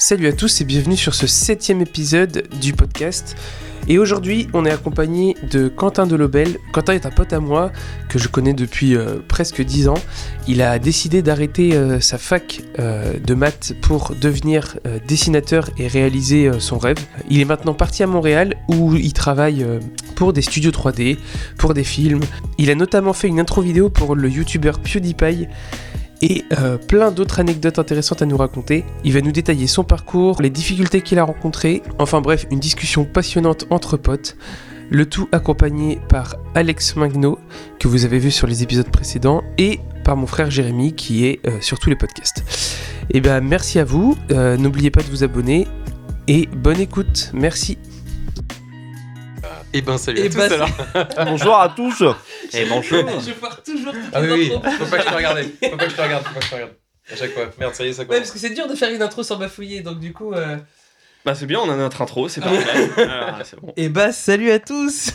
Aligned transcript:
Salut 0.00 0.28
à 0.28 0.32
tous 0.32 0.60
et 0.60 0.64
bienvenue 0.64 0.96
sur 0.96 1.12
ce 1.12 1.26
septième 1.26 1.80
épisode 1.80 2.46
du 2.60 2.72
podcast. 2.72 3.34
Et 3.88 3.98
aujourd'hui, 3.98 4.46
on 4.52 4.64
est 4.64 4.70
accompagné 4.70 5.34
de 5.50 5.66
Quentin 5.66 6.06
Delobel. 6.06 6.56
Quentin 6.72 6.92
est 6.92 7.04
un 7.04 7.10
pote 7.10 7.32
à 7.32 7.40
moi 7.40 7.72
que 8.08 8.16
je 8.16 8.28
connais 8.28 8.52
depuis 8.52 8.94
euh, 8.94 9.16
presque 9.26 9.60
10 9.60 9.88
ans. 9.88 9.98
Il 10.46 10.62
a 10.62 10.78
décidé 10.78 11.20
d'arrêter 11.20 11.72
euh, 11.72 11.98
sa 11.98 12.16
fac 12.16 12.62
euh, 12.78 13.14
de 13.18 13.34
maths 13.34 13.72
pour 13.82 14.14
devenir 14.14 14.78
dessinateur 15.08 15.68
et 15.78 15.88
réaliser 15.88 16.48
son 16.60 16.78
rêve. 16.78 16.98
Il 17.28 17.40
est 17.40 17.44
maintenant 17.44 17.74
parti 17.74 18.04
à 18.04 18.06
Montréal 18.06 18.54
où 18.68 18.94
il 18.94 19.12
travaille 19.12 19.66
pour 20.14 20.32
des 20.32 20.42
studios 20.42 20.70
3D, 20.70 21.18
pour 21.58 21.74
des 21.74 21.84
films. 21.84 22.20
Il 22.56 22.70
a 22.70 22.76
notamment 22.76 23.14
fait 23.14 23.26
une 23.26 23.40
intro 23.40 23.62
vidéo 23.62 23.90
pour 23.90 24.14
le 24.14 24.30
youtubeur 24.30 24.78
PewDiePie 24.78 25.48
et 26.22 26.44
euh, 26.58 26.78
plein 26.78 27.10
d'autres 27.10 27.40
anecdotes 27.40 27.78
intéressantes 27.78 28.22
à 28.22 28.26
nous 28.26 28.36
raconter. 28.36 28.84
Il 29.04 29.12
va 29.12 29.20
nous 29.20 29.32
détailler 29.32 29.66
son 29.66 29.84
parcours, 29.84 30.42
les 30.42 30.50
difficultés 30.50 31.00
qu'il 31.02 31.18
a 31.18 31.24
rencontrées, 31.24 31.82
enfin 31.98 32.20
bref, 32.20 32.46
une 32.50 32.60
discussion 32.60 33.04
passionnante 33.04 33.66
entre 33.70 33.96
potes. 33.96 34.36
Le 34.90 35.04
tout 35.04 35.28
accompagné 35.32 36.00
par 36.08 36.36
Alex 36.54 36.96
Magno, 36.96 37.38
que 37.78 37.88
vous 37.88 38.04
avez 38.04 38.18
vu 38.18 38.30
sur 38.30 38.46
les 38.46 38.62
épisodes 38.62 38.88
précédents, 38.90 39.42
et 39.58 39.80
par 40.02 40.16
mon 40.16 40.26
frère 40.26 40.50
Jérémy, 40.50 40.94
qui 40.94 41.26
est 41.26 41.40
euh, 41.46 41.60
sur 41.60 41.78
tous 41.78 41.90
les 41.90 41.96
podcasts. 41.96 42.42
Et 43.10 43.20
ben 43.20 43.42
merci 43.42 43.78
à 43.78 43.84
vous, 43.84 44.16
euh, 44.30 44.56
n'oubliez 44.56 44.90
pas 44.90 45.02
de 45.02 45.08
vous 45.08 45.24
abonner, 45.24 45.68
et 46.26 46.46
bonne 46.46 46.80
écoute, 46.80 47.30
merci. 47.34 47.76
Et 49.74 49.82
ben 49.82 49.98
salut 49.98 50.20
Eh 50.22 50.26
à 50.26 50.28
tous 50.30 50.36
ben, 50.38 50.52
alors. 50.52 50.70
Bonjour 51.26 51.56
à 51.58 51.68
tous 51.68 52.02
Et 52.54 52.64
bonjour 52.64 53.04
Je 53.26 53.32
pars 53.32 53.62
toujours 53.62 53.92
Ah 54.12 54.20
oui, 54.22 54.28
oui, 54.30 54.52
faut 54.78 54.86
pas 54.86 54.98
que 54.98 55.04
je 55.04 55.08
te 55.08 55.14
regarde. 55.14 55.38
Faut 55.62 55.76
pas 55.76 55.84
que 55.84 55.90
je 55.90 55.96
te 55.96 56.00
regarde, 56.02 56.24
faut 56.24 56.34
pas 56.34 56.40
que 56.40 56.44
je 56.44 56.50
te 56.50 56.54
regarde. 56.54 56.72
À 57.12 57.16
chaque 57.16 57.32
fois. 57.32 57.44
Merde, 57.58 57.74
ça 57.74 57.84
y 57.84 57.88
est, 57.88 57.92
ça 57.92 58.02
Ouais, 58.02 58.06
commence. 58.06 58.20
parce 58.20 58.30
que 58.32 58.38
c'est 58.38 58.50
dur 58.50 58.66
de 58.68 58.74
faire 58.74 58.90
une 58.90 59.02
intro 59.02 59.22
sans 59.22 59.36
bafouiller, 59.36 59.80
donc 59.82 59.98
du 59.98 60.12
coup... 60.12 60.32
euh, 60.34 60.56
Bah 61.24 61.34
c'est 61.34 61.46
bien, 61.46 61.60
on 61.60 61.70
a 61.70 61.76
notre 61.76 62.00
intro, 62.02 62.28
c'est 62.28 62.40
parfait. 62.40 62.90
Ah, 63.08 63.38
bon. 63.60 63.72
Et 63.76 63.88
bah 63.88 64.12
salut 64.12 64.50
à 64.50 64.58
tous 64.58 65.12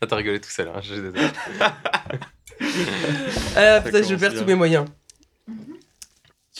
Ah, 0.00 0.06
t'as 0.08 0.16
rigolé 0.16 0.40
tout 0.40 0.50
seul, 0.50 0.68
hein, 0.68 0.80
je 0.82 0.92
suis 0.94 1.02
désolé. 1.02 1.20
Ah 3.56 3.80
putain, 3.80 4.02
je 4.02 4.14
perds 4.14 4.30
bien. 4.30 4.40
tous 4.40 4.46
mes 4.46 4.54
moyens. 4.54 4.84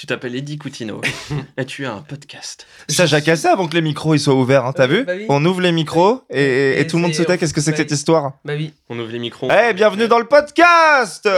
Tu 0.03 0.07
t'appelles 0.09 0.35
Eddie 0.35 0.59
Coutinho 0.59 1.01
et 1.57 1.65
tu 1.65 1.87
as 1.87 1.93
un 1.93 2.01
podcast. 2.03 2.67
Ça, 2.89 3.07
j'ai 3.07 3.23
cassé 3.23 3.47
avant 3.47 3.69
que 3.69 3.75
les 3.75 3.81
micros 3.83 4.15
ils 4.17 4.19
soient 4.19 4.35
ouverts, 4.35 4.67
hein, 4.67 4.73
t'as 4.73 4.89
Ouais, 4.89 4.95
vu 4.97 5.05
bah 5.05 5.13
oui. 5.15 5.27
On 5.29 5.45
ouvre 5.45 5.61
les 5.61 5.71
micros 5.71 6.23
et, 6.29 6.43
et- 6.43 6.71
et 6.73 6.81
Et 6.81 6.87
tout 6.89 6.97
le 6.97 7.03
monde 7.03 7.15
se 7.15 7.23
tait. 7.23 7.39
Qu'est-ce 7.39 7.55
que 7.55 7.61
c'est 7.61 7.71
que 7.71 7.77
bah 7.77 7.83
cette 7.83 7.91
oui. 7.93 7.97
histoire 7.97 8.33
Bah 8.45 8.55
oui. 8.57 8.75
On 8.89 8.99
ouvre 8.99 9.13
les 9.13 9.21
micros. 9.21 9.49
Eh, 9.49 9.73
bienvenue 9.75 10.09
dans 10.09 10.19
le 10.19 10.25
podcast 10.25 11.27
Ouais, 11.27 11.33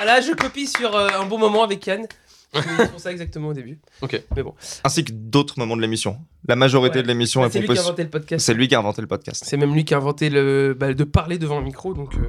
Ah 0.00 0.04
là, 0.04 0.20
je 0.20 0.32
copie 0.32 0.66
sur 0.66 0.96
euh, 0.96 1.06
un 1.16 1.26
bon 1.26 1.38
moment 1.38 1.62
avec 1.62 1.86
Yann. 1.86 2.06
C'est 2.52 2.90
pour 2.90 2.98
ça 2.98 3.12
exactement 3.12 3.46
au 3.50 3.54
début. 3.54 3.78
Ok. 4.02 4.20
Mais 4.34 4.42
bon, 4.42 4.54
Ainsi 4.82 5.04
que 5.04 5.12
d'autres 5.12 5.60
moments 5.60 5.76
de 5.76 5.82
l'émission. 5.82 6.18
La 6.48 6.56
majorité 6.56 6.96
Ouais. 6.96 7.02
de 7.04 7.06
l'émission 7.06 7.40
Bah, 7.42 7.46
est 7.46 7.50
c'est 7.52 7.60
lui 7.60 7.66
qui 7.68 7.72
a 7.74 7.76
composée. 7.76 7.86
inventé 7.88 8.02
le 8.02 8.10
podcast. 8.10 8.44
C'est 8.44 8.54
lui 8.54 8.66
qui 8.66 8.74
a 8.74 8.80
inventé 8.80 9.00
le 9.00 9.06
podcast. 9.06 9.44
C'est 9.46 9.56
même 9.56 9.72
lui 9.72 9.84
qui 9.84 9.94
a 9.94 9.98
inventé 9.98 10.28
le 10.28 10.74
bah, 10.76 10.92
de 10.92 11.04
parler 11.04 11.38
devant 11.38 11.58
un 11.58 11.62
micro, 11.62 11.94
donc, 11.94 12.16
euh, 12.16 12.26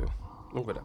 donc 0.53 0.65
voilà. 0.65 0.81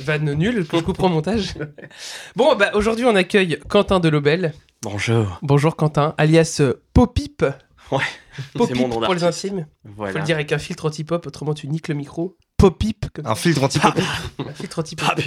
Vanne 0.00 0.32
nulle 0.34 0.66
qu'on 0.66 0.82
coupera 0.82 1.06
au 1.06 1.10
montage. 1.10 1.54
Bon, 2.36 2.54
bah 2.56 2.70
aujourd'hui 2.74 3.04
on 3.04 3.14
accueille 3.14 3.58
Quentin 3.68 4.00
Delobel. 4.00 4.54
Bonjour. 4.82 5.38
Bonjour 5.42 5.76
Quentin, 5.76 6.14
alias 6.18 6.58
euh, 6.60 6.74
Popip. 6.94 7.44
Ouais, 7.90 7.98
Popip 8.54 8.74
c'est 8.76 8.80
mon 8.82 8.88
nom 8.88 9.00
pour 9.00 9.14
les 9.14 9.24
intimes. 9.24 9.66
Faut 9.84 9.92
Voilà. 9.96 10.18
le 10.20 10.24
dire 10.24 10.36
avec 10.36 10.52
un 10.52 10.58
filtre 10.58 10.86
anti-pop, 10.86 11.26
autrement 11.26 11.54
tu 11.54 11.68
niques 11.68 11.88
le 11.88 11.94
micro. 11.94 12.36
Popip, 12.56 13.06
comme 13.12 13.26
Un 13.26 13.34
filtre 13.34 13.62
anti-pop. 13.64 13.94
Un 14.38 14.52
filtre 14.54 14.78
anti-pop. 14.78 15.20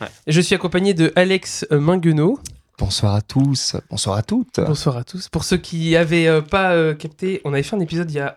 Ah, 0.00 0.08
Je 0.26 0.40
suis 0.40 0.54
accompagné 0.54 0.92
de 0.94 1.12
Alex 1.16 1.66
euh, 1.72 1.80
Minguenot. 1.80 2.38
Bonsoir 2.78 3.14
à 3.14 3.22
tous. 3.22 3.76
Bonsoir 3.90 4.16
à 4.16 4.22
toutes. 4.22 4.58
Bonsoir 4.60 4.96
à 4.98 5.04
tous. 5.04 5.28
Pour 5.28 5.44
ceux 5.44 5.56
qui 5.56 5.96
avaient 5.96 6.26
euh, 6.26 6.40
pas 6.42 6.72
euh, 6.72 6.94
capté, 6.94 7.40
on 7.44 7.52
avait 7.52 7.62
fait 7.62 7.76
un 7.76 7.80
épisode 7.80 8.10
il 8.10 8.14
y 8.16 8.20
a 8.20 8.36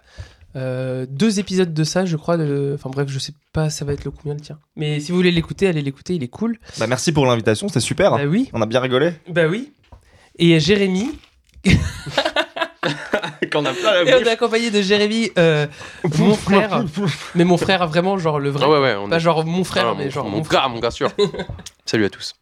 euh, 0.58 1.05
deux 1.09 1.39
épisodes 1.39 1.73
de 1.73 1.83
ça, 1.83 2.05
je 2.05 2.17
crois. 2.17 2.36
de- 2.37 2.73
Enfin 2.76 2.89
bref, 2.89 3.08
je 3.09 3.20
sais 3.20 3.33
pas, 3.54 3.70
ça 3.70 3.86
va 3.86 3.93
être 3.93 4.04
le 4.05 4.11
combien 4.11 4.33
le 4.33 4.39
tien. 4.42 4.58
Mais 4.76 4.99
si 4.99 5.11
vous 5.11 5.17
voulez 5.17 5.31
l'écouter, 5.31 5.67
allez 5.67 5.81
l'écouter, 5.81 6.15
il 6.15 6.23
est 6.23 6.27
cool. 6.27 6.58
Bah, 6.80 6.87
merci 6.87 7.11
pour 7.11 7.26
l'invitation, 7.26 7.67
c'était 7.67 7.80
super. 7.80 8.11
Bah 8.17 8.26
oui, 8.27 8.49
On 8.54 8.61
a 8.61 8.65
bien 8.65 8.80
rigolé. 8.81 9.14
bah 9.30 9.45
oui. 9.48 9.71
Et 10.39 10.59
Jérémy, 10.59 11.11
Qu'on 13.52 13.65
a 13.65 13.73
plein 13.73 13.92
la 13.92 14.02
et 14.04 14.14
on 14.14 14.17
est 14.17 14.20
bouche. 14.23 14.27
accompagné 14.27 14.71
de 14.71 14.81
Jérémy, 14.81 15.30
euh, 15.37 15.67
mon 16.17 16.33
frère. 16.36 16.83
Mais 17.36 17.43
mon 17.43 17.58
frère, 17.58 17.87
vraiment, 17.87 18.17
genre 18.17 18.39
le 18.39 18.49
vrai. 18.49 18.64
Ah 18.65 18.70
ouais, 18.70 18.80
ouais, 18.80 18.95
on 18.95 19.10
Pas 19.10 19.17
est. 19.17 19.20
genre 19.20 19.45
mon 19.45 19.64
frère, 19.64 19.87
Ah, 19.89 19.95
mais 19.98 20.05
mon, 20.05 20.10
genre 20.10 20.26
mon 20.26 20.37
mon 20.37 20.43
frère. 20.43 20.61
gars, 20.64 20.67
mon 20.70 20.80
gars 20.80 20.92
sûr. 20.92 21.10
Salut 21.86 22.05
à 22.05 22.10
tous. 22.10 22.36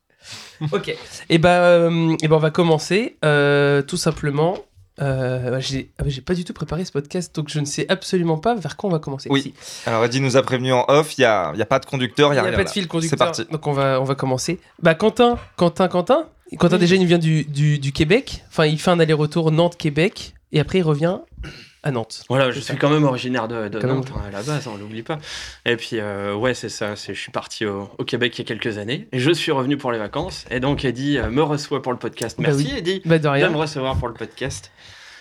Ok. 0.71 0.95
Et 1.29 1.37
ben, 1.37 1.49
euh, 1.49 2.15
et 2.21 2.27
ben, 2.27 2.35
on 2.35 2.39
va 2.39 2.49
commencer 2.51 3.17
euh, 3.25 3.81
tout 3.81 3.97
simplement. 3.97 4.57
Euh, 5.01 5.59
j'ai 5.59 5.89
ah 5.99 6.03
j'ai 6.07 6.21
pas 6.21 6.33
du 6.33 6.45
tout 6.45 6.53
préparé 6.53 6.85
ce 6.85 6.91
podcast, 6.91 7.35
donc 7.35 7.49
je 7.49 7.59
ne 7.59 7.65
sais 7.65 7.85
absolument 7.89 8.37
pas 8.37 8.55
vers 8.55 8.77
quoi 8.77 8.89
on 8.89 8.93
va 8.93 8.99
commencer. 8.99 9.27
Oui. 9.29 9.53
Si. 9.59 9.87
Alors, 9.89 10.05
Eddie 10.05 10.21
nous 10.21 10.37
a 10.37 10.41
prévenu 10.41 10.71
en 10.71 10.85
off, 10.87 11.17
il 11.17 11.21
n'y 11.21 11.25
a, 11.25 11.51
il 11.53 11.59
y 11.59 11.61
a 11.61 11.65
pas 11.65 11.79
de 11.79 11.85
conducteur, 11.85 12.31
il 12.31 12.37
Il 12.37 12.39
n'y 12.39 12.39
a, 12.39 12.43
a, 12.43 12.47
rien. 12.47 12.57
pas 12.57 12.63
de 12.63 12.69
fil 12.69 12.87
conducteur. 12.87 13.17
C'est 13.19 13.25
parti. 13.25 13.51
Donc 13.51 13.67
on 13.67 13.73
va, 13.73 13.99
on 13.99 14.05
va 14.05 14.15
commencer. 14.15 14.59
Bah 14.81 14.95
Quentin, 14.95 15.37
Quentin, 15.57 15.87
Quentin. 15.89 16.27
Quentin 16.57 16.75
Oui. 16.75 16.79
déjà 16.79 16.95
il 16.95 17.05
vient 17.05 17.17
du, 17.17 17.43
du, 17.43 17.77
du 17.79 17.91
Québec. 17.91 18.43
Enfin 18.47 18.65
il 18.67 18.79
fait 18.79 18.91
un 18.91 18.99
aller-retour 18.99 19.51
Nantes-Québec 19.51 20.33
et 20.53 20.59
après 20.61 20.77
il 20.79 20.83
revient 20.83 21.17
à 21.85 21.91
Nantes. 21.91 22.23
Voilà, 22.27 22.51
je 22.51 22.59
suis 22.59 22.75
quand 22.75 22.89
même 22.89 23.03
originaire 23.05 23.47
de. 23.47 23.69
Nantes 23.85 24.11
hein, 24.13 24.21
à 24.27 24.31
la 24.31 24.43
base, 24.43 24.67
on 24.67 24.75
l'oublie 24.75 25.03
pas. 25.03 25.19
Et 25.65 25.77
puis, 25.77 25.91
euh, 25.99 26.35
ouais, 26.35 26.53
c'est 26.53 26.67
ça. 26.69 26.95
Je 26.95 27.13
suis 27.13 27.31
parti 27.31 27.65
au, 27.65 27.89
au 27.97 28.03
Québec 28.03 28.37
il 28.37 28.41
y 28.41 28.41
a 28.41 28.45
quelques 28.47 28.77
années. 28.77 29.07
Et 29.13 29.19
je 29.19 29.31
suis 29.31 29.51
revenu 29.51 29.77
pour 29.77 29.91
les 29.93 29.99
vacances. 29.99 30.45
Et 30.51 30.59
donc, 30.59 30.83
Eddie 30.83 31.17
euh, 31.17 31.29
me 31.29 31.43
reçoit 31.43 31.81
pour 31.81 31.93
le 31.93 31.99
podcast. 31.99 32.37
Bah 32.37 32.47
Merci, 32.49 32.65
oui. 32.71 32.77
Eddie, 32.79 33.01
Bah 33.05 33.17
de 33.19 33.23
de 33.23 33.27
rien. 33.29 33.49
me 33.49 33.57
recevoir 33.57 33.95
pour 33.97 34.07
le 34.07 34.13
podcast. 34.15 34.71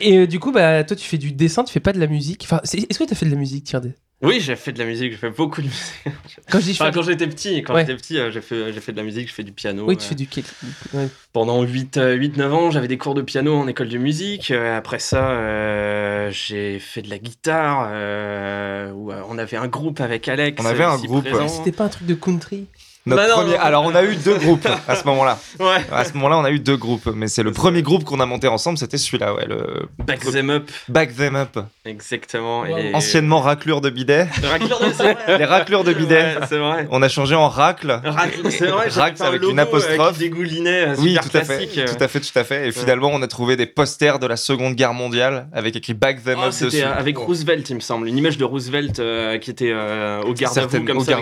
Et 0.00 0.18
euh, 0.18 0.26
du 0.26 0.40
coup 0.40 0.50
bah 0.50 0.82
toi 0.82 0.96
tu 0.96 1.06
fais 1.06 1.18
du 1.18 1.30
dessin, 1.30 1.62
tu 1.62 1.72
fais 1.72 1.78
pas 1.78 1.92
de 1.92 2.00
la 2.00 2.08
musique. 2.08 2.42
Enfin 2.44 2.60
est-ce 2.64 2.98
que 2.98 3.04
tu 3.04 3.12
as 3.12 3.14
fait 3.16 3.26
de 3.26 3.30
la 3.30 3.36
musique 3.36 3.62
tiens 3.64 3.78
des- 3.78 3.94
Oui, 4.24 4.40
j'ai 4.40 4.56
fait 4.56 4.72
de 4.72 4.78
la 4.78 4.84
musique, 4.86 5.12
j'ai 5.12 5.18
fait 5.18 5.30
beaucoup 5.30 5.60
de 5.60 5.66
musique. 5.66 6.04
Quand 6.50 6.60
je 6.60 6.70
Enfin, 6.72 7.02
j'étais 7.02 7.26
petit, 7.26 7.62
quand 7.62 7.74
Ouais. 7.74 7.82
j'étais 7.82 7.96
petit, 7.96 8.18
euh, 8.18 8.30
j'ai 8.30 8.40
fait, 8.40 8.72
j'ai 8.72 8.80
fait 8.80 8.92
de 8.92 8.96
la 8.96 9.02
musique, 9.02 9.28
je 9.28 9.34
fais 9.34 9.42
du 9.42 9.52
piano. 9.52 9.84
Oui 9.86 9.96
tu 9.96 10.04
euh, 10.04 10.08
fais 10.08 10.14
du 10.14 10.26
kick. 10.26 10.46
Ouais. 10.92 11.08
Pendant 11.32 11.62
8-9 11.64 12.50
ans, 12.50 12.70
j'avais 12.70 12.88
des 12.88 12.98
cours 12.98 13.14
de 13.14 13.22
piano 13.22 13.54
en 13.56 13.66
école 13.66 13.88
de 13.88 13.98
musique. 13.98 14.50
Euh, 14.50 14.76
après 14.76 14.98
ça, 14.98 15.30
euh, 15.30 16.30
j'ai 16.30 16.78
fait 16.78 17.02
de 17.02 17.10
la 17.10 17.18
guitare. 17.18 17.88
euh, 17.92 18.90
où, 18.92 19.10
euh, 19.12 19.22
on 19.28 19.38
avait 19.38 19.56
un 19.56 19.68
groupe 19.68 20.00
avec 20.00 20.28
Alex. 20.28 20.62
On 20.62 20.66
avait 20.66 20.84
un 20.84 20.96
groupe. 20.98 21.26
C'était 21.48 21.72
pas 21.72 21.84
un 21.84 21.88
truc 21.88 22.06
de 22.06 22.14
country? 22.14 22.66
Notre 23.06 23.22
Bah 23.22 23.28
non, 23.28 23.34
premier- 23.36 23.52
non. 23.52 23.60
Alors, 23.60 23.84
on 23.84 23.94
a 23.94 24.02
eu 24.02 24.16
deux 24.16 24.38
groupes 24.38 24.66
à 24.88 24.94
ce 24.96 25.04
moment-là. 25.04 25.38
Ouais. 25.60 25.82
À 25.92 26.04
ce 26.04 26.14
moment-là, 26.14 26.38
on 26.38 26.44
a 26.44 26.50
eu 26.50 26.58
deux 26.58 26.76
groupes, 26.76 27.08
mais 27.14 27.28
c'est 27.28 27.42
le 27.42 27.52
premier 27.52 27.82
groupe 27.82 28.04
qu'on 28.04 28.18
a 28.20 28.26
monté 28.26 28.48
ensemble, 28.48 28.76
c'était 28.78 28.96
celui-là, 28.98 29.34
ouais, 29.34 29.46
le 29.46 29.86
Back 30.04 30.20
them 30.20 30.50
up, 30.50 30.70
Back 30.88 31.14
Them 31.16 31.36
Up. 31.36 31.58
exactement. 31.84 32.62
Wow. 32.62 32.76
Et... 32.78 32.94
Anciennement 32.94 33.40
raclure 33.40 33.80
de 33.80 33.90
bidet. 33.90 34.22
Raclure 34.42 34.80
de-. 34.80 35.38
Les 35.38 35.44
raclures 35.44 35.84
de 35.84 35.92
bidet. 35.92 36.14
Ouais, 36.38 36.46
c'est 36.48 36.58
vrai. 36.58 36.88
On 36.90 37.02
a 37.02 37.08
changé 37.08 37.34
en 37.34 37.48
racle. 37.48 38.00
Racle, 38.04 38.50
c'est 38.50 38.66
vrai. 38.66 38.86
j'ai 38.90 39.00
Racle 39.00 39.22
un 39.22 39.26
avec 39.26 39.40
logo, 39.42 39.52
une 39.52 39.58
apostrophe. 39.60 40.00
euh, 40.08 40.12
qui 40.12 40.18
dégoulinait. 40.20 40.88
euh, 40.88 40.94
Oui, 40.98 41.16
tout 41.22 41.36
à 41.36 41.42
fait, 41.44 41.68
euh. 41.78 41.86
tout 41.86 42.02
à 42.02 42.08
fait, 42.08 42.20
tout 42.20 42.38
à 42.38 42.44
fait. 42.44 42.68
Et 42.68 42.72
finalement, 42.72 43.10
on 43.12 43.22
a 43.22 43.26
trouvé 43.28 43.56
des 43.56 43.66
posters 43.66 44.18
de 44.18 44.26
la 44.26 44.36
Seconde 44.36 44.74
Guerre 44.74 44.94
mondiale 44.94 45.46
avec 45.52 45.76
écrit 45.76 45.94
Back 45.94 46.22
Them 46.24 46.38
Oh, 46.42 46.46
Up 46.46 46.52
c'était 46.52 46.78
dessus. 46.78 46.82
avec 46.82 47.16
Roosevelt, 47.18 47.68
il 47.70 47.76
me 47.76 47.80
semble. 47.80 48.08
Une 48.08 48.18
image 48.18 48.38
de 48.38 48.44
Roosevelt 48.44 48.98
euh, 48.98 49.38
qui 49.38 49.50
était 49.50 49.70
euh, 49.72 50.20
au 50.22 50.32
garde 50.34 50.56
à 50.58 50.62
vous, 50.62 50.70
Certaines- 50.70 50.84
comme 50.86 50.98
au 50.98 51.04
ça. 51.04 51.18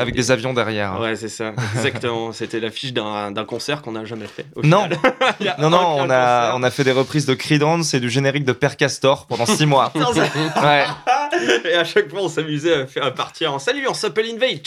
avec 0.00 0.14
des 0.14 0.30
avions 0.30 0.52
derrière. 0.54 0.91
Ouais, 1.00 1.16
c'est 1.16 1.28
ça, 1.28 1.52
exactement. 1.76 2.32
C'était 2.32 2.60
l'affiche 2.60 2.92
d'un 2.92 3.30
d'un 3.30 3.44
concert 3.44 3.82
qu'on 3.82 3.92
n'a 3.92 4.04
jamais 4.04 4.26
fait. 4.26 4.46
au 4.54 4.62
Non. 4.62 4.88
Il 5.40 5.54
non, 5.58 5.70
non, 5.70 5.78
on 5.98 6.10
a, 6.10 6.48
concert. 6.48 6.52
on 6.56 6.62
a 6.62 6.70
fait 6.70 6.84
des 6.84 6.92
reprises 6.92 7.26
de 7.26 7.34
Creedence 7.34 7.94
et 7.94 8.00
du 8.00 8.10
générique 8.10 8.44
de 8.44 8.52
Père 8.52 8.76
Castor 8.76 9.26
pendant 9.26 9.46
six 9.46 9.66
mois. 9.66 9.92
Non, 10.02 10.12
ça- 10.12 10.22
Ouais, 10.62 10.84
Et 11.70 11.74
à 11.74 11.84
chaque 11.84 12.10
fois, 12.10 12.20
on 12.22 12.28
s'amusait 12.28 12.74
à, 12.82 12.86
faire, 12.86 13.04
à 13.06 13.10
partir 13.10 13.52
en 13.54 13.58
salut, 13.58 13.86
on 13.88 13.94
s'appelle 13.94 14.26
Invade. 14.26 14.60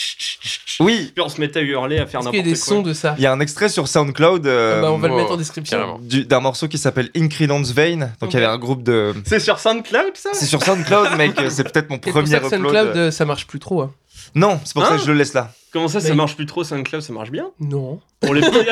Oui. 0.79 1.11
Puis 1.15 1.23
on 1.23 1.29
se 1.29 1.39
mettait 1.39 1.59
à 1.59 1.63
hurler, 1.63 1.99
à 1.99 2.05
faire 2.05 2.21
Est-ce 2.21 2.29
qu'il 2.29 2.39
y 2.39 2.41
a 2.41 2.43
n'importe 2.43 2.59
des 2.59 2.65
quoi. 2.67 2.75
sons 2.77 2.81
de 2.81 2.93
ça 2.93 3.15
Il 3.17 3.23
y 3.23 3.27
a 3.27 3.31
un 3.31 3.39
extrait 3.39 3.69
sur 3.69 3.87
SoundCloud 3.87 4.45
euh, 4.47 4.75
Ah 4.79 4.81
bah, 4.81 4.91
On 4.91 4.97
va 4.97 5.07
le 5.07 5.15
mettre 5.15 5.31
en 5.31 5.37
description. 5.37 5.99
du- 6.01 6.25
d'un 6.25 6.39
morceau 6.39 6.67
qui 6.67 6.77
s'appelle 6.77 7.09
In 7.15 7.27
Creedence 7.27 7.71
Vein. 7.71 8.09
Donc 8.19 8.31
il 8.31 8.33
y 8.33 8.37
avait 8.37 8.45
un 8.45 8.57
groupe 8.57 8.83
de. 8.83 9.13
C'est 9.25 9.39
sur 9.39 9.59
SoundCloud, 9.59 10.15
ça? 10.15 10.29
C'est 10.33 10.45
sur 10.45 10.61
SoundCloud, 10.63 11.15
mec. 11.17 11.33
C'est 11.49 11.63
peut-être 11.71 11.89
mon 11.89 11.97
pour 11.99 12.11
premier 12.11 12.27
ça 12.29 12.39
que 12.39 12.45
upload. 12.47 12.61
SoundCloud, 12.63 12.97
euh, 12.97 13.11
ça 13.11 13.25
marche 13.25 13.47
plus 13.47 13.59
trop. 13.59 13.81
hein. 13.81 13.91
Non, 14.33 14.59
c'est 14.65 14.73
pour 14.73 14.85
ça 14.85 14.93
Hein 14.93 14.97
que 14.97 15.03
je 15.03 15.07
le 15.07 15.13
laisse 15.17 15.33
là. 15.33 15.51
Comment 15.75 15.89
ça, 15.89 15.99
ça 15.99 16.15
marche 16.15 16.37
plus 16.37 16.45
trop 16.45 16.63
SoundCloud 16.63 17.01
Ça 17.01 17.11
marche 17.11 17.31
bien 17.31 17.51
Non. 17.59 17.99
Pour 18.21 18.33
les 18.33 18.39
petits 18.49 18.69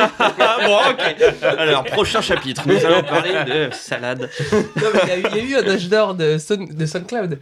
Bon, 0.65 0.77
ok. 0.89 1.43
Alors, 1.59 1.83
prochain 1.83 2.21
chapitre, 2.21 2.63
nous 2.65 2.85
allons 2.85 3.03
parler 3.03 3.33
de 3.45 3.73
salade. 3.73 4.29
Non, 4.53 4.87
mais 4.93 4.99
il 5.03 5.07
y, 5.09 5.11
a 5.11 5.17
eu- 5.17 5.23
il 5.43 5.49
y 5.51 5.55
a 5.55 5.59
eu 5.59 5.63
un 5.65 5.69
âge 5.69 5.89
d'or 5.89 6.15
de, 6.15 6.37
Sound- 6.37 6.73
de 6.73 6.85
SoundCloud. 6.85 7.39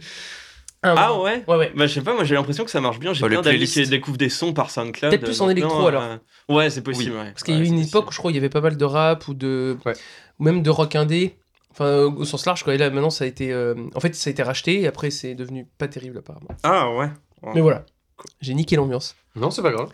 Un 0.82 0.94
Ah 0.98 1.08
moment. 1.10 1.22
ouais 1.22 1.44
Ouais, 1.46 1.56
ouais. 1.58 1.72
Bah, 1.76 1.86
je 1.86 1.94
sais 1.94 2.00
pas, 2.00 2.12
moi 2.12 2.24
j'ai 2.24 2.34
l'impression 2.34 2.64
que 2.64 2.70
ça 2.72 2.80
marche 2.80 2.98
bien. 2.98 3.12
J'ai 3.12 3.22
Oh, 3.24 3.28
les 3.28 3.36
plein 3.36 3.42
d'amis 3.52 3.66
qui 3.66 3.86
découvrent 3.86 4.18
des 4.18 4.28
sons 4.28 4.52
par 4.52 4.68
SoundCloud. 4.70 5.10
Peut-être 5.12 5.22
plus 5.24 5.40
en 5.40 5.48
électro, 5.48 5.78
non, 5.82 5.86
alors. 5.86 6.02
euh, 6.02 6.16
Ouais, 6.48 6.70
c'est 6.70 6.82
possible. 6.82 7.14
ouais. 7.14 7.30
Parce 7.30 7.44
qu'il 7.44 7.54
y 7.54 7.56
a 7.56 7.60
eu 7.60 7.62
Ouais, 7.62 7.68
une 7.68 7.78
époque 7.78 8.08
où 8.08 8.12
je 8.12 8.18
crois 8.18 8.32
il 8.32 8.34
y 8.34 8.38
avait 8.38 8.48
pas 8.48 8.60
mal 8.60 8.76
de 8.76 8.84
rap 8.84 9.28
ou 9.28 9.34
de 9.34 9.76
Ouais. 9.86 9.92
ou 10.40 10.44
même 10.44 10.62
de 10.64 10.70
rock 10.70 10.96
indé. 10.96 11.36
Enfin, 11.70 11.98
au 12.02 12.24
sens 12.24 12.44
large, 12.46 12.64
quoi. 12.64 12.74
Et 12.74 12.78
là, 12.78 12.90
maintenant, 12.90 13.10
ça 13.10 13.22
a 13.22 13.26
été. 13.28 13.52
euh, 13.52 13.74
En 13.94 14.00
fait, 14.00 14.12
ça 14.16 14.28
a 14.28 14.32
été 14.32 14.42
racheté 14.42 14.80
et 14.80 14.88
après, 14.88 15.10
c'est 15.10 15.36
devenu 15.36 15.68
pas 15.78 15.86
terrible, 15.86 16.18
apparemment. 16.18 16.48
Ah 16.64 16.90
ouais. 16.90 17.06
Mais 17.54 17.60
voilà. 17.60 17.84
J'ai 18.40 18.54
niqué 18.54 18.76
l'ambiance. 18.76 19.16
Non, 19.34 19.50
c'est 19.50 19.62
pas 19.62 19.72
grave. 19.72 19.88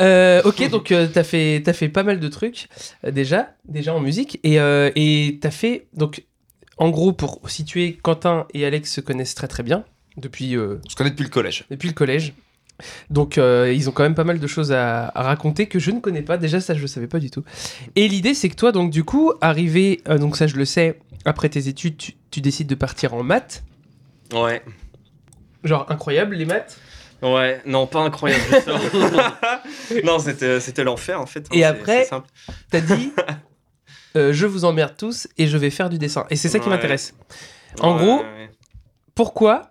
Euh, 0.00 0.42
ok, 0.44 0.68
donc 0.70 0.92
euh, 0.92 1.08
t'as 1.12 1.24
fait, 1.24 1.62
t'as 1.64 1.72
fait 1.72 1.88
pas 1.88 2.02
mal 2.02 2.20
de 2.20 2.28
trucs 2.28 2.68
euh, 3.04 3.10
déjà, 3.10 3.54
déjà 3.66 3.94
en 3.94 4.00
musique, 4.00 4.38
et 4.44 4.60
euh, 4.60 4.90
et 4.94 5.38
t'as 5.40 5.50
fait 5.50 5.86
donc 5.94 6.24
en 6.76 6.90
gros 6.90 7.12
pour 7.12 7.40
situer, 7.48 7.98
Quentin 8.02 8.46
et 8.54 8.64
Alex 8.66 8.92
se 8.92 9.00
connaissent 9.00 9.34
très 9.34 9.48
très 9.48 9.62
bien 9.62 9.84
depuis 10.16 10.56
euh, 10.56 10.78
On 10.86 10.90
se 10.90 10.96
connaît 10.96 11.10
depuis 11.10 11.24
le 11.24 11.30
collège. 11.30 11.64
depuis 11.70 11.88
le 11.88 11.94
collège. 11.94 12.34
Donc 13.10 13.38
euh, 13.38 13.72
ils 13.72 13.88
ont 13.88 13.92
quand 13.92 14.02
même 14.02 14.14
pas 14.14 14.24
mal 14.24 14.40
de 14.40 14.46
choses 14.46 14.72
à, 14.72 15.06
à 15.14 15.22
raconter 15.22 15.66
que 15.68 15.78
je 15.78 15.90
ne 15.90 16.00
connais 16.00 16.22
pas. 16.22 16.36
Déjà 16.36 16.60
ça 16.60 16.74
je 16.74 16.80
le 16.80 16.86
savais 16.86 17.06
pas 17.06 17.18
du 17.20 17.30
tout. 17.30 17.44
Et 17.96 18.08
l'idée 18.08 18.34
c'est 18.34 18.48
que 18.48 18.56
toi 18.56 18.72
donc 18.72 18.90
du 18.90 19.04
coup 19.04 19.32
arrivé 19.40 20.02
euh, 20.08 20.18
donc 20.18 20.36
ça 20.36 20.46
je 20.46 20.56
le 20.56 20.64
sais 20.64 20.98
après 21.24 21.48
tes 21.48 21.68
études 21.68 21.96
tu, 21.96 22.14
tu 22.30 22.40
décides 22.40 22.66
de 22.66 22.74
partir 22.74 23.14
en 23.14 23.22
maths. 23.22 23.62
Ouais. 24.34 24.62
Genre 25.64 25.86
incroyable 25.90 26.34
les 26.34 26.44
maths. 26.46 26.78
Ouais, 27.22 27.62
non, 27.66 27.86
pas 27.86 28.00
incroyable. 28.00 28.42
non, 30.04 30.18
c'était 30.18 30.58
c'était 30.60 30.84
l'enfer 30.84 31.20
en 31.20 31.26
fait. 31.26 31.40
hein, 31.46 31.54
Et 31.54 31.64
après-. 31.64 32.08
T'as 32.70 32.80
dit 32.80 33.12
euh, 34.16 34.32
je 34.32 34.46
vous 34.46 34.64
emmerde 34.64 34.94
tous 34.96 35.28
et 35.38 35.46
je 35.46 35.56
vais 35.56 35.70
faire 35.70 35.88
du 35.88 35.98
dessin. 35.98 36.26
Et 36.30 36.36
c'est 36.36 36.48
ça 36.48 36.58
qui 36.58 36.68
Ouais. 36.68 36.74
m'intéresse. 36.74 37.14
En 37.80 37.92
Ouais, 37.96 37.98
gros, 38.04 38.16
ouais. 38.18 38.50
Pourquoi 39.14 39.70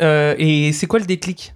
Euh, 0.00 0.34
Et 0.38 0.72
c'est 0.72 0.86
quoi 0.86 0.98
le 1.00 1.06
déclic? 1.06 1.54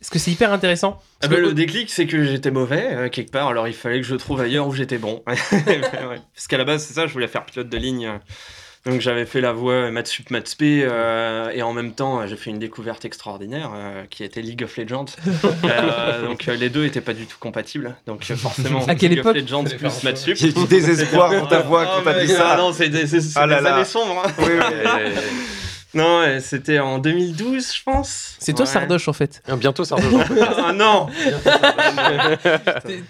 Est-ce 0.00 0.10
que 0.10 0.18
c'est 0.18 0.30
hyper 0.30 0.52
intéressant? 0.52 0.98
Ah 1.00 1.04
Parce 1.20 1.30
bah, 1.30 1.36
que- 1.36 1.40
le 1.42 1.54
déclic, 1.54 1.90
c'est 1.90 2.06
que 2.06 2.24
j'étais 2.24 2.50
mauvais 2.50 2.88
euh, 2.92 3.08
quelque 3.08 3.30
part, 3.30 3.48
alors 3.48 3.66
il 3.68 3.72
fallait 3.74 4.00
que 4.02 4.06
je 4.06 4.14
trouve 4.16 4.40
ailleurs 4.42 4.66
où 4.68 4.74
j'étais 4.74 4.98
bon. 4.98 5.22
Parce 5.26 6.46
qu'à 6.48 6.58
la 6.58 6.64
base, 6.64 6.84
c'est 6.84 6.92
ça, 6.92 7.06
je 7.06 7.12
voulais 7.14 7.28
faire 7.28 7.46
pilote 7.46 7.68
de 7.70 7.76
ligne. 7.78 8.20
Euh. 8.86 8.90
Donc 8.90 9.00
j'avais 9.00 9.24
fait 9.26 9.40
la 9.40 9.52
maths 9.90 10.06
sup, 10.08 10.30
maths 10.30 10.48
spé, 10.48 10.84
euh, 10.88 11.50
et 11.54 11.62
en 11.62 11.72
même 11.72 11.92
temps, 11.92 12.20
euh, 12.20 12.26
j'ai 12.26 12.36
fait 12.36 12.50
une 12.50 12.58
découverte 12.58 13.04
extraordinaire 13.04 13.70
euh, 13.74 14.04
qui 14.10 14.24
était 14.24 14.42
League 14.42 14.62
of 14.64 14.76
Legends. 14.76 15.06
Euh, 15.64 16.26
donc 16.26 16.46
euh, 16.48 16.54
les 16.56 16.68
deux 16.68 16.84
étaient 16.84 17.00
pas 17.00 17.14
du 17.14 17.24
tout 17.26 17.36
compatibles. 17.40 17.96
Donc 18.06 18.26
euh, 18.30 18.36
forcément, 18.36 18.84
À 18.86 18.94
quelle 18.94 19.10
League 19.10 19.20
époque 19.20 19.36
of 19.36 19.42
Legends 19.42 19.64
plus 19.64 20.02
maths 20.04 20.18
sup. 20.18 20.36
A 20.42 20.46
du 20.60 20.66
désespoir 20.66 21.30
dans 21.32 21.46
ta 21.46 21.60
voix 21.60 21.84
quand 21.86 21.90
Ah, 22.00 22.12
t'as 22.12 22.20
dit 22.20 22.26
mais, 22.28 22.34
ça. 22.34 22.48
ah 22.52 22.56
non, 22.58 22.72
c'est 22.72 22.88
des, 22.88 23.06
c'est- 23.06 23.20
c'est 23.20 23.38
Ah 23.38 23.46
là 23.46 23.58
des 23.58 23.64
là. 23.64 23.74
années 23.76 23.84
sombres. 23.84 24.22
hein. 24.26 24.30
Oui, 24.38 24.44
oui. 24.48 25.12
Non, 25.94 26.24
c'était 26.40 26.78
en 26.80 26.98
2012, 26.98 27.74
je 27.76 27.82
pense. 27.84 28.36
C'est 28.38 28.52
toi 28.52 28.64
Ouais. 28.66 28.70
Sardoche 28.72 29.08
en 29.08 29.12
fait. 29.12 29.42
Ah, 29.48 29.56
Bientôt, 29.56 29.84
revient. 29.84 30.24
Ah 30.66 30.72
non 30.72 31.08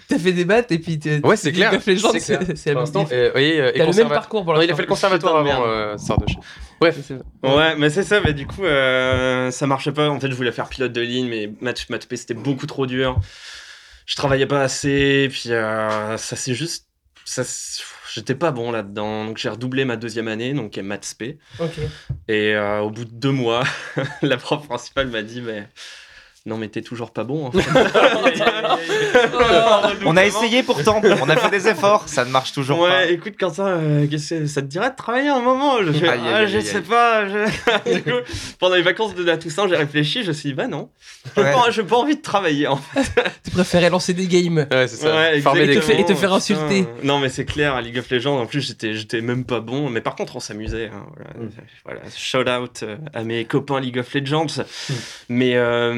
T'as 0.07 0.19
fait 0.19 0.31
des 0.33 0.45
maths 0.45 0.71
et 0.71 0.79
puis 0.79 0.99
t'es- 0.99 1.25
Ouais, 1.25 1.35
c'est 1.35 1.51
clair. 1.51 1.73
Of 1.73 1.85
Legends, 1.85 2.11
C'est 2.19 2.37
Pour 2.37 2.55
même 2.65 2.75
l'instant, 2.75 3.07
euh, 3.11 3.31
oui, 3.35 3.53
euh, 3.59 3.71
le 3.75 3.93
même 3.93 4.09
parcours 4.09 4.43
pour 4.43 4.53
Non, 4.53 4.61
il 4.61 4.71
a 4.71 4.75
fait 4.75 4.81
le 4.83 4.87
conservatoire 4.87 5.37
avant, 5.37 5.65
euh, 5.65 5.97
Sardoche. 5.97 6.35
Bref, 6.79 6.97
Ouais, 7.43 7.75
mais 7.77 7.89
c'est 7.89 8.03
ça, 8.03 8.19
mais 8.21 8.33
du 8.33 8.45
coup, 8.47 8.63
euh, 8.65 9.49
ça 9.51 9.65
marchait 9.67 9.91
pas. 9.93 10.09
En 10.09 10.19
fait, 10.19 10.29
je 10.29 10.35
voulais 10.35 10.51
faire 10.51 10.67
pilote 10.67 10.91
de 10.91 11.01
ligne, 11.01 11.27
mais 11.27 11.49
maths, 11.61 11.89
maths 11.89 12.05
P, 12.07 12.17
c'était 12.17 12.33
beaucoup 12.33 12.65
trop 12.67 12.85
dur. 12.85 13.17
Je 14.05 14.15
travaillais 14.15 14.45
pas 14.45 14.61
assez, 14.61 15.27
puis 15.31 15.51
euh, 15.51 16.17
ça 16.17 16.35
c'est 16.35 16.53
juste. 16.53 16.85
Ça, 17.23 17.41
J'étais 18.15 18.35
pas 18.35 18.51
bon 18.51 18.71
là-dedans, 18.71 19.25
donc 19.25 19.37
j'ai 19.37 19.49
redoublé 19.49 19.83
ma 19.83 19.97
deuxième 19.97 20.29
année, 20.29 20.53
donc 20.53 20.77
maths 20.77 21.15
P. 21.19 21.37
Et 22.29 22.55
euh, 22.55 22.79
au 22.79 22.89
bout 22.89 23.03
de 23.03 23.11
deux 23.11 23.33
mois, 23.33 23.65
la 24.21 24.37
prof 24.37 24.65
principale 24.65 25.07
m'a 25.07 25.21
dit, 25.21 25.41
mais. 25.41 25.67
Non, 26.47 26.57
mais 26.57 26.67
t'es 26.67 26.83
toujours 26.83 27.09
pas 27.11 27.23
bon. 27.23 27.47
En 27.47 27.51
fait. 27.51 27.59
On 30.05 30.17
a 30.17 30.25
essayé 30.25 30.63
pourtant, 30.63 31.01
on 31.03 31.29
a 31.29 31.35
fait 31.37 31.49
des 31.49 31.67
efforts, 31.67 32.07
ça 32.07 32.25
ne 32.25 32.29
marche 32.29 32.53
toujours 32.53 32.79
Ouais, 32.79 33.13
écoute, 33.13 33.33
Quentin, 33.39 33.67
euh, 33.67 34.07
qu'est-ce 34.07 34.35
que 34.35 34.45
ça 34.45 34.61
te 34.61 34.67
dirait 34.67 34.91
de 34.91 34.95
travailler 34.95 35.29
un 35.29 35.41
moment? 35.41 35.83
Je 35.83 35.91
fais, 35.91 36.07
Aïe, 36.09 36.19
aïe, 36.19 36.25
ah, 36.31 36.35
aïe, 36.37 36.47
je 36.47 36.57
aïe, 36.57 36.63
sais 36.63 36.81
pas. 36.81 37.27
je- 37.27 37.93
du 37.95 38.03
coup, 38.03 38.09
pendant 38.59 38.75
les 38.75 38.81
vacances 38.81 39.15
de 39.15 39.23
la 39.23 39.37
Toussaint, 39.37 39.67
j'ai 39.67 39.75
réfléchi, 39.75 40.23
je 40.23 40.29
me 40.29 40.33
suis 40.33 40.49
dit, 40.49 40.55
bah 40.55 40.67
non, 40.67 40.89
j'ai 41.35 41.41
Ouais. 41.43 41.51
pas, 41.51 41.83
pas 41.89 41.95
envie 41.97 42.15
de 42.15 42.21
travailler. 42.21 42.67
En 42.67 42.77
fait. 42.77 43.01
Tu 43.43 43.51
préférais 43.51 43.89
lancer 43.89 44.13
des 44.13 44.27
games. 44.27 44.67
ouais, 44.71 44.87
c'est 44.87 44.97
ça. 44.97 45.15
Ouais, 45.15 45.41
des 45.41 45.77
et 45.77 46.05
te 46.05 46.13
faire 46.13 46.15
putain. 46.15 46.33
insulter. 46.35 46.85
Non, 47.03 47.19
mais 47.19 47.29
c'est 47.29 47.45
clair, 47.45 47.75
à 47.75 47.81
League 47.81 47.97
of 47.97 48.09
Legends, 48.09 48.39
en 48.39 48.45
plus, 48.45 48.75
j'étais, 48.83 49.21
même 49.21 49.45
pas 49.45 49.59
bon. 49.61 49.89
Mais 49.89 50.01
par 50.01 50.15
contre, 50.15 50.35
on 50.35 50.39
s'amusait. 50.39 50.89
hein, 50.93 51.05
voilà. 51.15 51.45
Mm. 51.45 51.49
Voilà, 51.85 51.99
shout 52.15 52.49
out 52.49 52.83
euh, 52.83 52.97
à 53.13 53.23
mes 53.23 53.45
copains 53.45 53.79
League 53.79 53.97
of 53.99 54.13
Legends. 54.13 54.45
Mm. 54.45 54.93
Mais 55.29 55.55
euh, 55.55 55.93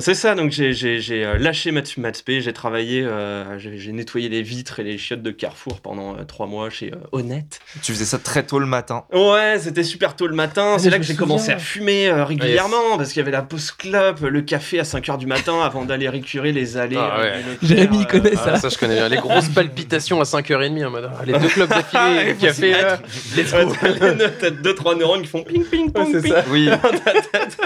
c'est 0.00 0.14
ça, 0.14 0.34
donc 0.34 0.50
j'ai, 0.50 0.74
euh, 1.10 1.38
lâché 1.38 1.70
Maths 1.70 1.96
Maths 1.96 2.22
P, 2.24 2.40
j'ai 2.40 2.52
travaillé, 2.52 3.02
euh, 3.02 3.58
j'ai, 3.58 3.92
nettoyé 3.92 4.28
les 4.28 4.42
vitres 4.42 4.80
et 4.80 4.82
les 4.82 4.98
chiottes 4.98 5.22
de 5.22 5.30
Carrefour 5.30 5.80
pendant 5.80 6.14
euh, 6.16 6.24
trois 6.24 6.46
mois 6.46 6.68
chez 6.70 6.92
euh, 6.92 6.96
Honnête. 7.12 7.60
Tu 7.82 7.92
faisais 7.92 8.04
ça 8.04 8.18
très 8.18 8.42
tôt 8.44 8.58
le 8.58 8.66
matin. 8.66 9.04
Ouais, 9.12 9.56
c'était 9.58 9.82
super 9.82 10.14
tôt 10.16 10.26
le 10.26 10.34
matin. 10.34 10.72
Ah, 10.74 10.78
c'est 10.78 10.90
là 10.90 10.98
que 10.98 11.04
j'ai 11.04 11.14
commencé 11.14 11.52
à 11.52 11.58
fumer 11.58 12.08
euh, 12.08 12.24
régulièrement 12.24 12.96
parce 12.96 13.10
qu'il 13.10 13.18
y 13.18 13.22
avait 13.22 13.30
la 13.30 13.42
pause 13.42 13.70
club, 13.72 14.20
le 14.24 14.42
café 14.42 14.78
à 14.80 14.82
5h 14.82 15.18
du 15.18 15.26
matin 15.26 15.60
avant 15.64 15.84
d'aller 15.84 16.08
récurer 16.08 16.52
les 16.52 16.76
allées. 16.76 16.96
Ah 16.98 17.18
euh, 17.20 17.22
ouais. 17.36 17.42
Jérémy, 17.62 18.00
il 18.00 18.06
connaît 18.06 18.32
Ah, 18.36 18.56
ça. 18.56 18.56
ça, 18.56 18.68
je 18.68 18.78
connais 18.78 18.96
bien. 18.96 19.08
Les 19.08 19.16
grosses 19.16 19.48
palpitations 19.48 20.20
à 20.20 20.24
5h30 20.24 20.84
en 20.86 20.90
mode. 20.90 21.10
ah, 21.18 21.24
Les 21.24 21.32
deux 21.38 21.48
clubs 21.48 21.70
Ah, 21.72 21.80
d'affilée, 21.82 22.22
il 22.22 22.28
le 22.28 22.34
café. 22.34 24.30
t'as 24.40 24.50
deux 24.50 24.74
trois 24.74 24.94
neurones 24.94 25.22
qui 25.22 25.28
font 25.28 25.42
ping 25.42 25.64
ping 25.64 25.90
pong 25.92 26.08
c'est 26.12 26.22
ping 26.22 26.32
ça. 26.32 26.44
Oui, 26.50 26.66
dans 26.66 26.76
ta 26.78 27.12
tête. 27.12 27.56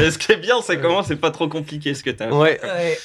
Et 0.00 0.10
ce 0.10 0.18
qui 0.18 0.32
est 0.32 0.36
bien, 0.36 0.56
c'est 0.64 0.78
comment 0.80 1.02
c'est 1.02 1.16
pas 1.22 1.30
trop 1.30 1.48
compliqué 1.48 1.94
ce 1.94 2.02
que 2.04 2.10
t'as. 2.10 2.28
Ouais. 2.30 2.60
Ouais. 2.62 2.98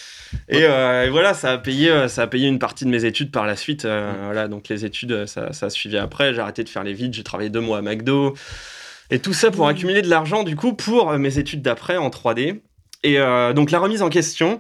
Et, 0.50 0.64
euh, 0.66 1.06
et 1.06 1.10
voilà, 1.10 1.34
ça 1.34 1.52
a 1.54 1.58
payé, 1.58 1.90
euh, 1.90 2.10
ça 2.10 2.24
a 2.24 2.28
payé 2.28 2.50
une 2.50 2.60
partie 2.60 2.84
de 2.84 2.90
mes 2.90 3.06
études 3.06 3.32
par 3.32 3.46
la 3.46 3.56
suite. 3.56 3.86
euh, 3.86 4.12
Voilà, 4.26 4.50
donc 4.50 4.68
les 4.68 4.84
études, 4.84 5.26
ça, 5.26 5.54
ça 5.54 5.68
a 5.68 5.70
suivi 5.70 5.98
après. 5.98 6.34
J'ai 6.34 6.42
arrêté 6.42 6.66
de 6.66 6.70
faire 6.70 6.84
les 6.84 6.92
vides. 6.94 7.14
J'ai 7.14 7.24
travaillé 7.24 7.50
deux 7.50 7.62
mois 7.62 7.78
à 7.78 7.82
McDo. 7.82 8.36
Et 9.10 9.20
tout 9.20 9.34
ça 9.34 9.52
pour 9.52 9.70
accumuler 9.70 10.02
de 10.02 10.10
l'argent, 10.10 10.44
du 10.44 10.58
coup, 10.58 10.74
pour 10.74 11.14
mes 11.14 11.38
études 11.40 11.62
d'après 11.62 11.96
en 11.96 12.10
3D. 12.10 12.60
Et 13.04 13.20
euh, 13.20 13.54
donc 13.54 13.72
la 13.72 13.80
remise 13.80 14.02
en 14.02 14.10
question 14.10 14.60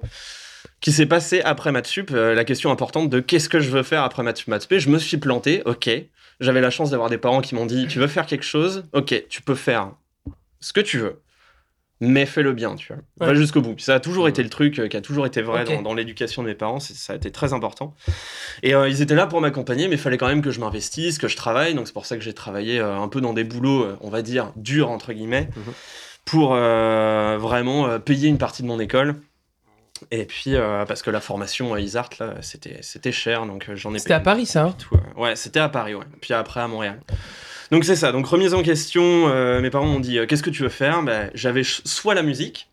qui 0.79 0.91
s'est 0.93 1.07
passée 1.07 1.41
après 1.41 1.71
Matsup, 1.73 2.11
euh, 2.11 2.33
la 2.33 2.45
question 2.45 2.71
importante 2.71 3.09
de 3.09 3.19
qu'est-ce 3.19 3.49
que 3.49 3.59
je 3.59 3.69
veux 3.69 3.83
faire 3.83 4.03
après 4.03 4.23
Matsup 4.23 4.47
Matsup. 4.47 4.77
Je 4.77 4.89
me 4.89 4.99
suis 4.99 5.17
planté, 5.17 5.63
ok. 5.65 5.89
J'avais 6.39 6.61
la 6.61 6.69
chance 6.69 6.91
d'avoir 6.91 7.09
des 7.09 7.17
parents 7.17 7.41
qui 7.41 7.55
m'ont 7.55 7.65
dit 7.65 7.87
tu 7.87 7.99
veux 7.99 8.07
faire 8.07 8.27
quelque 8.27 8.45
chose, 8.45 8.85
ok, 8.93 9.25
tu 9.27 9.41
peux 9.41 9.55
faire 9.55 9.91
ce 10.61 10.71
que 10.71 10.81
tu 10.81 10.99
veux. 10.99 11.19
Mais 11.99 12.25
fais-le 12.27 12.53
bien, 12.53 12.75
tu 12.75 12.93
vois. 12.93 13.01
Va 13.19 13.27
Ouais. 13.31 13.35
jusqu'au 13.35 13.61
bout. 13.61 13.79
Ça 13.79 13.95
a 13.95 13.99
toujours 13.99 14.27
été 14.27 14.43
le 14.43 14.49
truc 14.49 14.77
euh, 14.77 14.87
qui 14.87 14.95
a 14.97 15.01
toujours 15.01 15.25
été 15.25 15.41
vrai 15.41 15.63
dans, 15.63 15.81
dans 15.81 15.93
l'éducation 15.95 16.43
de 16.43 16.47
mes 16.47 16.53
parents. 16.53 16.79
Ça 16.79 17.13
a 17.13 17.15
été 17.15 17.31
très 17.31 17.53
important. 17.53 17.95
Et 18.61 18.75
euh, 18.75 18.87
ils 18.87 19.01
étaient 19.01 19.15
là 19.15 19.25
pour 19.25 19.41
m'accompagner, 19.41 19.87
mais 19.87 19.95
il 19.95 19.99
fallait 19.99 20.17
quand 20.17 20.27
même 20.27 20.43
que 20.43 20.51
je 20.51 20.59
m'investisse, 20.59 21.17
que 21.17 21.27
je 21.27 21.35
travaille. 21.35 21.73
Donc 21.73 21.87
c'est 21.87 21.93
pour 21.93 22.05
ça 22.05 22.15
que 22.15 22.21
j'ai 22.23 22.33
travaillé 22.33 22.79
euh, 22.79 22.99
un 22.99 23.07
peu 23.07 23.19
dans 23.19 23.33
des 23.33 23.43
boulots, 23.43 23.87
on 24.01 24.09
va 24.09 24.21
dire, 24.21 24.51
durs, 24.55 24.91
entre 24.91 25.11
guillemets, 25.13 25.49
Mhm. 25.55 25.73
pour 26.25 26.53
euh, 26.53 27.37
vraiment 27.39 27.99
payer 27.99 28.27
une 28.29 28.37
partie 28.37 28.61
de 28.61 28.67
mon 28.67 28.79
école. 28.79 29.15
Et 30.11 30.25
puis, 30.25 30.55
euh, 30.55 30.85
parce 30.85 31.01
que 31.01 31.09
la 31.09 31.19
formation 31.21 31.73
à 31.73 31.79
Isart, 31.79 32.11
là, 32.19 32.35
c'était 32.41 32.77
c'était 32.83 33.11
cher, 33.11 33.47
donc 33.47 33.67
j'en 33.73 33.95
ai 33.95 33.97
C'était 33.99 34.13
à 34.13 34.19
Paris 34.19 34.45
ça. 34.45 34.65
hein? 34.65 34.75
tout. 34.77 34.95
Ouais, 35.15 35.35
c'était 35.35 35.59
à 35.59 35.69
Paris, 35.69 35.95
ouais. 35.95 36.05
Puis 36.21 36.35
après 36.35 36.59
à 36.59 36.67
Montréal. 36.67 36.99
Donc 37.71 37.83
c'est 37.85 37.95
ça. 37.95 38.11
Donc 38.11 38.25
remise 38.27 38.53
en 38.53 38.63
question, 38.63 39.27
euh, 39.29 39.59
mes 39.61 39.69
parents 39.69 39.85
m'ont 39.87 39.99
dit 39.99 40.17
euh, 40.19 40.25
qu'est-ce 40.25 40.43
que 40.43 40.49
tu 40.49 40.63
veux 40.63 40.69
faire? 40.69 41.03
Ben, 41.03 41.29
J'avais 41.33 41.63
soit 41.63 42.13
la 42.15 42.23
musique, 42.23 42.69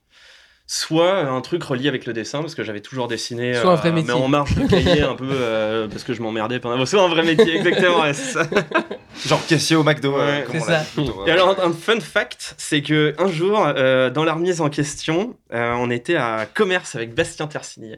soit 0.66 1.18
un 1.18 1.40
truc 1.40 1.62
relié 1.64 1.88
avec 1.88 2.06
le 2.06 2.12
dessin, 2.12 2.40
parce 2.40 2.54
que 2.54 2.62
j'avais 2.62 2.80
toujours 2.80 3.08
dessiné. 3.08 3.54
Soit 3.54 3.72
un 3.72 3.74
vrai 3.74 3.92
métier. 3.92 4.14
Mais 4.14 4.20
en 4.20 4.28
marge 4.28 4.54
de 4.54 4.66
cahier 4.66 5.02
un 5.02 5.14
peu, 5.16 5.28
euh, 5.30 5.88
parce 5.88 6.04
que 6.04 6.14
je 6.14 6.22
m'emmerdais 6.22 6.60
pendant. 6.60 6.84
Soit 6.86 7.02
un 7.02 7.08
vrai 7.08 7.22
métier, 7.22 7.56
exactement, 7.56 8.12
ça. 8.12 8.42
genre 9.26 9.44
caissier 9.46 9.76
au 9.76 9.82
McDo. 9.82 10.16
euh, 10.16 10.40
Ouais, 10.40 10.46
c'est 10.52 10.60
ça. 10.60 10.84
plutôt. 10.94 11.26
Et 11.26 11.30
alors, 11.30 11.50
un, 11.60 11.68
un 11.70 11.72
fun 11.72 12.00
fact, 12.00 12.54
c'est 12.56 12.82
que 12.82 13.14
un 13.18 13.28
jour, 13.28 13.62
euh, 13.66 14.10
dans 14.10 14.24
la 14.24 14.32
remise 14.34 14.60
en 14.60 14.70
question, 14.70 15.36
euh, 15.52 15.74
on 15.78 15.90
était 15.90 16.16
à 16.16 16.46
commerce 16.52 16.94
avec 16.94 17.14
Bastien 17.14 17.46
Tersigny. 17.46 17.96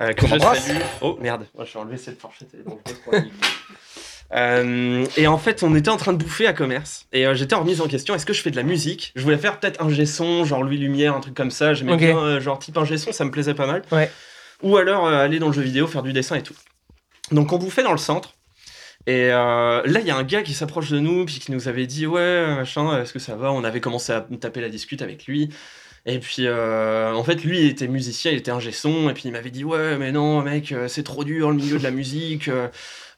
Euh, 0.00 0.12
que 0.12 0.26
je 0.26 0.38
salue. 0.38 0.78
Oh 1.00 1.16
merde, 1.22 1.46
moi 1.54 1.64
je 1.64 1.72
vais 1.72 1.78
enlever 1.78 1.96
cette 1.96 2.20
fourchette. 2.20 2.48
elle 2.52 2.60
est 2.60 2.64
dangereuse 2.64 2.98
pour 3.02 3.12
la 3.14 3.20
micro. 3.20 3.38
Euh, 4.34 5.06
et 5.16 5.26
en 5.26 5.38
fait, 5.38 5.62
on 5.62 5.74
était 5.76 5.88
en 5.88 5.96
train 5.96 6.12
de 6.12 6.18
bouffer 6.18 6.46
à 6.46 6.52
commerce. 6.52 7.06
Et 7.12 7.26
euh, 7.26 7.34
j'étais 7.34 7.54
en 7.54 7.60
remise 7.60 7.80
en 7.80 7.86
question 7.86 8.14
est-ce 8.14 8.26
que 8.26 8.32
je 8.32 8.42
fais 8.42 8.50
de 8.50 8.56
la 8.56 8.62
musique? 8.62 9.12
Je 9.14 9.22
voulais 9.22 9.38
faire 9.38 9.60
peut-être 9.60 9.80
un 9.82 10.06
son, 10.06 10.44
genre 10.44 10.62
Louis 10.62 10.78
Lumière, 10.78 11.14
un 11.14 11.20
truc 11.20 11.34
comme 11.34 11.50
ça. 11.50 11.74
J'aimais 11.74 11.92
Ok. 11.92 11.98
bien, 11.98 12.18
euh, 12.18 12.40
genre 12.40 12.58
type 12.58 12.76
un 12.76 12.84
son, 12.84 13.12
ça 13.12 13.24
me 13.24 13.30
plaisait 13.30 13.54
pas 13.54 13.66
mal. 13.66 13.82
Ouais. 13.92 14.10
Ou 14.62 14.76
alors 14.76 15.06
aller 15.06 15.38
dans 15.38 15.48
le 15.48 15.52
jeu 15.52 15.62
vidéo, 15.62 15.86
faire 15.86 16.02
du 16.02 16.12
dessin 16.12 16.36
et 16.36 16.42
tout. 16.42 16.54
Donc 17.30 17.52
on 17.52 17.58
bouffait 17.58 17.82
dans 17.82 17.92
le 17.92 17.98
centre. 17.98 18.34
Et 19.06 19.28
là, 19.28 19.82
il 19.84 20.06
y 20.06 20.10
a 20.10 20.16
un 20.16 20.24
gars 20.24 20.42
qui 20.42 20.54
s'approche 20.54 20.90
de 20.90 20.98
nous, 20.98 21.26
puis 21.26 21.38
qui 21.38 21.52
nous 21.52 21.68
avait 21.68 21.86
dit 21.86 22.06
Ouais, 22.06 22.46
machin, 22.56 23.00
est-ce 23.02 23.12
que 23.12 23.18
ça 23.18 23.36
va? 23.36 23.52
On 23.52 23.62
avait 23.62 23.80
commencé 23.80 24.12
à 24.12 24.26
taper 24.40 24.60
la 24.60 24.68
discute 24.68 25.02
avec 25.02 25.26
lui. 25.26 25.50
Et 26.06 26.18
puis, 26.20 26.46
euh, 26.46 27.12
en 27.12 27.22
fait, 27.22 27.44
lui, 27.44 27.60
il 27.60 27.66
était 27.66 27.88
musicien, 27.88 28.30
il 28.30 28.38
était 28.38 28.50
un 28.52 28.60
son, 28.72 29.10
et 29.10 29.12
puis 29.12 29.24
il 29.26 29.32
m'avait 29.32 29.50
dit 29.50 29.64
Ouais, 29.64 29.96
mais 29.98 30.10
non, 30.10 30.40
mec, 30.42 30.74
c'est 30.88 31.02
trop 31.02 31.22
dur 31.22 31.50
le 31.50 31.56
milieu 31.56 31.78
de 31.78 31.82
la 31.84 31.90
musique. 31.90 32.48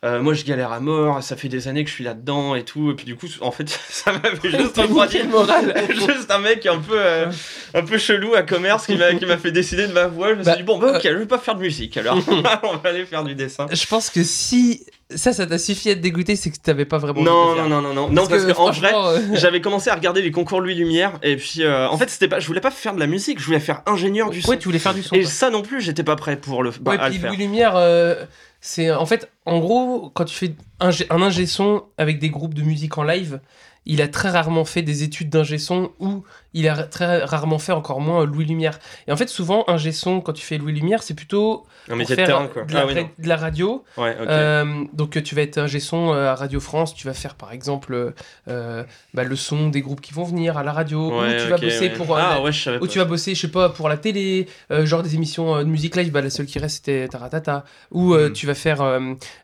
Euh, 0.05 0.21
moi, 0.21 0.33
je 0.33 0.45
galère 0.45 0.71
à 0.71 0.79
mort, 0.79 1.23
ça 1.25 1.35
fait 1.35 1.49
des 1.49 1.67
années 1.67 1.83
que 1.83 1.91
je 1.91 1.95
suis 1.95 2.05
là-dedans 2.05 2.55
et 2.55 2.65
tout. 2.65 2.93
Et 2.93 2.95
puis, 2.95 3.05
du 3.05 3.17
coup, 3.17 3.27
en 3.41 3.51
fait, 3.51 3.69
ça 3.91 4.13
m'avait 4.13 4.51
juste 4.51 4.77
refroidi. 4.77 5.19
le 5.19 5.29
moral. 5.29 5.75
Juste 5.91 6.31
un 6.31 6.39
mec 6.39 6.65
un 6.67 6.79
peu, 6.79 6.95
euh, 6.97 7.27
un 7.75 7.83
peu 7.83 7.99
chelou 7.99 8.35
à 8.35 8.43
commerce 8.43 8.87
qui 8.87 8.95
m'a 8.97 9.15
qui 9.15 9.27
m'a 9.27 9.39
fait 9.39 9.51
décider 9.51 9.89
de 9.89 9.93
ma 9.93 10.07
voix. 10.07 10.29
Je 10.31 10.35
me 10.35 10.43
suis 10.45 10.53
Bah, 10.53 10.57
dit, 10.57 10.63
bon, 10.63 10.79
bah 10.79 10.93
ok, 10.97 11.03
je 11.03 11.09
vais 11.09 11.27
pas 11.27 11.39
faire 11.39 11.57
de 11.57 11.63
musique 11.63 11.97
alors. 11.97 12.17
On 12.63 12.77
va 12.77 12.91
aller 12.91 13.07
faire 13.07 13.25
du 13.25 13.35
dessin. 13.35 13.67
Je 13.73 13.87
pense 13.87 14.11
que 14.11 14.23
si 14.23 14.85
ça, 15.15 15.33
ça 15.33 15.47
t'a 15.47 15.59
suffi 15.59 15.91
à 15.91 15.95
te 15.95 16.01
dégoûter, 16.01 16.37
c'est 16.37 16.51
que 16.51 16.59
t'avais 16.59 16.85
pas 16.85 16.99
vraiment. 16.99 17.23
Non, 17.23 17.55
non, 17.57 17.69
non, 17.69 17.81
non, 17.81 17.95
non. 17.95 18.09
Non, 18.11 18.27
parce, 18.27 18.45
que, 18.45 18.53
que 18.53 18.57
en 18.59 18.71
vrai, 18.71 18.93
euh, 18.95 19.21
j'avais 19.33 19.61
commencé 19.61 19.89
à 19.89 19.95
regarder 19.95 20.21
les 20.21 20.31
concours 20.31 20.61
Louis 20.61 20.75
Lumière 20.75 21.13
et 21.23 21.37
puis 21.37 21.63
euh, 21.63 21.89
en 21.89 21.97
fait, 21.97 22.11
c'était 22.11 22.29
pas, 22.29 22.41
je 22.41 22.47
voulais 22.47 22.61
pas 22.61 22.71
faire 22.71 22.95
de 22.95 23.01
la 23.01 23.07
musique, 23.07 23.41
je 23.41 23.45
voulais 23.47 23.59
faire 23.61 23.83
ingénieur 23.87 24.29
du 24.31 24.43
son. 24.43 24.51
Ouais, 24.51 24.59
tu 24.59 24.67
voulais 24.67 24.79
faire 24.79 24.95
du 24.95 25.03
son. 25.03 25.15
et 25.15 25.23
quoi. 25.23 25.31
ça 25.31 25.51
non 25.51 25.63
plus, 25.63 25.81
j'étais 25.81 26.05
pas 26.05 26.15
prêt 26.15 26.37
pour 26.37 26.63
le, 26.63 26.71
bah, 26.81 26.93
Ouais, 26.93 26.99
à 26.99 27.07
le 27.07 27.11
puis 27.11 27.21
faire. 27.21 27.31
Louis 27.31 27.39
Lumière, 27.39 27.73
euh, 27.77 28.17
c'est 28.61 28.91
en 28.91 29.07
fait, 29.07 29.31
en 29.47 29.59
gros, 29.61 30.11
quand 30.11 30.25
tu 30.25 30.35
fais 30.35 30.55
un, 30.81 30.91
un 31.11 31.23
ingé 31.23 31.47
son 31.47 31.85
avec 31.97 32.19
des 32.19 32.31
groupes 32.31 32.55
de 32.55 32.63
musique 32.63 32.99
en 32.99 33.05
live, 33.05 33.41
il 33.87 34.03
a 34.03 34.09
très 34.09 34.29
rarement 34.29 34.65
fait 34.65 34.83
des 34.83 35.03
études 35.03 35.31
d'ingé 35.31 35.59
son 35.59 35.93
ou 35.99 36.23
il 36.55 36.69
a 36.69 36.83
très 36.85 37.25
rarement 37.25 37.59
fait 37.59 37.73
encore 37.73 38.01
moins 38.01 38.25
Louis 38.25 38.45
Lumière. 38.47 38.79
Et 39.07 39.13
en 39.13 39.17
fait, 39.17 39.29
souvent, 39.29 39.65
ingé 39.69 39.93
son, 39.93 40.21
quand 40.21 40.33
tu 40.33 40.45
fais 40.45 40.59
Louis 40.59 40.73
Lumière, 40.73 41.03
c'est 41.03 41.15
plutôt 41.15 41.67
Un 41.87 41.89
pour 41.89 41.97
métier 41.97 42.17
de 42.17 42.25
terrain 42.25 42.47
quoi. 42.49 42.65
de, 42.65 42.73
la, 42.75 42.81
Ah 42.81 42.87
oui, 42.87 42.95
non. 42.95 43.09
de 43.19 43.29
la 43.29 43.37
radio. 43.37 43.85
Ouais, 43.97 44.17
ok. 44.21 44.27
Euh, 44.29 44.85
donc, 44.93 45.17
euh, 45.17 45.23
tu 45.23 45.35
vas 45.35 45.43
être 45.43 45.59
ingé 45.59 45.79
son 45.81 46.13
euh, 46.13 46.31
à 46.31 46.35
Radio 46.35 46.59
France, 46.61 46.95
tu 46.95 47.07
vas 47.07 47.13
faire 47.15 47.35
par 47.35 47.53
exemple 47.53 48.15
euh, 48.49 48.85
bah, 49.15 49.25
le 49.25 49.37
son 49.37 49.69
des 49.69 49.81
groupes 49.83 50.01
qui 50.01 50.15
vont 50.15 50.25
venir 50.25 50.57
à 50.57 50.63
la 50.65 50.73
radio, 50.73 51.09
ou 51.09 51.23
tu 51.39 51.49
vas 51.49 51.59
bosser 51.59 51.81
ouais. 51.89 51.91
pour. 51.91 52.17
euh, 52.17 52.21
Ah 52.23 52.35
la- 52.37 52.43
ouais, 52.43 52.53
je 52.53 52.63
savais 52.63 52.77
ou 52.79 52.81
pas. 52.81 52.87
tu 52.87 52.99
vas 52.99 53.05
bosser, 53.05 53.35
je 53.35 53.41
sais 53.43 53.49
pas, 53.51 53.69
pour 53.69 53.89
la 53.89 53.97
télé, 53.99 54.47
euh, 54.71 54.87
genre 54.87 55.03
des 55.03 55.15
émissions 55.15 55.55
euh, 55.57 55.65
de 55.65 55.69
musique 55.69 55.97
live, 55.97 56.11
bah, 56.11 56.21
la 56.23 56.31
seule 56.31 56.47
qui 56.47 56.59
reste 56.59 56.77
c'était 56.77 57.09
Taratata. 57.09 57.65
Ou 57.93 58.15
euh, 58.15 58.31
Mm. 58.31 58.33
tu 58.33 58.47
vas 58.47 58.55
faire 58.55 58.81
euh, 58.83 59.01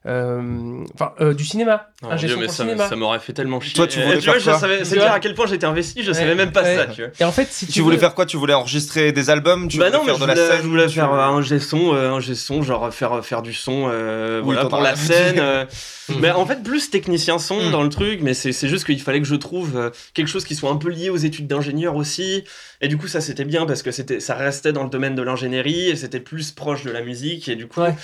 euh, 0.06 0.84
enfin, 0.94 1.12
euh, 1.20 1.34
du 1.34 1.44
cinéma, 1.44 1.88
Oh 2.02 2.08
un 2.11 2.16
Dieu, 2.16 2.37
mais 2.38 2.49
ça, 2.49 2.64
cinéma. 2.64 2.88
ça 2.88 2.96
m'aurait 2.96 3.18
fait 3.18 3.32
tellement 3.32 3.61
chier. 3.61 3.75
Toi, 3.75 3.87
tu 3.87 4.00
vois, 4.00 4.38
je 4.38 4.50
savais, 4.50 4.84
c'est 4.84 4.96
vois 4.96 5.04
dire 5.04 5.12
à 5.14 5.20
quel 5.20 5.34
point 5.34 5.46
j'étais 5.46 5.66
investi, 5.66 6.02
je 6.02 6.12
savais 6.12 6.34
même 6.34 6.52
pas 6.52 6.64
ça, 6.64 6.87
tu 6.87 7.02
vois. 7.02 7.03
Et 7.20 7.25
en 7.25 7.32
fait, 7.32 7.49
si 7.50 7.66
tu, 7.66 7.73
Tu 7.73 7.80
voulais 7.80 7.96
veux- 7.96 8.00
faire 8.00 8.14
quoi? 8.14 8.26
Tu 8.26 8.37
voulais 8.37 8.54
enregistrer 8.54 9.12
des 9.12 9.30
albums? 9.30 9.68
Tu 9.68 9.78
bah 9.78 9.87
voulais 9.87 9.96
non, 9.99 10.04
mais 10.04 10.11
faire 10.12 10.20
je 10.20 10.26
la 10.26 10.34
voulais, 10.34 10.46
scène 10.49 10.62
je 10.62 10.68
voulais 10.68 10.87
tu 10.87 10.94
faire 10.94 11.12
un 11.12 11.42
G 11.42 11.58
son, 11.61 11.94
euh, 11.94 12.12
un 12.12 12.20
G 12.20 12.34
son, 12.34 12.62
genre 12.62 12.92
faire, 12.92 13.25
faire 13.25 13.42
du 13.42 13.52
son, 13.54 13.88
euh, 13.90 14.38
Oui, 14.40 14.54
voilà, 14.54 14.66
pour 14.66 14.80
la 14.80 14.96
scène. 14.96 15.38
euh. 15.38 15.64
Mais 16.20 16.30
en 16.30 16.44
fait, 16.44 16.62
plus 16.62 16.90
technicien 16.90 17.38
son 17.38 17.62
Mhm. 17.62 17.70
dans 17.70 17.82
le 17.82 17.88
truc, 17.88 18.20
mais 18.20 18.34
c'est 18.34 18.52
c'est 18.52 18.68
juste 18.68 18.84
qu'il 18.84 19.00
fallait 19.00 19.20
que 19.23 19.26
je 19.26 19.37
trouve 19.37 19.90
quelque 20.12 20.28
chose 20.28 20.44
qui 20.44 20.54
soit 20.54 20.70
un 20.70 20.76
peu 20.76 20.90
lié 20.90 21.08
aux 21.08 21.16
études 21.16 21.46
d'ingénieur 21.46 21.96
aussi. 21.96 22.44
Et 22.82 22.88
du 22.88 22.99
coup, 22.99 23.08
ça 23.08 23.23
c'était 23.23 23.46
bien 23.46 23.64
parce 23.64 23.82
que 23.82 23.90
c'était, 23.90 24.20
ça 24.20 24.34
restait 24.34 24.73
dans 24.75 24.82
le 24.84 24.90
domaine 24.90 25.14
de 25.14 25.23
l'ingénierie 25.23 25.88
et 25.88 25.96
c'était 25.96 26.20
plus 26.20 26.50
proche 26.50 26.84
de 26.84 26.90
la 26.90 27.00
musique. 27.00 27.49
Et 27.49 27.56
du 27.56 27.66
coup, 27.68 27.80
Ouais. 27.80 27.94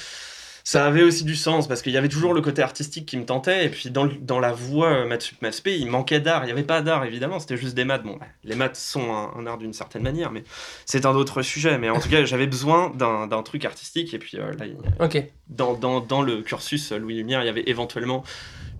Ça 0.65 0.87
avait 0.87 1.03
aussi 1.03 1.25
du 1.25 1.37
sens 1.37 1.67
parce 1.69 1.83
qu'il 1.83 1.93
y 1.93 1.97
avait 1.97 2.09
toujours 2.09 2.35
le 2.35 2.41
côté 2.41 2.63
artistique 2.63 3.07
qui 3.07 3.17
me 3.17 3.25
tentait. 3.25 3.67
Et 3.67 3.69
puis 3.69 3.91
dans, 3.91 4.09
dans 4.21 4.39
la 4.41 4.53
voix 4.53 4.89
euh, 4.91 5.07
Maths 5.07 5.23
Sup, 5.23 5.43
Maths 5.43 5.63
P, 5.63 5.77
il 5.79 5.87
manquait 5.87 6.21
d'art. 6.21 6.43
Il 6.45 6.47
n'y 6.47 6.53
avait 6.53 6.63
pas 6.63 6.83
d'art 6.83 7.05
évidemment, 7.05 7.41
c'était 7.41 7.57
juste 7.57 7.75
des 7.75 7.85
maths. 7.85 8.03
Bon, 8.03 8.17
bah, 8.19 8.27
les 8.45 8.55
maths 8.55 8.77
sont 8.77 9.13
un, 9.13 9.33
un 9.39 9.47
art 9.47 9.59
d'une 9.59 9.73
certaine 9.73 10.03
manière, 10.03 10.31
mais 10.33 10.45
c'est 10.87 11.07
un 11.07 11.15
autre 11.15 11.43
sujet. 11.43 11.79
Mais 11.79 11.91
en 11.91 11.99
tout 11.99 12.09
cas, 12.09 12.25
j'avais 12.25 12.47
besoin 12.47 12.91
d'un, 12.91 13.43
truc 13.43 13.65
artistique. 13.65 14.13
Et 14.15 14.19
puis 14.19 14.39
euh, 14.39 14.53
là, 14.59 14.67
il- 14.67 14.77
Ok. 15.05 15.23
dans, 15.49 15.75
dans, 15.75 16.01
dans 16.01 16.23
le 16.23 16.43
cursus 16.43 16.93
euh, 16.93 16.99
Louis 16.99 17.15
Lumière, 17.17 17.43
il 17.43 17.47
y 17.47 17.51
avait 17.51 17.65
éventuellement 17.67 18.23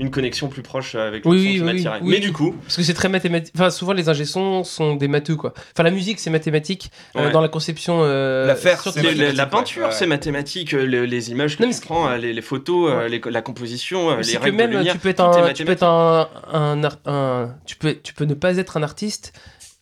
une 0.01 0.11
connexion 0.11 0.49
plus 0.49 0.63
proche 0.63 0.95
avec 0.95 1.25
Oui, 1.27 1.37
le 1.37 1.39
son 1.43 1.47
oui, 1.47 1.55
qui 1.55 1.61
oui, 1.61 1.65
m'attirait. 1.67 1.99
oui. 2.03 2.11
Mais 2.11 2.19
du 2.21 2.33
coup, 2.33 2.55
Parce 2.63 2.77
que 2.77 2.83
c'est 2.83 2.95
très 2.95 3.09
mathématique. 3.11 3.53
Enfin, 3.55 3.71
souvent 3.71 3.93
les 3.93 4.09
ingé 4.09 4.25
sons 4.25 4.65
sont 4.65 4.97
des 4.97 5.09
matheux 5.09 5.37
quoi. 5.37 5.53
Enfin, 5.75 5.83
la 5.83 5.91
musique 5.91 6.19
c'est 6.19 6.31
mathématique 6.31 6.91
euh, 7.17 7.31
dans 7.31 7.41
la 7.43 7.49
conception. 7.49 7.99
Euh, 8.03 8.47
La 8.47 8.57
c'est 8.57 9.51
peinture, 9.51 9.87
Ouais. 9.87 9.93
c'est 9.93 10.07
mathématique, 10.07 10.75
euh, 10.75 10.87
le- 10.87 11.05
les 11.05 11.31
images 11.31 11.57
que 11.59 11.63
Non, 11.65 11.71
tu 11.71 11.81
prends, 11.83 12.11
les, 12.17 12.33
les 12.33 12.43
photos, 12.43 12.91
Ouais. 12.93 13.09
les- 13.11 13.21
la 13.31 13.43
composition, 13.43 14.17
les 14.17 14.23
C'est 14.25 14.37
que 14.39 14.43
règles 14.45 14.57
de 14.57 14.63
même 14.63 14.71
lumière, 14.73 14.95
tu 14.95 14.99
peux 15.01 15.11
être 15.11 15.21
un, 15.21 15.53
tu 15.53 15.65
peux 15.65 15.73
être 15.73 15.83
un, 15.85 16.29
un, 16.53 16.83
ar- 16.83 16.99
un- 17.07 17.55
tu 17.67 17.77
peux 17.77 17.95
tu 18.03 18.15
peux 18.15 18.25
ne 18.25 18.35
pas 18.35 18.57
être 18.57 18.79
un 18.79 18.83
artiste 18.83 19.33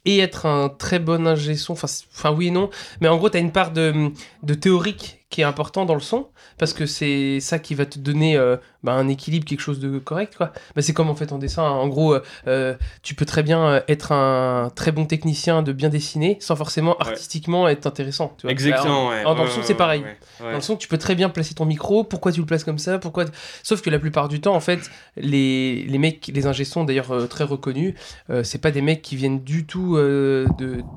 et 0.05 0.19
être 0.19 0.47
un 0.47 0.69
très 0.69 0.99
bon 0.99 1.27
ingé 1.29 1.55
son. 1.55 1.75
Enfin, 1.75 1.87
enfin 2.13 2.33
oui 2.33 2.49
et 2.49 2.51
non, 2.51 2.71
mais 3.01 3.09
en 3.09 3.17
gros 3.19 3.31
tu 3.31 3.37
as 3.37 3.41
une 3.41 3.53
part 3.53 3.71
de, 3.73 4.11
de 4.43 4.55
théorique 4.55 5.21
qui 5.31 5.43
est 5.43 5.45
important 5.45 5.85
dans 5.85 5.95
le 5.95 6.01
son 6.01 6.27
parce 6.59 6.73
que 6.73 6.87
c'est 6.87 7.41
ça 7.41 7.59
qui 7.59 7.75
va 7.75 7.87
te 7.87 7.99
donner 7.99 8.37
euh, 8.37 8.57
bah, 8.83 8.93
un 8.93 9.09
équilibre, 9.09 9.45
quelque 9.47 9.61
chose 9.61 9.81
de 9.81 9.99
correct 9.99 10.35
quoi. 10.37 10.53
Bah, 10.75 10.83
c'est 10.83 10.93
comme 10.93 11.09
en 11.09 11.15
fait 11.15 11.33
en 11.33 11.39
dessin. 11.39 11.63
hein. 11.63 11.71
En 11.71 11.89
gros, 11.89 12.15
euh, 12.15 12.21
euh, 12.47 12.75
tu 13.03 13.15
peux 13.15 13.25
très 13.25 13.43
bien 13.43 13.83
être 13.89 14.13
un 14.13 14.71
très 14.75 14.93
bon 14.93 15.07
technicien 15.07 15.63
de 15.63 15.73
bien 15.73 15.89
dessiner 15.89 16.37
sans 16.41 16.57
forcément 16.57 16.97
artistiquement 16.99 17.69
être 17.69 17.87
intéressant. 17.87 18.35
Tu 18.39 18.43
vois. 18.43 18.53
Exactement, 18.53 19.09
ouais. 19.09 19.23
dans 19.25 19.45
le 19.45 19.51
son, 19.51 19.63
c'est 19.63 19.75
pareil. 19.75 20.05
Dans 20.41 20.51
le 20.53 20.61
son, 20.61 20.77
tu 20.77 20.89
peux 20.89 20.99
très 20.99 21.15
bien 21.15 21.29
placer 21.29 21.55
ton 21.55 21.65
micro. 21.65 22.05
Pourquoi 22.05 22.33
tu 22.33 22.41
le 22.41 22.47
places 22.47 22.65
comme 22.65 22.79
ça? 22.79 22.99
Pourquoi 22.99 23.25
Sauf 23.63 23.81
que 23.83 23.91
la 23.91 23.99
plupart 23.99 24.29
du 24.29 24.41
temps, 24.41 24.55
en 24.55 24.61
fait, 24.61 24.91
les, 25.17 25.85
les 25.85 25.99
mecs, 25.99 26.31
les 26.33 26.47
ingé 26.47 26.65
d'ailleurs 26.87 27.29
très 27.29 27.45
reconnus, 27.45 27.95
c'est 28.43 28.61
pas 28.61 28.71
des 28.71 28.83
mecs 28.83 29.03
qui 29.03 29.17
viennent 29.17 29.43
du 29.43 29.67
tout 29.67 29.97
de. 29.97 30.47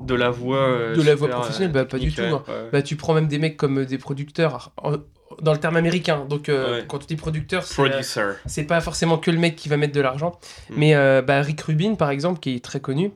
De 0.06 0.14
la 0.14 0.30
voix. 0.30 0.92
De 0.94 1.02
la 1.02 1.14
voix 1.14 1.28
professionnelle, 1.28 1.72
bah, 1.72 1.84
pas 1.84 1.98
du 1.98 2.12
tout, 2.12 2.22
hein. 2.22 2.42
Bah, 2.72 2.82
tu 2.82 2.96
prends 2.96 3.14
même 3.14 3.28
des 3.28 3.38
mecs 3.38 3.56
comme 3.56 3.84
des 3.84 3.98
producteurs. 3.98 4.72
Dans 5.40 5.52
le 5.52 5.58
terme 5.60 5.76
américain, 5.76 6.26
donc 6.28 6.48
euh, 6.48 6.78
Ouais. 6.80 6.84
quand 6.86 6.98
tu 6.98 7.06
dis 7.06 7.16
producteur, 7.16 7.64
c'est 7.64 7.80
euh, 7.80 7.88
Producer. 7.88 8.22
c'est 8.46 8.64
pas 8.64 8.80
forcément 8.80 9.18
que 9.18 9.30
le 9.30 9.38
mec 9.38 9.56
qui 9.56 9.68
va 9.68 9.76
mettre 9.76 9.94
de 9.94 10.00
l'argent, 10.00 10.38
Mm. 10.70 10.74
mais 10.76 10.94
euh, 10.94 11.22
bah, 11.22 11.40
Rick 11.42 11.60
Rubin 11.62 11.94
par 11.94 12.10
exemple, 12.10 12.40
qui 12.40 12.54
est 12.56 12.64
très 12.64 12.80
connu, 12.80 13.12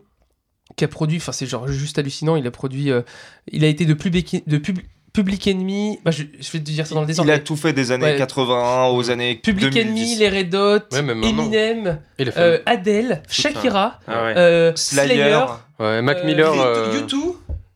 qui 0.76 0.84
a 0.84 0.88
produit, 0.88 1.18
enfin 1.18 1.32
c'est 1.32 1.46
genre 1.46 1.68
juste 1.68 1.98
hallucinant, 1.98 2.36
il 2.36 2.46
a 2.46 2.50
produit, 2.50 2.90
euh, 2.90 3.02
il 3.50 3.64
a 3.64 3.68
été 3.68 3.84
de 3.86 3.94
Public, 3.94 4.42
de 4.48 4.58
Pub- 4.58 4.80
Public 5.12 5.46
Enemy, 5.48 5.98
bah, 6.04 6.10
je, 6.10 6.24
je 6.38 6.50
vais 6.52 6.58
te 6.58 6.64
dire 6.64 6.86
ça 6.86 6.94
dans 6.94 7.00
le 7.00 7.06
désordre. 7.06 7.30
Il 7.30 7.34
a 7.34 7.38
tout 7.38 7.56
fait 7.56 7.72
des 7.72 7.90
années 7.90 8.04
Ouais. 8.04 8.16
81 8.18 8.88
aux 8.88 9.10
années 9.10 9.36
Public 9.36 9.70
2010. 9.72 9.80
Enemy, 9.80 10.16
les 10.16 10.28
Red 10.28 10.54
Hot, 10.54 10.80
Ouais. 10.92 10.98
Eminem, 10.98 12.00
euh, 12.36 12.58
Adele, 12.66 13.22
Shakira, 13.30 13.98
Ah 14.06 14.24
ouais. 14.24 14.34
euh, 14.36 14.72
Slayer, 14.76 15.06
Slayer, 15.14 15.44
ouais, 15.80 16.02
Mac 16.02 16.22
Miller. 16.24 16.52
U2, 16.54 16.60
euh, 16.60 17.00
U2, 17.00 17.14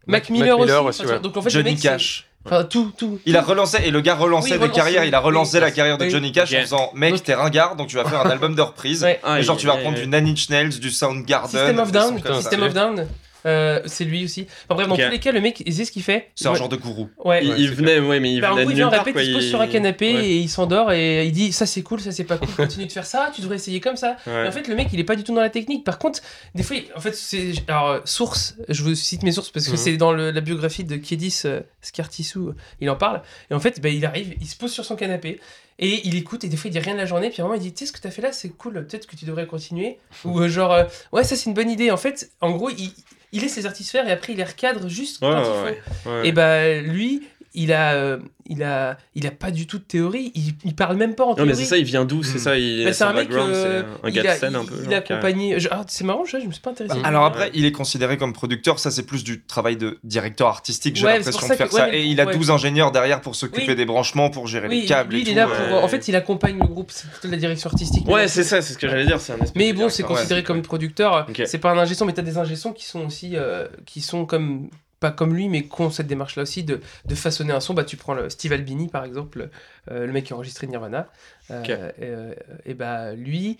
Mac- 0.07 0.29
Mac 0.29 0.31
Miller 0.31 0.59
Mac 0.59 0.67
Miller 0.67 0.85
aussi. 0.85 1.03
Donc 1.23 1.37
en 1.37 1.43
fait, 1.43 1.49
Johnny 1.51 1.77
Cash. 1.77 2.27
Enfin, 2.47 2.65
tout, 2.65 2.91
tout. 2.97 3.19
Il 3.27 3.37
a 3.37 3.43
relancé, 3.43 3.79
et 3.85 3.91
le 3.91 4.01
gars 4.01 4.15
relançait 4.15 4.55
Oui, 4.57 4.61
des 4.61 4.71
carrières, 4.71 5.05
il 5.05 5.15
a 5.15 5.21
relancé 5.21 5.59
Oui, 5.59 5.61
la 5.61 5.71
carrière 5.71 5.99
de. 5.99 6.09
Johnny 6.09 6.33
Cash 6.33 6.53
en 6.53 6.57
Ok. 6.57 6.61
faisant 6.63 6.91
Mec, 6.95 7.23
t'es 7.23 7.35
ringard, 7.35 7.77
donc 7.77 7.89
tu 7.89 7.97
vas 7.97 8.05
faire 8.05 8.21
un 8.27 8.31
album 8.31 8.55
de 8.55 8.63
reprise. 8.63 9.03
Ouais. 9.05 9.21
Ah, 9.23 9.39
Et 9.39 9.43
genre, 9.43 9.59
tu 9.59 9.67
vas 9.67 9.75
il- 9.75 9.83
prendre 9.83 9.99
il- 9.99 10.09
du 10.09 10.17
Nine 10.17 10.29
Inch 10.33 10.49
Nails, 10.49 10.79
du 10.81 10.91
Soundgarden. 10.91 11.51
System 11.51 11.79
of 11.79 11.93
Down. 11.93 12.23
System 12.41 12.63
of 12.63 12.73
Down, 12.75 13.07
euh, 13.47 13.81
c'est 13.87 14.05
lui 14.05 14.25
aussi. 14.25 14.47
Enfin 14.69 14.75
bref, 14.75 14.89
dans 14.89 14.97
tous 14.97 15.11
les 15.11 15.19
cas, 15.19 15.33
le 15.33 15.41
mec, 15.41 15.63
il 15.65 15.73
sait 15.75 15.85
ce 15.85 15.93
qu'il 15.93 16.03
fait. 16.03 16.31
C'est 16.35 16.47
un 16.47 16.53
Ouais. 16.53 16.59
genre 16.59 16.69
de 16.69 16.77
gourou. 16.77 17.09
Ouais. 17.25 17.45
Il, 17.45 17.71
venait, 17.73 17.99
ouais, 18.01 18.21
mais 18.21 18.33
il 18.33 18.41
Bah, 18.41 18.53
en 18.53 18.55
venait 18.55 18.65
gros, 18.65 18.71
de 18.71 18.75
il 18.75 18.77
vient 18.77 18.87
en 18.89 18.91
répète, 18.91 19.13
quoi, 19.13 19.23
il 19.23 19.29
se 19.29 19.33
pose 19.35 19.45
il- 19.45 19.49
sur 19.51 19.61
un 19.61 19.67
canapé 19.67 20.15
ouais. 20.15 20.25
et 20.27 20.37
il 20.39 20.49
s'endort 20.49 20.93
et 20.93 21.27
il 21.27 21.33
dit 21.33 21.53
ça 21.53 21.67
c'est 21.67 21.83
cool, 21.83 22.01
ça 22.01 22.13
c'est 22.13 22.25
pas 22.25 22.37
cool, 22.39 22.49
continue 22.57 22.87
de 22.87 22.93
faire 22.93 23.07
ça, 23.07 23.31
tu 23.35 23.41
devrais 23.41 23.57
essayer 23.57 23.81
comme 23.81 23.97
ça. 23.97 24.17
Ouais. 24.27 24.45
Et 24.45 24.49
en 24.49 24.53
fait, 24.53 24.69
le 24.69 24.75
mec, 24.75 24.89
il 24.93 25.01
est 25.01 25.05
pas 25.05 25.17
du 25.17 25.25
tout 25.25 25.35
dans 25.35 25.41
la 25.41 25.51
technique. 25.51 25.85
Par 25.85 25.99
contre, 25.99 26.21
des 26.55 26.63
fois, 26.63 26.77
il- 26.77 26.85
en 26.97 27.01
fait, 27.01 27.15
c'est. 27.15 27.53
Alors, 27.69 27.89
euh, 27.89 28.01
source, 28.05 28.57
je 28.69 28.83
vous 28.83 28.95
cite 28.95 29.23
mes 29.23 29.33
sources 29.33 29.51
parce 29.51 29.67
que 29.67 29.73
Mhm. 29.73 29.77
c'est 29.77 29.97
dans 29.97 30.13
le- 30.13 30.31
la 30.31 30.41
biographie 30.41 30.85
de 30.85 30.97
Kiedis 30.97 31.43
euh, 31.45 31.61
Scartissou, 31.83 32.49
euh, 32.49 32.57
il 32.81 32.91
en 32.91 32.97
parle. 32.97 33.23
Et 33.51 33.55
en 33.55 33.61
fait, 33.61 33.81
bah, 33.81 33.89
il 33.89 34.05
arrive, 34.05 34.35
il 34.41 34.47
se 34.47 34.57
pose 34.57 34.73
sur 34.73 34.85
son 34.85 34.97
canapé 34.97 35.41
et 35.83 36.07
il 36.07 36.15
écoute 36.15 36.45
et 36.45 36.49
des 36.49 36.57
fois, 36.59 36.69
il 36.69 36.73
dit 36.73 36.79
rien 36.79 36.93
de 36.93 36.99
la 36.99 37.07
journée. 37.07 37.31
Puis 37.31 37.41
à 37.41 37.45
un 37.45 37.49
moment, 37.49 37.59
il 37.59 37.63
dit 37.63 37.73
Tu 37.73 37.81
sais 37.81 37.87
ce 37.87 37.93
que 37.93 38.01
t'as 38.01 38.11
fait 38.11 38.23
là, 38.23 38.33
c'est 38.33 38.51
cool, 38.51 38.75
peut-être 38.87 39.07
que 39.07 39.17
tu 39.17 39.25
devrais 39.25 39.47
continuer. 39.47 39.99
Ou 40.25 40.39
euh, 40.41 40.49
genre, 40.49 40.73
euh, 40.73 40.85
ouais, 41.13 41.25
ça 41.25 41.37
c'est 41.37 41.47
une 41.47 41.55
bonne 41.55 41.71
idée. 41.71 41.91
En 41.91 41.97
fait, 41.97 42.31
en 42.43 42.51
gros, 42.53 42.69
il, 42.71 42.93
il 43.33 43.41
laisse 43.41 43.55
ses 43.55 43.65
artistes 43.67 43.91
faire 43.91 44.07
et 44.07 44.13
après, 44.13 44.35
il 44.35 44.37
les 44.37 44.45
recadre 44.45 44.89
juste 44.89 45.23
Ouais, 45.23 45.31
quand 45.31 45.65
ouais, 45.65 45.79
il 45.79 45.93
faut. 46.03 46.23
Et 46.23 46.33
bah, 46.33 46.81
lui. 46.81 47.23
Il 47.53 47.73
a, 47.73 47.95
euh, 47.95 48.19
il 48.47 48.63
a, 48.63 48.97
il 49.17 49.27
a 49.27 49.33
pas 49.33 49.51
du 49.51 49.67
tout 49.67 49.79
de 49.79 49.83
théorie. 49.83 50.31
Il, 50.37 50.55
il 50.65 50.77
parle 50.77 50.97
même 50.97 51.17
pas 51.17 51.25
en 51.25 51.31
Non, 51.31 51.35
théorie. 51.35 51.49
mais 51.51 51.57
c'est 51.57 51.65
ça, 51.65 51.77
il 51.79 51.85
vient 51.85 52.05
d'où? 52.05 52.23
C'est 52.23 52.37
Hmm. 52.37 52.39
ça, 52.39 52.57
il 52.57 52.85
Bah, 52.85 52.93
c'est 52.93 53.03
un 53.03 53.13
mec, 53.13 53.29
euh, 53.33 53.83
c'est 54.03 54.07
un 54.07 54.11
gars 54.13 54.35
de 54.35 54.39
scène 54.39 54.55
un 54.55 54.65
peu. 54.65 54.75
Il 54.85 54.95
a 54.95 54.99
accompagné. 54.99 55.57
ah, 55.73 55.83
c'est 55.89 56.05
marrant, 56.05 56.25
je, 56.25 56.39
je 56.39 56.47
me 56.47 56.53
suis 56.53 56.61
pas 56.61 56.71
intéressé. 56.71 56.95
Bah, 57.01 57.09
Alors 57.09 57.25
après, 57.25 57.51
il 57.53 57.65
est 57.65 57.73
considéré 57.73 58.17
comme 58.19 58.33
producteur, 58.33 58.79
ça 58.79 58.93
c'est 58.93 59.03
plus 59.05 59.25
du 59.25 59.43
travail 59.43 59.77
de 59.77 59.99
directeur 60.05 60.47
artistique, 60.47 60.95
j'ai 60.95 61.07
Ouais, 61.07 61.17
l'impression 61.17 61.49
de 61.49 61.55
faire 61.55 61.67
que- 61.69 61.75
ça. 61.75 61.87
ouais, 61.89 61.99
Et 61.99 62.05
il 62.05 62.21
a 62.21 62.27
ouais. 62.27 62.37
12 62.37 62.53
ingénieurs 62.53 62.93
derrière 62.93 63.21
pour 63.21 63.35
s'occuper 63.35 63.67
Oui. 63.71 63.75
des 63.75 63.85
branchements, 63.85 64.31
pour 64.31 64.47
gérer 64.47 64.69
oui, 64.69 64.83
les 64.83 64.87
câbles 64.87 65.13
lui, 65.15 65.19
et 65.21 65.23
il 65.23 65.29
est 65.31 65.33
tout. 65.33 65.37
là 65.39 65.49
ouais. 65.49 65.69
pour. 65.71 65.83
En 65.83 65.89
fait, 65.89 66.07
il 66.07 66.15
accompagne 66.15 66.57
le 66.57 66.67
groupe. 66.69 66.93
C'est 66.93 67.11
plutôt 67.11 67.27
de 67.27 67.33
la 67.33 67.39
direction 67.39 67.69
artistique. 67.69 68.07
Ouais, 68.07 68.29
c'est 68.29 68.45
ça, 68.45 68.63
c'est 68.63 68.75
ce 68.75 68.79
que 68.79 68.89
j'allais 68.89 69.07
dire. 69.07 69.21
c'est 69.21 69.33
un 69.33 69.37
espèce 69.37 69.57
Mais 69.57 69.73
bon, 69.73 69.89
c'est 69.89 70.05
considéré 70.05 70.45
comme 70.45 70.63
producteur. 70.63 71.27
C'est 71.47 71.59
pas 71.59 71.73
un 71.73 71.79
ingé 71.79 71.95
son, 71.95 72.05
mais 72.07 72.13
t'as 72.13 72.23
des 72.23 72.39
ingé 72.39 72.55
sons 72.55 72.73
qui 72.73 72.85
sont 72.85 73.07
aussi, 73.07 73.33
euh, 73.35 73.67
qui 73.87 74.01
sont 74.03 74.25
comme 74.25 74.69
pas 75.01 75.11
comme 75.11 75.35
lui, 75.35 75.49
mais 75.49 75.65
qui 75.65 75.81
ont 75.81 75.91
cette 75.91 76.07
démarche-là 76.07 76.43
aussi 76.45 76.63
de, 76.63 76.81
de 77.07 77.15
façonner 77.15 77.53
un 77.53 77.61
son. 77.61 77.75
Bah, 77.75 77.85
tu 77.85 77.97
prends 77.97 78.15
le 78.15 78.31
Steve 78.31 78.53
Albini, 78.53 78.89
par 78.89 79.05
exemple, 79.05 79.51
euh, 79.91 80.07
le 80.07 80.13
mec 80.13 80.27
qui 80.27 80.33
a 80.33 80.37
enregistré 80.37 80.67
Nirvana. 80.67 81.09
Euh, 81.51 81.63
euh, 82.03 82.35
et 82.67 82.75
bah, 82.75 83.15
lui, 83.15 83.59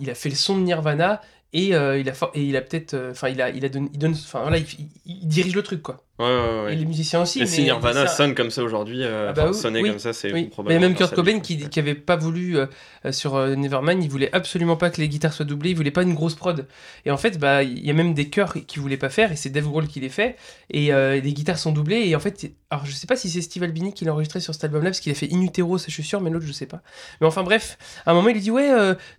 il 0.00 0.10
a 0.10 0.14
fait 0.14 0.28
le 0.28 0.36
son 0.36 0.56
de 0.58 0.62
Nirvana 0.62 1.20
et 1.52 1.68
il 1.68 1.74
a, 1.74 1.96
et 1.96 2.42
il 2.42 2.56
a 2.56 2.60
peut-être, 2.60 2.94
enfin, 3.10 3.28
il 3.28 3.40
a, 3.42 3.50
il 3.50 3.64
a 3.64 3.68
donné, 3.68 3.88
il 3.92 3.98
donne, 3.98 4.12
enfin, 4.12 4.42
voilà, 4.42 4.58
il, 4.58 4.66
il- 4.78 4.88
il 5.22 5.26
dirige 5.28 5.54
le 5.56 5.62
truc, 5.62 5.82
quoi. 5.82 6.02
Ouais, 6.22 6.28
ouais, 6.28 6.64
ouais. 6.64 6.72
Et 6.72 6.76
les 6.76 6.84
musiciens 6.84 7.22
aussi. 7.22 7.38
Et 7.38 7.42
mais 7.42 7.46
si 7.46 7.62
Nirvana 7.62 8.06
ça- 8.06 8.14
sonne 8.16 8.34
comme 8.34 8.50
ça 8.50 8.62
aujourd'hui, 8.62 9.02
euh, 9.02 9.28
Ah 9.30 9.32
bah 9.32 9.42
enfin, 9.44 9.52
sonner 9.52 9.82
oui, 9.82 9.88
comme 9.90 9.98
ça, 9.98 10.12
c'est 10.12 10.32
Oui, 10.32 10.42
mais 10.44 10.48
probablement. 10.48 10.80
même 10.80 10.92
grâce 10.94 11.08
Kurt 11.10 11.16
Cobain 11.16 11.40
qui, 11.40 11.68
qui 11.68 11.78
avait 11.78 11.94
pas 11.94 12.16
voulu 12.16 12.56
euh, 12.58 12.66
euh, 13.06 13.12
sur 13.12 13.34
euh, 13.34 13.54
Nevermind, 13.56 14.02
il 14.02 14.08
voulait 14.10 14.32
absolument 14.34 14.76
pas 14.76 14.90
que 14.90 15.00
les 15.00 15.08
guitares 15.08 15.32
soient 15.32 15.44
doublées, 15.44 15.70
il 15.70 15.76
voulait 15.76 15.90
pas 15.90 16.02
une 16.02 16.14
grosse 16.14 16.34
prod. 16.34 16.66
Et 17.04 17.10
en 17.10 17.16
fait, 17.16 17.38
bah 17.38 17.62
il 17.62 17.84
y 17.84 17.90
a 17.90 17.94
même 17.94 18.14
des 18.14 18.28
chœurs 18.28 18.54
qu'il 18.66 18.80
voulait 18.82 18.96
pas 18.96 19.08
faire 19.10 19.32
et 19.32 19.36
c'est 19.36 19.50
Dave 19.50 19.64
Grohl 19.66 19.86
qui 19.88 20.00
les 20.00 20.08
fait. 20.08 20.36
Et 20.70 20.90
les 20.92 21.32
guitares 21.32 21.58
sont 21.58 21.72
doublées 21.72 22.02
et 22.08 22.16
en 22.16 22.20
fait, 22.20 22.50
alors 22.70 22.86
je 22.86 22.92
sais 22.92 23.06
pas 23.06 23.16
si 23.16 23.28
c'est 23.28 23.42
Steve 23.42 23.62
Albini 23.64 23.92
qui 23.92 24.04
l'a 24.04 24.12
enregistré 24.12 24.40
sur 24.40 24.54
cet 24.54 24.64
album-là 24.64 24.90
parce 24.90 25.00
qu'il 25.00 25.12
a 25.12 25.14
fait 25.14 25.28
In 25.32 25.40
Utero, 25.42 25.78
ça 25.78 25.86
je 25.88 25.92
suis 25.94 26.02
sûr, 26.02 26.20
mais 26.20 26.30
l'autre 26.30 26.46
je 26.46 26.52
sais 26.52 26.66
pas. 26.66 26.82
Mais 27.20 27.26
enfin 27.26 27.42
bref, 27.42 27.78
à 28.06 28.10
un 28.12 28.14
moment 28.14 28.28
il 28.28 28.34
lui 28.34 28.40
dit 28.40 28.50
ouais, 28.50 28.70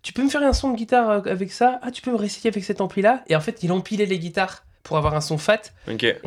tu 0.01 0.13
peux 0.13 0.24
me 0.24 0.29
faire 0.29 0.41
un 0.43 0.53
son 0.53 0.72
de 0.72 0.77
guitare 0.77 1.24
avec 1.27 1.51
ça? 1.51 1.79
Ah 1.81 1.91
tu 1.91 2.01
peux 2.01 2.12
me 2.12 2.17
réessayer 2.17 2.50
avec 2.50 2.63
cet 2.63 2.81
ampli 2.81 3.01
là 3.01 3.24
Et 3.27 3.36
en 3.36 3.41
fait, 3.41 3.60
il 3.63 3.72
empilait 3.72 4.05
les 4.05 4.19
guitares 4.19 4.63
pour 4.84 4.98
avoir 4.98 5.16
un 5.16 5.22
son 5.22 5.38
fat. 5.38 5.62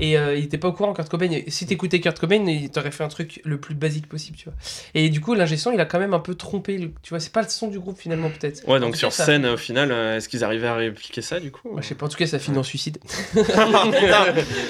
Et 0.00 0.16
euh, 0.18 0.34
il 0.34 0.44
était 0.44 0.56
pas 0.56 0.68
au 0.68 0.72
courant, 0.72 0.94
Kurt 0.94 1.08
Cobain. 1.10 1.30
Et 1.30 1.50
si 1.50 1.66
t'écoutais 1.66 2.00
Kurt 2.00 2.18
Cobain, 2.18 2.42
il 2.46 2.70
t'aurait 2.70 2.90
fait 2.90 3.04
un 3.04 3.08
truc 3.08 3.40
le 3.44 3.60
plus 3.60 3.74
basique 3.74 4.08
possible, 4.08 4.38
tu 4.38 4.46
vois. 4.46 4.54
Et 4.94 5.10
du 5.10 5.20
coup, 5.20 5.34
l'ingé 5.34 5.56
son, 5.58 5.72
il 5.72 5.80
a 5.80 5.84
quand 5.84 5.98
même 5.98 6.14
un 6.14 6.20
peu 6.20 6.34
trompé. 6.34 6.78
le- 6.78 6.92
Tu 7.02 7.10
vois, 7.10 7.20
c'est 7.20 7.32
pas 7.32 7.42
le 7.42 7.48
son 7.48 7.68
du 7.68 7.78
groupe 7.78 7.98
finalement, 7.98 8.30
peut-être. 8.30 8.66
Ouais, 8.66 8.80
donc 8.80 8.96
sur 8.96 9.08
cas, 9.08 9.14
ça- 9.14 9.26
scène, 9.26 9.44
au 9.46 9.58
final, 9.58 9.92
euh, 9.92 10.16
est-ce 10.16 10.28
qu'ils 10.30 10.42
arrivaient 10.42 10.66
à 10.68 10.74
répliquer 10.74 11.20
ça 11.20 11.38
du 11.38 11.50
coup 11.50 11.68
Moi, 11.70 11.82
je 11.82 11.88
sais 11.88 11.94
pas, 11.94 12.06
en 12.06 12.08
tout 12.08 12.16
cas, 12.16 12.26
ça 12.26 12.38
finit 12.38 12.56
en 12.56 12.62
suicide. 12.62 12.98
Putain, 13.34 14.24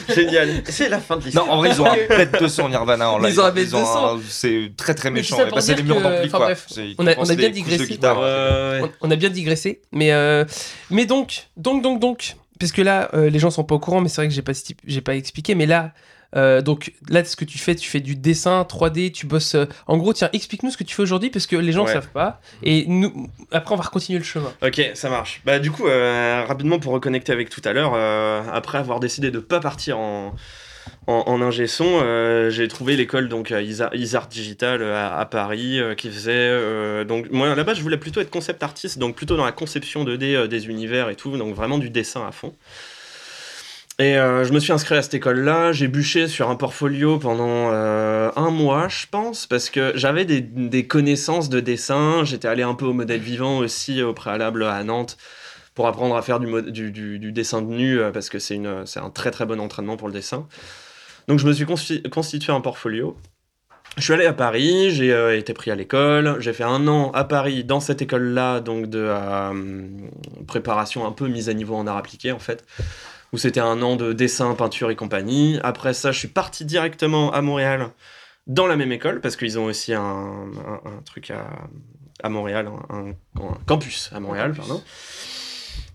Génial. 0.15 0.49
C'est 0.69 0.89
la 0.89 0.99
fin 1.01 1.15
de 1.17 1.21
Non, 1.21 1.27
l'histoire. 1.27 1.51
en 1.51 1.57
vrai, 1.59 1.71
ils 1.71 1.81
ont 1.81 1.87
un 1.87 1.95
bête 2.09 2.41
de 2.41 2.49
son 2.49 2.69
Nirvana 2.69 3.11
en 3.13 3.21
Ils 3.21 3.27
live. 3.29 3.41
ont 3.41 3.45
un 3.45 3.53
de 3.53 3.65
son. 3.67 4.21
C'est 4.29 4.73
très 4.77 4.95
très 4.95 5.11
méchant. 5.13 5.37
c'est 5.37 5.51
bah, 5.51 5.61
c'est 5.61 5.75
des 5.77 5.83
murs 5.85 6.01
d'ampli, 6.01 6.27
enfin, 6.27 6.39
bref, 6.39 6.67
on 6.99 7.07
a- 7.07 7.13
ils 7.13 7.17
on 7.19 7.31
a 7.31 7.35
bien 7.37 7.51
digressé. 7.51 7.99
on, 8.03 8.91
on 9.03 9.11
a 9.11 9.17
bien 9.17 9.31
digressé, 9.31 9.81
mais 9.93 10.13
euh, 10.13 10.45
mais 10.91 11.07
donc 11.07 11.47
donc 11.57 11.83
donc 11.83 12.01
donc 12.01 12.35
parce 12.59 12.73
que 12.73 12.83
là 12.83 13.11
euh, 13.15 13.31
les 13.31 13.39
gens 13.39 13.51
sont 13.51 13.65
pas 13.65 13.75
au 13.75 13.79
courant, 13.79 14.01
mais 14.01 14.09
c'est 14.09 14.21
vrai 14.21 14.29
que 14.29 14.35
j'ai 14.35 14.43
pas 14.43 14.53
j'ai 14.87 15.01
pas 15.01 15.15
expliqué, 15.17 15.55
mais 15.55 15.67
là 15.67 15.93
euh, 16.35 16.61
donc 16.61 16.93
là 17.09 17.25
ce 17.25 17.37
que 17.37 17.45
tu 17.45 17.57
fais, 17.57 17.75
tu 17.77 17.89
fais 17.89 18.01
du 18.01 18.17
dessin 18.17 18.63
3D, 18.69 19.13
tu 19.13 19.27
bosses. 19.27 19.55
euh, 19.55 19.65
en 19.87 19.97
gros, 19.97 20.13
tiens, 20.13 20.29
explique-nous 20.33 20.71
ce 20.73 20.77
que 20.77 20.83
tu 20.85 20.95
fais 20.95 21.03
aujourd'hui 21.03 21.31
parce 21.31 21.47
que 21.47 21.55
les 21.57 21.71
gens 21.73 21.85
Ouais. 21.87 21.93
savent 21.93 22.09
pas 22.11 22.41
et 22.65 22.85
nous 22.89 23.31
après 23.53 23.75
on 23.75 23.79
va 23.79 23.85
continuer 23.85 24.19
le 24.19 24.25
chemin. 24.25 24.53
Ok, 24.63 24.83
ça 24.95 25.09
marche. 25.09 25.41
Bah 25.47 25.59
du 25.61 25.71
coup, 25.71 25.87
euh, 25.87 26.45
rapidement 26.47 26.79
pour 26.81 26.93
reconnecter 26.93 27.33
avec 27.33 27.49
tout 27.49 27.63
à 27.65 27.73
l'heure, 27.73 27.93
euh, 27.95 28.43
après 28.53 28.79
avoir 28.79 28.99
décidé 29.01 29.31
de 29.31 29.39
pas 29.39 29.61
partir 29.61 29.99
en 29.99 30.35
en, 31.07 31.25
en 31.27 31.43
ingé 31.43 31.67
son, 31.67 32.01
euh, 32.03 32.51
j'ai 32.51 32.69
trouvé 32.69 32.97
l'école 32.97 33.29
donc 33.29 33.51
Isart 33.51 34.29
Digital 34.29 34.83
euh, 34.83 35.19
à, 35.19 35.25
Paris 35.27 35.79
euh, 35.79 35.95
qui 35.95 36.11
faisait 36.11 36.33
euh, 36.35 37.05
donc 37.05 37.31
moi 37.31 37.55
base 37.55 37.79
je 37.79 37.83
voulais 37.83 37.97
plutôt 37.97 38.21
être 38.21 38.31
concept 38.31 38.63
artiste 38.63 38.99
donc 38.99 39.15
plutôt 39.15 39.37
dans 39.37 39.45
la 39.45 39.53
conception 39.53 40.05
2D 40.05 40.35
euh, 40.35 40.47
des 40.47 40.67
univers 40.67 41.09
et 41.09 41.17
tout 41.17 41.37
donc 41.37 41.55
vraiment 41.55 41.79
du 41.79 41.91
dessin 41.91 42.27
à 42.27 42.33
fond. 42.33 42.55
Et 43.99 44.19
euh, 44.19 44.45
je 44.45 44.53
me 44.53 44.61
suis 44.61 44.73
inscrit 44.73 44.95
à 44.95 45.01
cette 45.01 45.15
école-là, 45.15 45.73
j'ai 45.73 45.89
bûché 45.89 46.29
sur 46.29 46.51
un 46.51 46.57
portfolio 46.57 47.19
pendant 47.19 47.71
euh, 47.73 48.31
un 48.37 48.51
mois, 48.51 48.89
je 48.89 49.07
pense, 49.11 49.47
parce 49.47 49.71
que 49.71 49.93
j'avais 49.95 50.27
des, 50.27 50.87
connaissances 50.87 51.49
de 51.49 51.61
dessin, 51.61 52.23
j'étais 52.23 52.47
allé 52.47 52.63
un 52.63 52.75
peu 52.75 52.85
au 52.85 52.93
modèle 52.93 53.21
vivant 53.21 53.57
aussi 53.57 54.03
au 54.03 54.13
préalable 54.13 54.65
à 54.65 54.85
Nantes 54.85 55.17
pour 55.75 55.87
apprendre 55.87 56.15
à 56.15 56.21
faire 56.21 56.41
du, 56.41 56.91
du, 56.91 57.33
dessin 57.33 57.63
de 57.63 57.69
nu, 57.69 57.99
euh, 57.99 58.11
parce 58.11 58.29
que 58.29 58.39
c'est 58.39 58.59
un 58.59 59.11
très 59.11 59.31
très 59.31 59.47
bon 59.47 59.61
entraînement 59.61 59.97
pour 59.97 60.09
le 60.09 60.15
dessin. 60.15 60.47
Donc 61.29 61.39
je 61.39 61.47
me 61.47 61.53
suis 61.53 61.65
consti- 61.65 62.09
constitué 62.09 62.53
un 62.53 62.61
portfolio. 62.61 63.17
Je 63.97 64.03
suis 64.03 64.13
allé 64.13 64.27
à 64.27 64.33
Paris, 64.35 64.91
j'ai 64.91 65.13
euh, 65.13 65.39
été 65.39 65.55
pris 65.55 65.71
à 65.71 65.75
l'école, 65.75 66.37
j'ai 66.41 66.53
fait 66.53 66.65
un 66.65 66.87
an 66.87 67.11
à 67.13 67.25
Paris 67.25 67.65
dans 67.65 67.81
cette 67.81 68.03
école-là, 68.03 68.61
donc 68.61 68.87
de 68.87 68.99
euh, 69.03 69.89
préparation 70.47 71.07
un 71.07 71.13
peu 71.13 71.29
mise 71.29 71.49
à 71.49 71.55
niveau 71.55 71.75
en 71.77 71.87
art 71.87 71.97
appliqué 71.97 72.31
en 72.31 72.39
fait, 72.39 72.65
où 73.33 73.39
c'était 73.39 73.61
un 73.61 73.81
an 73.81 73.97
de 73.97 74.13
dessin, 74.13 74.55
peinture 74.55 74.91
et 74.91 74.97
compagnie. 74.97 75.59
Après 75.63 75.95
ça, 75.95 76.13
je 76.13 76.19
suis 76.19 76.29
parti 76.29 76.65
directement 76.67 77.33
à 77.33 77.41
Montréal 77.41 77.89
dans 78.47 78.67
la 78.67 78.77
même 78.77 78.93
école, 78.93 79.21
parce 79.23 79.35
qu'ils 79.35 79.59
ont 79.59 79.65
aussi 79.65 79.95
un, 79.95 80.01
un- 80.03 80.81
un 80.91 81.03
truc 81.07 81.31
à, 81.31 81.47
à 82.23 82.29
Montréal, 82.29 82.69
un, 82.91 82.97
un- 82.97 83.15
un 83.43 83.59
campus 83.67 84.11
à 84.15 84.21
Montréal, 84.21 84.51
campus. 84.51 84.67
pardon. 84.69 84.83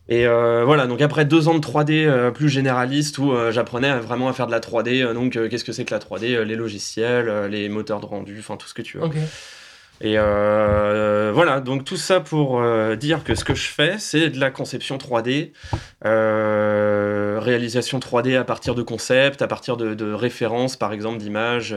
Et 0.10 0.28
euh, 0.28 0.64
voilà, 0.66 0.88
donc 0.88 1.02
après 1.02 1.26
deux 1.26 1.48
ans 1.48 1.54
de 1.54 1.60
3D 1.66 2.06
euh, 2.06 2.32
plus 2.32 2.50
généraliste 2.50 3.18
où 3.18 3.32
euh, 3.32 3.52
j'apprenais 3.52 3.98
vraiment 4.00 4.28
à 4.28 4.34
faire 4.34 4.48
de 4.48 4.52
la 4.52 4.60
3D, 4.60 5.04
euh, 5.04 5.14
donc 5.14 5.34
qu'est-ce 5.34 5.64
que 5.64 5.72
c'est 5.72 5.86
que 5.86 5.94
la 5.94 6.00
3D, 6.00 6.36
euh, 6.36 6.44
les 6.44 6.56
logiciels, 6.56 7.46
les 7.50 7.70
moteurs 7.70 8.00
de 8.02 8.06
rendu, 8.06 8.38
enfin 8.40 8.58
tout 8.58 8.68
ce 8.68 8.74
que 8.74 8.82
tu 8.82 8.98
veux. 8.98 9.04
Et 10.04 10.18
voilà, 10.18 11.62
donc 11.62 11.86
tout 11.86 11.96
ça 11.98 12.20
pour 12.20 12.62
dire 12.98 13.24
que 13.24 13.36
ce 13.36 13.44
que 13.44 13.54
je 13.54 13.68
fais, 13.68 13.96
c'est 14.00 14.30
de 14.30 14.40
la 14.40 14.50
conception 14.50 14.98
3D, 14.98 15.52
euh, 16.06 17.40
réalisation 17.40 18.00
3D 18.00 18.36
à 18.36 18.44
partir 18.44 18.74
de 18.74 18.82
concepts, 18.82 19.44
à 19.44 19.48
partir 19.48 19.78
de, 19.78 19.94
de 19.94 20.12
références, 20.12 20.76
par 20.76 20.92
exemple, 20.92 21.20
d'images. 21.20 21.76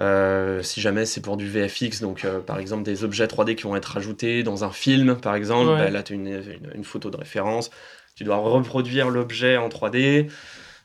Euh, 0.00 0.62
si 0.62 0.80
jamais 0.80 1.04
c'est 1.06 1.20
pour 1.20 1.36
du 1.36 1.48
VFX, 1.48 2.00
donc 2.00 2.24
euh, 2.24 2.40
par 2.40 2.58
exemple 2.58 2.82
des 2.82 3.04
objets 3.04 3.26
3D 3.26 3.54
qui 3.54 3.64
vont 3.64 3.76
être 3.76 3.96
ajoutés 3.96 4.42
dans 4.42 4.64
un 4.64 4.70
film, 4.70 5.16
par 5.16 5.34
exemple, 5.34 5.70
Ouais. 5.70 5.78
bah, 5.78 5.90
là 5.90 6.02
tu 6.02 6.12
as 6.14 6.16
une, 6.16 6.26
une- 6.28 6.72
une 6.74 6.84
photo 6.84 7.10
de 7.10 7.16
référence, 7.16 7.70
tu 8.16 8.24
dois 8.24 8.36
reproduire 8.36 9.10
l'objet 9.10 9.56
en 9.56 9.68
3D. 9.68 10.28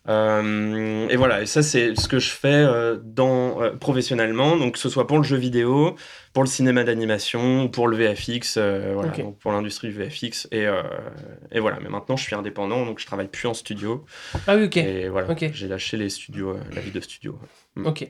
Euh, 0.10 1.08
et 1.10 1.18
voilà, 1.18 1.42
et 1.42 1.46
ça 1.46 1.62
c'est 1.62 1.94
ce 2.00 2.08
que 2.08 2.18
je 2.20 2.30
fais 2.30 2.66
dans, 3.04 3.58
professionnellement, 3.80 4.56
donc 4.56 4.74
que 4.74 4.80
ce 4.80 4.88
soit 4.88 5.06
pour 5.06 5.18
le 5.18 5.24
jeu 5.24 5.36
vidéo, 5.36 5.96
pour 6.32 6.44
le 6.44 6.48
cinéma 6.50 6.86
d'animation, 6.86 7.64
ou 7.66 7.70
pour 7.70 7.88
le 7.90 7.98
VFX, 7.98 8.58
voilà, 8.94 9.12
Ok. 9.12 9.20
donc 9.22 9.38
pour 9.40 9.52
l'industrie 9.52 9.90
du 9.90 9.96
VFX. 9.96 10.48
Et, 10.54 10.66
et 11.52 11.60
voilà, 11.60 11.80
mais 11.82 11.90
maintenant 11.90 12.16
je 12.16 12.24
suis 12.24 12.36
indépendant, 12.36 12.86
donc 12.86 13.00
je 13.00 13.06
travaille 13.06 13.28
plus 13.28 13.48
en 13.48 13.54
studio. 13.54 14.06
Ah 14.48 14.56
oui, 14.56 14.66
ok. 14.66 14.78
Et 14.78 15.10
voilà, 15.10 15.28
j'ai 15.52 15.68
lâché 15.68 15.98
les 15.98 16.10
studios, 16.10 16.56
la 16.74 16.80
vie 16.82 16.92
de 16.92 17.02
studio. 17.02 17.38
Ok. 17.84 18.10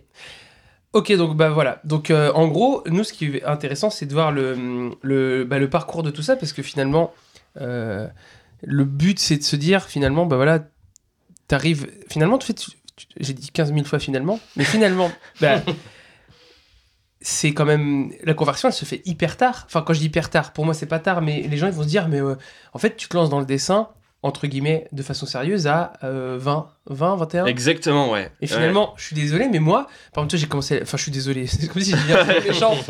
Ok, 0.97 1.11
donc 1.11 1.37
bah 1.37 1.51
voilà. 1.51 1.79
Donc 1.83 2.09
euh, 2.09 2.31
en 2.33 2.47
gros, 2.47 2.81
nous, 2.87 3.03
ce 3.03 3.13
qui 3.13 3.25
est 3.25 3.43
intéressant, 3.43 3.91
c'est 3.91 4.07
de 4.07 4.13
voir 4.13 4.31
le, 4.31 4.89
le, 5.03 5.43
bah, 5.43 5.59
le 5.59 5.69
parcours 5.69 6.01
de 6.01 6.09
tout 6.09 6.23
ça, 6.23 6.35
parce 6.35 6.53
que 6.53 6.63
finalement, 6.63 7.13
euh, 7.61 8.07
le 8.63 8.83
but, 8.83 9.19
c'est 9.19 9.37
de 9.37 9.43
se 9.43 9.55
dire, 9.55 9.83
finalement, 9.83 10.25
bah 10.25 10.37
voilà, 10.37 10.65
t'arrives. 11.47 11.87
Finalement, 12.09 12.39
tu 12.39 12.47
fais. 12.47 12.55
J'ai 13.19 13.33
dit 13.33 13.51
15 13.51 13.75
000 13.75 13.85
fois 13.85 13.99
finalement, 13.99 14.39
mais 14.55 14.63
finalement, 14.63 15.11
bah, 15.39 15.61
c'est 17.21 17.53
quand 17.53 17.65
même. 17.65 18.11
La 18.23 18.33
conversion, 18.33 18.69
elle 18.69 18.73
se 18.73 18.85
fait 18.85 19.03
hyper 19.05 19.37
tard. 19.37 19.65
Enfin, 19.67 19.83
quand 19.83 19.93
je 19.93 19.99
dis 19.99 20.07
hyper 20.07 20.31
tard, 20.31 20.51
pour 20.51 20.65
moi, 20.65 20.73
c'est 20.73 20.87
pas 20.87 20.97
tard, 20.97 21.21
mais 21.21 21.43
les 21.43 21.57
gens, 21.57 21.67
ils 21.67 21.73
vont 21.73 21.83
se 21.83 21.89
dire, 21.89 22.07
mais 22.07 22.19
euh, 22.19 22.33
en 22.73 22.79
fait, 22.79 22.97
tu 22.97 23.07
te 23.07 23.15
lances 23.15 23.29
dans 23.29 23.39
le 23.39 23.45
dessin, 23.45 23.89
entre 24.27 24.47
guillemets, 24.47 24.87
de 24.91 25.01
façon 25.01 25.25
sérieuse, 25.25 25.67
à 25.67 25.93
euh, 26.03 26.37
20, 26.39 26.69
20, 26.87 27.15
21. 27.15 27.45
Exactement, 27.45 28.11
ouais. 28.11 28.31
Et 28.41 28.47
finalement, 28.47 28.93
je 28.97 29.05
suis 29.05 29.15
désolé, 29.15 29.47
mais 29.49 29.59
moi, 29.59 29.87
par 30.13 30.23
exemple, 30.23 30.39
j'ai 30.39 30.47
commencé. 30.47 30.79
Enfin, 30.81 30.97
je 30.97 31.03
suis 31.03 31.11
désolé, 31.11 31.47
c'est 31.47 31.67
comme 31.67 31.81
si 31.81 31.91
truc 31.91 32.47
méchant. 32.47 32.75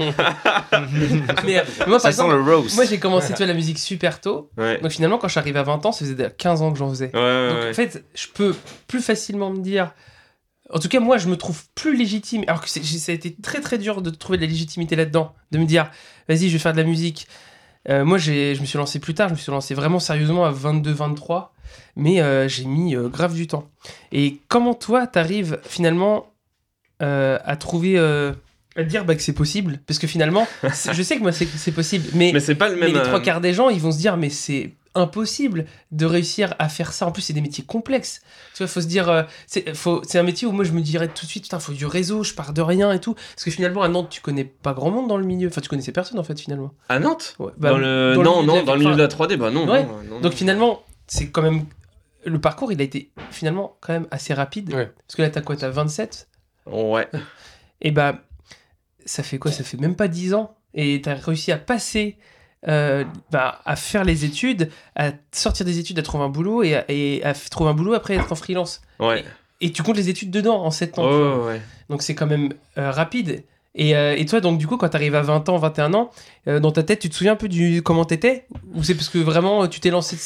mais 1.46 1.64
moi, 1.88 2.00
par 2.00 2.02
Ça 2.02 2.12
sent 2.12 2.22
exemple, 2.22 2.36
le 2.36 2.42
moi, 2.42 2.86
j'ai 2.86 3.00
commencé 3.00 3.34
tu 3.34 3.38
vois, 3.38 3.46
la 3.46 3.54
musique 3.54 3.80
super 3.80 4.20
tôt. 4.20 4.50
Ouais. 4.58 4.80
Donc 4.82 4.92
finalement, 4.92 5.18
quand 5.18 5.28
je 5.28 5.34
suis 5.34 5.40
arrivé 5.40 5.60
à 5.60 5.64
20 5.64 5.86
ans, 5.86 5.92
ça 5.92 6.00
faisait 6.00 6.16
déjà 6.16 6.30
15 6.30 6.62
ans 6.62 6.72
que 6.72 6.80
j'en 6.80 6.90
faisais. 6.90 7.12
ouais, 7.14 7.50
Donc 7.50 7.70
en 7.70 7.74
fait, 7.74 8.04
je 8.16 8.28
peux 8.34 8.56
plus 8.88 9.02
facilement 9.02 9.52
me 9.52 9.60
dire. 9.60 9.94
En 10.74 10.80
tout 10.80 10.90
cas, 10.90 11.00
moi, 11.00 11.18
je 11.18 11.30
me 11.30 11.38
trouve 11.38 11.64
plus 11.76 11.96
légitime. 11.96 12.44
Alors 12.48 12.62
que 12.62 12.70
ça 12.70 12.80
a 13.12 13.16
été 13.16 13.36
très 13.36 13.62
très 13.62 13.78
dur 13.78 14.02
de 14.02 14.10
trouver 14.10 14.38
de 14.38 14.44
la 14.44 14.50
légitimité 14.50 14.96
là-dedans. 14.98 15.34
De 15.52 15.60
me 15.60 15.66
dire, 15.66 15.90
vas-y, 16.28 16.50
je 16.50 16.54
vais 16.54 16.60
faire 16.60 16.74
de 16.74 16.78
la 16.78 16.84
musique. 16.84 17.28
Euh, 17.90 18.06
moi, 18.06 18.18
je 18.18 18.60
me 18.60 18.66
suis 18.66 18.78
lancé 18.78 19.00
plus 19.00 19.14
tard. 19.14 19.30
Je 19.30 19.34
me 19.34 19.40
suis 19.40 19.52
lancé 19.52 19.74
vraiment 19.74 20.00
sérieusement 20.00 20.46
à 20.46 20.52
22-23. 20.52 21.50
Mais 21.96 22.22
euh, 22.22 22.48
j'ai 22.48 22.66
mis 22.66 22.96
euh, 22.96 23.10
grave 23.10 23.34
du 23.34 23.48
temps. 23.48 23.70
Et 24.12 24.40
comment 24.48 24.74
toi, 24.74 25.08
t'arrives 25.08 25.60
finalement 25.64 26.28
à 27.00 27.56
trouver. 27.58 27.98
à 27.98 28.84
dire 28.84 29.06
bah, 29.06 29.16
que 29.16 29.22
c'est 29.22 29.34
possible? 29.34 29.80
Parce 29.86 30.00
que 30.00 30.08
finalement, 30.08 30.48
je 30.64 31.02
sais 31.02 31.18
que 31.18 31.22
moi, 31.22 31.32
c'est 31.32 31.72
possible. 31.72 32.06
Mais, 32.14 32.32
Mais 32.34 32.40
c'est 32.40 32.56
pas 32.56 32.70
le 32.70 32.76
même. 32.76 32.94
les 32.94 33.02
trois 33.02 33.22
quarts 33.22 33.42
des 33.42 33.54
gens, 33.54 33.70
ils 33.70 33.82
vont 33.82 33.92
se 33.92 34.00
dire, 34.00 34.18
mais 34.18 34.30
c'est 34.30 34.72
impossible 34.98 35.66
de 35.92 36.06
réussir 36.06 36.54
à 36.60 36.68
faire 36.70 36.92
ça. 36.92 37.06
En 37.08 37.12
plus, 37.12 37.22
c'est 37.22 37.34
des 37.34 37.42
métiers 37.42 37.64
complexes. 37.64 38.22
Tu 38.54 38.60
vois, 38.64 38.68
faut 38.68 38.82
se 38.82 38.88
dire, 38.88 39.08
euh, 39.10 39.24
c'est 39.46 39.74
faut- 39.76 40.02
c'est 40.06 40.20
un 40.20 40.24
métier 40.24 40.48
où 40.48 40.52
moi 40.52 40.64
je 40.66 40.72
me 40.74 40.82
dirais 40.82 41.08
tout 41.08 41.26
de 41.26 41.30
suite, 41.30 41.44
putain, 41.44 41.60
faut 41.60 41.72
du 41.74 41.86
réseau, 41.86 42.24
je 42.24 42.34
pars 42.34 42.52
de 42.54 42.62
rien 42.62 42.92
et 42.92 43.00
tout. 43.00 43.14
Parce 43.14 43.44
que 43.46 43.52
finalement, 43.52 43.82
à 43.84 43.88
Nantes, 43.88 44.10
tu 44.10 44.20
connais 44.22 44.44
pas 44.44 44.74
grand 44.74 44.92
monde 44.92 45.08
dans 45.08 45.18
le 45.18 45.26
milieu. 45.26 45.48
Enfin, 45.48 45.62
tu 45.62 45.70
connaissais 45.70 45.92
personne 45.92 46.20
en 46.20 46.24
fait, 46.24 46.40
finalement. 46.40 46.72
À 46.90 47.00
Nantes 47.00 47.36
Ouais, 47.40 47.52
bah, 47.58 47.70
dans 47.70 47.78
le... 47.78 48.14
dans 48.16 48.24
Non, 48.24 48.44
non, 48.44 48.64
dans 48.64 48.74
le 48.74 48.80
milieu 48.80 48.94
de 48.96 48.98
la 49.02 49.06
enfin, 49.08 49.26
3D, 49.26 49.38
bah 49.38 49.52
non. 49.52 49.70
Ouais. 49.70 49.84
non, 49.86 50.04
non, 50.10 50.20
Donc 50.22 50.32
non. 50.34 50.38
finalement, 50.38 50.84
c'est 51.08 51.30
quand 51.30 51.42
même. 51.42 51.66
Le 52.26 52.42
parcours, 52.42 52.72
il 52.74 52.82
a 52.82 52.84
été 52.84 53.12
finalement 53.32 53.78
quand 53.80 53.94
même 53.94 54.08
assez 54.12 54.34
rapide. 54.34 54.74
Ouais. 54.74 54.92
Parce 55.08 55.16
que 55.16 55.22
là, 55.22 55.30
t'as 55.30 55.42
quoi? 55.42 55.56
T'as 55.56 55.70
27 55.70 56.28
Ouais. 56.66 57.08
Et 57.82 57.92
bah, 57.92 58.20
ça 59.06 59.24
fait 59.24 59.38
quoi? 59.38 59.52
Ça 59.52 59.64
fait 59.64 59.78
même 59.78 59.96
pas 59.96 60.08
10 60.08 60.34
ans. 60.34 60.58
Et 60.74 61.02
t'as 61.02 61.14
réussi 61.16 61.52
à 61.52 61.58
passer, 61.58 62.18
euh, 62.68 63.04
bah, 63.32 63.62
à 63.66 63.76
faire 63.76 64.04
les 64.04 64.26
études, 64.26 64.70
à 64.96 65.12
sortir 65.32 65.66
des 65.66 65.80
études, 65.80 65.98
à 66.00 66.02
trouver 66.02 66.24
un 66.26 66.30
boulot 66.30 66.64
et 66.64 66.76
à, 66.76 66.86
et 66.90 67.24
à 67.24 67.34
f- 67.34 67.50
trouver 67.50 67.70
un 67.70 67.74
boulot 67.74 67.94
après 67.94 68.16
être 68.16 68.32
en 68.32 68.36
freelance. 68.36 68.82
Ouais. 69.00 69.24
Et 69.62 69.72
tu 69.72 69.82
comptes 69.84 69.98
les 69.98 70.10
études 70.10 70.32
dedans 70.32 70.62
en 70.64 70.70
7 70.72 71.00
ans. 71.00 71.04
tu 71.04 71.08
Oh, 71.14 71.46
ouais. 71.48 71.62
Donc 71.90 72.02
c'est 72.02 72.14
quand 72.16 72.28
même 72.28 72.54
euh, 72.78 72.92
rapide. 72.92 73.44
Et, 73.76 73.96
euh, 73.96 74.16
et 74.18 74.26
toi, 74.26 74.40
donc 74.42 74.58
du 74.58 74.66
coup, 74.68 74.78
quand 74.78 74.90
t'arrives 74.90 75.16
à 75.16 75.22
20 75.22 75.50
ans, 75.50 75.58
21 75.58 75.94
ans, 75.94 76.10
euh, 76.48 76.60
dans 76.60 76.72
ta 76.72 76.82
tête, 76.84 77.00
tu 77.00 77.10
te 77.10 77.16
souviens 77.16 77.34
un 77.34 77.38
peu 77.38 77.48
du 77.48 77.82
comment 77.84 78.06
t'étais? 78.06 78.46
Ou 78.76 78.84
c'est 78.84 78.96
parce 78.96 79.10
que 79.10 79.18
vraiment 79.20 79.68
tu 79.68 79.80
t'es 79.80 79.90
lancé. 79.92 80.18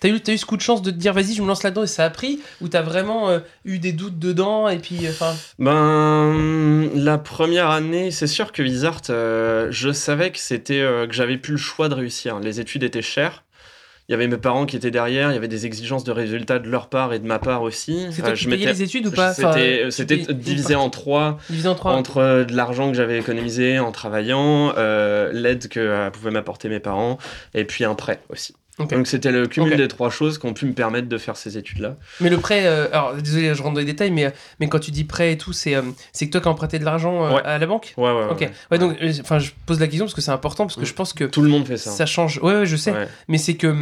T'as 0.00 0.08
eu, 0.08 0.20
t'as 0.20 0.32
eu 0.34 0.38
ce 0.38 0.44
coup 0.44 0.56
de 0.56 0.62
chance 0.62 0.82
de 0.82 0.90
te 0.90 0.96
dire 0.96 1.12
vas-y, 1.14 1.34
je 1.34 1.42
me 1.42 1.46
lance 1.48 1.62
là-dedans 1.62 1.84
et 1.84 1.86
ça 1.86 2.04
a 2.04 2.10
pris 2.10 2.40
Ou 2.60 2.68
t'as 2.68 2.82
vraiment 2.82 3.30
euh, 3.30 3.38
eu 3.64 3.78
des 3.78 3.92
doutes 3.92 4.18
dedans 4.18 4.68
et 4.68 4.78
puis. 4.78 5.06
euh, 5.06 5.10
Enfin? 5.10 5.34
Ben, 5.58 6.90
la 6.94 7.18
première 7.18 7.70
année, 7.70 8.10
c'est 8.10 8.26
sûr 8.26 8.52
que 8.52 8.62
Wizard, 8.62 9.00
euh, 9.10 9.68
je 9.70 9.92
savais 9.92 10.30
que 10.32 10.38
c'était 10.38 10.80
euh, 10.80 11.06
que 11.06 11.14
j'avais 11.14 11.38
plus 11.38 11.52
le 11.52 11.58
choix 11.58 11.88
de 11.88 11.94
réussir. 11.94 12.38
Les 12.40 12.60
études 12.60 12.82
étaient 12.82 13.02
chères. 13.02 13.44
Il 14.08 14.12
y 14.12 14.14
avait 14.14 14.28
mes 14.28 14.36
parents 14.36 14.66
qui 14.66 14.76
étaient 14.76 14.92
derrière, 14.92 15.32
il 15.32 15.34
y 15.34 15.36
avait 15.36 15.48
des 15.48 15.66
exigences 15.66 16.04
de 16.04 16.12
résultats 16.12 16.60
de 16.60 16.68
leur 16.68 16.88
part 16.88 17.12
et 17.12 17.18
de 17.18 17.26
ma 17.26 17.40
part 17.40 17.62
aussi. 17.62 18.06
qui 18.14 18.22
je 18.36 18.48
payais 18.48 18.66
les 18.66 18.82
études 18.82 19.06
ou 19.08 19.10
pas? 19.10 19.34
C'était 19.34 19.90
c'était 19.90 20.18
divisé 20.32 20.76
en 20.76 20.90
trois. 20.90 21.38
Divisé 21.50 21.68
en 21.68 21.74
trois. 21.74 21.92
entre 21.92 22.44
de 22.44 22.54
l'argent 22.54 22.88
que 22.92 22.96
j'avais 22.96 23.18
économisé 23.18 23.80
en 23.80 23.90
travaillant, 23.90 24.72
l'aide 25.32 25.66
que 25.68 26.08
pouvaient 26.10 26.30
m'apporter 26.30 26.68
mes 26.68 26.78
parents, 26.78 27.18
et 27.54 27.64
puis 27.64 27.84
un 27.84 27.94
prêt 27.96 28.20
aussi. 28.28 28.54
Donc 28.78 29.06
c'était 29.06 29.32
le 29.32 29.46
cumul 29.46 29.74
des 29.76 29.88
trois 29.88 30.10
choses 30.10 30.38
qui 30.38 30.44
ont 30.46 30.52
pu 30.52 30.66
me 30.66 30.74
permettre 30.74 31.08
de 31.08 31.16
faire 31.18 31.36
ces 31.36 31.56
études-là. 31.56 31.96
Mais 32.20 32.28
le 32.28 32.36
prêt, 32.36 32.66
euh, 32.66 32.88
alors 32.92 33.14
désolé, 33.14 33.54
je 33.54 33.62
rentre 33.62 33.74
dans 33.74 33.80
les 33.80 33.86
détails, 33.86 34.10
mais, 34.10 34.32
mais 34.60 34.68
quand 34.68 34.78
tu 34.78 34.90
dis 34.90 35.04
prêt 35.04 35.32
et 35.32 35.38
tout, 35.38 35.54
c'est 35.54 35.74
euh, 35.74 35.82
c'est 36.12 36.26
que 36.26 36.32
toi 36.32 36.40
qui 36.42 36.48
as 36.48 36.50
emprunté 36.50 36.78
de 36.78 36.84
l'argent 36.84 37.24
euh, 37.24 37.36
Ouais. 37.36 37.42
à 37.44 37.56
la 37.58 37.66
banque? 37.66 37.94
Ouais, 37.96 38.12
ouais. 38.12 38.26
Ok. 38.30 38.40
ouais. 38.40 38.50
Ouais, 38.70 38.78
donc, 38.78 38.98
euh, 39.00 39.12
enfin, 39.22 39.38
je 39.38 39.52
pose 39.64 39.80
la 39.80 39.86
question 39.86 40.04
parce 40.04 40.14
que 40.14 40.20
c'est 40.20 40.30
important, 40.30 40.66
parce 40.66 40.76
que 40.76 40.84
je 40.84 40.92
pense 40.92 41.14
que 41.14 41.24
Tout 41.24 41.40
le 41.42 41.48
monde 41.48 41.66
fait 41.66 41.78
ça. 41.78 41.90
ça 41.90 42.04
change. 42.04 42.38
Ouais, 42.42 42.54
ouais, 42.54 42.66
je 42.66 42.76
sais. 42.76 42.92
Mais 43.28 43.38
c'est 43.38 43.54
que 43.56 43.74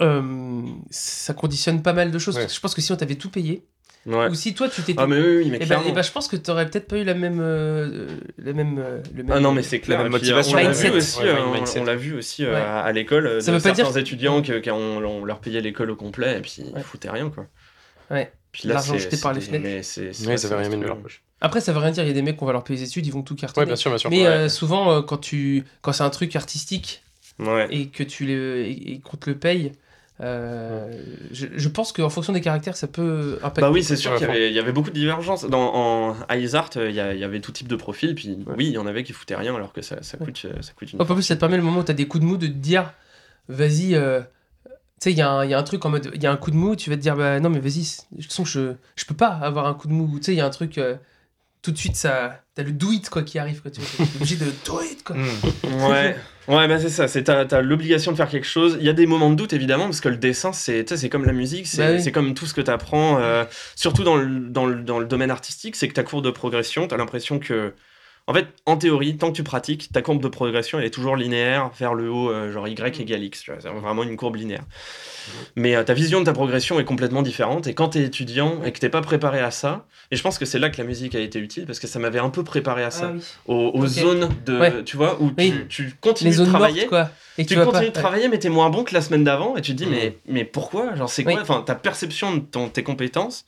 euh, 0.00 0.62
ça 0.90 1.34
conditionne 1.34 1.82
pas 1.82 1.92
mal 1.92 2.10
de 2.12 2.18
choses. 2.18 2.36
Ouais. 2.36 2.42
Parce 2.42 2.52
que 2.52 2.56
Je 2.56 2.60
pense 2.60 2.74
que 2.74 2.80
si 2.80 2.92
on 2.92 2.96
t'avait 2.96 3.16
tout 3.16 3.30
payé, 3.30 3.64
Ouais. 4.06 4.28
ou 4.28 4.34
si 4.34 4.54
toi 4.54 4.68
tu 4.68 4.80
t'étais. 4.82 5.00
Ah, 5.02 5.06
mais 5.06 5.16
oui, 5.18 5.36
oui, 5.38 5.48
mais 5.50 5.58
ben, 5.58 5.66
clairement. 5.66 5.84
eh 5.88 5.92
ben, 5.92 6.02
je 6.02 6.10
pense 6.12 6.28
que 6.28 6.36
t'aurais 6.36 6.66
peut-être 6.70 6.88
pas 6.88 6.96
eu 6.98 7.04
la 7.04 7.14
même, 7.14 7.40
euh, 7.40 8.06
la 8.38 8.52
même, 8.54 8.78
euh, 8.78 9.00
le 9.14 9.22
même. 9.22 9.32
Ah 9.36 9.40
non, 9.40 9.52
mais 9.52 9.62
c'est 9.62 9.80
clair. 9.80 9.98
La 9.98 10.04
même 10.04 10.12
Et 10.14 10.18
puis, 10.18 10.28
motivation. 10.30 10.56
On 10.56 10.62
l'a 10.62 10.70
vu 10.72 10.90
aussi, 10.90 11.18
Ouais, 11.20 11.26
euh, 11.28 11.34
on- 11.44 11.80
on 11.80 11.84
l'a 11.84 11.94
vu 11.96 12.14
aussi 12.14 12.44
euh, 12.44 12.52
Ouais. 12.54 12.60
à, 12.60 12.80
à 12.80 12.92
l'école. 12.92 13.26
euh, 13.26 13.40
Ça 13.40 13.52
de 13.52 13.56
veut 13.56 13.62
pas 13.62 13.72
dire 13.72 13.84
certains 13.84 14.00
que- 14.00 14.06
étudiants 14.06 14.40
que, 14.42 14.52
quand 14.64 14.74
on, 14.76 15.04
on 15.04 15.24
leur 15.24 15.40
payait 15.40 15.60
l'école 15.60 15.90
au 15.90 15.96
complet 15.96 16.38
et 16.38 16.40
puis 16.40 16.56
Ouais. 16.62 16.72
ils 16.76 16.82
foutaient 16.82 17.10
rien 17.10 17.28
quoi. 17.28 17.46
Ouais. 18.10 18.32
Puis 18.52 18.66
L'argent 18.68 18.96
jeté 18.96 19.18
par 19.18 19.34
les 19.34 19.42
fenêtres. 19.42 19.62
mais 19.64 19.82
c'est- 19.82 20.12
Oui, 20.26 20.38
ça 20.38 20.48
veut 20.48 20.56
rien 20.56 20.68
mettre 20.70 20.80
de 20.80 20.86
leur 20.86 20.96
poche. 20.98 21.20
Après, 21.42 21.60
ça 21.60 21.72
veut 21.72 21.78
rien 21.78 21.90
dire. 21.90 22.02
Il 22.04 22.08
y 22.08 22.10
a 22.10 22.14
des 22.14 22.22
mecs 22.22 22.36
qu'on 22.38 22.46
va 22.46 22.52
leur 22.52 22.64
payer 22.64 22.80
les 22.80 22.86
études, 22.86 23.06
ils 23.06 23.12
vont 23.12 23.22
tout 23.22 23.34
cartonner. 23.36 23.62
Ouais, 23.64 23.66
bien 23.66 23.76
sûr, 23.76 23.90
bien 23.90 23.98
sûr. 23.98 24.08
Mais 24.10 24.26
euh, 24.26 24.48
souvent, 24.48 24.90
euh, 24.90 25.02
quand 25.02 25.18
tu, 25.18 25.64
quand 25.82 25.92
c'est 25.92 26.02
un 26.02 26.10
truc 26.10 26.34
artistique 26.34 27.02
et 27.70 27.88
que 27.88 28.02
tu 28.02 28.32
et, 28.32 28.92
et 28.94 29.00
qu'on 29.00 29.16
te 29.18 29.28
le 29.30 29.36
paye, 29.36 29.72
euh, 30.20 30.90
je, 31.30 31.46
je 31.54 31.68
pense 31.68 31.92
qu'en 31.92 32.08
fonction 32.10 32.32
des 32.32 32.40
caractères, 32.40 32.76
ça 32.76 32.88
peut 32.88 33.38
impacter. 33.42 33.60
Bah 33.60 33.70
oui, 33.70 33.84
c'est 33.84 33.96
sûr 33.96 34.12
Ouais, 34.12 34.18
qu'il 34.18 34.26
y 34.26 34.30
avait, 34.30 34.50
il 34.50 34.54
y 34.54 34.58
avait 34.58 34.72
beaucoup 34.72 34.90
de 34.90 34.94
divergences. 34.94 35.44
Dans, 35.44 35.74
en 35.74 36.16
Art, 36.54 36.70
euh, 36.76 36.90
il 36.90 36.96
y, 36.96 37.00
avait 37.00 37.40
tout 37.40 37.52
type 37.52 37.68
de 37.68 37.76
profil, 37.76 38.14
puis 38.14 38.30
Ouais. 38.46 38.54
oui, 38.56 38.66
il 38.66 38.72
y 38.72 38.78
en 38.78 38.86
avait 38.86 39.04
qui 39.04 39.12
foutaient 39.12 39.36
rien 39.36 39.54
alors 39.54 39.72
que 39.72 39.80
ça, 39.82 40.02
ça 40.02 40.16
coûte, 40.16 40.42
euh, 40.44 40.60
ça 40.60 40.72
coûte 40.72 40.92
une. 40.92 41.00
En 41.00 41.04
plus, 41.04 41.22
ça 41.22 41.36
te 41.36 41.40
permet 41.40 41.56
le 41.56 41.62
moment 41.62 41.80
où 41.80 41.84
tu 41.84 41.90
as 41.92 41.94
des 41.94 42.08
coups 42.08 42.22
de 42.22 42.28
mou 42.28 42.36
de 42.36 42.48
te 42.48 42.52
dire, 42.52 42.92
vas-y, 43.48 43.94
euh, 43.94 44.20
tu 45.00 45.04
sais, 45.04 45.12
il 45.12 45.18
y, 45.18 45.22
a 45.22 45.30
un- 45.30 45.44
il 45.44 45.50
y 45.50 45.54
a 45.54 45.58
un 45.58 45.62
truc 45.62 45.84
en 45.84 45.90
mode, 45.90 46.10
il 46.14 46.22
y 46.22 46.26
a 46.26 46.32
un 46.32 46.36
coup 46.36 46.50
de 46.50 46.56
mou, 46.56 46.74
tu 46.74 46.90
vas 46.90 46.96
te 46.96 47.00
dire, 47.02 47.14
bah 47.16 47.38
non, 47.38 47.50
mais 47.50 47.60
vas-y, 47.60 47.82
de 48.12 48.22
toute 48.22 48.32
façon, 48.32 48.44
je, 48.44 48.72
je 48.96 49.04
peux 49.04 49.14
pas 49.14 49.28
avoir 49.28 49.66
un 49.66 49.74
coup 49.74 49.86
de 49.86 49.92
mou. 49.92 50.18
Tu 50.18 50.24
sais, 50.24 50.32
il 50.32 50.38
y 50.38 50.40
a 50.40 50.46
un 50.46 50.50
truc, 50.50 50.78
euh, 50.78 50.96
tout 51.62 51.70
de 51.72 51.78
suite, 51.78 51.96
ça, 51.96 52.42
t'as 52.58 52.64
le 52.64 52.72
do 52.72 52.90
it, 52.90 53.08
quoi, 53.08 53.22
qui 53.22 53.38
arrive, 53.38 53.62
quoi. 53.62 53.70
Tu 53.70 53.80
es 53.80 53.84
obligé 54.16 54.34
de 54.34 54.46
do 54.66 54.80
it, 54.82 55.04
quoi. 55.04 55.14
Hmm. 55.14 55.88
Ouais, 55.88 56.16
ouais, 56.48 56.66
bah 56.66 56.80
c'est 56.80 56.88
ça. 56.88 57.06
C'est 57.06 57.22
t'as, 57.22 57.44
t'as 57.44 57.62
l'obligation 57.62 58.10
de 58.10 58.16
faire 58.16 58.28
quelque 58.28 58.48
chose. 58.48 58.76
Il 58.80 58.84
y 58.84 58.88
a 58.88 58.92
des 58.92 59.06
moments 59.06 59.30
de 59.30 59.36
doute 59.36 59.52
évidemment 59.52 59.84
parce 59.84 60.00
que 60.00 60.08
le 60.08 60.16
dessin, 60.16 60.52
c'est, 60.52 60.84
tu 60.84 60.88
sais, 60.88 60.96
c'est 61.02 61.08
comme 61.08 61.24
la 61.24 61.32
musique, 61.32 61.68
c'est, 61.68 61.78
Bah 61.78 61.92
oui. 61.92 62.02
c'est 62.02 62.10
comme 62.10 62.34
tout 62.34 62.46
ce 62.46 62.54
que 62.54 62.60
tu 62.60 62.70
apprends, 62.72 63.20
surtout 63.76 64.02
dans 64.02 64.16
le, 64.16 64.26
dans, 64.48 64.66
le, 64.66 64.82
dans 64.82 64.98
le 64.98 65.06
domaine 65.06 65.30
artistique, 65.30 65.76
c'est 65.76 65.86
que 65.86 65.94
ta 65.94 66.02
courbe 66.02 66.24
de 66.24 66.30
progression, 66.32 66.88
t'as 66.88 66.96
l'impression 66.96 67.38
que, 67.38 67.74
en 68.28 68.34
fait, 68.34 68.46
en 68.66 68.76
théorie, 68.76 69.16
tant 69.16 69.30
que 69.30 69.36
tu 69.36 69.42
pratiques, 69.42 69.90
ta 69.90 70.02
courbe 70.02 70.22
de 70.22 70.28
progression 70.28 70.78
elle 70.78 70.84
est 70.84 70.90
toujours 70.90 71.16
linéaire 71.16 71.70
vers 71.78 71.94
le 71.94 72.10
haut, 72.10 72.30
euh, 72.30 72.52
genre 72.52 72.68
y 72.68 72.72
égale 72.72 73.24
x. 73.24 73.42
C'est 73.58 73.68
vraiment 73.68 74.02
une 74.04 74.16
courbe 74.18 74.36
linéaire. 74.36 74.62
Mais 75.56 75.74
euh, 75.74 75.82
ta 75.82 75.94
vision 75.94 76.20
de 76.20 76.26
ta 76.26 76.32
progression 76.34 76.78
est 76.78 76.84
complètement 76.84 77.22
différente. 77.22 77.66
Et 77.66 77.74
quand 77.74 77.88
tu 77.90 77.98
es 77.98 78.02
étudiant 78.04 78.62
et 78.64 78.72
que 78.72 78.78
t'es 78.78 78.90
pas 78.90 79.00
préparé 79.00 79.40
à 79.40 79.50
ça, 79.50 79.86
et 80.10 80.16
je 80.16 80.22
pense 80.22 80.38
que 80.38 80.44
c'est 80.44 80.58
là 80.58 80.68
que 80.68 80.76
la 80.78 80.84
musique 80.84 81.14
a 81.14 81.20
été 81.20 81.38
utile 81.38 81.64
parce 81.66 81.80
que 81.80 81.86
ça 81.86 81.98
m'avait 81.98 82.18
un 82.18 82.30
peu 82.30 82.44
préparé 82.44 82.84
à 82.84 82.90
ça 82.90 83.12
Ah 83.14 83.16
oui. 83.48 83.70
aux, 83.74 83.86
zones 83.86 84.28
de 84.46 84.58
Ouais. 84.58 84.84
tu 84.84 84.96
vois 84.98 85.20
où 85.20 85.30
Oui. 85.38 85.54
tu, 85.70 85.86
tu 85.88 85.94
continues 86.00 86.30
Les 86.30 86.36
de 86.36 86.42
zones 86.42 86.48
travailler 86.50 86.80
mortes, 86.82 86.88
quoi. 86.90 87.10
Et 87.38 87.46
tu, 87.46 87.54
tu 87.54 87.60
continues 87.64 87.72
pas. 87.72 87.86
de 87.86 88.00
travailler 88.00 88.28
mais 88.28 88.38
t'es 88.38 88.48
moins 88.50 88.68
bon 88.68 88.84
que 88.84 88.92
la 88.94 89.00
semaine 89.00 89.24
d'avant 89.24 89.56
et 89.56 89.62
tu 89.62 89.72
te 89.72 89.76
dis 89.82 89.86
Mhm. 89.86 89.90
mais 89.92 90.16
mais 90.26 90.44
pourquoi? 90.44 90.94
Genre 90.96 91.08
c'est 91.08 91.24
quoi? 91.24 91.32
Oui. 91.34 91.38
enfin 91.40 91.62
ta 91.62 91.74
perception 91.74 92.34
de 92.36 92.40
ton, 92.40 92.68
tes 92.68 92.82
compétences 92.82 93.44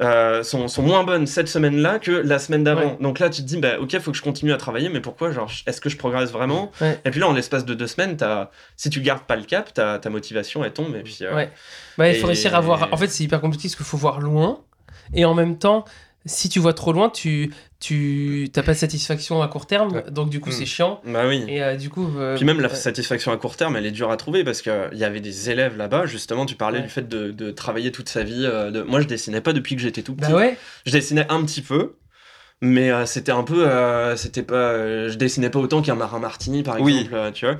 euh, 0.00 0.42
sont, 0.42 0.66
sont 0.68 0.82
moins 0.82 1.04
bonnes 1.04 1.26
cette 1.26 1.46
semaine-là 1.48 1.98
que 2.00 2.10
la 2.10 2.38
semaine 2.40 2.64
d'avant. 2.64 2.80
Ouais. 2.92 2.96
Donc 3.00 3.18
là, 3.20 3.30
tu 3.30 3.42
te 3.42 3.46
dis, 3.46 3.56
bah, 3.58 3.78
ok, 3.80 3.98
faut 4.00 4.10
que 4.10 4.16
je 4.16 4.22
continue 4.22 4.52
à 4.52 4.56
travailler, 4.56 4.88
mais 4.88 5.00
pourquoi 5.00 5.30
Genre, 5.30 5.50
est-ce 5.66 5.80
que 5.80 5.88
je 5.88 5.96
progresse 5.96 6.30
vraiment 6.32 6.72
Ouais. 6.80 6.98
Et 7.04 7.10
puis 7.10 7.20
là, 7.20 7.28
en 7.28 7.32
l'espace 7.32 7.64
de 7.64 7.74
deux 7.74 7.86
semaines, 7.86 8.16
as, 8.22 8.50
si 8.76 8.90
tu 8.90 9.00
gardes 9.00 9.22
pas 9.22 9.36
le 9.36 9.44
cap, 9.44 9.72
ta, 9.72 9.98
ta 10.00 10.10
motivation, 10.10 10.64
elle 10.64 10.72
tombe. 10.72 10.96
Et 10.96 11.02
puis, 11.02 11.18
euh, 11.22 11.34
Ouais. 11.34 11.50
Bah, 11.96 12.08
il 12.08 12.16
faut 12.16 12.24
Et- 12.24 12.26
réussir 12.26 12.54
à 12.56 12.60
voir. 12.60 12.88
En 12.92 12.96
fait, 12.96 13.06
c'est 13.08 13.22
hyper 13.24 13.40
compliqué 13.40 13.68
parce 13.68 13.76
qu'il 13.76 13.86
faut 13.86 13.96
voir 13.96 14.20
loin. 14.20 14.60
Et 15.14 15.24
en 15.24 15.34
même 15.34 15.58
temps, 15.58 15.84
si 16.26 16.48
tu 16.48 16.58
vois 16.58 16.72
trop 16.72 16.92
loin, 16.92 17.08
tu 17.10 17.52
tu 17.84 18.48
t'as 18.52 18.62
pas 18.62 18.72
de 18.72 18.78
satisfaction 18.78 19.42
à 19.42 19.48
court 19.48 19.66
terme. 19.66 19.92
Ouais. 19.92 20.04
Donc, 20.10 20.30
du 20.30 20.40
coup, 20.40 20.48
Mm. 20.48 20.52
c'est 20.52 20.66
chiant. 20.66 21.00
bah 21.04 21.24
oui. 21.28 21.44
Et 21.48 21.62
euh, 21.62 21.76
du 21.76 21.90
coup. 21.90 22.08
euh, 22.18 22.34
Puis 22.36 22.44
même 22.46 22.60
la 22.60 22.68
ouais. 22.68 22.74
satisfaction 22.74 23.30
à 23.32 23.36
court 23.36 23.56
terme, 23.56 23.76
elle 23.76 23.84
est 23.84 23.90
dure 23.90 24.10
à 24.10 24.16
trouver 24.16 24.42
parce 24.44 24.62
qu'il 24.62 24.72
y 24.94 25.04
avait 25.04 25.20
des 25.20 25.50
élèves 25.50 25.76
là-bas, 25.76 26.06
justement, 26.06 26.46
tu 26.46 26.54
parlais 26.54 26.78
Ouais. 26.78 26.84
du 26.84 26.90
fait 26.90 27.06
de, 27.08 27.30
de 27.30 27.50
travailler 27.50 27.92
toute 27.92 28.08
sa 28.08 28.22
vie. 28.22 28.44
euh, 28.46 28.70
de... 28.70 28.82
Moi, 28.82 29.00
je 29.02 29.06
dessinais 29.06 29.40
pas 29.42 29.52
depuis 29.52 29.76
que 29.76 29.82
j'étais 29.82 30.02
tout 30.02 30.14
petit. 30.14 30.30
Bah 30.30 30.36
ouais. 30.36 30.56
Je 30.86 30.92
dessinais 30.92 31.26
un 31.28 31.42
petit 31.44 31.60
peu, 31.62 31.96
mais 32.62 32.90
euh, 32.90 33.04
c'était 33.04 33.32
un 33.32 33.42
peu. 33.42 33.66
euh, 33.68 34.16
c'était 34.16 34.42
pas, 34.42 34.54
euh, 34.54 35.08
je 35.10 35.16
dessinais 35.18 35.50
pas 35.50 35.58
autant 35.58 35.82
qu'un 35.82 35.94
marin 35.94 36.18
martini, 36.20 36.62
par 36.62 36.80
Oui. 36.80 36.96
exemple, 37.00 37.14
euh, 37.14 37.30
tu 37.32 37.44
vois. 37.46 37.56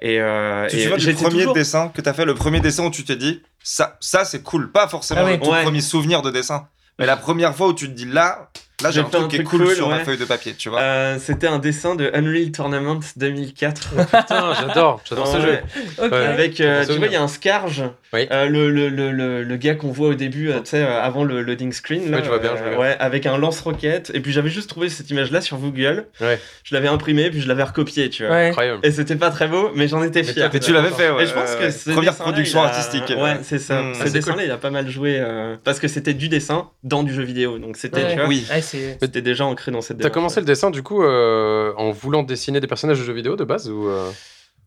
Et, 0.00 0.20
euh, 0.20 0.66
Tu 0.68 0.76
te 0.76 0.80
et 0.80 0.84
souviens 0.88 0.96
du 1.12 1.14
premier 1.14 1.36
toujours- 1.38 1.54
dessin 1.54 1.88
que 1.88 2.00
t'as 2.00 2.14
fait, 2.14 2.24
le 2.24 2.34
premier 2.34 2.60
dessin 2.60 2.86
où 2.86 2.90
tu 2.90 3.04
t'es 3.04 3.16
dit, 3.16 3.42
ça, 3.62 3.96
ça 4.00 4.24
c'est 4.24 4.42
cool. 4.42 4.70
Pas 4.72 4.86
forcément 4.88 5.22
Ah 5.22 5.26
ouais. 5.26 5.38
ton 5.40 5.50
Ouais. 5.52 5.62
premier 5.64 5.80
souvenir 5.80 6.22
de 6.22 6.30
dessin, 6.30 6.68
mais 6.98 7.04
la 7.06 7.16
première 7.16 7.54
fois 7.54 7.66
où 7.68 7.74
tu 7.74 7.86
te 7.88 7.92
dis, 7.92 8.04
là, 8.06 8.48
là 8.82 8.90
j'ai 8.90 9.00
un 9.00 9.04
truc 9.04 9.28
qui 9.28 9.36
est 9.36 9.44
cool 9.44 9.64
cool, 9.64 9.74
sur 9.74 9.88
ma 9.88 10.00
feuille 10.00 10.18
de 10.18 10.24
papier, 10.24 10.54
tu 10.54 10.68
vois. 10.68 10.80
Euh, 10.80 11.18
c'était 11.20 11.46
un 11.46 11.58
dessin 11.58 11.94
de 11.94 12.10
Unreal 12.14 12.50
Tournament 12.52 13.00
2004. 13.16 13.90
Putain, 14.04 14.54
j'adore, 14.54 15.00
j'adore 15.04 15.26
ce 15.26 15.40
jeu. 15.40 15.58
Avec, 15.98 16.60
euh, 16.60 16.84
tu 16.86 16.96
vois, 16.96 17.06
il 17.06 17.12
y 17.12 17.16
a 17.16 17.22
un 17.22 17.28
Scarge, 17.28 17.84
Oui. 18.12 18.26
euh, 18.30 18.46
le, 18.46 18.70
le, 18.70 18.88
le, 18.88 19.12
le, 19.12 19.42
le 19.42 19.56
gars 19.56 19.74
qu'on 19.74 19.90
voit 19.90 20.08
au 20.08 20.14
début, 20.14 20.50
euh, 20.50 20.60
tu 20.60 20.70
sais, 20.70 20.82
euh, 20.82 21.00
avant 21.02 21.24
le 21.24 21.42
loading 21.42 21.72
screen. 21.72 22.10
Là, 22.10 22.18
Ouais, 22.18 22.22
je 22.24 22.28
vois 22.28 22.38
bien, 22.38 22.52
je 22.56 22.60
vois 22.62 22.70
bien. 22.70 22.78
ouais, 22.78 22.96
avec 22.98 23.26
un 23.26 23.36
lance-roquette. 23.36 24.10
Et 24.14 24.20
puis 24.20 24.32
j'avais 24.32 24.48
juste 24.48 24.68
trouvé 24.70 24.88
cette 24.88 25.10
image-là 25.10 25.40
sur 25.40 25.58
Google. 25.58 26.06
Ouais. 26.20 26.38
Je 26.64 26.74
l'avais 26.74 26.88
imprimé, 26.88 27.30
puis 27.30 27.40
je 27.40 27.48
l'avais 27.48 27.64
recopié, 27.64 28.08
tu 28.08 28.24
vois. 28.26 28.34
Ouais. 28.34 28.48
Incroyable. 28.48 28.80
Et 28.82 28.90
c'était 28.92 29.16
pas 29.16 29.30
très 29.30 29.46
beau, 29.48 29.70
mais 29.74 29.88
j'en 29.88 30.02
étais 30.02 30.24
fier. 30.24 30.54
Et 30.54 30.60
tu 30.60 30.72
l'avais 30.72 30.90
fait, 30.90 31.10
ouais. 31.10 31.24
Et 31.24 31.26
je 31.26 31.34
pense 31.34 31.54
que 31.56 31.64
euh, 31.64 31.70
ce 31.70 31.90
première 31.90 32.14
production 32.14 32.62
artistique. 32.62 33.08
Ouais, 33.16 33.38
c'est 33.42 33.58
ça. 33.58 33.82
Hmm. 33.82 33.94
Ce 33.94 34.00
Ah, 34.00 34.04
c'est 34.06 34.12
dessin-là, 34.12 34.44
il 34.44 34.50
a 34.50 34.56
pas 34.58 34.70
mal 34.70 34.88
joué 34.88 35.18
euh, 35.20 35.56
parce 35.62 35.78
que 35.78 35.88
c'était 35.88 36.14
du 36.14 36.28
dessin 36.28 36.70
dans 36.84 37.02
du 37.02 37.12
jeu 37.12 37.22
vidéo. 37.24 37.58
Donc 37.58 37.76
c'était, 37.76 38.02
Ouais. 38.02 38.10
tu 38.10 38.16
vois, 38.16 38.26
Oui. 38.28 38.46
Ouais, 38.50 38.60
c'est. 38.62 38.96
c'était 39.00 39.22
déjà 39.22 39.44
ancré 39.44 39.70
dans 39.70 39.80
cette 39.82 39.98
T'as 39.98 40.10
commencé 40.10 40.40
le 40.40 40.46
dessin 40.46 40.70
du 40.70 40.82
coup 40.82 41.02
euh, 41.02 41.72
en 41.76 41.90
voulant 41.90 42.22
dessiner 42.22 42.60
des 42.60 42.66
personnages 42.66 42.98
de 42.98 43.04
jeux 43.04 43.12
vidéo 43.12 43.36
de 43.36 43.44
base 43.44 43.68
ou 43.68 43.88
euh 43.88 44.08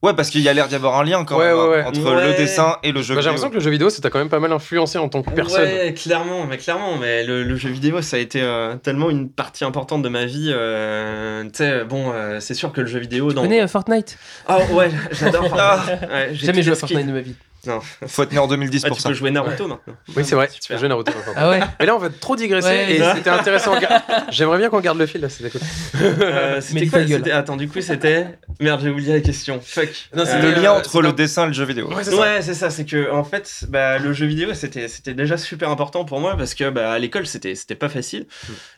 Ouais, 0.03 0.15
parce 0.15 0.31
qu'il 0.31 0.41
y 0.41 0.49
a 0.49 0.53
l'air 0.53 0.67
d'y 0.67 0.73
avoir 0.73 0.99
un 0.99 1.03
lien 1.03 1.23
quand 1.25 1.37
Ouais, 1.37 1.45
même 1.49 1.55
hein, 1.57 1.63
ouais, 1.63 1.69
ouais. 1.77 1.83
entre 1.83 2.01
Ouais. 2.15 2.27
le 2.29 2.33
dessin 2.33 2.77
et 2.81 2.91
le 2.91 3.03
jeu 3.03 3.13
Bah, 3.13 3.21
J'ai 3.21 3.29
vidéo. 3.29 3.33
l'impression 3.33 3.49
que 3.49 3.53
le 3.53 3.59
jeu 3.61 3.69
vidéo 3.69 3.89
ça 3.91 4.01
t'a 4.01 4.09
quand 4.09 4.17
même 4.17 4.29
pas 4.29 4.39
mal 4.39 4.51
influencé 4.51 4.97
en 4.97 5.09
tant 5.09 5.21
que 5.21 5.29
personne. 5.29 5.61
Ouais, 5.61 5.93
clairement, 5.93 6.45
mais 6.47 6.57
clairement, 6.57 6.97
mais 6.97 7.23
le, 7.23 7.43
le 7.43 7.55
jeu 7.55 7.69
vidéo, 7.69 8.01
ça 8.01 8.17
a 8.17 8.19
été 8.19 8.41
euh, 8.41 8.75
tellement 8.77 9.11
une 9.11 9.29
partie 9.29 9.63
importante 9.63 10.01
de 10.01 10.09
ma 10.09 10.25
vie. 10.25 10.51
euh, 10.51 11.43
tu 11.43 11.49
sais, 11.53 11.83
bon, 11.85 12.11
euh, 12.13 12.39
c'est 12.39 12.55
sûr 12.55 12.71
que 12.71 12.81
le 12.81 12.87
jeu 12.87 12.97
vidéo 12.99 13.29
Tu 13.29 13.35
dans. 13.35 13.43
connais 13.43 13.61
euh, 13.61 13.67
Fortnite? 13.67 14.17
Ah 14.47 14.57
ouais, 14.71 14.89
j'adore. 15.11 15.47
Ah. 15.59 15.79
Ouais, 15.87 16.29
j'ai 16.33 16.47
Jamais 16.47 16.63
joué 16.63 16.73
à. 16.73 16.75
Fortnite 16.75 17.05
de 17.05 17.11
ma 17.11 17.21
vie. 17.21 17.35
Faut 18.07 18.23
être 18.23 18.31
né 18.31 18.39
en 18.39 18.47
2010 18.47 18.83
Ah, 18.83 18.87
pour 18.87 18.97
tu 18.97 19.03
ça. 19.03 19.09
peux 19.09 19.15
jouer 19.15 19.31
Naruto 19.31 19.67
maintenant. 19.67 19.93
Oui, 20.15 20.23
c'est 20.25 20.35
vrai. 20.35 20.47
Tu 20.47 20.55
Super. 20.61 20.75
peux 20.75 20.79
jouer 20.79 20.89
Naruto 20.89 21.11
maintenant. 21.15 21.33
Ah 21.35 21.49
ouais 21.49 21.59
Mais 21.79 21.85
là, 21.85 21.95
on 21.95 21.99
va 21.99 22.09
trop 22.09 22.35
digresser 22.35 22.67
Ouais, 22.67 22.95
et 22.95 23.03
c'était 23.15 23.29
intéressant. 23.29 23.73
J'aimerais 24.29 24.57
bien 24.57 24.69
qu'on 24.69 24.79
garde 24.79 24.97
le 24.97 25.05
fil 25.05 25.21
là, 25.21 25.29
c'était 25.29 25.49
cool. 25.49 25.61
Euh, 26.01 26.55
Mais 26.73 26.85
c'était 26.87 27.19
quoi 27.19 27.33
Attends, 27.33 27.57
du 27.57 27.67
coup, 27.67 27.81
c'était. 27.81 28.27
Merde, 28.59 28.81
j'ai 28.83 28.89
oublié 28.89 29.13
la 29.13 29.21
question. 29.21 29.59
Fuck. 29.63 30.09
Non, 30.15 30.23
Euh, 30.25 30.41
Le 30.41 30.47
Euh, 30.47 30.55
lien 30.55 30.61
c'est 30.61 30.67
entre 30.79 31.01
le 31.01 31.13
dessin 31.13 31.43
et 31.43 31.47
le 31.47 31.53
jeu 31.53 31.65
vidéo. 31.65 31.87
Ouais, 31.93 32.03
c'est 32.03 32.11
ça. 32.11 32.17
Ouais, 32.19 32.41
c'est 32.41 32.53
ça, 32.53 32.69
c'est 32.69 32.85
que 32.85 33.11
en 33.11 33.23
fait, 33.23 33.65
bah, 33.69 33.97
le 33.99 34.13
jeu 34.13 34.25
vidéo 34.25 34.53
c'était 34.53 34.87
c'était 34.87 35.13
déjà 35.13 35.37
super 35.37 35.69
important 35.69 36.03
pour 36.05 36.19
moi 36.19 36.35
parce 36.37 36.53
que 36.55 36.69
bah, 36.69 36.91
à 36.93 36.99
l'école 36.99 37.25
c'était 37.27 37.55
c'était 37.55 37.75
pas 37.75 37.89
facile 37.89 38.25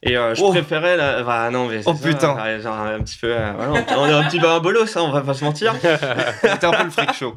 et 0.02 0.18
euh, 0.18 0.36
je 0.36 0.42
Oh. 0.44 0.50
préférais 0.52 0.98
la. 0.98 1.24
Bah, 1.24 1.50
non, 1.52 1.68
mais 1.68 1.82
Oh, 1.86 1.94
ça, 1.96 2.08
putain. 2.08 2.36
ouais, 2.36 2.60
genre 2.62 2.76
un 2.78 3.00
petit 3.02 3.18
peu. 3.18 3.28
euh, 3.32 3.52
voilà, 3.56 3.86
on 3.98 4.08
est 4.08 4.14
un 4.14 4.24
petit 4.26 4.40
peu 4.40 4.48
un 4.50 4.60
bolos, 4.60 4.88
ça, 4.88 5.04
on 5.04 5.12
va 5.12 5.22
pas 5.22 5.34
se 5.34 5.44
mentir. 5.44 5.74
C'était 6.42 6.66
un 6.66 6.72
peu 6.72 6.84
le 6.84 6.90
freak 6.90 7.14
show. 7.14 7.36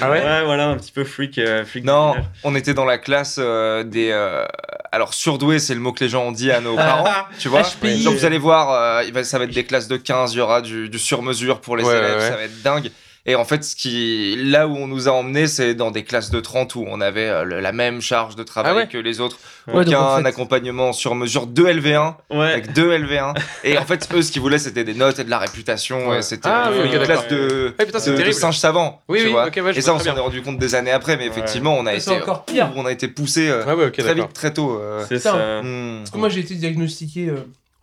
Ah 0.00 0.10
ouais 0.10 0.20
voilà, 0.44 0.68
un 0.68 0.76
petit 0.80 0.92
peu 0.92 1.04
freak. 1.04 1.38
euh, 1.38 1.64
freak 1.64 1.84
Non, 1.84 2.14
on 2.44 2.54
était 2.56 2.74
dans 2.74 2.84
la 2.84 2.98
classe 2.98 3.36
euh, 3.38 3.84
des. 3.84 4.10
euh, 4.10 4.44
Alors, 4.92 5.14
surdoué, 5.14 5.60
c'est 5.60 5.74
le 5.74 5.80
mot 5.80 5.92
que 5.92 6.02
les 6.02 6.10
gens 6.10 6.24
ont 6.24 6.32
dit 6.32 6.50
à 6.50 6.60
nos 6.60 6.74
Ah. 6.76 6.82
parents, 6.84 7.26
tu 7.38 7.48
vois. 7.48 7.62
HPI. 7.62 8.02
Donc, 8.02 8.14
vous 8.16 8.24
allez 8.24 8.38
voir, 8.38 8.70
euh, 8.72 9.04
il 9.06 9.12
va- 9.12 9.22
ça 9.22 9.38
va 9.38 9.44
être 9.44 9.54
des 9.54 9.62
classes 9.64 9.86
de 9.86 9.96
15, 9.96 10.34
il 10.34 10.38
y 10.38 10.40
aura 10.40 10.60
du, 10.62 10.88
du 10.88 10.98
sur-mesure 10.98 11.60
pour 11.60 11.76
les 11.76 11.84
Ouais, 11.84 11.96
élèves, 11.96 12.10
ouais, 12.16 12.22
ouais. 12.24 12.28
ça 12.28 12.36
va 12.36 12.42
être 12.42 12.62
dingue. 12.62 12.90
Et 13.26 13.34
en 13.34 13.44
fait, 13.44 13.62
ce 13.64 13.76
qui, 13.76 14.34
là 14.38 14.66
où 14.66 14.74
on 14.76 14.86
nous 14.86 15.06
a 15.08 15.12
emmenés, 15.12 15.46
c'est 15.46 15.74
dans 15.74 15.90
des 15.90 16.04
classes 16.04 16.30
de 16.30 16.40
30 16.40 16.74
où 16.74 16.84
on 16.88 17.00
avait 17.02 17.28
euh, 17.28 17.44
le- 17.44 17.60
la 17.60 17.72
même 17.72 18.00
charge 18.00 18.34
de 18.34 18.42
travail 18.42 18.72
Ah 18.72 18.76
ouais 18.76 18.88
que 18.88 18.96
les 18.96 19.20
autres. 19.20 19.38
Ouais, 19.68 19.86
Aucun 19.86 20.00
en 20.00 20.16
fait- 20.22 20.26
accompagnement 20.26 20.92
sur 20.94 21.14
mesure, 21.14 21.46
2 21.46 21.66
LV1, 21.66 22.16
Ouais. 22.30 22.52
avec 22.52 22.72
2 22.72 22.90
LV1. 22.92 23.34
Et 23.62 23.76
en 23.76 23.84
fait, 23.84 24.08
eux, 24.14 24.22
ce 24.22 24.32
qu'ils 24.32 24.40
voulaient, 24.40 24.58
c'était 24.58 24.84
des 24.84 24.94
notes 24.94 25.18
et 25.18 25.24
de 25.24 25.30
la 25.30 25.38
réputation. 25.38 26.20
C'était 26.22 26.48
Ah 26.50 26.70
oui, 26.72 26.90
une 26.92 26.98
classe 27.02 27.28
de, 27.28 27.74
putain, 27.78 27.98
c'est 27.98 28.06
de, 28.10 28.16
de 28.16 28.20
terrible. 28.22 28.34
singes 28.34 28.58
savants. 28.58 29.02
Oui, 29.08 29.18
tu 29.20 29.26
oui, 29.26 29.32
vois. 29.32 29.46
ok, 29.48 29.60
ouais, 29.64 29.72
je 29.74 29.78
et 29.78 29.82
ça, 29.82 29.94
on 29.94 29.98
s'en 29.98 30.16
est 30.16 30.20
rendu 30.20 30.40
compte 30.42 30.58
des 30.58 30.74
années 30.74 30.90
après, 30.90 31.16
mais 31.18 31.24
Ouais. 31.24 31.28
effectivement, 31.30 31.76
on 31.78 31.84
a 31.86 31.98
C'est 32.00 32.12
été. 32.14 32.22
encore 32.22 32.44
pire. 32.46 32.70
On 32.74 32.86
a 32.86 32.90
été 32.92 33.06
poussé 33.08 33.48
euh, 33.50 33.62
Ah 33.66 33.74
très 33.92 34.14
vite, 34.14 34.32
très 34.32 34.52
tôt. 34.54 34.78
euh. 34.80 35.04
C'est 35.08 35.18
ça. 35.18 35.34
Hmm. 35.62 35.98
Parce 35.98 36.10
que 36.10 36.18
moi, 36.18 36.28
j'ai 36.30 36.40
été 36.40 36.54
diagnostiqué 36.54 37.28
euh, 37.28 37.36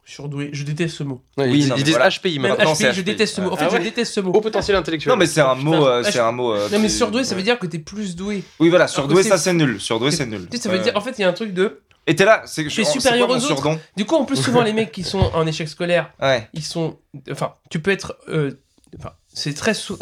surdoué. 0.08 0.50
Je 0.54 0.64
déteste 0.64 0.96
ce 0.98 1.04
mot. 1.04 1.22
Ouais, 1.38 1.48
Oui, 1.50 1.60
ils, 1.60 1.68
non, 1.68 1.76
ils 1.76 1.80
mais 1.80 1.84
disent 1.84 1.96
voilà. 1.96 2.10
HPI 2.10 2.40
maintenant. 2.40 2.74
Je 2.74 2.92
HPI. 2.92 3.04
déteste 3.04 3.36
ce 3.36 3.42
mot. 3.42 3.52
En 3.52 3.56
fait, 3.58 3.66
Ah 3.70 3.78
je 3.78 3.82
déteste 3.84 4.14
ce 4.14 4.20
mot. 4.22 4.32
Au 4.32 4.42
potentiel 4.42 4.78
intellectuel. 4.78 5.12
Non, 5.12 5.18
mais 5.18 5.26
c'est 5.28 5.42
un 5.42 5.56
mot. 5.56 5.86
euh, 5.86 6.02
c'est 6.04 6.14
je- 6.14 6.20
un 6.20 6.32
mot. 6.32 6.54
euh, 6.54 6.68
Non, 6.72 6.80
mais 6.80 6.90
surdoué, 6.90 7.24
ça 7.24 7.36
veut 7.36 7.44
dire 7.44 7.60
que 7.60 7.68
t'es 7.68 7.80
plus 7.80 8.16
doué. 8.16 8.44
Oui, 8.60 8.70
voilà, 8.70 8.88
surdoué, 8.88 9.22
ça 9.24 9.38
c'est- 9.38 9.54
nul. 9.54 9.80
Surdoué, 9.82 10.12
c'est 10.12 10.26
nul. 10.26 10.48
Tu 10.50 10.58
sais, 10.58 10.64
ça 10.64 10.70
veut 10.70 10.80
dire. 10.80 10.94
En 10.96 11.02
fait, 11.02 11.12
il 11.18 11.22
y 11.22 11.24
a 11.26 11.30
un 11.30 11.34
truc 11.34 11.54
de. 11.54 11.82
Et 12.10 12.16
t'es 12.16 12.24
là, 12.24 12.42
c'est 12.46 12.64
que 12.64 12.70
Tu 12.70 12.82
es 12.82 12.84
c'est 12.86 12.94
supérieur 12.94 13.30
aux 13.30 13.34
autres. 13.36 13.46
surdon? 13.48 13.78
Du 13.98 14.06
coup, 14.06 14.16
en 14.16 14.24
plus, 14.24 14.38
souvent, 14.38 14.62
les 14.62 14.72
mecs 14.74 14.92
qui 14.94 15.04
sont 15.04 15.20
en 15.20 15.46
échec 15.46 15.68
scolaire, 15.68 16.12
Ouais. 16.22 16.48
ils 16.54 16.64
sont. 16.64 16.98
Enfin, 17.30 17.56
tu 17.70 17.80
peux 17.82 17.92
être. 17.92 18.18
euh, 18.30 18.52
Enfin, 18.98 19.12
c'est 19.38 19.54
très, 19.54 19.74
sou- 19.74 19.98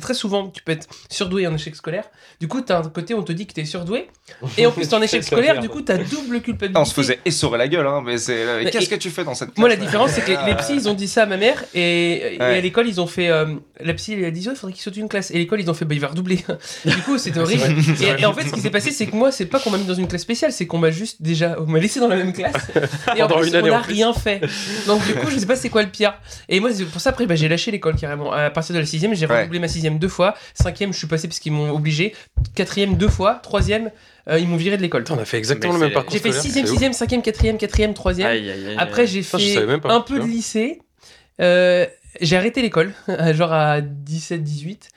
très 0.00 0.14
souvent 0.14 0.48
que 0.48 0.54
tu 0.56 0.62
peux 0.62 0.72
être 0.72 0.88
surdoué 1.10 1.46
en 1.46 1.54
échec 1.54 1.76
scolaire. 1.76 2.04
Du 2.40 2.48
coup, 2.48 2.62
t'as 2.62 2.78
un 2.78 2.88
côté, 2.88 3.12
on 3.14 3.22
te 3.22 3.32
dit 3.32 3.46
que 3.46 3.52
t'es 3.52 3.64
surdoué. 3.66 4.08
Et 4.56 4.64
en 4.66 4.70
plus, 4.72 4.88
t'es 4.88 4.94
en 4.94 5.02
échec 5.08 5.22
scolaire, 5.22 5.60
du 5.60 5.68
coup, 5.68 5.82
t'as 5.82 5.98
double 5.98 6.40
culpabilité. 6.40 6.80
On 6.80 6.84
se 6.84 6.94
faisait 6.94 7.18
essorer 7.24 7.58
la 7.58 7.68
gueule, 7.68 7.86
hein, 7.86 8.02
mais 8.04 8.16
c'est. 8.18 8.42
euh, 8.42 8.64
Qu'est-ce 8.70 8.88
que 8.88 8.94
tu 8.94 9.10
fais 9.10 9.24
dans 9.24 9.34
cette 9.34 9.56
Moi, 9.58 9.68
la 9.68 9.76
différence, 9.76 10.12
c'est 10.12 10.22
que 10.22 10.30
les, 10.30 10.38
les 10.46 10.54
psys, 10.56 10.74
ils 10.74 10.88
ont 10.88 10.94
dit 10.94 11.08
ça 11.08 11.24
à 11.24 11.26
ma 11.26 11.36
mère, 11.36 11.62
et, 11.74 12.34
et 12.34 12.38
Ouais. 12.40 12.56
à 12.56 12.60
l'école, 12.60 12.88
ils 12.88 13.00
ont 13.00 13.06
fait. 13.06 13.28
euh, 13.28 13.54
la 13.80 13.92
psy, 13.94 14.14
elle 14.14 14.24
a 14.24 14.30
dit, 14.30 14.46
oh, 14.48 14.52
il 14.54 14.56
faudrait 14.56 14.72
qu'il 14.72 14.82
saute 14.82 14.96
une 14.96 15.08
classe. 15.08 15.30
Et 15.30 15.34
l'école, 15.38 15.60
ils 15.60 15.70
ont 15.70 15.74
fait, 15.74 15.84
bah, 15.84 15.94
il 15.94 16.00
va 16.00 16.08
redoubler. 16.08 16.36
du 16.84 16.96
coup, 17.02 17.18
c'était 17.18 17.40
horrible. 17.40 17.62
Et, 18.00 18.22
et 18.22 18.26
en 18.26 18.32
fait, 18.32 18.48
ce 18.48 18.52
qui 18.54 18.60
s'est 18.60 18.70
passé, 18.70 18.90
c'est 18.92 19.06
que 19.06 19.14
moi, 19.16 19.30
c'est 19.32 19.46
pas 19.46 19.58
qu'on 19.58 19.70
m'a 19.70 19.78
mis 19.78 19.84
dans 19.84 19.94
une 19.94 20.08
classe 20.08 20.22
spéciale, 20.22 20.52
c'est 20.52 20.66
qu'on 20.66 20.78
m'a 20.78 20.90
juste 20.90 21.20
déjà. 21.20 21.56
On 21.60 21.66
m'a 21.66 21.78
laissé 21.78 22.00
dans 22.00 22.08
la 22.08 22.16
même 22.16 22.32
classe. 22.32 22.54
Et 23.16 23.22
en 23.22 23.28
plus, 23.28 23.48
une 23.48 23.56
année, 23.56 23.70
on 23.70 23.74
n'a 23.74 23.80
rien 23.80 24.12
fait. 24.14 24.40
Donc, 24.86 25.04
du 25.06 25.14
coup, 25.14 25.28
je 25.30 25.38
sais 25.38 25.46
pas 25.46 25.56
c'est 25.56 25.68
quoi 25.68 25.82
le 25.82 25.90
pire. 25.90 26.14
Et 26.48 26.60
moi, 26.60 26.70
c'est 26.72 26.84
pour 26.86 27.00
ça, 27.00 27.10
après, 27.10 27.26
bah, 27.26 27.34
j'ai 27.34 27.48
lâché 27.48 27.70
l'école 27.70 27.96
carrément. 27.96 28.32
À 28.32 28.48
partir 28.50 28.69
de 28.72 28.78
la 28.78 28.86
sixième, 28.86 29.14
j'ai 29.14 29.26
Ouais. 29.26 29.40
redoublé 29.40 29.58
ma 29.58 29.68
sixième 29.68 29.98
deux 29.98 30.08
fois. 30.08 30.34
Cinquième, 30.54 30.92
je 30.92 30.98
suis 30.98 31.06
passé 31.06 31.28
parce 31.28 31.38
qu'ils 31.38 31.52
m'ont 31.52 31.70
obligé. 31.70 32.14
Quatrième, 32.54 32.96
deux 32.96 33.08
fois. 33.08 33.34
Troisième, 33.42 33.90
euh, 34.28 34.38
ils 34.38 34.48
m'ont 34.48 34.56
viré 34.56 34.76
de 34.76 34.82
l'école. 34.82 35.04
On 35.10 35.18
a 35.18 35.24
fait 35.24 35.38
exactement 35.38 35.74
Mais 35.74 35.78
le 35.78 35.84
même 35.86 35.94
parcours. 35.94 36.12
J'ai 36.12 36.18
fait 36.18 36.32
sixième, 36.32 36.66
sixième, 36.66 36.92
cinquième, 36.92 37.22
quatrième, 37.22 37.58
quatrième, 37.58 37.94
troisième. 37.94 38.28
Aïe, 38.28 38.50
aïe, 38.50 38.68
aïe, 38.68 38.76
Après, 38.78 39.06
j'ai 39.06 39.22
fait 39.22 39.38
savais 39.38 39.66
même 39.66 39.80
pas, 39.80 39.92
un 39.92 40.00
peu 40.00 40.18
de 40.18 40.24
lycée. 40.24 40.80
Euh, 41.40 41.86
j'ai 42.20 42.36
arrêté 42.36 42.62
l'école, 42.62 42.92
genre 43.32 43.52
à 43.52 43.80
17-18. 43.80 44.88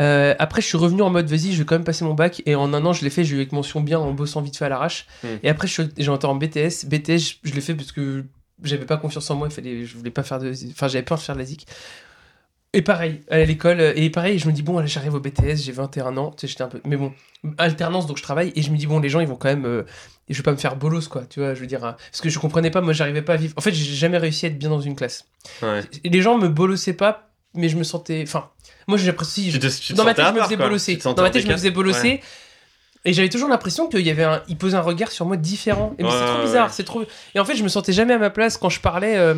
Euh, 0.00 0.34
après, 0.38 0.62
je 0.62 0.66
suis 0.66 0.78
revenu 0.78 1.02
en 1.02 1.10
mode 1.10 1.28
vas-y, 1.28 1.52
je 1.52 1.58
vais 1.58 1.64
quand 1.64 1.74
même 1.74 1.84
passer 1.84 2.04
mon 2.04 2.14
bac. 2.14 2.42
Et 2.46 2.54
en 2.54 2.72
un 2.72 2.84
an, 2.84 2.92
je 2.92 3.04
l'ai 3.04 3.10
fait, 3.10 3.24
j'ai 3.24 3.34
eu 3.34 3.36
avec 3.36 3.52
mention 3.52 3.80
bien 3.80 3.98
en 3.98 4.12
bossant 4.12 4.40
vite 4.40 4.56
fait 4.56 4.64
à 4.64 4.68
l'arrache. 4.68 5.06
Hmm. 5.22 5.36
Et 5.42 5.48
après, 5.48 5.68
j'ai 5.68 6.08
entré 6.08 6.28
en 6.28 6.34
BTS. 6.34 6.86
BTS, 6.86 7.18
je, 7.18 7.34
je 7.44 7.52
l'ai 7.54 7.60
fait 7.60 7.74
parce 7.74 7.92
que 7.92 8.24
j'avais 8.62 8.86
pas 8.86 8.96
confiance 8.96 9.30
en 9.30 9.34
moi. 9.34 9.48
Il 9.50 9.54
fallait, 9.54 9.84
je 9.84 9.96
voulais 9.96 10.10
pas 10.10 10.22
faire 10.22 10.38
de. 10.38 10.52
Enfin, 10.70 10.88
j'avais 10.88 11.04
peur 11.04 11.18
de 11.18 11.22
faire 11.22 11.34
de 11.34 11.40
la 11.40 11.46
zik. 11.46 11.66
Et 12.74 12.80
pareil, 12.80 13.20
à 13.30 13.38
l'école, 13.44 13.80
et 13.96 14.08
pareil, 14.08 14.38
je 14.38 14.46
me 14.46 14.52
dis, 14.52 14.62
bon, 14.62 14.78
là, 14.78 14.86
j'arrive 14.86 15.14
au 15.14 15.20
BTS, 15.20 15.56
j'ai 15.56 15.72
21 15.72 16.16
ans, 16.16 16.30
tu 16.30 16.40
sais, 16.40 16.46
j'étais 16.48 16.62
un 16.62 16.68
peu. 16.68 16.80
Mais 16.86 16.96
bon, 16.96 17.12
alternance, 17.58 18.06
donc 18.06 18.16
je 18.16 18.22
travaille, 18.22 18.50
et 18.56 18.62
je 18.62 18.70
me 18.70 18.78
dis, 18.78 18.86
bon, 18.86 18.98
les 18.98 19.10
gens, 19.10 19.20
ils 19.20 19.28
vont 19.28 19.36
quand 19.36 19.48
même. 19.48 19.66
euh, 19.66 19.82
je 20.30 20.36
vais 20.38 20.42
pas 20.42 20.52
me 20.52 20.56
faire 20.56 20.76
bolos, 20.76 21.06
quoi, 21.08 21.24
tu 21.28 21.40
vois, 21.40 21.54
je 21.54 21.60
veux 21.60 21.66
dire. 21.66 21.84
hein. 21.84 21.96
parce 22.10 22.22
que 22.22 22.30
je 22.30 22.38
comprenais 22.38 22.70
pas, 22.70 22.80
moi, 22.80 22.94
j'arrivais 22.94 23.20
pas 23.20 23.34
à 23.34 23.36
vivre. 23.36 23.52
En 23.58 23.60
fait, 23.60 23.72
j'ai 23.72 23.84
jamais 23.94 24.16
réussi 24.16 24.46
à 24.46 24.48
être 24.48 24.58
bien 24.58 24.70
dans 24.70 24.80
une 24.80 24.96
classe. 24.96 25.26
Ouais. 25.60 25.82
Les 26.02 26.22
gens 26.22 26.38
me 26.38 26.48
bolossaient 26.48 26.94
pas, 26.94 27.28
mais 27.54 27.68
je 27.68 27.76
me 27.76 27.82
sentais. 27.84 28.24
Enfin, 28.26 28.48
moi, 28.86 28.96
j'ai 28.96 29.06
l'impression. 29.06 29.42
Tu 29.52 29.58
te- 29.58 29.66
Dans 29.94 30.04
ma 30.04 30.14
tête, 30.14 30.24
je 30.24 30.30
me 30.32 30.36
faisais 30.46 30.56
bolosser. 30.68 30.96
Dans 31.14 31.22
ma 31.22 31.30
tête, 31.30 31.42
je 31.42 31.48
me 31.48 31.52
faisais 31.58 31.70
bolosser. 31.70 32.20
Et 33.04 33.12
j'avais 33.12 33.28
toujours 33.28 33.48
l'impression 33.50 33.88
qu'il 33.88 34.06
y 34.06 34.10
avait 34.10 34.24
un, 34.24 34.42
il 34.48 34.56
posait 34.56 34.76
un 34.76 34.80
regard 34.80 35.10
sur 35.12 35.26
moi 35.26 35.36
différent. 35.36 35.94
Et 35.98 36.04
Ouais, 36.04 36.10
c'est 36.10 36.24
trop 36.24 36.42
bizarre, 36.42 36.66
ouais. 36.68 36.72
c'est 36.72 36.84
trop. 36.84 37.02
Et 37.34 37.40
en 37.40 37.44
fait, 37.44 37.56
je 37.56 37.64
me 37.64 37.68
sentais 37.68 37.92
jamais 37.92 38.14
à 38.14 38.18
ma 38.18 38.30
place 38.30 38.56
quand 38.56 38.70
je 38.70 38.80
parlais. 38.80 39.18
euh, 39.18 39.34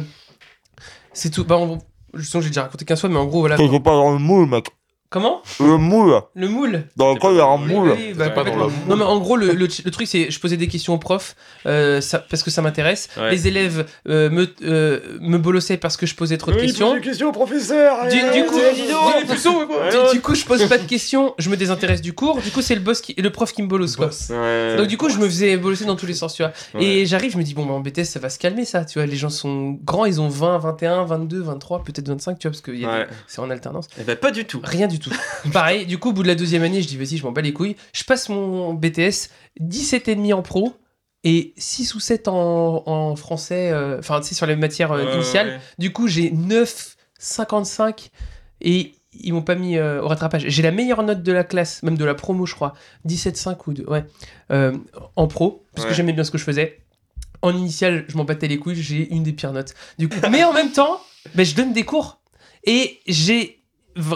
C'est 1.13 1.31
tout. 1.31 1.45
Bah, 1.45 1.57
on... 1.57 1.79
je 2.17 2.25
sens 2.25 2.35
que 2.35 2.43
j'ai 2.43 2.49
déjà 2.51 2.63
raconté 2.63 2.85
qu'un 2.85 2.97
fois, 2.97 3.09
mais 3.09 3.17
en 3.17 3.27
gros, 3.27 3.41
voilà. 3.41 3.57
T'es 3.57 3.69
pas 3.81 3.93
dans 3.93 4.13
le 4.13 4.19
moule, 4.19 4.49
mec. 4.49 4.71
Comment? 5.15 5.43
Le 5.61 5.77
moule. 5.77 6.23
Le 6.35 6.49
moule. 6.49 6.83
Dans 6.97 7.13
le 7.13 7.21
pas 7.21 7.31
il 7.31 7.37
y 7.37 7.41
a 7.41 7.45
un 7.45 7.57
moule. 7.57 7.91
Oui, 7.97 8.15
bah, 8.15 8.25
T'es 8.31 8.35
pas 8.35 8.43
dans 8.43 8.51
complètement. 8.51 8.73
le 8.85 8.91
Non, 8.91 8.97
mais 8.97 9.05
en 9.05 9.19
gros, 9.21 9.37
le, 9.37 9.53
le, 9.53 9.69
le 9.85 9.91
truc, 9.93 10.09
c'est 10.09 10.29
je 10.29 10.41
posais 10.41 10.57
des 10.57 10.67
questions 10.67 10.93
aux 10.95 10.99
profs 10.99 11.37
euh, 11.67 12.01
ça, 12.01 12.19
parce 12.19 12.43
que 12.43 12.51
ça 12.51 12.63
m'intéresse. 12.63 13.09
Ouais. 13.17 13.31
Les 13.31 13.47
élèves 13.47 13.87
euh, 14.09 14.29
me, 14.29 14.49
euh, 14.65 14.99
me 15.21 15.39
bolossaient 15.39 15.77
parce 15.77 15.97
que 15.97 16.05
je 16.05 16.17
posais 16.17 16.37
trop 16.37 16.51
de 16.51 16.57
questions. 16.57 17.01
questions 17.01 17.29
au 17.29 17.33
professeur. 17.33 18.09
Du, 18.09 18.17
du 18.17 18.45
coup, 18.47 18.57
du, 18.59 20.13
du 20.15 20.21
coup, 20.21 20.35
je 20.35 20.45
pose 20.45 20.67
pas 20.69 20.79
de 20.79 20.87
questions, 20.87 21.33
je 21.39 21.49
me 21.49 21.57
désintéresse 21.57 22.03
du 22.03 22.13
cours. 22.13 22.41
Du 22.41 22.51
coup, 22.51 22.61
c'est 22.61 22.75
le 22.75 22.81
boss 22.81 23.01
qui, 23.01 23.15
le 23.17 23.31
prof 23.31 23.53
qui 23.53 23.63
me 23.63 23.69
bolosse 23.69 23.95
quoi. 23.95 24.11
Ouais. 24.31 24.77
Donc 24.77 24.89
du 24.89 24.97
coup, 24.97 25.09
je 25.11 25.19
me 25.19 25.27
faisais 25.27 25.57
bolosser 25.57 25.85
dans 25.85 25.95
tous 25.97 26.07
les 26.07 26.15
sens, 26.15 26.35
tu 26.35 26.43
vois. 26.43 26.51
Ouais. 26.75 26.85
Et 26.85 27.07
j'arrive, 27.07 27.31
je 27.33 27.39
me 27.39 27.45
dis 27.45 27.55
bon, 27.55 27.65
bah, 27.67 27.75
en 27.75 27.81
BTS, 27.81 28.03
ça 28.05 28.19
va 28.19 28.31
se 28.31 28.39
calmer 28.41 28.65
ça, 28.65 28.85
tu 28.85 28.99
vois. 28.99 29.07
Les 29.07 29.17
gens 29.17 29.31
sont 29.31 29.79
grands, 29.85 30.07
ils 30.07 30.21
ont 30.21 30.29
20, 30.29 30.59
21, 30.59 31.05
22, 31.05 31.41
23, 31.41 31.85
peut-être 31.85 32.09
25, 32.09 32.37
tu 32.39 32.49
vois, 32.49 32.51
parce 32.53 32.61
que 32.63 32.73
des- 32.73 32.85
c'est 33.29 33.41
en 33.41 33.49
alternance. 33.51 33.87
Eh 34.01 34.03
ben, 34.03 34.17
pas 34.17 34.33
du 34.33 34.45
tout. 34.45 34.61
Rien 34.65 34.89
du 34.89 34.99
tout. 34.99 35.04
Pareil, 35.53 35.87
du 35.87 35.99
coup, 35.99 36.11
au 36.11 36.13
bout 36.13 36.23
de 36.23 36.29
la 36.29 36.35
deuxième 36.35 36.63
année, 36.63 36.83
je 36.83 36.89
dis 36.89 36.97
vas-y, 36.97 37.17
je 37.17 37.25
m'en 37.25 37.33
bats 37.33 37.41
les 37.41 37.53
couilles. 37.53 37.77
Je 37.93 38.05
passe 38.05 38.29
mon 38.29 38.75
BTS, 38.75 39.31
17,5 39.61 40.35
en 40.35 40.43
pro 40.43 40.75
et 41.25 41.55
6 41.57 41.95
ou 41.95 42.01
7 42.01 42.29
en, 42.29 42.83
en 42.87 43.17
français, 43.17 43.71
euh, 43.73 43.99
enfin, 43.99 44.21
tu 44.21 44.29
sais, 44.29 44.35
sur 44.35 44.47
les 44.47 44.57
matières 44.57 44.93
euh, 44.93 45.15
initiales. 45.15 45.49
ouais. 45.49 45.61
Du 45.79 45.93
coup, 45.93 46.07
j'ai 46.07 46.31
9,55 46.31 48.11
et 48.61 48.95
ils 49.13 49.33
m'ont 49.33 49.43
pas 49.43 49.55
mis 49.55 49.79
euh, 49.79 50.03
au 50.03 50.09
rattrapage. 50.09 50.45
J'ai 50.49 50.63
la 50.63 50.71
meilleure 50.71 51.03
note 51.03 51.23
de 51.23 51.33
la 51.33 51.45
classe, 51.45 51.83
même 51.83 51.97
de 51.97 52.05
la 52.05 52.15
promo, 52.15 52.47
je 52.47 52.55
crois. 52.55 52.75
17,5 53.07 53.57
ou 53.67 53.73
2, 53.73 53.85
ouais. 53.85 54.05
En 55.17 55.27
pro, 55.27 55.65
parce 55.75 55.87
que 55.87 55.95
j'aimais 55.95 56.13
bien 56.13 56.25
ce 56.25 56.31
que 56.31 56.39
je 56.39 56.45
faisais. 56.45 56.81
En 57.43 57.55
initial, 57.55 58.05
je 58.09 58.17
m'en 58.17 58.25
battais 58.25 58.49
les 58.49 58.59
couilles, 58.59 58.77
j'ai 58.77 59.13
une 59.13 59.23
des 59.23 59.33
pires 59.33 59.53
notes. 59.53 59.75
Du 59.99 60.09
coup, 60.09 60.17
mais 60.31 60.45
en 60.45 60.53
même 60.53 60.73
temps, 60.73 61.01
ben, 61.35 61.45
je 61.45 61.55
donne 61.55 61.73
des 61.73 61.83
cours 61.85 62.21
et 62.65 63.01
j'ai 63.07 63.64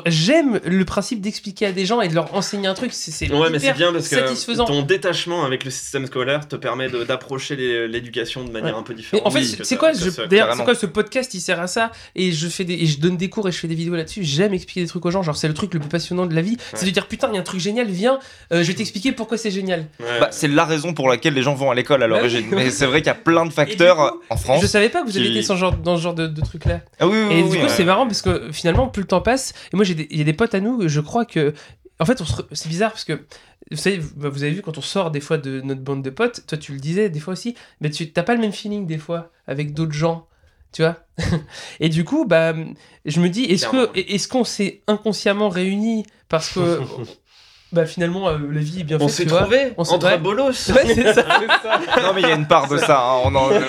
j'aime 0.06 0.60
le 0.64 0.84
principe 0.84 1.20
d'expliquer 1.20 1.66
à 1.66 1.72
des 1.72 1.86
gens 1.86 2.00
et 2.00 2.08
de 2.08 2.14
leur 2.14 2.34
enseigner 2.34 2.66
un 2.68 2.74
truc. 2.74 2.92
C'est 2.92 3.10
c'est 3.10 3.32
Ouais, 3.32 3.50
mais 3.50 3.58
c'est 3.58 3.72
bien 3.74 3.92
parce 3.92 4.08
que 4.08 4.16
satisfaisant. 4.16 4.64
ton 4.64 4.82
détachement 4.82 5.44
avec 5.44 5.64
le 5.64 5.70
système 5.70 6.06
scolaire 6.06 6.48
te 6.48 6.56
permet 6.56 6.88
d'approcher 6.88 7.56
l'éducation 7.88 8.44
de 8.44 8.50
manière 8.50 8.74
Ouais. 8.74 8.80
un 8.80 8.82
peu 8.82 8.92
Mais 8.92 8.98
différente. 8.98 9.26
en 9.26 9.30
fait, 9.30 9.38
Oui, 9.40 9.56
c'est 9.62 9.76
quoi 9.76 9.92
D'ailleurs, 10.28 10.54
c'est 10.56 10.64
quoi 10.64 10.74
ce 10.74 10.86
podcast 10.86 11.32
Il 11.34 11.40
sert 11.40 11.60
à 11.60 11.66
ça 11.66 11.92
et 12.14 12.32
je 12.32 12.48
fais 12.48 12.64
des, 12.64 12.74
et 12.74 12.86
je 12.86 12.98
donne 13.00 13.16
des 13.16 13.28
cours 13.28 13.48
et 13.48 13.52
je 13.52 13.58
fais 13.58 13.68
des 13.68 13.74
vidéos 13.74 13.94
là-dessus. 13.94 14.24
J'aime 14.24 14.52
expliquer 14.54 14.82
des 14.82 14.88
trucs 14.88 15.04
aux 15.06 15.10
gens. 15.10 15.22
Genre, 15.22 15.36
c'est 15.36 15.48
le 15.48 15.54
truc 15.54 15.72
le 15.74 15.80
plus 15.80 15.88
passionnant 15.88 16.26
de 16.26 16.34
la 16.34 16.42
vie. 16.42 16.56
C'est 16.74 16.86
de 16.86 16.90
dire 16.90 17.06
putain, 17.06 17.28
il 17.30 17.34
y 17.34 17.36
a 17.36 17.40
un 17.40 17.44
truc 17.44 17.60
génial. 17.60 17.86
Viens, 17.88 18.18
euh, 18.52 18.62
je 18.62 18.68
vais 18.68 18.74
t'expliquer 18.74 19.12
pourquoi 19.12 19.36
c'est 19.38 19.50
génial. 19.50 19.86
Ouais. 20.00 20.06
Bah, 20.20 20.28
c'est 20.30 20.48
la 20.48 20.64
raison 20.64 20.92
pour 20.94 21.08
laquelle 21.08 21.34
les 21.34 21.42
gens 21.42 21.54
vont 21.54 21.70
à 21.70 21.74
l'école 21.74 22.02
à 22.02 22.08
Bah 22.08 22.16
l'origine. 22.16 22.46
oui. 22.50 22.56
Mais 22.56 22.70
c'est 22.70 22.86
vrai 22.86 22.98
qu'il 23.00 23.06
y 23.06 23.10
a 23.10 23.14
plein 23.14 23.46
de 23.46 23.52
facteurs 23.52 23.96
coup, 24.12 24.20
en 24.30 24.36
France. 24.36 24.60
Je 24.62 24.66
savais 24.66 24.88
pas 24.88 25.02
que 25.02 25.06
vous 25.06 25.16
avez 25.16 25.26
qui- 25.30 25.38
été 25.38 25.48
dans 25.48 25.96
ce 25.96 26.02
genre, 26.02 26.14
de, 26.14 26.26
de 26.26 26.40
truc 26.40 26.64
là. 26.64 26.80
Ah 27.00 27.06
oui, 27.06 27.16
oui, 27.28 27.34
Et 27.38 27.42
oui, 27.42 27.50
du 27.50 27.56
coup, 27.58 27.62
ouais. 27.64 27.68
c'est 27.68 27.84
marrant 27.84 28.06
parce 28.06 28.22
que 28.22 28.48
finalement, 28.52 28.88
plus 28.88 29.02
le 29.02 29.06
temps 29.08 29.20
passe, 29.20 29.52
et 29.72 29.76
moi, 29.76 29.84
j'ai 29.84 29.94
des- 29.94 30.06
il 30.10 30.18
y 30.18 30.20
a 30.20 30.24
des 30.24 30.32
potes 30.32 30.54
à 30.54 30.60
nous, 30.60 30.88
je 30.88 31.00
crois 31.00 31.24
que. 31.24 31.52
En 32.00 32.04
fait, 32.04 32.20
re- 32.20 32.46
c'est 32.52 32.68
bizarre 32.68 32.92
parce 32.92 33.04
que. 33.04 33.24
Vous 33.70 33.76
savez, 33.76 33.98
vous 33.98 34.30
vous 34.30 34.42
avez 34.44 34.52
vu 34.52 34.62
quand 34.62 34.78
on 34.78 34.82
sort 34.82 35.10
des 35.10 35.20
fois 35.20 35.36
de 35.36 35.60
notre 35.60 35.82
bande 35.82 36.02
de 36.02 36.08
potes, 36.08 36.46
toi 36.46 36.56
tu 36.56 36.72
le 36.72 36.78
disais 36.80 37.10
des 37.10 37.20
fois 37.20 37.32
aussi, 37.34 37.54
mais 37.82 37.90
tu 37.90 38.10
t'as 38.12 38.22
pas 38.22 38.34
le 38.34 38.40
même 38.40 38.52
feeling 38.52 38.86
des 38.86 38.96
fois 38.96 39.30
avec 39.46 39.74
d'autres 39.74 39.92
gens, 39.92 40.26
tu 40.72 40.80
vois? 40.82 40.96
et 41.80 41.90
du 41.90 42.02
coup, 42.04 42.24
bah, 42.24 42.54
je 43.04 43.20
me 43.20 43.28
dis, 43.28 43.44
est-ce 43.44 43.66
que 43.68 43.90
est-ce 43.98 44.26
qu'on 44.26 44.44
s'est 44.44 44.80
inconsciemment 44.86 45.50
réunis 45.50 46.06
parce 46.30 46.48
que 46.54 46.80
bah 47.70 47.84
finalement 47.84 48.28
euh, 48.30 48.38
la 48.50 48.60
vie 48.60 48.80
est 48.80 48.84
bien 48.84 48.96
on 49.00 49.08
faite, 49.08 49.16
s'est 49.16 49.22
tu 49.24 49.28
vois. 49.30 49.40
trouvé 49.42 49.72
On 49.76 49.84
s'est- 49.84 49.94
entre 49.94 50.06
ouais. 50.10 50.18
bolos. 50.18 50.70
Ouais, 50.74 50.94
c'est 50.94 51.12
ça. 51.14 51.22
Non, 52.02 52.12
mais 52.14 52.22
il 52.22 52.28
y 52.28 52.30
a 52.30 52.34
une 52.34 52.46
part 52.46 52.66
de 52.68 52.78
ça. 52.78 52.98
hein. 52.98 53.20
On, 53.24 53.34
en- 53.34 53.48
ouais. 53.50 53.60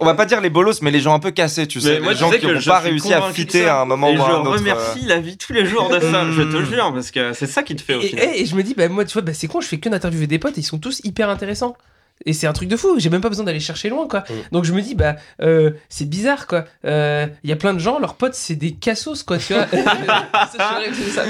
on 0.00 0.04
va 0.06 0.14
pas 0.14 0.26
dire 0.26 0.40
les 0.40 0.50
bolos, 0.50 0.82
mais 0.82 0.90
les 0.90 1.00
gens 1.00 1.14
un 1.14 1.18
peu 1.20 1.30
cassés, 1.30 1.66
tu 1.68 1.80
sais. 1.80 1.94
Mais 1.94 2.00
moi, 2.00 2.12
les 2.12 2.18
gens 2.18 2.30
qui 2.30 2.46
n'ont 2.46 2.58
je 2.58 2.68
pas 2.68 2.80
réussi 2.80 3.14
à 3.14 3.22
fitter 3.30 3.64
ça. 3.64 3.78
à 3.78 3.82
un 3.82 3.84
moment 3.84 4.08
et 4.08 4.18
ou 4.18 4.22
à 4.22 4.26
je 4.26 4.32
un 4.32 4.40
autre. 4.40 4.50
euh. 4.50 4.56
remercie 4.58 5.04
la 5.06 5.20
vie 5.20 5.36
tous 5.36 5.52
les 5.52 5.66
jours 5.66 5.88
de 5.88 6.00
ça, 6.00 6.24
je 6.32 6.42
te 6.42 6.56
Mm. 6.56 6.64
jure, 6.66 6.92
parce 6.92 7.10
que 7.12 7.32
c'est 7.32 7.46
ça 7.46 7.62
qui 7.62 7.76
te 7.76 7.82
fait 7.82 7.94
au 7.94 8.00
Et, 8.00 8.08
final. 8.08 8.24
et- 8.34 8.40
et 8.42 8.46
je 8.46 8.56
me 8.56 8.62
dis, 8.62 8.74
bah, 8.74 8.88
moi, 8.88 9.04
tu 9.04 9.12
vois, 9.12 9.22
bah, 9.22 9.32
c'est 9.34 9.46
con, 9.46 9.60
je 9.60 9.68
fais 9.68 9.78
que 9.78 9.88
d'interviewer 9.88 10.26
des 10.26 10.38
potes 10.40 10.56
et 10.58 10.60
ils 10.60 10.64
sont 10.64 10.78
tous 10.78 11.00
hyper 11.04 11.28
intéressants. 11.30 11.76
Et 12.26 12.32
c'est 12.32 12.46
un 12.46 12.52
truc 12.52 12.68
de 12.68 12.76
fou, 12.76 12.96
j'ai 12.98 13.10
même 13.10 13.20
pas 13.20 13.28
besoin 13.28 13.44
d'aller 13.44 13.60
chercher 13.60 13.88
loin, 13.88 14.06
quoi. 14.08 14.20
Mm. 14.20 14.32
Donc 14.52 14.64
je 14.64 14.72
me 14.72 14.80
dis, 14.82 14.94
bah, 14.94 15.16
euh, 15.40 15.70
c'est 15.88 16.08
bizarre, 16.08 16.46
quoi. 16.46 16.64
Euh, 16.84 17.26
Il 17.44 17.50
y 17.50 17.52
a 17.52 17.56
plein 17.56 17.74
de 17.74 17.78
gens, 17.78 17.98
leurs 17.98 18.14
potes, 18.14 18.34
c'est 18.34 18.54
des 18.56 18.72
cassos, 18.72 19.22
quoi, 19.22 19.38
tu 19.38 19.54
vois. 19.54 19.66
Ça, 19.72 20.48
je 20.52 20.58
ferais 20.58 20.88
que 20.90 21.10
ça. 21.10 21.22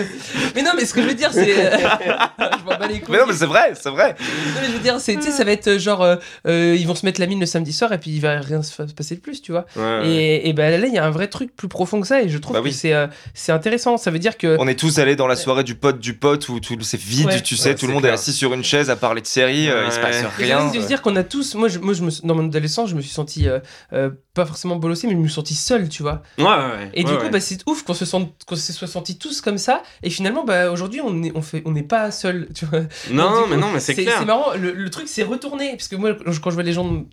Mais 0.54 0.62
non, 0.62 0.70
mais 0.76 0.84
ce 0.84 0.94
que 0.94 1.02
je 1.02 1.08
veux 1.08 1.14
dire, 1.14 1.32
c'est. 1.32 1.52
euh, 1.58 1.76
je 2.38 2.64
m'en 2.64 2.78
bats 2.78 2.86
les 2.86 3.00
couilles. 3.00 3.12
Mais 3.14 3.18
non, 3.18 3.24
mais 3.26 3.34
c'est 3.34 3.46
vrai, 3.46 3.72
c'est 3.80 3.90
vrai. 3.90 4.16
Non, 4.18 4.60
mais 4.60 4.66
je 4.68 4.72
veux 4.72 4.78
dire, 4.78 5.00
c'est, 5.00 5.14
tu 5.16 5.22
sais, 5.22 5.30
ça 5.30 5.44
va 5.44 5.52
être 5.52 5.68
euh, 5.68 5.78
genre, 5.78 6.02
euh, 6.02 6.16
euh, 6.46 6.76
ils 6.78 6.86
vont 6.86 6.94
se 6.94 7.04
mettre 7.04 7.20
la 7.20 7.26
mine 7.26 7.40
le 7.40 7.46
samedi 7.46 7.72
soir 7.72 7.92
et 7.92 7.98
puis 7.98 8.10
il 8.10 8.20
va 8.20 8.40
rien 8.40 8.62
se 8.62 8.82
passer 8.82 9.14
de 9.14 9.20
plus, 9.20 9.42
tu 9.42 9.52
vois. 9.52 9.66
Ouais, 9.76 9.82
ouais. 9.82 10.08
Et, 10.08 10.48
et 10.48 10.52
bah, 10.52 10.70
là, 10.70 10.86
il 10.86 10.92
y 10.94 10.98
a 10.98 11.04
un 11.04 11.10
vrai 11.10 11.28
truc 11.28 11.54
plus 11.56 11.68
profond 11.68 12.00
que 12.00 12.06
ça 12.06 12.22
et 12.22 12.28
je 12.28 12.38
trouve 12.38 12.54
Bah 12.54 12.60
que 12.60 12.64
oui. 12.66 12.72
c'est, 12.72 12.92
euh, 12.94 13.06
c'est 13.34 13.52
intéressant. 13.52 13.96
Ça 13.96 14.10
veut 14.10 14.18
dire 14.18 14.36
que. 14.38 14.56
On 14.58 14.66
est 14.68 14.78
tous 14.78 14.98
allés 14.98 15.16
dans 15.16 15.26
la 15.26 15.36
soirée 15.36 15.64
du 15.64 15.74
pote 15.74 16.00
du 16.00 16.14
pote 16.14 16.48
où 16.48 16.60
tout 16.60 16.76
c'est 16.82 16.98
vide, 17.00 17.26
Ouais. 17.26 17.42
tu 17.42 17.56
sais, 17.56 17.70
Ouais, 17.70 17.74
tout 17.74 17.86
le 17.86 17.92
monde 17.92 18.06
est 18.06 18.10
assis 18.10 18.32
sur 18.32 18.54
une 18.54 18.64
chaise 18.64 18.88
à 18.90 18.96
parler 18.96 19.20
de 19.20 19.26
séries, 19.26 19.68
euh, 19.68 19.84
il 19.86 19.92
se 19.92 19.98
passe 20.00 20.22
Ouais. 20.22 20.28
Et 20.40 20.44
rien. 20.44 20.70
Je 20.78 20.82
veux 20.82 20.88
dire 20.88 21.02
qu'on 21.02 21.16
a 21.16 21.22
tous, 21.24 21.54
moi, 21.54 21.68
je, 21.68 21.78
moi 21.78 21.92
je 21.94 22.02
me, 22.02 22.26
dans 22.26 22.34
mon 22.34 22.46
adolescence, 22.46 22.90
je 22.90 22.94
me 22.94 23.00
suis 23.00 23.10
senti 23.10 23.48
euh, 23.48 23.60
euh, 23.92 24.10
pas 24.34 24.46
forcément 24.46 24.76
bolossé, 24.76 25.06
mais 25.06 25.12
je 25.12 25.18
me 25.18 25.24
suis 25.24 25.34
senti 25.34 25.54
seul, 25.54 25.88
tu 25.88 26.02
vois. 26.02 26.22
Ouais, 26.38 26.44
ouais, 26.44 26.50
ouais. 26.50 26.90
Et 26.94 27.04
du 27.04 27.16
coup, 27.16 27.28
bah, 27.30 27.40
c'est 27.40 27.60
ouf 27.68 27.82
qu'on 27.82 27.94
se 27.94 28.04
sente, 28.04 28.32
qu'on 28.46 28.56
se 28.56 28.72
soit 28.72 28.88
sentis 28.88 29.18
tous 29.18 29.40
comme 29.40 29.58
ça. 29.58 29.82
Et 30.02 30.10
finalement, 30.10 30.44
bah, 30.44 30.70
aujourd'hui, 30.70 31.00
on 31.00 31.12
n'est 31.12 31.32
on 31.34 31.42
fait, 31.42 31.62
on 31.64 31.74
pas 31.82 32.10
seul, 32.10 32.48
tu 32.54 32.64
vois. 32.66 32.80
non, 33.10 33.30
Donc, 33.32 33.50
mais 33.50 33.56
non, 33.56 33.70
mais 33.72 33.80
c'est 33.80 33.94
clair. 33.94 34.16
C'est 34.18 34.24
marrant. 34.24 34.54
Le, 34.54 34.72
le 34.72 34.90
truc, 34.90 35.08
c'est 35.08 35.22
retourné, 35.22 35.70
parce 35.72 35.88
que 35.88 35.96
moi, 35.96 36.14
quand 36.42 36.50
je 36.50 36.54
vois 36.54 36.62
les 36.62 36.72
gens 36.72 36.90
de, 36.90 37.04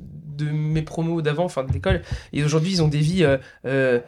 de 0.46 0.46
mes 0.52 0.82
promos 0.82 1.22
d'avant, 1.22 1.46
enfin 1.46 1.64
de 1.64 1.72
l'école, 1.72 2.02
et 2.34 2.44
aujourd'hui, 2.44 2.72
ils 2.72 2.82
ont 2.84 2.88
des 2.88 3.00
vies. 3.00 3.26
euh, 3.66 4.00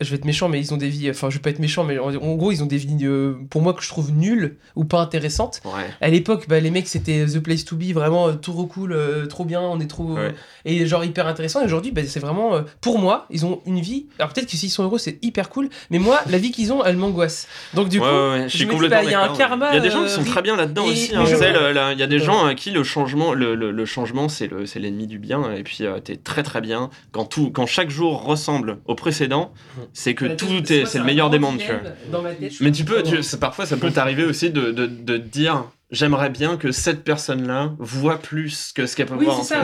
je 0.00 0.10
vais 0.10 0.16
être 0.16 0.24
méchant, 0.24 0.48
mais 0.48 0.58
ils 0.60 0.72
ont 0.72 0.76
des 0.76 0.88
vies. 0.88 1.10
Enfin, 1.10 1.30
je 1.30 1.36
vais 1.36 1.42
pas 1.42 1.50
être 1.50 1.58
méchant, 1.58 1.84
mais 1.84 1.98
en, 1.98 2.08
en 2.14 2.34
gros, 2.36 2.52
ils 2.52 2.62
ont 2.62 2.66
des 2.66 2.76
vies 2.76 2.96
euh, 3.02 3.34
pour 3.50 3.62
moi 3.62 3.74
que 3.74 3.82
je 3.82 3.88
trouve 3.88 4.12
nulles 4.12 4.56
ou 4.76 4.84
pas 4.84 5.00
intéressantes. 5.00 5.60
Ouais. 5.64 5.86
À 6.00 6.08
l'époque, 6.08 6.46
bah, 6.48 6.60
les 6.60 6.70
mecs, 6.70 6.88
c'était 6.88 7.24
The 7.26 7.38
Place 7.40 7.64
to 7.64 7.76
Be, 7.76 7.92
vraiment 7.92 8.28
euh, 8.28 8.32
tout 8.34 8.52
cool, 8.66 8.92
euh, 8.92 9.26
trop 9.26 9.44
bien, 9.44 9.60
on 9.60 9.80
est 9.80 9.86
trop. 9.86 10.14
Ouais. 10.14 10.34
et 10.64 10.86
genre 10.86 11.04
hyper 11.04 11.26
intéressant. 11.26 11.62
Et 11.62 11.64
aujourd'hui, 11.64 11.92
bah, 11.92 12.02
c'est 12.06 12.20
vraiment. 12.20 12.54
euh, 12.54 12.62
pour 12.80 12.98
moi, 12.98 13.26
ils 13.30 13.44
ont 13.46 13.60
une 13.66 13.80
vie. 13.80 14.06
Alors 14.18 14.32
peut-être 14.32 14.46
que 14.50 14.56
s'ils 14.56 14.70
sont 14.70 14.82
heureux, 14.84 14.98
c'est 14.98 15.18
hyper 15.22 15.48
cool, 15.50 15.68
mais 15.90 15.98
moi, 15.98 16.20
la 16.28 16.38
vie 16.38 16.50
qu'ils 16.50 16.72
ont, 16.72 16.84
elle 16.84 16.96
m'angoisse. 16.96 17.46
Donc 17.74 17.88
du 17.88 17.98
Ouais, 17.98 18.06
coup. 18.06 18.42
je 18.44 18.56
suis 18.56 18.66
me 18.66 18.70
dis, 18.70 18.76
complètement 18.76 18.98
bah, 18.98 19.04
il 19.04 19.10
y 19.10 19.14
a 19.14 19.22
un 19.30 19.36
karma, 19.36 19.70
Il 19.72 19.76
y 19.76 19.78
a 19.78 19.80
des 19.80 19.90
gens 19.90 20.00
qui 20.00 20.10
euh, 20.10 20.16
sont 20.16 20.24
très 20.24 20.42
bien 20.42 20.56
là-dedans 20.56 20.84
aussi. 20.86 21.14
hein. 21.14 21.24
Tu 21.26 21.32
le- 21.34 21.72
le- 21.72 21.92
Il 21.92 21.98
y 21.98 22.02
a 22.02 22.06
des 22.06 22.18
gens 22.18 22.44
à 22.46 22.54
qui 22.54 22.70
le 22.70 22.82
changement, 22.84 23.32
le, 23.32 23.54
le- 23.54 23.70
le 23.70 23.84
changement, 23.84 24.28
c'est 24.28 24.46
le- 24.48 24.64
l'ennemi 24.76 25.06
du 25.06 25.18
bien. 25.18 25.52
Et 25.52 25.62
puis, 25.62 25.78
euh, 25.84 25.98
t'es 26.00 26.16
très 26.16 26.42
très 26.42 26.60
bien 26.60 26.90
quand 27.12 27.24
tout, 27.24 27.50
quand 27.50 27.66
chaque 27.66 27.90
jour 27.90 28.22
ressemble 28.24 28.78
au 28.86 28.94
précédent. 28.94 29.52
C'est 29.92 30.14
que 30.14 30.24
tête, 30.26 30.36
tout 30.38 30.72
est, 30.72 30.86
c'est 30.86 30.98
le 30.98 31.04
meilleur 31.04 31.30
des 31.30 31.38
mondes, 31.38 31.58
tu 31.58 31.66
vois. 31.66 32.22
Mais 32.60 32.70
tu 32.72 32.84
peux, 32.84 33.02
tu- 33.02 33.20
parfois 33.38 33.66
ça 33.66 33.76
peut 33.76 33.90
t'arriver 33.90 34.24
aussi 34.24 34.50
de, 34.50 34.70
de, 34.70 34.86
de 34.86 35.16
dire 35.16 35.64
j'aimerais 35.90 36.30
bien 36.30 36.56
que 36.56 36.70
cette 36.70 37.02
personne-là 37.02 37.72
voit 37.78 38.18
plus 38.18 38.72
que 38.72 38.86
ce 38.86 38.94
qu'elle 38.94 39.06
peut 39.06 39.16
Oui, 39.16 39.24
voir 39.24 39.40
en 39.40 39.42
ça. 39.42 39.62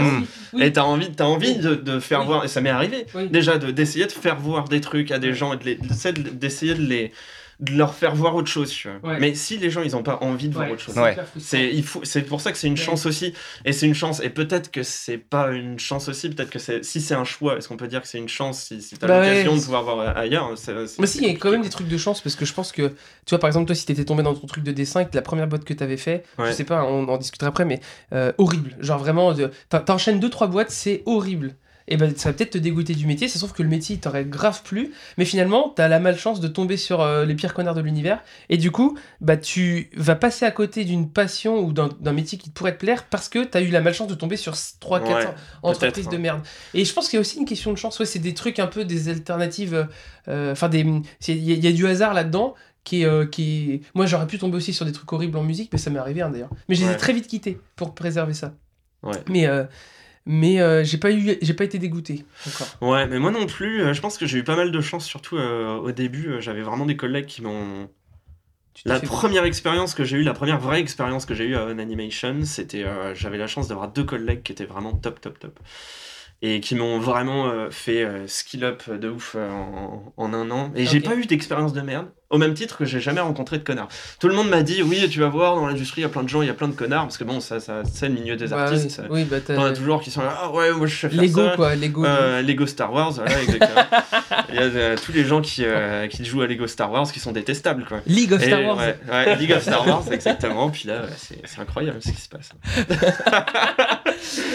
Oui. 0.53 0.63
Et 0.65 0.73
t'as 0.73 0.83
envie, 0.83 1.13
t'as 1.13 1.25
envie 1.27 1.55
de, 1.57 1.75
de 1.77 2.01
faire 2.01 2.25
voir, 2.25 2.45
et 2.45 2.49
ça 2.49 2.61
m'est 2.61 2.71
arrivé 2.71 3.07
déjà 3.31 3.59
de- 3.59 3.71
d'essayer 3.71 4.07
de 4.07 4.13
faire 4.13 4.37
voir 4.37 4.65
des 4.69 4.81
trucs 4.81 5.13
à 5.13 5.19
des 5.21 5.33
gens 5.35 5.53
et 5.53 5.57
de 5.57 5.63
de- 5.65 6.23
de- 6.23 6.31
d'essayer 6.31 6.75
de 6.75 6.83
les 6.83 7.13
de 7.61 7.73
leur 7.73 7.95
faire 7.95 8.15
voir 8.15 8.35
autre 8.35 8.49
chose, 8.49 8.71
tu 8.71 8.89
vois. 8.89 9.13
Ouais. 9.13 9.19
Mais 9.19 9.35
si 9.35 9.57
les 9.57 9.71
gens 9.71 9.83
ils 9.83 9.97
ont 9.97 10.03
pas 10.03 10.19
envie 10.21 10.49
de 10.49 10.55
voir 10.55 10.67
Ouais, 10.67 10.73
autre 10.75 10.83
chose, 10.83 10.95
c'est 11.39 11.73
il 11.73 11.83
faut 11.83 12.03
pour 12.29 12.41
ça 12.41 12.53
que 12.53 12.59
c'est 12.59 12.67
une 12.67 12.75
Ouais. 12.75 12.79
chance 12.79 13.07
aussi 13.07 13.33
et 13.65 13.73
c'est 13.73 13.87
une 13.87 13.95
chance 13.95 14.21
et 14.21 14.29
peut-être 14.31 14.71
que 14.71 14.83
c'est 14.83 15.17
pas 15.17 15.51
une 15.53 15.79
chance 15.79 16.09
aussi 16.09 16.29
peut-être 16.29 16.51
que 16.51 16.59
c'est 16.59 16.85
si 16.85 17.01
c'est 17.01 17.15
un 17.15 17.25
choix 17.25 17.57
est-ce 17.57 17.69
qu'on 17.69 17.77
peut 17.79 17.89
dire 17.89 18.03
que 18.03 18.09
c'est 18.09 18.19
une 18.19 18.29
chance 18.29 18.61
si, 18.65 18.83
si 18.83 18.97
t'as 18.99 19.07
Bah 19.07 19.21
l'occasion 19.21 19.53
ouais. 19.53 19.59
de 19.59 19.63
pouvoir 19.65 19.83
voir 19.85 20.17
ailleurs 20.19 20.53
c'est- 20.57 20.87
c'est- 20.87 21.01
Mais 21.01 21.07
si, 21.07 21.19
il 21.19 21.25
y 21.25 21.31
a 21.31 21.35
quand 21.39 21.51
même 21.51 21.63
des 21.63 21.71
trucs 21.71 21.89
de 21.89 21.97
chance 21.97 22.21
parce 22.21 22.37
que 22.37 22.45
je 22.45 22.53
pense 22.53 22.73
que, 22.73 22.89
tu 22.89 23.31
vois, 23.31 23.39
par 23.39 23.49
exemple, 23.49 23.67
toi, 23.67 23.75
si 23.75 23.87
t'étais 23.87 24.05
tombé 24.05 24.23
dans 24.23 24.35
ton 24.35 24.47
truc 24.47 24.63
de 24.65 24.73
dessin 24.73 25.01
et 25.01 25.07
que 25.07 25.15
la 25.15 25.23
première 25.23 25.47
boîte 25.47 25.65
que 25.65 25.73
t'avais 25.75 25.97
fait, 25.97 26.25
Ouais. 26.39 26.49
je 26.49 26.53
sais 26.53 26.65
pas, 26.65 26.85
on 26.85 27.09
en 27.09 27.17
discutera 27.17 27.49
après, 27.49 27.65
mais 27.65 27.81
euh, 28.13 28.33
horrible. 28.39 28.77
Genre 28.81 28.99
vraiment, 28.99 29.35
t'enchaînes 29.87 30.21
deux, 30.21 30.31
trois 30.31 30.47
boîtes, 30.49 30.71
c'est 30.71 31.03
horrible. 31.07 31.55
Et 31.89 31.97
ben 31.97 32.13
ça 32.17 32.31
va 32.31 32.33
peut-être 32.33 32.51
te 32.51 32.59
dégoûter 32.59 32.95
du 32.95 33.07
métier, 33.07 33.29
ça 33.29 33.35
se 33.35 33.39
trouve 33.39 33.53
que 33.53 33.63
le 33.63 33.69
métier 33.69 33.95
il 33.97 34.01
t'aurait 34.01 34.25
grave 34.25 34.63
plu, 34.65 34.93
mais 35.19 35.25
finalement 35.25 35.69
t'as 35.75 35.87
la 35.87 36.01
malchance 36.01 36.41
de 36.41 36.49
tomber 36.49 36.77
sur 36.77 37.01
euh, 37.01 37.25
les 37.25 37.35
pires 37.37 37.55
connards 37.55 37.75
de 37.77 37.81
l'univers, 37.81 38.23
et 38.49 38.57
du 38.57 38.71
coup 38.73 38.99
bah 39.21 39.37
tu 39.37 39.89
vas 39.97 40.17
passer 40.17 40.45
à 40.45 40.51
côté 40.51 40.85
d'une 40.85 41.09
passion 41.11 41.59
ou 41.61 41.73
d'un 41.73 41.89
d'un 42.01 42.13
métier 42.13 42.39
qui 42.39 42.51
pourrait 42.51 42.75
te 42.75 42.81
plaire 42.81 43.05
parce 43.05 43.29
que 43.29 43.45
t'as 43.45 43.61
eu 43.61 43.69
la 43.69 43.81
malchance 43.81 44.09
de 44.09 44.15
tomber 44.17 44.37
sur 44.37 44.55
3 44.81 44.99
4 45.01 45.29
Ouais, 45.29 45.35
entreprises 45.63 46.09
de 46.09 46.17
hein. 46.17 46.19
merde. 46.19 46.41
Et 46.75 46.85
je 46.85 46.93
pense 46.93 47.09
qu'il 47.09 47.17
y 47.17 47.19
a 47.19 47.21
aussi 47.21 47.39
une 47.39 47.45
question 47.47 47.73
de 47.73 47.79
chance, 47.79 47.99
ouais, 48.01 48.07
c'est 48.07 48.19
des 48.19 48.35
trucs 48.35 48.59
un 48.59 48.67
peu 48.67 48.85
des 48.85 49.09
alternatives, 49.09 49.87
euh, 50.29 50.53
enfin 50.53 50.69
des, 50.69 50.85
c'est- 51.21 51.37
il 51.37 51.45
y, 51.45 51.53
a- 51.53 51.55
il 51.55 51.65
y 51.65 51.69
a 51.69 51.73
du 51.73 51.87
hasard 51.87 52.15
là-dedans 52.15 52.55
qui 52.83 53.05
euh, 53.05 53.27
qui 53.27 53.83
moi 53.95 54.07
j'aurais 54.07 54.27
pu 54.27 54.39
tomber 54.39 54.57
aussi 54.57 54.73
sur 54.73 54.87
des 54.87 54.93
trucs 54.93 55.13
horribles 55.13 55.39
en 55.39 55.43
musique, 55.45 55.71
mais 55.73 55.79
ça 55.79 55.91
m'est 55.91 55.99
arrivé 56.01 56.23
hein, 56.23 56.31
d'ailleurs. 56.31 56.51
Mais 56.69 56.75
je 56.75 56.81
les 56.83 56.87
ai 56.89 56.91
Ouais. 56.91 56.97
très 56.97 57.13
vite 57.13 57.27
quittés 57.29 57.61
pour 57.77 57.95
préserver 57.95 58.35
ça. 58.35 58.55
Ouais. 59.03 59.15
Mais 59.29 59.47
euh, 59.47 59.65
mais 60.27 60.61
euh, 60.61 60.85
j'ai 60.85 60.99
pas 60.99 61.13
eu, 61.13 61.37
j'ai 61.41 61.55
pas 61.55 61.65
été 61.65 61.79
dégoûté 61.79 62.25
encore. 62.47 62.69
Ouais, 62.81 63.07
mais 63.07 63.19
moi 63.19 63.31
non 63.31 63.47
plus. 63.47 63.83
euh, 63.83 63.95
je 63.95 64.01
pense 64.01 64.19
que 64.19 64.27
j'ai 64.27 64.39
eu 64.39 64.45
pas 64.45 64.57
mal 64.57 64.71
de 64.73 64.81
chance, 64.81 65.07
surtout 65.07 65.37
euh, 65.39 65.77
au 65.77 65.93
début. 65.93 66.37
J'avais 66.41 66.63
vraiment 66.63 66.85
des 66.87 66.97
collègues 66.97 67.27
qui 67.27 67.43
m'ont. 67.43 67.89
La 68.85 69.01
première 69.01 69.45
expérience 69.45 69.95
que 69.95 70.05
j'ai 70.05 70.19
eue, 70.19 70.23
la 70.23 70.35
première 70.35 70.61
vraie 70.61 70.81
expérience 70.81 71.25
que 71.25 71.35
j'ai 71.35 71.45
eue 71.45 71.57
à 71.57 71.65
On 71.67 71.79
Animation, 71.79 72.45
c'était. 72.45 72.85
euh, 72.85 73.15
J'avais 73.15 73.39
la 73.39 73.47
chance 73.47 73.69
d'avoir 73.69 73.89
deux 73.89 74.05
collègues 74.05 74.43
qui 74.43 74.53
étaient 74.53 74.67
vraiment 74.67 74.93
top, 74.93 75.21
top, 75.21 75.39
top. 75.39 75.59
Et 76.43 76.61
qui 76.61 76.75
m'ont 76.75 76.99
vraiment 76.99 77.71
fait 77.71 78.07
skill 78.27 78.65
up 78.65 78.91
de 78.91 79.09
ouf 79.09 79.37
en, 79.37 80.13
en 80.19 80.35
un 80.35 80.51
an. 80.51 80.71
Et 80.77 80.85
j'ai 80.85 81.01
pas 81.01 81.17
eu 81.17 81.25
d'expérience 81.25 81.73
de 81.73 81.81
merde, 81.81 82.11
au 82.31 82.39
même 82.39 82.55
titre 82.55 82.79
que 82.79 82.85
j'ai 82.85 83.01
jamais 83.01 83.21
rencontré 83.21 83.59
de 83.59 83.63
connards. 83.63 83.89
Tout 84.21 84.29
le 84.29 84.35
monde 84.35 84.49
m'a 84.49 84.63
dit, 84.63 84.83
oui, 84.83 85.09
tu 85.09 85.21
vas 85.21 85.29
voir, 85.29 85.55
dans 85.55 85.67
l'industrie, 85.67 86.01
il 86.01 86.05
y 86.05 86.07
a 86.07 86.09
plein 86.09 86.23
de 86.25 86.29
gens, 86.29 86.43
il 86.43 86.49
y 86.49 86.51
a 86.51 86.55
plein 86.55 86.69
de 86.69 86.75
connards, 86.75 87.03
parce 87.05 87.19
que 87.19 87.25
bon, 87.25 87.41
ça, 87.41 87.61
ça 87.61 87.83
c'est 87.93 88.09
le 88.09 88.15
milieu 88.15 88.37
des 88.37 88.49
Bah, 88.49 88.65
artistes. 88.65 89.01
oui, 89.11 89.25
bah 89.25 89.37
t'as 89.45 89.73
toujours 89.73 90.01
qui 90.03 90.11
sont 90.11 90.23
là, 90.23 90.37
ah 90.43 90.51
ouais, 90.51 90.73
moi 90.73 90.87
je 90.87 90.97
sais 90.97 91.09
faire 91.09 91.21
Lego 91.23 91.45
ça. 91.45 91.53
quoi, 91.57 91.75
Lego. 91.77 92.05
Euh, 92.05 92.43
Lego 92.43 92.67
Star 92.67 92.93
Wars, 92.93 93.13
voilà, 93.13 93.41
exactement. 93.43 93.83
Il 94.49 94.55
y 94.55 94.59
a 94.59 94.63
euh, 94.63 94.97
tous 95.05 95.13
les 95.13 95.25
gens 95.25 95.41
qui, 95.41 95.63
euh, 95.65 96.07
qui 96.09 96.25
jouent 96.25 96.43
à 96.43 96.47
Lego 96.47 96.67
Star 96.67 96.91
Wars 96.91 97.11
qui 97.13 97.21
sont 97.21 97.33
détestables, 97.33 97.85
quoi. 97.85 98.01
League 98.07 98.33
of 98.33 98.43
Et, 98.43 98.47
Star 98.47 98.63
Wars. 98.65 98.77
Ouais, 98.79 98.97
ouais, 99.11 99.37
League 99.37 99.53
of 99.53 99.63
Star 99.63 99.87
Wars, 99.87 100.05
exactement. 100.11 100.69
Puis 100.71 100.89
là, 100.89 101.03
c'est 101.17 101.61
incroyable 101.61 101.99
ce 102.01 102.11
qui 102.11 102.21
se 102.21 102.29
passe. 102.29 102.51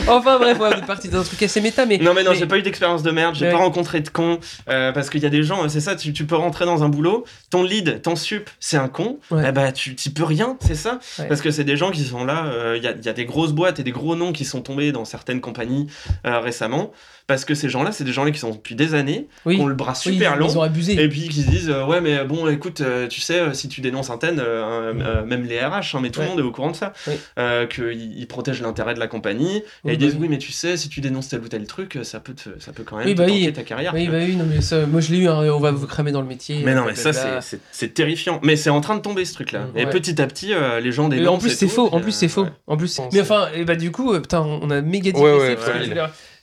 Enfin 0.08 0.38
bref, 0.40 0.58
on 0.60 0.70
est 0.72 0.86
parti 0.86 1.10
dans 1.10 1.20
un 1.20 1.24
truc 1.24 1.42
assez 1.44 1.62
méta, 1.62 1.86
mais 1.86 1.98
Non, 1.98 2.14
mais 2.14 2.24
non, 2.24 2.32
mais- 2.32 2.38
j'ai 2.38 2.46
pas 2.46 2.58
eu 2.58 2.62
d'expérience 2.62 3.04
de 3.04 3.12
merde, 3.12 3.36
j'ai 3.36 3.50
pas 3.52 3.58
rencontré 3.58 4.02
de 4.02 4.10
cons. 4.10 4.40
euh, 4.70 4.92
parce 4.92 5.10
qu'il 5.10 5.22
y 5.22 5.26
a 5.26 5.30
des 5.30 5.44
gens, 5.44 5.68
c'est 5.70 5.80
ça, 5.80 5.96
tu, 5.96 6.14
tu 6.14 6.26
peux 6.26 6.36
rentrer 6.36 6.66
dans 6.66 6.84
un 6.84 6.90
boulot, 6.90 7.26
ton 7.50 7.61
lead, 7.63 8.02
ton 8.02 8.15
sup, 8.15 8.50
c'est 8.60 8.78
un 8.78 8.88
con, 8.89 9.19
Ouais. 9.32 9.43
eh 9.47 9.52
bah 9.52 9.71
tu 9.71 9.95
t'y 9.95 10.10
peux 10.10 10.24
rien, 10.24 10.58
c'est 10.62 10.76
ça. 10.76 11.00
Ouais. 11.19 11.28
Parce 11.28 11.41
que 11.41 11.52
c'est 11.52 11.63
des 11.63 11.78
gens 11.78 11.91
qui 11.91 12.04
sont 12.04 12.26
là, 12.26 12.45
euh, 12.45 12.76
il 12.78 12.84
y, 12.84 12.88
a, 12.88 12.91
il 12.91 13.06
y 13.06 13.10
a 13.10 13.13
des 13.13 13.26
grosses 13.26 13.54
boîtes 13.54 13.80
et 13.80 13.84
des 13.84 13.91
gros 13.91 14.15
noms 14.15 14.32
qui 14.34 14.45
sont 14.45 14.62
tombés 14.62 14.91
dans 14.91 15.06
certaines 15.06 15.41
compagnies 15.41 15.88
euh, 16.26 16.39
récemment. 16.39 16.91
Parce 17.32 17.46
que 17.46 17.56
ces 17.56 17.70
gens-là, 17.70 17.91
c'est 17.94 18.04
des 18.04 18.12
gens-là 18.12 18.32
qui 18.32 18.39
sont 18.39 18.50
depuis 18.52 18.76
des 18.76 18.94
années, 18.94 19.28
oui, 19.46 19.56
qui 19.56 19.62
ont 19.62 19.67
le 19.67 19.74
bras 19.74 19.94
oui, 20.06 20.13
super 20.13 20.36
long. 20.36 20.48
ils 20.50 20.58
ont 20.58 20.62
abusé. 20.62 21.02
Et 21.02 21.08
puis 21.08 21.30
qui 21.30 21.44
se 21.44 21.50
disent 21.50 21.70
euh, 21.70 21.86
ouais 21.86 22.02
mais 22.02 22.24
bon 22.26 22.48
écoute 22.50 22.82
euh, 22.82 23.08
tu 23.08 23.22
sais 23.22 23.39
euh, 23.39 23.54
si 23.54 23.70
tu 23.70 23.80
dénonces 23.80 24.10
un 24.10 24.17
ten 24.17 24.38
euh, 24.39 24.94
euh, 25.00 25.24
même 25.26 25.44
les 25.46 25.60
RH 25.60 25.96
hein, 25.96 26.00
mais 26.02 26.10
tout 26.10 26.20
Ouais. 26.20 26.26
le 26.26 26.32
monde 26.32 26.39
est 26.39 26.44
au 26.44 26.52
courant 26.52 26.72
de 26.72 26.76
ça 26.76 26.91
euh, 27.39 27.65
qu'ils 27.67 28.17
ils 28.20 28.28
protègent 28.28 28.62
l'intérêt 28.62 28.94
de 28.94 29.00
la 29.00 29.08
compagnie 29.08 29.58
et 29.58 29.63
ils 29.86 29.89
bah 29.91 29.96
disent 29.96 30.13
oui. 30.15 30.20
oui 30.24 30.28
mais 30.30 30.38
tu 30.39 30.52
sais 30.52 30.76
si 30.78 30.89
tu 30.89 31.00
dénonces 31.02 31.30
tel 31.30 31.39
ou 31.41 31.48
tel 31.48 31.65
truc 31.65 32.00
ça 32.04 32.20
peut 32.20 32.34
te, 32.34 32.50
ça 32.60 32.74
peut 32.74 32.84
quand 32.84 32.98
même 32.98 33.08
te 33.08 33.13
bah 33.13 33.52
ta 33.54 33.63
carrière 33.63 33.94
Oui, 33.94 34.08
bah 34.10 34.17
oui, 34.20 34.36
non, 34.36 34.46
mais 34.48 34.60
ça, 34.62 34.86
moi 34.86 35.00
je 35.02 35.12
l'ai 35.12 35.20
eu, 35.20 35.28
hein, 35.30 35.41
on 35.54 35.60
va 35.60 35.72
vous 35.72 35.88
cramer 35.88 36.12
dans 36.12 36.22
le 36.22 36.28
métier. 36.28 36.62
mais 36.65 36.76
non 36.76 36.84
mais 36.86 36.96
ça 36.96 37.12
c'est- 37.41 37.94
terrifiant 37.94 38.39
mais 38.44 38.56
c'est 38.58 38.70
en 38.70 38.82
train 38.82 38.96
de 38.98 39.02
tomber 39.02 39.24
ce 39.26 39.34
truc 39.34 39.52
là 39.54 39.67
et 39.76 39.86
Ouais. 39.86 39.89
petit 39.91 40.22
à 40.22 40.28
petit 40.28 40.54
euh, 40.54 40.80
les 40.82 40.91
gens 40.91 41.08
dénoncent 41.08 41.36
en 41.36 41.38
plus 41.39 41.52
et 41.52 41.56
c'est 41.56 41.67
faux, 41.67 41.88
en 41.91 42.02
plus 42.02 42.12
c'est 42.12 42.28
faux, 42.28 42.48
en 42.67 42.76
plus. 42.78 43.00
Mais 43.13 43.22
enfin, 43.22 43.48
et 43.56 43.63
bah 43.65 43.76
du 43.76 43.91
coup, 43.91 44.13
putain, 44.20 44.41
on 44.41 44.70
a 44.70 44.82
méga 44.82 45.12
Ouais, 45.17 45.56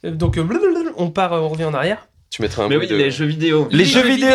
euh, 0.04 0.10
donc 0.10 0.38
euh, 0.38 0.92
on 0.96 1.10
part, 1.10 1.32
euh, 1.32 1.40
on 1.40 1.48
revient 1.48 1.64
en 1.64 1.74
arrière. 1.74 2.08
Tu 2.30 2.42
mettrais 2.42 2.62
un 2.64 2.68
mais 2.68 2.76
oui 2.76 2.86
de- 2.86 2.94
les 2.94 3.10
jeux 3.10 3.24
vidéo 3.24 3.68
Les 3.70 3.86
jeux 3.86 4.02
vidéo 4.02 4.28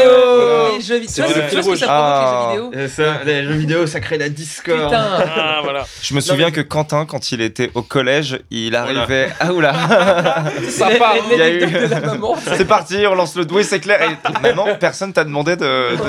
Les 0.76 0.82
jeux 0.82 0.98
vidéo. 0.98 1.26
Vois, 1.26 1.34
c'est- 1.50 1.56
le 1.56 1.62
vois 1.62 1.76
fil 1.76 1.86
ça 1.86 1.88
provoque 1.88 2.74
les 2.74 2.82
jeux 2.82 2.88
vidéo 2.88 2.88
ça, 2.90 3.24
les 3.24 3.44
jeux 3.44 3.54
vidéo 3.54 3.88
ça 3.88 4.00
crée 4.00 4.18
la 4.18 4.30
discorde 4.30 4.86
Putain. 4.86 5.06
Ah, 5.38 5.60
voilà. 5.64 5.86
Je 6.02 6.16
me 6.16 6.20
souviens 6.20 6.50
que 6.50 6.62
Quentin, 6.62 7.06
quand 7.06 7.32
il 7.32 7.40
était 7.42 7.70
au 7.76 7.84
collège, 7.84 8.40
il 8.50 8.76
arrivait. 8.76 9.30
Ah 9.40 9.54
oula 9.54 9.74
Ça 10.70 10.90
part. 10.98 11.14
les- 11.14 11.22
Il 11.34 11.38
y 11.38 11.42
a 11.44 11.50
eu- 11.50 11.60
l'anecdote 11.60 11.84
de 11.84 11.88
la 11.94 12.00
maman. 12.02 12.36
C'est 12.58 12.66
parti, 12.66 12.98
on 13.08 13.14
lance 13.14 13.36
le 13.36 13.46
doué, 13.46 13.62
c'est 13.64 13.80
clair. 13.80 14.00
Et 14.02 14.42
maintenant, 14.42 14.66
personne 14.80 15.14
t'a 15.14 15.24
demandé 15.24 15.56
de, 15.56 15.64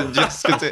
de 0.06 0.10
dire 0.10 0.32
ce 0.32 0.42
que 0.50 0.58
t'es. 0.58 0.70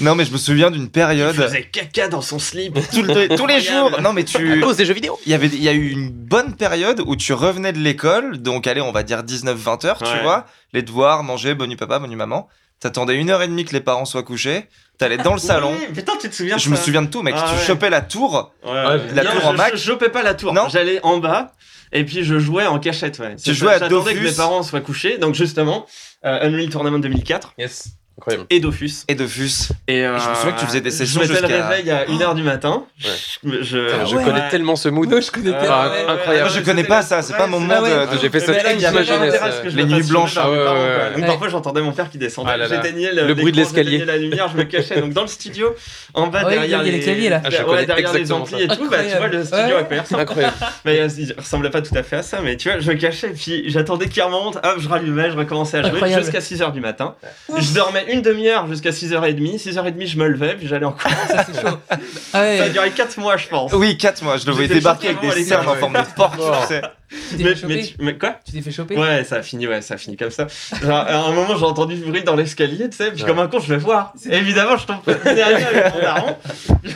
Non, 0.00 0.16
mais 0.16 0.24
je 0.24 0.32
me 0.32 0.38
souviens 0.38 0.72
d'une 0.72 0.82
il 0.82 0.90
période. 0.90 1.36
faisait 1.36 1.62
caca 1.62 2.08
dans 2.08 2.22
son 2.22 2.40
slip 2.40 2.74
tout 2.92 3.02
le- 3.04 3.28
tous 3.36 3.46
les 3.46 3.60
jours. 3.60 4.00
Non, 4.02 4.12
mais 4.12 4.24
tu. 4.24 4.58
cause 4.60 4.76
des 4.76 4.84
jeux 4.84 4.94
vidéo. 4.94 5.16
Il 5.26 5.30
y 5.32 5.34
avait, 5.36 5.46
il 5.46 5.62
y 5.62 5.68
a 5.68 5.72
eu 5.72 5.90
une 5.90 6.10
bonne 6.10 6.54
période 6.56 7.00
où 7.06 7.14
tu 7.14 7.34
revenais 7.34 7.72
de 7.72 7.78
l'école, 7.78 8.38
donc 8.38 8.66
allez, 8.66 8.80
on 8.80 8.90
va 8.90 9.04
dire 9.04 9.22
19-20 9.22 9.84
heures, 9.86 9.98
tu 9.98 10.04
Ouais. 10.04 10.39
Les 10.72 10.82
devoirs, 10.82 11.22
manger, 11.22 11.54
bonne 11.54 11.70
nuit 11.70 11.76
papa, 11.76 11.98
bonne 11.98 12.10
nuit 12.10 12.16
maman. 12.16 12.48
T'attendais 12.80 13.14
une 13.16 13.28
heure 13.28 13.42
et 13.42 13.48
demie 13.48 13.66
que 13.66 13.72
les 13.74 13.80
parents 13.80 14.06
soient 14.06 14.22
couchés, 14.22 14.66
t'allais 14.96 15.18
dans 15.18 15.34
le 15.34 15.38
salon. 15.38 15.74
Oui, 15.78 15.92
putain 15.92 16.14
tu 16.18 16.30
te 16.30 16.34
souviens 16.34 16.56
Je 16.56 16.70
me 16.70 16.76
souviens 16.76 17.02
de 17.02 17.08
tout, 17.10 17.22
mec. 17.22 17.34
Ah 17.36 17.44
tu 17.50 17.54
ouais. 17.58 17.66
chopais 17.66 17.90
la 17.90 18.00
tour. 18.00 18.54
Ouais, 18.64 18.72
la 19.14 19.22
Non, 19.24 19.30
tour 19.32 19.40
je, 19.42 19.46
en 19.46 19.52
Mac 19.52 19.76
Je, 19.76 19.82
chopais 19.82 20.08
pas 20.08 20.22
la 20.22 20.32
tour. 20.34 20.54
Non 20.54 20.68
J'allais 20.70 20.98
en 21.02 21.18
bas 21.18 21.52
et 21.92 22.04
puis 22.04 22.24
je 22.24 22.38
jouais 22.38 22.66
en 22.66 22.78
cachette. 22.78 23.18
Ouais. 23.18 23.36
Tu 23.36 23.52
jouais 23.54 23.74
à 23.74 23.78
J'attendais 23.80 24.14
que 24.14 24.20
mes 24.20 24.32
parents 24.32 24.62
soient 24.62 24.80
couchés. 24.80 25.18
Donc 25.18 25.34
justement, 25.34 25.84
euh, 26.24 26.48
Unreal 26.48 26.70
Tournament 26.70 26.98
2004 27.00 27.52
Yes. 27.58 27.88
Incroyable. 28.20 28.46
et 28.50 28.60
Dofus. 28.60 28.90
Et 29.08 29.14
de 29.14 29.26
fus. 29.26 29.70
Et 29.88 30.04
euh, 30.04 30.18
je 30.18 30.28
me 30.30 30.34
souviens 30.34 30.52
que 30.52 30.60
tu 30.60 30.66
faisais 30.66 30.80
des 30.82 30.90
sessions 30.90 31.20
Je 31.22 31.28
mettais 31.32 31.40
le 31.42 31.48
jusqu'à- 31.48 31.68
réveil 31.68 31.90
à 31.90 32.04
1h 32.04 32.34
du 32.34 32.42
matin. 32.42 32.84
Ouais. 33.02 33.10
Je, 33.44 33.62
je, 33.62 33.78
Putain, 33.86 34.04
je 34.04 34.16
ouais. 34.16 34.24
connais 34.24 34.48
tellement 34.50 34.76
ce 34.76 34.88
mood. 34.90 35.08
Non, 35.10 35.20
je 35.20 35.30
connais 35.30 35.52
Ah, 35.58 35.64
pas. 35.64 35.68
Ah, 35.70 35.90
ouais. 35.90 36.12
incroyable. 36.12 36.48
Moi, 36.50 36.58
je 36.58 36.64
connais 36.64 36.84
pas 36.84 37.02
ça, 37.02 37.22
c'est 37.22 37.36
pas 37.36 37.46
mon 37.46 37.60
monde. 37.60 37.70
Ouais. 37.82 37.90
euh, 37.90 38.06
J'ai 38.20 38.28
fait 38.28 38.40
ça 38.40 38.52
toute 38.54 38.92
ma 38.92 39.02
jeunesse. 39.02 39.40
Les 39.74 39.84
nuits 39.84 40.02
blanches. 40.06 40.36
Ah. 40.36 40.44
Donc 40.44 41.16
Ouais. 41.22 41.26
parfois 41.26 41.48
j'entendais 41.48 41.80
mon 41.80 41.92
père 41.92 42.10
qui 42.10 42.18
descendait. 42.18 42.50
Ah. 42.54 42.66
J'éteignais 42.68 43.12
le, 43.12 43.26
Le 43.28 43.34
bruit 43.34 43.52
de 43.52 43.56
l'escalier. 43.56 44.04
la 44.04 44.16
lumière, 44.18 44.48
je 44.52 44.56
me 44.56 44.64
cachais. 44.64 45.00
Donc 45.00 45.12
dans 45.12 45.22
le 45.22 45.28
studio, 45.28 45.74
en 46.14 46.26
bas 46.26 46.42
Ah 46.46 46.50
derrière 46.50 46.82
les 46.82 47.00
claviers, 47.00 47.30
là. 47.30 47.38
Derrière 47.38 48.12
les 48.12 48.32
amplis 48.32 48.62
et 48.62 48.68
tout, 48.68 48.88
bah, 48.90 48.98
tu 49.10 49.16
vois 49.16 49.28
le 49.28 49.44
studio 49.44 49.76
à 49.76 49.82
quoi 49.84 49.96
il 49.96 50.00
ressemble. 50.00 50.20
Incroyable. 50.22 50.54
Mais 50.84 51.00
euh, 51.00 51.08
il 51.18 51.34
ressemblait 51.38 51.70
pas 51.70 51.80
tout 51.82 51.94
à 51.96 52.02
fait 52.02 52.16
à 52.16 52.22
ça, 52.22 52.40
mais 52.42 52.56
tu 52.56 52.68
vois, 52.70 52.78
je 52.80 52.90
me 52.90 52.96
cachais, 52.96 53.28
puis 53.30 53.64
j'attendais 53.68 54.08
qu'il 54.08 54.22
remonte, 54.22 54.56
hop, 54.56 54.74
je 54.78 54.88
rallumais, 54.88 55.30
je 55.30 55.36
recommençais 55.36 55.78
à 55.78 55.82
jouer 55.88 56.00
jusqu'à 56.14 56.40
6h 56.40 56.72
du 56.72 56.80
matin. 56.80 57.14
Je 57.56 57.72
dormais 57.74 58.04
une 58.12 58.22
demi-heure 58.22 58.66
jusqu'à 58.68 58.90
6h30, 58.90 59.58
6h30 59.62 60.06
je 60.06 60.16
me 60.18 60.28
levais, 60.28 60.54
puis 60.56 60.66
j'allais 60.68 60.86
en 60.86 60.92
cours. 60.92 61.10
Ça 61.28 61.44
c'est 61.52 61.60
chaud. 61.60 61.76
Ah 62.32 62.38
Ça 62.38 62.38
a 62.40 62.42
ouais. 62.66 62.70
duré 62.70 62.90
4 62.90 63.18
mois, 63.18 63.36
je 63.36 63.48
pense. 63.48 63.72
Oui, 63.72 63.96
4 63.98 64.22
mois, 64.22 64.36
je 64.36 64.46
le 64.46 64.52
voyais 64.52 64.68
J'étais 64.68 64.80
débarquer 64.80 65.08
avec 65.08 65.20
des 65.34 65.44
cernes 65.44 65.68
en 65.68 65.74
forme 65.74 65.94
de 65.94 66.14
porc, 66.14 66.36
ouais. 66.38 66.58
tu 66.62 66.66
sais. 66.68 66.82
Tu 67.30 67.36
t'es 67.38 67.42
Mais, 67.42 67.54
fait 67.56 67.66
mais, 67.66 67.74
choper 67.74 67.82
tu- 67.88 67.94
mais 68.04 68.18
quoi 68.18 68.36
Tu 68.46 68.52
t'es 68.52 68.60
fait 68.62 68.70
choper 68.70 68.96
Ouais, 68.96 69.24
ça 69.24 69.36
a 69.36 69.42
fini, 69.42 69.66
ouais, 69.66 69.82
ça 69.82 69.94
a 69.94 69.96
fini 69.96 70.16
comme 70.16 70.30
ça. 70.30 70.46
Genre, 70.80 70.96
à 70.96 71.12
un 71.26 71.32
moment, 71.32 71.56
j'ai 71.58 71.64
entendu 71.64 71.96
du 71.96 72.04
bruit 72.04 72.22
dans 72.22 72.36
l'escalier, 72.36 72.88
tu 72.88 72.96
sais, 72.96 73.10
puis 73.10 73.22
Ouais. 73.22 73.28
comme 73.28 73.40
un 73.40 73.48
con, 73.48 73.58
je 73.58 73.68
vais 73.74 73.78
voir. 73.80 74.12
Évidemment, 74.30 74.76
je 74.76 74.86
tombe 74.86 74.98
derrière 75.24 75.66
avec 75.68 75.94
mon 75.94 76.00
daron. 76.02 76.36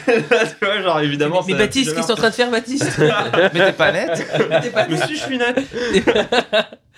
tu 0.07 0.65
vois, 0.65 0.83
genre, 0.83 1.01
évidemment. 1.01 1.43
Mais 1.47 1.55
ça- 1.55 1.59
Baptiste, 1.59 1.95
qu'est-ce 1.97 2.03
que 2.03 2.07
t'es 2.07 2.13
en 2.13 2.17
train 2.17 2.31
de 2.31 2.35
faire, 2.35 2.51
Baptiste 2.53 2.97
Mais 3.53 3.67
t'es 3.67 3.73
pas 3.73 3.91
net 3.91 4.13
T'es 4.63 4.71
pas- 4.71 4.87
Mais 4.89 4.97
si, 4.99 5.17
je 5.17 5.21
suis 5.21 5.37
net. 5.39 5.57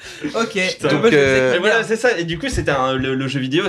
Ok. 0.35 0.79
Donc, 0.83 1.13
euh, 1.13 1.53
sais 1.53 1.57
Et 1.57 1.61
voilà, 1.61 1.83
c'est 1.83 1.97
ça. 1.97 2.19
Et 2.19 2.25
du 2.25 2.39
coup, 2.39 2.49
c'était 2.49 2.71
un- 2.71 2.95
le, 2.95 3.15
le 3.15 3.29
jeu 3.29 3.41
vidéo. 3.41 3.65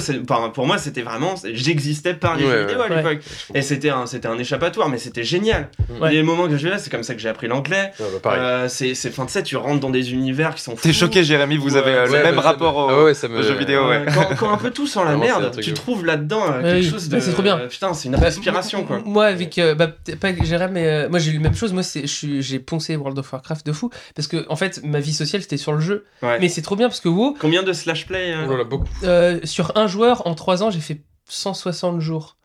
pour 0.53 0.65
moi, 0.67 0.77
c'était 0.77 1.01
vraiment. 1.01 1.35
J'existais 1.53 2.13
par 2.13 2.35
les 2.35 2.43
Ouais, 2.45 2.51
jeux 2.51 2.57
ouais. 2.61 2.65
vidéo 2.67 2.81
à 2.81 2.89
Ouais. 2.89 2.95
l'époque. 2.97 3.19
Et 3.53 3.61
c'était 3.61 3.89
un, 3.89 4.05
c'était 4.05 4.27
un 4.27 4.37
échappatoire, 4.37 4.89
mais 4.89 4.97
c'était 4.97 5.23
génial. 5.23 5.69
Ouais. 6.01 6.11
Les 6.11 6.23
moments 6.23 6.47
que 6.47 6.57
je 6.57 6.67
là, 6.67 6.77
c'est 6.77 6.89
comme 6.89 7.03
ça 7.03 7.13
que 7.13 7.19
j'ai 7.19 7.29
appris 7.29 7.47
l'anglais. 7.47 7.91
Ouais, 7.99 8.05
bah. 8.23 8.33
Euh, 8.37 8.67
c'est, 8.69 8.93
c'est, 8.93 9.09
enfin, 9.09 9.25
tu 9.25 9.31
sais, 9.33 9.43
tu 9.43 9.55
rentres 9.55 9.79
dans 9.79 9.89
des 9.89 10.13
univers 10.13 10.53
qui 10.55 10.61
sont. 10.61 10.75
T'es 10.75 10.93
choqué, 10.93 11.23
Jérémy, 11.23 11.57
vous 11.57 11.75
avez 11.75 11.91
euh, 11.93 12.07
Ouais, 12.07 12.17
le 12.19 12.23
même 12.23 12.35
bah, 12.35 12.41
ça 12.41 12.47
rapport 12.49 12.73
me- 12.87 12.93
au, 12.93 12.99
Ah 12.99 13.03
ouais, 13.05 13.13
ça 13.13 13.27
me- 13.27 13.39
aux 13.39 13.43
jeux 13.43 13.55
vidéo, 13.55 13.87
ouais. 13.87 14.05
Quand, 14.13 14.35
quand 14.37 14.51
un 14.53 14.57
peu 14.57 14.71
tout 14.71 14.87
sent 14.87 15.01
la 15.05 15.15
merde, 15.17 15.51
tu 15.61 15.71
de 15.71 15.75
trouves 15.75 16.05
là-dedans 16.05 16.43
euh, 16.45 16.57
Ouais, 16.57 16.63
quelque 16.63 16.83
oui. 16.85 16.89
chose 16.91 17.09
de. 17.09 17.19
c'est 17.19 17.31
trop 17.33 17.41
bien. 17.43 17.57
putain, 17.69 17.93
c'est 17.93 18.07
une 18.09 18.15
inspiration, 18.15 18.83
quoi. 18.83 19.01
Moi, 19.05 19.25
avec. 19.25 19.59
bah, 19.77 19.87
pas 20.19 20.27
avec 20.27 20.45
Jérém, 20.45 20.71
mais 20.71 21.07
moi 21.09 21.19
j'ai 21.19 21.31
eu 21.31 21.35
la 21.35 21.39
même 21.41 21.55
chose. 21.55 21.73
Moi, 21.73 21.83
c'est- 21.83 22.01
je 22.01 22.07
suis- 22.07 22.41
j'ai 22.41 22.59
poncé 22.59 22.95
World 22.95 23.17
of 23.19 23.31
Warcraft 23.31 23.65
de 23.65 23.71
fou. 23.71 23.89
Parce 24.15 24.27
que, 24.27 24.45
en 24.49 24.55
fait, 24.55 24.81
ma 24.83 24.99
vie 24.99 25.13
sociale, 25.13 25.41
c'était 25.41 25.57
sur 25.57 25.71
le 25.73 25.79
jeu. 25.79 26.05
Ouais. 26.21 26.39
Mais 26.39 26.49
c'est 26.49 26.61
trop 26.61 26.75
bien 26.75 26.87
parce 26.87 26.99
que 26.99 27.09
WoW, 27.09 27.35
Combien 27.39 27.63
de 27.63 27.73
slash 27.73 28.07
play 28.07 28.33
euh 28.33 28.45
Oh 28.47 28.51
là 28.51 28.57
là, 28.59 28.63
beaucoup. 28.63 28.87
euh, 29.03 29.39
sur 29.43 29.71
un 29.77 29.87
joueur, 29.87 30.25
en 30.25 30.33
3 30.35 30.63
ans, 30.63 30.71
j'ai 30.71 30.79
fait 30.79 31.01
160 31.29 31.99
jours. 32.01 32.37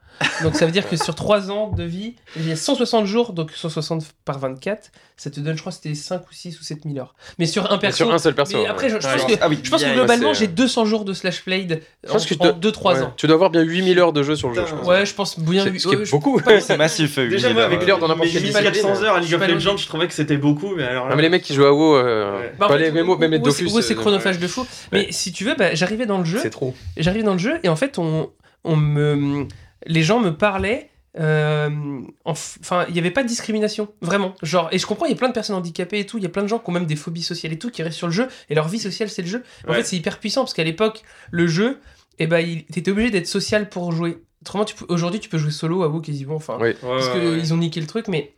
Donc 0.42 0.54
ça 0.56 0.66
veut 0.66 0.72
dire 0.72 0.88
que 0.88 0.96
sur 0.96 1.14
3 1.14 1.50
ans 1.50 1.68
de 1.68 1.82
vie, 1.84 2.14
il 2.36 2.48
y 2.48 2.52
a 2.52 2.56
160 2.56 3.06
jours, 3.06 3.32
donc 3.32 3.50
160 3.52 4.04
par 4.24 4.38
24, 4.38 4.90
ça 5.16 5.30
te 5.30 5.40
donne, 5.40 5.54
je 5.56 5.60
crois, 5.60 5.72
c'était 5.72 5.94
5 5.94 6.20
ou 6.22 6.32
6 6.32 6.58
ou 6.60 6.62
7 6.64 6.80
000 6.84 6.98
heures. 6.98 7.14
Mais 7.38 7.46
sur 7.46 7.70
un 7.70 7.74
Mais 7.76 7.80
perso. 7.80 7.96
Sur 8.04 8.12
un 8.12 8.18
seul 8.18 8.34
perso. 8.34 8.56
mais 8.56 8.64
ouais. 8.64 8.68
après, 8.68 8.88
je, 8.88 8.98
je 9.00 9.06
Ouais, 9.06 9.12
pense 9.16 9.24
que, 9.24 9.32
ah 9.40 9.48
oui, 9.48 9.58
je 9.62 9.70
pense 9.70 9.84
que 9.84 9.92
globalement, 9.92 10.32
j'ai 10.34 10.46
200 10.48 10.84
jours 10.86 11.04
de 11.04 11.12
slash 11.12 11.42
played 11.44 11.82
Je 12.04 12.10
pense 12.10 12.26
que 12.26 12.34
tu 12.34 12.40
en 12.40 12.52
dois- 12.52 12.52
2-3 12.72 12.94
Ouais. 12.96 13.02
ans. 13.02 13.14
Tu 13.16 13.26
dois 13.26 13.34
avoir 13.34 13.50
bien 13.50 13.62
8000 13.62 13.98
heures 13.98 14.12
de 14.12 14.22
jeu 14.22 14.34
sur 14.36 14.48
le 14.48 14.54
jeu, 14.54 14.64
je 14.68 14.74
pense. 14.74 14.86
Ouais, 14.86 15.06
je 15.06 15.14
pense 15.14 15.38
bien. 15.38 15.64
C'est- 15.64 15.86
ouais, 15.86 16.04
beaucoup. 16.10 16.40
C'est 16.60 16.76
massif. 16.76 17.18
euh, 17.18 17.28
Déjà, 17.28 17.52
moi, 17.52 17.64
avec 17.64 17.80
heures. 17.82 17.86
l'heure 17.86 17.98
dans 17.98 18.08
n'importe 18.08 18.30
quel 18.32 18.42
1400 18.42 19.02
heures 19.02 19.14
à 19.16 19.20
League 19.20 19.34
of. 19.34 19.46
Legends, 19.46 19.76
je 19.76 19.86
trouvais 19.86 20.08
que 20.08 20.14
c'était 20.14 20.36
beaucoup, 20.36 20.74
mais 20.76 20.84
alors 20.84 21.08
mais 21.14 21.22
les 21.22 21.28
mecs 21.28 21.42
qui 21.42 21.54
jouent 21.54 21.64
à 21.66 21.72
WoW, 21.72 21.96
euh. 21.96 22.48
Bah, 22.58 22.68
pas 22.68 22.76
les 22.78 22.90
même 22.90 23.06
les 23.06 23.12
ouais, 23.12 23.30
c'est- 23.32 23.38
Dofus. 23.38 23.66
ouais, 23.74 23.82
c'est 23.82 23.94
euh, 23.94 24.00
chronophage 24.00 24.38
de 24.38 24.46
fou. 24.46 24.66
Mais 24.92 25.08
si 25.10 25.32
tu 25.32 25.44
veux, 25.44 25.54
bah, 25.54 25.74
j'arrivais 25.74 26.06
dans 26.06 26.18
le 26.18 26.24
jeu. 26.24 26.38
C'est 26.42 26.50
trop. 26.50 26.74
J'arrive 26.96 27.24
dans 27.24 27.32
le 27.34 27.38
jeu 27.38 27.58
et 27.62 27.68
en 27.68 27.76
fait, 27.76 27.98
on, 27.98 28.30
on 28.64 28.76
me, 28.76 29.46
les 29.86 30.02
gens 30.02 30.20
me 30.20 30.30
parlaient. 30.36 30.88
euh, 31.18 32.00
Enfin, 32.24 32.84
il 32.88 32.94
n'y 32.94 32.98
avait 33.00 33.10
pas 33.10 33.22
de 33.22 33.28
discrimination, 33.28 33.88
vraiment. 34.00 34.34
Genre, 34.42 34.68
et 34.72 34.78
je 34.78 34.86
comprends, 34.86 35.06
il 35.06 35.10
y 35.10 35.14
a 35.14 35.16
plein 35.16 35.28
de 35.28 35.34
personnes 35.34 35.56
handicapées 35.56 35.98
et 36.00 36.06
tout. 36.06 36.18
Il 36.18 36.22
y 36.22 36.26
a 36.26 36.30
plein 36.30 36.42
de 36.42 36.48
gens 36.48 36.58
qui 36.58 36.70
ont 36.70 36.72
même 36.72 36.86
des 36.86 36.96
phobies 36.96 37.22
sociales 37.22 37.52
et 37.52 37.58
tout 37.58 37.70
qui 37.70 37.82
restent 37.82 37.98
sur 37.98 38.06
le 38.06 38.12
jeu. 38.12 38.28
Et 38.48 38.54
leur 38.54 38.68
vie 38.68 38.78
sociale, 38.78 39.08
c'est 39.10 39.22
le 39.22 39.28
jeu. 39.28 39.42
En 39.66 39.70
Ouais. 39.70 39.76
fait, 39.78 39.84
c'est 39.84 39.96
hyper 39.96 40.18
puissant 40.18 40.42
parce 40.42 40.54
qu'à 40.54 40.64
l'époque, 40.64 41.02
le 41.30 41.46
jeu, 41.46 41.80
eh 42.18 42.26
ben, 42.26 42.38
il 42.38 42.64
t'étais 42.64 42.90
obligé 42.90 43.10
d'être 43.10 43.26
social 43.26 43.68
pour 43.68 43.92
jouer. 43.92 44.18
Autrement, 44.42 44.64
tu 44.64 44.74
peux- 44.74 44.86
aujourd'hui, 44.88 45.20
tu 45.20 45.28
peux 45.28 45.38
jouer 45.38 45.50
solo 45.52 45.82
à 45.82 45.88
WoW 45.88 46.00
quasiment. 46.00 46.34
Enfin, 46.36 46.56
Oui. 46.60 46.68
Ouais, 46.68 46.74
parce 46.82 47.08
ouais, 47.08 47.28
ouais. 47.28 47.38
qu'ils 47.40 47.54
ont 47.54 47.58
niqué 47.58 47.80
le 47.80 47.86
truc, 47.86 48.08
mais 48.08 48.32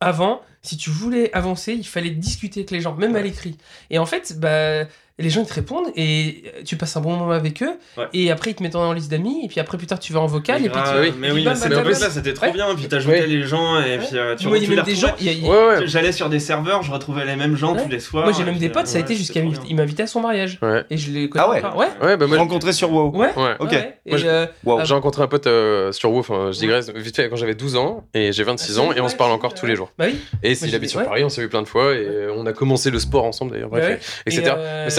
avant, 0.00 0.42
si 0.62 0.76
tu 0.76 0.90
voulais 0.90 1.32
avancer, 1.32 1.72
il 1.74 1.86
fallait 1.86 2.10
discuter 2.10 2.60
avec 2.60 2.70
les 2.72 2.80
gens, 2.80 2.94
même 2.94 3.16
à 3.16 3.22
l'écrit. 3.22 3.56
Et 3.90 3.98
en 3.98 4.06
fait, 4.06 4.38
bah, 4.38 4.84
les 5.18 5.30
gens 5.30 5.42
ils 5.42 5.46
te 5.46 5.54
répondent 5.54 5.88
et 5.96 6.42
euh, 6.46 6.62
tu 6.64 6.76
passes 6.76 6.96
un 6.96 7.00
bon 7.00 7.16
moment 7.16 7.30
avec 7.32 7.62
eux. 7.62 7.72
Ouais. 7.96 8.04
Et 8.14 8.30
après, 8.30 8.50
ils 8.50 8.54
te 8.54 8.62
mettent 8.62 8.74
en 8.76 8.92
liste 8.92 9.10
d'amis. 9.10 9.44
Et 9.44 9.48
puis 9.48 9.60
après, 9.60 9.76
plus 9.78 9.86
tard, 9.86 9.98
tu 10.00 10.12
vas 10.12 10.20
en 10.20 10.26
vocal. 10.26 10.60
Mais 10.60 10.66
et 10.66 10.70
puis 10.70 10.80
tu... 10.82 11.00
oui. 11.00 11.12
mais 11.18 11.30
oui, 11.30 11.44
mais 11.44 11.50
en 11.50 11.54
fait, 11.54 11.68
là, 11.68 12.10
c'était 12.10 12.32
trop 12.34 12.46
Ouais. 12.46 12.52
bien. 12.52 12.74
Puis 12.74 12.86
t'ajoutais 12.88 13.20
Ouais. 13.20 13.26
les 13.26 13.42
gens 13.42 13.78
et 13.80 13.98
puis 13.98 14.08
euh, 14.14 14.34
tu, 14.36 14.48
Moi, 14.48 14.58
tu 14.58 14.66
les 14.74 14.82
des 14.82 14.94
gens. 14.94 15.08
a-. 15.08 15.86
J'allais 15.86 16.12
sur 16.12 16.28
des 16.28 16.38
serveurs, 16.40 16.82
je 16.82 16.90
retrouvais 16.90 17.24
les 17.24 17.36
mêmes 17.36 17.56
gens 17.56 17.74
Ouais. 17.74 17.82
tous 17.82 17.88
les 17.88 18.00
soirs. 18.00 18.24
Moi, 18.24 18.32
j'ai 18.32 18.44
même 18.44 18.54
puis, 18.54 18.60
des 18.60 18.68
potes, 18.70 18.86
ça 18.86 18.98
a 18.98 19.00
été 19.00 19.14
jusqu'à 19.14 19.40
il 19.68 19.76
m'invitait 19.76 20.04
à 20.04 20.06
son 20.06 20.20
mariage. 20.20 20.58
Ouais. 20.62 20.84
Et 20.90 20.96
je 20.96 21.10
les 21.10 21.28
connais 21.28 21.44
Ah 21.44 21.50
ouais. 21.50 21.62
Ouais. 21.62 21.86
Ouais, 22.02 22.16
bah 22.16 22.26
moi, 22.26 22.36
je- 22.36 22.42
Rencontré 22.42 22.72
sur 22.72 22.90
WoW. 22.90 23.10
Ouais. 23.16 23.30
Ouais. 23.36 23.54
Ok. 23.60 23.72
euh. 23.74 24.46
Ah, 24.66 24.84
J'ai 24.84 24.94
rencontré 24.94 25.22
un 25.22 25.28
pote 25.28 25.48
sur 25.92 26.10
WoW, 26.10 26.18
enfin, 26.20 26.50
je 26.52 26.58
digresse 26.58 26.90
vite 26.90 27.16
fait 27.16 27.28
quand 27.28 27.36
j'avais 27.36 27.54
12 27.54 27.76
ans 27.76 28.04
et 28.14 28.32
j'ai 28.32 28.44
26 28.44 28.78
ans 28.78 28.92
et 28.92 29.00
on 29.00 29.08
se 29.08 29.16
parle 29.16 29.32
encore 29.32 29.54
tous 29.54 29.66
les 29.66 29.76
jours. 29.76 29.90
Bah. 29.98 30.06
Et 30.42 30.54
s'il 30.54 30.74
habite 30.74 30.90
sur. 30.90 31.02
Paris, 31.04 31.24
on 31.24 31.28
s'est 31.28 31.42
vu 31.42 31.48
plein 31.48 31.62
de 31.62 31.68
fois 31.68 31.94
et 31.94 32.28
on 32.34 32.46
a 32.46 32.52
commencé 32.52 32.90
le 32.90 32.98
sport 32.98 33.24
ensemble 33.24 33.52
d'ailleurs, 33.52 33.70
etc. 34.26 34.52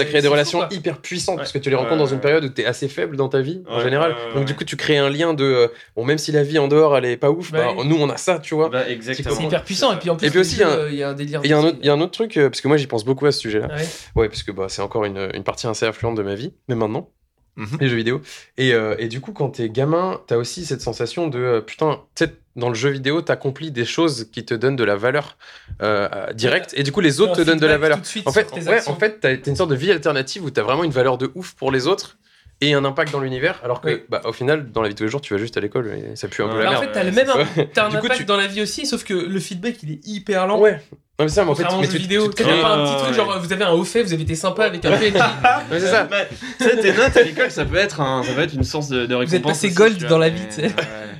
Ça 0.04 0.10
crée 0.10 0.22
des 0.22 0.28
relations 0.28 0.68
hyper 0.70 0.98
puissantes 0.98 1.34
Ouais. 1.36 1.42
parce 1.42 1.52
que 1.52 1.58
tu 1.58 1.70
les 1.70 1.76
rencontres 1.76 1.94
Ouais, 1.94 1.98
dans 1.98 2.06
une 2.06 2.20
période 2.20 2.44
où 2.44 2.48
tu 2.48 2.62
es 2.62 2.64
assez 2.66 2.88
faible 2.88 3.16
dans 3.16 3.28
ta 3.28 3.40
vie 3.40 3.62
en 3.68 3.80
général. 3.80 4.12
ouais, 4.12 4.18
ouais, 4.28 4.34
Donc 4.34 4.44
du 4.44 4.54
coup, 4.54 4.64
tu 4.64 4.76
crées 4.76 4.96
un 4.98 5.10
lien 5.10 5.34
de 5.34 5.44
euh, 5.44 5.68
bon, 5.96 6.04
même 6.04 6.18
si 6.18 6.32
la 6.32 6.42
vie 6.42 6.58
en 6.58 6.68
dehors 6.68 6.96
elle 6.96 7.04
est 7.04 7.16
pas 7.16 7.30
ouf, 7.30 7.50
Bah 7.52 7.72
bah, 7.76 7.82
nous 7.84 7.96
on 7.96 8.08
a 8.10 8.16
ça, 8.16 8.38
tu 8.38 8.54
vois. 8.54 8.68
Bah, 8.68 8.88
exactement. 8.88 9.34
C'est 9.34 9.42
hyper 9.44 9.64
puissant. 9.64 9.92
Et 9.92 9.96
puis 9.98 10.10
en 10.10 10.16
plus, 10.16 10.26
Et 10.26 10.30
puis 10.30 10.36
le 10.36 10.40
aussi, 10.42 10.56
jeu, 10.56 10.64
il 10.64 10.64
y 10.64 10.64
a 10.64 10.68
un- 10.68 10.78
euh, 10.78 10.88
il 10.90 10.96
y 10.98 11.02
a 11.02 11.08
un 11.08 11.14
délire. 11.14 11.40
Et 11.42 11.46
il 11.46 11.50
y, 11.50 11.52
a 11.52 11.58
un 11.58 11.64
autre- 11.64 11.78
il 11.80 11.86
y 11.86 11.90
a 11.90 11.92
un 11.92 12.00
autre 12.00 12.12
truc, 12.12 12.36
euh, 12.36 12.48
parce 12.50 12.60
que 12.60 12.68
moi 12.68 12.76
j'y 12.76 12.86
pense 12.86 13.04
beaucoup 13.04 13.26
à 13.26 13.32
ce 13.32 13.40
sujet-là. 13.40 13.68
Ah 13.70 13.76
ouais. 13.76 13.86
Ouais, 14.16 14.28
parce 14.28 14.42
que 14.42 14.52
bah, 14.52 14.66
c'est 14.68 14.82
encore 14.82 15.04
une, 15.04 15.30
une 15.34 15.44
partie 15.44 15.66
assez 15.66 15.86
influente 15.86 16.16
de 16.16 16.22
ma 16.22 16.34
vie, 16.34 16.52
mais 16.68 16.74
maintenant, 16.74 17.10
Mhm. 17.56 17.78
les 17.80 17.88
jeux 17.88 17.96
vidéo. 17.96 18.20
Et, 18.58 18.72
euh, 18.72 18.96
et 18.98 19.08
du 19.08 19.20
coup, 19.20 19.32
quand 19.32 19.48
t'es 19.50 19.68
gamin, 19.68 20.20
t'as 20.26 20.36
aussi 20.36 20.64
cette 20.66 20.80
sensation 20.80 21.28
de 21.28 21.38
euh, 21.38 21.60
putain, 21.60 22.00
tu 22.16 22.24
dans 22.56 22.68
le 22.68 22.74
jeu 22.76 22.90
vidéo, 22.90 23.20
t'accomplis 23.20 23.72
des 23.72 23.84
choses 23.84 24.28
qui 24.32 24.44
te 24.44 24.54
donnent 24.54 24.76
de 24.76 24.84
la 24.84 24.94
valeur 24.96 25.36
euh, 25.82 26.32
directe, 26.34 26.72
et 26.76 26.82
du 26.84 26.92
coup, 26.92 27.00
les 27.00 27.20
autres 27.20 27.34
te 27.36 27.42
donnent 27.42 27.58
de 27.58 27.66
la 27.66 27.78
valeur. 27.78 27.98
tout 27.98 28.02
de 28.02 28.06
suite 28.06 28.28
En 28.28 28.32
fait, 28.32 28.48
ouais, 28.52 28.88
en 28.88 28.94
fait, 28.94 29.18
t'as 29.20 29.34
une 29.46 29.56
sorte 29.56 29.70
de 29.70 29.74
vie 29.74 29.90
alternative 29.90 30.44
où 30.44 30.50
t'as 30.50 30.62
vraiment 30.62 30.84
une 30.84 30.92
valeur 30.92 31.18
de 31.18 31.30
ouf 31.34 31.54
pour 31.54 31.72
les 31.72 31.86
autres 31.88 32.16
et 32.60 32.72
un 32.72 32.84
impact 32.84 33.10
dans 33.12 33.18
l'univers, 33.18 33.60
alors 33.64 33.80
que, 33.80 33.88
Oui. 33.88 34.02
bah, 34.08 34.22
au 34.24 34.32
final, 34.32 34.70
dans 34.70 34.82
la 34.82 34.88
vie 34.88 34.94
de 34.94 34.98
tous 34.98 35.04
les 35.04 35.10
jours, 35.10 35.20
tu 35.20 35.34
vas 35.34 35.40
juste 35.40 35.56
à 35.56 35.60
l'école 35.60 35.88
et 35.88 36.14
ça 36.14 36.28
pue 36.28 36.42
un 36.44 36.48
peu 36.48 36.58
la 36.58 36.64
Bah, 36.64 36.68
en 36.68 36.72
merde. 36.80 36.84
fait, 36.84 36.92
t'as 36.92 37.02
le 37.04 37.10
même 37.10 37.28
un 37.28 37.34
Du 37.90 37.98
coup, 37.98 38.06
impact 38.06 38.16
tu- 38.20 38.24
dans 38.24 38.36
la 38.36 38.46
vie 38.46 38.62
aussi, 38.62 38.86
sauf 38.86 39.02
que 39.02 39.14
le 39.14 39.40
feedback 39.40 39.82
il 39.82 39.90
est 39.92 40.06
hyper 40.06 40.46
lent. 40.46 40.60
Ouais. 40.60 40.80
Non, 41.16 41.26
mais 41.26 41.28
ça, 41.28 41.44
mais 41.44 41.50
en 41.52 41.54
fait, 41.54 41.62
mais 41.80 41.86
tu- 41.86 41.96
vidéo, 41.98 42.26
tu 42.28 42.34
tu 42.34 42.42
pas 42.42 42.74
un 42.74 42.84
petit 42.86 43.02
truc 43.04 43.14
genre 43.14 43.38
vous 43.38 43.52
avez 43.52 43.62
un 43.64 43.70
haut 43.70 43.84
fait, 43.84 44.02
vous 44.02 44.12
avez 44.12 44.22
été 44.24 44.34
sympa 44.34 44.64
avec 44.64 44.84
un 44.84 44.90
PNJ. 44.98 45.14
Ouais, 45.14 45.78
c'est 45.78 45.86
ça. 45.86 46.08
Mais, 46.10 46.28
tu 46.58 46.64
sais, 46.64 46.76
tes 46.76 46.92
notes 46.92 47.16
à 47.16 47.22
l'école, 47.22 47.50
ça 47.52 47.64
peut 47.64 47.76
être, 47.76 48.00
un, 48.00 48.24
ça 48.24 48.32
peut 48.32 48.40
être 48.42 48.54
une 48.54 48.64
source 48.64 48.88
de, 48.88 49.06
de 49.06 49.14
récompense. 49.14 49.34
êtes 49.34 49.42
passé 49.44 49.70
gold 49.70 50.04
dans 50.08 50.18
la 50.18 50.30
mais- 50.30 50.36
vie, 50.36 50.46
tu 50.48 50.54
sais. 50.62 50.74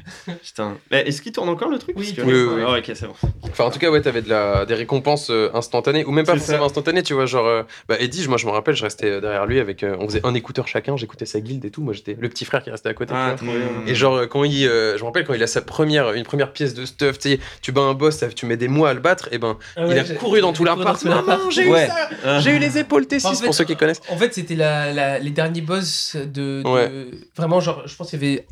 Putain. 0.45 0.77
Mais 0.91 1.03
est-ce 1.03 1.23
qu'il 1.23 1.33
tourne 1.33 1.49
encore 1.49 1.69
le 1.71 1.79
truc? 1.79 1.97
Oui, 1.99 2.13
Parce 2.15 2.29
que-. 2.29 2.33
Oui, 2.33 2.55
oui, 2.57 2.63
Ah, 2.67 2.79
ok, 2.79 2.91
c'est 2.95 3.07
bon. 3.07 3.15
Enfin, 3.45 3.65
en 3.65 3.71
tout 3.71 3.79
cas, 3.79 3.91
ouais, 3.91 4.01
t'avais 4.01 4.23
de 4.23 4.29
la, 4.29 4.67
des 4.67 4.75
récompenses 4.75 5.31
euh, 5.31 5.51
instantanées, 5.55 6.05
ou 6.05 6.11
même 6.13 6.27
pas 6.27 6.33
C'est 6.33 6.39
forcément 6.39 6.59
ça. 6.61 6.65
instantanées, 6.67 7.03
tu 7.03 7.15
vois. 7.15 7.27
Genre, 7.27 7.47
euh, 7.47 7.63
bah, 7.89 7.97
Eddie, 8.01 8.27
moi, 8.29 8.37
je 8.37 8.47
me 8.47 8.51
rappelle, 8.51 8.75
je 8.77 8.83
restais 8.85 9.07
euh, 9.11 9.21
derrière 9.21 9.47
lui 9.47 9.61
avec. 9.61 9.83
euh, 9.83 9.97
on 9.99 10.07
faisait 10.09 10.21
un 10.25 10.35
écouteur 10.35 10.69
chacun, 10.69 10.97
j'écoutais 10.97 11.27
sa 11.27 11.41
guilde 11.41 11.65
et 11.65 11.71
tout. 11.71 11.83
Moi, 11.83 11.93
j'étais 11.95 12.17
le 12.19 12.29
petit 12.29 12.45
frère 12.45 12.63
qui 12.63 12.71
restait 12.71 12.89
à 12.89 12.95
côté. 12.95 13.13
tu 13.13 13.17
Ah, 13.19 13.29
vois. 13.29 13.37
trop 13.37 13.47
bien. 13.47 13.57
Et 13.87 13.95
genre, 13.95 14.15
euh, 14.17 14.27
quand 14.27 14.45
il. 14.45 14.67
euh, 14.67 14.97
je 14.97 15.01
me 15.03 15.07
rappelle 15.07 15.25
quand 15.27 15.35
il 15.35 15.43
a 15.43 15.47
sa 15.47 15.63
première, 15.63 16.13
une 16.13 16.25
première 16.25 16.53
pièce 16.53 16.75
de 16.75 16.85
stuff, 16.85 17.19
tu 17.19 17.31
sais, 17.31 17.41
tu 17.63 17.73
bats 17.73 17.83
un 17.83 17.95
boss, 17.95 18.17
ça- 18.17 18.29
tu 18.29 18.47
mets 18.47 18.57
des 18.57 18.69
mois 18.69 18.91
à 18.91 18.95
le 18.95 19.01
battre, 19.01 19.29
et 19.33 19.39
ben, 19.39 19.57
Ah 19.77 19.85
il 19.87 19.99
a 19.99 20.05
j'ai- 20.05 20.15
couru 20.17 20.41
dans 20.41 20.53
tout 20.53 20.65
j'ai 20.65 20.71
couru 20.71 20.79
l'appart. 20.85 21.03
dans 21.05 21.11
tout 21.11 21.17
l'appart. 21.17 21.39
Maman, 21.39 21.51
j'ai 21.51 21.67
Ouais. 21.69 21.85
eu 21.85 21.89
ça 21.89 22.09
Ah. 22.25 22.41
J'ai 22.41 22.51
eu 22.51 22.59
les 22.59 22.79
épaules 22.79 23.05
T6 23.05 23.27
En 23.27 23.35
fait, 23.35 23.45
pour 23.47 23.55
ceux 23.55 23.65
qui 23.65 23.77
connaissent. 23.77 24.01
En 24.09 24.17
fait, 24.17 24.35
c'était 24.35 24.55
la, 24.57 24.93
la- 24.93 25.19
les 25.19 25.31
derniers 25.31 25.61
boss 25.63 26.17
de, 26.17 26.63
de- 26.63 26.69
Ouais. 26.69 26.91
Vraiment, 27.37 27.61
genre, 27.61 27.83
je 27.87 27.95
pense 27.97 28.11
qu'il 28.11 28.23
y 28.23 28.27
avait 28.33 28.47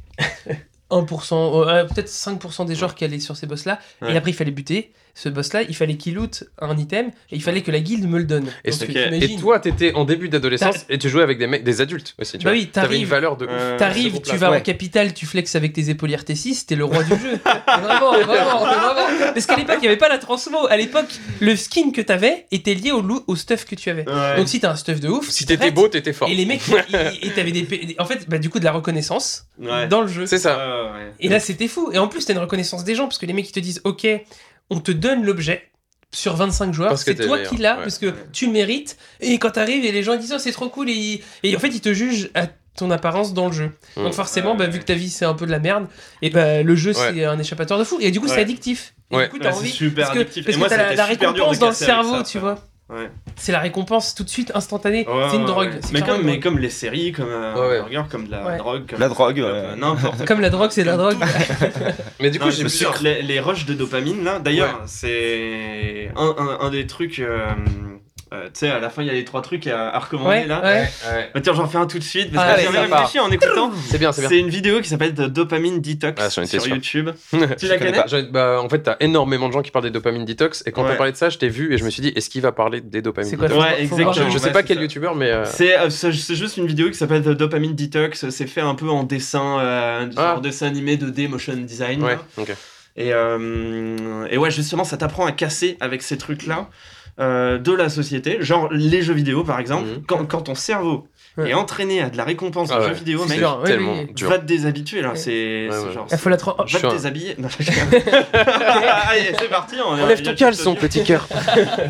1%, 0.93 1.69
euh, 1.69 1.85
peut-être 1.85 2.09
5% 2.09 2.67
des 2.67 2.75
joueurs 2.75 2.95
qui 2.95 3.05
allaient 3.05 3.21
sur 3.21 3.37
ces 3.37 3.47
boss-là. 3.47 3.79
Ouais. 4.01 4.13
Et 4.13 4.17
après, 4.17 4.31
il 4.31 4.35
fallait 4.35 4.51
buter 4.51 4.93
ce 5.15 5.29
boss-là. 5.29 5.63
Il 5.63 5.75
fallait 5.77 5.97
qu'il 5.97 6.15
loot 6.15 6.45
un 6.61 6.77
item. 6.77 7.09
Et 7.31 7.37
il 7.37 7.43
fallait 7.43 7.63
que 7.63 7.71
la 7.71 7.81
guilde 7.81 8.09
me 8.09 8.19
le 8.19 8.25
donne. 8.25 8.47
Et, 8.65 8.71
Donc, 8.71 8.83
et 9.23 9.37
toi, 9.37 9.59
t'étais 9.61 9.93
en 9.95 10.05
début 10.05 10.29
d'adolescence 10.29 10.87
et 10.89 10.99
tu 10.99 11.09
jouais 11.09 11.23
avec 11.23 11.39
des 11.39 11.47
mecs, 11.47 11.65
des 11.65 11.81
adultes 11.81 12.15
aussi. 12.19 12.39
Tu 12.39 12.45
Bah 12.45 12.51
vois. 12.51 12.59
oui, 12.59 12.67
T'avais 12.69 12.87
une 12.87 12.93
t'arrives- 12.93 13.09
valeur 13.09 13.37
de 13.37 13.45
ouf. 13.47 13.51
Euh, 13.53 13.77
T'arrives, 13.79 14.21
tu 14.23 14.37
vas 14.37 14.51
Ouais. 14.51 14.59
en 14.59 14.61
capitale, 14.61 15.13
tu 15.15 15.27
flexes 15.27 15.55
avec 15.57 15.73
tes 15.73 15.91
épaulières 15.91 16.23
T6, 16.25 16.67
t'es 16.67 16.75
le 16.77 16.85
roi 16.85 17.03
du 17.05 17.11
jeu. 17.11 17.39
vraiment, 17.67 18.13
vraiment, 18.13 18.59
vraiment. 18.65 19.33
Parce 19.33 19.47
qu'à 19.47 19.57
l'époque, 19.57 19.77
il 19.79 19.83
n'y 19.83 19.89
avait 19.89 19.97
pas 19.97 20.09
la 20.09 20.19
transmo. 20.19 20.67
À 20.69 20.77
l'époque, 20.77 21.07
le 21.41 21.57
skin 21.57 21.91
que 21.93 22.01
t'avais 22.01 22.47
était 22.51 22.75
lié 22.75 22.91
au, 22.93 23.03
au 23.27 23.37
stuff 23.37 23.65
que 23.65 23.75
tu 23.75 23.91
avais. 23.91 24.09
Ouais. 24.09 24.37
Donc 24.37 24.49
si 24.49 24.61
t'as 24.61 24.71
un 24.73 24.77
stuff 24.77 25.01
de 25.01 25.09
ouf, 25.09 25.29
Si 25.31 25.47
t'étais 25.47 25.71
beau, 25.71 25.89
t'étais 25.89 26.13
fort. 26.13 26.29
Et 26.29 26.35
les 26.35 26.45
mecs, 26.47 26.63
et 27.23 27.31
t'avais 27.31 27.53
des, 27.53 27.63
des- 27.63 27.97
en 27.99 28.05
fait, 28.05 28.29
bah, 28.29 28.39
du 28.39 28.51
coup, 28.51 28.59
de 28.59 28.65
la 28.65 28.73
reconnaissance 28.73 29.47
Ouais. 29.59 29.87
dans 29.89 30.01
le 30.01 30.09
jeu. 30.09 30.27
C'est 30.27 30.39
ça. 30.39 30.93
Et 31.21 31.29
là, 31.29 31.41
c'était 31.41 31.69
fou. 31.69 31.91
Et 31.93 31.99
en 31.99 32.09
plus, 32.09 32.25
t'as 32.25 32.33
une 32.33 32.39
reconnaissance 32.39 32.85
des 32.85 32.95
gens 32.95 33.05
parce 33.05 33.19
que 33.19 33.27
les 33.27 33.33
mecs, 33.33 33.49
ils 33.49 33.53
te 33.53 33.61
disent, 33.61 33.81
ok, 33.85 34.07
on 34.71 34.81
te 34.81 34.93
donne 34.93 35.25
l'objet. 35.25 35.69
Sur 36.15 36.37
25 36.37 36.75
joueurs, 36.75 36.91
Parce 36.91 37.05
que 37.05 37.17
c'est 37.17 37.25
toi 37.27 37.37
meilleur, 37.39 37.51
qui 37.51 37.57
l'as, 37.57 37.77
ouais. 37.77 37.83
parce 37.85 37.97
que 37.97 38.13
tu 38.35 38.45
le 38.47 38.53
mérites. 38.53 38.99
Et 39.21 39.39
quand 39.39 39.53
t'arrives 39.53 39.83
et 39.87 39.93
les 39.93 40.03
gens 40.03 40.15
disent, 40.17 40.35
oh, 40.37 40.39
c'est 40.39 40.53
trop 40.53 40.69
cool, 40.69 40.91
et, 40.91 40.93
ils- 40.93 41.23
et 41.43 41.57
en 41.57 41.59
fait, 41.59 41.69
ils 41.69 41.81
te 41.81 41.95
jugent 41.95 42.29
à 42.35 42.49
ton 42.77 42.91
apparence 42.91 43.33
dans 43.33 43.47
le 43.47 43.53
jeu. 43.55 43.71
Mm. 43.97 44.03
Donc 44.05 44.13
forcément, 44.13 44.51
Ouais, 44.53 44.59
bah, 44.59 44.67
vu 44.67 44.79
que 44.79 44.85
ta 44.85 44.93
vie 44.93 45.09
c'est 45.09 45.25
un 45.25 45.33
peu 45.33 45.47
de 45.47 45.51
la 45.51 45.59
merde, 45.59 45.87
et 46.21 46.29
bah, 46.29 46.63
le 46.63 46.77
jeu 46.77 46.91
Ouais. 46.95 47.13
c'est 47.15 47.25
un 47.25 47.39
échappatoire 47.39 47.79
de 47.79 47.85
fou. 47.85 47.97
Et 48.01 48.11
du 48.11 48.21
coup, 48.21 48.27
Ouais. 48.27 48.35
c'est 48.35 48.41
addictif. 48.43 48.93
Et 49.11 49.17
Ouais. 49.17 49.25
du 49.25 49.31
coup, 49.31 49.39
t'as 49.39 49.53
envie. 49.55 49.71
super 49.71 50.05
parce 50.05 50.15
que, 50.19 50.21
addictif. 50.23 50.45
parce 50.45 50.55
Et 50.55 50.59
moi, 50.59 50.69
que 50.69 50.75
t'as 50.75 50.83
la, 50.91 50.95
la 50.97 51.05
récompense 51.07 51.59
dans 51.59 51.69
le 51.69 51.75
cerveau, 51.75 52.17
ça, 52.17 52.23
tu 52.25 52.39
vois. 52.39 52.59
Ouais. 52.93 53.11
C'est 53.37 53.53
la 53.53 53.61
récompense 53.61 54.15
tout 54.15 54.23
de 54.23 54.29
suite, 54.29 54.53
instantanée. 54.55 55.07
Ouais, 55.09 55.27
c'est 55.31 55.37
une 55.37 55.43
ouais, 55.43 55.47
drogue. 55.49 55.71
Mais 55.93 56.03
comme, 56.03 56.23
mais 56.23 56.35
une 56.35 56.41
comme 56.43 56.59
les 56.59 56.69
séries, 56.71 57.13
comme 57.13 57.29
euh, 57.31 57.55
Ouais, 57.55 57.69
ouais. 57.69 57.81
regarde, 57.81 58.09
comme 58.11 58.27
de 58.27 58.31
la 58.31 58.45
Ouais. 58.45 58.59
drogue. 58.59 58.87
Comme 58.91 59.01
La 59.01 59.09
drogue, 59.09 59.41
euh, 59.41 59.75
N'importe. 59.77 60.25
Comme 60.27 60.41
la 60.41 60.51
drogue, 60.51 60.71
c'est 60.73 60.85
la 60.85 60.97
drogue. 60.99 61.17
Mais 62.21 62.31
du 62.31 62.39
coup, 62.39 62.51
j'ai 62.51 62.69
sûr, 62.69 62.95
les, 63.01 63.23
les 63.23 63.41
rushs 63.41 63.65
de 63.67 63.75
dopamine 63.75 64.23
là, 64.25 64.39
d'ailleurs, 64.39 64.83
c'est 64.87 66.11
un, 66.17 66.35
un, 66.39 66.67
un 66.67 66.71
des 66.71 66.87
trucs. 66.87 67.19
euh, 67.19 67.47
euh, 68.33 68.45
tu 68.47 68.51
sais, 68.61 68.71
à 68.71 68.79
la 68.81 68.89
fin, 68.91 69.03
il 69.03 69.07
y 69.09 69.11
a 69.11 69.13
les 69.13 69.25
trois 69.25 69.43
trucs 69.43 69.67
à, 69.67 69.91
à 69.91 69.99
recommander 69.99 70.29
Ouais, 70.31 70.47
là. 70.47 70.63
ouais. 70.63 70.89
Bah, 71.35 71.41
tiens, 71.43 71.53
j'en 71.55 71.67
fais 71.69 71.79
un 71.79 71.87
tout 71.87 71.99
de 71.99 72.03
suite 72.05 72.33
parce 72.33 72.47
Ah, 72.51 72.55
que 72.55 72.61
j'ai 72.63 72.69
même 72.71 72.93
réfléchi 72.93 73.19
en 73.21 73.31
écoutant. 73.31 73.71
C'est 73.89 73.99
bien, 73.99 74.11
c'est 74.13 74.23
bien. 74.23 74.29
C'est 74.31 74.39
une 74.39 74.49
vidéo 74.49 74.81
qui 74.81 74.89
s'appelle 74.89 75.15
The 75.15 75.23
Dopamine 75.23 75.81
Detox 75.81 76.21
Ah, 76.25 76.31
sur 76.31 76.47
sûr. 76.47 76.67
YouTube. 76.67 77.11
Je 77.33 77.67
la 77.67 77.79
connais 77.79 78.23
bah, 78.31 78.61
en 78.63 78.69
fait, 78.69 78.81
t'as 78.81 78.97
énormément 79.01 79.49
de 79.49 79.53
gens 79.53 79.63
qui 79.63 79.71
parlent 79.71 79.85
des 79.85 79.91
dopamines 79.91 80.25
detox. 80.25 80.63
Et 80.67 80.73
quand 80.73 80.83
Ouais. 80.83 80.91
t'as 80.91 80.97
parlé 80.97 81.13
de 81.13 81.17
ça, 81.17 81.29
je 81.29 81.39
t'ai 81.39 81.49
vu 81.49 81.73
et 81.75 81.79
je 81.79 81.85
me 81.85 81.91
suis 81.91 82.01
dit, 82.03 82.09
est-ce 82.17 82.31
qu'il 82.31 82.41
va 82.43 82.53
parler 82.53 82.81
des 82.81 83.03
dopamines 83.03 83.31
C'est 83.31 83.37
quoi 83.37 83.49
detox 83.49 83.65
Ouais, 83.65 83.83
exactement. 83.83 84.13
Je, 84.13 84.31
je 84.31 84.39
sais 84.39 84.47
Ouais, 84.47 84.53
pas 84.53 84.63
quel 84.63 84.81
youtubeur, 84.81 85.15
mais. 85.15 85.31
euh, 85.31 85.45
C'est 85.45 85.79
euh, 85.79 85.91
c'est- 85.91 86.13
juste 86.13 86.57
une 86.57 86.67
vidéo 86.67 86.89
qui 86.91 86.95
s'appelle 86.97 87.23
The 87.23 87.29
Dopamine 87.31 87.75
Detox. 87.75 88.29
C'est 88.31 88.47
fait 88.47 88.61
un 88.61 88.75
peu 88.75 88.89
en 88.89 89.03
dessin, 89.05 89.59
euh, 89.61 90.07
Ah. 90.17 90.39
dessin 90.43 90.67
animé 90.67 90.97
2D 90.97 91.29
motion 91.29 91.55
design. 91.57 92.03
Ouais, 92.03 92.15
là. 92.15 92.21
ok. 92.39 92.53
Et, 92.97 93.09
et 93.09 94.39
ouais, 94.39 94.51
justement, 94.51 94.85
ça 94.85 94.97
t'apprend 94.97 95.25
à 95.27 95.33
casser 95.33 95.77
avec 95.81 96.03
ces 96.03 96.19
trucs-là 96.19 96.69
euh, 97.21 97.59
de 97.59 97.73
la 97.73 97.89
société. 97.89 98.39
Genre 98.41 98.69
les 98.73 99.03
jeux 99.03 99.15
vidéo, 99.15 99.45
par 99.45 99.61
exemple. 99.61 99.87
Mhm. 99.89 100.03
Quand, 100.07 100.25
quand 100.27 100.43
ton 100.43 100.55
cerveau 100.55 101.07
Ouais. 101.39 101.49
est 101.49 101.55
entraîné 101.55 102.03
à 102.03 102.11
de 102.11 102.17
la 102.19 102.25
récompense 102.25 102.69
Ah 102.71 102.77
en 102.77 102.81
ouais. 102.81 102.89
jeux 102.89 102.93
vidéo, 102.95 103.25
mec, 103.25 103.39
sûr, 103.39 103.59
ouais, 103.61 103.65
tellement 103.67 103.95
oui. 103.95 104.13
dur. 104.13 104.29
va 104.29 104.39
te 104.39 104.45
déshabituer 104.45 105.01
là. 105.01 105.13
Ouais. 105.13 105.17
C'est 105.17 105.69
Ouais, 105.71 105.75
c'est 105.79 105.87
ouais. 105.87 105.93
genre. 105.95 106.07
Il 106.13 106.19
faut 106.19 106.29
la 106.29 106.37
Va 106.75 106.81
te 106.81 106.87
un- 106.87 106.93
déshabiller. 106.95 107.37
C'est 109.39 109.49
parti. 109.49 109.77
on 109.85 109.91
Enlève 109.93 110.23
ton 110.23 110.31
le 110.31 110.37
caleçon, 110.37 110.75
petit 110.75 111.03
cœur. 111.05 111.27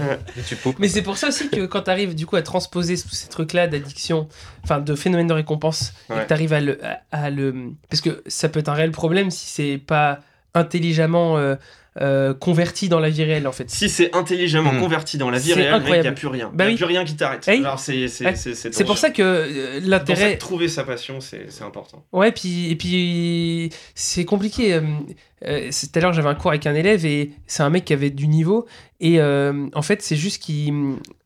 Mais 0.79 0.89
c'est 0.89 1.03
pour 1.03 1.17
ça 1.17 1.29
aussi 1.29 1.49
que 1.49 1.67
quand 1.67 1.83
t'arrives 1.83 2.15
du 2.15 2.27
coup 2.27 2.37
à 2.37 2.43
transposer 2.43 2.97
tous 2.97 3.11
ces 3.15 3.29
trucs-là 3.29 3.67
d'addiction, 3.67 4.29
enfin 4.65 4.81
de 4.81 4.95
phénomène 4.95 5.27
de 5.27 5.33
récompense, 5.35 5.93
et 6.11 6.15
que 6.21 6.27
t'arrives 6.29 6.53
à 6.53 6.61
le, 6.61 6.79
à, 6.85 7.01
à 7.11 7.31
le, 7.31 7.55
parce 7.91 8.01
que 8.01 8.23
ça 8.27 8.49
peut 8.49 8.61
être 8.61 8.69
un 8.69 8.75
réel 8.75 8.91
problème 8.93 9.31
si 9.31 9.47
c'est 9.49 9.79
pas 9.79 10.21
intelligemment 10.55 11.39
euh, 11.39 11.57
euh, 12.01 12.33
converti 12.33 12.89
dans 12.89 13.01
la 13.01 13.11
vie 13.11 13.23
réelle 13.23 13.47
en 13.47 13.53
fait. 13.53 13.69
Si 13.71 13.89
c'est 13.91 14.15
intelligemment 14.17 14.73
Mm. 14.73 14.81
converti 14.81 15.19
dans 15.19 15.29
la 15.29 15.39
vie 15.39 15.53
réelle, 15.53 15.83
il 15.87 16.01
n'y 16.01 16.07
a 16.07 16.13
plus 16.13 16.27
rien. 16.27 16.49
Il 16.53 16.57
Bah 16.57 16.65
n'y 16.65 16.71
a 16.71 16.73
oui. 16.73 16.77
plus 16.77 16.87
rien 16.87 17.05
qui 17.05 17.17
t'arrête. 17.17 17.47
Hey. 17.47 17.61
Alors, 17.61 17.79
c'est 17.79 18.85
pour 18.87 18.97
ça 18.99 19.11
que 19.11 19.23
euh, 19.23 19.81
l'intérêt. 19.83 20.39
trouver 20.39 20.69
sa 20.69 20.85
passion, 20.85 21.21
c'est 21.21 21.47
important. 21.63 22.05
Ouais, 22.13 22.33
puis, 22.33 22.71
et 22.71 22.77
puis 22.77 23.71
c'est 23.95 24.25
compliqué. 24.25 24.73
euh, 24.75 24.81
euh, 25.47 25.71
Tout 25.71 25.99
à 25.99 26.01
l'heure, 26.01 26.13
j'avais 26.15 26.29
un 26.31 26.35
cours 26.35 26.51
avec 26.51 26.67
un 26.67 26.75
élève 26.75 27.05
et 27.05 27.33
c'est 27.47 27.63
un 27.63 27.71
mec 27.71 27.85
qui 27.85 27.93
avait 27.93 28.11
du 28.11 28.27
niveau. 28.29 28.67
Et 29.01 29.21
euh, 29.21 29.67
en 29.75 29.83
fait, 29.83 30.03
c'est 30.03 30.17
juste 30.17 30.43
qu'il. 30.43 30.73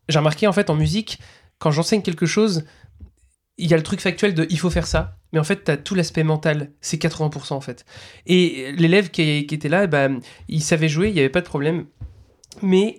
J'ai 0.09 0.19
remarqué 0.19 0.47
en 0.47 0.53
fait 0.53 0.71
en 0.71 0.75
musique, 0.75 1.19
quand 1.59 1.71
j'enseigne 1.71 2.03
quelque 2.03 2.27
chose, 2.27 2.65
il 3.59 3.71
y 3.71 3.75
a 3.75 3.77
le 3.77 3.83
truc 3.83 4.01
factuel 4.01 4.35
de 4.35 4.47
il 4.51 4.59
faut 4.59 4.71
faire 4.71 4.87
ça. 4.87 5.17
Mais 5.37 5.41
en 5.41 5.45
fait, 5.45 5.65
tu 5.65 5.71
as 5.71 5.77
tout 5.77 5.95
l'aspect 5.95 6.23
mental. 6.25 6.71
C'est 6.81 6.97
80% 6.99 7.53
en 7.53 7.61
fait. 7.61 7.85
Et 8.27 8.73
l'élève 8.73 9.11
qui, 9.11 9.45
qui 9.47 9.55
était 9.55 9.69
là, 9.69 9.87
bah, 9.87 10.09
il 10.49 10.63
savait 10.63 10.89
jouer, 10.89 11.09
il 11.09 11.13
n'y 11.13 11.21
avait 11.21 11.29
pas 11.29 11.43
de 11.43 11.47
problème. 11.47 11.85
Mais. 12.63 12.99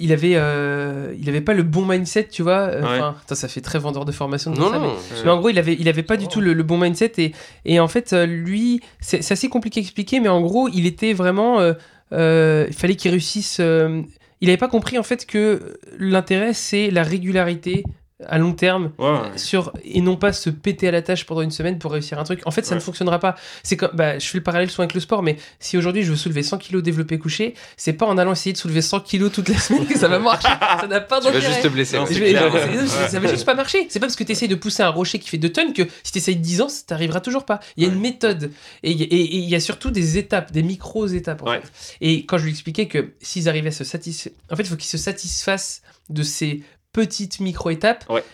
Il 0.00 0.12
avait, 0.12 0.34
euh, 0.36 1.12
il 1.20 1.28
avait 1.28 1.40
pas 1.40 1.54
le 1.54 1.64
bon 1.64 1.84
mindset, 1.84 2.28
tu 2.28 2.42
vois. 2.42 2.68
euh, 2.68 2.82
Ouais. 2.82 3.00
Enfin, 3.00 3.34
ça 3.34 3.48
fait 3.48 3.60
très 3.62 3.80
vendeur 3.80 4.04
de 4.04 4.12
formation. 4.12 4.52
de 4.52 4.58
Non, 4.60 4.70
ça, 4.70 4.78
mais- 4.78 4.86
non. 4.86 4.94
mais 5.24 5.30
en 5.30 5.38
gros, 5.38 5.48
il 5.48 5.58
avait, 5.58 5.74
il 5.76 5.88
avait 5.88 6.04
pas 6.04 6.16
du 6.16 6.28
tout 6.28 6.40
le, 6.40 6.52
le 6.52 6.62
bon 6.62 6.78
mindset 6.78 7.12
et, 7.18 7.32
et 7.64 7.80
en 7.80 7.88
fait, 7.88 8.12
euh, 8.12 8.24
lui, 8.24 8.80
c'est 9.00 9.28
assez 9.32 9.48
compliqué 9.48 9.80
à 9.80 9.82
expliquer, 9.82 10.20
mais 10.20 10.28
en 10.28 10.40
gros, 10.40 10.68
il 10.68 10.86
était 10.86 11.14
vraiment, 11.14 11.58
euh, 11.58 11.72
euh, 12.12 12.66
il 12.68 12.74
fallait 12.74 12.94
qu'il 12.94 13.10
réussisse. 13.10 13.56
euh, 13.58 14.02
il 14.40 14.48
avait 14.50 14.56
pas 14.56 14.68
compris 14.68 14.98
en 14.98 15.02
fait 15.02 15.26
que 15.26 15.78
l'intérêt 15.98 16.52
c'est 16.54 16.92
la 16.92 17.02
régularité 17.02 17.82
à 18.26 18.38
long 18.38 18.52
terme 18.52 18.90
Ouais, 18.98 19.06
ouais. 19.10 19.38
sur 19.38 19.72
et 19.84 20.00
non 20.00 20.16
pas 20.16 20.32
se 20.32 20.50
péter 20.50 20.88
à 20.88 20.90
la 20.90 21.02
tâche 21.02 21.24
pendant 21.24 21.40
une 21.42 21.52
semaine 21.52 21.78
pour 21.78 21.92
réussir 21.92 22.18
un 22.18 22.24
truc. 22.24 22.40
En 22.46 22.50
fait, 22.50 22.64
ça 22.64 22.70
Ouais. 22.70 22.76
ne 22.76 22.80
fonctionnera 22.80 23.20
pas. 23.20 23.36
C'est 23.62 23.76
comme, 23.76 23.90
bah, 23.94 24.18
je 24.18 24.26
fais 24.26 24.38
le 24.38 24.42
parallèle 24.42 24.70
souvent 24.70 24.82
avec 24.84 24.94
le 24.94 25.00
sport, 25.00 25.22
mais 25.22 25.36
si 25.60 25.76
aujourd'hui 25.78 26.02
je 26.02 26.10
veux 26.10 26.16
soulever 26.16 26.42
100 26.42 26.58
kilos 26.58 26.82
développé 26.82 27.18
couché, 27.18 27.54
c'est 27.76 27.92
pas 27.92 28.06
en 28.06 28.18
allant 28.18 28.32
essayer 28.32 28.52
de 28.52 28.58
soulever 28.58 28.82
100 28.82 29.00
kilos 29.00 29.30
toute 29.32 29.48
la 29.48 29.58
semaine 29.58 29.86
que 29.86 29.96
ça 29.96 30.08
va 30.08 30.18
marcher. 30.18 30.48
ça 30.80 30.86
n'a 30.88 31.00
pas 31.00 31.18
Tu 31.20 31.26
vas 31.26 31.32
d'intérêt. 31.32 31.52
juste 31.52 31.62
te 31.62 31.68
blesser. 31.68 31.96
Non, 31.98 32.06
Je 32.06 32.18
vais- 32.18 32.30
clair, 32.30 32.52
Ça 33.08 33.20
va 33.20 33.28
juste 33.28 33.44
pas 33.46 33.54
marcher. 33.54 33.86
C'est 33.88 34.00
pas 34.00 34.06
parce 34.06 34.16
que 34.16 34.24
tu 34.24 34.32
essayes 34.32 34.48
de 34.48 34.54
pousser 34.56 34.82
un 34.82 34.88
rocher 34.90 35.18
qui 35.20 35.28
fait 35.28 35.38
2 35.38 35.50
tonnes 35.52 35.72
que 35.72 35.82
si 36.02 36.10
tu 36.12 36.18
essayes 36.18 36.36
10 36.36 36.60
ans, 36.62 36.68
t'arriveras 36.86 37.20
toujours 37.20 37.44
pas. 37.44 37.60
Il 37.76 37.84
y 37.84 37.86
a 37.86 37.92
une 37.92 38.00
méthode. 38.00 38.50
Et 38.82 38.90
il 38.90 38.98
y 39.00 39.04
a- 39.04 39.06
et- 39.06 39.16
et 39.16 39.36
il 39.36 39.48
y 39.48 39.54
a 39.54 39.60
surtout 39.60 39.90
des 39.92 40.18
étapes, 40.18 40.50
des 40.50 40.62
micro-étapes. 40.64 41.42
En 41.42 41.50
Ouais. 41.50 41.60
fait. 41.60 41.96
Et 42.00 42.26
quand 42.26 42.38
je 42.38 42.44
lui 42.44 42.50
expliquais 42.50 42.88
que 42.88 43.12
s'ils 43.20 43.48
arrivaient 43.48 43.68
à 43.68 43.72
se 43.72 43.84
satisfaire. 43.84 44.32
En 44.50 44.56
fait, 44.56 44.62
il 44.64 44.68
faut 44.68 44.76
qu'ils 44.76 44.90
se 44.90 44.98
satisfassent 44.98 45.82
de 46.10 46.22
ces 46.22 46.62
petites 46.98 47.38
micro-étapes. 47.40 48.04
Ouais. 48.10 48.24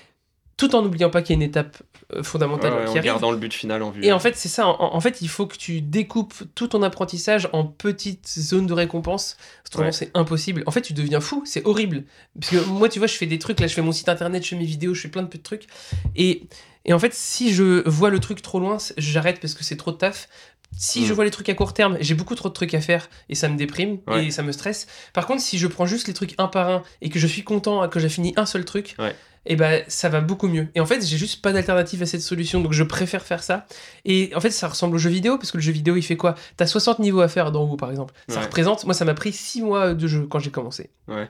Tout 0.56 0.74
en 0.76 0.82
n'oubliant 0.82 1.10
pas 1.10 1.20
qu'il 1.20 1.30
y 1.34 1.36
a 1.36 1.40
une 1.42 1.48
étape 1.50 1.82
euh, 2.14 2.22
fondamentale 2.22 2.72
Ouais, 2.72 2.78
ouais, 2.78 2.84
qui 2.84 2.90
en 2.90 2.92
arrive. 2.92 3.04
gardant 3.04 3.30
le 3.32 3.36
but 3.38 3.52
final 3.52 3.82
en 3.82 3.90
vue. 3.90 4.04
Et 4.04 4.12
en 4.12 4.20
fait, 4.20 4.36
c'est 4.36 4.48
ça. 4.48 4.68
En, 4.68 4.94
en 4.94 5.00
fait, 5.00 5.20
il 5.20 5.28
faut 5.28 5.46
que 5.46 5.56
tu 5.56 5.80
découpes 5.80 6.32
tout 6.54 6.68
ton 6.68 6.82
apprentissage 6.84 7.48
en 7.52 7.64
petites 7.64 8.28
zones 8.28 8.66
de 8.66 8.72
récompense. 8.72 9.36
Autrement, 9.66 9.90
c'est 9.90 10.10
impossible. 10.14 10.62
En 10.66 10.70
fait, 10.70 10.82
tu 10.82 10.92
deviens 10.92 11.20
fou. 11.20 11.42
C'est 11.44 11.66
horrible. 11.66 12.04
Parce 12.40 12.52
que 12.52 12.68
moi, 12.68 12.88
tu 12.88 13.00
vois, 13.00 13.08
je 13.08 13.14
fais 13.16 13.26
des 13.26 13.40
trucs. 13.40 13.58
Là, 13.58 13.66
je 13.66 13.74
fais 13.74 13.82
mon 13.82 13.90
site 13.92 14.08
internet, 14.08 14.44
je 14.44 14.50
fais 14.50 14.56
mes 14.56 14.64
vidéos, 14.64 14.94
je 14.94 15.00
fais 15.02 15.08
plein 15.08 15.22
de 15.22 15.28
petits 15.28 15.42
trucs. 15.42 15.66
Et, 16.14 16.44
et 16.84 16.92
en 16.92 17.00
fait, 17.00 17.12
si 17.14 17.52
je 17.52 17.86
vois 17.88 18.10
le 18.10 18.20
truc 18.20 18.40
trop 18.40 18.60
loin, 18.60 18.78
j'arrête 18.96 19.40
parce 19.40 19.54
que 19.54 19.64
c'est 19.64 19.76
trop 19.76 19.90
de 19.90 19.96
taf. 19.96 20.28
Si 20.76 21.06
je 21.06 21.12
vois 21.12 21.24
les 21.24 21.30
trucs 21.30 21.48
à 21.48 21.54
court 21.54 21.72
terme, 21.74 21.96
j'ai 22.00 22.14
beaucoup 22.14 22.34
trop 22.34 22.48
de 22.48 22.54
trucs 22.54 22.74
à 22.74 22.80
faire 22.80 23.08
et 23.28 23.34
ça 23.34 23.48
me 23.48 23.56
déprime 23.56 23.98
Ouais. 24.06 24.26
et 24.26 24.30
ça 24.30 24.42
me 24.42 24.52
stresse. 24.52 24.86
Par 25.12 25.26
contre, 25.26 25.40
si 25.42 25.58
je 25.58 25.66
prends 25.66 25.86
juste 25.86 26.08
les 26.08 26.14
trucs 26.14 26.34
un 26.38 26.48
par 26.48 26.68
un 26.68 26.82
et 27.00 27.10
que 27.10 27.18
je 27.18 27.26
suis 27.26 27.42
content 27.44 27.88
que 27.88 28.00
j'ai 28.00 28.08
fini 28.08 28.32
un 28.36 28.46
seul 28.46 28.64
truc, 28.64 28.94
Ouais. 28.98 29.14
et 29.46 29.56
ben 29.56 29.82
ça 29.88 30.08
va 30.08 30.20
beaucoup 30.20 30.48
mieux. 30.48 30.68
Et 30.74 30.80
en 30.80 30.86
fait, 30.86 31.04
j'ai 31.06 31.16
juste 31.16 31.42
pas 31.42 31.52
d'alternative 31.52 32.02
à 32.02 32.06
cette 32.06 32.22
solution, 32.22 32.60
donc 32.60 32.72
je 32.72 32.82
préfère 32.82 33.22
faire 33.24 33.42
ça. 33.42 33.66
Et 34.04 34.32
en 34.34 34.40
fait, 34.40 34.50
ça 34.50 34.68
ressemble 34.68 34.96
au 34.96 34.98
jeu 34.98 35.10
vidéo, 35.10 35.38
parce 35.38 35.50
que 35.52 35.58
le 35.58 35.62
jeu 35.62 35.72
vidéo, 35.72 35.96
il 35.96 36.02
fait 36.02 36.16
quoi? 36.16 36.34
T'as 36.56 36.66
60 36.66 36.98
niveaux 36.98 37.20
à 37.20 37.28
faire 37.28 37.52
dans 37.52 37.64
WoW, 37.64 37.76
par 37.76 37.90
exemple. 37.90 38.14
Ça 38.28 38.38
Ouais. 38.40 38.44
représente, 38.46 38.84
moi, 38.84 38.94
ça 38.94 39.04
m'a 39.04 39.14
pris 39.14 39.32
6 39.32 39.62
mois 39.62 39.94
de 39.94 40.06
jeu 40.06 40.26
quand 40.28 40.38
j'ai 40.38 40.50
commencé. 40.50 40.90
Ouais. 41.08 41.28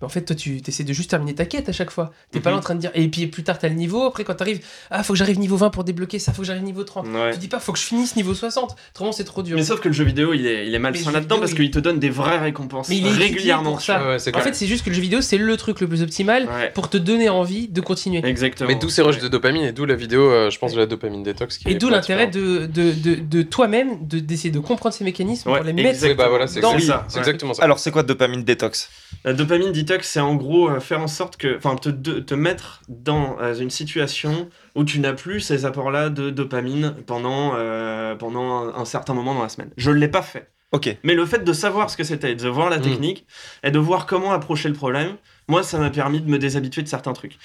Mais 0.00 0.06
en 0.06 0.08
fait, 0.08 0.22
toi, 0.22 0.36
tu 0.36 0.60
essaies 0.66 0.84
de 0.84 0.92
juste 0.92 1.10
terminer 1.10 1.34
ta 1.34 1.44
quête 1.44 1.68
à 1.68 1.72
chaque 1.72 1.90
fois. 1.90 2.12
T'es 2.30 2.40
pas 2.40 2.50
Mhm. 2.50 2.54
là 2.54 2.58
en 2.58 2.62
train 2.62 2.74
de 2.74 2.80
dire. 2.80 2.90
Et 2.94 3.08
puis 3.08 3.26
plus 3.26 3.42
tard, 3.42 3.58
t'as 3.58 3.68
le 3.68 3.74
niveau. 3.74 4.04
Après, 4.04 4.22
quand 4.24 4.34
t'arrives, 4.34 4.60
ah, 4.90 5.02
faut 5.02 5.12
que 5.14 5.18
j'arrive 5.18 5.38
niveau 5.38 5.56
20 5.56 5.70
pour 5.70 5.82
débloquer 5.84 6.18
ça, 6.18 6.32
faut 6.32 6.42
que 6.42 6.46
j'arrive 6.46 6.62
niveau 6.62 6.84
30. 6.84 7.06
Ouais. 7.08 7.32
Tu 7.32 7.38
dis 7.38 7.48
pas, 7.48 7.58
faut 7.58 7.72
que 7.72 7.78
je 7.78 7.84
finisse 7.84 8.14
niveau 8.16 8.32
60. 8.34 8.76
Autrement, 8.94 9.12
c'est 9.12 9.24
trop 9.24 9.42
dur. 9.42 9.56
Mais 9.56 9.64
sauf 9.64 9.80
que 9.80 9.88
le 9.88 9.94
jeu 9.94 10.04
vidéo, 10.04 10.34
il 10.34 10.46
est, 10.46 10.66
il 10.66 10.74
est 10.74 10.78
malsain 10.78 11.10
là-dedans 11.10 11.36
vidéo, 11.36 11.38
parce 11.40 11.52
il- 11.52 11.56
qu'il 11.56 11.70
te 11.70 11.78
donne 11.80 11.98
des 11.98 12.10
vraies 12.10 12.38
récompenses 12.38 12.88
Mais 12.88 12.98
il 12.98 13.06
est 13.06 13.10
régulièrement. 13.10 13.72
pour 13.72 13.80
ça. 13.82 14.00
Ouais, 14.02 14.08
ouais, 14.10 14.18
c'est 14.18 14.34
en 14.36 14.40
fait, 14.40 14.54
c'est 14.54 14.66
juste 14.66 14.84
que 14.84 14.90
le 14.90 14.94
jeu 14.94 15.02
vidéo, 15.02 15.20
c'est 15.20 15.38
le 15.38 15.56
truc 15.56 15.80
le 15.80 15.88
plus 15.88 16.02
optimal 16.02 16.44
Ouais, 16.46 16.70
pour 16.74 16.88
te 16.90 16.96
donner 16.96 17.28
envie 17.28 17.68
de 17.68 17.80
continuer. 17.80 18.20
exactement. 18.24 18.68
Mais 18.68 18.76
d'où 18.76 18.88
ces 18.90 19.02
rushs 19.02 19.18
de 19.18 19.28
dopamine 19.28 19.64
et 19.64 19.72
d'où 19.72 19.84
la 19.84 19.94
vidéo, 19.96 20.22
euh, 20.30 20.50
je 20.50 20.58
pense, 20.58 20.72
de 20.74 20.78
la 20.78 20.86
dopamine 20.86 21.22
détox. 21.22 21.58
Qui 21.58 21.68
Et 21.70 21.74
d'où 21.74 21.88
pas 21.88 21.96
l'intérêt 21.96 22.26
de, 22.28 22.66
de, 22.66 22.92
de, 22.92 23.14
de 23.16 23.42
toi-même 23.42 24.06
de- 24.06 24.20
d'essayer 24.20 24.50
de 24.50 24.58
comprendre 24.60 24.94
ces 24.94 25.04
mécanismes 25.04 25.50
Ouais, 25.50 25.56
pour 25.58 25.66
les 25.66 25.72
mettre. 25.72 26.14
bah 26.14 26.28
voilà, 26.28 26.46
c'est 26.46 26.60
exactement 26.60 27.54
ça. 27.54 27.62
Alors, 27.64 27.78
c'est 27.78 27.90
quoi 27.90 28.02
dopamine 28.02 28.44
détox? 28.44 28.88
La 29.24 29.32
dopamine 29.32 29.72
c'est 30.02 30.20
en 30.20 30.34
gros 30.36 30.68
euh, 30.70 30.80
faire 30.80 31.00
en 31.00 31.06
sorte 31.08 31.36
que, 31.36 31.56
enfin, 31.56 31.76
te, 31.76 31.88
te 31.90 32.34
mettre 32.34 32.82
dans 32.88 33.38
euh, 33.40 33.54
une 33.54 33.70
situation 33.70 34.48
où 34.74 34.84
tu 34.84 35.00
n'as 35.00 35.12
plus 35.12 35.40
ces 35.40 35.64
apports-là 35.64 36.10
de 36.10 36.30
dopamine 36.30 36.94
pendant, 37.06 37.52
euh, 37.56 38.14
pendant 38.14 38.44
un, 38.68 38.74
un 38.74 38.84
certain 38.84 39.14
moment 39.14 39.34
dans 39.34 39.42
la 39.42 39.48
semaine. 39.48 39.70
Je 39.76 39.90
ne 39.90 39.96
l'ai 39.96 40.08
pas 40.08 40.22
fait. 40.22 40.50
Ok. 40.72 40.94
Mais 41.02 41.14
le 41.14 41.24
fait 41.24 41.44
de 41.44 41.52
savoir 41.52 41.88
ce 41.88 41.96
que 41.96 42.04
c'était, 42.04 42.34
de 42.34 42.48
voir 42.48 42.68
la 42.68 42.78
Mm. 42.78 42.82
technique 42.82 43.26
et 43.62 43.70
de 43.70 43.78
voir 43.78 44.06
comment 44.06 44.32
approcher 44.32 44.68
le 44.68 44.74
problème, 44.74 45.16
moi, 45.48 45.62
ça 45.62 45.78
m'a 45.78 45.88
permis 45.90 46.20
de 46.20 46.28
me 46.28 46.38
déshabituer 46.38 46.82
de 46.82 46.88
certains 46.88 47.14
trucs. 47.14 47.38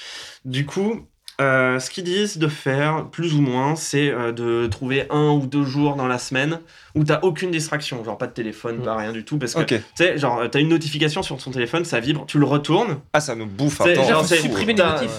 Du 0.43 0.65
coup, 0.65 1.07
euh, 1.41 1.79
ce 1.79 1.89
qu'ils 1.89 2.03
disent 2.03 2.37
de 2.37 2.47
faire, 2.47 3.05
plus 3.11 3.33
ou 3.33 3.41
moins, 3.41 3.75
c'est 3.75 4.09
euh, 4.11 4.31
de 4.31 4.67
trouver 4.67 5.07
un 5.09 5.31
ou 5.31 5.47
deux 5.47 5.63
jours 5.65 5.95
dans 5.95 6.07
la 6.07 6.17
semaine 6.19 6.59
où 6.95 7.03
t'as 7.03 7.19
aucune 7.23 7.49
distraction, 7.49 8.03
genre 8.03 8.17
pas 8.19 8.27
de 8.27 8.33
téléphone, 8.33 8.77
Mm. 8.77 8.83
pas 8.83 8.95
rien 8.97 9.11
du 9.11 9.25
tout, 9.25 9.37
parce 9.39 9.55
que 9.55 9.63
tu 9.63 9.81
sais, 9.95 10.17
genre 10.19 10.43
t'as 10.51 10.59
une 10.59 10.69
notification 10.69 11.23
sur 11.23 11.37
ton 11.37 11.49
téléphone, 11.49 11.85
ça 11.85 11.99
vibre, 11.99 12.25
tu 12.27 12.37
le 12.37 12.45
retournes, 12.45 12.99
Ah, 13.13 13.19
ça 13.19 13.33
nous 13.35 13.47
bouffe 13.47 13.81
un 13.81 13.85
C'est- 13.85 13.93
temps. 13.93 14.07
genre, 14.07 14.21
ouais. 14.29 14.37
supprimer 14.37 14.73
les 14.73 14.83
notifs. 14.83 15.09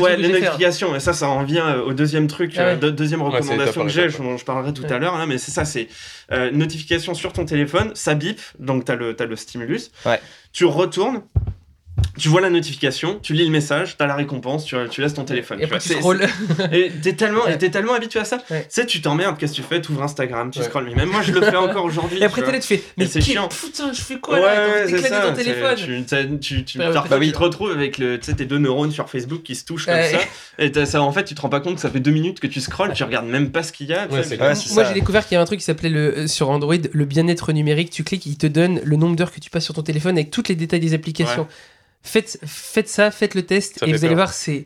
Ouais, 0.00 0.16
les 0.16 0.28
faire. 0.32 0.40
notifications, 0.40 0.96
et 0.96 1.00
ça, 1.00 1.12
ça 1.12 1.28
en 1.28 1.42
vient 1.44 1.66
euh, 1.66 1.82
au 1.84 1.92
deuxième 1.92 2.28
truc, 2.28 2.52
ouais. 2.52 2.58
euh, 2.60 2.76
de- 2.76 2.90
deuxième 2.90 3.20
recommandation 3.22 3.82
que 3.82 3.88
j'ai, 3.90 4.04
étape, 4.06 4.22
je- 4.38 4.44
parlerai 4.44 4.72
tout 4.72 4.82
Ouais. 4.84 4.92
à 4.92 4.98
l'heure, 4.98 5.14
hein, 5.14 5.26
mais 5.26 5.36
c'est 5.38 5.50
ça, 5.50 5.64
c'est 5.66 5.88
euh, 6.32 6.50
notification 6.50 7.12
sur 7.12 7.32
ton 7.34 7.44
téléphone, 7.44 7.90
ça 7.94 8.14
bip, 8.14 8.40
donc 8.58 8.86
t'as 8.86 8.96
le, 8.96 9.14
t'as 9.14 9.26
le 9.26 9.36
stimulus, 9.36 9.90
Ouais. 10.06 10.18
tu 10.54 10.64
retournes, 10.64 11.20
tu 12.18 12.28
vois 12.28 12.40
la 12.40 12.50
notification, 12.50 13.18
tu 13.22 13.32
lis 13.32 13.44
le 13.44 13.50
message, 13.50 13.96
t'as 13.96 14.06
la 14.06 14.14
récompense, 14.14 14.64
tu, 14.64 14.76
tu 14.90 15.00
laisses 15.00 15.14
ton 15.14 15.24
téléphone. 15.24 15.58
Et 15.60 15.66
tu 15.66 15.74
après, 15.74 15.78
vois. 15.78 15.82
tu 15.82 15.88
C'est- 15.88 15.94
scrolles. 15.96 16.26
et 16.72 16.90
t'es 17.02 17.14
tellement, 17.14 17.44
Ouais. 17.44 17.58
et 17.60 17.70
tellement 17.70 17.94
habitué 17.94 18.20
à 18.20 18.24
ça. 18.24 18.38
Ouais. 18.50 18.62
Tu 18.62 18.66
sais, 18.70 18.86
tu 18.86 19.00
t'emmerdes, 19.00 19.38
qu'est-ce 19.38 19.52
que 19.52 19.56
tu 19.56 19.62
fais? 19.62 19.80
Tu 19.80 19.92
ouvres 19.92 20.02
Instagram, 20.02 20.50
tu 20.50 20.58
Ouais. 20.60 20.64
scrolles. 20.64 20.84
Mais 20.88 20.94
même 20.94 21.08
moi, 21.10 21.22
je 21.22 21.32
le 21.32 21.40
fais 21.40 21.56
encore 21.56 21.84
aujourd'hui. 21.84 22.18
Et 22.20 22.24
après, 22.24 22.42
t'es 22.42 22.52
là, 22.52 22.58
tu 22.60 22.66
fais. 22.68 22.82
Mais 22.96 23.06
c'est 23.06 23.20
chiant. 23.20 23.48
putain, 23.48 23.92
je 23.92 24.00
fais 24.00 24.18
quoi 24.18 24.34
Ouais, 24.40 24.42
là 25.00 25.08
ça. 25.08 25.20
ton 25.20 25.34
téléphone? 25.34 25.76
Tu, 25.76 26.38
tu, 26.38 26.64
tu, 26.64 26.78
bah 26.78 26.90
tu 27.20 27.32
te 27.32 27.38
retrouves 27.38 27.70
avec 27.72 27.98
le, 27.98 28.18
tes 28.18 28.44
deux 28.44 28.58
neurones 28.58 28.90
sur 28.92 29.08
Facebook 29.08 29.42
qui 29.42 29.54
se 29.54 29.64
touchent 29.64 29.86
comme 29.86 29.94
Ouais. 29.94 30.10
ça. 30.10 30.18
Et 30.58 30.84
ça, 30.86 31.02
en 31.02 31.12
fait, 31.12 31.24
tu 31.24 31.34
te 31.34 31.40
rends 31.40 31.48
pas 31.48 31.60
compte 31.60 31.76
que 31.76 31.80
ça 31.80 31.90
fait 31.90 32.00
deux 32.00 32.10
minutes 32.10 32.40
que 32.40 32.46
tu 32.46 32.60
scrolles, 32.60 32.92
tu 32.94 33.04
regardes 33.04 33.26
même 33.26 33.50
pas 33.50 33.62
ce 33.62 33.72
qu'il 33.72 33.86
y 33.88 33.94
a. 33.94 34.06
Moi, 34.08 34.20
j'ai 34.22 34.94
découvert 34.94 35.24
qu'il 35.26 35.34
y 35.34 35.36
avait 35.36 35.42
un 35.42 35.46
truc 35.46 35.58
qui 35.60 35.64
s'appelait 35.64 35.88
le, 35.88 36.18
euh, 36.18 36.26
sur 36.26 36.50
Android 36.50 36.74
le 36.92 37.04
bien-être 37.04 37.52
numérique. 37.52 37.90
Tu 37.90 38.04
cliques, 38.04 38.26
il 38.26 38.36
te 38.36 38.46
donne 38.46 38.80
le 38.84 38.96
nombre 38.96 39.16
d'heures 39.16 39.32
que 39.32 39.40
tu 39.40 39.50
passes 39.50 39.64
sur 39.64 39.74
ton 39.74 39.82
téléphone 39.82 40.16
avec 40.16 40.30
tous 40.30 40.44
les 40.48 40.54
détails 40.54 40.80
des 40.80 40.94
applications. 40.94 41.46
Faites, 42.02 42.38
faites 42.44 42.88
ça, 42.88 43.10
faites 43.10 43.34
le 43.34 43.42
test 43.44 43.78
Ça 43.80 43.86
et 43.86 43.92
vous 43.92 44.04
allez 44.04 44.14
voir, 44.14 44.32
c'est 44.32 44.64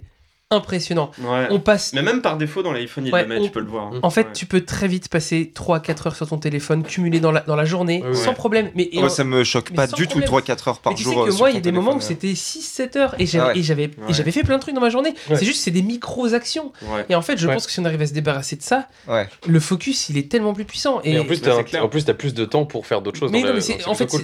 impressionnant. 0.52 1.10
Ouais. 1.18 1.48
On 1.50 1.58
passe. 1.58 1.92
Mais 1.92 2.02
même 2.02 2.22
par 2.22 2.36
défaut, 2.36 2.62
dans 2.62 2.70
l'iPhone, 2.70 3.04
il 3.04 3.12
Ouais, 3.12 3.22
le 3.22 3.28
met, 3.28 3.38
on- 3.38 3.44
tu 3.44 3.50
peux 3.50 3.58
le 3.58 3.66
voir. 3.66 3.86
hein. 3.92 3.98
En 4.04 4.10
fait, 4.10 4.28
Ouais. 4.28 4.32
tu 4.32 4.46
peux 4.46 4.60
très 4.60 4.86
vite 4.86 5.08
passer 5.08 5.50
3-4 5.52 6.06
heures 6.06 6.14
sur 6.14 6.28
ton 6.28 6.38
téléphone, 6.38 6.84
cumulé 6.84 7.18
dans 7.18 7.32
la, 7.32 7.40
dans 7.40 7.56
la 7.56 7.64
journée, 7.64 8.04
sans 8.14 8.32
problème. 8.32 8.70
Mais, 8.76 8.88
et 8.92 8.98
Moi, 8.98 9.06
en- 9.06 9.08
ça 9.08 9.24
me 9.24 9.42
choque 9.42 9.70
mais 9.70 9.76
pas 9.76 9.86
du 9.88 10.04
tout 10.04 10.20
problème. 10.20 10.28
3-4 10.28 10.68
heures 10.68 10.78
par 10.78 10.92
mais 10.92 10.96
tu 10.98 11.02
sais 11.02 11.10
jour. 11.12 11.24
que 11.24 11.28
euh, 11.30 11.32
sur 11.32 11.38
moi, 11.40 11.50
il 11.50 11.54
y 11.54 11.56
a 11.56 11.60
des 11.60 11.72
moments 11.72 11.96
où 11.96 12.00
c'était 12.00 12.34
6-7 12.36 12.94
heures 12.96 13.16
et 13.18 13.26
j'avais 13.26 13.90
Ah 14.00 14.12
j'avais 14.12 14.30
fait 14.30 14.44
plein 14.44 14.56
de 14.58 14.62
trucs 14.62 14.74
dans 14.76 14.80
ma 14.80 14.88
journée. 14.90 15.14
Ouais. 15.28 15.36
C'est 15.36 15.44
juste, 15.44 15.62
c'est 15.64 15.72
des 15.72 15.82
micro-actions. 15.82 16.72
Ouais. 16.82 17.04
Et 17.08 17.16
en 17.16 17.22
fait, 17.22 17.36
je 17.38 17.48
Ouais. 17.48 17.54
pense 17.54 17.66
que 17.66 17.72
si 17.72 17.80
on 17.80 17.84
arrive 17.84 18.02
à 18.02 18.06
se 18.06 18.14
débarrasser 18.14 18.54
de 18.54 18.62
ça, 18.62 18.86
Ouais. 19.08 19.28
le 19.48 19.58
focus, 19.58 20.10
il 20.10 20.16
est 20.16 20.30
tellement 20.30 20.54
plus 20.54 20.64
puissant. 20.64 21.00
Et, 21.02 21.18
en 21.18 21.24
plus, 21.24 21.40
clair. 21.40 21.58
en 21.82 21.88
plus, 21.88 22.04
de 22.34 22.44
temps 22.44 22.66
pour 22.66 22.86
faire 22.86 23.02
d'autres 23.02 23.18
choses. 23.18 23.32
mais 23.32 23.42
en 23.84 23.94
fait. 23.96 24.14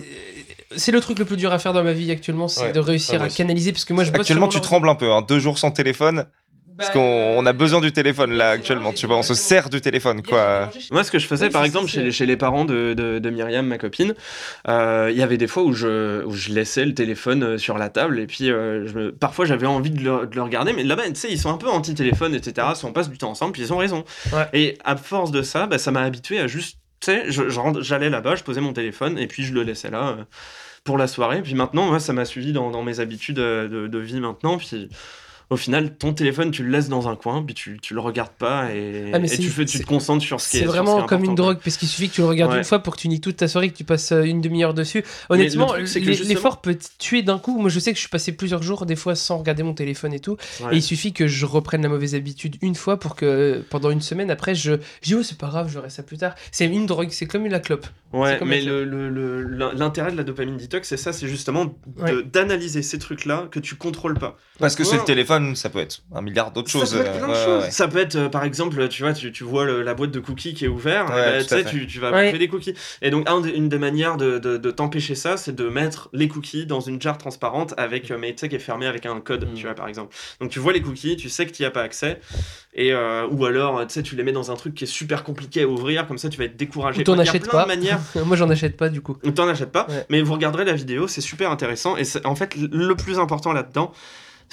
C'est- 0.77 0.93
le 0.93 1.01
truc 1.01 1.19
le 1.19 1.25
plus 1.25 1.37
dur 1.37 1.53
à 1.53 1.59
faire 1.59 1.73
dans 1.73 1.83
ma 1.85 1.93
vie 1.93 2.11
actuellement, 2.11 2.49
c'est 2.49 2.63
Ouais. 2.67 2.73
de 2.73 2.81
réussir 2.81 3.23
à 3.23 3.27
aussi. 3.27 3.37
canaliser 3.37 3.73
parce 3.73 3.85
que 3.85 3.93
moi 3.93 4.05
je 4.05 4.13
Actuellement, 4.13 4.49
tu 4.49 4.61
trembles 4.61 4.89
un 4.89 4.95
peu. 4.95 5.11
Hein. 5.13 5.23
Deux 5.27 5.39
jours 5.39 5.59
sans 5.59 5.71
téléphone. 5.71 6.27
Parce 6.79 6.89
Bah, 6.89 6.95
qu'on 6.95 7.35
on 7.37 7.45
a 7.45 7.53
besoin 7.53 7.83
du 7.83 7.93
téléphone 7.93 8.33
là 8.33 8.49
actuellement. 8.49 8.95
Tu 8.95 9.07
vois, 9.07 9.19
on 9.19 9.23
se 9.23 9.35
sert 9.35 9.69
du 9.69 9.83
téléphone 9.83 10.23
quoi. 10.23 10.71
Moi, 10.91 11.05
ce 11.05 11.11
que 11.11 11.19
je 11.19 11.27
faisais, 11.27 11.45
Oui, 11.47 11.53
par 11.53 11.65
exemple, 11.65 11.87
chez, 11.87 12.03
les- 12.03 12.13
chez 12.13 12.25
les 12.25 12.39
parents 12.39 12.65
de, 12.65 12.95
de, 12.95 13.19
de 13.19 13.31
Myriam, 13.31 13.67
ma 13.67 13.77
copine, 13.77 14.15
euh, 14.69 15.09
il 15.13 15.19
y 15.19 15.23
avait 15.23 15.37
des 15.37 15.47
fois 15.49 15.65
où 15.65 15.75
je, 15.75 16.25
où 16.25 16.33
je 16.33 16.51
laissais 16.51 16.87
le 16.87 16.95
téléphone 16.95 17.43
euh, 17.43 17.59
sur 17.59 17.77
la 17.77 17.91
table 17.91 18.19
et 18.19 18.27
puis 18.27 18.51
euh, 18.51 18.87
je 18.89 18.95
me- 18.99 19.13
parfois 19.13 19.45
j'avais 19.45 19.67
envie 19.67 19.91
de 19.91 20.03
le, 20.03 20.27
de 20.27 20.35
le 20.35 20.43
regarder, 20.43 20.73
mais 20.73 20.83
là-bas, 20.83 21.03
tu 21.09 21.15
sais, 21.17 21.29
ils 21.31 21.39
sont 21.39 21.51
un 21.53 21.59
peu 21.59 21.69
anti-téléphone, 21.69 22.35
etc. 22.35 22.67
Si 22.75 22.87
on 22.87 22.93
passe 22.95 23.11
du 23.11 23.19
temps 23.19 23.31
ensemble, 23.31 23.53
puis 23.53 23.61
ils 23.63 23.73
ont 23.75 23.79
raison. 23.79 24.03
Ouais. 24.33 24.47
Et 24.55 24.79
à 24.83 24.97
force 24.97 25.31
de 25.31 25.43
ça, 25.43 25.67
bah, 25.67 25.77
ça 25.77 25.91
m'a 25.91 26.01
habitué 26.01 26.39
à 26.41 26.47
juste, 26.47 26.79
tu 27.01 27.13
sais, 27.13 27.25
j'allais 27.29 28.09
là-bas, 28.09 28.35
je 28.37 28.45
posais 28.45 28.63
mon 28.63 28.73
téléphone 28.73 29.19
et 29.19 29.27
puis 29.27 29.45
je 29.45 29.53
le 29.53 29.63
laissais 29.63 29.91
là. 29.91 30.17
Euh, 30.83 30.85
pour 30.85 30.99
la 30.99 31.07
soirée, 31.07 31.43
puis 31.43 31.55
maintenant, 31.55 31.87
moi, 31.87 32.01
ça 32.01 32.13
m'a 32.13 32.25
suivi 32.25 32.53
dans, 32.53 32.71
dans 32.71 32.83
mes 32.83 33.01
habitudes 33.01 33.39
euh, 33.39 33.69
de, 33.69 33.87
de 33.89 33.99
vie 33.99 34.21
maintenant, 34.21 34.59
puis 34.59 34.89
au 35.51 35.57
final, 35.59 35.95
ton 35.99 36.15
téléphone, 36.15 36.51
tu 36.51 36.63
le 36.63 36.71
laisses 36.71 36.89
dans 36.89 37.09
un 37.09 37.15
coin, 37.15 37.43
puis 37.43 37.55
tu, 37.55 37.79
tu 37.79 37.93
le 37.93 38.01
regardes 38.01 38.33
pas 38.33 38.73
et, 38.75 39.11
Ah, 39.13 39.19
et 39.19 39.29
tu, 39.29 39.51
fais, 39.51 39.67
tu 39.67 39.77
c'est- 39.77 39.85
te 39.85 39.87
concentres 39.89 40.25
sur 40.25 40.41
ce 40.41 40.49
qui 40.49 40.57
est 40.57 40.61
C'est 40.61 40.65
ce 40.67 40.71
est 40.71 40.73
vraiment 40.73 41.03
comme 41.05 41.25
une 41.25 41.35
drogue, 41.35 41.59
parce 41.63 41.77
qu'il 41.77 41.89
suffit 41.89 42.09
que 42.09 42.15
tu 42.15 42.21
le 42.23 42.27
regardes 42.27 42.53
Ouais. 42.53 42.59
une 42.59 42.65
fois 42.65 42.79
pour 42.79 42.97
que 42.97 43.01
tu 43.03 43.09
nies 43.09 43.21
toute 43.21 43.37
ta 43.37 43.49
soirée, 43.49 43.69
que 43.69 43.77
tu 43.77 43.85
passes 43.85 44.13
euh, 44.13 44.23
une 44.23 44.41
demi-heure 44.41 44.73
dessus. 44.73 45.05
Honnêtement, 45.29 45.77
justement- 45.77 46.07
l'effort 46.27 46.63
peut 46.63 46.75
te 46.75 46.87
tuer 46.99 47.21
d'un 47.23 47.39
coup. 47.39 47.59
Moi, 47.61 47.69
je 47.69 47.79
sais 47.81 47.91
que 47.93 47.97
je 47.97 48.01
suis 48.01 48.09
passé 48.09 48.33
plusieurs 48.33 48.63
jours, 48.63 48.87
des 48.87 48.97
fois, 48.97 49.15
sans 49.15 49.37
regarder 49.39 49.63
mon 49.63 49.75
téléphone 49.75 50.15
et 50.15 50.21
tout. 50.21 50.39
Ouais. 50.63 50.73
Et 50.73 50.77
il 50.79 50.83
suffit 50.83 51.13
que 51.13 51.27
je 51.27 51.45
reprenne 51.45 51.83
la 51.83 51.91
mauvaise 51.91 52.15
habitude 52.15 52.57
une 52.63 52.75
fois 52.75 52.99
pour 52.99 53.15
que 53.15 53.63
pendant 53.69 53.91
une 53.91 54.01
semaine 54.01 54.31
après, 54.31 54.55
je 54.55 54.73
je 55.03 55.09
dis, 55.09 55.15
oh, 55.15 55.23
c'est 55.23 55.37
pas 55.37 55.49
grave, 55.49 55.69
je 55.69 55.75
verrai 55.75 55.91
ça 55.91 56.03
plus 56.03 56.17
tard. 56.17 56.35
C'est 56.51 56.65
une 56.67 56.87
drogue, 56.87 57.09
c'est 57.11 57.27
comme 57.27 57.47
la 57.47 57.61
clope. 57.61 57.87
Ouais, 58.13 58.39
mais 58.45 58.61
la 58.61 58.73
le- 58.73 58.85
le- 58.85 59.43
le- 59.43 59.71
l'intérêt 59.75 60.13
de 60.13 60.17
la 60.17 60.23
dopamine 60.23 60.57
detox, 60.57 60.89
c'est 60.89 60.97
ça, 60.97 61.13
c'est 61.13 61.27
justement 61.29 61.75
Ouais. 61.99 62.23
d'analyser 62.25 62.83
ces 62.83 62.99
trucs-là 62.99 63.49
que 63.51 63.59
tu 63.61 63.75
contrôles 63.77 64.19
pas. 64.19 64.37
Parce 64.59 64.77
que 64.77 64.85
c'est 64.85 64.97
le 64.97 65.05
téléphone, 65.05 65.57
ça 65.57 65.71
peut 65.71 65.79
être 65.79 66.03
un 66.15 66.21
milliard 66.23 66.53
d'autres 66.53 66.71
choses. 66.71 66.91
Ça 66.91 66.97
peut 66.99 67.03
être 67.07 67.15
euh, 67.15 67.19
plein 67.19 67.27
de 67.29 67.33
ouais, 67.33 67.45
choses. 67.45 67.65
ouais. 67.65 67.71
Ça 67.71 67.89
peut 67.89 67.99
être, 67.99 68.17
euh, 68.17 68.29
par 68.29 68.45
exemple, 68.45 68.89
tu 68.89 69.03
vois, 69.03 69.13
tu, 69.15 69.33
tu 69.33 69.45
vois 69.45 69.65
le- 69.65 69.83
la 69.83 69.95
boîte 69.95 70.11
de 70.11 70.21
cookies 70.21 70.55
qui 70.55 70.65
est 70.65 70.69
ouverte, 70.69 71.09
bah, 71.09 71.41
sais, 71.43 71.65
tu, 71.65 71.87
tu 71.87 71.99
vas 72.01 72.11
Ouais. 72.13 72.27
bouffer 72.27 72.39
des 72.39 72.49
cookies. 72.49 72.75
Et 73.01 73.11
donc, 73.11 73.29
un 73.29 73.43
une 73.43 73.69
des 73.69 73.79
manières 73.79 74.17
de, 74.17 74.39
de- 74.39 74.57
de 74.57 74.71
t'empêcher 74.71 75.15
ça, 75.15 75.37
c'est 75.37 75.55
de 75.55 75.69
mettre 75.69 76.09
les 76.13 76.29
cookies 76.29 76.67
dans 76.67 76.81
une 76.81 77.01
jarre 77.01 77.19
transparente 77.19 77.75
avec, 77.77 78.11
euh, 78.11 78.19
mais 78.19 78.33
tu 78.33 78.39
sais, 78.41 78.49
qui 78.49 78.57
est 78.57 78.61
fermée 78.61 78.87
avec 78.87 79.07
un 79.07 79.21
code, 79.21 79.49
Mm. 79.51 79.55
tu 79.55 79.63
vois, 79.65 79.75
par 79.75 79.89
exemple. 79.89 80.15
Donc, 80.41 80.51
tu 80.51 80.59
vois 80.59 80.73
les 80.73 80.83
cookies, 80.83 81.17
tu 81.17 81.29
sais 81.29 81.47
que 81.47 81.53
tu 81.53 81.63
n'y 81.63 81.67
as 81.67 81.71
pas 81.71 81.83
accès, 81.83 82.21
et, 82.75 82.93
euh, 82.93 83.27
ou 83.31 83.45
alors, 83.45 83.87
tu 83.87 83.95
sais, 83.95 84.03
tu 84.03 84.17
les 84.17 84.23
mets 84.23 84.33
dans 84.33 84.51
un 84.51 84.55
truc 84.55 84.75
qui 84.75 84.85
est 84.85 84.87
super 84.87 85.25
compliqué 85.25 85.63
à 85.63 85.67
ouvrir, 85.67 86.07
comme 86.07 86.19
ça, 86.19 86.29
tu 86.29 86.39
vas 86.39 86.45
être 86.45 86.57
découragé. 86.57 87.01
Ou 87.01 87.05
t'en 87.05 87.19
achètes 87.19 87.49
pas. 87.51 87.63
de 87.63 87.69
manières. 87.69 88.01
Moi, 88.27 88.37
j'en 88.37 88.51
achète 88.51 88.77
pas 88.77 88.89
du 88.89 89.01
coup. 89.01 89.15
T'en 89.35 89.49
achète 89.49 89.73
pas, 89.73 89.87
Ouais. 89.89 90.07
mais 90.11 90.23
vous 90.23 90.33
regarderez 90.35 90.65
la 90.65 90.75
vidéo, 90.75 91.09
c'est 91.09 91.21
super 91.21 91.51
intéressant. 91.51 91.97
Et 91.97 92.03
en 92.25 92.35
fait, 92.35 92.55
le 92.57 92.95
plus 92.95 93.19
important 93.19 93.53
là-dedans, 93.53 93.93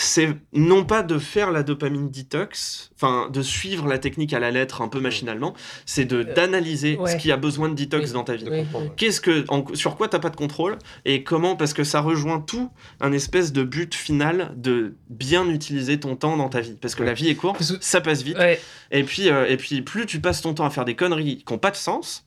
c'est 0.02 0.30
non 0.54 0.86
pas 0.86 1.04
de 1.04 1.18
faire 1.18 1.52
la 1.52 1.62
dopamine 1.62 2.10
detox, 2.10 2.90
enfin 2.96 3.30
de 3.30 3.42
suivre 3.42 3.86
la 3.86 3.98
technique 3.98 4.32
à 4.32 4.40
la 4.40 4.50
lettre 4.50 4.82
un 4.82 4.88
peu 4.88 5.02
machinalement, 5.02 5.54
c'est 5.86 6.06
de 6.06 6.24
d'analyser 6.24 6.96
ouais. 6.96 7.12
ce 7.12 7.18
qui 7.18 7.34
a 7.34 7.38
besoin 7.38 7.68
de 7.68 7.74
detox 7.74 8.06
Oui. 8.08 8.14
dans 8.14 8.24
ta 8.24 8.36
vie. 8.38 8.46
Oui. 8.50 8.64
Qu'est-ce 8.96 9.20
que, 9.20 9.44
en- 9.50 9.66
sur 9.74 9.98
quoi 9.98 10.08
t'as 10.08 10.20
pas 10.20 10.30
de 10.30 10.38
contrôle 10.38 10.78
et 11.04 11.24
comment 11.26 11.58
Parce 11.58 11.74
que 11.74 11.84
ça 11.84 12.00
rejoint 12.00 12.40
tout 12.40 12.72
un 13.02 13.12
espèce 13.12 13.52
de 13.52 13.64
but 13.64 13.94
final 13.94 14.54
de 14.56 14.96
bien 15.10 15.50
utiliser 15.50 16.00
ton 16.00 16.16
temps 16.16 16.38
dans 16.38 16.48
ta 16.48 16.62
vie. 16.62 16.78
Parce 16.82 16.96
que 16.96 17.04
la 17.04 17.14
vie 17.14 17.28
est 17.28 17.36
courte, 17.36 17.62
ça 17.82 18.00
passe 18.00 18.22
vite. 18.22 18.38
Ouais. 18.38 18.58
Et 18.92 19.04
puis, 19.04 19.30
euh, 19.30 19.48
et 19.50 19.58
puis, 19.58 19.82
plus 19.82 20.06
tu 20.06 20.22
passes 20.22 20.42
ton 20.42 20.54
temps 20.54 20.66
à 20.66 20.70
faire 20.70 20.86
des 20.86 20.96
conneries 20.96 21.44
qui 21.46 21.54
n'ont 21.54 21.60
pas 21.60 21.72
de 21.72 21.76
sens, 21.76 22.26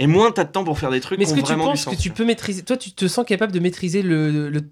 et 0.00 0.06
moins 0.08 0.32
t'as 0.32 0.42
de 0.44 0.50
temps 0.50 0.64
pour 0.64 0.78
faire 0.78 0.90
des 0.90 1.00
trucs 1.00 1.18
Mais 1.18 1.24
est-ce 1.24 1.34
que 1.34 1.40
tu 1.46 1.54
penses 1.54 1.84
que 1.84 1.94
tu 1.94 2.10
peux 2.10 2.24
maîtriser 2.24 2.62
Toi, 2.64 2.76
tu 2.76 2.90
te 2.92 3.06
sens 3.06 3.24
capable 3.24 3.52
de 3.52 3.60
maîtriser 3.60 4.02
le. 4.02 4.48
le- 4.50 4.62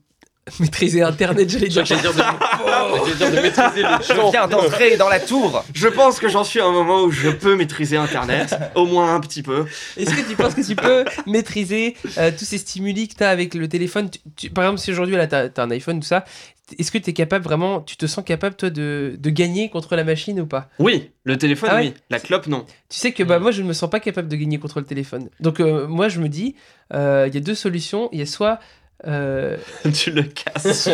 Maîtriser 0.61 1.03
Internet, 1.03 1.51
j'allais 1.51 1.69
dire. 1.69 1.85
J'allais 1.85 2.01
dire 2.01 2.15
de, 2.15 2.19
j'allais 2.23 3.15
dire 3.17 3.31
de 3.33 3.41
maîtriser 3.43 3.83
le 3.83 3.89
Je 4.01 4.31
viens 4.31 4.49
d'entrer 4.49 4.97
dans 4.97 5.11
la 5.11 5.21
tour. 5.21 5.63
Je 5.75 5.89
pense 5.89 6.19
que 6.19 6.29
j'en 6.31 6.43
suis 6.43 6.59
à 6.59 6.65
un 6.65 6.73
moment 6.73 7.03
où 7.03 7.11
je 7.11 7.29
peux 7.29 7.55
maîtriser 7.55 7.99
Internet, 7.99 8.57
au 8.75 8.87
moins 8.87 9.15
un 9.15 9.21
petit 9.21 9.43
peu. 9.43 9.67
Est-ce 9.99 10.15
que 10.15 10.27
tu 10.27 10.35
penses 10.37 10.55
que 10.55 10.67
tu 10.67 10.75
peux 10.75 11.05
maîtriser 11.27 11.97
euh, 12.17 12.31
tous 12.37 12.47
ces 12.47 12.57
stimuli 12.57 13.09
que 13.09 13.17
tu 13.17 13.25
as 13.25 13.29
avec 13.29 13.53
le 13.53 13.69
téléphone? 13.69 14.09
Tu- 14.09 14.21
tu- 14.37 14.51
Par 14.51 14.65
exemple, 14.65 14.81
si 14.81 14.91
aujourd'hui 14.91 15.17
tu 15.29 15.35
as, 15.35 15.51
un 15.59 15.71
iPhone, 15.71 16.01
tout 16.01 16.07
ça, 16.07 16.25
est-ce 16.79 16.91
que 16.91 16.99
tu 16.99 17.11
es 17.11 17.13
capable 17.13 17.45
vraiment, 17.45 17.81
tu 17.81 17.97
te 17.97 18.07
sens 18.07 18.25
capable 18.25 18.57
toi 18.57 18.71
de, 18.71 19.17
de 19.19 19.31
gagner 19.31 19.69
contre 19.71 19.97
la 19.97 20.05
machine 20.05 20.41
ou 20.41 20.47
pas? 20.47 20.69
Oui, 20.79 21.11
le 21.25 21.39
téléphone, 21.39 21.69
Ah 21.73 21.77
ouais? 21.77 21.89
oui. 21.89 21.95
La 22.11 22.19
clope, 22.21 22.47
non. 22.47 22.67
Tu 22.89 22.99
sais 22.99 23.13
que 23.13 23.23
bah, 23.23 23.39
moi 23.39 23.51
je 23.53 23.63
ne 23.63 23.69
me 23.69 23.73
sens 23.73 23.89
pas 23.89 24.01
capable 24.01 24.29
de 24.29 24.37
gagner 24.37 24.59
contre 24.59 24.81
le 24.81 24.87
téléphone. 24.87 25.29
Donc 25.41 25.61
euh, 25.61 25.87
moi 25.89 26.09
je 26.09 26.21
me 26.21 26.29
dis, 26.29 26.55
euh, 26.93 27.25
il 27.29 27.35
y 27.35 27.39
a 27.39 27.41
deux 27.41 27.55
solutions. 27.55 28.09
Il 28.13 28.19
y 28.19 28.23
a 28.23 28.27
soit. 28.27 28.59
Euh, 29.07 29.57
tu 29.95 30.11
le 30.11 30.23
casses. 30.25 30.89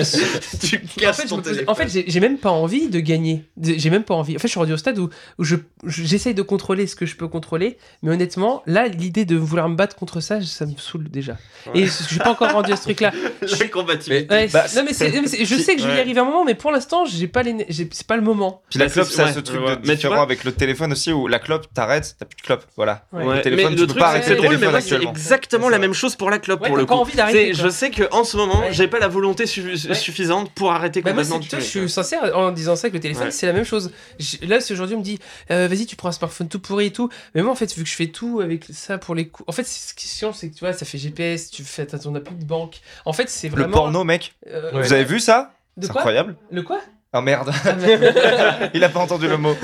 tu 0.61 0.77
en 0.77 1.01
casses 1.01 1.17
fait, 1.17 1.23
je 1.25 1.29
ton 1.29 1.41
téléphone. 1.41 1.65
en 1.69 1.75
fait, 1.75 1.89
j'ai 2.07 2.21
même 2.21 2.39
pas 2.39 2.51
envie 2.51 2.89
de 2.89 3.01
gagner. 3.01 3.45
J'ai 3.61 3.89
même 3.91 4.05
pas 4.05 4.15
envie. 4.15 4.37
En 4.37 4.39
fait, 4.39 4.49
je 4.49 4.53
suis 4.53 4.61
rendu 4.61 4.73
au 4.73 4.77
stade 4.77 4.99
où, 4.99 5.09
où 5.39 5.45
je- 5.45 5.57
je- 5.85 6.03
j'essaye 6.05 6.35
de 6.35 6.43
contrôler 6.43 6.87
ce 6.87 6.97
que 6.97 7.07
je 7.07 7.17
peux 7.17 7.29
contrôler. 7.29 7.79
Mais 8.03 8.11
honnêtement, 8.13 8.63
là, 8.67 8.89
l'idée 8.89 9.25
de 9.25 9.37
vouloir 9.37 9.69
me 9.69 9.75
battre 9.77 9.97
contre 9.97 10.21
ça, 10.21 10.41
ça 10.43 10.67
me 10.67 10.75
saoule 10.77 11.09
déjà. 11.11 11.37
Et 11.75 11.87
je 11.87 11.91
suis 11.91 12.19
pas 12.19 12.31
encore 12.31 12.53
rendu 12.53 12.73
à 12.73 12.77
ce 12.77 12.83
truc-là. 12.83 13.13
la 13.61 13.69
combativité. 13.69 14.27
Ouais, 14.35 14.49
Bah, 14.49 14.65
non 14.77 14.83
mais, 14.85 14.93
je 14.93 15.55
sais 15.57 15.77
que 15.77 15.83
je 15.83 15.89
vais 15.89 15.97
y 15.97 16.01
arriver 16.01 16.19
à 16.19 16.23
un 16.23 16.27
moment, 16.27 16.45
mais 16.45 16.55
pour 16.55 16.73
l'instant, 16.73 17.05
j'ai 17.07 17.29
pas 17.29 17.43
les, 17.43 17.67
c'est 17.71 18.07
pas 18.07 18.17
le 18.17 18.23
moment. 18.23 18.63
Puis 18.71 18.79
la 18.79 18.87
Bah, 18.87 18.93
clope, 18.93 19.07
c'est- 19.09 19.15
ça 19.17 19.25
ouais, 19.25 19.33
ce 19.33 19.41
truc 19.41 19.61
je 19.61 19.75
de 19.75 19.79
Mais 19.81 19.93
tu 19.93 19.97
différent 19.97 20.15
vois- 20.17 20.23
avec 20.25 20.45
le 20.45 20.53
téléphone 20.53 20.93
aussi 20.93 21.11
où 21.13 21.27
la 21.27 21.39
clope, 21.39 21.67
t'arrêtes, 21.73 22.17
t'as 22.19 22.27
plus 22.27 22.37
de 22.37 22.43
clope. 22.43 22.65
Voilà. 22.77 23.07
Le 23.13 23.41
téléphone, 23.41 23.71
mais 23.71 23.77
tu 23.77 23.81
le 23.81 23.87
peux 23.87 23.87
truc, 23.89 23.99
pas 24.01 24.11
c'est 24.13 24.17
arrêter 24.19 24.35
le 24.35 24.41
téléphone 24.49 24.75
actuellement. 24.75 25.11
exactement 25.11 25.69
la 25.69 25.79
même 25.79 25.95
chose 25.95 26.17
pour 26.17 26.31
la 26.31 26.39
clope 26.39 26.67
pour 26.67 26.77
le 26.77 26.85
pas 26.87 26.95
coup. 26.95 27.01
envie 27.01 27.17
d'arrêter. 27.17 27.55
Je 27.55 27.69
sais 27.69 27.91
que 27.95 28.03
en 28.13 28.25
ce 28.25 28.37
moment, 28.37 28.61
Ouais. 28.61 28.73
j'ai 28.73 28.89
pas 28.89 28.99
la 28.99 29.09
volonté 29.09 29.47
su- 29.47 29.63
Ouais. 29.89 29.95
suffisante 29.95 30.51
pour 30.53 30.73
arrêter 30.73 31.01
Bah 31.03 31.13
moi, 31.13 31.23
complètement 31.23 31.49
c'est- 31.49 31.57
de 31.57 31.63
je 31.63 31.67
suis 31.67 31.89
sincère 31.91 32.37
en 32.37 32.51
disant 32.51 32.77
ça 32.77 32.87
avec 32.87 32.95
le 32.95 33.01
téléphone, 33.01 33.25
Ouais. 33.27 33.31
c'est 33.31 33.47
la 33.47 33.53
même 33.53 33.65
chose. 33.65 33.91
J- 34.19 34.39
Là, 34.43 34.59
aujourd'hui 34.71 34.97
on 34.97 34.99
me 35.01 35.05
dit, 35.05 35.19
euh, 35.51 35.69
vas-y, 35.69 35.87
tu 35.87 35.97
prends 35.97 36.09
un 36.09 36.13
smartphone 36.13 36.49
tout 36.49 36.59
pourri 36.61 36.87
et 36.87 36.93
tout. 36.93 37.09
Mais 37.35 37.43
moi, 37.43 37.53
en 37.53 37.55
fait, 37.57 37.75
vu 37.75 37.83
que 37.85 37.89
je 37.89 37.95
fais 37.95 38.09
tout 38.09 38.41
avec 38.43 38.65
ça 38.73 38.99
pour 38.99 39.15
les 39.15 39.29
coups. 39.29 39.49
En 39.49 39.53
fait, 39.53 39.65
ce 39.65 39.95
qui 39.95 40.07
est 40.07 40.11
chiant, 40.11 40.33
c'est 40.33 40.51
que 40.51 40.55
tu 40.55 40.61
vois, 40.61 40.73
ça 40.73 40.85
fait 40.85 40.99
GPS, 40.99 41.51
tu 41.51 41.63
fais 41.65 41.87
t'as 41.87 41.99
ton 41.99 42.15
appli 42.15 42.35
de 42.35 42.45
banque. 42.45 42.81
En 43.05 43.13
fait, 43.13 43.29
c'est 43.31 43.49
Le 43.49 43.55
vraiment. 43.55 43.73
porno, 43.73 44.05
mec. 44.05 44.35
euh, 44.49 44.73
Ouais. 44.73 44.83
Vous 44.83 44.93
avez 44.93 45.05
vu 45.05 45.21
ça? 45.21 45.53
C'est 45.81 45.89
quoi? 45.91 46.01
incroyable. 46.03 46.37
Le 46.51 46.63
quoi? 46.63 46.81
Oh 47.17 47.21
merde, 47.21 47.53
Ah, 47.65 48.71
il 48.75 48.83
a 48.83 48.89
pas 48.89 48.99
entendu 49.01 49.29
le 49.29 49.37
mot. 49.37 49.55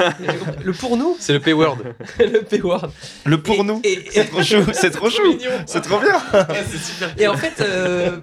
Le 0.64 0.72
pour 0.72 0.96
nous 0.96 1.16
C'est 1.18 1.32
le 1.32 1.40
P-word. 1.40 1.78
Le 2.20 2.42
P-word. 2.42 2.90
Le 3.24 3.42
pour 3.42 3.56
Et- 3.56 3.62
nous. 3.64 3.80
et- 3.82 4.04
C'est 4.10 4.26
trop 4.26 4.42
chou, 4.42 4.62
c'est 4.72 4.90
trop 4.90 5.10
chou. 5.10 5.36
C'est 5.66 5.80
trop 5.80 5.98
bien. 5.98 6.22
Et 7.18 7.26
en 7.26 7.36
fait, 7.36 7.60
euh, 7.60 8.18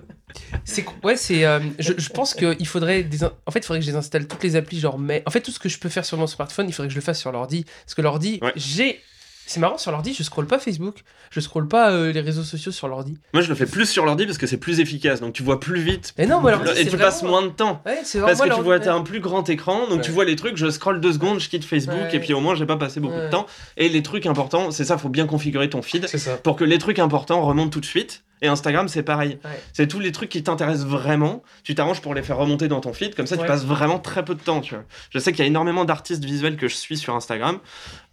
c'est 0.63 0.85
ouais, 1.03 1.17
c'est. 1.17 1.43
euh, 1.45 1.59
je, 1.79 1.93
je 1.97 2.09
pense 2.09 2.33
qu'il 2.33 2.67
faudrait 2.67 3.03
des. 3.03 3.23
En 3.25 3.51
fait, 3.51 3.59
il 3.59 3.63
faudrait 3.65 3.79
que 3.79 3.85
je 3.85 3.91
désinstalle 3.91 4.27
toutes 4.27 4.43
les 4.43 4.55
applis, 4.55 4.79
genre 4.79 4.97
mais. 4.97 5.23
En 5.25 5.31
fait, 5.31 5.41
tout 5.41 5.51
ce 5.51 5.59
que 5.59 5.67
je 5.69 5.77
peux 5.77 5.89
faire 5.89 6.05
sur 6.05 6.17
mon 6.17 6.27
smartphone, 6.27 6.67
il 6.69 6.73
faudrait 6.73 6.87
que 6.87 6.93
je 6.93 6.99
le 6.99 7.03
fasse 7.03 7.19
sur 7.19 7.31
l'ordi, 7.31 7.65
parce 7.85 7.95
que 7.95 8.01
l'ordi, 8.01 8.39
Ouais. 8.41 8.53
j'ai. 8.55 9.01
C'est 9.47 9.59
marrant 9.61 9.77
sur 9.77 9.91
l'ordi, 9.91 10.13
je 10.13 10.23
scrolle 10.23 10.45
pas 10.45 10.59
Facebook, 10.59 11.03
je 11.31 11.39
scrolle 11.39 11.67
pas 11.69 11.89
euh, 11.91 12.11
les 12.11 12.19
réseaux 12.19 12.43
sociaux 12.43 12.71
sur 12.73 12.87
l'ordi. 12.89 13.17
Moi, 13.33 13.41
je 13.41 13.47
le 13.49 13.55
fais 13.55 13.65
plus 13.65 13.85
sur 13.89 14.05
l'ordi 14.05 14.25
parce 14.25 14.37
que 14.37 14.45
c'est 14.45 14.57
plus 14.57 14.79
efficace, 14.81 15.21
donc 15.21 15.33
tu 15.33 15.41
vois 15.41 15.59
plus 15.59 15.79
vite. 15.79 16.13
Mais 16.17 16.25
non, 16.25 16.39
et 16.47 16.51
tu 16.83 16.89
vraiment- 16.89 16.97
passes 16.97 17.23
moins 17.23 17.41
de 17.41 17.47
temps. 17.49 17.81
Ouais, 17.85 18.01
c'est 18.03 18.19
Parce 18.19 18.41
que 18.41 18.53
tu 18.53 18.61
vois, 18.61 18.79
t'as 18.79 18.93
un 18.93 19.01
plus 19.03 19.21
grand 19.21 19.47
écran, 19.49 19.87
donc 19.87 20.01
tu 20.01 20.11
vois 20.11 20.25
les 20.25 20.35
trucs, 20.35 20.57
je 20.57 20.69
scrolle 20.69 20.99
deux 20.99 21.13
secondes, 21.13 21.39
je 21.39 21.47
quitte 21.49 21.63
Facebook, 21.65 21.95
Ouais. 21.95 22.15
et 22.15 22.19
puis 22.19 22.33
au 22.33 22.41
moins 22.41 22.55
j'ai 22.55 22.65
pas 22.65 22.77
passé 22.77 22.99
beaucoup 22.99 23.15
de 23.19 23.29
temps. 23.29 23.45
Et 23.77 23.87
les 23.89 24.03
trucs 24.03 24.25
importants, 24.25 24.71
c'est 24.71 24.83
ça, 24.85 24.97
faut 24.97 25.09
bien 25.09 25.25
configurer 25.25 25.69
ton 25.69 25.81
feed 25.81 26.07
pour 26.43 26.55
que 26.57 26.63
les 26.65 26.77
trucs 26.77 26.99
importants 26.99 27.41
remontent 27.41 27.69
tout 27.69 27.79
de 27.79 27.85
suite. 27.85 28.23
Et 28.43 28.47
Instagram, 28.47 28.87
c'est 28.87 29.01
pareil. 29.01 29.39
Ouais. 29.45 29.59
C'est 29.73 29.87
tous 29.87 29.99
les 29.99 30.11
trucs 30.11 30.29
qui 30.29 30.43
t'intéressent 30.43 30.85
vraiment, 30.85 31.41
tu 31.63 31.73
t'arranges 31.73 32.01
pour 32.01 32.13
les 32.13 32.21
faire 32.21 32.37
remonter 32.37 32.67
dans 32.67 32.81
ton 32.81 32.93
feed, 32.93 33.15
comme 33.15 33.25
ça 33.25 33.35
tu 33.35 33.45
passes 33.47 33.65
vraiment 33.65 33.97
très 33.97 34.23
peu 34.23 34.35
de 34.35 34.39
temps, 34.41 34.61
tu 34.61 34.75
vois. 34.75 34.83
Je 35.09 35.17
sais 35.17 35.31
qu'il 35.31 35.39
y 35.39 35.43
a 35.43 35.47
énormément 35.47 35.85
d'artistes 35.85 36.23
visuels 36.23 36.55
que 36.57 36.67
je 36.67 36.75
suis 36.75 36.97
sur 36.97 37.15
Instagram. 37.15 37.57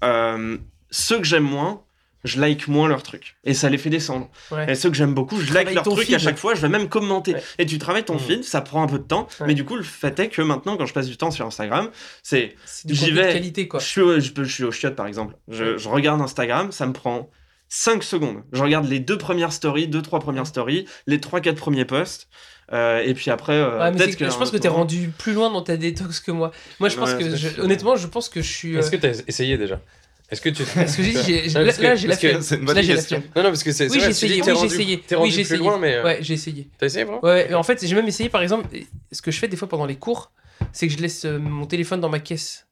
Euh, 0.02 0.56
ceux 0.94 1.18
que 1.18 1.24
j'aime 1.24 1.42
moins, 1.44 1.82
je 2.24 2.40
like 2.40 2.68
moins 2.68 2.88
leurs 2.88 3.02
trucs. 3.02 3.36
Et 3.44 3.52
ça 3.52 3.68
les 3.68 3.76
fait 3.78 3.90
descendre. 3.90 4.30
Ouais. 4.50 4.70
Et 4.72 4.74
ceux 4.74 4.88
que 4.90 4.96
j'aime 4.96 5.12
beaucoup, 5.12 5.38
je 5.40 5.52
like 5.52 5.74
leurs 5.74 5.82
trucs 5.84 6.06
feed. 6.06 6.14
à 6.14 6.18
chaque 6.18 6.38
fois, 6.38 6.54
je 6.54 6.62
vais 6.62 6.68
même 6.70 6.88
commenter. 6.88 7.34
Ouais. 7.34 7.42
Et 7.58 7.66
tu 7.66 7.78
travailles 7.78 8.04
ton 8.04 8.14
Mmh. 8.14 8.18
feed, 8.20 8.44
ça 8.44 8.60
prend 8.62 8.82
un 8.82 8.86
peu 8.86 8.98
de 8.98 9.04
temps. 9.04 9.28
Ouais. 9.40 9.48
Mais 9.48 9.54
du 9.54 9.64
coup, 9.64 9.76
le 9.76 9.82
fait 9.82 10.18
est 10.20 10.28
que 10.28 10.40
maintenant, 10.40 10.76
quand 10.78 10.86
je 10.86 10.94
passe 10.94 11.06
du 11.08 11.16
temps 11.18 11.30
sur 11.30 11.44
Instagram, 11.46 11.90
c'est. 12.22 12.54
J'y 12.86 13.00
contenu 13.00 13.12
de 13.16 13.20
vais. 13.22 13.32
qualité, 13.32 13.68
quoi. 13.68 13.80
Je 13.80 13.84
suis, 13.86 14.00
au, 14.00 14.20
je, 14.20 14.30
peux- 14.30 14.44
je 14.44 14.52
suis 14.52 14.64
au 14.64 14.70
chiotte, 14.72 14.94
par 14.96 15.06
exemple. 15.06 15.34
Je, 15.48 15.76
je 15.76 15.88
regarde 15.88 16.20
Instagram, 16.22 16.72
ça 16.72 16.86
me 16.86 16.92
prend 16.94 17.28
5 17.68 18.02
secondes. 18.02 18.42
Je 18.52 18.62
regarde 18.62 18.88
les 18.88 19.00
deux 19.00 19.18
premières 19.18 19.52
stories, 19.52 19.88
deux, 19.88 20.00
trois 20.02 20.20
premières 20.20 20.46
stories, 20.46 20.86
les 21.06 21.20
trois, 21.20 21.40
quatre 21.40 21.56
premiers 21.58 21.84
posts. 21.84 22.28
euh, 22.72 23.02
et 23.04 23.12
puis 23.12 23.30
après, 23.30 23.52
euh, 23.52 23.78
Ouais, 23.78 23.92
peut-être 23.92 24.16
que. 24.16 24.24
je 24.30 24.34
pense 24.38 24.50
que 24.50 24.56
t'es 24.56 24.68
rendu 24.68 25.10
plus 25.18 25.34
loin 25.34 25.50
dans 25.50 25.60
ta 25.60 25.76
détox 25.76 26.20
que 26.20 26.30
moi. 26.30 26.52
Moi, 26.80 26.88
je 26.88 26.96
pense 26.96 27.12
Ouais, 27.12 27.18
que, 27.18 27.36
je- 27.36 27.60
honnêtement, 27.60 27.96
je 27.96 28.06
pense 28.06 28.30
que 28.30 28.40
je 28.40 28.50
suis. 28.50 28.74
euh, 28.76 28.78
Est-ce 28.78 28.90
que 28.90 28.96
tu 28.96 29.06
as 29.06 29.22
essayé 29.28 29.58
déjà? 29.58 29.82
Est-ce 30.30 30.40
que 30.40 30.48
tu. 30.48 30.62
Parce 30.74 30.96
que 30.96 31.02
j'ai 31.02 31.48
là, 31.48 31.64
parce 31.64 31.76
que- 31.76 31.82
là, 31.82 31.94
j'ai 31.96 32.08
la 32.08 32.16
flemme. 32.16 32.64
Là, 32.66 32.82
j'ai 32.82 32.94
la. 32.94 33.02
Non, 33.36 33.42
non, 33.42 33.42
parce 33.50 33.62
que 33.62 33.72
c'est. 33.72 33.90
Oui, 33.90 34.00
j'ai 34.00 34.08
essayé. 34.10 34.42
Oui, 34.42 34.52
j'ai 34.58 34.66
essayé. 34.66 35.00
T'es 35.00 35.14
Oui, 35.16 35.20
rendu 35.20 35.30
j'ai 35.32 35.36
plus 35.42 35.54
essayé. 35.54 35.58
loin, 35.60 35.78
mais. 35.78 35.94
euh, 35.96 36.04
Ouais, 36.04 36.18
j'ai 36.22 36.34
essayé. 36.34 36.68
T'as 36.78 36.86
essayé, 36.86 37.04
vraiment 37.04 37.22
Ouais, 37.24 37.50
et 37.50 37.54
en 37.54 37.62
fait, 37.62 37.84
j'ai 37.86 37.94
même 37.94 38.08
essayé, 38.08 38.28
par 38.30 38.42
exemple, 38.42 38.66
ce 39.12 39.20
que 39.22 39.30
je 39.30 39.38
fais 39.38 39.48
des 39.48 39.56
fois 39.56 39.68
pendant 39.68 39.86
les 39.86 39.96
cours, 39.96 40.32
c'est 40.72 40.88
que 40.88 40.92
je 40.94 40.98
laisse 40.98 41.24
euh, 41.26 41.38
mon 41.38 41.66
téléphone 41.66 42.00
dans 42.00 42.08
ma 42.08 42.20
caisse. 42.20 42.66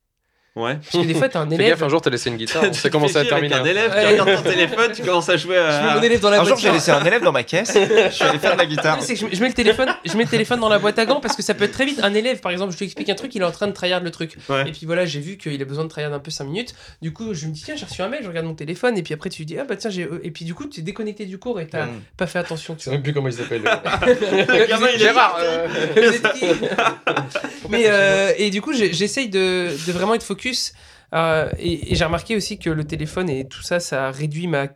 Ouais. 0.55 0.75
Parce 0.75 1.03
que 1.03 1.09
des 1.09 1.15
fois, 1.15 1.29
t'as 1.31 1.41
un 1.41 1.49
Fais 1.49 1.55
élève. 1.55 1.69
gaffe, 1.71 1.83
un 1.83 1.89
jour 1.89 2.03
t'as 2.03 2.11
laissé 2.11 2.29
une 2.29 2.37
guitare, 2.37 2.63
fais 2.75 2.75
ça 2.75 2.91
chier 2.91 3.17
avec 3.17 3.29
terminer. 3.29 3.55
un 3.55 3.61
hein. 3.63 3.65
élève, 3.65 3.91
tu 3.91 4.07
regardes 4.07 4.37
ton 4.45 4.51
téléphone, 4.51 4.93
tu 4.95 5.03
commences 5.03 5.29
à 5.31 5.37
jouer 5.39 5.57
Je 5.57 5.83
mets 5.83 5.89
à. 5.91 5.95
mon 5.97 6.03
élève 6.03 6.21
dans 6.21 6.29
la 6.31 6.41
Un 6.41 6.45
jour, 6.45 6.59
j'ai 6.59 6.71
laissé 6.71 6.91
un 6.91 7.03
élève 7.05 7.23
dans 7.23 7.33
ma 7.33 7.43
caisse. 7.43 7.73
Je 7.75 8.11
suis 8.15 8.25
allé 8.25 8.39
faire 8.39 8.53
de 8.53 8.59
la 8.59 8.67
guitare. 8.67 8.99
C'est 9.01 9.15
que 9.15 9.21
je, 9.21 9.27
je 9.35 9.41
mets 9.41 9.49
le 9.49 9.55
téléphone, 9.55 9.89
je 10.05 10.15
mets 10.17 10.25
le 10.25 10.29
téléphone 10.29 10.61
dans 10.61 10.69
la 10.69 10.79
boîte 10.79 10.99
à 10.99 11.07
gants 11.07 11.21
parce 11.21 11.37
que 11.37 11.43
ça 11.43 11.55
peut 11.55 11.65
être 11.65 11.73
très 11.73 11.87
vite. 11.87 12.01
Un 12.03 12.13
élève, 12.13 12.41
par 12.41 12.53
exemple, 12.53 12.73
je 12.75 12.79
lui 12.79 12.85
explique 12.85 13.09
un 13.09 13.15
truc, 13.15 13.35
il 13.35 13.41
est 13.41 13.45
en 13.47 13.51
train 13.51 13.67
de 13.67 13.73
tryhard 13.73 14.03
le 14.03 14.11
truc. 14.11 14.37
Ouais. 14.51 14.69
Et 14.69 14.73
puis 14.73 14.85
voilà, 14.85 15.07
j'ai 15.07 15.21
vu 15.21 15.39
qu'il 15.39 15.61
a 15.61 15.65
besoin 15.65 15.85
de 15.85 15.89
tryhard 15.89 16.13
un 16.13 16.19
peu 16.19 16.31
5 16.31 16.45
minutes. 16.45 16.75
Du 17.01 17.13
coup, 17.15 17.33
je 17.33 17.47
me 17.47 17.53
dis, 17.53 17.63
tiens, 17.65 17.75
j'ai 17.77 17.87
reçu 17.87 18.03
un 18.03 18.09
mail, 18.09 18.21
je 18.23 18.29
regarde 18.29 18.47
mon 18.47 18.55
téléphone. 18.55 18.99
Et 18.99 19.03
puis 19.03 19.15
après, 19.15 19.31
tu 19.31 19.47
dis, 19.47 19.57
ah 19.59 19.65
bah 19.65 19.77
tiens, 19.77 19.89
j'ai. 19.91 20.07
Et 20.23 20.31
puis 20.31 20.45
du 20.45 20.53
coup, 20.55 20.67
tu 20.69 20.81
es 20.81 20.83
déconnecté 20.83 21.25
du 21.25 21.39
cours 21.39 21.61
et 21.61 21.67
t'as 21.67 21.87
Mm. 21.87 22.01
pas 22.19 22.27
fait 22.27 22.39
attention. 22.39 22.75
Je 22.75 22.79
Tu 22.79 22.85
sais 22.85 22.91
vois. 22.91 22.97
même 22.99 23.03
plus 23.03 23.15
comment 23.15 23.29
il 23.29 23.33
s'appelle. 23.33 23.63
Le 23.63 24.67
gamin, 24.69 24.89
il 24.91 24.97
est 24.97 24.99
Gérard 24.99 25.37
euh, 25.41 25.67
Vous 25.97 26.03
êtes 26.03 26.33
qui 26.35 26.47
Mais 27.71 27.85
euh, 27.87 28.33
et 28.37 28.51
du 28.51 28.61
coup, 28.61 28.73
j'ai- 28.75 28.93
j'essaye 28.93 29.29
de, 29.29 29.69
de 29.87 29.93
vraiment 29.93 30.15
être 30.15 30.23
focus. 30.23 30.42
Euh, 31.15 31.51
et 31.59 31.93
et 31.93 31.95
j'ai 31.95 32.05
remarqué 32.05 32.37
aussi 32.37 32.59
que 32.59 32.71
le 32.71 32.85
téléphone 32.85 33.29
et 33.31 33.47
tout 33.49 33.63
ça, 33.63 33.81
ça 33.81 34.11
réduit 34.11 34.47
ma 34.47 34.69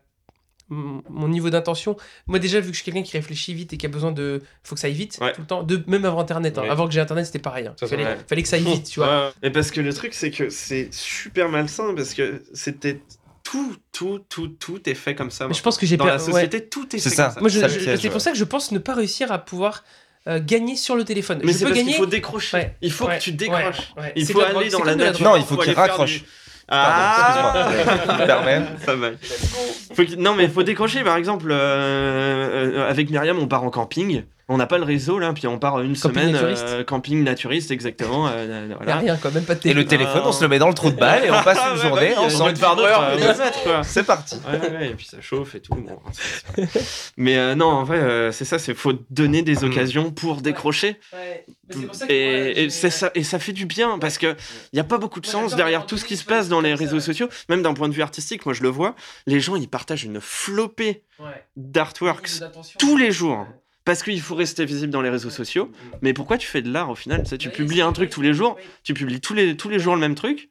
mon 0.69 1.29
niveau 1.29 1.49
d'intention. 1.49 1.97
Moi, 2.27 2.41
déjà, 2.41 2.59
vu 2.59 2.71
que 2.71 2.77
je 2.77 2.83
suis 2.83 2.85
quelqu'un 2.91 3.05
qui 3.09 3.17
réfléchit 3.17 3.55
vite 3.55 3.73
et 3.73 3.77
qui 3.77 3.87
a 3.87 3.89
besoin 3.89 4.11
de. 4.11 4.43
faut 4.65 4.75
que 4.75 4.81
ça 4.81 4.89
aille 4.89 4.95
vite 4.95 5.17
Ouais. 5.21 5.33
tout 5.33 5.43
le 5.43 5.47
temps. 5.47 5.63
De... 5.63 5.81
Même 5.87 6.05
avant 6.05 6.19
Internet. 6.21 6.59
hein. 6.59 6.63
Ouais. 6.63 6.69
Avant 6.71 6.87
que 6.87 6.93
j'ai 6.93 7.01
Internet, 7.01 7.25
c'était 7.27 7.39
pareil. 7.39 7.69
hein. 7.69 7.75
Ça, 7.79 7.87
fallait, 7.87 8.43
que 8.43 8.49
ça 8.49 8.57
aille 8.57 8.65
vite, 8.65 8.87
tu 8.91 8.99
vois. 8.99 9.33
Et 9.45 9.51
parce 9.51 9.71
que 9.71 9.81
le 9.81 9.93
truc, 9.95 10.13
c'est 10.13 10.33
que 10.33 10.51
c'est 10.51 10.89
super 10.93 11.49
malsain 11.49 11.95
parce 11.95 12.15
que 12.15 12.43
c'était 12.53 13.01
tout, 13.45 13.77
tout, 13.93 14.19
tout, 14.29 14.49
tout 14.49 14.89
est 14.91 14.95
fait 14.95 15.15
comme 15.15 15.31
ça. 15.31 15.47
Mais 15.47 15.55
je 15.55 15.63
pense 15.63 15.79
que 15.79 15.87
j'ai 15.87 15.97
Dans 15.97 16.05
per- 16.05 16.11
la 16.11 16.17
ouais. 16.25 16.33
société, 16.33 16.67
tout 16.69 16.97
est 16.97 16.99
C'est 16.99 17.11
fait 17.11 17.15
ça. 17.17 17.25
comme 17.27 17.35
ça. 17.35 17.41
Moi, 17.43 17.49
je- 17.49 17.61
je- 17.61 17.97
c'est 17.97 18.09
pour 18.09 18.15
ouais. 18.17 18.21
ça 18.21 18.33
que 18.33 18.37
je 18.39 18.45
pense 18.45 18.73
ne 18.73 18.81
pas 18.81 18.95
réussir 18.95 19.31
à 19.31 19.39
pouvoir 19.39 19.85
euh, 20.29 20.41
gagner 20.45 20.77
sur 20.77 20.97
le 20.97 21.05
téléphone. 21.05 21.41
Mais 21.45 21.53
je 21.53 21.59
c'est 21.59 21.65
peux 21.65 21.71
parce 21.71 21.79
gagner. 21.79 21.93
qu'il 21.93 22.01
faut 22.01 22.07
décrocher. 22.07 22.57
Ouais. 22.57 22.77
Il 22.83 22.93
faut 22.93 23.07
Ouais. 23.07 23.19
que 23.19 23.23
tu 23.23 23.33
décroches. 23.33 23.93
Ouais. 23.97 24.03
Ouais. 24.03 24.13
Il 24.17 24.27
faut 24.27 24.41
aller 24.41 24.71
dans 24.71 24.85
la 24.85 24.95
nature. 24.95 25.25
Non, 25.29 25.37
il 25.37 25.45
faut 25.45 25.57
qu'il 25.57 25.73
raccroche. 25.75 26.19
du- 26.21 26.25
Ah. 26.69 27.71
Pas 28.87 28.97
mal. 28.97 29.19
Faut 29.95 30.03
Non, 30.19 30.35
mais 30.35 30.45
il 30.45 30.51
faut 30.51 30.63
décrocher. 30.65 31.05
Par 31.05 31.17
exemple, 31.17 31.47
euh, 31.51 32.75
euh, 32.79 32.91
avec 32.91 33.09
Myriam, 33.11 33.39
on 33.39 33.47
part 33.47 33.63
en 33.63 33.71
camping. 33.71 34.25
On 34.49 34.59
n'a 34.59 34.67
pas 34.69 34.79
le 34.79 34.85
réseau 34.85 35.19
là, 35.19 35.33
puis 35.33 35.49
on 35.49 35.59
part 35.59 35.81
une 35.81 35.97
Camping 35.99 36.13
semaine 36.13 36.33
naturiste. 36.33 36.65
euh, 36.69 36.85
camping 36.85 37.25
naturiste, 37.25 37.73
exactement. 37.73 38.29
euh, 38.29 38.31
euh, 38.37 38.67
Y 38.69 38.73
a 38.73 38.77
voilà. 38.77 38.97
rien, 38.99 39.17
quoi. 39.17 39.33
Même 39.33 39.45
pas 39.45 39.57
de 39.57 39.69
Et 39.69 39.75
le 39.75 39.85
téléphone. 39.85 40.13
téléphone, 40.13 40.23
on 40.25 40.31
se 40.33 40.43
le 40.45 40.49
met 40.49 40.61
dans 40.61 40.69
le 40.69 40.75
trou 40.75 40.91
de 40.93 40.97
balle 40.97 41.25
et 41.25 41.31
on 41.33 41.43
passe 41.43 41.59
Ah, 41.61 41.71
une 41.71 41.77
ouais, 41.77 41.83
journée 41.89 42.09
bah 42.15 42.21
oui, 42.21 42.27
ensemble. 42.27 42.53
varbeur, 42.55 43.01
euh, 43.03 43.17
deux 43.17 43.39
mètres, 43.43 43.63
quoi. 43.65 43.83
C'est 43.83 44.05
parti. 44.05 44.37
Ouais, 44.47 44.59
ouais, 44.61 44.71
ouais, 44.77 44.89
et 44.91 44.95
puis 44.95 45.07
ça 45.07 45.21
chauffe 45.21 45.57
et 45.57 45.61
tout. 45.61 45.75
bon, 45.75 45.99
mais 47.17 47.37
euh, 47.37 47.55
non, 47.57 47.67
en 47.67 47.83
vrai, 47.85 47.99
euh, 47.99 48.31
c'est 48.31 48.45
ça, 48.45 48.59
c'est 48.61 48.75
faut 48.75 48.93
donner 49.11 49.43
des 49.43 49.65
occasions 49.65 50.13
pour 50.13 50.41
décrocher. 50.43 50.99
Ouais. 51.13 51.45
Pour 51.73 51.95
ça 51.95 52.07
ouais, 52.07 52.53
Et, 52.57 52.71
ça, 52.71 53.11
et 53.17 53.25
ça 53.25 53.39
fait 53.41 53.53
du 53.53 53.67
bien 53.67 53.99
parce 53.99 54.19
que 54.19 54.37
il 54.73 54.77
y 54.77 54.81
a 54.81 54.85
pas 54.85 54.99
beaucoup 54.99 55.21
de 55.21 55.27
sens 55.27 55.57
derrière 55.57 55.87
tout 55.87 55.97
ce 55.97 56.05
qui 56.05 56.17
se 56.17 56.25
passe 56.25 56.49
dans 56.49 56.61
les 56.61 56.75
réseaux 56.75 56.95
ouais. 56.95 57.01
sociaux, 57.01 57.29
même 57.49 57.63
d'un 57.63 57.75
point 57.75 57.89
de 57.89 57.95
vue 57.95 58.03
artistique. 58.03 58.47
Moi, 58.47 58.55
je 58.55 58.63
le 58.63 58.69
vois, 58.69 58.95
les 59.27 59.41
gens 59.41 59.57
ils 59.57 59.69
partagent 59.69 60.05
une 60.05 60.21
flopée 60.21 61.03
Ouais. 61.19 61.45
d'artworks 61.57 62.29
tous 62.79 62.97
les 62.99 63.11
jours. 63.11 63.47
Parce 63.87 64.03
qu'il 64.03 64.21
faut 64.21 64.35
rester 64.35 64.67
visible 64.67 64.93
dans 64.93 65.01
les 65.01 65.09
réseaux 65.11 65.31
sociaux. 65.31 65.71
Mais 66.03 66.13
pourquoi 66.13 66.37
tu 66.37 66.47
fais 66.47 66.61
de 66.61 66.71
l'art 66.71 66.91
au 66.91 66.95
final? 66.95 67.23
Tu 67.23 67.31
sais, 67.31 67.39
Tu 67.39 67.49
Oui, 67.49 67.55
publies 67.55 67.81
un 67.81 67.93
truc 67.93 68.11
tous 68.11 68.21
les 68.21 68.35
jours, 68.35 68.57
Oui. 68.59 68.63
tu 68.83 68.93
publies 68.93 69.21
tous 69.23 69.33
les, 69.33 69.57
tous 69.57 69.69
les 69.71 69.79
jours 69.79 69.95
le 69.95 70.01
même 70.01 70.15
truc. 70.17 70.51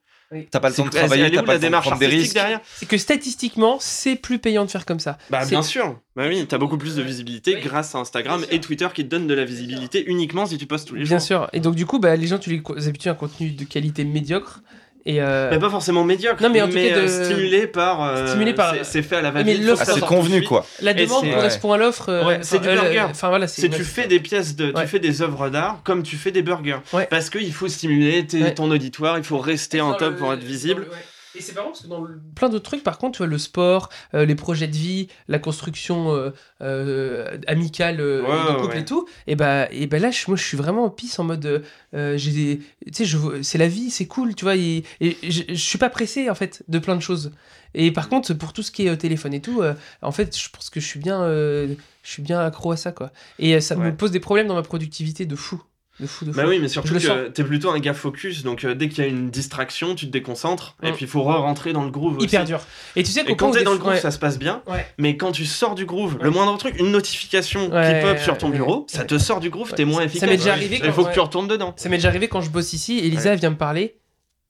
T'as 0.51 0.59
pas 0.59 0.69
le 0.69 0.75
temps 0.75 0.85
de 0.85 0.89
travailler, 0.89 1.29
t'as 1.31 1.43
pas 1.43 1.53
la 1.53 1.57
de 1.59 1.61
démarche 1.61 1.85
prendre 1.85 1.99
des 1.99 2.07
risques. 2.07 2.33
derrière 2.33 2.59
C'est 2.75 2.87
que 2.87 2.97
statistiquement, 2.97 3.77
c'est 3.79 4.15
plus 4.15 4.39
payant 4.39 4.65
de 4.65 4.71
faire 4.71 4.85
comme 4.85 4.99
ça. 4.99 5.17
Bah 5.29 5.45
bien 5.45 5.61
sûr. 5.61 5.99
Bah 6.15 6.25
oui, 6.27 6.45
t'as 6.47 6.57
beaucoup 6.57 6.77
plus 6.77 6.95
de 6.95 7.01
visibilité 7.03 7.55
Oui. 7.55 7.61
grâce 7.61 7.93
à 7.93 7.99
Instagram 7.99 8.41
Bien 8.41 8.49
et 8.51 8.59
Twitter 8.59 8.87
qui 8.93 9.03
te 9.03 9.09
donnent 9.09 9.27
de 9.27 9.33
la 9.33 9.45
visibilité 9.45 10.03
uniquement 10.07 10.45
si 10.45 10.57
tu 10.57 10.65
postes 10.65 10.87
tous 10.87 10.95
les 10.95 11.03
Bien 11.03 11.19
jours. 11.19 11.25
sûr. 11.27 11.49
Et 11.53 11.59
donc, 11.59 11.75
du 11.75 11.85
coup, 11.85 11.99
bah, 11.99 12.15
les 12.15 12.27
gens, 12.27 12.39
tu 12.39 12.49
les 12.49 12.87
habitues 12.87 13.09
à 13.09 13.11
un 13.11 13.15
contenu 13.15 13.51
de 13.51 13.63
qualité 13.65 14.03
médiocre. 14.03 14.61
Et 15.07 15.21
euh, 15.21 15.49
Mais 15.51 15.59
pas 15.59 15.69
forcément 15.69 16.03
médiocre, 16.03 16.41
Non, 16.41 16.49
mais 16.49 16.61
en 16.63 16.67
tout 16.67 16.73
cas 16.73 16.79
euh, 16.79 17.03
de- 17.03 17.25
stimulé 17.25 17.67
par. 17.67 18.01
euh, 18.03 18.25
Stimulé 18.27 18.53
par- 18.53 18.73
c'est- 18.83 19.03
fait 19.03 19.17
à 19.17 19.21
la 19.21 19.31
mais 19.31 19.43
va-vite. 19.43 19.69
Ah, 19.79 19.85
c'est 19.85 19.99
convenu 20.01 20.41
quoi. 20.43 20.65
la 20.81 20.95
demande 20.95 21.29
correspond 21.31 21.73
à 21.73 21.77
l'offre. 21.77 22.09
euh, 22.09 22.25
Ouais, 22.25 22.39
c'est 22.41 22.57
du 22.59 22.67
euh, 22.67 22.73
burger. 22.75 23.05
Enfin, 23.11 23.29
voilà, 23.29 23.47
C'est 23.47 23.69
tu 23.69 23.83
fais 23.83 24.07
des 24.07 24.19
pièces 24.19 24.55
de, 24.55 24.73
Ouais. 24.73 24.81
tu 24.81 24.87
fais 24.87 24.99
des 24.99 25.21
œuvres 25.21 25.49
d'art 25.49 25.81
comme 25.83 26.01
tu 26.01 26.15
fais 26.15 26.31
des 26.31 26.41
burgers. 26.41 26.79
Ouais. 26.91 27.05
Parce 27.09 27.29
qu'il 27.29 27.53
faut 27.53 27.67
stimuler 27.67 28.25
ton 28.55 28.71
auditoire, 28.71 29.19
il 29.19 29.23
faut 29.23 29.37
rester 29.37 29.79
en 29.79 29.93
top 29.93 30.13
le- 30.13 30.15
pour 30.17 30.33
être 30.33 30.43
visible. 30.43 30.81
le- 30.85 30.89
ouais. 30.89 30.97
Et 31.37 31.41
c'est 31.41 31.53
marrant 31.53 31.67
parce 31.67 31.81
que 31.81 31.87
dans 31.87 32.01
le- 32.01 32.19
plein 32.35 32.49
d'autres 32.49 32.63
trucs, 32.63 32.83
par 32.83 32.97
contre, 32.97 33.13
tu 33.13 33.17
vois, 33.19 33.27
le 33.27 33.37
sport, 33.37 33.89
euh, 34.13 34.25
les 34.25 34.35
projets 34.35 34.67
de 34.67 34.75
vie, 34.75 35.07
la 35.27 35.37
construction 35.39 36.13
euh, 36.13 36.31
euh, 36.61 37.37
amicale 37.47 37.99
euh, 37.99 38.21
Ouais, 38.21 38.53
de 38.53 38.59
couple 38.61 38.75
ouais. 38.75 38.81
et 38.81 38.85
tout, 38.85 39.07
et 39.27 39.35
bah, 39.35 39.67
et 39.71 39.87
bah 39.87 39.99
là, 39.99 40.11
je, 40.11 40.23
moi, 40.27 40.37
je 40.37 40.43
suis 40.43 40.57
vraiment 40.57 40.85
en 40.85 40.89
pisse 40.89 41.19
en 41.19 41.23
mode, 41.25 41.63
euh, 41.93 42.17
j'ai 42.17 42.59
tu 42.93 43.05
sais, 43.05 43.17
c'est 43.41 43.57
la 43.57 43.67
vie, 43.67 43.89
c'est 43.89 44.07
cool, 44.07 44.35
tu 44.35 44.45
vois, 44.45 44.55
et, 44.55 44.83
et 45.01 45.17
je, 45.23 45.43
je 45.49 45.53
suis 45.55 45.77
pas 45.77 45.89
pressé 45.89 46.29
en 46.29 46.35
fait 46.35 46.63
de 46.67 46.79
plein 46.79 46.95
de 46.95 47.01
choses. 47.01 47.31
Et 47.73 47.91
par 47.91 48.07
contre, 48.07 48.33
pour 48.33 48.53
tout 48.53 48.63
ce 48.63 48.71
qui 48.71 48.85
est 48.87 48.89
euh, 48.89 48.95
téléphone 48.95 49.33
et 49.33 49.41
tout, 49.41 49.61
euh, 49.61 49.73
en 50.01 50.11
fait, 50.13 50.37
je 50.37 50.49
pense 50.49 50.69
que 50.69 50.79
je 50.79 50.85
suis 50.87 50.99
bien, 50.99 51.21
euh, 51.23 51.75
je 52.03 52.09
suis 52.09 52.21
bien 52.21 52.39
accro 52.39 52.71
à 52.71 52.77
ça, 52.77 52.91
quoi. 52.93 53.11
Et 53.39 53.55
euh, 53.55 53.59
ça 53.59 53.75
Ouais. 53.75 53.91
me 53.91 53.95
pose 53.97 54.11
des 54.11 54.21
problèmes 54.21 54.47
dans 54.47 54.55
ma 54.55 54.61
productivité 54.63 55.25
de 55.25 55.35
fou, 55.35 55.61
de 55.99 56.07
fou, 56.07 56.25
de 56.25 56.31
fou. 56.31 56.37
Bah 56.37 56.43
oui, 56.47 56.59
mais 56.59 56.67
surtout 56.67 56.93
que 56.95 57.27
t'es 57.29 57.43
plutôt 57.43 57.69
un 57.71 57.79
gars 57.79 57.93
focus, 57.93 58.43
donc 58.43 58.63
euh, 58.65 58.75
dès 58.75 58.89
qu'il 58.89 59.03
y 59.03 59.07
a 59.07 59.09
une 59.09 59.29
distraction, 59.29 59.95
tu 59.95 60.07
te 60.07 60.11
déconcentres, 60.11 60.75
et 60.83 60.91
Mm. 60.91 60.93
puis 60.95 61.05
il 61.05 61.07
faut 61.07 61.23
re-rentrer 61.23 61.71
dans 61.73 61.83
le 61.83 61.91
groove. 61.91 62.17
Hyper 62.19 62.41
aussi. 62.41 62.47
dur. 62.51 62.59
Et 62.95 63.03
tu 63.03 63.11
sais 63.11 63.23
qu'au 63.23 63.31
Et 63.31 63.35
quand 63.35 63.49
où 63.49 63.53
t'es 63.53 63.63
dans 63.63 63.71
le 63.71 63.77
groove, 63.77 63.93
ouais. 63.93 63.99
ça 63.99 64.11
se 64.11 64.19
passe 64.19 64.37
bien, 64.37 64.61
Ouais. 64.67 64.85
mais 64.97 65.15
quand 65.17 65.31
tu 65.31 65.45
sors 65.45 65.73
du 65.75 65.85
groove, 65.85 66.15
Ouais. 66.15 66.23
le 66.23 66.31
moindre 66.31 66.57
truc, 66.57 66.77
une 66.79 66.91
notification 66.91 67.71
Ouais, 67.71 68.01
qui 68.01 68.07
pop 68.07 68.17
sur 68.19 68.37
ton 68.37 68.47
ouais, 68.49 68.53
bureau, 68.57 68.85
ça 68.89 69.05
te 69.05 69.17
sort 69.17 69.39
du 69.39 69.49
groove, 69.49 69.69
Ouais. 69.71 69.75
t'es 69.77 69.85
moins 69.85 69.99
Ça 69.99 70.05
efficace. 70.05 70.29
m'est 70.29 70.37
déjà 70.37 70.51
arrivé 70.53 70.81
Il 70.83 70.91
faut 70.91 71.05
que 71.05 71.13
tu 71.13 71.19
retournes 71.19 71.47
dedans. 71.47 71.73
Ça 71.77 71.89
m'est 71.89 71.97
déjà 71.97 72.09
arrivé 72.09 72.27
quand 72.27 72.41
je 72.41 72.49
bosse 72.49 72.73
ici. 72.73 72.99
Elisa 72.99 73.35
vient 73.35 73.49
me 73.51 73.55
parler. 73.57 73.95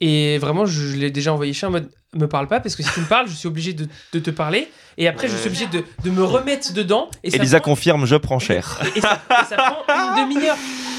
Et 0.02 0.38
vraiment, 0.40 0.66
je, 0.66 0.98
l'ai 0.98 1.10
déjà 1.10 1.32
envoyé 1.32 1.54
chez 1.54 1.66
en 1.68 1.72
mode 1.72 1.90
me 2.14 2.28
parle 2.28 2.48
pas 2.50 2.60
parce 2.60 2.76
que 2.76 2.84
si 2.84 2.90
tu 2.94 3.00
me 3.00 3.06
parles, 3.06 3.28
je 3.30 3.34
suis 3.34 3.48
obligé 3.48 3.72
de, 3.74 3.88
de 4.14 4.20
te 4.20 4.30
parler. 4.30 4.68
Et 4.98 5.08
après, 5.08 5.28
je 5.30 5.36
suis 5.38 5.48
obligé 5.48 5.68
de, 5.68 5.84
de 6.04 6.10
me 6.10 6.24
remettre 6.24 6.74
dedans. 6.74 7.10
Et 7.24 7.30
ça 7.30 7.38
Elisa 7.38 7.60
prend- 7.62 7.72
confirme, 7.72 8.06
je 8.06 8.16
prends 8.18 8.40
cher. 8.40 8.82
et, 8.94 8.98
et 8.98 9.02
ça, 9.02 9.22
et 9.42 9.46
ça 9.46 9.56
prend 9.56 9.84
une 9.88 10.34
demi-heure. 10.34 10.58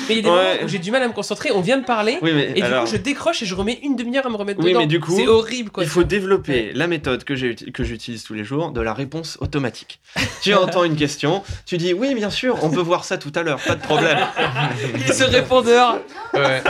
Mais 0.09 0.15
il 0.15 0.17
y 0.17 0.21
a 0.21 0.23
des 0.23 0.29
Ouais. 0.31 0.35
moments 0.55 0.65
où 0.65 0.69
j'ai 0.69 0.79
du 0.79 0.91
mal 0.91 1.03
à 1.03 1.09
me 1.09 1.13
concentrer. 1.13 1.51
On 1.53 1.61
vient 1.61 1.77
me 1.79 1.85
parler. 1.85 2.19
Oui, 2.23 2.33
mais 2.35 2.53
Et 2.55 2.63
alors, 2.63 2.85
du 2.85 2.91
coup, 2.91 2.97
je 2.97 3.01
décroche 3.03 3.43
et 3.43 3.47
je 3.47 3.55
remets 3.55 3.79
une 3.83 3.97
demi-heure 3.97 4.27
à 4.27 4.31
me 4.31 4.37
remettre 4.37 4.61
Oui, 4.61 4.71
dedans. 4.71 4.81
mais 4.81 4.87
du 4.87 5.01
coup, 5.01 5.15
c'est 5.17 5.27
horrible 5.27 5.71
quoi. 5.71 5.83
il 5.83 5.89
faut 5.89 6.05
développer 6.05 6.73
la 6.75 6.87
méthode 6.87 7.25
que 7.25 7.35
j'ai 7.35 7.53
uti- 7.55 7.73
que 7.73 7.85
j'utilise 7.85 8.23
tous 8.25 8.35
les 8.35 8.45
jours 8.45 8.71
de 8.71 8.81
la 8.81 8.95
réponse 8.95 9.39
automatique. 9.41 10.01
tu 10.43 10.55
entends 10.55 10.85
une 10.85 10.97
question, 10.97 11.43
tu 11.67 11.77
dis 11.79 11.93
oui, 11.95 12.15
bien 12.15 12.31
sûr, 12.31 12.59
on 12.63 12.71
peut 12.71 12.81
voir 12.81 13.05
ça 13.05 13.19
tout 13.19 13.33
à 13.35 13.43
l'heure, 13.43 13.61
pas 13.61 13.75
de 13.75 13.83
problème. 13.83 14.19
Et 15.09 15.13
ce 15.13 15.25
répondeur. 15.25 15.99
Ouais. 16.35 16.63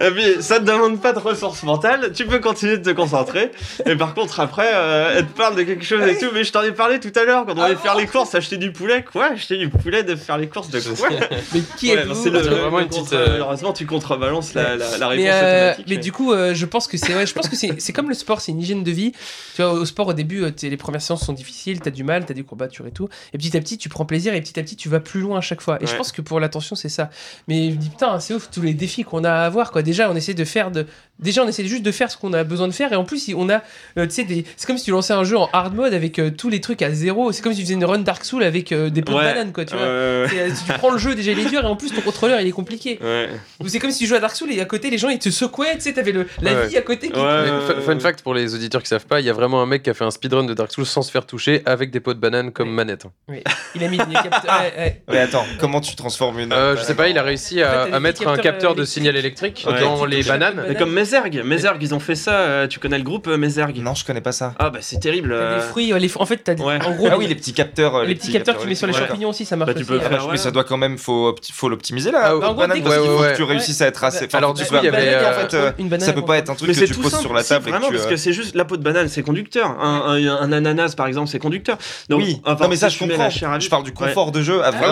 Et 0.00 0.10
puis, 0.10 0.42
ça 0.42 0.58
te 0.60 0.64
demande 0.64 1.00
pas 1.00 1.12
de 1.12 1.18
ressources 1.18 1.62
mentales, 1.62 2.12
tu 2.12 2.26
peux 2.26 2.38
continuer 2.38 2.78
de 2.78 2.90
te 2.90 2.94
concentrer. 2.94 3.50
Et 3.86 3.96
par 3.96 4.14
contre, 4.14 4.40
après, 4.40 4.70
euh, 4.74 5.14
elle 5.18 5.26
te 5.26 5.36
parle 5.36 5.56
de 5.56 5.62
quelque 5.62 5.84
chose 5.84 6.02
et 6.06 6.18
tout. 6.18 6.26
Mais 6.34 6.44
je 6.44 6.52
t'en 6.52 6.62
ai 6.62 6.72
parlé 6.72 7.00
tout 7.00 7.12
à 7.18 7.24
l'heure 7.24 7.44
quand 7.46 7.56
on 7.56 7.62
Ah 7.62 7.66
allait 7.66 7.76
faire 7.76 7.94
les 7.96 8.06
courses, 8.06 8.34
acheter 8.34 8.56
du 8.56 8.72
poulet. 8.72 9.04
Quoi? 9.10 9.26
Acheter 9.32 9.56
du 9.56 9.68
poulet, 9.68 10.02
de 10.02 10.14
faire 10.16 10.38
les 10.38 10.48
courses 10.48 10.70
de 10.70 10.80
quoi? 10.80 11.08
Mais 11.54 11.60
qui 11.76 11.90
Ouais, 11.90 11.98
êtes-vous? 12.00 12.14
c'est 12.14 12.30
le, 12.30 12.42
C'est 12.42 12.50
le- 12.50 12.56
vraiment 12.56 12.76
le 12.78 12.82
une 12.84 12.88
petite, 12.88 13.12
euh, 13.12 13.26
Malheureusement, 13.30 13.72
tu 13.72 13.86
contrebalances 13.86 14.54
la, 14.54 14.76
la, 14.76 14.98
la 14.98 15.08
réponse 15.08 15.24
mais, 15.24 15.30
euh, 15.32 15.68
automatique. 15.70 15.86
mais 15.88 15.96
du 15.98 16.12
coup, 16.12 16.32
euh, 16.32 16.54
je 16.54 16.66
pense 16.66 16.86
que 16.88 16.96
c'est 16.96 17.14
ouais, 17.14 17.26
je 17.26 17.34
pense 17.34 17.48
que 17.48 17.56
c'est 17.56 17.80
c'est 17.80 17.92
comme 17.92 18.08
le 18.08 18.14
sport, 18.14 18.40
c'est 18.40 18.52
une 18.52 18.60
hygiène 18.60 18.82
de 18.84 18.90
vie. 18.90 19.12
Tu 19.54 19.62
vois, 19.62 19.72
au 19.72 19.84
sport 19.84 20.08
au 20.08 20.12
début, 20.12 20.50
t'es- 20.52 20.68
les 20.68 20.76
premières 20.76 21.02
séances 21.02 21.24
sont 21.24 21.32
difficiles, 21.32 21.80
t'as 21.80 21.90
du 21.90 22.04
mal, 22.04 22.24
t'as 22.26 22.34
des 22.34 22.42
courbatures 22.42 22.86
et 22.86 22.90
tout. 22.92 23.08
Et 23.32 23.38
petit 23.38 23.56
à 23.56 23.60
petit, 23.60 23.78
tu 23.78 23.88
prends 23.88 24.04
plaisir 24.04 24.34
et 24.34 24.40
petit 24.40 24.58
à 24.58 24.62
petit, 24.62 24.76
tu 24.76 24.88
vas 24.88 25.00
plus 25.00 25.20
loin 25.20 25.38
à 25.38 25.40
chaque 25.40 25.60
fois. 25.60 25.78
Et 25.82 25.86
je 25.86 25.94
pense 25.96 26.12
que 26.12 26.22
pour 26.22 26.40
l'attention, 26.40 26.76
c'est 26.76 26.88
ça. 26.88 27.10
Mais 27.48 27.70
je 27.70 27.76
me 27.76 27.80
dis 27.80 27.88
putain, 27.90 28.18
c'est 28.20 28.34
ouf 28.34 28.48
tous 28.50 28.62
les 28.62 28.74
défis 28.74 29.04
qu'on 29.04 29.24
a 29.24 29.30
à 29.30 29.44
avoir 29.46 29.70
quoi. 29.72 29.82
Déjà, 29.86 30.10
on 30.10 30.16
essaie 30.16 30.34
de 30.34 30.44
faire 30.44 30.72
de, 30.72 30.86
déjà 31.18 31.42
on 31.44 31.48
essaie 31.48 31.64
juste 31.64 31.82
de 31.82 31.90
faire 31.92 32.10
ce 32.10 32.16
qu'on 32.16 32.32
a 32.32 32.44
besoin 32.44 32.68
de 32.68 32.72
faire 32.72 32.92
et 32.92 32.96
en 32.96 33.04
plus 33.04 33.30
on 33.36 33.48
a, 33.48 33.62
euh, 33.98 34.04
tu 34.06 34.10
sais, 34.10 34.24
des, 34.24 34.44
c'est 34.56 34.66
comme 34.66 34.78
si 34.78 34.84
tu 34.84 34.90
lançais 34.90 35.12
un 35.12 35.24
jeu 35.24 35.36
en 35.36 35.48
hard 35.52 35.74
mode 35.74 35.94
avec 35.94 36.18
euh, 36.18 36.30
tous 36.30 36.48
les 36.48 36.60
trucs 36.60 36.82
à 36.82 36.90
zéro. 36.90 37.32
C'est 37.32 37.42
comme 37.42 37.52
si 37.52 37.58
tu 37.58 37.64
faisais 37.64 37.74
une 37.74 37.84
run 37.84 37.98
Dark 38.00 38.24
Souls 38.24 38.42
avec 38.42 38.72
euh, 38.72 38.90
des 38.90 39.02
pots 39.02 39.14
Ouais. 39.14 39.22
de 39.22 39.28
banane 39.28 39.52
quoi. 39.52 39.64
Tu 39.64 39.74
vois. 39.74 39.84
Euh, 39.84 40.26
euh, 40.32 40.50
si 40.54 40.64
tu 40.64 40.72
prends 40.74 40.90
le 40.90 40.98
jeu 40.98 41.14
déjà 41.14 41.32
il 41.32 41.38
est 41.38 41.44
dur 41.48 41.62
et 41.62 41.66
en 41.66 41.76
plus 41.76 41.90
ton 41.92 42.00
contrôleur 42.02 42.40
il 42.40 42.46
est 42.46 42.52
compliqué. 42.52 42.98
ouais. 43.02 43.28
Ou 43.60 43.68
c'est 43.68 43.78
comme 43.78 43.90
si 43.90 44.00
tu 44.00 44.06
jouais 44.06 44.18
à 44.18 44.20
Dark 44.20 44.36
Souls 44.36 44.52
et 44.52 44.60
à 44.60 44.64
côté 44.66 44.90
les 44.90 44.98
gens 44.98 45.08
ils 45.08 45.18
te 45.18 45.30
secouaient, 45.30 45.74
tu 45.76 45.80
sais, 45.82 45.92
t'avais 45.94 46.12
le, 46.12 46.26
la 46.42 46.52
Ouais. 46.54 46.66
vie 46.68 46.76
à 46.76 46.82
côté 46.82 47.08
qui. 47.08 47.14
Fun, 47.18 47.80
fun 47.84 47.98
fact 48.00 48.22
pour 48.22 48.34
les 48.34 48.54
auditeurs 48.54 48.82
qui 48.82 48.88
savent 48.88 49.06
pas, 49.06 49.20
il 49.20 49.26
y 49.26 49.30
a 49.30 49.32
vraiment 49.32 49.62
un 49.62 49.66
mec 49.66 49.82
qui 49.82 49.90
a 49.90 49.94
fait 49.94 50.04
un 50.04 50.10
speedrun 50.10 50.44
de 50.44 50.54
Dark 50.54 50.72
Souls 50.72 50.86
sans 50.86 51.02
se 51.02 51.10
faire 51.10 51.26
toucher 51.26 51.62
avec 51.66 51.90
des 51.90 52.00
pots 52.00 52.14
de 52.14 52.18
banane 52.20 52.52
comme 52.52 52.68
Oui. 52.68 52.74
manette. 52.74 53.04
Oui. 53.28 53.42
Il 53.74 53.82
a 53.84 53.88
mis 53.88 53.98
des 53.98 54.04
capteurs. 54.14 54.60
ouais, 54.60 54.72
ouais. 54.78 55.02
Mais 55.08 55.18
attends, 55.18 55.44
comment 55.60 55.80
tu 55.80 55.94
transformes 55.96 56.38
une. 56.40 56.52
Euh, 56.52 56.76
je 56.76 56.82
sais 56.82 56.94
pas, 56.94 57.08
il 57.08 57.18
a 57.18 57.22
réussi 57.22 57.62
à, 57.62 57.66
En 57.66 57.84
fait, 57.84 57.90
t'as 57.90 57.96
à 57.96 57.98
des 57.98 58.02
mettre 58.02 58.28
un 58.28 58.36
capteur 58.38 58.72
euh, 58.72 58.74
de 58.74 58.84
signal 58.84 59.16
électrique 59.16 59.66
Ouais. 59.68 59.80
dans 59.80 60.04
les 60.04 60.22
bananes. 60.22 60.74
comme 60.78 60.92
Mézergue, 61.06 61.42
Mézergue, 61.44 61.82
ils 61.82 61.94
ont 61.94 62.00
fait 62.00 62.16
ça. 62.16 62.32
euh, 62.32 62.66
tu 62.66 62.80
connais 62.80 62.98
le 62.98 63.04
groupe 63.04 63.28
euh, 63.28 63.36
Mézergue 63.36 63.78
Non, 63.80 63.94
je 63.94 64.04
connais 64.04 64.20
pas 64.20 64.32
ça. 64.32 64.54
Ah 64.58 64.70
bah 64.70 64.80
c'est 64.82 64.98
terrible. 64.98 65.28
T'as 65.30 65.34
euh, 65.36 65.54
des 65.56 65.62
fruits, 65.62 65.92
ouais, 65.92 66.00
les 66.00 66.08
fr- 66.08 66.20
en 66.20 66.26
fait, 66.26 66.38
t'as 66.38 66.54
des- 66.54 66.62
Ouais. 66.64 66.78
en 66.84 66.90
gros, 66.96 67.06
Ah 67.12 67.16
oui, 67.16 67.28
les 67.28 67.36
petits 67.36 67.52
capteurs. 67.52 67.94
euh, 67.94 68.04
les 68.04 68.16
petits 68.16 68.32
capteurs 68.32 68.56
que 68.56 68.62
tu 68.62 68.68
mets 68.68 68.74
sur 68.74 68.88
les 68.88 68.92
ouais. 68.92 68.98
champignons 69.06 69.28
aussi, 69.28 69.44
ça 69.44 69.54
marche 69.54 69.68
Bah, 69.68 69.74
tu 69.74 69.82
aussi. 69.82 69.88
peux 69.92 69.98
hein. 69.98 70.08
faire- 70.08 70.18
Ah, 70.22 70.24
ouais. 70.24 70.32
Mais 70.32 70.36
ça 70.36 70.50
doit 70.50 70.64
quand 70.64 70.76
même, 70.78 70.98
faut, 70.98 71.32
faut 71.52 71.68
l'optimiser 71.68 72.10
là. 72.10 72.20
Ah, 72.24 72.28
bah, 72.30 72.34
en 72.34 72.38
gros, 72.54 72.54
banane, 72.54 72.82
parce 72.82 72.96
tu- 72.96 73.00
qu'il 73.02 73.10
faut 73.10 73.22
ouais, 73.22 73.30
que 73.32 73.36
tu 73.36 73.42
ouais. 73.44 73.48
réussisses 73.50 73.80
à 73.82 73.86
être 73.86 74.02
assez. 74.02 74.24
Enfin, 74.26 74.38
Alors, 74.38 74.54
du 74.54 74.62
tu 74.64 74.68
coup, 74.68 74.74
il 74.82 74.84
y 74.84 74.88
avait, 74.88 75.14
en 75.14 75.18
euh, 75.20 75.32
fait. 75.48 75.54
euh, 75.54 75.70
une 75.78 75.88
banane 75.88 76.06
Ça 76.06 76.12
peut 76.12 76.24
pas 76.24 76.38
être 76.38 76.50
un 76.50 76.54
truc 76.56 76.72
que 76.72 76.84
tu 76.84 76.92
tout 76.92 77.00
poses 77.02 77.20
sur 77.20 77.32
la 77.32 77.44
table. 77.44 77.68
et 77.68 77.70
vraiment, 77.70 77.88
parce 77.90 78.06
euh, 78.06 78.10
que 78.10 78.16
c'est 78.16 78.32
juste 78.32 78.56
la 78.56 78.64
peau 78.64 78.76
de 78.76 78.82
banane, 78.82 79.08
c'est 79.08 79.22
conducteur. 79.22 79.68
Un, 79.80 80.52
ananas, 80.52 80.94
par 80.96 81.06
exemple, 81.06 81.28
c'est 81.28 81.38
conducteur. 81.38 81.78
Donc, 82.08 82.20
oui, 82.20 82.40
non 82.44 82.68
mais 82.68 82.74
ça 82.76 82.88
je 82.88 82.98
comprends. 82.98 83.30
Je 83.30 83.68
parle 83.68 83.84
du 83.84 83.92
confort 83.92 84.32
de 84.32 84.42
jeu 84.42 84.60
Ah, 84.64 84.70
une 84.72 84.78
peau 84.80 84.86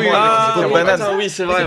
de 0.63 0.67
oui, 0.67 0.73
banane. 0.73 1.03
attends, 1.03 1.17
oui, 1.17 1.29
c'est 1.29 1.45
vrai. 1.45 1.65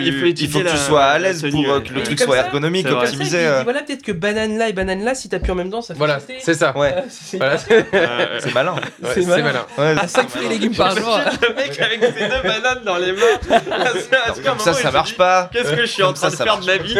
Il 0.00 0.48
faut 0.48 0.60
que 0.60 0.68
tu- 0.70 0.76
sois 0.78 1.02
à 1.04 1.18
la 1.18 1.28
l'aise 1.30 1.44
pour 1.50 1.68
euh, 1.68 1.80
que 1.80 1.92
le 1.92 2.02
truc 2.02 2.20
soit 2.20 2.36
ergonomique, 2.36 2.86
optimisé. 2.88 3.38
Euh, 3.48 3.62
voilà, 3.64 3.82
peut-être 3.82 4.02
que 4.02 4.12
banane 4.12 4.56
là 4.58 4.68
et 4.68 4.72
banane 4.72 5.02
là, 5.04 5.14
si 5.14 5.28
t'appuies 5.28 5.50
en 5.50 5.54
même 5.56 5.70
temps, 5.70 5.82
ça 5.82 5.94
fait 5.94 5.98
Voilà, 5.98 6.18
c'est 6.40 6.54
ça. 6.54 6.76
Ouais, 6.76 6.94
Euh, 6.96 7.00
c'est- 7.10 7.36
Voilà, 7.38 7.56
Euh, 7.94 8.40
c'est 8.42 8.54
malin. 8.54 8.74
Ouais, 8.74 8.80
C'est 9.14 9.22
c'est 9.22 9.26
malin. 9.28 9.42
malin. 9.42 9.66
Ouais, 9.78 10.00
À 10.00 10.08
5 10.08 10.28
fruits 10.28 10.46
et 10.46 10.48
légumes 10.50 10.74
par 10.74 10.96
jour. 10.96 11.18
Le 11.42 11.54
mec 11.54 11.80
avec 11.80 12.00
ses 12.02 12.28
deux 12.28 12.42
bananes 12.42 12.84
dans 12.84 12.96
les 12.98 13.12
mains. 13.12 13.38
Comme 14.44 14.58
ça, 14.58 14.72
ça 14.72 14.90
marche 14.90 15.16
pas. 15.16 15.50
Qu'est-ce 15.52 15.72
que 15.72 15.80
je 15.82 15.86
suis 15.86 16.02
en 16.02 16.12
train 16.12 16.30
de 16.30 16.36
faire 16.36 16.58
de 16.58 16.66
ma 16.66 16.76
vie 16.78 16.96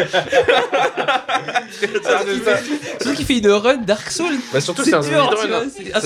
Surtout 3.01 3.15
qu'il 3.15 3.27
fait 3.27 3.39
une 3.39 3.49
run 3.51 3.77
Dark 3.79 4.11
Souls. 4.11 4.37
Bah, 4.53 4.61
surtout, 4.61 4.83
C'est 4.85 4.91
c'est 4.91 4.97
un 4.97 5.03
speedrun. 5.03 5.25
hein. 5.53 5.63
c'est- 5.75 5.93
ah, 5.95 6.01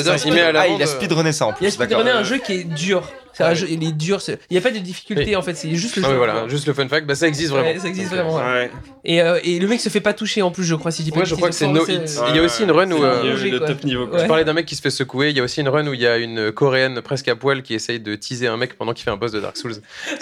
Ah, 0.62 0.66
il 0.68 0.82
a 0.82 0.86
speedrunné 0.86 1.32
ça 1.32 1.46
en 1.46 1.50
Il 1.50 1.52
a 1.52 1.56
plus. 1.58 1.70
Speedrunné 1.72 2.10
un 2.10 2.24
jeu 2.24 2.38
qui 2.38 2.52
est 2.52 2.64
dur. 2.64 3.02
C'est 3.34 3.44
un 3.44 3.48
Ouais. 3.48 3.54
jeu, 3.54 3.66
il 3.70 3.82
est 3.82 3.92
dur. 3.92 4.20
c'est- 4.20 4.38
Il 4.50 4.54
n'y 4.54 4.58
a 4.58 4.60
pas 4.60 4.70
de 4.70 4.78
difficulté 4.78 5.24
Oui. 5.28 5.36
en 5.36 5.42
fait, 5.42 5.54
c'est 5.54 5.70
juste 5.74 5.96
le 5.96 6.02
Ah 6.04 6.06
jeu. 6.08 6.12
oui, 6.12 6.18
voilà, 6.18 6.48
juste 6.48 6.66
le 6.66 6.74
fun 6.74 6.86
fact, 6.86 7.06
bah, 7.06 7.14
ça 7.14 7.26
existe 7.26 7.50
Ouais, 7.52 7.60
vraiment. 7.62 7.80
ça 7.80 7.88
existe 7.88 8.10
vraiment. 8.10 8.36
ouais. 8.36 8.42
Ouais. 8.42 8.70
Et, 9.06 9.22
euh, 9.22 9.40
et 9.42 9.58
le 9.58 9.66
mec 9.68 9.80
se 9.80 9.88
fait 9.88 10.00
pas 10.02 10.12
toucher 10.12 10.31
touché 10.32 10.42
en 10.42 10.50
plus, 10.50 10.64
je 10.64 10.74
crois, 10.74 10.90
si 10.90 11.02
je 11.02 11.04
dis 11.04 11.10
pas 11.10 11.18
Ouais, 11.18 11.22
de 11.24 11.28
je 11.28 11.34
crois 11.34 11.48
que 11.48 11.54
c'est 11.54 11.66
No 11.66 11.86
Hit. 11.86 12.18
Il 12.30 12.36
y 12.36 12.38
a 12.38 12.42
aussi 12.42 12.62
une 12.62 12.70
run 12.70 12.90
où. 12.90 13.02
euh, 13.04 13.22
le 13.36 13.58
top 13.60 13.84
niveau. 13.84 14.06
quoi. 14.06 14.16
Ouais. 14.16 14.22
Je 14.22 14.28
parlais 14.28 14.44
d'un 14.44 14.52
mec 14.54 14.66
qui 14.66 14.74
se 14.76 14.80
fait 14.82 14.90
secouer. 14.90 15.30
Il 15.30 15.36
y 15.36 15.40
a 15.40 15.42
aussi 15.42 15.60
une 15.60 15.68
run 15.68 15.86
où 15.86 15.94
il 15.94 16.00
y 16.00 16.06
a 16.06 16.16
une 16.18 16.52
coréenne 16.52 17.00
presque 17.02 17.28
à 17.28 17.36
poil 17.36 17.62
qui 17.62 17.74
essaye 17.74 18.00
de 18.00 18.14
teaser 18.14 18.46
un 18.46 18.56
mec 18.56 18.76
pendant 18.78 18.92
qu'il 18.94 19.04
fait 19.04 19.10
un 19.10 19.16
boss 19.16 19.32
de 19.32 19.40
Dark 19.40 19.56
Souls. 19.56 19.74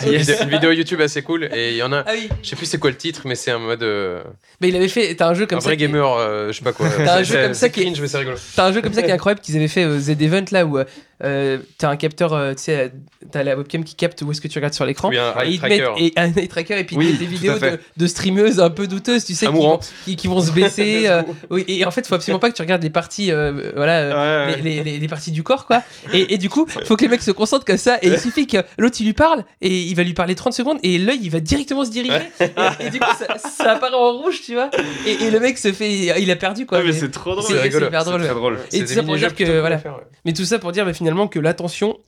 Une, 0.05 0.13
Yes. 0.13 0.21
vidéo, 0.29 0.37
une 0.45 0.51
vidéo 0.51 0.73
YouTube 0.73 1.01
assez 1.01 1.23
cool. 1.23 1.45
Et 1.55 1.71
il 1.71 1.77
y 1.77 1.83
en 1.83 1.93
a. 1.93 2.05
Ah 2.07 2.13
oui, 2.13 2.29
Je 2.43 2.49
sais 2.49 2.57
plus 2.57 2.67
c'est 2.67 2.79
quoi 2.79 2.91
le 2.91 2.97
titre, 2.97 3.23
mais 3.27 3.35
c'est 3.35 3.51
un 3.53 3.59
mode. 3.59 3.83
euh, 3.83 4.23
mais 4.61 4.69
il 4.69 4.77
avait 4.77 4.89
fait. 4.89 5.15
T'as 5.15 5.29
un 5.29 5.35
jeu 5.35 5.47
comme 5.47 5.59
un 5.59 5.61
ça. 5.61 5.69
vrai 5.69 5.77
qui- 5.77 5.83
gamer, 5.85 6.13
euh, 6.19 6.49
je 6.53 6.59
sais 6.59 6.65
pas 6.65 6.73
quoi. 6.73 6.89
T'as 6.89 7.19
un 7.19 7.23
jeu 7.23 7.35
C'est- 7.35 7.43
comme 7.45 7.55
ça 7.55 7.69
qui 7.69 7.81
est- 7.81 7.85
cringe, 7.85 8.01
mais 8.01 8.09
c'est 8.09 8.19
rigolo. 8.19 8.37
T'as 8.57 8.67
un 8.67 8.73
jeu 8.73 8.83
comme 8.83 8.93
ça 8.93 9.03
qui 9.03 9.09
est 9.11 9.13
incroyable 9.13 9.41
qu'ils 9.41 9.57
avaient 9.57 9.69
fait 9.69 9.85
euh, 9.85 9.99
Z 9.99 10.11
Event 10.21 10.45
là 10.51 10.65
où 10.67 10.79
euh, 11.25 11.59
t'as 11.79 11.89
un 11.91 11.97
capteur, 11.97 12.33
euh, 12.33 12.55
tu 12.55 12.63
sais, 12.65 12.77
euh, 12.79 12.89
t'as 13.31 13.43
la 13.43 13.57
webcam 13.57 13.85
qui 13.85 13.95
capte 13.95 14.23
où 14.23 14.31
est-ce 14.33 14.41
que 14.41 14.49
tu 14.49 14.59
regardes 14.59 14.75
sur 14.75 14.85
l'écran. 14.87 15.09
Oui, 15.11 15.19
un 15.19 15.35
Et 15.43 15.47
eye 15.49 15.55
ils 15.55 15.61
te 15.61 15.67
mettent 15.67 15.83
tracker. 15.85 16.05
et 16.07 16.13
un 16.17 16.33
eye 16.35 16.49
tracker 16.49 16.79
et 16.81 16.85
puis 16.85 16.97
Oui, 16.97 17.07
ils 17.07 17.11
mettent 17.13 17.21
des 17.21 17.27
vidéos 17.27 17.59
de, 17.59 17.79
de 17.97 18.07
streameuses 18.07 18.61
un 18.61 18.71
peu 18.71 18.87
douteuses, 18.87 19.25
tu 19.25 19.35
sais, 19.35 19.47
qui 19.47 19.53
vont, 19.53 19.59
Amourantes. 19.59 19.93
qui, 20.05 20.17
qui 20.17 20.27
vont 20.29 20.41
se 20.41 20.51
baisser. 20.53 21.05
euh, 21.07 21.23
oui, 21.51 21.65
et 21.69 21.85
en 21.85 21.91
fait, 21.91 22.07
faut 22.07 22.15
absolument 22.15 22.39
pas 22.39 22.51
que 22.51 22.57
tu 22.57 22.63
regardes 22.63 22.83
les 22.83 22.91
parties, 22.91 23.31
voilà, 23.75 24.47
Ouais, 24.47 24.55
ouais. 24.55 24.61
les, 24.63 24.99
les- 24.99 25.09
parties 25.09 25.33
du 25.33 25.43
corps, 25.43 25.67
quoi. 25.67 25.83
Et, 26.13 26.35
et 26.35 26.39
du 26.39 26.49
coup, 26.49 26.67
faut 26.85 26.97
que 26.97 27.03
les 27.03 27.09
mecs 27.09 27.23
se 27.23 27.31
concentrent 27.33 27.65
comme 27.65 27.77
ça. 27.77 27.99
Et 28.03 28.09
il 28.09 28.19
suffit 28.19 28.47
que 28.47 28.59
l'autre 28.79 28.97
il 29.01 29.07
lui 29.07 29.13
parle 29.13 29.45
et 29.61 29.83
il 29.83 29.95
va 29.97 30.03
lui 30.05 30.15
parler 30.15 30.35
30 30.37 30.53
secondes 30.53 30.79
et 30.85 30.99
l'œil 30.99 31.19
il 31.23 31.31
va 31.31 31.41
directement 31.41 31.85
se 31.85 31.91
diriger. 31.91 32.15
Et, 32.41 32.87
et 32.87 32.91
du 32.91 33.01
coup, 33.01 33.07
ça, 33.19 33.37
ça 33.39 33.73
apparaît 33.73 33.95
en 33.95 34.13
rouge, 34.19 34.41
tu 34.45 34.55
vois. 34.55 34.71
Et, 35.07 35.25
et 35.25 35.31
le 35.31 35.41
mec 35.41 35.59
se 35.59 35.73
fait, 35.73 35.91
il 36.21 36.31
a 36.31 36.37
perdu 36.37 36.65
quoi. 36.67 36.79
Mais 36.79 36.87
Mais- 36.87 36.93
c'est 36.93 37.11
trop 37.11 37.35
drôle. 37.35 37.45
c'est- 37.45 37.67
hyper 37.69 38.05
drôle. 38.05 38.59
Et 38.73 38.81
tout 38.81 38.87
ça 38.87 39.03
pour 39.03 39.17
dire 39.17 39.35
que, 39.35 39.59
voilà. 39.61 39.81
Mais 40.25 40.33
tout 40.33 40.45
ça 40.45 40.59
pour 40.59 40.71
dire 40.73 40.85
bah, 40.85 40.93
que 41.29 41.39
l'attention, 41.39 41.99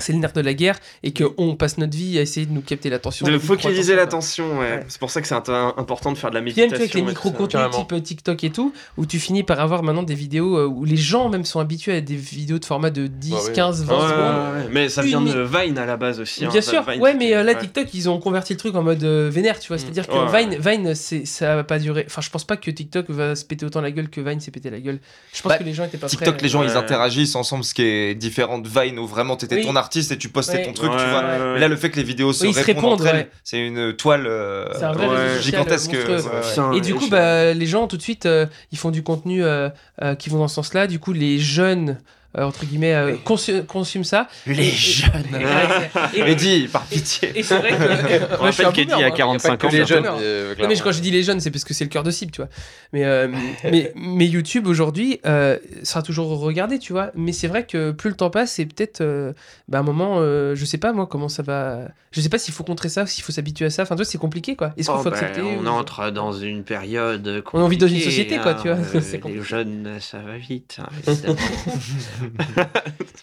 c'est 0.00 0.12
le 0.12 0.18
nerf 0.18 0.32
de 0.32 0.40
la 0.40 0.54
guerre 0.54 0.78
et 1.02 1.12
qu'on 1.12 1.56
passe 1.56 1.78
notre 1.78 1.96
vie 1.96 2.18
à 2.18 2.22
essayer 2.22 2.46
de 2.46 2.52
nous 2.52 2.60
capter 2.62 2.90
l'attention. 2.90 3.26
De 3.26 3.38
focaliser 3.38 3.94
l'attention, 3.96 4.58
ouais. 4.58 4.70
Ouais. 4.70 4.84
C'est 4.88 4.98
pour 5.00 5.10
ça 5.10 5.20
que 5.20 5.26
c'est 5.28 5.34
important 5.34 6.12
de 6.12 6.18
faire 6.18 6.30
de 6.30 6.34
la. 6.34 6.40
Puis 6.42 6.50
méditation. 6.54 6.68
tu 6.70 6.76
vois, 6.76 6.82
avec 6.84 6.94
les 6.94 7.02
micro-contenus 7.02 7.70
type 7.76 7.92
euh, 7.92 8.00
TikTok 8.00 8.44
et 8.44 8.50
tout, 8.50 8.72
où 8.96 9.06
tu 9.06 9.18
finis 9.18 9.42
par 9.42 9.60
avoir 9.60 9.82
maintenant 9.82 10.02
des 10.02 10.14
vidéos 10.14 10.56
euh, 10.58 10.66
où 10.66 10.84
les 10.84 10.96
gens 10.96 11.28
même 11.28 11.44
sont 11.44 11.60
habitués 11.60 11.96
à 11.96 12.00
des 12.00 12.16
vidéos 12.16 12.58
de 12.58 12.64
format 12.64 12.90
de 12.90 13.06
10, 13.06 13.30
Bah 13.30 13.36
oui. 13.46 13.52
15, 13.52 13.84
20 13.84 13.94
Ouais, 13.94 14.00
secondes. 14.02 14.18
ouais, 14.20 14.60
ouais. 14.64 14.68
Mais 14.72 14.88
ça 14.88 15.02
vient 15.02 15.20
de 15.20 15.40
Vine 15.42 15.78
à 15.78 15.86
la 15.86 15.96
base 15.96 16.20
aussi. 16.20 16.44
hein. 16.44 16.48
Bien 16.50 16.60
sûr, 16.60 16.82
Vine, 16.88 17.00
ouais, 17.00 17.14
mais 17.14 17.34
euh, 17.34 17.42
là, 17.42 17.52
ouais. 17.52 17.58
TikTok, 17.60 17.92
ils 17.94 18.08
ont 18.08 18.18
converti 18.20 18.52
le 18.54 18.58
truc 18.58 18.74
en 18.74 18.82
mode 18.82 19.02
euh, 19.04 19.28
vénère, 19.32 19.58
tu 19.58 19.68
vois. 19.68 19.78
C'est-à-dire 19.78 20.06
que 20.06 20.12
Ouais, 20.12 20.46
Vine, 20.46 20.56
Vine 20.58 20.94
ça 20.94 21.56
va 21.56 21.64
pas 21.64 21.78
durer. 21.78 22.04
Enfin, 22.06 22.20
je 22.20 22.30
pense 22.30 22.44
pas 22.44 22.56
que 22.56 22.70
TikTok 22.70 23.08
va 23.10 23.34
se 23.36 23.44
péter 23.44 23.64
autant 23.66 23.80
la 23.80 23.90
gueule 23.90 24.08
que 24.10 24.20
Vine 24.20 24.40
s'est 24.40 24.50
pété 24.50 24.70
la 24.70 24.80
gueule. 24.80 24.98
Je 25.32 25.42
pense 25.42 25.50
Bah, 25.50 25.58
que 25.58 25.64
les 25.64 25.72
gens 25.74 25.84
étaient 25.84 25.98
pas 25.98 26.06
TikTok, 26.08 26.34
prêts. 26.34 26.42
les 26.42 26.48
gens, 26.48 26.62
ils 26.62 26.70
Ouais. 26.70 26.76
interagissent 26.76 27.34
ensemble, 27.36 27.64
ce 27.64 27.74
qui 27.74 27.82
est 27.82 28.14
différent 28.14 28.58
de 28.58 28.68
Vine 28.68 28.98
où 28.98 29.06
vraiment 29.06 29.36
t'étais 29.36 29.56
Oui. 29.56 29.62
ton 29.66 29.76
artiste 29.76 29.89
et 29.96 30.18
tu 30.18 30.28
postais 30.28 30.58
Ouais. 30.58 30.62
ton 30.66 30.72
truc, 30.72 30.90
Ouais, 30.90 30.96
tu 30.98 31.04
vois. 31.10 31.20
ouais. 31.20 31.52
Mais 31.54 31.60
là, 31.60 31.68
le 31.68 31.76
fait 31.76 31.90
que 31.90 31.96
les 31.96 32.02
vidéos 32.02 32.32
se 32.32 32.44
Oui, 32.44 32.50
ils 32.50 32.54
se 32.54 32.60
répondent, 32.64 32.84
répondent, 32.84 33.00
entre 33.00 33.06
elles, 33.08 33.16
ouais. 33.16 33.30
c'est 33.44 33.58
une 33.66 33.92
toile 33.94 34.26
euh, 34.26 34.66
un 34.82 34.92
vrai 34.92 35.40
gigantesque. 35.42 35.92
monstrueux. 35.92 36.16
ouais, 36.16 36.22
ouais. 36.24 36.48
Putain, 36.48 36.72
Et 36.72 36.80
du 36.80 36.94
coup, 36.94 37.08
bah, 37.08 37.52
les 37.54 37.66
gens 37.66 37.86
tout 37.86 37.96
de 37.96 38.02
suite, 38.02 38.26
euh, 38.26 38.46
ils 38.72 38.78
font 38.78 38.90
du 38.90 39.02
contenu 39.02 39.42
euh, 39.44 39.68
euh, 40.02 40.14
qui 40.14 40.30
vont 40.30 40.38
dans 40.38 40.48
ce 40.48 40.54
sens-là. 40.56 40.86
Du 40.86 40.98
coup, 40.98 41.12
les 41.12 41.38
jeunes, 41.38 41.98
euh, 42.38 42.44
entre 42.44 42.64
guillemets, 42.64 42.94
euh, 42.94 43.16
consu- 43.24 43.64
consument 43.66 44.04
ça. 44.04 44.28
Les 44.46 44.64
jeunes. 44.70 45.10
Et, 46.14 46.22
Mais 46.22 46.34
dis, 46.34 46.68
par 46.72 46.84
pitié. 46.84 47.32
et 47.34 47.42
c'est 47.42 47.56
vrai 47.58 47.70
que. 47.70 48.34
On 48.40 48.42
rappelle 48.44 48.72
qu'Eddie 48.72 48.92
a 48.92 48.98
moi. 49.08 49.10
45 49.10 49.56
que 49.58 49.66
ans. 49.66 49.70
les 49.70 49.84
jeunes. 49.86 50.04
Non, 50.04 50.16
euh, 50.20 50.54
Non, 50.60 50.68
mais 50.68 50.76
quand 50.76 50.92
je 50.92 51.00
dis 51.00 51.10
les 51.10 51.22
jeunes, 51.22 51.40
c'est 51.40 51.50
parce 51.50 51.64
que 51.64 51.74
c'est 51.74 51.84
le 51.84 51.90
cœur 51.90 52.02
de 52.02 52.10
cible, 52.10 52.30
tu 52.32 52.40
vois. 52.40 52.50
Mais, 52.92 53.04
euh, 53.04 53.28
mais, 53.64 53.92
mais 53.96 54.26
YouTube 54.26 54.66
aujourd'hui 54.66 55.20
euh, 55.26 55.58
sera 55.82 56.02
toujours 56.02 56.38
regardé, 56.40 56.78
tu 56.78 56.92
vois. 56.92 57.10
Mais 57.14 57.32
c'est 57.32 57.48
vrai 57.48 57.64
que 57.66 57.90
plus 57.90 58.10
le 58.10 58.16
temps 58.16 58.30
passe, 58.30 58.52
c'est 58.52 58.66
peut-être 58.66 59.00
euh, 59.00 59.32
bah, 59.68 59.78
un 59.78 59.82
moment, 59.82 60.16
euh, 60.18 60.54
je 60.54 60.64
sais 60.64 60.78
pas 60.78 60.92
moi 60.92 61.06
comment 61.06 61.28
ça 61.28 61.42
va. 61.42 61.80
Je 62.12 62.20
sais 62.20 62.28
pas 62.28 62.38
s'il 62.38 62.52
faut 62.54 62.64
contrer 62.64 62.88
ça, 62.88 63.06
s'il 63.06 63.22
faut 63.22 63.30
s'habituer 63.32 63.66
à 63.66 63.70
ça. 63.70 63.82
Enfin, 63.82 63.94
tu 63.94 64.00
vois, 64.02 64.04
c'est 64.10 64.18
compliqué 64.18 64.56
quoi. 64.56 64.72
Est-ce 64.76 64.88
qu'il 64.88 64.96
Oh, 64.98 65.02
faut 65.02 65.10
ben, 65.10 65.16
accepter 65.16 65.42
on 65.42 65.64
ou- 65.64 65.68
entre 65.68 66.10
dans 66.10 66.32
une 66.32 66.64
période. 66.64 67.42
On 67.52 67.68
vit 67.68 67.76
dans 67.76 67.86
une 67.86 68.00
société, 68.00 68.38
quoi, 68.38 68.54
tu 68.54 68.68
vois. 68.68 68.78
hein, 68.78 69.20
les 69.26 69.42
jeunes, 69.42 69.98
ça 70.00 70.18
va 70.18 70.36
vite, 70.36 70.78
hein. 70.80 70.88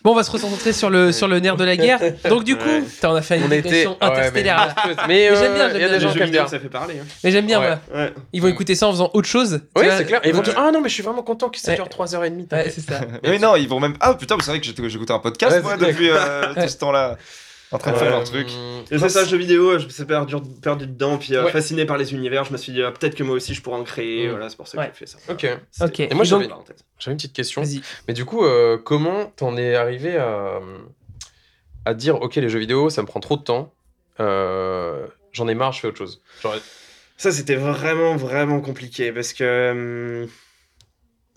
Bon, 0.04 0.12
on 0.12 0.16
va 0.16 0.24
se 0.24 0.32
recentrer 0.32 0.74
sur 0.74 0.90
le, 0.90 1.12
sur 1.12 1.28
le 1.28 1.40
nerf 1.40 1.58
de 1.58 1.64
la 1.66 1.76
guerre. 1.76 2.00
Donc, 2.30 2.44
du 2.44 2.56
coup, 2.56 2.64
putain, 2.88 3.10
on 3.12 3.16
a 3.16 3.22
fait 3.22 3.38
une 3.38 3.44
On 3.44 3.48
était. 3.48 3.62
digression 3.62 3.92
ouais, 3.92 3.98
mais- 4.02 4.08
interstellaire. 4.08 4.58
là. 4.58 4.76
Mais 4.86 4.96
Mais 5.08 5.30
euh, 5.30 5.36
j'aime 5.40 5.54
bien, 5.54 5.68
j'aime 5.70 5.76
il 5.78 5.82
y 5.82 5.84
a 5.84 5.88
bien. 5.88 5.98
des 5.98 6.00
gens 6.00 6.44
qui 6.46 6.50
ça 6.52 6.60
fait 6.60 6.70
parler. 6.70 6.96
hein. 7.02 7.06
Mais 7.24 7.32
j'aime 7.32 7.46
bien, 7.46 7.60
Ouais. 7.60 7.78
voilà. 7.90 8.06
Ouais. 8.06 8.14
Ils 8.34 8.42
vont 8.42 8.48
écouter 8.48 8.76
ça 8.76 8.88
en 8.88 8.92
faisant 8.92 9.10
autre 9.14 9.28
chose. 9.28 9.62
Oui, 9.76 9.86
c'est 9.98 10.06
clair. 10.06 10.22
Ils 10.24 10.34
vont 10.34 10.42
dire 10.42 10.54
Ah 10.58 10.72
non, 10.72 10.82
mais 10.82 10.90
je 10.90 10.94
suis 10.94 11.04
vraiment 11.04 11.24
content 11.24 11.50
que 11.50 11.58
ça 11.60 11.76
dure 11.76 11.88
3h30. 11.90 12.52
Ouais, 12.52 12.70
c'est 12.74 12.82
ça. 12.82 13.02
Oui, 13.26 13.40
non, 13.40 13.56
ils 13.56 13.68
vont 13.68 13.80
même. 13.80 13.96
Ah 14.00 14.14
putain, 14.14 14.38
mais 14.38 14.44
c'est 14.44 14.52
vrai 14.52 14.62
que 14.62 14.88
j'écoutais 14.90 15.14
un 15.14 15.20
podcast 15.20 15.62
moi 15.64 15.78
depuis 15.78 16.10
euh, 16.10 16.54
tout 16.62 16.68
ce 16.68 16.78
temps-là. 16.78 17.18
En 17.72 17.78
train 17.78 17.92
de 17.92 17.98
faire 17.98 18.16
Euh, 18.16 18.22
un 18.22 18.24
truc. 18.24 18.48
Et 18.92 18.98
c'est 18.98 19.10
ça, 19.10 19.26
jeu 19.26 19.36
vidéo, 19.38 19.78
je 19.78 19.86
me 19.86 19.90
suis 19.90 20.06
perdu, 20.06 20.36
perdu 20.62 20.88
dedans, 20.88 21.18
puis 21.18 21.36
euh, 21.36 21.44
Ouais. 21.46 21.52
fasciné 21.52 21.86
par 21.86 21.98
les 21.98 22.14
univers, 22.14 22.46
je 22.46 22.54
me 22.54 22.58
suis 22.58 22.72
dit, 22.72 22.82
ah, 22.82 22.92
peut-être 22.92 23.14
que 23.16 23.24
moi 23.24 23.36
aussi 23.36 23.54
je 23.54 23.62
pourrais 23.62 23.78
en 23.78 23.84
créer, 23.84 24.28
Mm. 24.28 24.32
voilà, 24.32 24.50
c'est 24.50 24.56
pour 24.56 24.68
ça 24.68 24.78
Ouais. 24.78 24.86
que 24.88 24.94
j'ai 24.94 25.00
fait 25.00 25.06
ça. 25.06 25.18
Ok. 25.30 25.46
C'est- 25.72 25.84
Ok. 25.84 26.00
Et 26.00 26.14
moi, 26.14 26.24
j'avais 26.24 26.46
une 26.46 27.16
petite 27.18 27.34
question. 27.34 27.64
Mais 28.08 28.14
du 28.14 28.24
coup, 28.26 28.46
euh, 28.46 28.78
comment 28.78 29.26
t'en 29.36 29.58
es 29.58 29.76
arrivé 29.76 30.16
à, 30.18 30.60
à 31.86 31.94
dire 31.94 32.22
Ok, 32.22 32.36
les 32.36 32.50
jeux 32.50 32.60
vidéo, 32.60 32.90
ça 32.90 33.02
me 33.02 33.08
prend 33.08 33.20
trop 33.20 33.38
de 33.38 33.44
temps. 33.44 33.74
euh, 34.20 35.06
J'en 35.34 35.48
ai 35.48 35.54
marre, 35.54 35.72
je 35.74 35.82
fais 35.82 35.88
autre 35.90 35.98
chose? 36.00 36.22
Genre, 36.42 36.56
Ça, 37.18 37.32
c'était 37.32 37.56
vraiment, 37.56 38.16
vraiment 38.16 38.60
compliqué 38.62 39.12
parce 39.12 39.34
que. 39.34 40.24
hum, 40.24 40.30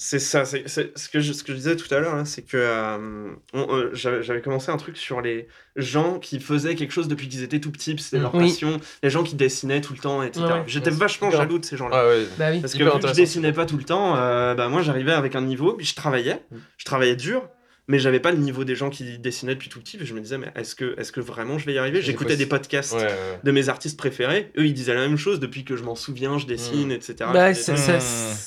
c'est 0.03 0.19
ça, 0.19 0.47
c'est 0.47 0.67
c'est- 0.67 0.97
ce, 0.99 1.11
que 1.11 1.21
je, 1.21 1.35
ce 1.35 1.43
que 1.45 1.53
je 1.53 1.59
disais 1.59 1.77
tout 1.77 1.93
à 1.95 2.01
l'heure, 2.01 2.15
hein, 2.15 2.25
c'est 2.25 2.41
que 2.41 2.57
euh, 2.57 3.29
on- 3.53 3.77
euh, 3.77 3.91
j'avais 3.93 4.23
j'avais 4.23 4.41
commencé 4.41 4.71
un 4.71 4.79
truc 4.79 4.97
sur 4.97 5.21
les 5.21 5.47
gens 5.77 6.19
qui 6.19 6.41
faisaient 6.41 6.75
quelque 6.75 6.93
chose 6.93 7.07
depuis 7.07 7.29
qu'ils 7.29 7.43
étaient 7.43 7.61
tout 7.61 7.71
petits, 7.71 7.95
c'était 7.99 8.19
leur 8.19 8.35
Oui. 8.35 8.49
passion, 8.49 8.81
les 9.03 9.11
gens 9.11 9.23
qui 9.23 9.35
dessinaient 9.35 9.83
tout 9.83 9.93
le 9.93 9.99
temps, 9.99 10.23
etc. 10.23 10.43
Ouais, 10.45 10.53
ouais. 10.53 10.63
J'étais 10.67 10.91
Ouais, 10.91 10.97
vachement 10.97 11.31
jaloux 11.31 11.59
de 11.59 11.65
ces 11.67 11.77
gens-là. 11.77 11.97
ah 12.03 12.07
ouais. 12.09 12.25
Bah 12.39 12.47
oui. 12.51 12.61
Parce 12.61 12.73
que 12.73 12.83
vu 12.83 12.91
que 13.01 13.09
je 13.09 13.13
dessinais 13.13 13.53
pas 13.53 13.67
tout 13.67 13.77
le 13.77 13.85
temps, 13.85 14.17
euh, 14.17 14.55
bah 14.55 14.69
moi 14.69 14.81
j'arrivais 14.81 15.13
avec 15.13 15.37
un 15.37 15.43
niveau, 15.43 15.75
puis 15.75 15.85
je 15.87 15.95
travaillais, 15.95 16.43
Mm. 16.51 16.57
je 16.79 16.85
travaillais 16.87 17.17
dur, 17.17 17.47
mais 17.91 17.99
j'avais 17.99 18.21
pas 18.21 18.31
le 18.31 18.39
niveau 18.39 18.63
des 18.63 18.77
gens 18.77 18.89
qui 18.89 19.19
dessinaient 19.19 19.55
depuis 19.55 19.69
tout 19.69 19.81
petit, 19.81 19.97
puis 19.97 20.07
je 20.07 20.15
me 20.15 20.21
disais, 20.21 20.39
mais 20.39 20.53
est-ce 20.55 20.77
que, 20.77 20.95
est 20.99 21.11
que 21.11 21.21
vraiment 21.21 21.59
je 21.59 21.67
vais 21.67 21.75
y 21.75 21.79
arriver? 21.79 22.01
J'écoutais 22.01 22.37
des 22.37 22.47
podcasts 22.47 22.93
Ouais, 22.95 23.03
ouais. 23.03 23.41
de 23.43 23.51
mes 23.51 23.69
artistes 23.69 23.99
préférés, 23.99 24.53
eux 24.57 24.65
ils 24.65 24.73
disaient 24.75 24.95
la 24.95 25.01
même 25.07 25.17
chose 25.17 25.41
depuis 25.41 25.65
que 25.65 25.77
je 25.77 25.83
m'en 25.83 25.97
souviens, 25.97 26.39
je 26.39 26.47
dessine, 26.47 26.89
Mm. 26.89 26.93
etc. 26.93 27.15
Bah, 27.33 27.53
c'est 27.53 27.73
Mm. 27.73 27.77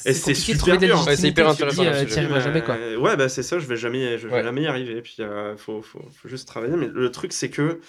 Et 0.05 0.13
de 0.13 0.33
super 0.33 0.77
de 0.77 0.85
dur. 0.85 1.05
Ouais, 1.05 1.15
c'est 1.17 1.27
hyper 1.27 1.49
intéressant 1.49 1.81
dis, 1.83 1.87
euh, 1.89 2.39
jamais 2.39 2.61
quoi. 2.61 2.77
Ouais, 2.97 3.17
bah 3.17 3.27
c'est 3.27 3.43
ça, 3.43 3.59
je 3.59 3.65
vais 3.67 3.75
jamais, 3.77 4.17
je 4.17 4.27
vais 4.29 4.33
Ouais. 4.35 4.43
jamais 4.43 4.61
y 4.63 4.67
arriver. 4.67 4.97
Et 4.97 5.01
puis, 5.01 5.17
euh, 5.19 5.57
faut, 5.57 5.81
faut, 5.81 6.01
faut 6.21 6.29
juste 6.29 6.47
travailler. 6.47 6.75
Mais 6.77 6.87
le 6.91 7.11
truc, 7.11 7.33
c'est 7.33 7.49
que 7.49 7.79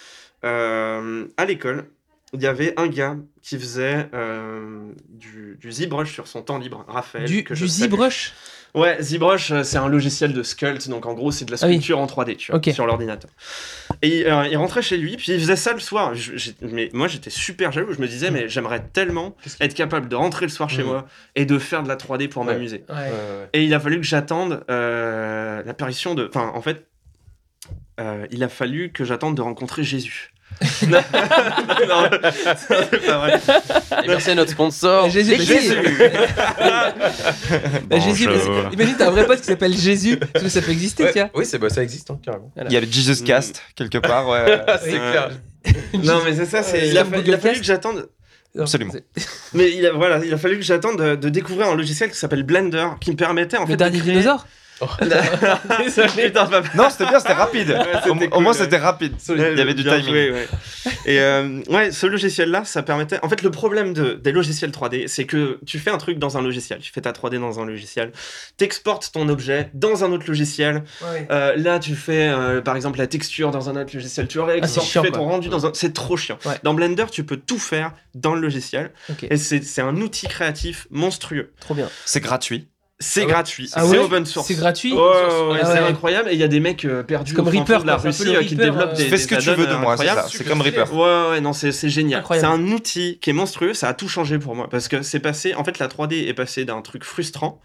euh, 0.43 1.25
à 1.37 1.45
l'école, 1.45 1.85
il 2.33 2.41
y 2.41 2.47
avait 2.47 2.73
un 2.77 2.87
gars 2.87 3.15
qui 3.41 3.57
faisait 3.57 4.09
euh, 4.13 4.91
du, 5.09 5.57
du 5.59 5.71
ZBrush 5.71 6.11
sur 6.11 6.27
son 6.27 6.41
temps 6.41 6.57
libre, 6.57 6.83
Raphaël. 6.87 7.25
Du, 7.25 7.43
que 7.43 7.53
du 7.53 7.61
je 7.61 7.65
salue. 7.67 7.89
ZBrush? 7.91 8.33
Ouais, 8.75 9.01
ZBrush, 9.01 9.53
c'est 9.63 9.77
un 9.77 9.87
logiciel 9.87 10.33
de 10.33 10.43
sculpt, 10.43 10.89
donc 10.89 11.05
en 11.05 11.13
gros, 11.13 11.31
c'est 11.31 11.45
de 11.45 11.51
la 11.51 11.57
Ah 11.61 11.65
oui. 11.67 11.73
sculpture 11.75 11.97
en 11.99 12.05
3D, 12.07 12.35
tu 12.35 12.51
vois, 12.51 12.57
Ok. 12.59 12.69
sur 12.73 12.85
l'ordinateur. 12.85 13.31
Et 14.01 14.25
euh, 14.29 14.47
il 14.47 14.57
rentrait 14.57 14.81
chez 14.81 14.97
lui, 14.97 15.15
puis 15.15 15.31
il 15.31 15.39
faisait 15.39 15.55
ça 15.55 15.73
le 15.73 15.79
soir. 15.79 16.13
Je- 16.13 16.51
mais 16.61 16.89
moi, 16.93 17.07
j'étais 17.07 17.29
super 17.29 17.71
jaloux. 17.71 17.93
Je 17.93 18.01
me 18.01 18.07
disais, 18.07 18.31
mais 18.31 18.49
j'aimerais 18.49 18.83
tellement 18.93 19.35
être 19.61 19.73
capable 19.73 20.09
de 20.09 20.15
rentrer 20.15 20.45
le 20.45 20.51
soir 20.51 20.69
chez 20.69 20.81
Mhm. 20.83 20.87
moi 20.89 21.05
et 21.35 21.45
de 21.45 21.57
faire 21.57 21.83
de 21.83 21.87
la 21.87 21.95
3D 21.95 22.27
pour 22.27 22.43
Ouais. 22.45 22.53
m'amuser. 22.53 22.83
Ouais. 22.89 22.95
Ouais, 22.95 23.01
ouais. 23.01 23.49
Et 23.53 23.63
il 23.63 23.73
a 23.73 23.79
fallu 23.79 23.95
que 23.97 24.05
j'attende 24.05 24.63
euh, 24.69 25.63
l'apparition 25.65 26.13
de. 26.13 26.27
Enfin, 26.27 26.51
en 26.53 26.61
fait, 26.61 26.85
euh, 27.99 28.25
il 28.31 28.43
a 28.43 28.49
fallu 28.49 28.91
que 28.91 29.03
j'attende 29.05 29.35
de 29.35 29.41
rencontrer 29.41 29.83
Jésus. 29.83 30.31
non, 30.87 30.99
non, 31.89 32.09
c'est 32.55 33.05
pas 33.05 33.17
vrai. 33.17 33.41
Et 34.03 34.07
merci 34.07 34.29
à 34.29 34.35
notre 34.35 34.51
sponsor. 34.51 35.09
Jésus, 35.09 35.35
Jésus. 35.43 35.75
Bah, 37.89 37.99
Jésus, 37.99 38.25
parce- 38.27 38.73
imagine, 38.73 38.95
t'as 38.97 39.07
un 39.07 39.11
vrai 39.11 39.25
pote 39.25 39.39
qui 39.39 39.45
s'appelle 39.47 39.75
Jésus, 39.75 40.17
parce 40.17 40.43
que 40.43 40.49
ça 40.49 40.61
peut 40.61 40.71
exister, 40.71 41.03
Ouais, 41.03 41.11
tiens. 41.11 41.29
Oui, 41.33 41.45
c'est 41.45 41.57
bah, 41.57 41.69
ça 41.69 41.83
existe 41.83 42.11
hein, 42.11 42.19
carrément. 42.23 42.51
Voilà. 42.55 42.69
Il 42.69 42.73
y 42.73 42.77
avait 42.77 42.89
Jesus 42.89 43.23
Cast 43.23 43.61
quelque 43.75 43.97
part, 43.97 44.27
ouais. 44.29 44.61
c'est 44.83 44.91
Oui. 44.93 44.97
clair. 44.99 45.29
Non, 46.03 46.21
mais 46.23 46.35
c'est 46.35 46.45
ça, 46.45 46.63
c'est. 46.63 46.81
Euh, 46.83 46.85
il, 46.85 46.97
a 46.97 47.05
il 47.25 47.33
a 47.33 47.37
fallu 47.39 47.59
que 47.59 47.65
j'attende. 47.65 48.07
Absolument. 48.57 48.93
c'est- 48.93 49.27
Mais 49.53 49.71
il 49.75 49.85
a, 49.85 49.91
voilà, 49.91 50.23
il 50.23 50.33
a 50.33 50.37
fallu 50.37 50.55
que 50.57 50.63
j'attende 50.63 50.97
de, 51.01 51.15
de 51.15 51.29
découvrir 51.29 51.67
un 51.67 51.75
logiciel 51.75 52.09
qui 52.11 52.17
s'appelle 52.17 52.43
Blender, 52.43 52.87
qui 53.01 53.11
me 53.11 53.17
permettait 53.17 53.57
en 53.57 53.65
fait 53.65 53.73
Le 53.73 53.77
dernier 53.77 53.97
de 53.97 54.01
créer... 54.03 54.13
dinosaure? 54.13 54.47
Désolé. 55.79 56.25
Putain, 56.27 56.45
pas- 56.47 56.61
Non, 56.75 56.89
c'était 56.89 57.05
bien, 57.05 57.19
c'était 57.19 57.33
rapide. 57.33 57.69
Ouais, 57.69 58.09
au, 58.31 58.39
moins, 58.41 58.51
ouais. 58.51 58.57
c'était 58.57 58.77
rapide. 58.77 59.13
Il 59.29 59.37
y 59.37 59.61
avait 59.61 59.73
du 59.73 59.83
timing. 59.83 60.03
joué, 60.03 60.31
ouais. 60.31 60.47
Et 61.05 61.19
euh, 61.19 61.61
ouais, 61.69 61.91
ce 61.91 62.05
logiciel-là, 62.07 62.65
ça 62.65 62.83
permettait. 62.83 63.19
En 63.23 63.29
fait, 63.29 63.41
le 63.41 63.51
problème 63.51 63.93
de, 63.93 64.13
des 64.13 64.31
logiciels 64.31 64.71
3D, 64.71 65.07
c'est 65.07 65.25
que 65.25 65.59
tu 65.65 65.79
fais 65.79 65.91
un 65.91 65.97
truc 65.97 66.19
dans 66.19 66.37
un 66.37 66.41
logiciel. 66.41 66.79
Tu 66.79 66.91
fais 66.91 67.01
ta 67.01 67.11
3D 67.11 67.39
dans 67.39 67.59
un 67.59 67.65
logiciel. 67.65 68.11
T'exportes 68.57 69.11
ton 69.13 69.29
objet 69.29 69.69
dans 69.73 70.03
un 70.03 70.11
autre 70.11 70.25
logiciel. 70.27 70.83
Ouais. 71.01 71.27
Euh, 71.31 71.55
là, 71.55 71.79
tu 71.79 71.95
fais 71.95 72.27
euh, 72.27 72.61
par 72.61 72.75
exemple 72.75 72.97
la 72.97 73.07
texture 73.07 73.51
dans 73.51 73.69
un 73.69 73.75
autre 73.81 73.91
logiciel. 73.93 74.27
Tu 74.27 74.39
réexportes, 74.39 74.85
Ah, 74.87 74.89
chiant, 74.91 75.01
tu 75.01 75.07
fais 75.07 75.13
ton 75.13 75.23
rendu 75.25 75.49
dans 75.49 75.65
un. 75.65 75.71
C'est 75.73 75.93
trop 75.93 76.17
chiant. 76.17 76.37
Ouais. 76.45 76.55
Dans 76.63 76.73
Blender, 76.73 77.05
tu 77.11 77.23
peux 77.23 77.37
tout 77.37 77.59
faire 77.59 77.93
dans 78.13 78.33
le 78.35 78.41
logiciel. 78.41 78.91
Et 79.29 79.37
c'est 79.37 79.81
un 79.81 79.95
outil 79.97 80.27
créatif 80.27 80.87
monstrueux. 80.91 81.53
trop 81.59 81.73
bien. 81.73 81.89
C'est 82.05 82.19
gratuit. 82.21 82.67
C'est 82.97 83.21
Ah 83.21 83.25
ouais 83.25 83.31
gratuit, 83.31 83.69
Ah 83.73 83.81
c'est 83.83 83.89
ouais 83.89 83.97
open 83.97 84.25
source. 84.25 84.47
C'est 84.47 84.55
gratuit 84.55 84.93
Ouais, 84.93 84.99
ouais, 84.99 85.05
ouais, 85.51 85.59
Ah 85.61 85.65
c'est 85.65 85.81
ouais. 85.81 85.89
incroyable. 85.89 86.29
Et 86.29 86.33
il 86.33 86.39
y 86.39 86.43
a 86.43 86.47
des 86.47 86.61
mecs 86.61 86.85
euh, 86.85 87.03
perdus 87.03 87.33
comme 87.33 87.47
au 87.47 87.49
Reaper, 87.49 87.81
de 87.81 87.87
la 87.87 87.97
Russie 87.97 88.33
qui 88.47 88.55
développent 88.55 88.93
euh, 88.93 88.95
des, 88.95 89.09
Fais 89.09 89.17
ce 89.17 89.27
que 89.27 89.35
tu 89.35 89.49
veux 89.51 89.67
de 89.67 89.75
moi, 89.75 89.97
c'est 89.97 90.47
comme 90.47 90.61
Reaper. 90.61 90.93
Ouais, 90.93 91.29
ouais, 91.31 91.41
non, 91.41 91.51
c'est 91.53 91.89
génial. 91.89 92.23
C'est 92.29 92.43
un 92.45 92.61
outil 92.67 93.19
qui 93.21 93.31
est 93.31 93.33
monstrueux. 93.33 93.73
Ça 93.73 93.89
a 93.89 93.93
tout 93.93 94.07
changé 94.07 94.39
pour 94.39 94.55
moi 94.55 94.69
parce 94.69 94.87
que 94.87 95.01
c'est 95.01 95.19
passé. 95.19 95.53
En 95.55 95.63
fait, 95.63 95.79
la 95.79 95.87
3D 95.87 96.27
est 96.27 96.33
passée 96.33 96.63
d'un 96.65 96.81
truc 96.81 97.03
frustrant 97.03 97.59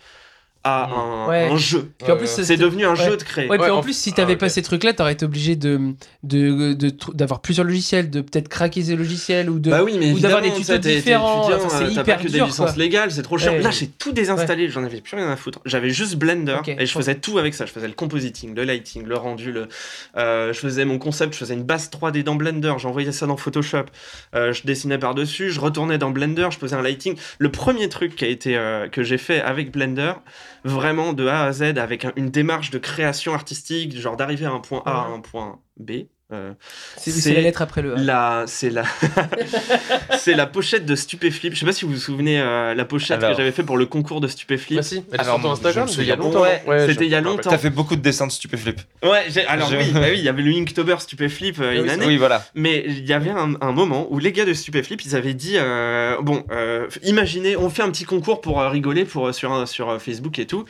à 0.62 0.86
Mhm. 0.88 0.92
un, 0.94 1.28
Ouais. 1.28 1.48
un 1.52 1.56
jeu. 1.56 1.90
Puis 2.02 2.12
en 2.12 2.16
plus. 2.16 2.26
C'est 2.26 2.56
devenu 2.56 2.84
un 2.84 2.90
Ouais. 2.94 2.96
jeu 3.04 3.16
de 3.16 3.22
créer. 3.22 3.48
Ouais, 3.48 3.56
puis 3.58 3.70
en 3.70 3.80
plus, 3.80 3.96
si 3.96 4.10
Ah, 4.12 4.16
t'avais 4.16 4.34
ok. 4.34 4.40
pas 4.40 4.48
ces 4.50 4.60
trucs-là, 4.62 4.92
t'aurais 4.92 5.12
été 5.14 5.24
obligé 5.24 5.56
de 5.56 5.80
de- 6.22 6.74
de 6.74 6.90
tr- 6.90 7.14
d'avoir 7.14 7.40
plusieurs 7.40 7.66
logiciels, 7.66 8.10
de 8.10 8.20
peut-être 8.20 8.48
craquer 8.48 8.82
ces 8.82 8.94
logiciels 8.96 9.48
ou 9.48 9.58
de. 9.58 9.70
Bah 9.70 9.82
oui, 9.82 9.96
mais 9.98 10.12
ou 10.12 10.18
d'avoir 10.18 10.42
des 10.42 10.52
tutos 10.52 10.76
différents, 10.78 11.46
enfin, 11.46 11.68
c'est 11.70 11.84
euh, 11.84 11.88
hyper 11.90 12.04
pas 12.04 12.22
que 12.22 12.28
des 12.28 12.40
licences 12.40 12.56
quoi. 12.72 12.72
légales, 12.76 13.10
c'est 13.10 13.22
trop. 13.22 13.38
Ouais. 13.38 13.60
Là, 13.62 13.70
j'ai 13.70 13.86
tout 13.88 14.12
désinstallé, 14.12 14.68
j'en 14.68 14.84
avais 14.84 15.00
plus 15.00 15.16
rien 15.16 15.30
à 15.30 15.36
foutre. 15.36 15.60
J'avais 15.64 15.90
juste 15.90 16.16
Blender 16.16 16.58
et 16.66 16.84
je 16.86 16.92
faisais 16.92 17.14
tout 17.14 17.38
avec 17.38 17.54
ça. 17.54 17.64
Je 17.64 17.72
faisais 17.72 17.88
le 17.88 17.94
compositing, 17.94 18.54
le 18.54 18.64
lighting, 18.64 19.04
le 19.06 19.16
rendu, 19.16 19.52
le, 19.52 19.68
euh, 20.16 20.52
je 20.52 20.58
faisais 20.58 20.84
mon 20.84 20.98
concept, 20.98 21.32
je 21.34 21.38
faisais 21.38 21.54
une 21.54 21.62
base 21.64 21.88
3D 21.90 22.22
dans 22.22 22.34
Blender, 22.34 22.74
j'envoyais 22.78 23.12
ça 23.12 23.26
dans 23.26 23.36
Photoshop, 23.36 23.84
euh, 24.34 24.52
je 24.52 24.62
dessinais 24.64 24.98
par-dessus, 24.98 25.50
je 25.50 25.60
retournais 25.60 25.96
dans 25.98 26.10
Blender, 26.10 26.48
je 26.50 26.58
faisais 26.58 26.76
un 26.76 26.82
lighting. 26.82 27.16
Le 27.38 27.50
premier 27.50 27.88
truc 27.88 28.14
qui 28.16 28.24
a 28.24 28.28
été, 28.28 28.56
euh, 28.56 28.88
que 28.88 29.02
j'ai 29.02 29.18
fait 29.18 29.40
avec 29.40 29.70
Blender, 29.72 30.12
vraiment 30.64 31.12
de 31.12 31.26
A 31.26 31.44
à 31.44 31.52
Z, 31.52 31.78
avec 31.78 32.04
un- 32.04 32.12
une 32.16 32.30
démarche 32.30 32.70
de 32.70 32.78
création 32.78 33.34
artistique, 33.34 33.96
genre 33.98 34.16
d'arriver 34.16 34.46
à 34.46 34.52
un 34.52 34.60
point 34.60 34.82
A 34.86 35.02
à 35.02 35.06
un 35.06 35.20
point 35.20 35.60
B. 35.78 35.92
euh, 36.32 36.52
C'est 36.96 37.32
la 37.34 37.40
lettre 37.40 37.62
après 37.62 37.82
le. 37.82 37.94
La, 37.96 38.44
c'est 38.46 38.70
la, 38.70 38.84
c'est 40.18 40.34
la 40.34 40.46
pochette 40.46 40.86
de 40.86 40.94
Stupéflip. 40.94 41.54
Je 41.54 41.60
sais 41.60 41.66
pas 41.66 41.72
si 41.72 41.84
vous 41.84 41.92
vous 41.92 41.98
souvenez 41.98 42.40
euh, 42.40 42.74
la 42.74 42.84
pochette 42.84 43.18
Alors. 43.18 43.30
que 43.30 43.36
j'avais 43.36 43.52
fait 43.52 43.62
pour 43.62 43.76
le 43.76 43.86
concours 43.86 44.20
de 44.20 44.28
Stupéflip. 44.28 44.78
Bah 44.78 44.82
si, 44.82 45.02
elle 45.12 45.20
Alors, 45.20 45.34
sur 45.36 45.42
ton 45.44 45.52
Instagram, 45.52 45.88
c'est 45.88 46.02
il 46.02 46.08
y 46.08 46.12
a 46.12 46.16
longtemps. 46.16 46.42
Ouais, 46.42 46.62
Ouais, 46.66 46.80
c'était 46.86 47.00
je- 47.00 47.04
il 47.04 47.10
y 47.10 47.14
a 47.14 47.18
je 47.18 47.22
me 47.24 47.28
rappelle. 47.30 47.36
longtemps. 47.44 47.50
T'as 47.50 47.58
fait 47.58 47.70
beaucoup 47.70 47.96
de 47.96 48.00
dessins 48.02 48.26
de 48.26 48.32
stupéflip. 48.32 48.80
Ouais, 49.02 49.24
j'ai- 49.28 49.46
alors 49.46 49.68
Je- 49.70 49.76
oui, 49.76 49.90
bah 49.92 50.00
oui, 50.04 50.18
il 50.18 50.24
y 50.24 50.28
avait 50.28 50.42
le 50.42 50.52
Inktober 50.52 50.96
Stupéflip 51.00 51.60
euh, 51.60 51.70
Ah 51.70 51.74
une 51.74 51.82
oui, 51.82 51.90
année. 51.90 52.06
Oui, 52.06 52.16
voilà. 52.16 52.44
Mais 52.54 52.84
il 52.86 53.06
y 53.06 53.12
avait 53.12 53.30
un, 53.30 53.54
un 53.60 53.72
moment 53.72 54.06
où 54.10 54.18
les 54.18 54.32
gars 54.32 54.44
de 54.44 54.54
Stupéflip, 54.54 55.04
ils 55.04 55.16
avaient 55.16 55.34
dit 55.34 55.54
euh, 55.56 56.16
bon, 56.22 56.44
euh, 56.50 56.86
imaginez, 57.02 57.56
on 57.56 57.70
fait 57.70 57.82
un 57.82 57.90
petit 57.90 58.04
concours 58.04 58.40
pour 58.40 58.60
euh, 58.60 58.68
rigoler 58.68 59.04
pour 59.04 59.28
euh, 59.28 59.32
sur 59.32 59.66
sur 59.68 59.90
euh, 59.90 59.98
Facebook 59.98 60.38
et 60.38 60.46
tout. 60.46 60.64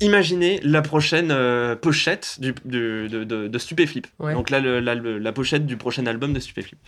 Imaginez 0.00 0.60
la 0.62 0.82
prochaine 0.82 1.30
euh, 1.30 1.76
pochette 1.76 2.36
du, 2.40 2.54
du- 2.64 3.08
de, 3.08 3.24
de, 3.24 3.48
de 3.48 3.58
Stupéflip. 3.58 4.06
Ouais. 4.18 4.32
Donc 4.34 4.50
là, 4.50 4.60
le- 4.60 4.80
la, 4.80 4.94
le- 4.94 5.18
la 5.18 5.32
pochette 5.32 5.66
du 5.66 5.76
prochain 5.76 6.06
album 6.06 6.32
de 6.32 6.40
Stupéflip. 6.40 6.78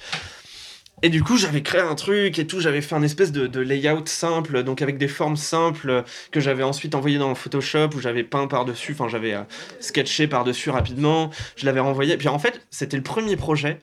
Et 1.03 1.11
du 1.11 1.23
coup, 1.23 1.37
j'avais 1.37 1.63
créé 1.63 1.83
un 1.83 1.95
truc 1.95 2.39
et 2.39 2.47
tout, 2.47 2.59
j'avais 2.59 2.81
fait 2.81 2.95
un 2.95 3.03
espèce 3.03 3.31
de, 3.31 3.47
de 3.47 3.61
layout 3.61 4.07
simple, 4.07 4.63
donc 4.63 4.81
avec 4.81 4.97
des 4.97 5.09
formes 5.09 5.37
simples 5.37 6.05
que 6.31 6.41
j'avais 6.41 6.63
ensuite 6.63 6.95
envoyé 6.95 7.19
dans 7.19 7.35
Photoshop, 7.35 7.91
où 7.95 8.01
j'avais 8.01 8.25
peint 8.25 8.47
par-dessus, 8.47 8.93
enfin 8.93 9.07
j'avais 9.07 9.35
euh, 9.35 9.43
sketché 9.79 10.27
par-dessus 10.27 10.71
rapidement, 10.71 11.29
je 11.57 11.67
l'avais 11.67 11.81
renvoyé. 11.81 12.15
Et 12.15 12.17
puis 12.17 12.29
en 12.29 12.39
fait, 12.39 12.63
c'était 12.71 12.97
le 12.97 13.03
premier 13.03 13.37
projet 13.37 13.79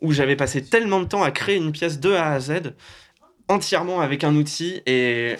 où 0.00 0.10
j'avais 0.12 0.34
passé 0.34 0.60
tellement 0.60 0.98
de 0.98 1.06
temps 1.06 1.22
à 1.22 1.30
créer 1.30 1.54
une 1.56 1.70
pièce 1.70 2.00
de 2.00 2.10
A 2.12 2.32
à 2.32 2.40
Z, 2.40 2.72
entièrement 3.46 4.00
avec 4.00 4.24
un 4.24 4.34
outil, 4.34 4.82
et 4.86 5.36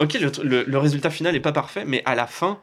ok, 0.00 0.14
le, 0.14 0.30
tr- 0.30 0.42
le- 0.42 0.64
le 0.66 0.78
résultat 0.78 1.10
final 1.10 1.34
est 1.36 1.40
pas 1.40 1.52
parfait, 1.52 1.84
mais 1.86 2.02
à 2.04 2.14
la 2.14 2.26
fin, 2.26 2.58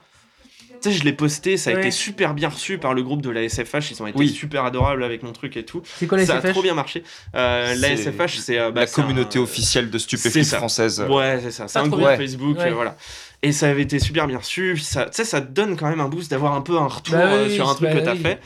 tu 0.81 0.91
sais, 0.91 0.97
je 0.97 1.03
l'ai 1.03 1.13
posté, 1.13 1.57
ça 1.57 1.69
a 1.69 1.73
Ouais. 1.73 1.79
été 1.79 1.91
super 1.91 2.33
bien 2.33 2.49
reçu 2.49 2.77
par 2.77 2.93
le 2.93 3.01
groupe 3.01 3.21
de 3.21 3.29
la 3.29 3.41
SFH, 3.47 3.91
ils 3.91 4.03
ont 4.03 4.07
été 4.07 4.17
Oui. 4.19 4.29
super 4.29 4.65
adorables 4.65 5.03
avec 5.03 5.23
mon 5.23 5.31
truc 5.31 5.55
et 5.57 5.63
tout. 5.63 5.81
C'est 5.97 6.05
quoi 6.05 6.17
la 6.17 6.25
ça 6.25 6.35
a 6.35 6.39
SFH 6.41 6.51
trop 6.51 6.61
bien 6.61 6.73
marché. 6.73 7.03
Euh, 7.35 7.73
la 7.75 7.95
C'est 7.95 8.11
SFH, 8.11 8.39
c'est 8.39 8.59
euh, 8.59 8.71
bah, 8.71 8.81
la 8.81 8.87
c'est 8.87 8.95
communauté 9.01 9.39
un- 9.39 9.43
officielle 9.43 9.89
de 9.89 9.97
ça. 9.97 10.57
française. 10.57 11.05
Ouais, 11.09 11.39
c'est 11.41 11.51
ça. 11.51 11.67
C'est 11.67 11.79
Ah, 11.79 11.83
un 11.83 11.87
groupe. 11.87 12.03
Facebook, 12.17 12.57
Ouais. 12.57 12.69
euh, 12.69 12.73
voilà. 12.73 12.97
Et 13.45 13.51
ça 13.51 13.69
avait 13.69 13.83
été 13.83 13.99
super 13.99 14.25
bien 14.27 14.39
reçu. 14.39 14.75
Ça, 14.77 15.05
tu 15.05 15.11
sais, 15.13 15.23
ça 15.25 15.39
te 15.39 15.51
donne 15.51 15.77
quand 15.77 15.87
même 15.87 15.99
un 16.01 16.07
boost 16.09 16.31
d'avoir 16.31 16.53
un 16.53 16.61
peu 16.61 16.77
un 16.77 16.87
retour 16.87 17.13
Bah 17.15 17.25
euh, 17.27 17.47
oui, 17.47 17.53
sur 17.53 17.69
un 17.69 17.75
truc 17.75 17.89
bah 17.89 17.95
que 17.95 18.03
t'as 18.03 18.13
oui. 18.13 18.19
fait. 18.19 18.39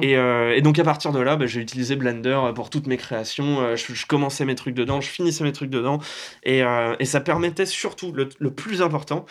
Et, 0.00 0.16
euh, 0.16 0.54
et 0.54 0.62
donc 0.62 0.78
à 0.78 0.84
partir 0.84 1.10
de 1.12 1.18
là, 1.20 1.34
bah, 1.36 1.46
j'ai 1.46 1.60
utilisé 1.60 1.96
Blender 1.96 2.38
euh, 2.40 2.52
pour 2.52 2.70
toutes 2.70 2.86
mes 2.86 2.96
créations. 2.96 3.74
Je, 3.76 3.94
je 3.94 4.06
commençais 4.06 4.44
mes 4.44 4.54
trucs 4.54 4.74
dedans, 4.74 5.00
je 5.00 5.08
finissais 5.08 5.42
mes 5.44 5.52
trucs 5.52 5.70
dedans. 5.70 5.98
Et, 6.44 6.62
euh, 6.62 6.94
et 7.00 7.04
ça 7.04 7.20
permettait 7.20 7.66
surtout, 7.66 8.12
le, 8.12 8.28
le 8.38 8.50
plus 8.52 8.80
important, 8.80 9.26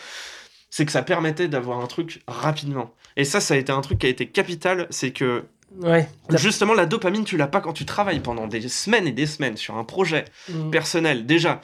c'est 0.68 0.84
que 0.84 0.92
ça 0.92 1.02
permettait 1.02 1.48
d'avoir 1.48 1.80
un 1.80 1.86
truc 1.86 2.20
rapidement. 2.28 2.92
Et 3.16 3.24
ça, 3.24 3.40
ça 3.40 3.54
a 3.54 3.56
été 3.56 3.72
un 3.72 3.80
truc 3.80 4.00
qui 4.00 4.06
a 4.06 4.10
été 4.10 4.26
capital, 4.26 4.86
c'est 4.90 5.10
que 5.12 5.44
Ouais. 5.80 6.08
Justement 6.30 6.72
la 6.74 6.86
dopamine, 6.86 7.24
tu 7.24 7.36
l'as 7.36 7.48
pas 7.48 7.60
quand 7.60 7.72
tu 7.72 7.84
travailles 7.84 8.20
pendant 8.20 8.46
des 8.46 8.68
semaines 8.68 9.08
et 9.08 9.12
des 9.12 9.26
semaines 9.26 9.56
sur 9.56 9.76
un 9.76 9.82
projet 9.82 10.24
Mm. 10.48 10.70
personnel. 10.70 11.26
Déjà, 11.26 11.60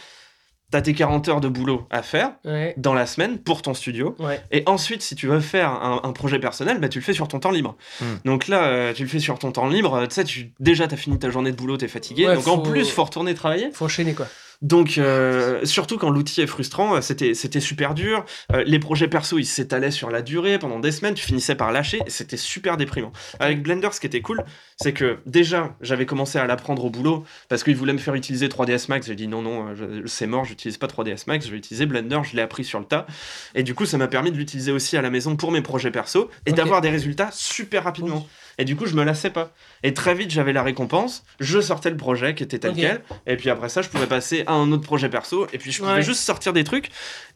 t'as 0.71 0.81
tes 0.83 0.95
40 0.95 1.29
heures 1.29 1.41
de 1.41 1.49
boulot 1.49 1.87
à 1.91 2.03
faire 2.03 2.33
Ouais. 2.45 2.75
dans 2.77 2.95
la 2.95 3.07
semaine 3.07 3.39
pour 3.39 3.63
ton 3.63 3.75
studio. 3.75 4.15
Ouais. 4.19 4.41
Et 4.51 4.63
ensuite, 4.67 5.03
si 5.03 5.15
tu 5.15 5.27
veux 5.27 5.41
faire 5.41 5.71
un, 5.71 6.01
un 6.05 6.13
projet 6.13 6.39
personnel, 6.39 6.79
bah, 6.79 6.89
tu 6.89 6.99
le 6.99 7.05
fais 7.05 7.13
sur 7.13 7.29
ton 7.29 7.41
temps 7.41 7.51
libre. 7.51 7.77
Hmm. 8.01 8.05
Donc 8.25 8.49
là, 8.49 8.65
euh, 8.65 8.93
tu 8.93 9.03
le 9.03 9.09
fais 9.09 9.19
sur 9.19 9.39
ton 9.39 9.53
temps 9.53 9.67
libre. 9.69 10.07
Tu 10.09 10.15
sais, 10.15 10.25
tu, 10.25 10.53
déjà, 10.61 10.87
tu 10.89 10.95
as 10.95 10.97
fini 10.97 11.19
ta 11.19 11.31
journée 11.31 11.51
de 11.53 11.57
boulot, 11.57 11.77
tu 11.77 11.85
es 11.85 11.89
fatigué. 11.89 12.27
Ouais, 12.27 12.35
donc 12.37 12.47
en 12.49 12.59
plus, 12.59 12.89
faut 12.91 13.05
retourner 13.05 13.35
travailler. 13.35 13.71
Faut 13.73 13.85
enchaîner 13.87 14.15
quoi. 14.15 14.27
Donc, 14.63 14.99
euh, 14.99 15.65
surtout 15.65 15.97
quand 15.97 16.11
l'outil 16.11 16.43
est 16.43 16.47
frustrant, 16.47 16.97
euh, 16.97 17.01
c'était 17.01 17.33
c'était 17.33 17.61
super 17.61 17.95
dur. 17.95 18.27
Euh, 18.53 18.63
les 18.67 18.79
projets 18.79 19.09
perso, 19.09 19.39
ils 19.39 19.47
s'étalaient 19.47 19.91
sur 19.91 20.11
la 20.11 20.21
durée 20.21 20.59
pendant 20.59 20.79
des 20.81 20.93
semaines. 20.93 21.15
Tu 21.15 21.25
finissais 21.25 21.55
par 21.55 21.73
lâcher. 21.73 22.01
et 22.07 22.11
C'était 22.11 22.37
super 22.37 22.77
déprimant. 22.77 23.11
Avec 23.39 23.63
Blender, 23.63 23.89
ce 23.93 24.01
qui 24.01 24.07
était 24.07 24.21
cool, 24.21 24.45
c'est 24.77 24.93
que 24.93 25.19
déjà, 25.25 25.75
j'avais 25.81 26.05
commencé 26.05 26.39
à 26.39 26.47
l'apprendre 26.47 26.85
au 26.85 26.91
boulot 26.91 27.25
parce 27.49 27.65
qu'ils 27.65 27.77
voulaient 27.77 27.95
me 27.95 27.99
faire 27.99 28.15
utiliser 28.15 28.49
3ds 28.49 28.87
Max. 28.91 29.07
J'ai 29.07 29.15
dit 29.15 29.29
non, 29.29 29.41
non, 29.41 29.75
je- 29.75 30.07
c'est 30.07 30.27
mort, 30.27 30.45
j'utilise 30.45 30.77
pas 30.77 30.89
3ds 30.89 31.25
Max, 31.27 31.47
je 31.47 31.51
vais 31.53 31.57
utiliser 31.59 31.87
Blender. 31.87 32.21
Je 32.31 32.37
l'ai 32.37 32.43
appris 32.43 32.65
sur 32.65 32.79
le 32.81 32.85
tas. 32.85 33.07
Et 33.55 33.63
du 33.63 33.75
coup, 33.75 33.87
ça 33.87 33.97
m'a 33.97 34.09
permis 34.09 34.31
de 34.31 34.37
l'utiliser 34.37 34.73
aussi 34.73 34.97
à 34.99 35.03
la 35.03 35.09
maison 35.09 35.37
pour 35.37 35.53
mes 35.53 35.63
projets 35.63 35.91
perso 35.91 36.29
et 36.45 36.53
d'avoir 36.53 36.83
des 36.83 36.91
résultats 36.91 37.31
super 37.33 37.85
rapidement. 37.85 38.27
Et 38.61 38.65
du 38.65 38.77
coup, 38.77 38.87
je 38.87 38.95
me 38.95 39.03
lassais 39.03 39.31
pas. 39.31 39.53
Et 39.83 39.95
très 39.95 40.15
vite, 40.15 40.31
j'avais 40.31 40.53
la 40.53 40.63
récompense. 40.63 41.25
Je 41.41 41.61
sortais 41.61 41.91
le 41.91 41.97
projet 41.97 42.35
qui 42.35 42.43
était 42.43 42.59
tel 42.59 42.75
quel. 42.75 43.01
Et 43.27 43.37
puis 43.37 43.49
après 43.51 43.69
ça, 43.69 43.81
je 43.83 43.89
pouvais 43.89 44.07
passer 44.07 44.45
à 44.47 44.53
un 44.53 44.71
autre 44.71 44.85
projet 44.85 45.09
perso. 45.09 45.47
Et 45.53 45.59
puis 45.59 45.73
je 45.73 45.81
pouvais 45.81 45.95
Ouais. 45.95 46.03
juste 46.03 46.21
sortir 46.21 46.53
des 46.53 46.63
trucs. 46.65 46.91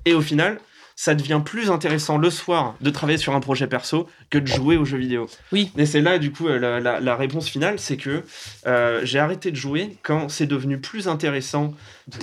Et 0.05 0.13
au 0.15 0.21
final, 0.21 0.59
ça 0.97 1.17
devient 1.17 1.41
plus 1.45 1.71
intéressant 1.73 2.19
le 2.19 2.31
soir 2.31 2.77
de 2.81 2.89
travailler 2.91 3.19
sur 3.19 3.35
un 3.35 3.41
projet 3.41 3.67
perso 3.67 4.09
que 4.31 4.39
de 4.39 4.47
jouer 4.47 4.77
aux 4.77 4.85
jeux 4.85 4.99
vidéo. 4.99 5.29
Oui. 5.51 5.73
Et 5.77 5.87
c'est 5.87 6.01
là, 6.01 6.19
du 6.19 6.31
coup, 6.31 6.47
euh, 6.47 6.57
la, 6.59 6.79
la- 6.79 7.01
la 7.01 7.17
réponse 7.17 7.49
finale, 7.49 7.81
c'est 7.81 7.97
que 7.97 8.23
euh, 8.69 9.01
j'ai 9.03 9.19
arrêté 9.19 9.51
de 9.51 9.57
jouer 9.57 9.97
quand 10.05 10.29
c'est 10.29 10.47
devenu 10.47 10.79
plus 10.79 11.09
intéressant 11.09 11.75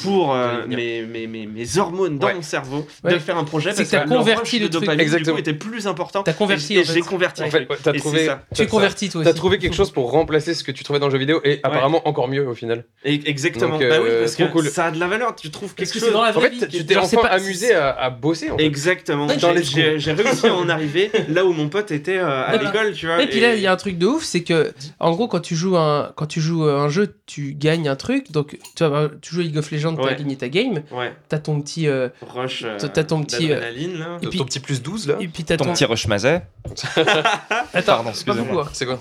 pour 0.03 0.33
euh, 0.35 0.65
mes, 0.67 1.01
mes, 1.03 1.25
mes, 1.27 1.47
mes 1.47 1.77
hormones 1.77 2.19
dans 2.19 2.27
Ouais. 2.27 2.35
mon 2.35 2.41
cerveau 2.41 2.85
Ouais. 3.03 3.13
de 3.13 3.19
faire 3.19 3.37
un 3.37 3.43
projet 3.43 3.69
parce 3.73 3.81
que 3.83 3.91
t'as 3.91 4.03
le 4.03 4.09
converti 4.09 4.59
le 4.59 4.65
de 4.67 4.71
truc. 4.71 4.81
dopamine, 4.83 4.97
du 4.97 5.03
Exactement. 5.03 5.35
coup, 5.35 5.39
était 5.39 5.53
plus 5.53 5.87
important. 5.87 6.21
T'as 6.23 6.33
converti, 6.33 6.77
Et, 6.77 6.83
j'ai 6.83 7.01
converti. 7.01 7.41
En 7.43 7.49
fait, 7.49 7.65
t'as 7.81 7.91
c'est 7.93 7.97
trouvé, 7.99 8.25
ça. 8.25 8.43
Tu 8.53 8.61
es 8.61 8.65
t'as- 8.65 8.69
converti 8.71 9.09
toi 9.09 9.23
T'as 9.23 9.29
aussi. 9.31 9.37
trouvé 9.37 9.57
quelque 9.57 9.75
chose 9.75 9.91
pour 9.91 10.11
remplacer 10.11 10.53
ce 10.53 10.63
que 10.63 10.71
tu 10.71 10.83
trouvais 10.83 10.99
dans 10.99 11.07
le 11.07 11.11
jeu 11.11 11.17
vidéo 11.17 11.41
et 11.43 11.59
apparemment 11.63 12.07
encore 12.07 12.27
mieux 12.27 12.47
au 12.47 12.53
final. 12.53 12.85
Et- 13.03 13.27
Exactement. 13.29 13.79
Donc, 13.79 13.81
bah 13.87 13.97
oui, 14.01 14.07
euh, 14.09 14.19
parce 14.21 14.33
trop 14.35 14.45
que 14.45 14.51
cool. 14.51 14.69
ça 14.69 14.85
a 14.85 14.91
de 14.91 14.99
la 14.99 15.07
valeur. 15.07 15.35
Tu 15.35 15.49
trouves 15.49 15.73
quelque 15.73 15.89
que 15.91 15.99
chose. 15.99 16.07
c'est 16.09 16.13
dans 16.13 16.21
la 16.23 16.35
En 16.37 16.39
fait, 16.41 16.49
vie. 16.49 16.59
tu 16.69 16.85
t'es 16.85 16.97
enfin 16.97 17.21
pas- 17.21 17.27
amusé 17.29 17.73
à, 17.73 18.09
bosser. 18.09 18.51
En 18.51 18.57
fait. 18.57 18.65
Exactement. 18.65 19.27
J'ai- 19.67 20.11
réussi 20.13 20.47
à 20.47 20.53
en 20.55 20.69
arriver 20.69 21.11
là 21.29 21.45
où 21.45 21.53
mon 21.53 21.69
pote 21.69 21.91
était 21.91 22.17
euh, 22.17 22.45
à 22.45 22.55
l'école, 22.57 22.93
tu 22.93 23.07
vois. 23.07 23.21
Et 23.23 23.27
puis 23.27 23.39
là, 23.39 23.55
il 23.55 23.61
y 23.61 23.67
a 23.67 23.71
un 23.71 23.75
truc 23.77 23.97
de 23.97 24.05
ouf, 24.05 24.23
c'est 24.23 24.43
que, 24.43 24.73
en 24.99 25.11
gros, 25.11 25.27
quand 25.27 25.39
tu 25.39 25.55
joues 25.55 25.77
un, 25.77 26.11
quand 26.15 26.25
tu 26.27 26.39
joues 26.41 26.65
un 26.65 26.89
jeu, 26.89 27.15
tu 27.25 27.53
gagnes 27.53 27.87
un 27.87 27.95
truc. 27.95 28.31
Donc, 28.31 28.57
tu, 28.75 28.83
vois, 28.85 29.09
tu 29.21 29.33
joues 29.35 29.41
of 29.73 29.77
Legends, 29.79 29.95
t'as 29.95 30.03
Ouais. 30.03 30.15
gagné 30.15 30.35
ta 30.35 30.49
game, 30.49 30.81
Ouais, 30.91 31.13
t'as 31.29 31.39
ton 31.39 31.61
petit, 31.61 31.87
euh, 31.87 32.09
rush. 32.21 32.63
euh, 32.65 32.77
T'as- 32.77 33.03
ton 33.03 33.23
petit, 33.23 33.51
euh, 33.51 33.55
d'adrénaline, 33.59 33.99
là. 33.99 34.17
et 34.21 34.27
puis- 34.27 34.39
Ton 34.39 34.45
petit 34.45 34.59
plus 34.59 34.81
12 34.81 35.07
là 35.07 35.15
et 35.19 35.27
puis 35.27 35.43
t'as 35.43 35.57
Ton 35.57 35.65
ton. 35.65 35.73
petit 35.73 35.85
rush 35.85 36.07
mazet. 36.07 36.43
Attends, 37.73 38.03
Pardon, 38.03 38.11
c'est 38.13 38.85
quoi 38.85 38.99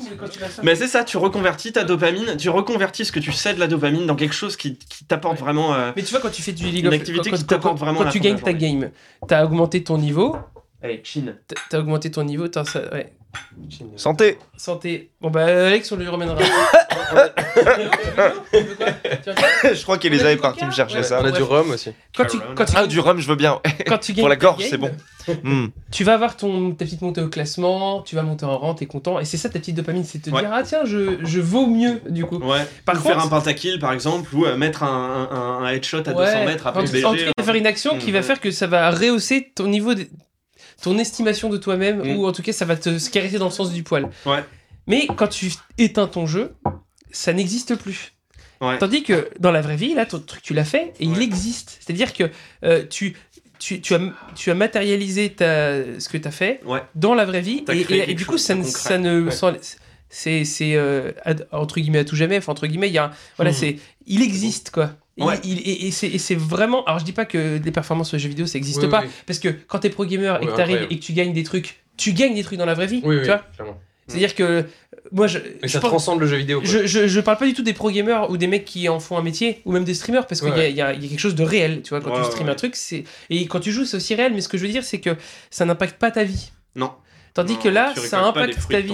Mais 0.62 0.74
c'est 0.74 0.86
ça, 0.86 1.04
tu 1.04 1.16
reconvertis 1.16 1.72
ta 1.72 1.84
dopamine, 1.84 2.36
tu 2.36 2.48
reconvertis 2.48 3.04
ce 3.04 3.12
que 3.12 3.20
tu 3.20 3.32
sais 3.32 3.54
de 3.54 3.60
la 3.60 3.66
dopamine 3.66 4.06
dans 4.06 4.16
quelque 4.16 4.34
chose 4.34 4.56
qui, 4.56 4.76
qui 4.76 5.04
t'apporte 5.04 5.38
vraiment. 5.38 5.74
euh, 5.74 5.92
Mais 5.96 6.02
tu 6.02 6.10
vois, 6.10 6.20
quand 6.20 6.30
tu 6.30 6.42
fais 6.42 6.52
du 6.52 6.64
League 6.66 6.86
of 6.86 6.92
activité 6.94 7.30
quand, 7.30 7.36
tu 8.10 8.18
de 8.18 8.24
gagnes 8.24 8.38
ta 8.38 8.52
game, 8.52 8.90
t'as 9.28 9.44
augmenté 9.44 9.82
ton 9.84 9.98
niveau, 9.98 10.36
Allez, 10.82 11.00
chin. 11.04 11.34
t'as- 11.46 11.56
t'as 11.68 11.78
augmenté 11.78 12.10
ton 12.10 12.24
niveau, 12.24 12.48
t'as 12.48 12.64
ça, 12.64 12.80
ouais. 12.92 13.12
Santé. 13.96 14.38
Santé. 14.56 15.10
Bon 15.20 15.30
bah 15.30 15.44
Alex, 15.44 15.92
on 15.92 15.96
lui 15.96 16.08
ramènera. 16.08 16.36
Je 19.72 19.82
crois 19.82 19.98
qu'il 19.98 20.12
les 20.12 20.22
avait 20.24 20.36
partis 20.36 20.64
me 20.64 20.70
chercher 20.70 20.96
Ouais. 20.98 21.02
ça. 21.04 21.20
On 21.22 21.24
a 21.24 21.30
du 21.30 21.42
rhum 21.42 21.70
aussi. 21.70 21.90
Quand 22.16 22.24
tu, 22.24 22.38
quand 22.56 22.64
tu, 22.64 22.72
Ah, 22.74 22.86
du 22.86 22.98
rhum, 22.98 23.20
je 23.20 23.28
veux 23.28 23.36
bien. 23.36 23.60
quand 23.86 23.98
tu 23.98 24.12
gagnes 24.12 24.22
Pour 24.22 24.28
la 24.28 24.36
gorge, 24.36 24.64
c'est 24.68 24.78
bon. 24.78 24.90
Hmm. 25.44 25.66
Tu 25.92 26.02
vas 26.02 26.14
avoir 26.14 26.36
ton, 26.36 26.72
ta 26.72 26.84
petite 26.84 27.02
montée 27.02 27.20
au 27.20 27.28
classement, 27.28 28.02
tu 28.02 28.16
vas 28.16 28.22
monter 28.22 28.46
en 28.46 28.58
rang, 28.58 28.74
t'es 28.74 28.86
content. 28.86 29.20
Et 29.20 29.24
c'est 29.24 29.36
ça 29.36 29.48
ta 29.48 29.58
petite 29.60 29.76
dopamine, 29.76 30.02
c'est 30.04 30.18
te 30.18 30.30
Ouais. 30.30 30.40
dire, 30.40 30.50
ah 30.52 30.62
tiens, 30.64 30.80
je, 30.84 31.18
je 31.24 31.40
vaux 31.40 31.66
mieux 31.66 32.00
du 32.08 32.24
coup. 32.24 32.38
Ouais. 32.38 32.66
Par 32.84 32.96
ou 32.96 32.98
contre- 32.98 33.14
faire 33.14 33.24
un 33.24 33.28
pentakill 33.28 33.78
par 33.78 33.92
exemple, 33.92 34.34
ou 34.34 34.44
euh, 34.44 34.56
mettre 34.56 34.82
un, 34.82 35.28
un, 35.30 35.64
un 35.64 35.68
headshot 35.70 35.98
à 36.06 36.10
Ouais. 36.14 36.26
200 36.26 36.44
mètres 36.46 36.66
après 36.66 36.80
en, 36.80 36.84
le 36.84 36.88
tout- 37.00 37.06
en 37.06 37.10
tout 37.10 37.16
BG. 37.16 37.32
cas, 37.36 37.42
faire 37.44 37.54
une 37.54 37.66
action 37.66 37.96
qui 37.98 38.10
va 38.10 38.18
Mhm. 38.20 38.24
faire 38.24 38.40
que 38.40 38.50
ça 38.50 38.66
va 38.66 38.90
rehausser 38.90 39.52
ton 39.54 39.66
niveau, 39.68 39.94
de- 39.94 40.06
ton 40.82 40.98
estimation 40.98 41.48
de 41.48 41.56
toi-même, 41.56 42.02
Mhm. 42.02 42.16
ou 42.16 42.26
en 42.26 42.32
tout 42.32 42.42
cas, 42.42 42.52
ça 42.52 42.64
va 42.64 42.76
te 42.76 43.10
caresser 43.10 43.38
dans 43.38 43.46
le 43.46 43.50
sens 43.50 43.72
du 43.72 43.82
poil. 43.82 44.08
Ouais. 44.26 44.44
Mais 44.86 45.06
quand 45.16 45.28
tu 45.28 45.52
éteins 45.78 46.06
ton 46.06 46.26
jeu, 46.26 46.54
ça 47.10 47.32
n'existe 47.32 47.74
plus. 47.76 48.12
Ouais. 48.60 48.76
Tandis 48.78 49.02
que 49.02 49.30
dans 49.38 49.50
la 49.52 49.62
vraie 49.62 49.76
vie, 49.76 49.94
là, 49.94 50.04
ton 50.06 50.18
truc, 50.20 50.42
tu 50.42 50.52
l'as 50.54 50.64
fait 50.64 50.92
et 51.00 51.04
il 51.06 51.20
existe. 51.22 51.78
C'est-à-dire 51.80 52.12
que 52.12 52.30
euh, 52.64 52.84
tu 52.88 53.16
tu, 53.58 53.82
tu 53.82 53.94
as, 53.94 54.00
tu 54.34 54.50
as 54.50 54.54
matérialisé 54.54 55.28
ta, 55.34 55.74
ce 56.00 56.08
que 56.08 56.16
tu 56.16 56.26
as 56.26 56.30
fait 56.30 56.60
Ouais. 56.64 56.82
dans 56.94 57.14
la 57.14 57.26
vraie 57.26 57.42
vie. 57.42 57.62
Et, 57.68 58.14
du 58.14 58.24
coup, 58.24 58.38
ça, 58.38 58.54
ne- 58.54 58.64
ça 58.64 58.96
ne. 58.96 59.28
C'est 60.12 60.44
c'est 60.44 60.74
euh, 60.74 61.12
entre 61.52 61.78
guillemets 61.78 62.00
à 62.00 62.04
tout 62.04 62.16
jamais 62.16 62.38
enfin 62.38 62.50
entre 62.50 62.66
guillemets 62.66 62.88
il 62.88 62.94
y 62.94 62.98
a 62.98 63.04
un- 63.04 63.10
voilà 63.36 63.52
Mhm. 63.52 63.56
c'est 63.56 63.76
il 64.06 64.22
existe 64.22 64.70
quoi 64.72 64.90
Ouais. 65.18 65.38
il- 65.44 65.58
et 65.60 65.86
et 65.88 65.90
c'est 66.18 66.34
vraiment 66.34 66.82
alors 66.84 66.98
je 66.98 67.04
dis 67.04 67.12
pas 67.12 67.24
que 67.26 67.60
les 67.62 67.70
performances 67.72 68.08
sur 68.08 68.16
les 68.16 68.22
jeux 68.22 68.28
vidéo 68.28 68.46
ça 68.46 68.56
existe 68.58 68.82
Oui, 68.82 68.88
pas 68.88 69.02
oui. 69.02 69.08
parce 69.26 69.38
que 69.38 69.48
quand 69.48 69.80
t'es 69.80 69.90
pro 69.90 70.04
gamer 70.06 70.42
et 70.42 70.46
que 70.46 70.56
t'arrives 70.56 70.86
et 70.88 70.98
que 70.98 71.04
tu 71.04 71.12
gagnes 71.12 71.32
des 71.32 71.42
trucs 71.42 71.82
tu 71.98 72.12
gagnes 72.12 72.34
des 72.34 72.42
trucs 72.42 72.58
dans 72.58 72.64
la 72.66 72.74
vraie 72.74 72.86
vie 72.86 73.02
Oui, 73.04 73.18
tu 73.20 73.26
vois 73.26 73.44
clairement. 73.54 73.78
c'est 74.06 74.14
à 74.16 74.18
dire 74.18 74.34
que 74.34 74.42
euh, 74.42 74.62
moi 75.12 75.26
je, 75.26 75.38
Mais 75.38 75.68
je 75.68 75.68
ça 75.68 75.80
pense- 75.80 75.90
transcende 75.90 76.20
le 76.20 76.26
jeu 76.26 76.36
vidéo. 76.36 76.60
quoi. 76.60 76.70
je, 76.70 76.86
je, 76.86 77.06
je 77.06 77.20
parle 77.20 77.36
pas 77.36 77.46
du 77.46 77.52
tout 77.54 77.62
des 77.62 77.72
pro 77.74 77.90
gamers 77.90 78.30
ou 78.30 78.36
des 78.38 78.46
mecs 78.46 78.64
qui 78.64 78.88
en 78.88 78.98
font 79.00 79.18
un 79.18 79.22
métier 79.22 79.60
ou 79.66 79.72
même 79.72 79.84
des 79.84 79.94
streamers 79.94 80.26
parce 80.26 80.40
qu'il 80.40 80.50
y, 80.50 80.52
Ouais. 80.52 80.72
y 80.72 80.80
a, 80.80 80.94
il 80.94 81.02
y 81.02 81.06
a 81.06 81.08
quelque 81.08 81.18
chose 81.20 81.34
de 81.34 81.42
réel 81.44 81.82
tu 81.82 81.90
vois 81.90 82.00
quand 82.00 82.14
Ouais, 82.16 82.24
tu 82.24 82.30
streames 82.30 82.48
un 82.48 82.54
truc 82.54 82.74
c'est 82.76 83.04
et 83.28 83.46
quand 83.46 83.60
tu 83.60 83.72
joues 83.72 83.84
c'est 83.84 83.96
aussi 83.98 84.14
réel 84.14 84.32
mais 84.32 84.40
ce 84.40 84.48
que 84.48 84.56
je 84.56 84.64
veux 84.64 84.72
dire 84.72 84.84
c'est 84.84 85.00
que 85.00 85.16
ça 85.50 85.64
n'impacte 85.66 85.98
pas 85.98 86.10
ta 86.10 86.24
vie 86.24 86.50
Non. 86.76 86.92
Tandis 87.42 87.54
Non, 87.54 87.58
que 87.60 87.68
là 87.68 87.92
ça 87.96 88.20
impacte 88.20 88.58
ta 88.70 88.80
vie. 88.80 88.92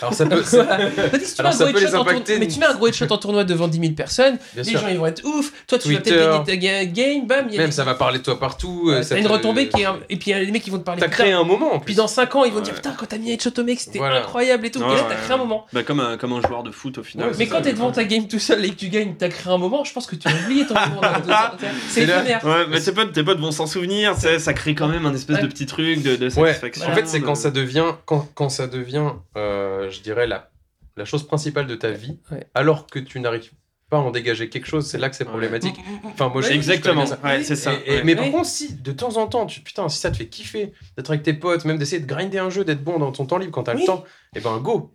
Alors 0.00 0.14
ça 0.14 0.26
peut. 0.26 0.42
Tandis 0.42 0.50
que 0.50 0.50
tu 0.50 0.56
mets 0.56 1.40
Alors, 1.40 1.52
un 1.52 1.52
ça 1.52 1.64
gros 1.64 1.72
peut 1.72 1.78
les 1.78 1.84
headshot 1.86 1.96
en 1.98 2.04
tournoi- 2.04 2.38
mais 2.38 2.48
tu 2.48 2.58
mets 2.58 2.66
un 2.66 2.74
gros 2.74 2.86
headshot 2.88 3.06
en 3.12 3.18
tournoi 3.18 3.44
devant 3.44 3.68
10 3.68 3.78
000 3.80 3.92
personnes 3.92 4.38
Bien 4.54 4.62
les 4.62 4.70
sûr. 4.70 4.80
gens 4.80 4.88
ils 4.88 4.98
vont 4.98 5.06
être 5.06 5.24
ouf 5.24 5.52
toi 5.66 5.78
tu 5.78 5.88
vas 5.92 6.00
Twitter. 6.00 6.10
peut-être 6.10 6.46
gagner 6.46 6.46
ta 6.46 6.56
ga- 6.56 6.84
game 6.86 7.26
bam 7.26 7.46
il 7.48 7.54
y 7.54 7.58
a 7.58 7.60
Même 7.60 7.70
des- 7.70 7.76
ça 7.76 7.84
va 7.84 7.94
parler 7.94 8.18
de 8.18 8.24
toi 8.24 8.38
partout. 8.38 8.82
Ouais, 8.86 8.94
euh, 8.96 9.02
ça 9.02 9.16
une 9.16 9.24
te- 9.24 9.30
retombée 9.32 9.68
qui 9.68 9.82
est 9.82 9.84
un- 9.86 9.98
et 10.08 10.16
puis 10.16 10.30
il 10.30 10.34
y 10.34 10.34
a 10.34 10.40
les 10.40 10.50
mecs 10.50 10.62
qui 10.62 10.70
vont 10.70 10.78
te 10.78 10.84
parler 10.84 11.00
T'as 11.00 11.08
créé 11.08 11.32
un 11.32 11.44
moment 11.44 11.74
en 11.74 11.80
puis 11.80 11.94
dans 11.94 12.06
5 12.08 12.34
ans 12.36 12.44
ils 12.44 12.52
vont 12.52 12.60
dire 12.60 12.74
putain 12.74 12.94
quand 12.98 13.06
t'as 13.06 13.18
mis 13.18 13.30
un 13.30 13.34
headshot 13.34 13.50
au 13.58 13.64
mec 13.64 13.80
c'était 13.80 13.98
Voilà. 13.98 14.20
incroyable 14.20 14.66
et 14.66 14.70
tout 14.70 14.80
Ouais, 14.80 14.92
et 14.92 14.96
là 14.96 15.04
t'as 15.08 15.14
créé 15.16 15.32
un 15.34 15.38
moment 15.38 15.66
Bah, 15.72 15.82
comme, 15.82 16.00
un, 16.00 16.16
comme 16.16 16.32
un 16.32 16.40
joueur 16.40 16.62
de 16.62 16.70
foot 16.70 16.98
au 16.98 17.02
final. 17.02 17.28
Ouais, 17.28 17.34
mais 17.38 17.46
quand 17.46 17.62
t'es 17.62 17.72
devant 17.72 17.90
ta 17.92 18.04
game 18.04 18.26
tout 18.28 18.38
seul 18.38 18.64
et 18.64 18.70
que 18.70 18.74
tu 18.76 18.88
gagnes, 18.88 19.14
t'as 19.18 19.28
créé 19.28 19.52
un 19.52 19.58
moment, 19.58 19.84
je 19.84 19.92
pense 19.92 20.06
que 20.06 20.16
tu 20.16 20.28
vas 20.28 20.34
oublier 20.44 20.66
ton 20.66 20.74
moment. 20.74 21.00
C'est 21.88 22.02
éphémère. 22.02 22.44
Ouais, 22.44 22.66
mais 22.68 22.80
tes 22.80 22.92
potes, 22.92 23.12
tes 23.12 23.22
potes 23.22 23.38
vont 23.38 23.52
s'en 23.52 23.66
souvenir, 23.66 24.14
ça 24.16 24.52
crée 24.54 24.74
quand 24.74 24.88
même 24.88 25.06
un 25.06 25.14
espèce 25.14 25.40
de 25.40 25.46
petit 25.46 25.66
truc 25.66 26.02
de, 26.02 26.28
satisfaction. 26.28 26.86
En 26.90 26.94
fait, 26.94 27.06
c'est 27.06 27.20
quand 27.20 27.34
ça 27.34 27.50
devient, 27.50 27.81
quand, 28.06 28.28
quand 28.34 28.48
ça 28.48 28.66
devient, 28.66 29.10
euh, 29.36 29.90
je 29.90 30.00
dirais 30.00 30.26
la, 30.26 30.50
la 30.96 31.04
chose 31.04 31.26
principale 31.26 31.66
de 31.66 31.74
ta 31.74 31.90
vie, 31.90 32.18
Ouais. 32.30 32.46
alors 32.54 32.86
que 32.86 32.98
tu 32.98 33.18
n'arrives 33.20 33.50
pas 33.90 33.98
à 33.98 34.00
en 34.00 34.10
dégager 34.10 34.48
quelque 34.48 34.66
chose, 34.66 34.86
c'est 34.86 34.96
là 34.98 35.10
que 35.10 35.16
c'est 35.16 35.24
Ouais. 35.24 35.30
problématique. 35.30 35.76
Enfin, 36.04 36.28
moi, 36.28 36.36
Ouais, 36.40 36.48
je 36.48 36.52
Exactement, 36.54 37.04
ouais, 37.24 37.42
c'est 37.44 37.56
ça. 37.56 37.74
Et- 37.74 37.76
et- 37.92 37.96
ouais. 37.96 38.04
Mais 38.04 38.16
par 38.16 38.30
contre, 38.30 38.46
si 38.46 38.74
de 38.74 38.92
temps 38.92 39.16
en 39.18 39.26
temps, 39.26 39.44
tu, 39.44 39.60
putain, 39.60 39.88
si 39.90 39.98
ça 39.98 40.10
te 40.10 40.16
fait 40.16 40.28
kiffer 40.28 40.72
d'être 40.96 41.10
avec 41.10 41.22
tes 41.22 41.34
potes, 41.34 41.64
même 41.66 41.76
d'essayer 41.78 42.00
de 42.00 42.06
grinder 42.06 42.38
un 42.38 42.48
jeu, 42.48 42.64
d'être 42.64 42.82
bon 42.82 42.98
dans 42.98 43.12
ton 43.12 43.26
temps 43.26 43.36
libre 43.38 43.52
quand 43.52 43.64
t'as 43.64 43.74
Oui. 43.74 43.80
le 43.82 43.86
temps, 43.86 44.04
et 44.34 44.40
ben 44.40 44.56
go. 44.58 44.94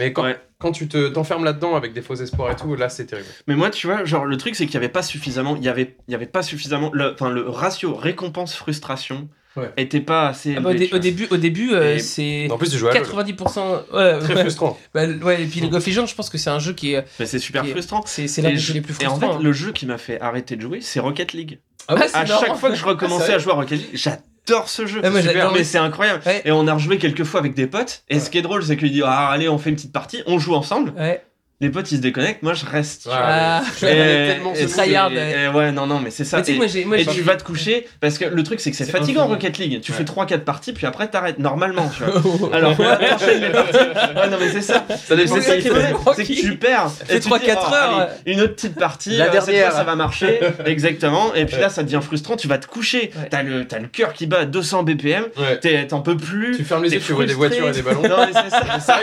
Mais 0.00 0.12
quand, 0.12 0.24
Ouais. 0.24 0.40
quand 0.58 0.72
tu 0.72 0.88
te 0.88 1.08
t'enfermes 1.08 1.44
là-dedans 1.44 1.76
avec 1.76 1.92
des 1.92 2.02
faux 2.02 2.14
espoirs 2.16 2.50
et 2.50 2.56
tout, 2.56 2.74
là 2.74 2.88
c'est 2.88 3.06
terrible. 3.06 3.28
Mais 3.46 3.54
moi, 3.54 3.70
tu 3.70 3.86
vois, 3.86 4.04
genre, 4.04 4.24
le 4.24 4.36
truc, 4.36 4.56
c'est 4.56 4.64
qu'il 4.66 4.74
y 4.74 4.78
avait 4.78 4.88
pas 4.88 5.02
suffisamment, 5.02 5.54
il 5.56 5.62
y 5.62 5.68
avait, 5.68 5.96
il 6.08 6.12
y 6.12 6.14
avait 6.16 6.26
pas 6.26 6.42
suffisamment, 6.42 6.90
le, 6.92 7.12
enfin, 7.12 7.30
le 7.30 7.48
ratio 7.48 7.94
récompense-frustration 7.94 9.28
Ouais. 9.56 9.70
était 9.76 10.00
pas 10.00 10.28
assez 10.28 10.54
Ah 10.56 10.60
bah, 10.60 10.70
au, 10.70 10.74
dé- 10.74 10.88
au 10.92 10.98
début, 10.98 11.26
au 11.30 11.36
début 11.36 11.72
euh, 11.74 11.98
c'est 11.98 12.48
En 12.50 12.56
plus, 12.56 12.70
tu 12.70 12.78
joues 12.78 12.88
à 12.88 12.94
LoL. 12.94 13.02
90%. 13.02 13.82
Ouais, 13.92 14.18
Très 14.20 14.34
ouais. 14.34 14.40
frustrant. 14.40 14.78
Bah, 14.94 15.06
ouais, 15.06 15.42
et 15.42 15.46
puis 15.46 15.60
League 15.60 15.74
of 15.74 15.86
Legends, 15.86 16.06
je 16.06 16.14
pense 16.14 16.30
que 16.30 16.38
c'est 16.38 16.50
un 16.50 16.58
jeu 16.58 16.72
qui 16.72 16.94
est. 16.94 17.04
Mais 17.20 17.26
c'est 17.26 17.38
super 17.38 17.64
est- 17.64 17.68
frustrant. 17.68 18.02
C'est 18.06 18.28
c'est 18.28 18.40
l'un 18.42 18.50
des 18.50 18.56
je- 18.56 18.68
jeux 18.68 18.74
les 18.74 18.80
plus 18.80 18.94
Et 19.00 19.06
en 19.06 19.10
frustrants. 19.10 19.32
fait, 19.32 19.38
hein. 19.38 19.42
le 19.42 19.52
jeu 19.52 19.72
qui 19.72 19.84
m'a 19.86 19.98
fait 19.98 20.20
arrêter 20.20 20.56
de 20.56 20.62
jouer, 20.62 20.80
c'est 20.80 21.00
Rocket 21.00 21.32
League. 21.34 21.58
Ah, 21.88 21.96
c'est 22.06 22.14
à 22.16 22.24
chaque 22.26 22.56
fois 22.56 22.70
que 22.70 22.76
je 22.76 22.84
recommençais 22.84 23.32
Ah, 23.32 23.36
à 23.36 23.38
jouer 23.38 23.52
à 23.52 23.56
Rocket 23.56 23.78
League, 23.78 23.90
j'adore 23.92 24.68
ce 24.68 24.86
jeu. 24.86 25.00
Ouais, 25.02 25.10
moi, 25.10 25.20
C'est 25.20 25.28
super, 25.28 25.40
j'adore 25.42 25.52
mais 25.58 25.64
c'est 25.64 25.78
incroyable. 25.78 26.22
Ouais. 26.24 26.42
Et 26.44 26.52
on 26.52 26.66
a 26.66 26.74
rejoué 26.74 26.98
quelques 26.98 27.24
fois 27.24 27.40
avec 27.40 27.54
des 27.54 27.66
potes. 27.66 28.04
Et 28.08 28.14
Ouais. 28.14 28.20
ce 28.20 28.30
qui 28.30 28.38
est 28.38 28.42
drôle, 28.42 28.62
c'est 28.64 28.76
qu'il 28.76 28.90
dit 28.92 29.02
Ah, 29.04 29.28
allez, 29.30 29.48
on 29.48 29.58
fait 29.58 29.70
une 29.70 29.76
petite 29.76 29.92
partie, 29.92 30.22
on 30.26 30.38
joue 30.38 30.54
ensemble. 30.54 30.94
Les 31.62 31.70
potes, 31.70 31.90
ils 31.92 31.96
se 31.98 32.02
déconnectent, 32.02 32.42
moi, 32.42 32.54
je 32.54 32.66
reste. 32.66 33.02
tu 33.04 33.08
vois. 33.08 33.18
Ah. 33.22 33.62
Et 33.82 34.34
ce 34.56 34.66
tryhard, 34.76 35.10
c'est- 35.10 35.16
ouais. 35.16 35.44
et 35.44 35.48
ouais, 35.48 35.70
non, 35.72 35.86
non, 35.86 36.00
mais 36.00 36.10
c'est 36.10 36.24
ça. 36.24 36.38
Mais 36.46 36.52
Et- 36.52 36.56
moi, 36.56 36.66
moi, 36.86 36.96
tu 37.14 37.22
vas 37.22 37.36
te 37.36 37.44
coucher 37.44 37.86
parce 38.00 38.18
que 38.18 38.24
le 38.24 38.42
truc 38.42 38.58
c'est 38.60 38.70
que 38.72 38.76
c'est 38.76 38.84
fatigant 38.84 39.22
infini. 39.22 39.34
Rocket 39.34 39.58
League. 39.58 39.80
Tu 39.80 39.92
Ouais. 39.92 39.98
fais 39.98 40.04
3-4 40.04 40.40
parties 40.44 40.72
puis 40.72 40.86
après 40.86 41.06
t'arrêtes 41.08 41.38
normalement. 41.38 41.88
Tu 41.96 42.02
vois. 42.20 42.54
Alors 42.54 42.70
les 42.76 42.84
parties. 43.50 43.76
Ouais, 43.76 44.28
non 44.28 44.36
mais 44.40 44.48
c'est 44.50 44.60
ça. 44.60 44.84
Ça 44.88 44.96
C'est 45.16 45.26
ça 45.28 45.56
qui 45.56 45.62
c'est 45.62 46.24
que 46.24 46.40
tu 46.40 46.56
perds. 46.56 46.90
Fais 47.06 47.16
Et 47.16 47.20
tu 47.20 47.28
te 47.28 47.34
3-4 47.34 47.40
dis, 47.44 47.50
oh, 47.56 47.74
heures. 47.74 47.98
allez, 48.00 48.32
une 48.32 48.40
autre 48.40 48.54
petite 48.54 48.74
partie. 48.78 49.10
La 49.16 49.26
euh, 49.26 49.30
cette 49.32 49.46
dernière. 49.46 49.68
fois, 49.70 49.78
ça 49.78 49.84
va 49.84 49.94
marcher. 49.94 50.40
Exactement. 50.66 51.32
Et 51.34 51.44
puis 51.46 51.58
là 51.60 51.68
ça 51.68 51.82
devient 51.84 52.00
frustrant. 52.02 52.36
Tu 52.36 52.48
vas 52.48 52.58
te 52.58 52.66
coucher. 52.66 53.12
T'as 53.30 53.42
le 53.44 53.66
t'as 53.66 53.78
le 53.78 53.86
cœur 53.86 54.12
qui 54.14 54.26
bat 54.26 54.40
à 54.40 54.44
200 54.46 54.82
BPM. 54.82 55.26
T'en 55.88 56.00
peux 56.00 56.16
plus. 56.16 56.56
Tu 56.56 56.64
fermes 56.64 56.82
les 56.82 56.92
yeux, 56.94 57.00
tu 57.00 57.12
vois 57.12 57.24
des 57.26 57.34
voitures 57.34 57.68
et 57.68 57.72
des 57.72 57.82
ballons. 57.82 58.02
Non 58.02 58.16
mais 58.26 58.32
c'est 58.32 58.50
ça. 58.50 58.98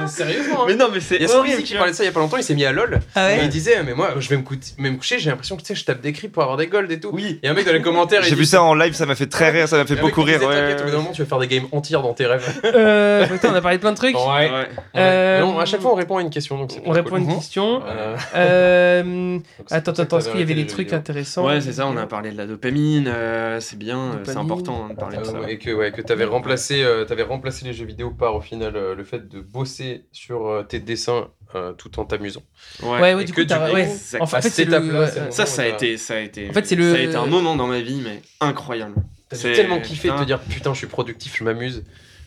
Mais 0.00 0.06
sérieusement. 0.08 0.62
hein. 0.62 0.64
Mais 0.68 0.74
non 0.76 0.88
mais 0.92 1.00
c'est 1.00 1.30
horrible. 1.30 1.62
Qui 1.74 1.78
parlait 1.78 1.92
de 1.92 1.96
ça 1.96 2.02
il 2.04 2.06
y 2.06 2.10
a 2.10 2.12
pas 2.12 2.20
longtemps, 2.20 2.36
il 2.36 2.42
s'est 2.44 2.54
mis 2.54 2.64
à 2.64 2.72
LoL. 2.72 3.00
Ah 3.14 3.32
Et 3.32 3.38
ouais 3.38 3.44
il 3.44 3.48
disait, 3.48 3.82
mais 3.82 3.94
moi, 3.94 4.14
je 4.18 4.28
vais 4.28 4.36
me, 4.36 4.42
cou- 4.42 4.54
me 4.78 4.90
coucher, 4.96 5.18
j'ai 5.18 5.30
l'impression 5.30 5.56
que 5.56 5.62
tu 5.62 5.68
sais, 5.68 5.74
je 5.74 5.84
tape 5.84 6.00
des 6.00 6.12
cris 6.12 6.28
pour 6.28 6.42
avoir 6.42 6.56
des 6.56 6.66
golds 6.66 6.90
et 6.90 7.00
tout. 7.00 7.10
Oui. 7.12 7.38
Il 7.42 7.46
y 7.46 7.48
a 7.48 7.52
un 7.52 7.54
mec 7.54 7.66
dans 7.66 7.72
les 7.72 7.82
commentaires. 7.82 8.22
J'ai 8.22 8.34
vu 8.34 8.44
ça 8.44 8.62
en 8.62 8.74
live, 8.74 8.94
ça 8.94 9.06
m'a 9.06 9.14
fait 9.14 9.26
très 9.26 9.50
rire, 9.50 9.68
ça 9.68 9.76
m'a 9.76 9.86
fait 9.86 9.96
beaucoup 9.96 10.22
rire. 10.22 10.40
T'inquiète, 10.40 10.80
au 10.80 10.84
bout 10.84 10.90
d'un 10.90 10.96
moment, 10.98 11.12
tu 11.12 11.22
vas 11.22 11.28
faire 11.28 11.38
des 11.38 11.48
games 11.48 11.66
entières 11.72 12.02
dans 12.02 12.14
tes 12.14 12.26
rêves. 12.26 12.60
Euh, 12.64 13.26
putain, 13.26 13.50
on 13.52 13.54
a 13.54 13.60
parlé 13.60 13.76
de 13.78 13.80
plein 13.82 13.92
de 13.92 13.96
trucs. 13.96 14.16
Ouais. 14.16 14.50
Ouais. 14.50 14.68
Euh, 14.96 15.40
non, 15.40 15.58
à 15.58 15.64
chaque 15.66 15.80
fois, 15.80 15.92
on 15.92 15.96
répond 15.96 16.16
à 16.18 16.22
une 16.22 16.30
question. 16.30 16.58
Donc 16.58 16.72
On 16.84 16.90
répond 16.92 17.16
à 17.16 17.18
une 17.18 17.34
question. 17.34 17.82
Euh, 18.36 19.38
Attends, 19.70 19.92
attends, 19.92 20.18
est-ce 20.18 20.26
t'avais 20.26 20.30
qu'il 20.30 20.40
y 20.40 20.42
avait 20.42 20.54
des 20.62 20.66
trucs 20.66 20.92
intéressants 20.92 21.46
Ouais, 21.46 21.60
c'est 21.60 21.72
ça, 21.74 21.86
on 21.86 21.96
a 21.96 22.06
parlé 22.06 22.30
de 22.30 22.36
la 22.36 22.46
dopamine, 22.46 23.06
euh, 23.08 23.60
c'est 23.60 23.78
bien, 23.78 24.20
c'est 24.24 24.36
important 24.36 24.88
de 24.88 24.94
parler 24.94 25.16
de 25.18 25.22
Euh, 25.22 25.42
ça. 25.42 25.50
et 25.50 25.58
que, 25.58 25.70
ouais, 25.70 25.90
que 25.92 26.02
tu 26.02 26.12
avais 26.12 26.24
remplacé, 26.24 26.84
t'avais 27.08 27.22
remplacé 27.22 27.64
les 27.64 27.72
jeux 27.72 27.86
vidéo 27.86 28.10
par 28.10 28.34
au 28.36 28.40
final 28.40 28.74
le 28.96 29.04
fait 29.04 29.28
de 29.28 29.40
bosser 29.40 30.04
sur 30.12 30.64
tes 30.68 30.78
dessins 30.80 31.28
euh, 31.54 31.72
tout 31.72 31.98
en 32.00 32.04
t'amusant. 32.04 32.42
Ouais, 32.82 33.00
ouais, 33.14 33.22
Et 33.22 33.24
du 33.24 33.32
que 33.32 33.42
coup, 33.42 33.46
t'as- 33.46 33.64
du 33.66 33.70
coup, 33.70 33.76
ouais. 33.76 33.86
ça- 33.88 34.18
En 34.20 34.26
fait, 34.26 34.36
à 34.36 34.42
c'est 34.42 34.64
le. 34.64 34.78
ouais, 34.78 34.98
ouais. 34.98 35.30
Ça, 35.30 35.46
ça 35.46 35.62
a 35.62 35.66
été, 35.66 35.96
ça 35.96 36.14
a 36.14 36.20
été, 36.20 36.48
En 36.50 36.52
fait, 36.52 36.66
c'est 36.66 36.76
le- 36.76 36.92
ça 36.92 36.98
a 36.98 37.02
été 37.02 37.16
un 37.16 37.26
moment 37.26 37.56
dans 37.56 37.66
ma 37.66 37.80
vie, 37.80 38.00
mais 38.02 38.20
incroyable. 38.40 38.94
T'as 39.28 39.36
tellement 39.38 39.80
kiffé 39.80 40.10
de 40.10 40.16
te 40.18 40.24
dire 40.24 40.40
putain, 40.40 40.72
je 40.72 40.78
suis 40.78 40.86
productif, 40.86 41.36
je 41.38 41.44
m'amuse. 41.44 41.84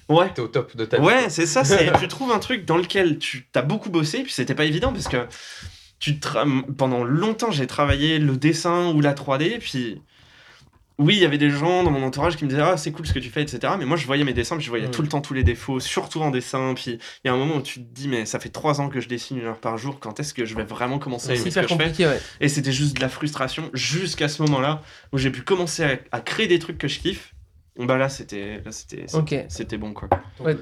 Ouais. 0.10 0.30
T'es 0.34 0.42
au 0.42 0.48
top 0.48 0.76
de 0.78 0.86
ta 0.86 0.98
vie. 1.00 1.06
Ouais, 1.06 1.30
c'est 1.30 1.46
ça. 1.46 1.64
c'est- 1.64 1.92
tu 2.00 2.08
trouves 2.08 2.32
un 2.32 2.40
truc 2.40 2.64
dans 2.66 2.78
lequel 2.78 3.20
tu 3.20 3.46
as 3.56 3.62
beaucoup 3.62 3.90
bossé, 3.90 4.24
puis 4.24 4.32
c'était 4.34 4.56
pas 4.56 4.64
évident 4.66 4.92
parce 4.94 5.08
que 5.10 5.18
tu 6.00 6.14
tra- 6.14 6.64
pendant 6.78 7.04
longtemps 7.04 7.52
j'ai 7.52 7.68
travaillé 7.68 8.20
le 8.20 8.38
dessin 8.38 8.92
ou 8.94 9.02
la 9.02 9.14
3D, 9.14 9.58
puis 9.60 10.02
oui, 11.00 11.16
il 11.16 11.22
y 11.22 11.26
avait 11.26 11.38
des 11.38 11.50
gens 11.52 11.84
dans 11.84 11.92
mon 11.92 12.04
entourage 12.04 12.38
qui 12.38 12.44
me 12.46 12.50
disaient 12.50 12.62
ah 12.64 12.76
c'est 12.78 12.92
cool 12.92 13.06
ce 13.06 13.14
que 13.14 13.20
tu 13.20 13.30
fais, 13.30 13.42
etc. 13.44 13.74
Mais 13.78 13.86
moi 13.86 13.98
je 13.98 14.06
voyais 14.08 14.24
mes 14.24 14.34
dessins, 14.34 14.56
puis 14.56 14.66
je 14.66 14.70
voyais 14.70 14.88
Mm. 14.88 14.92
tout 14.92 15.02
le 15.04 15.08
temps 15.08 15.22
tous 15.22 15.34
les 15.36 15.44
défauts, 15.44 15.80
surtout 15.80 16.22
en 16.22 16.32
dessin. 16.32 16.74
Puis 16.76 17.00
il 17.24 17.28
y 17.28 17.30
a 17.30 17.34
un 17.34 17.38
moment 17.38 17.56
où 17.58 17.62
tu 17.62 17.80
te 17.80 17.94
dis 17.94 18.08
mais 18.08 18.26
ça 18.26 18.40
fait 18.40 18.50
trois 18.50 18.82
ans 18.82 18.90
que 18.90 19.00
je 19.00 19.08
dessine 19.08 19.38
une 19.38 19.46
heure 19.46 19.60
par 19.60 19.78
jour, 19.78 20.00
quand 20.00 20.20
est-ce 20.20 20.34
que 20.34 20.44
je 20.46 20.56
vais 20.56 20.64
vraiment 20.64 20.98
commencer 21.00 21.32
à 21.32 21.36
C'est 21.36 21.42
aimer 21.42 21.52
ce 21.52 21.60
que 21.60 21.68
je 21.68 21.76
fais? 21.94 22.06
ouais. 22.08 22.20
Et 22.42 22.50
c'était 22.50 22.72
juste 22.72 22.96
de 22.98 23.02
la 23.02 23.10
frustration 23.10 23.70
jusqu'à 23.74 24.28
ce 24.28 24.42
moment-là 24.44 24.82
où 25.14 25.18
j'ai 25.18 25.30
pu 25.30 25.42
commencer 25.44 25.84
à, 25.84 25.98
à 26.12 26.20
créer 26.20 26.48
des 26.48 26.58
trucs 26.60 26.78
que 26.80 26.88
je 26.88 27.00
kiffe. 27.00 27.34
Bah 27.80 27.98
là 27.98 28.10
c'était 28.10 28.62
là 28.66 28.72
c'était 28.72 29.06
Ok. 29.14 29.36
c'était 29.50 29.78
bon 29.78 29.94
quoi. 29.94 30.10
Ouais. 30.40 30.58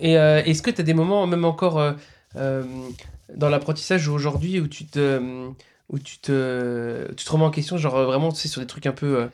Et 0.00 0.16
euh, 0.18 0.42
est-ce 0.44 0.60
que 0.62 0.70
tu 0.72 0.80
as 0.80 0.84
des 0.84 0.94
moments, 0.94 1.26
même 1.28 1.44
encore 1.44 1.78
euh, 1.78 1.92
euh, 2.36 2.64
dans 3.36 3.48
l'apprentissage 3.48 4.08
aujourd'hui, 4.08 4.58
où 4.60 4.66
tu 4.66 4.84
te, 4.86 5.20
où 5.88 5.98
tu 5.98 6.18
te, 6.18 7.12
tu 7.16 7.24
te 7.24 7.30
remets 7.30 7.44
en 7.44 7.50
question, 7.50 7.76
genre 7.76 7.96
euh, 7.96 8.06
vraiment, 8.06 8.30
tu 8.32 8.40
sais, 8.40 8.48
sur 8.48 8.60
des 8.60 8.66
trucs 8.66 8.86
un 8.86 8.92
peu, 8.92 9.18
euh, 9.18 9.26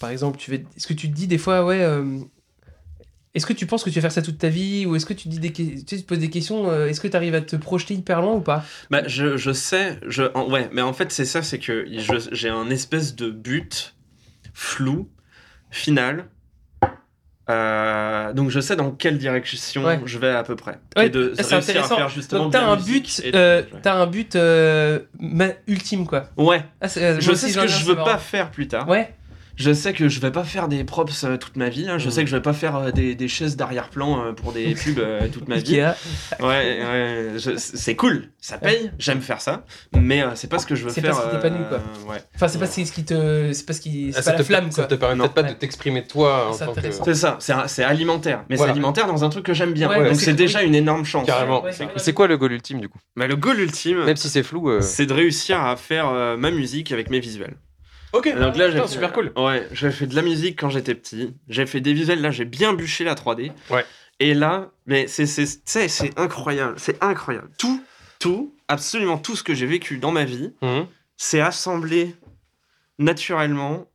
par 0.00 0.10
exemple, 0.10 0.38
tu 0.38 0.52
est-ce 0.54 0.86
que 0.86 0.94
tu 0.94 1.08
te 1.10 1.14
dis 1.14 1.26
des 1.26 1.38
fois, 1.38 1.64
ouais, 1.64 1.82
euh, 1.82 2.18
est-ce 3.34 3.46
que 3.46 3.52
tu 3.52 3.66
penses 3.66 3.84
que 3.84 3.90
tu 3.90 3.96
vas 3.96 4.02
faire 4.02 4.12
ça 4.12 4.22
toute 4.22 4.38
ta 4.38 4.48
vie, 4.48 4.86
ou 4.86 4.96
est-ce 4.96 5.06
que 5.06 5.12
tu 5.12 5.24
te 5.24 5.28
dis 5.28 5.38
des, 5.38 5.52
tu, 5.52 5.78
sais, 5.78 5.84
tu 5.96 6.02
te 6.02 6.06
poses 6.06 6.18
des 6.18 6.30
questions, 6.30 6.70
euh, 6.70 6.86
est-ce 6.86 7.00
que 7.00 7.08
tu 7.08 7.16
arrives 7.16 7.34
à 7.34 7.40
te 7.40 7.56
projeter 7.56 7.94
hyper 7.94 8.20
loin 8.22 8.32
ou 8.34 8.40
pas? 8.40 8.64
Bah, 8.90 9.02
je, 9.06 9.36
je 9.36 9.52
sais, 9.52 9.98
je, 10.06 10.24
en- 10.34 10.50
ouais, 10.50 10.68
mais 10.72 10.82
en 10.82 10.92
fait, 10.92 11.12
c'est 11.12 11.24
ça, 11.24 11.42
c'est 11.42 11.58
que 11.58 11.86
j'ai 12.32 12.48
un 12.48 12.70
espèce 12.70 13.14
de 13.16 13.30
but 13.30 13.94
flou, 14.54 15.08
final. 15.70 16.26
Euh, 17.50 18.34
donc 18.34 18.50
je 18.50 18.60
sais 18.60 18.76
dans 18.76 18.90
quelle 18.90 19.16
direction 19.16 19.82
Ouais. 19.82 19.98
je 20.04 20.18
vais 20.18 20.28
à 20.28 20.42
peu 20.42 20.54
près. 20.54 20.78
Ouais, 20.98 21.06
et 21.06 21.08
de 21.08 21.28
réussir 21.28 21.54
à 21.54 21.56
intéressant. 21.60 21.96
faire 21.96 22.08
justement 22.10 22.42
Donc 22.44 22.52
t'as 22.52 22.66
un 22.66 22.76
but, 22.76 23.22
euh, 23.34 23.62
t'as 23.82 23.94
un 23.94 24.06
but 24.06 24.36
euh, 24.36 24.98
ultime 25.66 26.06
quoi. 26.06 26.28
Ouais, 26.36 26.62
Ah, 26.82 26.88
je 26.88 27.32
sais 27.32 27.48
ce 27.48 27.58
que 27.58 27.66
je 27.66 27.86
veux 27.86 27.96
pas 27.96 28.18
faire 28.18 28.50
plus 28.50 28.68
tard. 28.68 28.86
Ouais. 28.86 29.14
Je 29.58 29.72
sais 29.72 29.92
que 29.92 30.08
je 30.08 30.20
vais 30.20 30.30
pas 30.30 30.44
faire 30.44 30.68
des 30.68 30.84
props 30.84 31.24
euh, 31.24 31.36
toute 31.36 31.56
ma 31.56 31.68
vie. 31.68 31.84
là. 31.84 31.98
Je 31.98 32.06
Mhm. 32.06 32.10
sais 32.12 32.24
que 32.24 32.30
je 32.30 32.36
vais 32.36 32.42
pas 32.42 32.52
faire 32.52 32.76
euh, 32.76 32.90
des, 32.92 33.14
des 33.16 33.26
chaises 33.28 33.56
d'arrière-plan 33.56 34.24
euh, 34.26 34.32
pour 34.32 34.52
des 34.52 34.74
pubs 34.74 35.00
toute 35.32 35.48
ma 35.48 35.56
vie. 35.56 35.80
Ikea. 35.80 35.94
Ouais, 36.40 36.46
ouais, 36.46 37.32
je- 37.36 37.56
c'est 37.56 37.96
cool, 37.96 38.30
ça 38.40 38.56
paye, 38.58 38.92
j'aime 38.98 39.20
faire 39.20 39.40
ça, 39.40 39.64
mais 39.96 40.22
euh, 40.22 40.30
c'est 40.36 40.48
pas 40.48 40.58
ce 40.58 40.66
que 40.66 40.74
je 40.76 40.84
veux 40.84 40.90
C'est 40.90 41.00
faire. 41.00 41.10
pas 41.16 41.22
ce 41.22 41.26
qui 41.26 41.30
t'épanouit, 41.34 41.64
quoi. 41.68 41.78
euh, 41.78 42.10
ouais. 42.12 42.18
Enfin, 42.36 42.46
c'est 42.48 42.58
pas 42.58 42.66
ce 42.66 42.80
qui 42.92 43.04
te, 43.04 43.52
c'est 43.52 43.66
pas 43.66 43.72
ce 43.72 43.80
qui, 43.80 44.12
c'est 44.12 44.18
Ah, 44.20 44.22
ça 44.22 44.32
pas 44.32 44.38
la 44.38 44.44
flamme 44.44 44.70
Ça 44.70 44.82
quoi. 44.82 44.86
te 44.86 44.94
permet 44.94 45.16
Non. 45.16 45.24
peut-être 45.24 45.34
pas 45.34 45.42
Ouais. 45.42 45.48
de 45.48 45.54
t'exprimer 45.54 46.04
toi 46.06 46.50
en 46.50 46.52
C'est 46.52 46.64
tant 46.66 46.74
que. 46.74 46.80
C'est 46.90 47.14
ça, 47.14 47.36
c'est 47.40 47.52
c'est 47.66 47.82
alimentaire. 47.84 48.44
Mais 48.48 48.56
Voilà. 48.56 48.72
c'est 48.72 48.76
alimentaire 48.78 49.06
dans 49.08 49.24
un 49.24 49.28
truc 49.28 49.44
que 49.44 49.54
j'aime 49.54 49.72
bien. 49.72 49.88
Ouais, 49.88 50.04
Donc 50.08 50.14
c'est 50.20 50.26
c'est- 50.26 50.32
déjà 50.34 50.62
une 50.62 50.74
énorme 50.76 51.04
chance. 51.04 51.26
Carrément. 51.26 51.64
C'est- 51.72 51.88
C'est 51.96 52.12
quoi 52.12 52.28
le 52.28 52.36
goal 52.38 52.52
ultime 52.52 52.80
du 52.80 52.88
coup? 52.88 52.98
Mais 53.16 53.26
le 53.26 53.34
goal 53.36 53.58
ultime, 53.58 54.04
Même 54.04 54.16
si 54.16 54.28
c'est 54.28 54.42
flou. 54.44 54.70
c'est 54.80 55.06
de 55.06 55.12
réussir 55.12 55.60
à 55.60 55.74
faire 55.76 56.12
ma 56.38 56.50
musique 56.52 56.92
avec 56.92 57.10
mes 57.10 57.18
visuels. 57.20 57.56
Ok. 58.12 58.28
Donc 58.38 58.56
là, 58.56 58.68
j'ai 58.68 58.74
Putain, 58.74 58.86
fait- 58.86 58.92
super 58.92 59.12
cool. 59.12 59.32
Ouais, 59.36 59.68
j'ai 59.72 59.90
fait 59.90 60.06
de 60.06 60.14
la 60.14 60.22
musique 60.22 60.58
quand 60.58 60.70
j'étais 60.70 60.94
petit. 60.94 61.34
J'ai 61.48 61.66
fait 61.66 61.80
des 61.80 61.92
visuels. 61.92 62.20
Là, 62.22 62.30
j'ai 62.30 62.44
bien 62.44 62.72
bûché 62.72 63.04
la 63.04 63.14
3D. 63.14 63.52
Ouais. 63.70 63.84
Et 64.20 64.34
là, 64.34 64.70
mais 64.86 65.06
c'est 65.08 66.18
incroyable. 66.18 66.74
C'est 66.78 67.02
incroyable. 67.02 67.50
Tout, 67.58 67.82
tout, 68.18 68.54
absolument 68.66 69.18
tout 69.18 69.36
ce 69.36 69.42
que 69.42 69.54
j'ai 69.54 69.66
vécu 69.66 69.98
dans 69.98 70.10
ma 70.10 70.24
vie, 70.24 70.52
Mhm. 70.62 70.86
c'est 71.16 71.40
assemblé 71.40 72.14
naturellement 72.98 73.87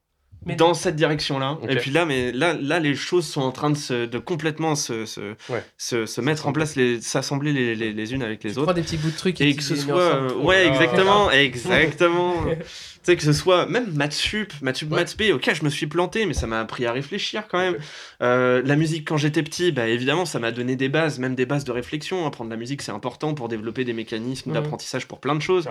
Mais- 0.45 0.55
dans 0.55 0.73
cette 0.73 0.95
direction-là. 0.95 1.57
Et 1.69 1.75
puis 1.77 1.91
là, 1.91 2.05
mais 2.05 2.31
là, 2.31 2.53
là, 2.59 2.79
les 2.79 2.95
choses 2.95 3.25
sont 3.25 3.41
en 3.41 3.51
train 3.51 3.69
de, 3.69 3.77
se, 3.77 4.05
de 4.05 4.17
complètement 4.19 4.75
se, 4.75 5.05
se, 5.05 5.21
Ouais. 5.49 5.63
se, 5.77 6.05
se 6.05 6.21
mettre 6.21 6.47
en 6.47 6.51
place, 6.53 6.75
les- 6.75 7.01
s'assembler 7.01 7.53
les, 7.53 7.75
les, 7.75 7.93
les 7.93 8.13
unes 8.13 8.23
avec 8.23 8.43
les 8.43 8.51
Tu 8.51 8.57
autres. 8.57 8.65
prends 8.67 8.73
des 8.73 8.81
petits 8.81 8.97
bouts 8.97 9.11
de 9.11 9.17
trucs 9.17 9.39
Et 9.41 9.51
tu 9.51 9.57
que 9.57 9.63
ce 9.63 9.75
soit. 9.75 9.95
euh, 10.01 10.33
ouais, 10.35 10.63
Ah. 10.65 10.71
exactement, 10.71 11.31
exactement. 11.31 12.33
tu 12.59 13.11
sais, 13.11 13.15
que 13.17 13.23
ce 13.23 13.33
soit 13.33 13.65
même 13.65 13.91
Maths 13.93 14.13
Sup, 14.13 14.53
Maths 14.61 14.77
Sup, 14.77 14.91
Ouais. 14.91 14.99
Maths 14.99 15.15
P, 15.17 15.33
ok, 15.33 15.51
je 15.53 15.63
me 15.65 15.69
suis 15.69 15.87
planté, 15.87 16.25
mais 16.25 16.33
ça 16.33 16.47
m'a 16.47 16.59
appris 16.61 16.85
à 16.85 16.91
réfléchir 16.93 17.43
quand 17.49 17.57
même. 17.59 17.75
Euh, 18.21 18.61
la 18.65 18.75
musique, 18.77 19.05
quand 19.07 19.17
j'étais 19.17 19.43
petit, 19.43 19.71
bah, 19.73 19.87
évidemment, 19.87 20.25
ça 20.25 20.39
m'a 20.39 20.51
donné 20.51 20.75
des 20.77 20.87
bases, 20.89 21.19
même 21.19 21.35
des 21.35 21.45
bases 21.45 21.65
de 21.65 21.71
réflexion. 21.73 22.25
Apprendre 22.25 22.49
la 22.49 22.55
musique, 22.57 22.81
c'est 22.81 22.91
important 22.93 23.33
pour 23.33 23.49
développer 23.49 23.83
des 23.83 23.91
mécanismes 23.93 24.49
Mhm. 24.51 24.55
d'apprentissage 24.55 25.05
pour 25.07 25.19
plein 25.19 25.35
de 25.35 25.41
choses. 25.41 25.67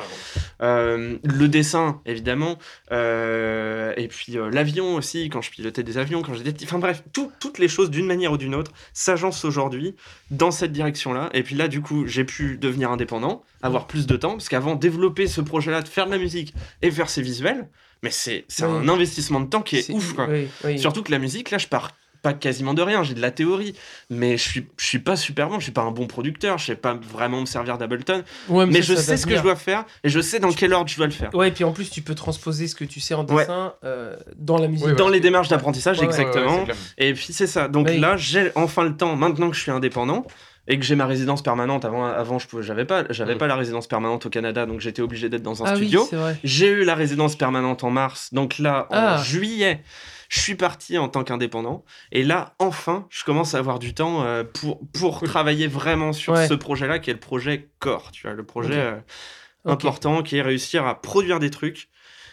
Euh, 0.60 1.16
le 1.24 1.48
dessin, 1.48 2.00
évidemment. 2.06 2.58
Euh, 2.90 3.92
et 3.96 4.08
puis 4.08 4.36
euh, 4.36 4.50
l'avion 4.62 4.94
aussi, 4.94 5.28
quand 5.28 5.42
je 5.42 5.50
pilotais 5.50 5.82
des 5.82 5.98
avions, 5.98 6.22
quand 6.22 6.34
j'étais 6.34 6.52
petit. 6.52 6.64
Enfin 6.64 6.78
bref, 6.78 7.02
tout- 7.12 7.32
toutes 7.40 7.58
les 7.58 7.68
choses 7.68 7.90
d'une 7.90 8.06
manière 8.06 8.32
ou 8.32 8.36
d'une 8.36 8.54
autre 8.54 8.70
s'agencent 8.92 9.44
aujourd'hui 9.44 9.94
dans 10.30 10.50
cette 10.50 10.72
direction-là. 10.72 11.30
Et 11.34 11.42
puis 11.42 11.54
là, 11.56 11.66
du 11.68 11.80
coup, 11.80 12.06
j'ai 12.06 12.24
pu 12.24 12.58
devenir 12.58 12.90
indépendant, 12.90 13.42
avoir 13.62 13.86
plus 13.86 14.06
de 14.06 14.16
temps, 14.16 14.32
parce 14.32 14.48
qu'avant, 14.48 14.74
développer 14.76 15.26
ce 15.26 15.40
projet-là, 15.40 15.82
de 15.82 15.88
faire 15.88 16.06
de 16.06 16.12
la 16.12 16.18
musique 16.18 16.54
et 16.82 16.90
faire 16.90 17.10
ses 17.10 17.22
visuels, 17.22 17.68
mais 18.02 18.10
c'est 18.10 18.44
c'est 18.48 18.64
Oui. 18.64 18.70
un 18.72 18.88
investissement 18.88 19.40
de 19.40 19.46
temps 19.48 19.62
qui 19.62 19.76
est, 19.76 19.90
ouf, 19.90 20.12
quoi. 20.14 20.26
oui, 20.30 20.46
oui. 20.64 20.78
Surtout 20.78 21.02
que 21.02 21.10
la 21.10 21.18
musique, 21.18 21.50
là, 21.50 21.58
je 21.58 21.66
pars 21.66 21.90
pas 22.22 22.32
quasiment 22.32 22.72
de 22.72 22.82
rien, 22.82 23.02
j'ai 23.02 23.14
de 23.14 23.20
la 23.20 23.30
théorie, 23.32 23.74
mais 24.08 24.36
je 24.38 24.42
suis, 24.48 24.66
je 24.78 24.86
suis 24.86 24.98
pas 25.00 25.16
super 25.16 25.48
bon, 25.48 25.58
je 25.58 25.64
suis 25.64 25.72
pas 25.72 25.82
un 25.82 25.90
bon 25.90 26.06
producteur, 26.06 26.56
je 26.58 26.66
sais 26.66 26.76
pas 26.76 26.94
vraiment 26.94 27.40
me 27.40 27.46
servir 27.46 27.78
d'Ableton, 27.78 28.22
Ouais, 28.48 28.64
mais 28.64 28.74
ça, 28.80 28.80
je 28.80 28.94
ça 28.94 29.02
sais 29.02 29.16
ce 29.16 29.26
que 29.26 29.36
je 29.36 29.42
dois 29.42 29.56
faire 29.56 29.84
et 30.04 30.08
je 30.08 30.20
sais 30.20 30.38
dans 30.38 30.52
quel 30.52 30.72
ordre 30.72 30.88
je 30.88 30.96
dois 30.96 31.06
le 31.06 31.12
faire. 31.12 31.34
Ouais, 31.34 31.48
et 31.48 31.50
puis 31.50 31.64
en 31.64 31.72
plus, 31.72 31.90
tu 31.90 32.00
peux 32.00 32.14
transposer 32.14 32.68
ce 32.68 32.74
que 32.76 32.84
tu 32.84 33.00
sais 33.00 33.14
en 33.14 33.26
Ouais. 33.26 33.38
dessin 33.42 33.74
euh, 33.84 34.16
dans 34.36 34.58
la 34.58 34.68
musique. 34.68 34.86
Oui, 34.86 34.94
Dans 34.94 35.08
les 35.08 35.20
démarches 35.20 35.48
d'apprentissage, 35.48 36.00
exactement. 36.02 36.64
Et 36.98 37.12
puis 37.14 37.28
c'est 37.32 37.46
ça. 37.46 37.68
Donc 37.68 37.90
là, 37.90 38.16
j'ai 38.16 38.52
enfin 38.54 38.84
le 38.84 38.96
temps, 38.96 39.16
maintenant 39.16 39.50
que 39.50 39.56
je 39.56 39.60
suis 39.62 39.70
indépendant 39.72 40.24
et 40.68 40.78
que 40.78 40.84
j'ai 40.84 40.94
ma 40.94 41.06
résidence 41.06 41.42
permanente. 41.42 41.84
Avant, 41.84 42.04
avant 42.06 42.38
je 42.38 42.46
pouvais, 42.46 42.62
j'avais 42.62 42.84
pas, 42.84 43.02
j'avais 43.10 43.34
Mm. 43.34 43.38
pas 43.38 43.46
la 43.48 43.56
résidence 43.56 43.88
permanente 43.88 44.26
au 44.26 44.30
Canada, 44.30 44.64
donc 44.64 44.78
j'étais 44.80 45.02
obligé 45.02 45.28
d'être 45.28 45.42
dans 45.42 45.64
un 45.64 45.66
ah 45.72 45.74
studio. 45.76 46.08
oui, 46.12 46.18
j'ai 46.44 46.68
eu 46.68 46.84
la 46.84 46.94
résidence 46.94 47.34
permanente 47.34 47.82
en 47.82 47.90
mars, 47.90 48.28
donc 48.32 48.58
là, 48.60 48.86
en 48.90 48.94
Ah. 48.96 49.22
juillet, 49.24 49.82
je 50.32 50.40
suis 50.40 50.54
parti 50.54 50.96
en 50.96 51.08
tant 51.08 51.24
qu'indépendant. 51.24 51.84
Et 52.10 52.22
là, 52.22 52.54
enfin, 52.58 53.06
je 53.10 53.22
commence 53.22 53.54
à 53.54 53.58
avoir 53.58 53.78
du 53.78 53.92
temps 53.92 54.24
euh, 54.24 54.44
pour, 54.44 54.80
pour 54.94 55.18
Cool. 55.18 55.28
travailler 55.28 55.66
vraiment 55.66 56.14
sur 56.14 56.32
Ouais. 56.32 56.48
ce 56.48 56.54
projet-là, 56.54 56.98
qui 57.00 57.10
est 57.10 57.12
le 57.12 57.20
projet 57.20 57.68
Core, 57.80 58.10
tu 58.12 58.22
vois, 58.26 58.34
le 58.34 58.42
projet 58.42 58.78
euh, 58.78 58.96
important, 59.66 60.22
qui 60.22 60.38
est 60.38 60.42
réussir 60.42 60.86
à 60.86 61.02
produire 61.02 61.38
des 61.38 61.50
trucs. 61.50 61.90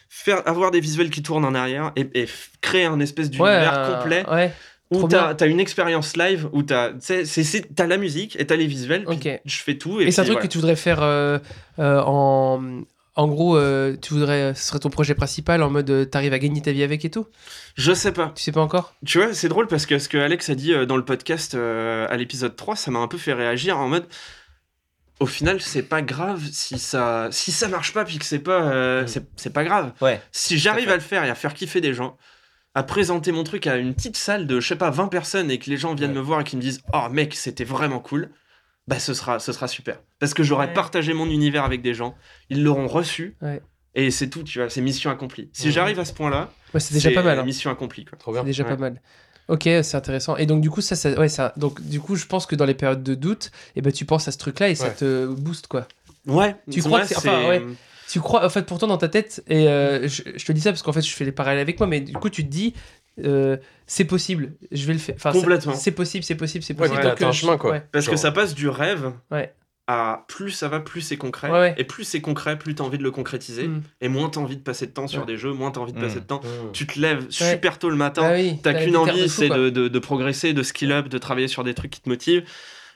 Faire, 0.07 0.47
avoir 0.47 0.71
des 0.71 0.79
visuels 0.79 1.09
qui 1.09 1.21
tournent 1.21 1.43
en 1.43 1.53
arrière 1.53 1.91
et, 1.97 2.25
créer 2.61 2.85
un 2.85 3.01
espèce 3.01 3.27
Ouais, 3.27 3.31
d'univers 3.33 3.73
euh, 3.77 3.93
complet 3.97 4.25
Ouais. 4.29 4.53
où 4.91 5.05
t'as 5.07 5.35
as 5.37 5.45
une 5.45 5.59
expérience 5.59 6.15
live 6.15 6.47
où 6.53 6.63
t'as 6.63 6.91
t'as 7.75 7.85
la 7.85 7.97
musique 7.97 8.39
et 8.39 8.47
t'as 8.47 8.55
les 8.55 8.65
visuels 8.65 9.05
puis 9.05 9.37
je 9.45 9.57
fais 9.61 9.77
tout 9.77 9.99
Et, 10.01 10.05
et, 10.05 10.11
c'est 10.11 10.21
un 10.21 10.23
truc 10.23 10.35
voilà. 10.37 10.47
que 10.47 10.51
tu 10.51 10.57
voudrais 10.57 10.75
faire 10.77 11.03
euh, 11.03 11.37
euh, 11.79 12.01
en. 12.05 12.81
En 13.19 13.27
gros, 13.27 13.57
euh, 13.57 13.97
tu 14.01 14.13
voudrais, 14.13 14.53
ce 14.55 14.63
serait 14.67 14.79
ton 14.79 14.89
projet 14.89 15.13
principal 15.13 15.61
en 15.61 15.69
mode 15.69 15.89
euh, 15.89 16.05
t'arrives 16.05 16.31
à 16.31 16.39
gagner 16.39 16.61
ta 16.61 16.71
vie 16.71 16.83
avec 16.83 17.03
et 17.03 17.09
tout? 17.09 17.27
Je 17.75 17.91
sais 17.91 18.13
pas 18.13 18.31
Tu 18.33 18.41
sais 18.43 18.53
pas 18.53 18.61
encore? 18.61 18.93
Tu 19.05 19.17
vois 19.17 19.33
c'est 19.33 19.49
drôle 19.49 19.67
parce 19.67 19.85
que 19.85 19.99
ce 19.99 20.07
que 20.07 20.17
Alex 20.17 20.49
a 20.49 20.55
dit 20.55 20.73
euh, 20.73 20.85
dans 20.85 20.95
le 20.95 21.03
podcast 21.03 21.53
euh, 21.53 22.07
à 22.09 22.15
l'épisode 22.15 22.55
3 22.55 22.77
ça 22.77 22.91
m'a 22.91 22.99
un 22.99 23.09
peu 23.09 23.17
fait 23.17 23.33
réagir 23.33 23.77
en 23.77 23.89
mode 23.89 24.05
au 25.19 25.25
final 25.25 25.59
c'est 25.59 25.83
pas 25.83 26.01
grave 26.01 26.41
si 26.49 26.79
ça 26.79 27.27
si 27.31 27.51
ça 27.51 27.67
marche 27.67 27.91
pas 27.93 28.05
puis 28.05 28.19
que 28.19 28.25
c'est 28.25 28.39
pas 28.39 28.61
euh, 28.71 29.03
Mm. 29.03 29.07
c'est 29.09 29.25
c'est 29.35 29.53
pas 29.53 29.65
grave 29.65 29.91
Ouais. 29.99 30.21
si 30.31 30.57
j'arrive 30.57 30.89
à 30.89 30.95
le 30.95 31.01
faire 31.01 31.25
et 31.25 31.29
à 31.29 31.35
faire 31.35 31.53
kiffer 31.53 31.81
des 31.81 31.93
gens 31.93 32.15
à 32.73 32.83
présenter 32.83 33.33
mon 33.33 33.43
truc 33.43 33.67
à 33.67 33.75
une 33.75 33.93
petite 33.95 34.15
salle 34.15 34.47
de 34.47 34.61
je 34.61 34.67
sais 34.69 34.77
pas 34.77 34.91
20 34.91 35.09
personnes 35.09 35.51
et 35.51 35.59
que 35.59 35.69
les 35.69 35.75
gens 35.75 35.93
viennent 35.93 36.11
Ouais. 36.11 36.17
me 36.19 36.21
voir 36.21 36.39
et 36.39 36.43
qui 36.45 36.55
me 36.55 36.61
disent 36.61 36.81
oh 36.93 37.09
mec 37.11 37.35
c'était 37.35 37.65
vraiment 37.65 37.99
cool 37.99 38.29
bah 38.89 38.99
ce 38.99 39.13
sera 39.13 39.39
ce 39.39 39.51
sera 39.53 39.67
super 39.67 40.01
parce 40.19 40.33
que 40.33 40.43
j'aurai 40.43 40.65
Ouais. 40.67 40.73
partagé 40.73 41.13
mon 41.13 41.27
univers 41.29 41.63
avec 41.63 41.81
des 41.81 41.93
gens 41.93 42.15
ils 42.49 42.63
l'auront 42.63 42.87
reçu 42.87 43.35
Ouais. 43.41 43.61
et 43.95 44.09
c'est 44.11 44.29
tout 44.29 44.43
tu 44.43 44.59
vois 44.59 44.69
c'est 44.69 44.81
mission 44.81 45.11
accomplie 45.11 45.49
si 45.53 45.67
Ouais. 45.67 45.71
j'arrive 45.71 45.99
à 45.99 46.05
ce 46.05 46.13
point 46.13 46.29
là 46.29 46.49
Ouais, 46.73 46.79
c'est 46.79 46.93
déjà 46.93 47.11
pas 47.11 47.23
mal. 47.23 47.39
hein. 47.39 47.43
mission 47.43 47.69
accomplie 47.71 48.05
quoi 48.05 48.17
Trop 48.17 48.31
bien. 48.31 48.41
C'est 48.41 48.47
déjà 48.47 48.63
Ouais. 48.63 48.69
pas 48.71 48.77
mal. 48.77 49.01
Ok, 49.47 49.63
c'est 49.63 49.95
intéressant. 49.95 50.37
Et 50.37 50.45
donc 50.45 50.61
du 50.61 50.69
coup, 50.69 50.81
ça, 50.81 50.95
ça, 50.95 51.09
ouais, 51.19 51.27
ça, 51.29 51.53
donc 51.57 51.81
du 51.81 51.99
coup, 51.99 52.15
je 52.15 52.27
pense 52.27 52.45
que 52.45 52.55
dans 52.55 52.65
les 52.65 52.75
périodes 52.75 53.01
de 53.01 53.15
doute, 53.15 53.49
eh 53.75 53.81
ben, 53.81 53.91
tu 53.91 54.05
penses 54.05 54.27
à 54.27 54.31
ce 54.31 54.37
truc-là 54.37 54.69
et 54.69 54.75
ça 54.75 54.91
te 54.91 55.25
booste 55.25 55.65
quoi. 55.65 55.87
ouais 56.27 56.55
Tu 56.71 56.81
crois 56.83 56.99
ouais, 56.99 57.01
que 57.03 57.07
c'est- 57.09 57.17
enfin, 57.17 57.47
ouais. 57.47 57.63
Tu 58.07 58.19
crois, 58.19 58.45
en 58.45 58.49
fait, 58.49 58.63
pourtant 58.67 58.85
dans 58.85 58.97
ta 58.99 59.07
tête, 59.07 59.43
et 59.47 59.67
euh, 59.67 60.07
je, 60.07 60.21
je 60.35 60.45
te 60.45 60.51
dis 60.51 60.61
ça 60.61 60.71
parce 60.71 60.83
qu'en 60.83 60.93
fait, 60.93 61.01
je 61.01 61.11
fais 61.13 61.25
les 61.25 61.31
parallèles 61.31 61.61
avec 61.61 61.79
moi, 61.79 61.87
mais 61.87 62.01
du 62.01 62.13
coup, 62.13 62.29
tu 62.29 62.43
te 62.43 62.49
dis, 62.51 62.75
euh, 63.25 63.57
c'est 63.87 64.05
possible, 64.05 64.53
je 64.71 64.85
vais 64.85 64.93
le 64.93 64.99
faire. 64.99 65.15
Enfin, 65.17 65.31
Complètement. 65.31 65.73
c'est- 65.73 65.91
possible, 65.91 66.23
c'est 66.23 66.35
possible, 66.35 66.63
c'est 66.63 66.73
Ouais, 66.79 66.87
possible. 66.87 67.03
Donc, 67.03 67.15
t'as 67.17 67.25
un 67.25 67.29
euh, 67.29 67.33
chemin, 67.33 67.57
quoi. 67.57 67.71
ouais. 67.71 67.83
parce 67.91 68.07
que 68.07 68.15
ça 68.15 68.31
passe 68.31 68.53
du 68.55 68.67
rêve 68.69 69.11
Ouais. 69.31 69.53
à 69.87 70.25
plus 70.27 70.51
ça 70.51 70.67
va 70.67 70.79
plus 70.79 71.01
c'est 71.01 71.17
concret 71.17 71.49
Ouais, 71.49 71.59
ouais. 71.59 71.75
et 71.77 71.83
plus 71.83 72.03
c'est 72.03 72.21
concret 72.21 72.59
plus 72.59 72.75
t'as 72.75 72.83
envie 72.83 72.99
de 72.99 73.03
le 73.03 73.09
concrétiser 73.09 73.67
Mm. 73.67 73.81
et 74.01 74.07
moins 74.07 74.29
t'as 74.29 74.39
envie 74.39 74.55
de 74.57 74.61
passer 74.61 74.85
de 74.85 74.91
temps 74.91 75.07
sur 75.07 75.21
Ouais. 75.21 75.25
des 75.25 75.35
jeux 75.37 75.51
moins 75.51 75.71
t'as 75.71 75.81
envie 75.81 75.93
de 75.93 75.97
Mm. 75.97 76.01
passer 76.01 76.19
de 76.19 76.25
temps 76.25 76.41
Mmh. 76.43 76.71
tu 76.73 76.85
te 76.85 76.99
lèves 76.99 77.25
super 77.31 77.79
tôt 77.79 77.89
le 77.89 77.95
matin 77.95 78.21
Ah 78.25 78.33
oui, 78.35 78.59
T'as 78.61 78.75
qu'une 78.75 78.95
envie, 78.95 79.27
c'est 79.27 79.49
de, 79.49 79.69
de, 79.71 79.87
de 79.87 79.99
progresser, 79.99 80.53
de 80.53 80.61
skill 80.61 80.91
up, 80.91 81.07
de 81.07 81.17
travailler 81.17 81.47
sur 81.47 81.63
des 81.63 81.73
trucs 81.73 81.89
qui 81.89 82.01
te 82.01 82.09
motivent. 82.09 82.43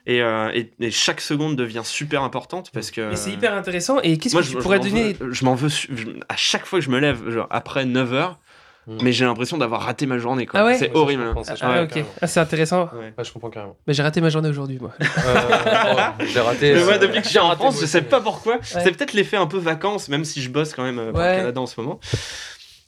Et, 0.05 0.21
euh, 0.21 0.51
et, 0.53 0.69
et 0.81 0.91
chaque 0.91 1.21
seconde 1.21 1.55
devient 1.55 1.81
super 1.85 2.21
importante 2.23 2.69
parce 2.73 2.91
que. 2.91 3.09
Mais 3.09 3.15
c'est 3.15 3.31
hyper 3.31 3.53
intéressant. 3.55 4.01
Et 4.01 4.17
qu'est-ce 4.17 4.35
Moi, 4.35 4.41
que 4.41 4.47
je, 4.47 4.51
tu 4.51 4.57
je 4.57 4.61
pourrais 4.61 4.79
donner 4.79 5.13
veux- 5.13 5.31
je 5.31 5.45
m'en 5.45 5.55
veux, 5.55 5.69
je- 5.69 6.19
à 6.27 6.35
chaque 6.35 6.65
fois 6.65 6.79
que 6.79 6.85
je 6.85 6.91
me 6.91 6.99
lève, 6.99 7.29
genre 7.29 7.47
après 7.49 7.85
9h, 7.85 8.37
Mm. 8.85 8.97
mais 9.01 9.11
j'ai 9.14 9.23
l'impression 9.23 9.57
d'avoir 9.57 9.81
raté 9.84 10.05
ma 10.05 10.18
journée. 10.18 10.45
Quoi. 10.45 10.60
Ah 10.60 10.65
ouais 10.65 10.77
c'est 10.77 10.93
horrible. 10.93 11.23
ça, 11.43 11.55
Ah. 11.61 11.85
Ah, 12.22 12.27
c'est 12.27 12.39
intéressant. 12.41 12.89
Ouais. 12.93 13.14
Ouais, 13.18 13.23
je 13.23 13.31
comprends 13.31 13.49
carrément. 13.49 13.77
Mais 13.88 13.93
j'ai 13.93 14.03
raté 14.03 14.19
ma 14.19 14.30
journée 14.30 14.49
aujourd'hui, 14.49 14.77
moi. 14.80 14.91
Euh, 14.99 15.05
oh, 16.19 16.23
J'ai 16.26 16.39
raté. 16.41 16.73
Mais 16.73 16.81
euh, 16.81 16.85
moi, 16.85 16.97
depuis 16.97 17.19
que 17.19 17.23
je 17.26 17.30
suis 17.30 17.39
en 17.39 17.55
France, 17.55 17.80
je 17.80 17.85
sais 17.85 18.01
pas 18.01 18.19
pourquoi. 18.19 18.57
C'est 18.61 18.91
peut-être 18.91 19.14
l'effet 19.14 19.38
un 19.38 19.47
peu 19.47 19.57
vacances, 19.57 20.10
même 20.10 20.26
si 20.26 20.41
je 20.41 20.49
bosse 20.49 20.73
quand 20.73 20.84
même 20.84 20.99
euh, 20.99 21.07
le 21.07 21.14
Canada 21.14 21.61
en 21.61 21.65
ce 21.65 21.80
moment. 21.80 21.99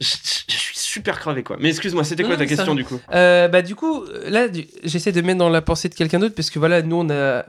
Je, 0.01 0.07
je- 0.07 0.53
je 0.53 0.57
suis 0.57 0.77
super 0.77 1.17
crevé 1.19 1.43
quoi. 1.43 1.55
Mais 1.59 1.69
excuse-moi, 1.69 2.03
c'était 2.03 2.23
quoi 2.23 2.33
Non, 2.33 2.39
ta 2.39 2.45
question 2.45 2.73
va. 2.73 2.75
du 2.75 2.83
coup? 2.83 2.99
Euh, 3.13 3.47
bah 3.47 3.61
du 3.61 3.75
coup, 3.75 4.03
là, 4.27 4.49
du- 4.49 4.67
j'essaie 4.83 5.13
de 5.13 5.21
mettre 5.21 5.39
dans 5.39 5.49
la 5.49 5.61
pensée 5.61 5.87
de 5.87 5.95
quelqu'un 5.95 6.19
d'autre 6.19 6.35
parce 6.35 6.49
que 6.49 6.59
voilà, 6.59 6.81
nous 6.81 6.97
on 6.97 7.09
a, 7.09 7.45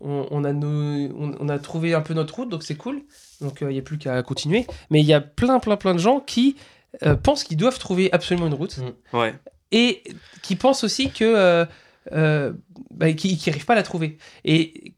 on, 0.00 0.26
on 0.30 0.44
a 0.44 0.52
nos, 0.54 0.68
on, 1.14 1.34
on 1.38 1.48
a 1.50 1.58
trouvé 1.58 1.92
un 1.92 2.00
peu 2.00 2.14
notre 2.14 2.34
route, 2.36 2.48
donc 2.48 2.62
c'est 2.62 2.76
cool. 2.76 3.02
Donc 3.42 3.58
il 3.60 3.66
n'y 3.68 3.78
a 3.78 3.82
plus 3.82 3.98
qu'à 3.98 4.22
continuer. 4.22 4.66
Mais 4.90 5.00
il 5.00 5.06
y 5.06 5.12
a 5.12 5.20
plein, 5.20 5.58
plein, 5.58 5.76
plein 5.76 5.92
de 5.94 5.98
gens 6.00 6.20
qui 6.20 6.56
euh, 7.04 7.16
pensent 7.16 7.44
qu'ils 7.44 7.56
doivent 7.56 7.78
trouver 7.78 8.12
absolument 8.12 8.46
une 8.46 8.54
route 8.54 8.76
Ouais. 9.12 9.34
et 9.70 10.02
qui 10.42 10.56
pensent 10.56 10.84
aussi 10.84 11.10
que, 11.10 11.24
euh, 11.24 11.64
euh, 12.12 12.52
bah, 12.90 13.12
qui 13.12 13.40
n'arrivent 13.46 13.64
pas 13.64 13.72
à 13.74 13.76
la 13.76 13.82
trouver. 13.82 14.18
Et 14.44 14.94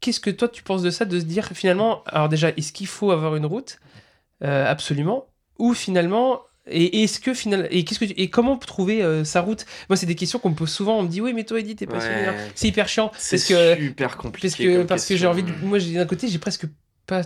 qu'est-ce 0.00 0.20
que 0.20 0.30
toi 0.30 0.48
tu 0.48 0.62
penses 0.62 0.82
de 0.82 0.90
ça, 0.90 1.04
de 1.04 1.18
se 1.20 1.24
dire 1.24 1.46
finalement, 1.54 2.02
alors 2.06 2.28
déjà, 2.28 2.50
est-ce 2.50 2.72
qu'il 2.72 2.86
faut 2.88 3.10
avoir 3.12 3.36
une 3.36 3.46
route? 3.46 3.78
Absolument, 4.40 5.26
ou 5.58 5.72
finalement 5.72 6.40
et 6.66 7.02
est-ce 7.04 7.18
que 7.20 7.32
finalement 7.34 7.66
et 7.70 7.84
qu'est-ce 7.84 7.98
que 8.00 8.04
tu- 8.04 8.12
et 8.20 8.28
comment 8.30 8.56
trouver 8.56 9.02
euh, 9.02 9.24
sa 9.24 9.40
route? 9.40 9.64
Moi, 9.88 9.96
c'est 9.96 10.06
des 10.06 10.14
questions 10.14 10.38
qu'on 10.38 10.50
me 10.50 10.54
pose 10.54 10.70
souvent. 10.70 10.98
On 10.98 11.02
me 11.04 11.08
dit 11.08 11.20
oui, 11.20 11.32
mais 11.32 11.44
toi, 11.44 11.58
Edith, 11.60 11.78
t'es 11.78 11.86
passionné. 11.86 12.28
Ouais. 12.28 12.36
C'est 12.54 12.68
hyper 12.68 12.88
chiant 12.88 13.10
C'est 13.16 13.38
super 13.38 14.16
compliqué. 14.16 14.48
parce 14.48 14.56
que 14.56 14.82
parce 14.84 15.06
que 15.06 15.16
j'ai 15.16 15.26
envie. 15.26 15.42
De, 15.42 15.52
moi, 15.62 15.78
d'un 15.78 16.06
côté, 16.06 16.28
j'ai 16.28 16.38
presque 16.38 16.66
pas. 17.06 17.22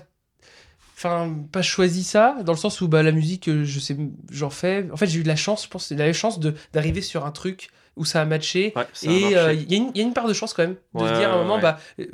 Enfin, 0.96 1.34
pas 1.52 1.62
choisi 1.62 2.04
ça, 2.04 2.36
dans 2.44 2.52
le 2.52 2.58
sens 2.58 2.80
où 2.80 2.88
bah, 2.88 3.02
la 3.02 3.12
musique, 3.12 3.48
euh, 3.48 3.64
je 3.64 3.80
sais, 3.80 3.96
j'en 4.30 4.48
fais. 4.50 4.86
En 4.92 4.96
fait, 4.96 5.06
j'ai 5.06 5.18
eu 5.20 5.22
de 5.22 5.28
la 5.28 5.36
chance, 5.36 5.64
je 5.64 5.68
pense, 5.68 5.90
la 5.90 6.12
chance 6.14 6.40
de- 6.40 6.54
d'arriver 6.72 7.02
sur 7.02 7.26
un 7.26 7.32
truc 7.32 7.68
où 7.98 8.04
ça 8.06 8.20
a 8.20 8.24
matché. 8.26 8.72
Ouais, 8.76 8.82
ça 8.94 9.08
a 9.08 9.12
Et 9.12 9.36
euh, 9.36 9.52
il 9.54 9.70
y, 9.70 9.74
a 9.74 9.78
une- 9.78 9.90
il 9.94 9.98
y 10.00 10.04
a 10.04 10.06
une 10.06 10.12
part 10.14 10.26
de 10.28 10.32
chance 10.34 10.52
quand 10.54 10.62
même 10.62 10.76
de 10.94 11.02
Ouais, 11.02 11.08
se 11.08 11.14
dire 11.18 11.30
à 11.30 11.34
un 11.34 11.42
moment, 11.42 11.56
ouais. 11.56 11.60
bah, 11.62 11.78
euh, 12.00 12.04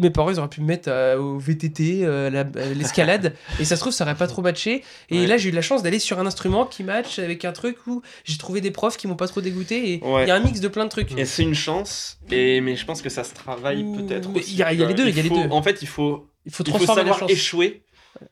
mes 0.00 0.10
parents 0.10 0.30
ils 0.30 0.38
auraient 0.38 0.48
pu 0.48 0.60
me 0.60 0.66
mettre 0.66 0.88
euh, 0.88 1.16
au 1.18 1.38
VTT, 1.38 2.02
la- 2.30 2.44
l'escalade, 2.74 3.34
et 3.60 3.64
ça 3.64 3.74
se 3.76 3.80
trouve 3.80 3.92
ça 3.92 4.04
aurait 4.04 4.14
pas 4.16 4.28
trop 4.28 4.40
matché. 4.42 4.84
Et 5.10 5.26
là 5.26 5.36
j'ai 5.36 5.48
eu 5.48 5.52
la 5.52 5.62
chance 5.62 5.82
d'aller 5.82 5.98
sur 5.98 6.18
un 6.20 6.26
instrument 6.26 6.64
qui 6.64 6.84
match 6.84 7.18
avec 7.18 7.44
un 7.44 7.50
truc 7.52 7.76
où 7.88 8.02
j'ai 8.24 8.38
trouvé 8.38 8.60
des 8.60 8.70
profs 8.70 8.96
qui 8.96 9.06
m'ont 9.08 9.16
pas 9.16 9.26
trop 9.28 9.40
dégoûté. 9.40 9.94
Et 9.94 10.00
il 10.04 10.28
y 10.28 10.30
a 10.30 10.34
un 10.36 10.40
mix 10.40 10.60
de 10.60 10.68
plein 10.68 10.84
de 10.84 10.90
trucs. 10.90 11.16
Et 11.18 11.24
c'est 11.24 11.42
une 11.42 11.54
chance, 11.54 12.18
et, 12.30 12.60
mais 12.60 12.76
je 12.76 12.84
pense 12.84 13.02
que 13.02 13.08
ça 13.10 13.22
se 13.24 13.34
travaille 13.34 13.82
Ouh, 13.82 13.96
peut-être 13.96 14.28
il 14.48 14.54
y 14.56 14.62
a- 14.62 14.72
les 14.72 14.94
deux, 14.94 15.08
il 15.08 15.16
y 15.16 15.20
a 15.20 15.22
les 15.22 15.28
deux. 15.30 15.48
En 15.50 15.62
fait, 15.62 15.82
il 15.82 15.88
faut, 15.88 16.26
Il 16.46 16.52
faut 16.52 16.62
il 16.64 16.72
faut 16.72 16.86
savoir 16.86 17.24
échouer 17.28 17.82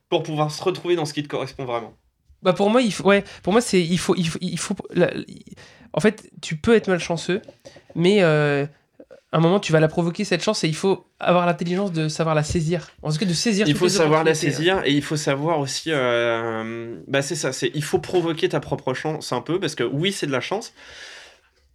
pour 0.08 0.22
pouvoir 0.22 0.50
se 0.50 0.62
retrouver 0.62 0.96
dans 0.96 1.04
ce 1.04 1.12
qui 1.14 1.22
te 1.22 1.28
correspond 1.28 1.64
vraiment. 1.64 1.92
Bah 2.42 2.52
pour 2.54 2.70
moi, 2.70 2.80
il 2.80 2.92
faut, 2.92 3.04
ouais, 3.04 3.22
pour 3.42 3.52
moi 3.52 3.60
c'est, 3.60 3.80
il 3.82 3.98
faut, 3.98 4.14
il 4.16 4.26
faut, 4.28 4.38
il 4.40 4.58
faut 4.58 4.74
la- 4.94 5.12
en 5.92 6.00
fait, 6.00 6.30
tu 6.40 6.56
peux 6.56 6.74
être 6.74 6.88
malchanceux, 6.88 7.42
mais 7.94 8.22
euh, 8.22 8.64
à 9.32 9.36
un 9.36 9.40
moment 9.40 9.60
tu 9.60 9.72
vas 9.72 9.80
la 9.80 9.88
provoquer 9.88 10.24
cette 10.24 10.42
chance 10.42 10.64
et 10.64 10.68
il 10.68 10.74
faut 10.74 11.04
avoir 11.18 11.44
l'intelligence 11.44 11.92
de 11.92 12.08
savoir 12.08 12.34
la 12.34 12.42
saisir. 12.42 12.90
En 13.02 13.12
tout 13.12 13.18
cas, 13.18 13.26
de 13.26 13.34
saisir. 13.34 13.68
Il 13.68 13.74
faut 13.76 13.88
savoir 13.90 14.24
la 14.24 14.34
saisir 14.34 14.82
et 14.84 14.92
il 14.92 15.02
faut 15.02 15.16
savoir 15.16 15.58
aussi. 15.58 15.90
euh, 15.92 16.98
bah 17.08 17.20
c'est 17.22 17.36
ça, 17.36 17.52
c'est 17.52 17.70
il 17.74 17.84
faut 17.84 17.98
provoquer 17.98 18.48
ta 18.48 18.60
propre 18.60 18.94
chance 18.94 19.32
un 19.32 19.42
peu 19.42 19.60
parce 19.60 19.74
que 19.74 19.84
oui, 19.84 20.10
c'est 20.10 20.26
de 20.26 20.32
la 20.32 20.40
chance, 20.40 20.72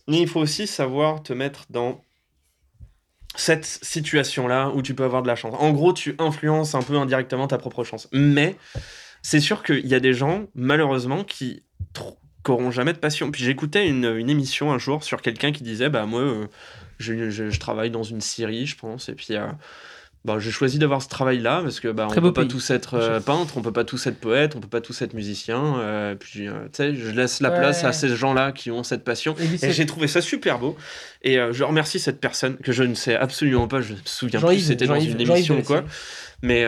mais 0.07 0.19
il 0.19 0.27
faut 0.27 0.39
aussi 0.39 0.65
savoir 0.67 1.21
te 1.23 1.33
mettre 1.33 1.65
dans 1.69 2.01
cette 3.35 3.65
situation-là 3.65 4.71
où 4.73 4.81
tu 4.81 4.93
peux 4.93 5.03
avoir 5.03 5.21
de 5.21 5.27
la 5.27 5.35
chance. 5.35 5.55
En 5.59 5.71
gros, 5.71 5.93
tu 5.93 6.15
influences 6.19 6.75
un 6.75 6.81
peu 6.81 6.95
indirectement 6.95 7.47
ta 7.47 7.57
propre 7.57 7.83
chance. 7.83 8.07
Mais 8.11 8.55
c'est 9.21 9.39
sûr 9.39 9.63
qu'il 9.63 9.85
y 9.87 9.95
a 9.95 9.99
des 9.99 10.13
gens, 10.13 10.45
malheureusement, 10.55 11.23
qui 11.23 11.63
tr- 11.93 12.15
auront 12.47 12.71
jamais 12.71 12.93
de 12.93 12.97
passion. 12.97 13.31
Puis 13.31 13.43
j'écoutais 13.43 13.87
une, 13.87 14.29
émission 14.29 14.71
un 14.71 14.77
jour 14.77 15.03
sur 15.03 15.21
quelqu'un 15.21 15.51
qui 15.51 15.63
disait 15.63 15.89
Bah, 15.89 16.05
moi, 16.05 16.21
euh, 16.21 16.47
je, 16.99 17.57
travaille 17.59 17.91
dans 17.91 18.03
une 18.03 18.21
série, 18.21 18.65
je 18.65 18.77
pense, 18.77 19.09
et 19.09 19.13
puis. 19.13 19.27
euh, 19.31 19.47
bah, 20.25 20.39
j'ai 20.39 20.49
choisi 20.49 20.79
d'avoir 20.79 21.03
ce 21.03 21.07
travail-là 21.07 21.61
parce 21.61 21.79
que 21.79 21.87
bah, 21.87 22.07
on 22.09 22.13
peut 22.15 22.33
pas 22.33 22.41
pays. 22.41 22.47
tous 22.47 22.71
être 22.71 22.95
euh, 22.95 23.19
peintre, 23.19 23.57
on 23.57 23.61
peut 23.61 23.71
pas 23.71 23.83
tous 23.83 24.07
être 24.07 24.19
poète, 24.19 24.55
on 24.55 24.59
peut 24.59 24.67
pas 24.67 24.81
tous 24.81 25.03
être 25.03 25.13
musicien. 25.13 25.77
euh, 25.79 26.15
puis 26.15 26.47
euh, 26.47 26.63
tu 26.65 26.77
sais, 26.77 26.95
je 26.95 27.11
laisse 27.11 27.41
la 27.41 27.51
place 27.51 27.83
à 27.83 27.93
ces 27.93 28.15
gens-là 28.15 28.51
qui 28.51 28.71
ont 28.71 28.81
cette 28.81 29.03
passion. 29.03 29.35
Et 29.61 29.71
j'ai 29.71 29.85
trouvé 29.85 30.07
ça 30.07 30.21
super 30.21 30.57
beau. 30.57 30.75
Et 31.21 31.37
je 31.51 31.63
remercie 31.63 31.99
cette 31.99 32.19
personne 32.19 32.57
que 32.57 32.71
je 32.71 32.81
ne 32.81 32.95
sais 32.95 33.15
absolument 33.15 33.67
pas, 33.67 33.81
je 33.81 33.93
me 33.93 33.99
souviens 34.05 34.41
plus 34.41 34.59
c'était 34.61 34.87
dans 34.87 34.99
une 34.99 35.21
émission 35.21 35.59
ou 35.59 35.63
quoi. 35.63 35.83
Mais, 36.41 36.65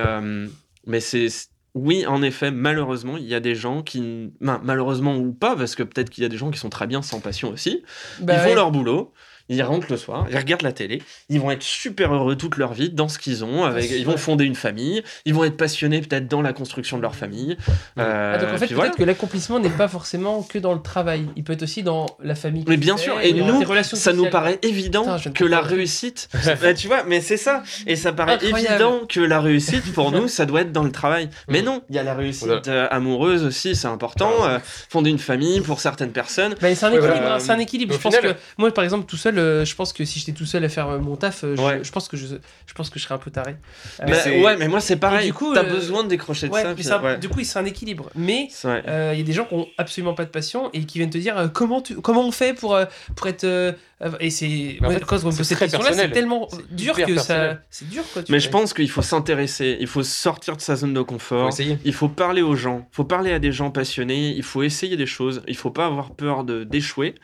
mais 0.86 1.00
c'est. 1.00 1.28
Oui, 1.74 2.08
en 2.08 2.24
effet, 2.24 2.50
malheureusement, 2.50 3.18
il 3.18 3.26
y 3.26 3.36
a 3.36 3.40
des 3.40 3.54
gens 3.54 3.82
qui. 3.84 4.32
ben, 4.40 4.62
malheureusement 4.64 5.16
ou 5.16 5.32
pas, 5.32 5.56
parce 5.56 5.76
que 5.76 5.84
peut-être 5.84 6.10
qu'il 6.10 6.24
y 6.24 6.26
a 6.26 6.30
des 6.30 6.38
gens 6.38 6.50
qui 6.52 6.60
sont 6.60 6.70
très 6.70 6.88
bien 6.88 7.02
sans 7.02 7.20
passion 7.20 7.50
aussi. 7.50 7.84
Bah 8.20 8.34
ils 8.34 8.40
font 8.40 8.50
ouais. 8.50 8.56
leur 8.56 8.72
boulot, 8.72 9.14
ils 9.50 9.62
rentrent 9.64 9.88
le 9.90 9.98
soir, 9.98 10.26
ils 10.30 10.38
regardent 10.38 10.62
la 10.64 10.72
télé, 10.74 11.02
ils 11.30 11.40
vont 11.40 11.52
être 11.52 11.64
super 11.64 12.14
heureux 12.14 12.36
toute 12.36 12.58
leur 12.58 12.74
vie 12.74 12.90
dans 12.90 13.08
ce 13.08 13.18
qu'ils 13.20 13.44
ont, 13.46 13.64
avec, 13.64 13.90
ils 13.92 14.06
vont 14.06 14.18
fonder 14.18 14.46
une 14.46 14.56
famille, 14.56 15.04
ils 15.26 15.34
vont 15.34 15.44
être 15.44 15.58
passionnés 15.58 16.02
peut-être 16.02 16.28
dans 16.28 16.42
la 16.42 16.54
construction 16.54 16.98
de 16.98 17.02
leur 17.02 17.16
famille. 17.16 17.58
Euh, 18.00 18.34
Ah, 18.36 18.38
donc 18.38 18.50
en 18.50 18.52
fait, 18.54 18.58
peut-être 18.60 18.74
voilà. 18.74 18.92
que 18.92 19.04
l'accomplissement 19.04 19.60
n'est 19.60 19.70
pas 19.70 19.88
forcément 19.88 20.44
que 20.44 20.58
dans 20.60 20.74
le 20.74 20.82
travail. 20.82 21.26
Il 21.36 21.44
peut 21.44 21.54
être 21.54 21.64
aussi 21.64 21.84
dans 21.84 22.06
la 22.22 22.36
famille. 22.36 22.64
Mais 22.68 22.78
bien 22.78 22.98
sûr, 22.98 23.20
et 23.22 23.34
nous, 23.34 23.60
relations 23.64 23.98
ça 23.98 24.14
nous 24.14 24.30
paraît 24.30 24.60
évident 24.64 25.18
Putain, 25.18 25.32
que 25.32 25.46
la 25.46 25.62
réussite. 25.62 26.30
Bah, 26.62 26.74
tu 26.74 26.88
vois, 26.88 27.04
mais 27.04 27.22
c'est 27.22 27.38
ça. 27.38 27.64
Et 27.86 27.96
ça 27.96 28.12
paraît 28.14 28.34
Incroyable. 28.34 28.60
évident 28.74 29.02
que 29.08 29.20
la 29.20 29.40
réussite, 29.40 29.94
pour 29.94 30.12
nous, 30.12 30.28
ça 30.28 30.46
doit 30.46 30.62
être 30.62 30.72
dans 30.72 30.84
le 30.84 30.92
travail. 30.92 31.30
Mais 31.48 31.62
non, 31.62 31.82
il 31.90 31.96
y 31.96 32.00
a 32.00 32.04
la 32.04 32.14
réussite 32.14 32.48
Voilà. 32.48 32.62
euh, 32.68 32.88
amoureuse 32.92 33.44
aussi, 33.44 33.76
c'est 33.76 33.88
important. 33.88 34.32
euh, 34.44 34.60
fonder 34.90 35.10
une 35.10 35.20
famille 35.20 35.62
pour 35.62 35.80
certaines 35.80 36.12
personnes. 36.12 36.56
Bah, 36.62 36.74
c'est 36.76 36.86
un 36.86 36.92
équilibre, 36.92 37.26
hein, 37.32 37.40
c'est 37.40 37.52
un 37.52 37.60
équilibre. 37.60 37.94
Je 37.94 38.00
pense 38.00 38.16
final- 38.16 38.34
que 38.36 38.40
moi, 38.58 38.72
par 38.74 38.84
exemple, 38.84 39.06
tout 39.06 39.18
seul, 39.18 39.37
euh, 39.38 39.66
je 39.66 39.76
pense 39.76 39.94
que 39.94 40.04
si 40.06 40.20
j'étais 40.20 40.32
tout 40.34 40.46
seul 40.46 40.64
à 40.64 40.70
faire 40.70 40.88
euh, 40.90 41.00
mon 41.00 41.16
taf, 41.16 41.44
euh, 41.44 41.56
je, 41.56 41.62
Ouais. 41.62 41.80
je 41.84 41.92
pense 41.92 42.08
que 42.08 42.18
je, 42.18 42.26
je 42.28 42.74
pense 42.74 42.90
que 42.90 43.00
je 43.00 43.04
serais 43.06 43.16
un 43.16 43.20
peu 43.20 43.32
taré. 43.32 43.56
Euh, 44.02 44.06
Bah, 44.08 44.14
c'est- 44.16 44.42
ouais, 44.42 44.58
mais 44.58 44.68
moi, 44.68 44.80
c'est 44.80 44.96
pareil. 44.98 45.28
du 45.28 45.34
coup, 45.34 45.54
T'as 45.54 45.64
euh, 45.64 45.74
besoin 45.74 46.04
de 46.04 46.10
décrocher 46.10 46.48
de 46.48 46.54
ouais, 46.54 46.62
ça. 46.62 46.70
mais 46.70 46.76
puis- 46.76 46.84
c'est 46.84 46.92
un- 46.92 47.02
ouais. 47.04 47.18
du 47.18 47.30
coup, 47.30 47.44
c'est 47.44 47.60
un 47.60 47.66
équilibre. 47.66 48.10
Mais 48.16 48.48
C'est 48.52 48.68
vrai. 48.68 48.84
euh, 48.88 49.12
il 49.14 49.20
y 49.20 49.22
a 49.22 49.26
des 49.26 49.34
gens 49.34 49.46
qui 49.46 49.54
ont 49.56 49.68
absolument 49.78 50.14
pas 50.14 50.26
de 50.26 50.30
passion 50.30 50.70
et 50.74 50.84
qui 50.86 50.98
viennent 51.00 51.10
te 51.10 51.18
dire 51.18 51.38
euh, 51.38 51.48
comment 51.48 51.82
tu, 51.82 51.96
comment 51.96 52.26
on 52.26 52.32
fait 52.32 52.54
pour 52.54 52.76
euh, 52.76 52.86
pour 53.16 53.28
être 53.28 53.44
euh, 53.44 53.72
et 54.20 54.30
c'est 54.30 54.78
Mais 54.80 54.86
en 54.86 54.90
ouais, 54.90 54.96
fait, 55.00 55.06
quand 55.06 55.24
on 55.24 55.26
me 55.28 55.32
c'est 55.32 55.38
pose 55.40 55.48
cette 55.48 55.58
très 55.58 55.66
question-là, 55.66 55.90
c'est 55.90 55.96
personnel. 55.96 56.12
tellement 56.14 56.48
C'est 56.52 56.76
dur 56.76 56.94
hyper 56.94 57.08
que 57.08 57.14
personnel. 57.16 57.52
ça, 57.56 57.62
c'est 57.72 57.90
dur 57.90 58.04
quoi. 58.14 58.22
tu 58.22 58.32
Mais 58.32 58.40
je 58.40 58.50
pense 58.50 58.74
qu'il 58.74 58.90
faut 58.92 59.02
s'intéresser, 59.02 59.78
il 59.80 59.88
faut 59.88 60.04
sortir 60.04 60.56
de 60.56 60.62
sa 60.62 60.76
zone 60.76 60.94
de 60.94 61.00
Faut 61.00 61.06
confort. 61.06 61.48
essayer. 61.50 61.80
Il 61.84 61.94
faut 61.94 62.08
parler 62.10 62.44
aux 62.44 62.56
gens, 62.56 62.88
il 62.92 62.96
faut 62.96 63.06
parler 63.06 63.34
à 63.34 63.40
des 63.40 63.52
gens 63.52 63.72
passionnés, 63.72 64.36
il 64.36 64.44
faut 64.44 64.62
essayer 64.62 64.98
des 64.98 65.08
choses, 65.08 65.42
il 65.48 65.58
faut 65.58 65.72
pas 65.72 65.88
avoir 65.88 66.12
peur 66.12 66.44
de 66.44 66.64
d'échouer. 66.64 67.16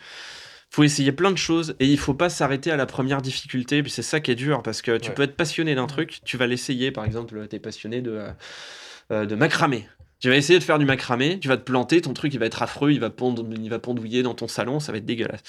Il 0.74 0.76
faut 0.78 0.84
essayer 0.84 1.12
plein 1.12 1.30
de 1.30 1.38
choses 1.38 1.76
et 1.80 1.86
il 1.86 2.00
faut 2.00 2.16
pas 2.16 2.30
s'arrêter 2.30 2.72
à 2.72 2.76
la 2.78 2.88
première 2.88 3.22
difficulté. 3.22 3.84
Puis 3.84 3.92
c'est 3.92 4.02
ça 4.02 4.20
qui 4.20 4.32
est 4.32 4.36
dur 4.36 4.64
parce 4.64 4.82
que 4.82 4.98
tu 4.98 5.10
Ouais. 5.10 5.14
peux 5.14 5.22
être 5.22 5.36
passionné 5.36 5.76
d'un 5.76 5.86
truc, 5.86 6.20
tu 6.26 6.36
vas 6.36 6.48
l'essayer. 6.48 6.90
Par 6.92 7.06
exemple, 7.06 7.48
tu 7.48 7.56
es 7.56 7.60
passionné 7.60 8.02
de, 8.02 8.10
euh, 8.12 8.30
euh, 9.12 9.26
de 9.28 9.36
macramé. 9.36 9.88
Tu 10.24 10.30
vas 10.30 10.38
essayer 10.38 10.58
de 10.58 10.64
faire 10.64 10.80
du 10.80 10.86
macramé, 10.86 11.38
tu 11.38 11.50
vas 11.50 11.58
te 11.58 11.64
planter, 11.64 12.00
ton 12.00 12.14
truc 12.14 12.34
il 12.34 12.40
va 12.40 12.46
être 12.46 12.62
affreux, 12.64 12.94
il 12.94 13.00
va, 13.02 13.10
pondre, 13.10 13.44
il 13.62 13.70
va 13.70 13.78
pondouiller 13.78 14.24
dans 14.24 14.34
ton 14.34 14.48
salon, 14.48 14.80
ça 14.80 14.94
va 14.94 15.00
être 15.00 15.06
dégueulasse. 15.06 15.42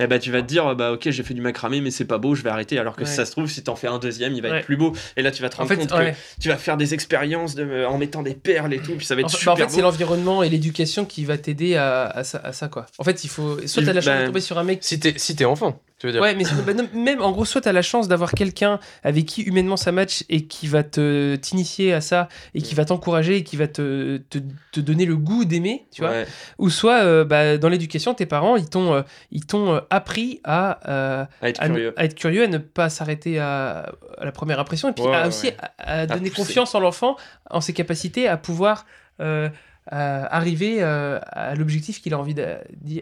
Et 0.00 0.06
bah 0.06 0.18
tu 0.18 0.30
vas 0.32 0.40
te 0.40 0.46
dire, 0.46 0.74
bah 0.74 0.92
ok 0.92 1.10
j'ai 1.10 1.22
fait 1.22 1.34
du 1.34 1.42
macramé 1.42 1.82
mais 1.82 1.90
c'est 1.90 2.06
pas 2.06 2.16
beau, 2.16 2.34
je 2.34 2.42
vais 2.42 2.48
arrêter. 2.48 2.78
Alors 2.78 2.96
que 2.96 3.04
si 3.04 3.12
ça 3.14 3.26
se 3.26 3.32
trouve, 3.32 3.46
si 3.50 3.62
t'en 3.62 3.76
fais 3.76 3.88
un 3.88 3.98
deuxième, 3.98 4.32
il 4.32 4.40
va 4.40 4.48
Ouais. 4.48 4.58
être 4.60 4.64
plus 4.64 4.78
beau. 4.78 4.94
Et 5.18 5.22
là 5.22 5.32
tu 5.32 5.42
vas 5.42 5.50
te 5.50 5.56
En 5.56 5.58
rendre 5.58 5.68
fait, 5.68 5.76
compte 5.76 5.90
que 5.90 6.40
tu 6.40 6.48
vas 6.48 6.56
faire 6.56 6.78
des 6.78 6.94
expériences 6.94 7.54
de, 7.54 7.84
en 7.84 7.98
mettant 7.98 8.22
des 8.22 8.32
perles 8.32 8.72
et 8.72 8.78
tout, 8.78 8.94
puis 8.96 9.04
ça 9.04 9.14
va 9.14 9.20
être 9.20 9.26
En 9.26 9.28
fait, 9.28 9.34
bah, 9.34 9.38
super 9.40 9.52
en 9.52 9.56
fait, 9.56 9.64
beau. 9.66 9.70
c'est 9.74 9.82
l'environnement 9.82 10.42
et 10.42 10.48
l'éducation 10.48 11.04
qui 11.04 11.26
va 11.26 11.36
t'aider 11.36 11.76
à, 11.76 12.04
à 12.06 12.24
ça, 12.24 12.40
à 12.42 12.54
ça, 12.54 12.68
quoi. 12.68 12.86
En 12.96 13.04
fait, 13.04 13.24
il 13.24 13.28
faut 13.28 13.58
soit 13.66 13.82
t'as 13.84 13.92
la 13.92 14.00
chance 14.00 14.06
bah, 14.14 14.20
de 14.22 14.26
tomber 14.28 14.40
sur 14.40 14.56
un 14.58 14.64
mec 14.64 14.78
Si 14.80 14.98
t'es 14.98 15.12
si 15.18 15.36
t'es 15.36 15.44
enfant, 15.44 15.78
tu 16.02 16.06
veux 16.08 16.12
dire. 16.12 16.20
Ouais, 16.20 16.34
mais 16.34 16.42
bah, 16.66 16.74
non, 16.74 16.88
même 16.94 17.22
en 17.22 17.30
gros, 17.30 17.44
soit 17.44 17.60
t'as 17.60 17.70
la 17.72 17.80
chance 17.82 18.08
d'avoir 18.08 18.32
quelqu'un 18.32 18.80
avec 19.04 19.24
qui 19.26 19.42
humainement 19.42 19.76
ça 19.76 19.92
match 19.92 20.24
et 20.28 20.46
qui 20.46 20.66
va 20.66 20.82
te 20.82 21.36
t'initier 21.36 21.92
à 21.92 22.00
ça 22.00 22.28
et 22.54 22.60
qui 22.60 22.74
va 22.74 22.84
t'encourager 22.84 23.36
et 23.36 23.44
qui 23.44 23.56
va 23.56 23.68
te, 23.68 24.16
te, 24.28 24.38
te 24.72 24.80
donner 24.80 25.06
le 25.06 25.16
goût 25.16 25.44
d'aimer, 25.44 25.86
tu 25.92 26.02
vois. 26.02 26.10
Ouais. 26.10 26.26
Ou 26.58 26.70
soit 26.70 27.02
euh, 27.04 27.24
bah, 27.24 27.56
dans 27.56 27.68
l'éducation, 27.68 28.14
tes 28.14 28.26
parents 28.26 28.56
ils 28.56 28.68
t'ont 28.68 28.92
euh, 28.94 29.02
ils 29.30 29.46
t'ont 29.46 29.74
euh, 29.74 29.80
appris 29.90 30.40
à, 30.42 31.26
À 31.40 31.48
être 31.48 31.62
à, 31.62 31.66
curieux. 31.68 31.94
à 31.96 32.04
être 32.04 32.14
curieux, 32.16 32.42
à 32.42 32.48
ne 32.48 32.58
pas 32.58 32.90
s'arrêter 32.90 33.38
à, 33.38 33.92
à 34.18 34.24
la 34.24 34.32
première 34.32 34.58
impression 34.58 34.88
et 34.88 34.92
puis 34.92 35.04
Ouais, 35.04 35.14
à 35.14 35.28
aussi 35.28 35.50
à, 35.78 36.00
à 36.00 36.06
donner 36.06 36.30
pousser. 36.30 36.42
confiance 36.42 36.74
en 36.74 36.80
l'enfant, 36.80 37.16
en 37.48 37.60
ses 37.60 37.72
capacités 37.72 38.26
à 38.26 38.36
pouvoir 38.36 38.86
euh, 39.20 39.48
à 39.90 40.24
arriver 40.36 40.76
euh, 40.82 41.18
à 41.32 41.54
l'objectif 41.54 42.00
qu'il 42.00 42.14
a 42.14 42.18
envie 42.18 42.34
de, 42.34 42.56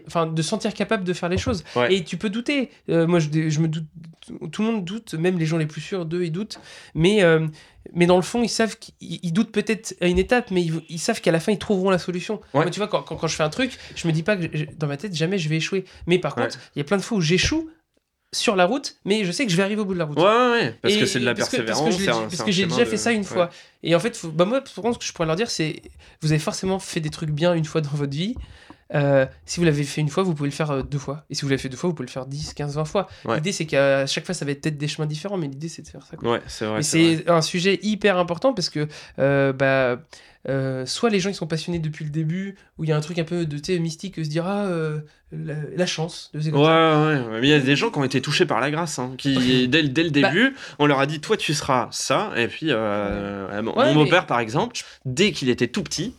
enfin, 0.07 0.25
de 0.27 0.41
sentir 0.41 0.73
capable 0.73 1.03
de 1.03 1.13
faire 1.13 1.29
les 1.29 1.37
choses. 1.37 1.63
Ouais. 1.75 1.93
Et 1.93 2.03
tu 2.03 2.17
peux 2.17 2.29
douter. 2.29 2.71
Euh, 2.89 3.05
moi, 3.07 3.19
je, 3.19 3.49
je 3.49 3.59
me 3.59 3.67
doute. 3.67 3.85
Tout 4.51 4.61
le 4.63 4.71
monde 4.71 4.85
doute, 4.85 5.13
même 5.15 5.37
les 5.39 5.45
gens 5.45 5.57
les 5.57 5.65
plus 5.65 5.81
sûrs 5.81 6.05
d'eux, 6.05 6.23
ils 6.23 6.31
doutent. 6.31 6.59
Mais, 6.95 7.23
euh, 7.23 7.47
mais 7.93 8.05
dans 8.05 8.15
le 8.15 8.21
fond, 8.21 8.41
ils 8.43 8.49
savent 8.49 8.77
qu'ils 8.77 8.93
ils 9.23 9.33
doutent 9.33 9.51
peut-être 9.51 9.95
à 10.01 10.07
une 10.07 10.19
étape, 10.19 10.51
mais 10.51 10.63
ils, 10.63 10.81
ils 10.89 10.99
savent 10.99 11.21
qu'à 11.21 11.31
la 11.31 11.39
fin, 11.39 11.51
ils 11.51 11.57
trouveront 11.59 11.89
la 11.89 11.97
solution. 11.99 12.35
Ouais. 12.53 12.61
Moi, 12.61 12.69
tu 12.69 12.79
vois, 12.79 12.87
quand, 12.87 13.01
quand, 13.03 13.15
quand 13.15 13.27
je 13.27 13.35
fais 13.35 13.43
un 13.43 13.49
truc, 13.49 13.77
je 13.95 14.07
me 14.07 14.13
dis 14.13 14.23
pas 14.23 14.37
que 14.37 14.43
je- 14.55 14.65
dans 14.77 14.87
ma 14.87 14.97
tête, 14.97 15.15
jamais 15.15 15.37
je 15.37 15.49
vais 15.49 15.57
échouer. 15.57 15.85
Mais 16.07 16.17
par 16.19 16.37
Ouais. 16.37 16.43
contre, 16.43 16.57
il 16.75 16.79
y 16.79 16.81
a 16.81 16.85
plein 16.85 16.97
de 16.97 17.01
fois 17.01 17.17
où 17.17 17.21
j'échoue 17.21 17.69
sur 18.33 18.55
la 18.55 18.65
route, 18.65 18.95
mais 19.05 19.25
je 19.25 19.31
sais 19.31 19.45
que 19.45 19.51
je 19.51 19.57
vais 19.57 19.63
arriver 19.63 19.81
au 19.81 19.85
bout 19.85 19.93
de 19.93 19.99
la 19.99 20.05
route. 20.05 20.17
Ouais, 20.17 20.23
ouais, 20.23 20.51
ouais, 20.51 20.75
parce 20.81 20.93
Et- 20.93 20.99
que 20.99 21.05
c'est 21.05 21.19
de 21.19 21.25
la 21.25 21.33
persévérance. 21.33 21.97
Parce 22.29 22.43
que, 22.43 22.51
j'ai 22.51 22.65
déjà 22.65 22.85
de- 22.85 22.89
fait 22.89 22.97
ça 22.97 23.11
une 23.11 23.19
ouais. 23.19 23.23
fois. 23.25 23.49
Et 23.83 23.93
en 23.95 23.99
fait, 23.99 24.15
faut- 24.15 24.29
bah 24.29 24.45
moi, 24.45 24.61
contre, 24.61 24.93
ce 24.93 24.99
que 24.99 25.05
je 25.05 25.11
pourrais 25.13 25.25
leur 25.27 25.35
dire, 25.35 25.49
c'est 25.51 25.81
vous 26.21 26.31
avez 26.31 26.39
forcément 26.39 26.79
fait 26.79 26.99
des 27.01 27.09
trucs 27.09 27.31
bien 27.31 27.53
une 27.53 27.65
fois 27.65 27.81
dans 27.81 27.89
votre 27.89 28.11
vie. 28.13 28.35
Euh, 28.93 29.25
si 29.45 29.59
vous 29.61 29.65
l'avez 29.65 29.83
fait 29.83 30.01
une 30.01 30.09
fois, 30.09 30.23
vous 30.23 30.33
pouvez 30.33 30.49
le 30.49 30.55
faire 30.55 30.69
euh, 30.71 30.81
deux 30.81 30.97
fois. 30.97 31.23
Et 31.29 31.35
si 31.35 31.43
vous 31.43 31.49
l'avez 31.49 31.61
fait 31.61 31.69
deux 31.69 31.77
fois, 31.77 31.89
vous 31.89 31.93
pouvez 31.95 32.07
le 32.07 32.11
faire 32.11 32.25
10, 32.25 32.53
15, 32.53 32.75
20 32.75 32.83
fois. 32.85 33.07
Ouais. 33.25 33.35
L'idée, 33.35 33.53
c'est 33.53 33.65
qu'à 33.65 34.05
chaque 34.05 34.25
fois, 34.25 34.33
ça 34.35 34.43
va 34.43 34.51
être 34.51 34.61
peut-être 34.61 34.77
des 34.77 34.87
chemins 34.89 35.05
différents, 35.05 35.37
mais 35.37 35.47
l'idée, 35.47 35.69
c'est 35.69 35.81
de 35.81 35.87
faire 35.87 36.05
ça. 36.05 36.17
quoi. 36.17 36.31
Ouais, 36.33 36.41
c'est 36.47 36.65
vrai. 36.65 36.77
Mais 36.77 36.83
c'est 36.83 37.03
vrai. 37.15 37.23
c'est 37.25 37.29
un 37.31 37.41
sujet 37.41 37.79
hyper 37.83 38.17
important 38.17 38.53
parce 38.53 38.69
que 38.69 38.87
euh, 39.19 39.53
bah, 39.53 39.97
euh, 40.49 40.85
soit 40.85 41.09
les 41.09 41.19
gens 41.19 41.29
ils 41.29 41.35
sont 41.35 41.47
passionnés 41.47 41.79
depuis 41.79 42.03
le 42.05 42.11
début, 42.11 42.55
où 42.77 42.83
il 42.83 42.89
y 42.89 42.93
a 42.93 42.97
un 42.97 43.01
truc 43.01 43.19
un 43.19 43.23
peu 43.23 43.45
de 43.45 43.63
sais, 43.63 43.77
mystique, 43.79 44.15
se 44.15 44.21
dire 44.29 44.45
ah, 44.47 44.65
euh, 44.65 44.99
la, 45.31 45.53
la 45.75 45.85
chance. 45.85 46.31
de 46.33 46.39
Ouais, 46.39 46.57
ouais, 46.57 47.29
ouais. 47.31 47.41
Mais 47.41 47.47
il 47.47 47.51
y 47.51 47.53
a 47.53 47.59
des 47.59 47.75
gens 47.75 47.89
qui 47.91 47.99
ont 47.99 48.03
été 48.03 48.21
touchés 48.21 48.45
par 48.45 48.59
la 48.59 48.71
grâce, 48.71 48.97
hein, 48.99 49.13
qui, 49.17 49.67
dès, 49.67 49.81
le- 49.83 49.89
dès 49.89 50.03
le 50.03 50.09
Bah. 50.09 50.29
début, 50.29 50.55
on 50.79 50.85
leur 50.87 50.99
a 50.99 51.05
dit, 51.05 51.19
toi, 51.21 51.37
tu 51.37 51.53
seras 51.53 51.87
ça. 51.91 52.31
Et 52.35 52.47
puis, 52.47 52.67
euh, 52.69 53.61
mon, 53.61 53.71
Ouais, 53.77 53.85
mon 53.93 53.99
mais- 53.99 54.03
beau-père, 54.05 54.25
par 54.25 54.39
exemple, 54.39 54.75
dès 55.05 55.31
qu'il 55.31 55.49
était 55.49 55.67
tout 55.67 55.83
petit, 55.83 56.15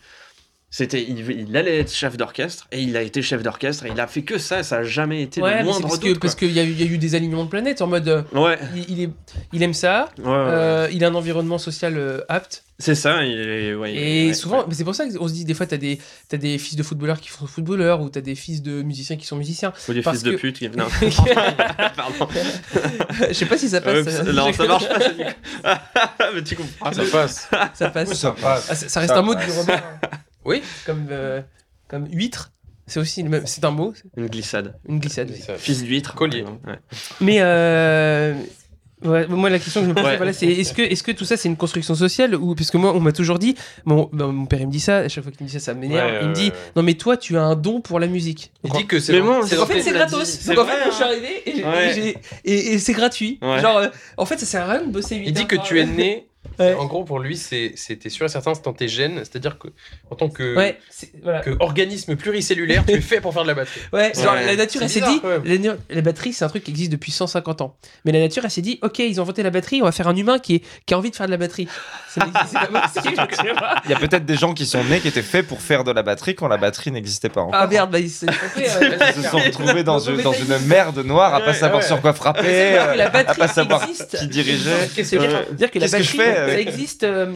c'était, 0.75 1.03
il, 1.07 1.19
il 1.49 1.55
allait 1.57 1.81
être 1.81 1.93
chef 1.93 2.17
d'orchestre, 2.17 2.67
et 2.73 2.81
il 2.81 2.97
a 2.97 3.03
été 3.03 3.21
chef 3.21 3.43
d'orchestre, 3.43 3.85
et 3.85 3.91
il 3.93 4.01
a 4.01 4.07
fait 4.07 4.23
que 4.23 4.39
ça, 4.39 4.63
ça 4.63 4.79
a 4.79 4.83
jamais 4.85 5.21
été 5.23 5.43
Ouais, 5.43 5.59
le 5.59 5.65
moindre 5.65 5.83
parce 5.87 5.99
que- 5.99 6.17
parce 6.19 6.35
qu'il 6.35 6.51
y, 6.51 6.59
a 6.59 6.65
eu- 6.65 6.71
il 6.71 6.81
y 6.81 6.83
a 6.83 6.87
eu 6.91 6.97
des 6.97 7.15
alignements 7.15 7.45
de 7.45 7.51
planètes 7.51 7.83
en 7.83 7.87
mode 7.89 8.09
euh. 8.09 8.23
Ouais, 8.33 8.59
il, 8.75 8.91
il 8.91 9.01
est, 9.05 9.11
il 9.53 9.63
aime 9.63 9.75
ça, 9.75 10.09
ouais, 10.19 10.25
ouais, 10.25 10.31
euh, 10.31 10.89
il 10.91 11.05
a 11.05 11.09
un 11.09 11.15
environnement 11.15 11.59
social 11.59 11.99
euh, 11.99 12.21
apte. 12.31 12.65
c'est 12.79 12.95
ça. 12.95 13.23
Il 13.23 13.39
est, 13.39 13.75
ouais, 13.75 13.93
Et 13.95 14.27
ouais, 14.29 14.33
souvent, 14.35 14.65
c'est 14.71 14.83
pour 14.85 14.95
ça 14.95 15.05
qu'on 15.07 15.29
se 15.29 15.35
dit 15.35 15.45
des 15.45 15.53
fois, 15.53 15.67
t'as 15.67 15.77
des, 15.77 15.99
t'as 16.31 16.39
des 16.39 16.57
fils 16.57 16.75
de 16.77 16.83
footballeurs 16.83 17.21
qui 17.21 17.29
sont 17.29 17.47
footballeurs 17.47 18.01
ou 18.01 18.09
t'as 18.09 18.23
des 18.23 18.35
fils 18.35 18.63
de 18.63 18.81
musiciens 18.81 19.17
qui 19.17 19.27
sont 19.27 19.37
musiciens. 19.37 19.75
Ou 19.91 19.93
des 19.93 20.01
parce 20.01 20.17
fils 20.21 20.25
de 20.25 20.37
pute. 20.37 20.59
qui- 20.59 20.71
Non, 20.71 20.87
pardon. 21.97 22.29
Je 23.29 23.33
sais 23.35 23.45
pas 23.47 23.59
si 23.59 23.69
ça 23.69 23.83
passe. 23.83 24.07
Oups, 24.07 24.21
euh, 24.27 24.33
non, 24.33 24.51
ça 24.55 24.65
marche 24.67 24.89
pas. 24.89 25.01
ça, 25.01 25.09
du. 25.11 25.23
Mais 26.35 26.43
tu 26.43 26.57
comprends. 26.57 26.87
Ah, 26.87 26.93
ça 26.95 27.03
passe. 27.13 27.49
Ça 27.75 27.91
passe. 27.91 28.13
Ça 28.15 28.31
passe. 28.33 28.67
Ah, 28.71 28.75
ça, 28.75 28.89
ça 28.89 29.01
reste 29.01 29.13
Ça 29.13 29.19
un 29.19 29.23
mot 29.23 29.35
de 29.35 29.41
passe. 29.41 29.67
Oui. 30.45 30.63
Comme, 30.87 31.07
euh, 31.11 31.41
comme 31.89 32.07
huître. 32.11 32.51
C'est 32.87 32.99
aussi 33.01 33.23
le 33.23 33.29
même. 33.31 33.47
C'est 33.47 33.65
un 33.65 33.71
mot, 33.71 33.95
Une 34.17 34.27
glissade. 34.27 34.75
une 34.89 34.99
glissade. 34.99 35.31
Fils 35.57 35.83
d'huître. 35.85 36.15
Collier. 36.15 36.43
Ouais. 36.67 36.79
Mais 37.21 37.37
euh, 37.41 38.35
ouais, 39.05 39.27
moi, 39.29 39.49
la 39.51 39.59
question 39.61 39.81
que 39.83 39.87
je 39.87 39.91
me 39.91 39.95
pose, 39.95 40.05
Ouais. 40.05 40.17
voilà, 40.17 40.33
c'est 40.33 40.47
est-ce 40.49 40.75
que, 40.75 40.83
est-ce 40.83 41.03
que 41.05 41.13
tout 41.13 41.25
ça, 41.25 41.37
c'est 41.37 41.49
une 41.49 41.57
construction 41.57 41.95
sociale 41.95 42.35
ou 42.35 42.55
parce 42.57 42.71
que 42.73 42.77
moi, 42.79 42.93
on 42.95 42.99
m'a 43.01 43.13
toujours 43.13 43.39
dit, 43.39 43.55
mon, 43.85 44.11
bah, 44.13 44.27
mon 44.27 44.47
père 44.47 44.61
il 44.61 44.67
me 44.67 44.73
dit 44.73 44.81
ça, 44.81 44.99
à 44.99 45.09
chaque 45.09 45.23
fois 45.23 45.33
qu'il 45.33 45.45
me 45.45 45.49
dit 45.49 45.53
ça, 45.55 45.61
ça 45.61 45.75
m'énerve. 45.75 46.11
Ouais, 46.11 46.19
il 46.23 46.29
me 46.29 46.35
ouais, 46.35 46.41
dit, 46.41 46.49
ouais. 46.49 46.55
non 46.77 46.83
mais 46.83 46.95
toi, 46.95 47.17
tu 47.17 47.37
as 47.37 47.43
un 47.43 47.55
don 47.55 47.81
pour 47.81 48.01
la 48.01 48.09
musique. 48.09 48.53
Il 48.65 48.73
dit 48.73 48.87
que 48.87 48.99
c'est 48.99 49.13
Mais 49.13 49.21
dans- 49.21 49.27
moi, 49.27 49.41
c'est 49.43 49.51
c'est 49.51 49.57
dans 49.57 49.63
en 49.63 49.67
fait, 49.67 49.81
c'est 49.81 49.93
gratos. 49.93 50.47
Donc 50.47 50.59
en 50.59 50.65
fait, 50.67 50.79
moi, 50.79 50.87
je 50.91 50.95
suis 50.95 51.05
hein. 51.05 51.07
arrivé 51.07 51.43
et, 51.47 51.55
j'ai- 51.57 51.65
Ouais. 51.65 51.91
et 51.91 51.95
j'ai- 51.95 52.17
et- 52.45 52.73
et 52.75 52.79
c'est 52.79 52.93
gratuit. 52.95 53.39
Ouais. 53.43 53.61
Genre, 53.61 53.77
euh, 53.79 53.89
en 54.17 54.27
fait, 54.27 54.39
ça 54.39 54.47
sert 54.47 54.69
à 54.69 54.73
rien 54.73 54.83
de 54.87 54.91
bosser 54.91 55.17
8 55.17 55.27
Il 55.29 55.33
dit 55.33 55.43
heures 55.43 55.49
que 55.49 55.57
par- 55.57 55.65
tu 55.65 55.81
es 55.81 55.87
né. 55.87 56.27
Ouais. 56.59 56.75
En 56.75 56.87
gros, 56.87 57.05
pour 57.05 57.19
lui, 57.19 57.37
c'était 57.37 58.09
sûr 58.09 58.27
et 58.27 58.29
certain, 58.29 58.55
c'est 58.55 58.65
dans 58.65 58.73
tes 58.73 58.89
gènes. 58.89 59.19
C'est-à-dire 59.19 59.59
que, 59.59 59.69
en 60.11 60.17
tant 60.17 60.29
que, 60.29 60.57
Ouais, 60.57 60.79
c'est- 60.91 61.13
voilà. 61.23 61.41
que 61.41 61.51
organisme 61.61 62.17
pluricellulaire, 62.17 62.85
tu 62.85 62.93
es 62.95 63.01
fait 63.01 63.21
pour 63.21 63.33
faire 63.33 63.43
de 63.45 63.49
la 63.49 63.55
batterie. 63.55 63.81
Ouais, 63.93 64.13
genre, 64.15 64.35
Ouais. 64.35 64.47
la 64.47 64.57
nature, 64.57 64.83
elle 64.83 64.91
s'est 64.91 65.01
dit, 65.01 65.21
la, 65.89 66.01
batterie, 66.03 66.33
c'est 66.33 66.45
un 66.45 66.49
truc 66.49 66.65
qui 66.65 66.71
existe 66.71 66.93
depuis 66.93 67.13
150 67.13 67.61
ans. 67.63 67.77
Mais 68.05 68.13
la 68.13 68.19
nature, 68.21 68.45
elle 68.45 68.51
s'est 68.51 68.61
dit, 68.61 68.79
ok, 68.83 68.99
ils 68.99 69.21
ont 69.21 69.23
inventé 69.23 69.43
la 69.43 69.51
batterie, 69.51 69.81
on 69.83 69.87
va 69.87 69.93
faire 69.93 70.09
un 70.09 70.17
humain 70.17 70.39
qui, 70.39 70.57
est, 70.57 70.63
qui 70.85 70.95
a 70.95 70.99
envie 70.99 71.11
de 71.11 71.17
faire 71.17 71.27
de 71.27 71.31
la 71.31 71.37
batterie. 71.39 71.69
Ça 72.09 72.27
pas 72.27 72.89
possible. 72.89 73.27
Il 73.85 73.91
y 73.91 73.95
a 73.95 73.99
peut-être 73.99 74.27
des 74.27 74.37
gens 74.37 74.53
qui 74.53 74.67
sont 74.67 74.83
nés 74.85 75.01
qui 75.01 75.09
étaient 75.09 75.23
faits 75.23 75.47
pour 75.47 75.61
faire 75.63 75.85
de 75.85 75.93
la 75.93 76.03
batterie 76.03 76.35
quand 76.35 76.49
la 76.49 76.59
batterie 76.59 76.91
n'existait 76.91 77.29
pas 77.31 77.41
encore. 77.43 77.59
Ah 77.61 77.67
merde, 77.67 77.91
bah, 77.91 77.99
ils 77.99 78.11
se 78.11 78.27
sont 78.27 78.33
euh, 78.59 79.45
retrouvés 79.45 79.85
dans, 79.85 79.99
une, 79.99 80.21
dans 80.21 80.35
merde 80.67 80.99
noire 80.99 81.35
à 81.35 81.41
pas 81.41 81.55
savoir 81.55 81.81
ouais. 81.81 81.87
sur 81.87 82.01
quoi 82.01 82.13
frapper, 82.13 82.43
euh, 82.79 83.07
à 83.07 83.09
batterie 83.09 83.39
pas 83.39 83.49
savoir 83.49 83.83
existe. 83.85 84.19
qui 84.19 84.27
dirigeait. 84.27 84.91
Qu'est-ce 84.95 85.97
que 85.97 86.03
je 86.03 86.17
fais 86.17 86.32
ça 86.35 86.61
existe. 86.61 87.05
euh, 87.05 87.33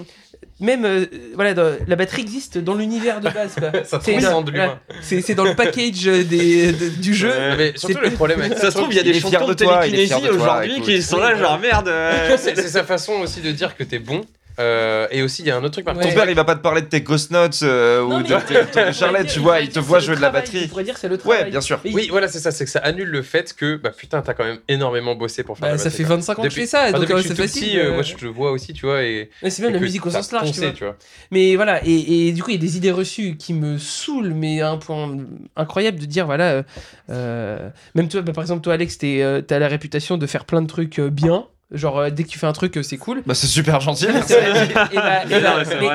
même 0.59 0.85
euh, 0.86 1.05
voilà, 1.35 1.52
dans- 1.52 1.77
la 1.86 1.97
batterie 1.97 2.23
existe 2.23 2.56
dans 2.56 2.74
l'univers 2.74 3.20
de 3.20 3.28
base. 3.28 3.55
quoi. 3.59 3.70
Ça 3.85 4.01
C'est 4.02 4.16
dans- 4.18 4.43
l'humain. 4.43 4.78
C'est 5.02 5.20
c'est 5.20 5.35
dans 5.35 5.44
le 5.44 5.55
package 5.55 6.05
des, 6.05 6.73
de- 6.73 6.89
du 6.89 7.14
jeu. 7.14 7.28
Ouais. 7.31 7.56
Mais 7.59 7.73
surtout 7.77 7.98
C'est- 8.02 8.09
le 8.09 8.14
problème 8.14 8.40
avec 8.40 8.56
Ça 8.59 8.70
se 8.70 8.77
trouve, 8.77 8.90
il 8.93 8.97
y 8.97 9.01
a 9.01 9.02
des 9.02 9.20
champions 9.20 9.48
de 9.48 9.55
télékinésie 9.55 10.14
aujourd'hui 10.31 10.81
qui 10.81 11.02
sont 11.02 11.18
là, 11.18 11.35
genre 11.36 11.59
merde. 11.59 11.89
euh, 11.89 12.36
c'est 12.39 12.56
sa 12.68 12.85
façon 12.85 13.12
aussi 13.14 13.40
de 13.40 13.51
dire 13.52 13.77
que 13.77 13.85
t'es 13.85 13.98
bon. 13.98 14.23
Euh, 14.59 15.07
et 15.11 15.23
aussi, 15.23 15.43
il 15.43 15.49
y 15.49 15.51
a 15.51 15.57
un 15.57 15.61
autre 15.62 15.70
truc. 15.73 15.85
par 15.85 15.95
Ouais. 15.97 16.03
Ton 16.03 16.09
contre, 16.09 16.20
père, 16.23 16.31
il 16.31 16.35
va 16.37 16.45
pas 16.45 16.55
te 16.57 16.61
parler 16.62 16.81
de 16.83 16.87
tes 16.87 17.03
ghost 17.03 17.31
notes 17.31 17.61
euh, 17.62 18.01
Non, 18.01 18.16
ou 18.16 18.19
mais- 18.20 18.28
de 18.28 18.70
tes- 18.73 18.87
de 18.87 18.93
Charlotte, 18.93 19.27
tu 19.27 19.39
vois, 19.41 19.61
il 19.61 19.69
te 19.69 19.78
voit 19.78 19.99
jouer 20.01 20.16
de 20.16 20.20
la 20.23 20.28
Il 20.28 20.33
batterie. 20.33 20.66
pourrait 20.69 20.85
dire 20.85 20.97
c'est 20.97 21.09
le 21.09 21.19
travail. 21.19 21.45
Ouais, 21.45 21.51
bien 21.51 21.61
sûr. 21.61 21.78
Oui, 21.85 22.09
voilà, 22.11 22.28
c'est 22.28 22.39
ça. 22.39 22.51
C'est 22.51 22.65
que 22.65 22.70
ça 22.70 22.78
annule 22.81 23.09
le 23.09 23.23
fait 23.23 23.55
que, 23.55 23.77
bah 23.77 23.91
putain, 23.97 24.23
t'as 24.23 24.33
quand 24.35 24.45
même 24.45 24.59
énormément 24.69 25.15
bossé 25.15 25.43
pour 25.43 25.59
faire 25.59 25.69
bah, 25.69 25.73
la 25.73 25.78
ça 25.78 25.91
fait 25.91 26.05
quoi. 26.05 26.16
25 26.16 26.39
ans 26.39 26.43
que 26.43 26.49
je 26.51 26.55
fais 26.55 26.66
ça, 26.66 26.91
donc 26.93 27.11
euh, 27.11 27.23
c'est 27.23 27.35
facile. 27.35 27.62
petit, 27.69 27.78
euh, 27.78 27.93
moi, 27.93 28.03
je 28.03 28.15
te 28.15 28.24
vois 28.27 28.51
aussi, 28.51 28.73
tu 28.73 28.87
vois, 28.87 29.03
et. 29.03 29.31
mais 29.43 29.51
c'est 29.51 29.61
bien 29.62 29.70
et 29.70 29.73
la 29.74 29.78
que 29.78 29.85
musique 29.85 30.07
au 30.07 30.11
sens 30.11 30.33
large, 30.33 30.53
tu 30.53 30.61
vois. 30.61 30.70
tu 30.73 30.85
vois. 30.85 30.97
Mais 31.31 31.57
voilà, 31.57 31.81
et, 31.85 32.28
et 32.28 32.33
du 32.33 32.43
coup, 32.43 32.51
il 32.51 32.55
y 32.55 32.59
a 32.59 32.61
des 32.61 32.77
idées 32.78 32.93
reçues 32.93 33.37
qui 33.37 33.53
me 33.53 33.77
saoulent, 33.78 34.33
mais 34.35 34.62
à 34.62 34.70
un 34.70 34.78
point 34.78 35.16
incroyable 35.57 35.99
de 35.99 36.07
dire, 36.07 36.24
voilà, 36.27 36.62
même 37.09 38.09
toi, 38.09 38.23
bah, 38.23 38.33
par 38.33 38.43
exemple, 38.45 38.62
toi, 38.62 38.74
Alex, 38.74 38.99
t'as 38.99 39.59
la 39.59 39.69
réputation 39.69 40.16
de 40.16 40.27
faire 40.27 40.45
plein 40.45 40.62
de 40.62 40.66
trucs 40.66 41.01
bien. 41.01 41.47
Genre, 41.72 41.98
euh, 41.98 42.10
dès 42.10 42.22
que 42.22 42.28
tu 42.28 42.38
fais 42.38 42.47
un 42.47 42.52
truc, 42.52 42.76
euh, 42.76 42.82
c'est 42.84 42.97
cool. 42.97 43.22
Bah, 43.26 43.34
c'est 43.34 43.48
super 43.48 43.80
gentil. 43.80 44.05
Et 44.05 44.12
bah- 44.12 44.20
et 44.93 44.94
bah- 44.94 45.24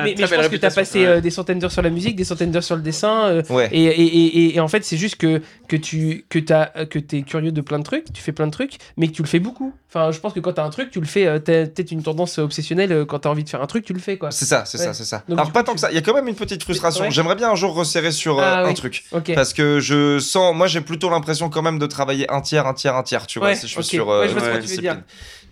mais 0.04 0.14
je 0.18 0.34
pense 0.34 0.48
que 0.48 0.56
t'as 0.56 0.70
passé 0.70 1.00
ouais. 1.00 1.06
euh, 1.06 1.20
des 1.22 1.30
centaines 1.30 1.58
d'heures 1.60 1.72
sur 1.72 1.80
la 1.80 1.88
musique, 1.88 2.14
des 2.14 2.24
centaines 2.24 2.50
d'heures 2.50 2.62
sur 2.62 2.76
le 2.76 2.82
dessin. 2.82 3.24
euh, 3.28 3.42
Ouais. 3.48 3.70
et, 3.72 3.84
et, 3.84 4.02
et, 4.02 4.26
et- 4.26 4.56
et 4.56 4.60
en 4.60 4.68
fait, 4.68 4.84
c'est 4.84 4.98
juste 4.98 5.16
que, 5.16 5.40
que 5.68 5.76
tu 5.76 6.26
que 6.28 6.38
as, 6.52 6.84
que 6.84 6.98
es 6.98 7.22
curieux 7.22 7.52
de 7.52 7.60
plein 7.62 7.78
de 7.78 7.84
trucs, 7.84 8.12
tu 8.12 8.20
fais 8.22 8.32
plein 8.32 8.46
de 8.46 8.52
trucs, 8.52 8.74
mais 8.98 9.08
que 9.08 9.12
tu 9.12 9.22
le 9.22 9.28
fais 9.28 9.38
beaucoup. 9.38 9.72
Enfin, 9.88 10.10
je 10.10 10.20
pense 10.20 10.34
que 10.34 10.40
quand 10.40 10.52
t'as 10.52 10.64
un 10.64 10.70
truc, 10.70 10.90
tu 10.90 11.00
le 11.00 11.06
fais. 11.06 11.24
t'as 11.40 11.66
peut-être 11.66 11.90
une 11.90 12.02
tendance 12.02 12.36
obsessionnelle 12.38 13.06
quand 13.08 13.20
t'as 13.20 13.30
envie 13.30 13.44
de 13.44 13.48
faire 13.48 13.62
un 13.62 13.66
truc, 13.66 13.84
tu 13.86 13.94
le 13.94 13.98
fais 14.00 14.18
quoi. 14.18 14.30
C'est 14.30 14.44
ça, 14.44 14.64
c'est 14.66 14.78
Ouais. 14.78 14.84
ça, 14.84 14.92
c'est 14.94 15.04
ça. 15.04 15.22
Donc, 15.26 15.38
Alors 15.38 15.52
pas 15.52 15.60
coup, 15.60 15.66
tant 15.66 15.72
tu- 15.72 15.76
que 15.76 15.80
ça. 15.80 15.90
Il 15.90 15.94
y 15.94 15.98
a 15.98 16.02
quand 16.02 16.14
même 16.14 16.28
une 16.28 16.34
petite 16.34 16.62
frustration. 16.62 17.04
Ouais. 17.04 17.10
J'aimerais 17.10 17.34
bien 17.36 17.50
un 17.50 17.54
jour 17.54 17.74
resserrer 17.74 18.12
sur 18.12 18.38
euh, 18.38 18.42
Ah, 18.44 18.60
un 18.64 18.68
oui. 18.68 18.74
truc. 18.74 19.04
Ok. 19.12 19.34
Parce 19.34 19.54
que 19.54 19.80
je 19.80 20.18
sens, 20.18 20.54
moi 20.54 20.66
j'ai 20.66 20.82
plutôt 20.82 21.08
l'impression 21.08 21.48
quand 21.48 21.62
même 21.62 21.78
de 21.78 21.86
travailler 21.86 22.30
un 22.30 22.42
tiers, 22.42 22.66
un 22.66 22.74
tiers, 22.74 22.94
un 22.94 23.02
tiers, 23.02 23.26
tu 23.26 23.38
vois, 23.38 23.54
si 23.54 23.66
je 23.66 23.72
suis 23.72 23.82
sur 23.84 24.10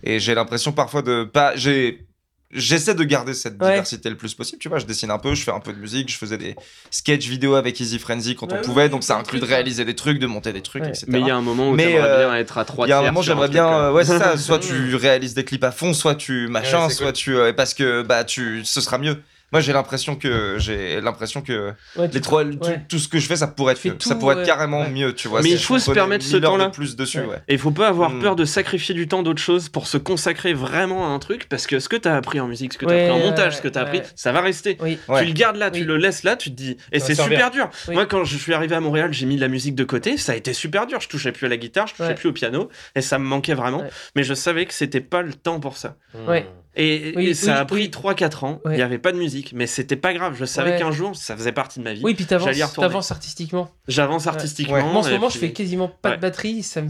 Et 0.03 0.19
j'ai 0.19 0.33
l'impression 0.35 0.71
parfois 0.71 1.01
de 1.01 1.23
pas, 1.23 1.55
j'ai, 1.55 2.05
j'essaie 2.51 2.95
de 2.95 3.03
garder 3.03 3.33
cette 3.33 3.61
Ouais. 3.61 3.69
diversité 3.71 4.09
le 4.09 4.17
plus 4.17 4.33
possible, 4.33 4.59
tu 4.59 4.67
vois, 4.69 4.79
je 4.79 4.85
dessine 4.85 5.09
un 5.11 5.17
peu, 5.19 5.33
je 5.35 5.43
fais 5.43 5.51
un 5.51 5.59
peu 5.59 5.71
de 5.73 5.77
musique, 5.79 6.11
je 6.11 6.17
faisais 6.17 6.37
des 6.37 6.55
sketch 6.89 7.27
vidéo 7.27 7.55
avec 7.55 7.79
Easy 7.79 7.97
Frenzy 7.99 8.35
quand 8.35 8.51
Ouais, 8.51 8.59
on 8.59 8.63
pouvait, 8.63 8.83
oui, 8.83 8.89
donc 8.89 9.03
ça 9.03 9.17
inclut 9.17 9.39
de 9.39 9.45
réaliser 9.45 9.85
des 9.85 9.95
trucs, 9.95 10.19
de 10.19 10.27
monter 10.27 10.51
des 10.53 10.61
trucs, 10.61 10.83
Ouais. 10.83 10.89
etc. 10.89 11.05
Mais 11.07 11.21
il 11.21 11.27
y 11.27 11.31
a 11.31 11.35
un 11.35 11.41
moment 11.41 11.69
où 11.69 11.75
Mais, 11.75 11.85
t'aimerais 11.85 12.09
euh, 12.09 12.27
bien 12.29 12.37
être 12.37 12.57
à 12.57 12.65
3 12.65 12.87
Il 12.87 12.89
y 12.89 12.93
a 12.93 12.99
un 12.99 13.03
moment, 13.03 13.21
j'aimerais 13.21 13.47
bien, 13.49 13.67
euh. 13.67 13.91
ouais, 13.93 14.03
c'est 14.03 14.17
ça. 14.17 14.35
Soit 14.37 14.59
tu 14.59 14.95
réalises 14.95 15.33
des 15.33 15.45
clips 15.45 15.63
à 15.63 15.71
fond, 15.71 15.93
soit 15.93 16.15
tu 16.15 16.47
machin, 16.49 16.89
soit 16.89 17.07
cool. 17.07 17.13
tu, 17.13 17.35
euh, 17.37 17.53
parce 17.53 17.73
que 17.73 18.01
bah 18.01 18.23
tu, 18.23 18.65
ce 18.65 18.81
sera 18.81 18.97
mieux. 18.97 19.21
Moi, 19.51 19.59
j'ai 19.61 19.73
l'impression 19.73 20.15
que 20.15 20.55
j'ai 20.57 21.01
l'impression 21.01 21.41
que 21.41 21.73
Ouais, 21.97 22.07
tu- 22.07 22.15
les 22.15 22.21
trois, 22.21 22.45
tout, 22.45 22.57
ouais. 22.67 22.81
tout 22.87 22.99
ce 22.99 23.07
que 23.07 23.19
je 23.19 23.27
fais, 23.27 23.35
ça 23.35 23.47
pourrait 23.47 23.73
être, 23.73 23.81
Tu 23.97 24.07
ça 24.07 24.15
pourrait 24.15 24.37
être 24.39 24.45
carrément 24.45 24.81
Ouais. 24.81 24.89
mieux, 24.89 25.13
tu 25.13 25.27
vois. 25.27 25.41
Mais 25.41 25.49
il 25.51 25.57
je 25.57 25.65
faut 25.65 25.77
se 25.79 25.91
permettre 25.91 26.23
ce 26.23 26.35
1000 26.37 26.45
heures 26.45 26.53
de 26.53 26.57
temps-là. 26.59 26.69
plus 26.69 26.95
dessus, 26.95 27.19
Ouais. 27.19 27.25
ouais. 27.27 27.41
Et 27.47 27.53
il 27.53 27.59
faut 27.59 27.71
pas 27.71 27.87
avoir 27.89 28.11
Mm. 28.11 28.19
peur 28.21 28.35
de 28.35 28.45
sacrifier 28.45 28.95
du 28.95 29.07
temps 29.07 29.23
d'autres 29.23 29.41
choses 29.41 29.67
pour 29.69 29.87
se 29.87 29.97
consacrer 29.97 30.53
vraiment 30.53 31.05
à 31.05 31.09
un 31.09 31.19
truc 31.19 31.47
parce 31.49 31.67
que 31.67 31.79
ce 31.79 31.89
que 31.89 31.95
t'as 31.97 32.15
appris 32.15 32.39
en 32.39 32.47
musique, 32.47 32.73
ce 32.73 32.77
que 32.77 32.85
t'as 32.85 32.91
Ouais, 32.93 33.07
appris 33.09 33.21
en 33.21 33.25
montage, 33.25 33.53
ouais, 33.53 33.57
ce 33.57 33.61
que 33.61 33.67
t'as 33.67 33.81
ouais. 33.83 33.87
appris, 33.99 34.01
ça 34.15 34.31
va 34.31 34.41
rester. 34.41 34.77
Oui. 34.81 34.97
Ouais. 35.09 35.21
Tu 35.21 35.27
le 35.27 35.33
gardes 35.33 35.57
là, 35.57 35.69
tu 35.71 35.81
Oui. 35.81 35.85
le 35.85 35.97
laisses 35.97 36.23
là, 36.23 36.35
tu 36.35 36.49
te 36.51 36.55
dis. 36.55 36.77
Et 36.91 36.99
c'est 36.99 37.15
super 37.15 37.51
dur. 37.51 37.69
Moi, 37.89 38.05
quand 38.05 38.23
je 38.23 38.37
suis 38.37 38.53
arrivé 38.53 38.75
à 38.75 38.79
Montréal, 38.79 39.11
j'ai 39.13 39.25
mis 39.25 39.37
la 39.37 39.47
musique 39.49 39.75
de 39.75 39.83
côté. 39.83 40.17
Ça 40.17 40.31
a 40.31 40.35
été 40.35 40.53
super 40.53 40.87
dur. 40.87 41.01
Je 41.01 41.09
touchais 41.09 41.31
plus 41.31 41.45
à 41.47 41.49
la 41.49 41.57
guitare, 41.57 41.87
je 41.87 41.95
touchais 41.95 42.15
plus 42.15 42.29
au 42.29 42.33
piano. 42.33 42.69
Et 42.95 43.01
ça 43.01 43.19
me 43.19 43.25
manquait 43.25 43.53
vraiment. 43.53 43.83
Mais 44.15 44.23
je 44.23 44.33
savais 44.33 44.65
que 44.65 44.73
c'était 44.73 45.01
pas 45.01 45.21
le 45.21 45.33
temps 45.33 45.59
pour 45.59 45.75
ça. 45.77 45.95
Ouais. 46.27 46.47
Et, 46.75 47.13
Oui, 47.17 47.27
et 47.27 47.33
ça 47.33 47.53
oui, 47.53 47.57
a 47.59 47.65
pris 47.65 47.81
oui. 47.83 47.89
3-4 47.89 48.43
ans. 48.45 48.61
Il 48.65 48.69
Ouais. 48.69 48.75
n'y 48.77 48.81
avait 48.81 48.97
pas 48.97 49.11
de 49.11 49.17
musique. 49.17 49.51
Mais 49.53 49.67
c'était 49.67 49.95
pas 49.97 50.13
grave. 50.13 50.35
Je 50.39 50.45
savais 50.45 50.71
Ouais. 50.71 50.79
qu'un 50.79 50.91
jour, 50.91 51.15
ça 51.15 51.35
faisait 51.35 51.51
partie 51.51 51.79
de 51.79 51.83
ma 51.83 51.93
vie. 51.93 52.01
Oui, 52.03 52.13
puis 52.13 52.25
t'avances, 52.25 53.11
artistiquement. 53.11 53.69
J'avance 53.87 54.27
artistiquement. 54.27 54.81
Moi, 54.81 54.99
en 54.99 55.03
ce 55.03 55.09
moment, 55.11 55.27
puis- 55.27 55.35
je 55.35 55.39
fais 55.39 55.51
quasiment 55.51 55.89
pas 55.89 56.15
de 56.15 56.21
batterie. 56.21 56.63
Ça 56.63 56.81
me, 56.81 56.89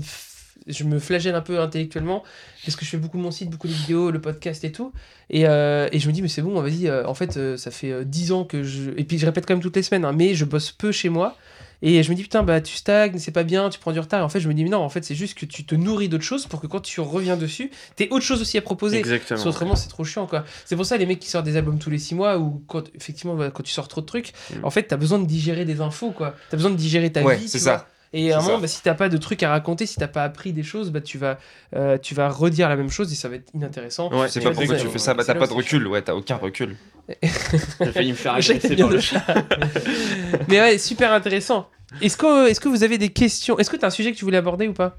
je 0.67 0.83
me 0.83 0.99
flagelle 0.99 1.33
un 1.33 1.41
peu 1.41 1.59
intellectuellement 1.59 2.23
parce 2.63 2.75
que 2.75 2.85
je 2.85 2.91
fais 2.91 2.97
beaucoup 2.97 3.17
mon 3.17 3.31
site, 3.31 3.49
beaucoup 3.49 3.67
de 3.67 3.73
vidéos, 3.73 4.11
le 4.11 4.21
podcast 4.21 4.63
et 4.63 4.71
tout. 4.71 4.93
Et, 5.31 5.47
euh, 5.47 5.87
et 5.91 5.97
je 5.99 6.07
me 6.07 6.13
dis, 6.13 6.21
mais 6.21 6.27
c'est 6.27 6.43
bon, 6.43 6.61
vas-y. 6.61 6.87
euh, 6.87 7.07
en 7.07 7.15
fait, 7.15 7.37
euh, 7.37 7.57
ça 7.57 7.71
fait 7.71 7.91
euh, 7.91 8.03
10 8.03 8.31
ans 8.33 8.43
que 8.43 8.61
je. 8.63 8.91
Et 8.97 9.03
puis, 9.03 9.17
je 9.17 9.25
répète 9.25 9.47
quand 9.47 9.55
même 9.55 9.63
toutes 9.63 9.75
les 9.77 9.83
semaines, 9.83 10.05
hein, 10.05 10.13
mais 10.15 10.35
je 10.35 10.45
bosse 10.45 10.71
peu 10.71 10.91
chez 10.91 11.09
moi. 11.09 11.35
Et 11.83 12.03
je 12.03 12.09
me 12.11 12.15
dis, 12.15 12.21
putain, 12.23 12.43
bah, 12.43 12.61
tu 12.61 12.75
stagnes, 12.75 13.17
c'est 13.17 13.31
pas 13.31 13.43
bien, 13.43 13.69
tu 13.69 13.79
prends 13.79 13.91
du 13.91 13.99
retard. 13.99 14.19
Et 14.19 14.23
en 14.23 14.29
fait, 14.29 14.39
je 14.39 14.47
me 14.47 14.53
dis, 14.53 14.63
mais 14.63 14.69
non, 14.69 14.79
en 14.79 14.89
fait, 14.89 15.03
c'est 15.03 15.15
juste 15.15 15.37
que 15.37 15.45
tu 15.45 15.65
te 15.65 15.73
nourris 15.75 16.09
d'autres 16.09 16.23
choses 16.23 16.45
pour 16.45 16.61
que 16.61 16.67
quand 16.67 16.79
tu 16.79 17.01
reviens 17.01 17.37
dessus, 17.37 17.71
t'aies 17.95 18.07
autre 18.11 18.23
chose 18.25 18.41
aussi 18.41 18.57
à 18.57 18.61
proposer. 18.61 18.97
Exactement. 18.99 19.29
Parce 19.29 19.43
qu'autrement, 19.43 19.75
c'est 19.75 19.89
trop 19.89 20.03
chiant, 20.03 20.27
quoi. 20.27 20.43
C'est 20.65 20.75
pour 20.75 20.85
ça, 20.85 20.97
les 20.97 21.05
mecs 21.07 21.19
qui 21.19 21.29
sortent 21.29 21.45
des 21.45 21.57
albums 21.57 21.79
tous 21.79 21.89
les 21.89 21.97
6 21.97 22.13
mois, 22.15 22.37
ou 22.37 22.63
quand, 22.67 22.83
effectivement, 22.95 23.35
quand 23.49 23.63
tu 23.63 23.71
sors 23.71 23.87
trop 23.87 24.01
de 24.01 24.05
trucs, 24.05 24.31
Mm. 24.51 24.65
en 24.65 24.69
fait, 24.69 24.83
t'as 24.83 24.97
besoin 24.97 25.17
de 25.19 25.25
digérer 25.25 25.65
des 25.65 25.81
infos, 25.81 26.11
quoi. 26.11 26.35
T'as 26.49 26.57
besoin 26.57 26.71
de 26.71 26.75
digérer 26.75 27.11
ta 27.11 27.23
Ouais, 27.23 27.35
vie, 27.37 27.47
c'est 27.49 27.59
ça. 27.59 27.75
vois. 27.77 27.87
Et 28.13 28.33
à 28.33 28.39
un 28.39 28.41
moment, 28.41 28.57
bah, 28.59 28.67
si 28.67 28.81
t'as 28.83 28.93
pas 28.93 29.07
de 29.07 29.15
trucs 29.15 29.41
à 29.41 29.49
raconter, 29.49 29.85
si 29.85 29.95
t'as 29.95 30.09
pas 30.09 30.25
appris 30.25 30.51
des 30.51 30.63
choses, 30.63 30.91
bah, 30.91 30.99
tu, 30.99 31.17
vas, 31.17 31.37
euh, 31.77 31.97
tu 31.97 32.13
vas 32.13 32.27
redire 32.27 32.67
la 32.67 32.75
même 32.75 32.89
chose 32.89 33.09
et 33.11 33.15
ça 33.15 33.29
va 33.29 33.35
être 33.37 33.49
inintéressant. 33.53 34.11
Ouais, 34.11 34.27
C'est 34.27 34.41
pas 34.41 34.51
pourquoi 34.51 34.75
tu 34.75 34.87
fais 34.89 34.99
ça, 34.99 35.13
bah 35.13 35.23
t'as 35.25 35.33
pas 35.33 35.47
de 35.47 35.53
recul, 35.53 35.87
ouais, 35.87 36.01
t'as 36.01 36.13
aucun 36.13 36.35
recul. 36.35 36.75
J'ai 37.21 37.91
failli 37.91 38.11
me 38.11 38.15
faire 38.15 38.33
agresser 38.35 38.75
par 38.75 38.89
le 38.89 38.95
le 38.95 39.01
chat. 39.01 39.23
Mais 40.47 40.59
ouais, 40.59 40.77
super 40.77 41.13
intéressant. 41.13 41.69
Est-ce 42.01 42.15
que, 42.17 42.49
est 42.49 42.59
que 42.59 42.69
vous 42.69 42.83
avez 42.83 42.97
des 42.97 43.09
questions? 43.09 43.57
Est-ce 43.59 43.69
que 43.69 43.75
t'as 43.75 43.87
un 43.87 43.91
sujet 43.91 44.11
que 44.11 44.17
tu 44.17 44.25
voulais 44.25 44.37
aborder 44.37 44.67
ou 44.67 44.73
pas? 44.73 44.97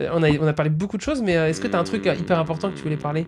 Euh, 0.00 0.08
on 0.12 0.22
a, 0.22 0.30
on 0.30 0.46
a 0.46 0.52
parlé 0.52 0.70
de 0.70 0.76
beaucoup 0.76 0.96
de 0.96 1.02
choses, 1.02 1.22
mais 1.22 1.36
euh, 1.36 1.48
est-ce 1.48 1.60
que 1.60 1.68
t'as 1.68 1.78
un 1.78 1.84
truc 1.84 2.06
euh, 2.06 2.14
hyper 2.14 2.38
important 2.38 2.70
que 2.70 2.76
tu 2.76 2.82
voulais 2.82 2.96
parler? 2.96 3.26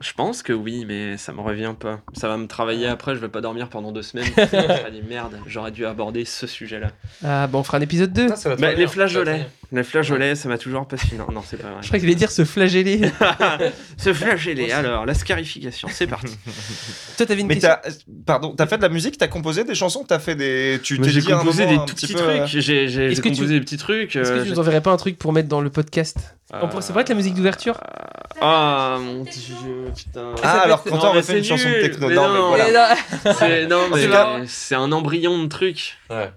Je 0.00 0.12
pense 0.12 0.42
que 0.42 0.52
oui, 0.52 0.84
mais 0.86 1.16
ça 1.16 1.32
me 1.32 1.40
revient 1.40 1.74
pas. 1.78 2.00
Ça 2.12 2.28
va 2.28 2.36
me 2.36 2.46
travailler 2.46 2.88
après, 2.88 3.14
je 3.14 3.20
vais 3.20 3.28
pas 3.28 3.40
dormir 3.40 3.68
pendant 3.68 3.92
deux 3.92 4.02
semaines. 4.02 4.26
je 4.36 4.84
me 4.84 4.90
dis 4.90 5.02
merde, 5.02 5.38
j'aurais 5.46 5.70
dû 5.70 5.86
aborder 5.86 6.24
ce 6.24 6.46
sujet-là. 6.46 6.90
Ah, 7.24 7.46
bon, 7.46 7.60
on 7.60 7.62
fera 7.62 7.78
un 7.78 7.80
épisode 7.80 8.12
2. 8.12 8.28
Ah, 8.30 8.36
ça 8.36 8.50
va 8.50 8.56
te 8.56 8.60
Bah, 8.60 8.74
les 8.74 8.86
ça 8.86 8.94
va 8.96 9.24
te 9.24 9.44
Les 9.74 9.82
flageolets, 9.82 10.36
ça 10.36 10.48
m'a 10.48 10.56
toujours 10.56 10.86
passionné. 10.86 11.18
Non, 11.18 11.32
non, 11.32 11.42
c'est 11.44 11.56
pas 11.56 11.68
vrai. 11.68 11.78
Je 11.82 11.88
crois 11.88 11.98
qu'il 11.98 12.06
allait 12.08 12.14
dire 12.14 12.30
se 12.30 12.44
flageller. 12.44 13.00
Ce 13.96 14.14
flageolet, 14.14 14.70
alors, 14.72 15.04
la 15.04 15.14
scarification, 15.14 15.88
c'est 15.90 16.06
parti. 16.06 16.38
Toi, 17.16 17.26
t'avais 17.26 17.40
une 17.40 17.48
Mais 17.48 17.54
question 17.54 17.74
t'as, 17.82 17.90
pardon, 18.24 18.54
t'as 18.56 18.66
fait 18.66 18.76
de 18.76 18.82
la 18.82 18.88
musique, 18.88 19.18
t'as 19.18 19.26
composé 19.26 19.64
des 19.64 19.74
chansons, 19.74 20.04
t'as 20.06 20.20
fait 20.20 20.36
des, 20.36 20.78
tu 20.82 21.00
t'es 21.00 21.10
j'ai 21.10 21.22
composé 21.22 21.66
moment 21.66 21.80
des 21.84 21.86
tout 21.90 21.94
petit 21.96 22.06
petits 22.06 22.14
peu, 22.14 22.20
euh, 22.22 22.46
trucs. 22.46 22.60
J'ai 22.62 23.14
que 23.14 23.28
composé 23.28 23.54
des 23.54 23.60
petits 23.60 23.76
trucs. 23.76 24.14
Est-ce 24.14 24.30
que 24.30 24.36
euh, 24.38 24.44
tu 24.44 24.50
nous 24.50 24.58
enverrais 24.60 24.80
pas 24.80 24.92
un 24.92 24.96
truc 24.96 25.18
pour 25.18 25.32
mettre 25.32 25.48
dans 25.48 25.60
le 25.60 25.70
podcast 25.70 26.36
On 26.52 26.68
pourrait- 26.68 26.82
Ça 26.82 26.88
pourrait 26.92 27.02
être 27.02 27.08
la 27.08 27.14
musique 27.16 27.34
d'ouverture 27.34 27.80
Ah 28.40 28.98
mon 29.00 29.24
dieu, 29.24 29.90
putain. 29.96 30.34
Ah, 30.42 30.60
alors 30.60 30.84
quand 30.84 31.04
on 31.04 31.12
refait 31.12 31.38
une 31.38 31.44
c'est 31.44 31.50
chanson 31.50 31.68
de 31.68 31.80
techno, 31.80 32.10
non, 32.10 32.28
mais 32.28 32.38
non. 32.38 32.48
voilà. 32.50 32.96
C'est 33.24 33.68
C'est 34.46 34.46
c'est 34.46 34.74
un 34.76 34.92
embryon 34.92 35.42
de 35.42 35.48
truc. 35.48 35.98
Ouais. 36.10 36.30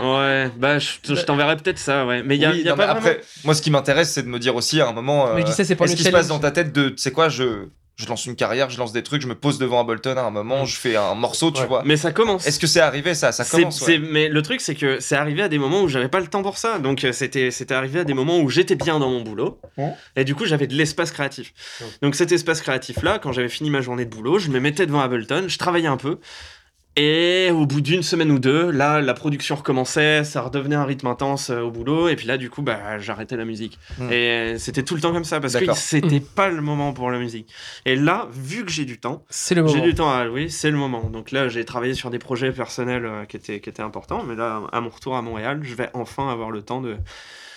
Ouais, 0.00 0.50
bah 0.56 0.78
je, 0.78 0.88
je 1.02 1.22
t'enverrai 1.22 1.56
peut-être 1.56 1.78
ça, 1.78 2.06
ouais. 2.06 2.22
Mais 2.22 2.36
il 2.36 2.40
y 2.42 2.44
a, 2.44 2.50
Oui, 2.50 2.62
y 2.62 2.68
a 2.68 2.70
non, 2.72 2.76
pas 2.76 2.84
vraiment. 2.86 3.00
après, 3.00 3.20
moi, 3.44 3.54
ce 3.54 3.62
qui 3.62 3.70
m'intéresse, 3.70 4.12
c'est 4.12 4.22
de 4.22 4.28
me 4.28 4.38
dire 4.38 4.54
aussi 4.54 4.80
à 4.80 4.88
un 4.88 4.92
moment, 4.92 5.26
Mais 5.34 5.40
je 5.40 5.46
euh, 5.46 5.48
dis 5.50 5.52
ça, 5.52 5.64
c'est 5.64 5.74
pour 5.74 5.86
est-ce 5.86 5.94
le 5.94 5.96
qu'il 5.96 6.06
se 6.06 6.10
passe 6.12 6.28
dans 6.28 6.38
ta 6.38 6.50
tête 6.52 6.72
de, 6.72 6.90
tu 6.90 6.98
sais 6.98 7.10
quoi, 7.10 7.28
je, 7.28 7.66
je 7.96 8.06
lance 8.06 8.26
une 8.26 8.36
carrière, 8.36 8.70
je 8.70 8.78
lance 8.78 8.92
des 8.92 9.02
trucs, 9.02 9.22
je 9.22 9.26
me 9.26 9.34
pose 9.34 9.58
devant 9.58 9.80
Ableton 9.80 10.16
à 10.16 10.22
un 10.22 10.30
moment, 10.30 10.64
je 10.64 10.76
fais 10.76 10.94
un 10.96 11.14
morceau, 11.14 11.50
tu 11.50 11.60
Ouais. 11.62 11.66
vois. 11.66 11.82
Mais 11.84 11.96
ça 11.96 12.12
commence. 12.12 12.46
Est-ce 12.46 12.58
que 12.60 12.66
c'est 12.68 12.80
arrivé 12.80 13.14
ça? 13.14 13.32
Ça 13.32 13.42
C'est- 13.44 13.56
commence. 13.58 13.78
c'est- 13.80 13.98
ouais. 13.98 14.08
mais 14.10 14.28
le 14.28 14.42
truc, 14.42 14.60
c'est 14.60 14.74
que 14.76 15.00
c'est 15.00 15.16
arrivé 15.16 15.42
à 15.42 15.48
des 15.48 15.58
moments 15.58 15.82
où 15.82 15.88
j'avais 15.88 16.08
pas 16.08 16.20
le 16.20 16.26
temps 16.28 16.42
pour 16.42 16.56
ça. 16.58 16.78
Donc, 16.78 17.02
euh, 17.04 17.12
c'était 17.12 17.50
c'était 17.50 17.74
arrivé 17.74 18.00
à 18.00 18.04
des 18.04 18.14
moments 18.14 18.38
où 18.38 18.48
j'étais 18.50 18.74
bien 18.76 18.98
dans 19.00 19.10
mon 19.10 19.22
boulot. 19.22 19.60
Ouais. 19.76 19.92
Et 20.16 20.24
du 20.24 20.34
coup, 20.36 20.44
j'avais 20.44 20.66
de 20.68 20.74
l'espace 20.74 21.10
créatif. 21.10 21.52
Donc, 22.00 22.14
cet 22.14 22.30
espace 22.32 22.60
créatif-là, 22.62 23.18
quand 23.20 23.32
j'avais 23.32 23.48
fini 23.48 23.70
ma 23.70 23.80
journée 23.80 24.04
de 24.04 24.10
boulot, 24.10 24.38
je 24.38 24.50
me 24.50 24.60
mettais 24.60 24.86
devant 24.86 25.00
Ableton, 25.00 25.44
je 25.48 25.58
travaillais 25.58 25.88
un 25.88 25.96
peu. 25.96 26.18
Et 26.96 27.50
au 27.50 27.66
bout 27.66 27.80
d'une 27.80 28.04
semaine 28.04 28.30
ou 28.30 28.38
deux, 28.38 28.70
là, 28.70 29.00
la 29.00 29.14
production 29.14 29.56
recommençait, 29.56 30.22
ça 30.22 30.42
redevenait 30.42 30.76
un 30.76 30.84
rythme 30.84 31.08
intense 31.08 31.50
euh, 31.50 31.60
au 31.60 31.70
boulot. 31.70 32.08
Et 32.08 32.14
puis 32.14 32.28
là, 32.28 32.36
du 32.36 32.50
coup, 32.50 32.62
bah, 32.62 32.98
j'arrêtais 33.00 33.36
la 33.36 33.44
musique. 33.44 33.80
Hmm. 33.98 34.12
Et 34.12 34.30
euh, 34.30 34.58
c'était 34.58 34.84
tout 34.84 34.94
le 34.94 35.00
temps 35.00 35.12
comme 35.12 35.24
ça 35.24 35.40
parce 35.40 35.56
que 35.56 35.74
c'était 35.74 36.20
pas 36.20 36.48
le 36.48 36.60
moment 36.60 36.92
pour 36.92 37.10
la 37.10 37.18
musique. 37.18 37.52
Et 37.84 37.96
là, 37.96 38.28
vu 38.32 38.64
que 38.64 38.70
j'ai 38.70 38.84
du 38.84 39.00
temps, 39.00 39.24
j'ai 39.28 39.56
moment. 39.56 39.82
du 39.82 39.94
temps 39.94 40.10
à 40.10 40.18
allouer, 40.18 40.48
c'est 40.48 40.70
le 40.70 40.76
moment. 40.76 41.10
Donc 41.10 41.32
là, 41.32 41.48
j'ai 41.48 41.64
travaillé 41.64 41.94
sur 41.94 42.10
des 42.10 42.20
projets 42.20 42.52
personnels 42.52 43.04
euh, 43.04 43.24
qui, 43.24 43.38
étaient, 43.38 43.58
qui 43.58 43.68
étaient 43.68 43.82
importants, 43.82 44.22
mais 44.22 44.36
là, 44.36 44.62
à 44.72 44.80
mon 44.80 44.90
retour 44.90 45.16
à 45.16 45.22
Montréal, 45.22 45.60
je 45.62 45.74
vais 45.74 45.90
enfin 45.94 46.30
avoir 46.30 46.52
le 46.52 46.62
temps 46.62 46.80
de... 46.80 46.96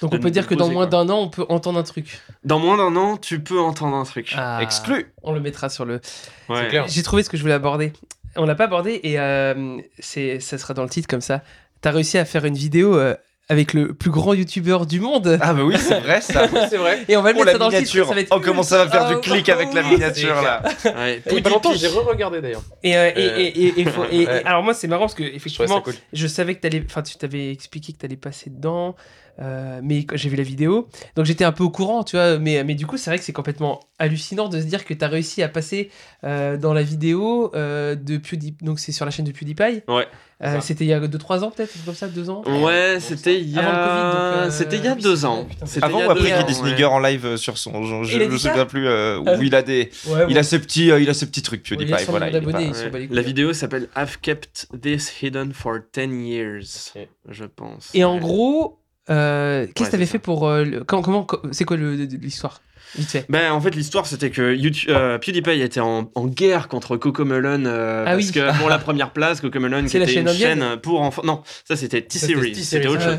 Donc 0.01 0.13
on 0.13 0.19
peut 0.19 0.29
dire 0.29 0.45
que 0.45 0.53
dans 0.53 0.69
moins 0.69 0.85
d'un 0.85 1.09
an, 1.09 1.21
on 1.21 1.29
peut 1.29 1.45
entendre 1.49 1.79
un 1.79 1.83
truc. 1.83 2.19
Dans 2.43 2.59
moins 2.59 2.77
d'un 2.77 2.95
an, 2.95 3.17
tu 3.17 3.39
peux 3.39 3.59
entendre 3.59 3.95
un 3.95 4.03
truc. 4.03 4.33
Ah, 4.37 4.59
Exclu. 4.61 5.11
On 5.23 5.33
le 5.33 5.39
mettra 5.39 5.69
sur 5.69 5.85
le. 5.85 6.01
Ouais. 6.49 6.69
J'ai 6.87 7.01
trouvé 7.01 7.23
ce 7.23 7.31
que 7.31 7.37
je 7.37 7.41
voulais 7.41 7.55
aborder. 7.55 7.93
On 8.37 8.45
l'a 8.45 8.55
pas 8.55 8.65
abordé 8.65 8.99
et 9.03 9.19
euh, 9.19 9.77
c'est, 9.99 10.39
ça 10.39 10.57
sera 10.57 10.73
dans 10.73 10.83
le 10.83 10.89
titre 10.89 11.07
comme 11.07 11.21
ça. 11.21 11.41
T'as 11.81 11.91
réussi 11.91 12.17
à 12.17 12.25
faire 12.25 12.45
une 12.45 12.55
vidéo 12.55 12.95
euh, 12.97 13.15
avec 13.49 13.73
le 13.73 13.93
plus 13.93 14.09
grand 14.11 14.33
youtubeur 14.33 14.85
du 14.85 14.99
monde. 14.99 15.37
Ah 15.41 15.53
bah 15.53 15.63
oui, 15.63 15.75
c'est 15.79 15.99
vrai 16.01 16.19
ça. 16.21 16.47
C'est 16.69 16.77
vrai. 16.77 17.05
Et 17.07 17.15
on 17.15 17.21
va 17.21 17.31
le 17.31 17.37
Oh 17.39 17.45
mettre 17.45 17.45
la 17.45 17.51
ça 17.53 17.57
dans 17.59 17.69
le 17.69 17.77
titre. 17.77 17.93
miniature. 17.93 18.07
Ça 18.09 18.13
va 18.15 18.19
être 18.21 18.27
Oh 18.35 18.39
comment 18.43 18.63
ça 18.63 18.83
va 18.83 18.91
faire 18.91 19.07
du 19.09 19.17
clic 19.21 19.47
avec 19.49 19.73
la 19.73 19.83
miniature 19.83 20.41
là. 20.41 20.63
Ouais. 20.85 21.21
A 21.25 21.41
pas 21.41 21.49
longtemps, 21.49 21.73
j'ai 21.73 21.87
re-regardé 21.87 22.41
d'ailleurs. 22.41 22.63
Et, 22.83 22.97
euh, 22.97 23.11
et, 23.15 23.25
et, 23.25 23.67
et- 23.67 23.81
et 23.81 23.85
faut- 23.85 24.05
et- 24.11 24.23
et- 24.23 24.27
alors 24.45 24.63
moi 24.63 24.73
c'est 24.73 24.87
marrant 24.87 25.03
parce 25.03 25.13
que 25.15 25.23
effectivement 25.23 25.81
cool. 25.81 25.93
je 26.13 26.27
savais 26.27 26.55
que 26.55 26.61
t'allais 26.61 26.83
enfin 26.85 27.01
tu 27.03 27.15
t'avais 27.17 27.51
expliqué 27.51 27.93
que 27.93 27.97
t'allais 27.99 28.17
passer 28.17 28.49
dedans 28.49 28.95
euh, 29.39 29.79
mais 29.83 30.03
quand 30.05 30.17
j'ai 30.17 30.29
vu 30.29 30.35
la 30.35 30.43
vidéo, 30.43 30.87
donc 31.15 31.25
j'étais 31.25 31.45
un 31.45 31.51
peu 31.51 31.63
au 31.63 31.69
courant, 31.69 32.03
tu 32.03 32.15
vois. 32.15 32.39
Mais, 32.39 32.63
mais 32.63 32.75
du 32.75 32.85
coup, 32.87 32.97
c'est 32.97 33.09
vrai 33.09 33.17
que 33.19 33.23
c'est 33.23 33.33
complètement 33.33 33.79
hallucinant 33.99 34.47
de 34.49 34.59
se 34.59 34.65
dire 34.65 34.85
que 34.85 34.93
tu 34.93 35.03
as 35.03 35.07
réussi 35.07 35.41
à 35.43 35.49
passer 35.49 35.89
euh, 36.23 36.57
dans 36.57 36.73
la 36.73 36.83
vidéo 36.83 37.51
euh, 37.55 37.95
de 37.95 38.17
PewDiePie. 38.17 38.63
Donc 38.65 38.79
c'est 38.79 38.91
sur 38.91 39.05
la 39.05 39.11
chaîne 39.11 39.25
de 39.25 39.31
PewDiePie. 39.31 39.83
Ouais. 39.87 40.07
Euh, 40.43 40.59
c'était 40.61 40.85
il 40.85 40.89
y 40.89 40.93
a 40.93 40.99
2-3 40.99 41.39
ans 41.43 41.49
peut-être, 41.49 41.73
comme 41.83 41.95
ça, 41.95 42.07
2 42.07 42.29
ans. 42.29 42.43
Ouais, 42.45 42.97
c'était 42.99 43.39
il 43.41 43.49
y 43.49 43.57
Avant 43.57 43.71
le 43.71 43.75
Covid, 43.75 43.89
a, 43.89 44.11
donc, 44.11 44.47
euh, 44.47 44.51
c'était 44.51 44.77
il 44.77 44.85
y 44.85 44.87
a 44.87 44.93
oui, 44.93 45.01
deux 45.01 45.15
c'est 45.15 45.25
ans. 45.25 45.47
Avant 45.81 45.97
il 45.97 46.01
y 46.01 46.03
a 46.03 46.07
ou 46.07 46.11
après 46.11 46.23
qu'il 46.25 46.45
ouais. 46.45 46.53
Snigger 46.53 46.85
en 46.85 46.99
live 46.99 47.37
sur 47.37 47.57
son. 47.57 48.03
Je, 48.03 48.19
ça 48.37 48.37
souviens 48.49 48.65
plus 48.67 48.87
euh, 48.87 49.17
où 49.17 49.41
il 49.41 49.55
a 49.55 49.63
des. 49.63 49.89
Ouais, 50.05 50.25
Il 50.29 50.35
bon. 50.35 50.39
a 50.39 50.43
ses 50.43 50.59
petits, 50.59 50.91
euh, 50.91 50.99
il 50.99 51.09
a 51.09 51.15
ses 51.15 51.25
petits 51.25 51.41
trucs, 51.41 51.61
Ouais, 51.71 51.77
il 51.79 51.87
PewDiePie. 51.87 52.05
voilà, 52.09 52.29
il 52.29 52.91
pas-. 52.91 52.99
La 53.09 53.21
vidéo 53.23 53.51
s'appelle 53.53 53.87
I've 53.95 54.19
kept 54.21 54.67
this 54.79 55.11
hidden 55.23 55.53
for 55.53 55.79
10 55.91 56.11
years, 56.29 56.93
je 57.29 57.45
pense. 57.45 57.89
Et 57.95 58.03
en 58.03 58.13
Ouais. 58.13 58.19
gros, 58.19 58.79
euh, 59.09 59.65
qu'est-ce 59.67 59.83
Ouais, 59.83 59.85
que 59.87 59.91
t'avais 59.91 60.05
c'est 60.05 60.11
fait 60.13 60.19
pour. 60.19 60.47
euh, 60.47 60.63
le- 60.63 60.83
comment, 60.83 61.01
comment, 61.01 61.23
co- 61.23 61.41
c'est 61.51 61.65
quoi 61.65 61.77
l'histoire 61.77 62.61
Vite 62.97 63.09
fait? 63.09 63.25
Ben, 63.29 63.51
en 63.51 63.59
fait, 63.59 63.71
l'histoire, 63.75 64.07
c'était 64.07 64.29
que 64.31 64.55
YouTube, 64.55 64.89
euh, 64.91 65.17
PewDiePie 65.17 65.61
était 65.61 65.81
en, 65.81 66.09
en 66.15 66.25
guerre 66.25 66.67
contre 66.69 66.95
Cocomelon. 66.95 67.65
Ah 67.65 68.03
parce 68.05 68.17
oui. 68.17 68.31
que, 68.31 68.57
bon, 68.59 68.67
la 68.69 68.77
première 68.79 69.11
place, 69.11 69.41
Cocomelon, 69.41 69.85
qui 69.85 69.97
était 69.97 70.07
chaîne 70.07 70.21
une 70.23 70.29
indienne 70.29 70.59
chaîne 70.61 70.77
pour 70.77 71.01
enfants. 71.01 71.21
Non, 71.25 71.43
ça, 71.67 71.75
c'était 71.75 72.01
T-Series. 72.01 72.55
C'était 72.55 72.87
autre 72.87 73.01
chose. 73.01 73.17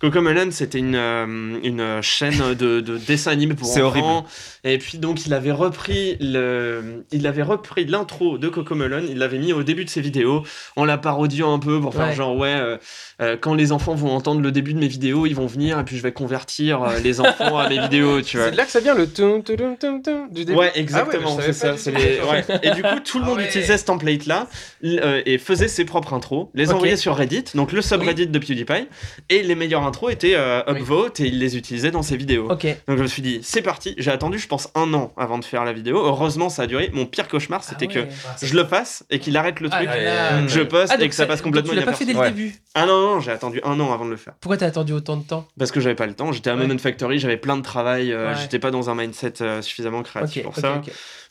Cocomelon, 0.00 0.48
c'était 0.50 0.78
une, 0.78 0.94
euh, 0.96 1.58
une 1.62 2.02
chaîne 2.02 2.54
de, 2.54 2.80
de 2.80 2.98
dessins 2.98 3.30
animés 3.32 3.54
pour 3.54 3.66
C'est 3.68 3.82
enfants. 3.82 4.24
Et 4.64 4.78
puis, 4.78 4.98
donc, 4.98 5.26
il 5.26 5.32
avait 5.34 5.52
repris 5.52 6.16
le, 6.20 7.04
il 7.12 7.26
avait 7.26 7.42
repris 7.42 7.84
l'intro 7.84 8.38
de 8.38 8.48
Cocomelon, 8.48 9.02
il 9.08 9.18
l'avait 9.18 9.38
mis 9.38 9.52
au 9.52 9.62
début 9.62 9.84
de 9.84 9.90
ses 9.90 10.00
vidéos, 10.00 10.42
en 10.76 10.84
la 10.84 10.98
parodiant 10.98 11.52
un 11.54 11.58
peu 11.58 11.80
pour 11.80 11.94
faire 11.94 12.04
Ouais. 12.08 12.14
genre, 12.14 12.36
ouais, 12.36 12.48
euh, 12.48 12.76
euh, 13.22 13.36
quand 13.40 13.54
les 13.54 13.72
enfants 13.72 13.94
vont 13.94 14.10
entendre 14.10 14.40
le 14.42 14.52
début 14.52 14.74
de 14.74 14.78
mes 14.78 14.88
vidéos, 14.88 15.26
ils 15.26 15.34
vont 15.34 15.46
venir 15.46 15.78
et 15.78 15.84
puis 15.84 15.96
je 15.96 16.02
vais 16.02 16.12
convertir 16.12 16.82
euh, 16.82 16.98
les 17.02 17.20
enfants 17.20 17.56
à 17.58 17.68
mes 17.68 17.78
vidéos, 17.80 18.20
tu 18.20 18.36
vois. 18.36 18.50
C'est 18.50 18.56
là 18.56 18.64
que 18.64 18.70
ça 18.70 18.80
vient 18.80 18.94
le 18.94 19.06
tum 19.06 19.42
tum 19.42 19.76
tum 19.78 20.02
tum 20.02 20.28
du 20.30 20.44
début. 20.44 20.58
Ouais, 20.58 20.70
Ah 20.74 20.78
exactement, 20.78 21.36
ouais, 21.36 21.42
je 21.46 21.52
c'est 21.52 21.52
savais 21.52 21.76
ça. 21.78 21.90
pas 21.92 21.92
c'est 21.92 21.92
du 21.92 21.96
les- 21.98 22.18
tout. 22.18 22.28
ouais. 22.28 22.60
Et 22.62 22.70
du 22.72 22.82
coup, 22.82 23.00
tout 23.04 23.18
le 23.18 23.24
Ah 23.24 23.28
monde 23.28 23.38
ouais. 23.38 23.46
utilisait 23.46 23.78
ce 23.78 23.84
template-là 23.84 24.48
euh, 24.84 25.22
et 25.24 25.38
faisait 25.38 25.68
ses 25.68 25.84
propres 25.84 26.12
intros, 26.14 26.48
les 26.54 26.68
Ok. 26.70 26.74
envoyait 26.76 26.96
sur 26.96 27.14
Reddit, 27.16 27.44
donc 27.54 27.72
le 27.72 27.80
subreddit 27.82 28.26
de 28.26 28.38
PewDiePie, 28.38 28.88
et 29.30 29.42
les 29.42 29.54
intros 29.86 30.12
étaient 30.12 30.34
euh, 30.34 30.62
Oui. 30.68 30.80
upvote 30.80 31.20
et 31.20 31.26
il 31.26 31.38
les 31.38 31.56
utilisait 31.56 31.90
dans 31.90 32.02
ses 32.02 32.16
vidéos. 32.16 32.50
Ok. 32.50 32.66
Donc 32.88 32.96
je 32.98 33.02
me 33.02 33.06
suis 33.06 33.22
dit, 33.22 33.40
c'est 33.42 33.62
parti. 33.62 33.94
J'ai 33.98 34.10
attendu, 34.10 34.38
je 34.38 34.46
pense, 34.48 34.68
un 34.74 34.92
an 34.94 35.12
avant 35.16 35.38
de 35.38 35.44
faire 35.44 35.64
la 35.64 35.72
vidéo. 35.72 35.98
Heureusement, 36.04 36.48
ça 36.48 36.62
a 36.62 36.66
duré. 36.66 36.90
Mon 36.92 37.06
pire 37.06 37.28
cauchemar, 37.28 37.62
c'était 37.64 37.88
Ah 37.90 37.98
ouais. 38.00 38.08
que 38.40 38.46
je 38.46 38.54
le 38.54 38.64
fasse 38.64 39.04
et 39.10 39.18
qu'il 39.18 39.36
arrête 39.36 39.60
le 39.60 39.68
Ah 39.72 39.76
truc, 39.76 39.88
là 39.88 40.02
là. 40.40 40.46
Je 40.46 40.60
poste 40.60 40.90
Ah, 40.92 40.96
et 40.96 40.98
donc 40.98 41.08
que 41.10 41.14
ça 41.14 41.26
passe 41.26 41.42
complètement 41.42 41.70
Tu 41.72 41.76
l'as 41.78 41.84
pas 41.84 41.92
fait 41.94 42.04
dès 42.04 42.12
le 42.12 42.18
Ouais. 42.18 42.30
début. 42.30 42.54
Ah 42.74 42.86
non, 42.86 43.00
non, 43.00 43.20
j'ai 43.20 43.30
attendu 43.30 43.60
un 43.64 43.78
an 43.80 43.92
avant 43.92 44.04
de 44.04 44.10
le 44.10 44.16
faire. 44.16 44.34
Pourquoi 44.40 44.56
t'as 44.56 44.66
attendu 44.66 44.92
autant 44.92 45.16
de 45.16 45.24
temps? 45.24 45.46
Parce 45.58 45.70
que 45.70 45.80
j'avais 45.80 45.94
pas 45.94 46.06
le 46.06 46.14
temps. 46.14 46.32
J'étais 46.32 46.50
à 46.50 46.54
Ouais. 46.56 46.66
Moment 46.66 46.78
Factory, 46.78 47.18
j'avais 47.18 47.36
plein 47.36 47.56
de 47.56 47.62
travail. 47.62 48.12
euh, 48.12 48.30
Ouais. 48.32 48.38
J'étais 48.40 48.58
pas 48.58 48.70
dans 48.70 48.90
un 48.90 48.94
mindset 48.94 49.34
euh, 49.42 49.60
suffisamment 49.62 50.02
créatif 50.02 50.42
pour 50.42 50.56
ça. 50.56 50.80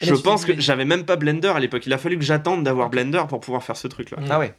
Et 0.01 0.05
Je 0.05 0.13
pense 0.15 0.45
que 0.45 0.59
j'avais 0.59 0.85
même 0.85 1.05
pas 1.05 1.15
Blender 1.15 1.47
à 1.49 1.59
l'époque. 1.59 1.85
Il 1.85 1.93
a 1.93 1.97
fallu 1.97 2.17
que 2.17 2.23
j'attende 2.25 2.63
d'avoir 2.63 2.89
Blender 2.89 3.23
pour 3.29 3.39
pouvoir 3.39 3.63
faire 3.63 3.77
ce 3.77 3.87
truc-là. 3.87 4.17
Ah 4.29 4.39
ouais. 4.39 4.53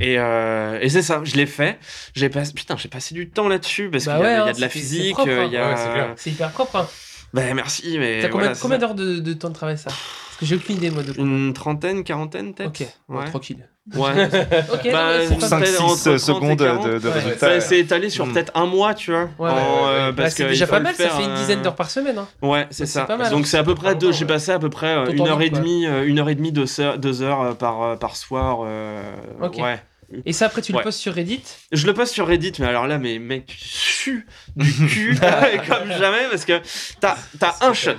Et, 0.00 0.18
euh, 0.18 0.78
et 0.80 0.88
c'est 0.88 1.02
ça, 1.02 1.20
je 1.24 1.34
l'ai 1.36 1.46
fait. 1.46 1.78
J'ai 2.14 2.28
passé, 2.28 2.52
putain, 2.52 2.76
j'ai 2.76 2.88
passé 2.88 3.14
du 3.14 3.30
temps 3.30 3.48
là-dessus 3.48 3.90
parce 3.90 4.06
Bah 4.06 4.16
qu'il 4.16 4.20
y, 4.20 4.24
ouais, 4.26 4.34
a 4.34 4.44
hein, 4.44 4.52
de 4.52 4.60
la 4.60 4.68
c'est 4.68 4.68
physique, 4.68 5.16
euh, 5.26 5.46
a. 5.46 6.08
Ouais, 6.08 6.14
c'est 6.16 6.30
hyper 6.30 6.50
propre. 6.50 6.76
Hein. 6.76 6.88
Bah 7.34 7.54
merci, 7.54 7.96
mais. 7.98 8.20
T'as 8.20 8.28
combien, 8.28 8.52
voilà, 8.52 8.78
d'heures 8.78 8.94
de, 8.94 9.18
de 9.18 9.32
temps 9.32 9.48
de 9.48 9.54
travail 9.54 9.78
ça? 9.78 9.90
Parce 9.90 10.36
que 10.38 10.46
j'ai 10.46 10.56
aucune 10.56 10.76
idée 10.76 10.90
moi 10.90 11.02
de. 11.02 11.14
Une 11.18 11.52
trentaine, 11.52 12.04
quarantaine 12.04 12.54
peut-être? 12.54 12.80
Ok, 12.82 12.86
Ouais. 13.08 13.24
tranquille. 13.26 13.68
Ouais. 13.96 14.10
Ok, 14.72 14.84
non, 14.84 14.92
Bah, 14.92 15.08
mais 15.18 15.26
c'est 15.26 15.38
pas- 15.40 15.48
cinq- 15.48 15.64
5-6 15.64 15.80
entre 15.80 16.04
30 16.04 16.06
et 16.14 16.18
secondes 16.18 16.56
de, 16.58 16.64
40. 16.64 16.86
de 16.88 17.08
Ouais. 17.08 17.12
résultats. 17.14 17.38
Ça 17.38 17.60
s'est 17.60 17.78
étalé 17.80 18.10
sur 18.10 18.26
Mm. 18.26 18.32
peut-être 18.32 18.52
un 18.54 18.66
mois, 18.66 18.94
tu 18.94 19.10
vois. 19.10 19.22
Ouais, 19.40 19.50
en, 19.50 19.54
ouais, 19.54 19.60
euh, 19.88 20.12
Bah, 20.12 20.22
parce 20.22 20.34
c'est 20.36 20.44
que 20.44 20.48
déjà 20.50 20.66
pas 20.68 20.78
mal, 20.80 20.94
ça 20.94 21.02
faire, 21.08 21.16
fait 21.16 21.24
une 21.24 21.34
dizaine 21.34 21.62
d'heures 21.62 21.74
par 21.74 21.90
semaine. 21.90 22.16
Hein. 22.18 22.28
Ouais, 22.42 22.66
c'est 22.70 22.86
C'est 22.86 22.92
ça. 23.00 23.04
pas 23.06 23.16
mal, 23.16 23.30
Donc 23.30 23.40
hein. 23.42 23.46
c'est 23.46 23.58
à 23.58 23.64
peu 23.64 23.74
près 23.74 23.94
deux. 23.96 24.12
J'ai 24.12 24.20
ouais. 24.24 24.28
passé 24.28 24.52
à 24.52 24.58
peu 24.60 24.70
près 24.70 24.94
euh, 24.96 25.06
une 25.12 25.26
heure 25.26 25.42
et 25.42 25.50
demie, 25.50 25.86
euh, 25.86 26.06
une 26.06 26.20
heure 26.20 26.28
et 26.28 26.34
demie, 26.36 26.52
deux 26.52 26.80
heures, 26.80 26.96
deux 26.98 27.22
heures 27.22 27.40
euh, 27.42 27.52
par 27.54 27.98
par 27.98 28.14
soir. 28.16 28.60
euh. 28.64 29.02
Ouais. 29.40 29.80
Et 30.26 30.32
ça 30.32 30.46
après 30.46 30.62
tu 30.62 30.72
le 30.72 30.78
Ouais. 30.78 30.84
postes 30.84 30.98
sur 30.98 31.14
Reddit. 31.14 31.42
Je 31.72 31.86
le 31.86 31.94
poste 31.94 32.12
sur 32.12 32.26
Reddit, 32.26 32.52
mais 32.58 32.66
alors 32.66 32.86
là, 32.86 32.98
mais 32.98 33.18
mec, 33.18 33.46
tu 33.46 33.56
sues 33.58 34.26
du 34.56 34.70
cul 34.88 35.16
comme 35.68 35.88
jamais 35.98 36.24
parce 36.30 36.44
que 36.44 36.60
t'as 37.00 37.16
t'as 37.38 37.54
un 37.62 37.72
shot, 37.72 37.92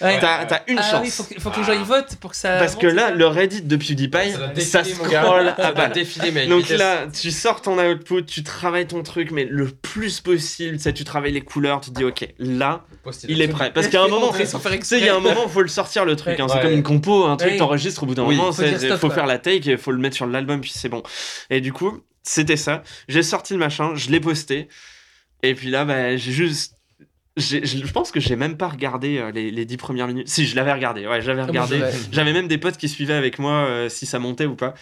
Ouais. 0.00 0.18
t'as 0.20 0.44
t'as 0.46 0.60
une 0.68 0.78
ah 0.78 0.90
chance. 0.90 1.00
oui, 1.02 1.10
faut 1.10 1.22
que, 1.24 1.40
faut 1.40 1.50
que 1.50 1.58
les 1.60 1.64
gens 1.64 1.80
y 1.80 1.84
votent 1.84 2.16
pour 2.16 2.30
que 2.32 2.36
ça. 2.36 2.58
Parce 2.58 2.76
que 2.76 2.86
là, 2.86 3.10
le 3.10 3.26
Reddit 3.26 3.62
de 3.62 3.76
PewDiePie, 3.76 4.32
Ça 4.60 4.82
ça 4.82 4.84
scroll 4.84 5.54
à 5.58 5.72
balle. 5.72 5.92
défiler, 5.92 6.46
Donc 6.46 6.62
vitesse. 6.62 6.78
là, 6.78 7.06
tu 7.06 7.30
sors 7.30 7.62
ton 7.62 7.78
output, 7.78 8.22
tu 8.22 8.42
travailles 8.42 8.86
ton 8.86 9.02
truc, 9.02 9.30
mais 9.30 9.44
le 9.48 9.66
plus 9.68 10.20
possible, 10.20 10.76
tu 10.76 10.82
sais, 10.82 10.92
tu 10.92 11.04
travailles 11.04 11.32
les 11.32 11.40
couleurs, 11.42 11.80
tu 11.80 11.90
te 11.90 11.94
dis, 11.96 12.04
ok, 12.04 12.28
là, 12.38 12.84
il 13.28 13.40
est 13.42 13.48
prêt. 13.48 13.72
Parce 13.72 13.88
qu'à 13.88 14.02
un 14.02 14.08
moment, 14.08 14.32
tu 14.32 14.44
sais, 14.46 14.98
il 14.98 15.04
y 15.04 15.08
a 15.08 15.16
un 15.16 15.20
moment, 15.20 15.48
faut 15.48 15.62
le 15.62 15.68
sortir 15.68 16.04
le 16.04 16.16
truc. 16.16 16.34
Ouais. 16.36 16.40
hein. 16.42 16.46
C'est 16.48 16.56
Ouais. 16.56 16.62
comme 16.62 16.72
une 16.72 16.82
compo, 16.82 17.24
un 17.26 17.36
truc, 17.36 17.52
Ouais. 17.52 17.56
t'enregistres 17.58 18.02
au 18.02 18.06
bout 18.06 18.14
d'un 18.14 18.24
Oui. 18.24 18.36
moment, 18.36 18.52
Faut 18.52 18.62
c'est- 18.62 18.70
dire 18.70 18.78
stop, 18.80 18.98
faut 19.00 19.06
quoi. 19.08 19.16
faire 19.16 19.26
la 19.26 19.38
take, 19.38 19.70
il 19.70 19.78
faut 19.78 19.92
le 19.92 19.98
mettre 19.98 20.16
sur 20.16 20.26
l'album, 20.26 20.60
puis 20.60 20.72
c'est 20.74 20.88
bon. 20.88 21.02
Et 21.54 21.60
du 21.60 21.72
coup, 21.72 22.00
c'était 22.24 22.56
ça. 22.56 22.82
J'ai 23.06 23.22
sorti 23.22 23.52
le 23.52 23.60
machin, 23.60 23.94
je 23.94 24.10
l'ai 24.10 24.18
posté, 24.18 24.66
et 25.44 25.54
puis 25.54 25.70
là, 25.70 25.84
bah, 25.84 26.16
j'ai 26.16 26.32
juste. 26.32 26.74
Je 27.36 27.90
pense 27.92 28.10
que 28.12 28.20
j'ai 28.20 28.36
même 28.36 28.56
pas 28.56 28.68
regardé 28.68 29.18
euh, 29.18 29.30
les, 29.32 29.50
les 29.50 29.64
10 29.64 29.76
premières 29.76 30.06
minutes. 30.08 30.28
Si, 30.28 30.46
je 30.46 30.54
l'avais 30.56 30.72
regardé, 30.72 31.06
ouais, 31.06 31.20
j'avais 31.20 31.42
Ah, 31.42 31.46
regardé. 31.46 31.80
J'avais 32.12 32.32
même 32.32 32.48
des 32.48 32.58
potes 32.58 32.76
qui 32.76 32.88
suivaient 32.88 33.14
avec 33.14 33.38
moi 33.38 33.66
euh, 33.66 33.88
si 33.88 34.04
ça 34.06 34.18
montait 34.18 34.46
ou 34.46 34.56
pas. 34.56 34.74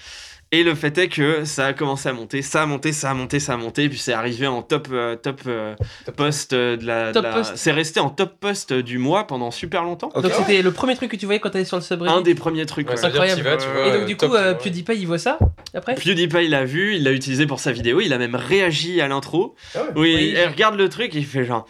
Et 0.55 0.65
le 0.65 0.74
fait 0.74 0.97
est 0.99 1.09
que 1.09 1.47
ça 1.47 1.66
a 1.66 1.73
commencé 1.73 2.11
à 2.11 2.12
monter, 2.12 2.43
ça 2.43 2.61
a 2.62 2.66
monté, 2.66 2.93
ça 2.93 3.11
a 3.11 3.15
monté, 3.15 3.41
ça 3.41 3.55
a 3.55 3.57
monté, 3.57 3.85
et 3.85 3.89
puis 3.89 3.99
c'est 3.99 4.12
arrivé 4.12 4.47
en 4.47 4.61
top, 4.61 4.89
euh, 4.93 5.16
top 5.16 5.41
euh, 5.47 5.74
post 6.15 6.53
euh, 6.53 6.77
de 6.77 6.87
la. 6.87 7.12
C'est 7.57 7.73
resté 7.73 8.01
en 8.01 8.11
top 8.11 8.39
post 8.39 8.74
du 8.74 8.99
mois 8.99 9.27
pendant 9.27 9.51
super 9.51 9.83
longtemps. 9.83 10.11
Donc 10.15 10.31
c'était 10.31 10.61
le 10.61 10.70
premier 10.70 10.95
truc 10.95 11.11
que 11.11 11.16
tu 11.16 11.24
voyais 11.24 11.41
quand 11.41 11.49
t'allais 11.49 11.65
sur 11.65 11.79
le 11.79 11.83
subreddit. 11.83 12.12
Un 12.15 12.20
des 12.20 12.35
premiers 12.35 12.66
trucs. 12.66 12.87
Ouais, 12.91 12.97
ouais. 13.01 13.05
Incroyable. 13.07 13.41
vas, 13.41 13.57
tu 13.57 13.66
Et 13.66 13.73
vois, 13.73 13.87
Et 13.87 13.93
donc 13.99 14.07
du 14.07 14.16
top, 14.19 14.29
coup, 14.31 14.37
euh, 14.37 14.53
ouais. 14.53 14.59
PewDiePie 14.59 14.93
il 14.99 15.07
voit 15.07 15.19
ça 15.19 15.39
après? 15.73 15.95
PewDiePie 15.95 16.49
l'a 16.49 16.66
vu, 16.66 16.97
il 16.97 17.05
l'a 17.05 17.12
utilisé 17.12 17.47
pour 17.47 17.59
sa 17.59 17.73
vidéo, 17.73 18.03
il 18.03 18.12
a 18.12 18.19
même 18.19 18.35
réagi 18.35 19.01
à 19.01 19.09
l'intro. 19.09 19.55
Ah 19.74 19.79
ouais. 19.79 19.89
Oui, 19.97 20.15
Oui. 20.15 20.35
il 20.37 20.47
regarde 20.49 20.77
le 20.77 20.91
truc, 20.91 21.15
il 21.15 21.24
fait 21.24 21.47
genre. 21.47 21.66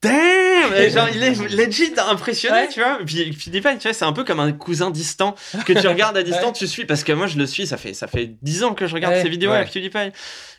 Damn! 0.00 0.74
Et 0.76 0.90
genre, 0.90 1.08
il 1.12 1.22
est 1.22 1.34
legit 1.66 1.92
impressionné, 1.98 2.54
Ouais. 2.54 2.68
tu 2.68 2.80
vois. 2.80 2.98
Puis 3.04 3.30
PewDiePie, 3.32 3.78
tu 3.78 3.88
vois, 3.88 3.92
c'est 3.92 4.04
un 4.04 4.12
peu 4.12 4.22
comme 4.22 4.38
un 4.38 4.52
cousin 4.52 4.90
distant 4.90 5.34
que 5.66 5.72
tu 5.72 5.86
regardes 5.88 6.16
à 6.16 6.22
distance, 6.22 6.56
tu 6.58 6.66
suis. 6.68 6.84
Parce 6.84 7.02
que 7.02 7.12
moi, 7.12 7.26
je 7.26 7.36
le 7.36 7.46
suis, 7.46 7.66
ça 7.66 7.76
fait, 7.76 7.94
ça 7.94 8.06
fait 8.06 8.36
10 8.42 8.62
ans 8.62 8.74
que 8.74 8.86
je 8.86 8.94
regarde 8.94 9.14
Ouais. 9.14 9.22
ses 9.22 9.28
vidéos 9.28 9.50
Ouais. 9.50 9.56
avec 9.56 9.72
PewDiePie. 9.72 10.12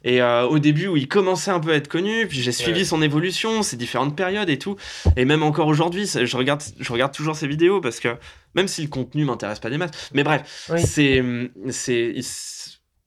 Et 0.03 0.21
euh, 0.21 0.43
au 0.45 0.59
début, 0.59 0.87
où 0.87 0.97
il 0.97 1.07
commençait 1.07 1.51
un 1.51 1.59
peu 1.61 1.71
à 1.71 1.75
être 1.75 1.87
connu, 1.87 2.27
puis 2.27 2.41
j'ai 2.41 2.51
suivi 2.51 2.79
Ouais. 2.79 2.85
son 2.85 3.01
évolution, 3.01 3.63
ses 3.63 3.77
différentes 3.77 4.15
périodes 4.15 4.49
et 4.49 4.59
tout. 4.59 4.75
Et 5.15 5.23
même 5.25 5.43
encore 5.43 5.67
aujourd'hui, 5.67 6.05
je 6.07 6.37
regarde, 6.37 6.61
je 6.77 6.91
regarde 6.91 7.13
toujours 7.13 7.35
ses 7.37 7.47
vidéos 7.47 7.79
parce 7.79 7.99
que 8.01 8.09
même 8.55 8.67
si 8.67 8.81
le 8.81 8.87
contenu 8.89 9.23
m'intéresse 9.25 9.59
pas 9.59 9.69
des 9.69 9.77
masses. 9.77 9.91
Mais 10.13 10.23
bref, 10.23 10.67
Oui. 10.69 10.81
c'est, 10.85 11.23
c'est, 11.71 12.13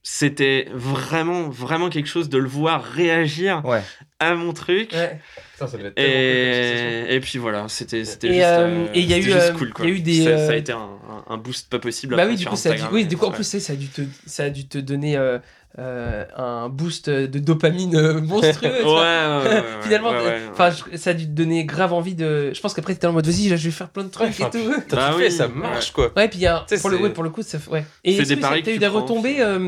c'était 0.03 0.66
vraiment, 0.73 1.49
vraiment 1.49 1.89
quelque 1.89 2.09
chose 2.09 2.29
de 2.29 2.39
le 2.39 2.49
voir 2.49 2.83
réagir 2.83 3.62
Ouais. 3.65 3.83
à 4.19 4.35
mon 4.35 4.53
truc. 4.53 4.93
Ouais. 4.93 5.20
Putain, 5.53 5.66
ça 5.69 5.77
devait 5.77 5.89
être 5.89 5.95
cool. 5.95 6.05
Et, 6.05 7.15
et 7.15 7.20
puis 7.20 7.39
voilà, 7.39 7.69
c'était 7.69 8.05
c'était 8.05 8.29
Et, 8.29 8.35
juste, 8.35 8.45
euh, 8.45 8.87
et 8.95 9.01
il 9.01 9.07
y 9.07 9.15
a 9.15 9.16
c'était 9.16 9.29
eu, 9.29 9.33
juste 9.33 9.51
euh, 9.53 9.59
cool, 9.59 9.73
quoi. 9.73 9.85
y 9.87 9.89
a 9.89 9.93
eu 9.93 10.01
des, 10.01 10.24
Ça, 10.24 10.31
euh, 10.31 10.47
ça 10.49 10.53
a 10.53 10.57
été 10.57 10.73
un, 10.73 11.37
boost 11.39 11.70
pas 11.70 11.79
possible. 11.79 12.16
Bah 12.16 12.27
oui, 12.27 12.35
du 12.37 12.45
coup, 12.47 12.57
ça 12.57 12.70
a 12.73 12.74
dû, 12.74 12.83
oui, 12.91 13.05
du 13.07 13.16
coup, 13.16 13.27
en 13.27 13.31
plus, 13.31 13.45
ça 13.45 13.73
a 13.73 13.77
dû 13.77 13.87
te, 13.89 14.03
ça 14.27 14.45
a 14.45 14.51
dû 14.51 14.66
te 14.66 14.79
donner 14.79 15.16
euh, 15.16 15.39
euh, 15.78 16.24
un 16.36 16.69
boost 16.69 17.09
de 17.09 17.39
dopamine 17.39 17.97
euh, 17.97 18.20
monstrueux. 18.20 18.70
Ouais, 18.85 18.90
ouais, 18.90 18.93
ouais, 18.93 19.51
ouais, 19.55 19.62
Finalement, 19.82 20.11
ouais, 20.11 20.40
enfin, 20.53 20.70
je- 20.70 20.97
ça 20.99 21.11
a 21.11 21.15
dû 21.15 21.24
te 21.27 21.31
donner 21.31 21.65
grave 21.65 21.93
envie 21.93 22.15
de. 22.15 22.53
Je 22.53 22.61
pense 22.61 22.74
qu'après, 22.74 22.93
t'étais 22.94 23.07
en 23.07 23.12
mode, 23.12 23.27
vas-y, 23.27 23.49
là, 23.49 23.57
je 23.57 23.65
vais 23.65 23.70
faire 23.70 23.89
plein 23.89 24.05
de 24.05 24.11
trucs 24.11 24.39
Ouais, 24.39 24.47
et 24.47 24.51
tout. 24.51 24.74
T'as 24.89 24.97
Bah 24.97 25.09
tout 25.12 25.16
oui, 25.19 25.24
fait, 25.24 25.31
ça 25.31 25.49
marche 25.49 25.93
quoi. 25.93 26.12
Ouais, 26.16 26.28
puis 26.28 26.39
il 26.40 26.43
y 26.43 26.47
a, 26.47 26.66
pour, 26.81 26.90
le, 26.90 27.12
pour 27.12 27.24
le 27.24 27.31
coup, 27.31 27.43
ça 27.43 27.59
fait. 27.59 27.70
Ouais. 27.70 27.85
Et 28.05 28.16
est-ce 28.16 28.28
des 28.28 28.36
que 28.36 28.40
paris 28.43 28.62
t'as 28.62 28.73
eu 28.73 28.78
des 28.78 28.86
retombées, 28.86 29.40
euh, 29.40 29.59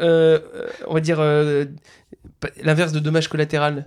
euh, 0.00 0.38
euh, 0.54 0.66
on 0.86 0.94
va 0.94 1.00
dire, 1.00 1.18
euh, 1.20 1.64
l'inverse 2.62 2.92
de 2.92 3.00
dommages 3.00 3.28
collatéraux 3.28 3.80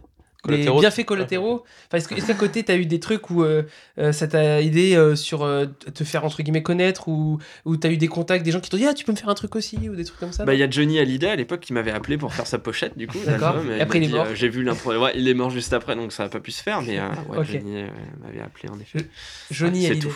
les 0.48 0.69
bienfaits 0.69 1.06
collatéraux. 1.06 1.64
Enfin, 1.88 1.98
est-ce 1.98 2.26
qu'à 2.28 2.34
côté, 2.34 2.64
tu 2.64 2.72
as 2.72 2.76
eu 2.76 2.86
des 2.86 2.99
trucs 2.99 3.30
où 3.30 3.44
euh, 3.44 3.64
euh, 3.99 4.11
ça 4.11 4.28
t'a 4.28 4.61
aidé 4.61 4.95
euh, 4.95 5.15
sur 5.15 5.44
euh, 5.44 5.65
te 5.65 6.03
faire 6.03 6.26
entre 6.26 6.41
guillemets 6.41 6.64
connaître 6.64 7.07
ou 7.07 7.40
tu 7.65 7.88
as 7.88 7.91
eu 7.91 7.98
des 7.98 8.07
contacts, 8.07 8.45
des 8.45 8.52
gens 8.52 8.60
qui 8.60 8.69
t'ont 8.69 8.78
dit 8.78 8.86
Ah, 8.86 8.94
tu 8.94 9.06
peux 9.06 9.11
me 9.11 9.18
faire 9.18 9.30
un 9.30 9.34
truc 9.36 9.56
aussi 9.56 9.78
ou 9.90 9.95
des 9.95 10.03
trucs 10.03 10.19
comme 10.19 10.32
ça 10.32 10.45
Bah, 10.45 10.53
il 10.53 10.60
y 10.60 10.64
a 10.64 10.69
Johnny 10.69 10.99
Hallyday 10.99 11.30
à 11.30 11.36
l'époque 11.36 11.61
qui 11.61 11.74
m'avait 11.74 11.91
appelé 11.91 12.18
pour 12.18 12.34
faire 12.34 12.48
sa 12.48 12.60
pochette, 12.60 12.98
du 12.98 13.07
coup. 13.07 13.18
D'accord. 13.26 13.56
d'album, 13.56 13.72
Et 13.72 13.82
après, 13.82 13.99
il 13.99 14.06
est 14.06 14.07
mort. 14.15 14.28
J'ai 14.34 14.49
vu 14.49 14.64
l'impro. 14.64 14.94
Ouais, 14.95 15.11
il 15.15 15.28
est 15.28 15.34
mort 15.34 15.49
juste 15.49 15.74
après, 15.74 15.95
donc 15.95 16.11
ça 16.11 16.24
n'a 16.24 16.30
pas 16.30 16.40
pu 16.40 16.52
se 16.52 16.61
faire, 16.64 16.82
mais 16.82 16.99
ouais. 16.99 17.45
Johnny 17.45 17.84
m'avait 18.22 18.41
appelé 18.41 18.69
en 18.69 18.80
effet. 18.80 19.07
Johnny 19.52 19.82
c'est 19.84 19.91
Hallyday. 19.91 20.07
tout. 20.07 20.15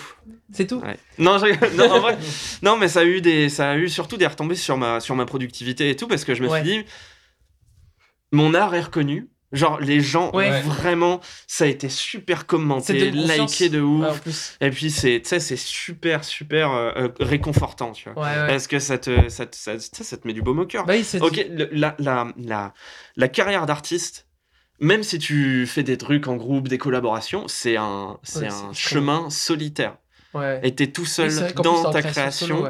C'est 0.52 0.68
tout 0.68 0.80
Ouais. 0.80 0.98
Non, 1.18 1.38
je 1.38 1.78
non, 1.78 1.92
en 1.92 2.00
vrai, 2.00 2.18
non, 2.64 2.78
mais 2.78 2.88
ça 2.88 3.02
a 3.02 3.04
eu 3.06 3.22
des, 3.22 3.50
ça 3.50 3.72
a 3.72 3.78
eu 3.78 3.90
surtout 3.90 4.18
des 4.18 4.28
retombées 4.28 4.56
sur 4.56 4.78
ma, 4.78 5.00
sur 5.00 5.16
ma 5.16 5.26
productivité 5.26 5.90
et 5.90 5.96
tout, 5.96 6.08
parce 6.08 6.26
que 6.26 6.36
je 6.36 6.44
me 6.44 6.50
suis 6.50 6.64
dit, 6.64 6.86
mon 8.32 8.54
art 8.54 8.74
est 8.76 8.82
reconnu. 8.82 9.30
Genre, 9.52 9.80
les 9.82 10.00
gens, 10.00 10.32
Ouais. 10.34 10.62
vraiment, 10.62 11.20
ça 11.46 11.66
a 11.66 11.68
été 11.68 11.90
super 11.90 12.40
te 12.42 12.46
commenté, 12.46 12.94
liké 13.12 13.70
de 13.70 13.82
ouf. 13.82 14.06
Ouais, 14.14 14.20
plus. 14.20 14.58
Et 14.62 14.70
puis, 14.70 14.90
c'est, 14.90 15.20
tu 15.22 15.28
sais, 15.30 15.40
c'est 15.42 15.58
super, 15.58 16.24
super 16.24 16.72
euh, 16.72 16.92
euh, 16.96 17.10
réconfortant, 17.20 17.92
tu 17.92 18.10
vois. 18.10 18.24
Ouais. 18.24 18.48
Parce 18.48 18.68
que 18.68 18.80
ça 18.80 18.98
te, 18.98 19.28
ça, 19.30 19.46
te- 19.46 19.58
ça, 19.58 19.78
sais, 19.92 20.04
ça 20.04 20.16
te 20.18 20.26
met 20.26 20.34
du 20.34 20.42
baume 20.42 20.60
au 20.60 20.66
cœur. 20.66 20.86
Bah 20.86 20.96
Ok, 21.22 21.46
le- 21.50 21.70
la, 21.74 21.96
la, 22.00 22.32
la, 22.38 22.74
la 23.18 23.28
carrière 23.28 23.66
d'artiste, 23.66 24.28
même 24.80 25.04
si 25.04 25.20
tu 25.20 25.68
fais 25.68 25.84
des 25.84 25.98
trucs 25.98 26.28
en 26.28 26.38
groupe, 26.38 26.68
des 26.70 26.78
collaborations, 26.78 27.48
c'est 27.48 27.76
un, 27.78 28.18
c'est 28.24 28.48
un 28.48 28.72
chemin 28.74 29.30
solitaire. 29.30 29.98
Et 30.64 30.74
t'es 30.74 30.88
tout 30.88 31.06
seul 31.06 31.30
plus, 31.30 31.54
dans 31.56 31.92
ta 31.92 32.02
création 32.02 32.48
solo. 32.48 32.70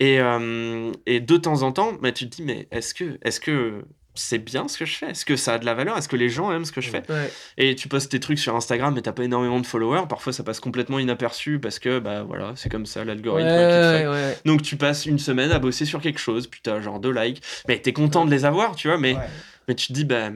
Et, 0.00 0.18
euh, 0.20 0.90
et 1.06 1.20
de 1.20 1.36
temps 1.36 1.62
en 1.62 1.70
temps, 1.70 1.92
bah, 2.00 2.10
tu 2.12 2.28
te 2.30 2.36
dis, 2.36 2.42
mais 2.42 2.66
est-ce 2.72 2.94
que, 2.94 3.18
est-ce 3.22 3.40
que 3.40 3.84
c'est 4.14 4.38
bien 4.38 4.68
ce 4.68 4.78
que 4.78 4.84
je 4.84 4.96
fais 4.96 5.10
Est-ce 5.10 5.24
que 5.24 5.36
ça 5.36 5.54
a 5.54 5.58
de 5.58 5.64
la 5.64 5.74
valeur? 5.74 5.96
Est-ce 5.98 6.08
que 6.08 6.16
les 6.16 6.28
gens 6.28 6.52
aiment 6.52 6.64
ce 6.64 6.72
que 6.72 6.80
je 6.80 6.90
fais? 6.90 7.02
Ouais. 7.08 7.32
Et 7.58 7.74
tu 7.74 7.88
postes 7.88 8.10
tes 8.10 8.20
trucs 8.20 8.38
sur 8.38 8.54
Instagram, 8.54 8.94
mais 8.94 9.02
t'as 9.02 9.12
pas 9.12 9.24
énormément 9.24 9.60
de 9.60 9.66
followers. 9.66 10.06
Parfois, 10.08 10.32
ça 10.32 10.42
passe 10.44 10.60
complètement 10.60 10.98
inaperçu 10.98 11.58
parce 11.58 11.78
que, 11.78 11.98
bah 11.98 12.22
voilà, 12.22 12.52
c'est 12.56 12.68
comme 12.68 12.86
ça 12.86 13.04
l'algorithme. 13.04 13.48
ouais, 13.48 14.06
ouais. 14.06 14.38
Donc 14.44 14.62
tu 14.62 14.76
passes 14.76 15.06
une 15.06 15.18
semaine 15.18 15.50
à 15.50 15.58
bosser 15.58 15.84
sur 15.84 16.00
quelque 16.00 16.20
chose, 16.20 16.46
puis 16.46 16.60
t'as 16.62 16.80
genre 16.80 17.00
deux 17.00 17.12
likes. 17.12 17.42
Mais 17.68 17.78
t'es 17.78 17.92
content 17.92 18.24
de 18.24 18.30
les 18.30 18.44
avoir, 18.44 18.76
tu 18.76 18.88
vois, 18.88 18.98
mais, 18.98 19.16
mais 19.68 19.74
tu 19.74 19.88
te 19.88 19.92
dis, 19.92 20.04
bah, 20.04 20.30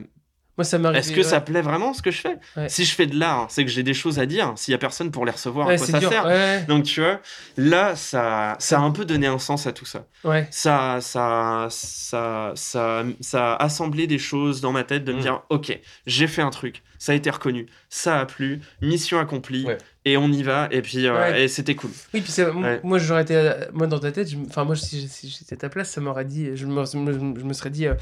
Moi, 0.59 0.65
ça 0.65 0.77
m'arrive. 0.77 0.99
est-ce 0.99 1.13
que 1.13 1.23
ça 1.23 1.39
plaît 1.39 1.61
vraiment 1.61 1.93
ce 1.93 2.01
que 2.01 2.11
je 2.11 2.19
fais 2.19 2.37
Ouais. 2.57 2.67
Si 2.67 2.83
je 2.83 2.93
fais 2.93 3.05
de 3.07 3.17
l'art, 3.17 3.45
c'est 3.49 3.63
que 3.63 3.71
j'ai 3.71 3.81
des 3.83 3.93
choses 3.93 4.19
à 4.19 4.25
dire. 4.25 4.51
S'il 4.57 4.73
y 4.73 4.75
a 4.75 4.77
personne 4.77 5.09
pour 5.09 5.25
les 5.25 5.31
recevoir, 5.31 5.67
Ouais, 5.67 5.75
à 5.75 5.77
quoi 5.77 5.87
ça 5.87 5.99
dur. 5.99 6.09
sert 6.09 6.65
Donc 6.67 6.83
tu 6.83 6.99
vois, 6.99 7.21
là, 7.55 7.95
ça, 7.95 8.57
ça 8.59 8.77
a 8.77 8.81
un 8.81 8.91
peu 8.91 9.05
donné 9.05 9.27
un 9.27 9.39
sens 9.39 9.67
à 9.67 9.71
tout 9.71 9.85
ça. 9.85 10.05
ouais. 10.25 10.47
Ça, 10.51 10.97
ça, 10.99 11.67
ça, 11.69 12.51
ça, 12.55 13.03
ça 13.21 13.53
a 13.53 13.63
assemblé 13.63 14.05
des 14.05 14.17
choses 14.19 14.59
dans 14.59 14.71
ma 14.73 14.83
tête 14.83 15.05
de 15.05 15.13
me 15.13 15.19
Mm. 15.19 15.21
dire, 15.21 15.41
ok, 15.49 15.79
j'ai 16.05 16.27
fait 16.27 16.41
un 16.41 16.49
truc, 16.49 16.83
ça 16.97 17.13
a 17.13 17.15
été 17.15 17.29
reconnu, 17.29 17.65
ça 17.89 18.19
a 18.19 18.25
plu, 18.25 18.61
mission 18.81 19.19
accomplie, 19.19 19.65
Ouais. 19.65 19.77
et 20.05 20.15
on 20.17 20.31
y 20.31 20.43
va, 20.43 20.67
et 20.71 20.81
puis 20.81 21.07
euh, 21.07 21.13
Ouais. 21.13 21.43
et 21.43 21.47
c'était 21.47 21.75
cool. 21.75 21.89
Oui, 22.13 22.21
puis 22.21 22.33
Ouais. 22.43 22.79
moi, 22.83 22.99
j'aurais 22.99 23.23
été. 23.23 23.35
euh, 23.35 23.53
Moi, 23.73 23.87
dans 23.87 23.99
ta 23.99 24.11
tête, 24.11 24.29
enfin, 24.47 24.63
moi, 24.63 24.75
si 24.75 25.07
si 25.07 25.29
j'étais 25.29 25.53
à 25.55 25.57
ta 25.57 25.69
place, 25.69 25.89
ça 25.89 25.99
m'aurait 26.01 26.25
dit. 26.25 26.49
Je 26.55 26.65
me, 26.65 26.85
je 26.85 27.43
me- 27.43 27.53
serais 27.53 27.69
dit, 27.71 27.87
euh, 27.87 27.93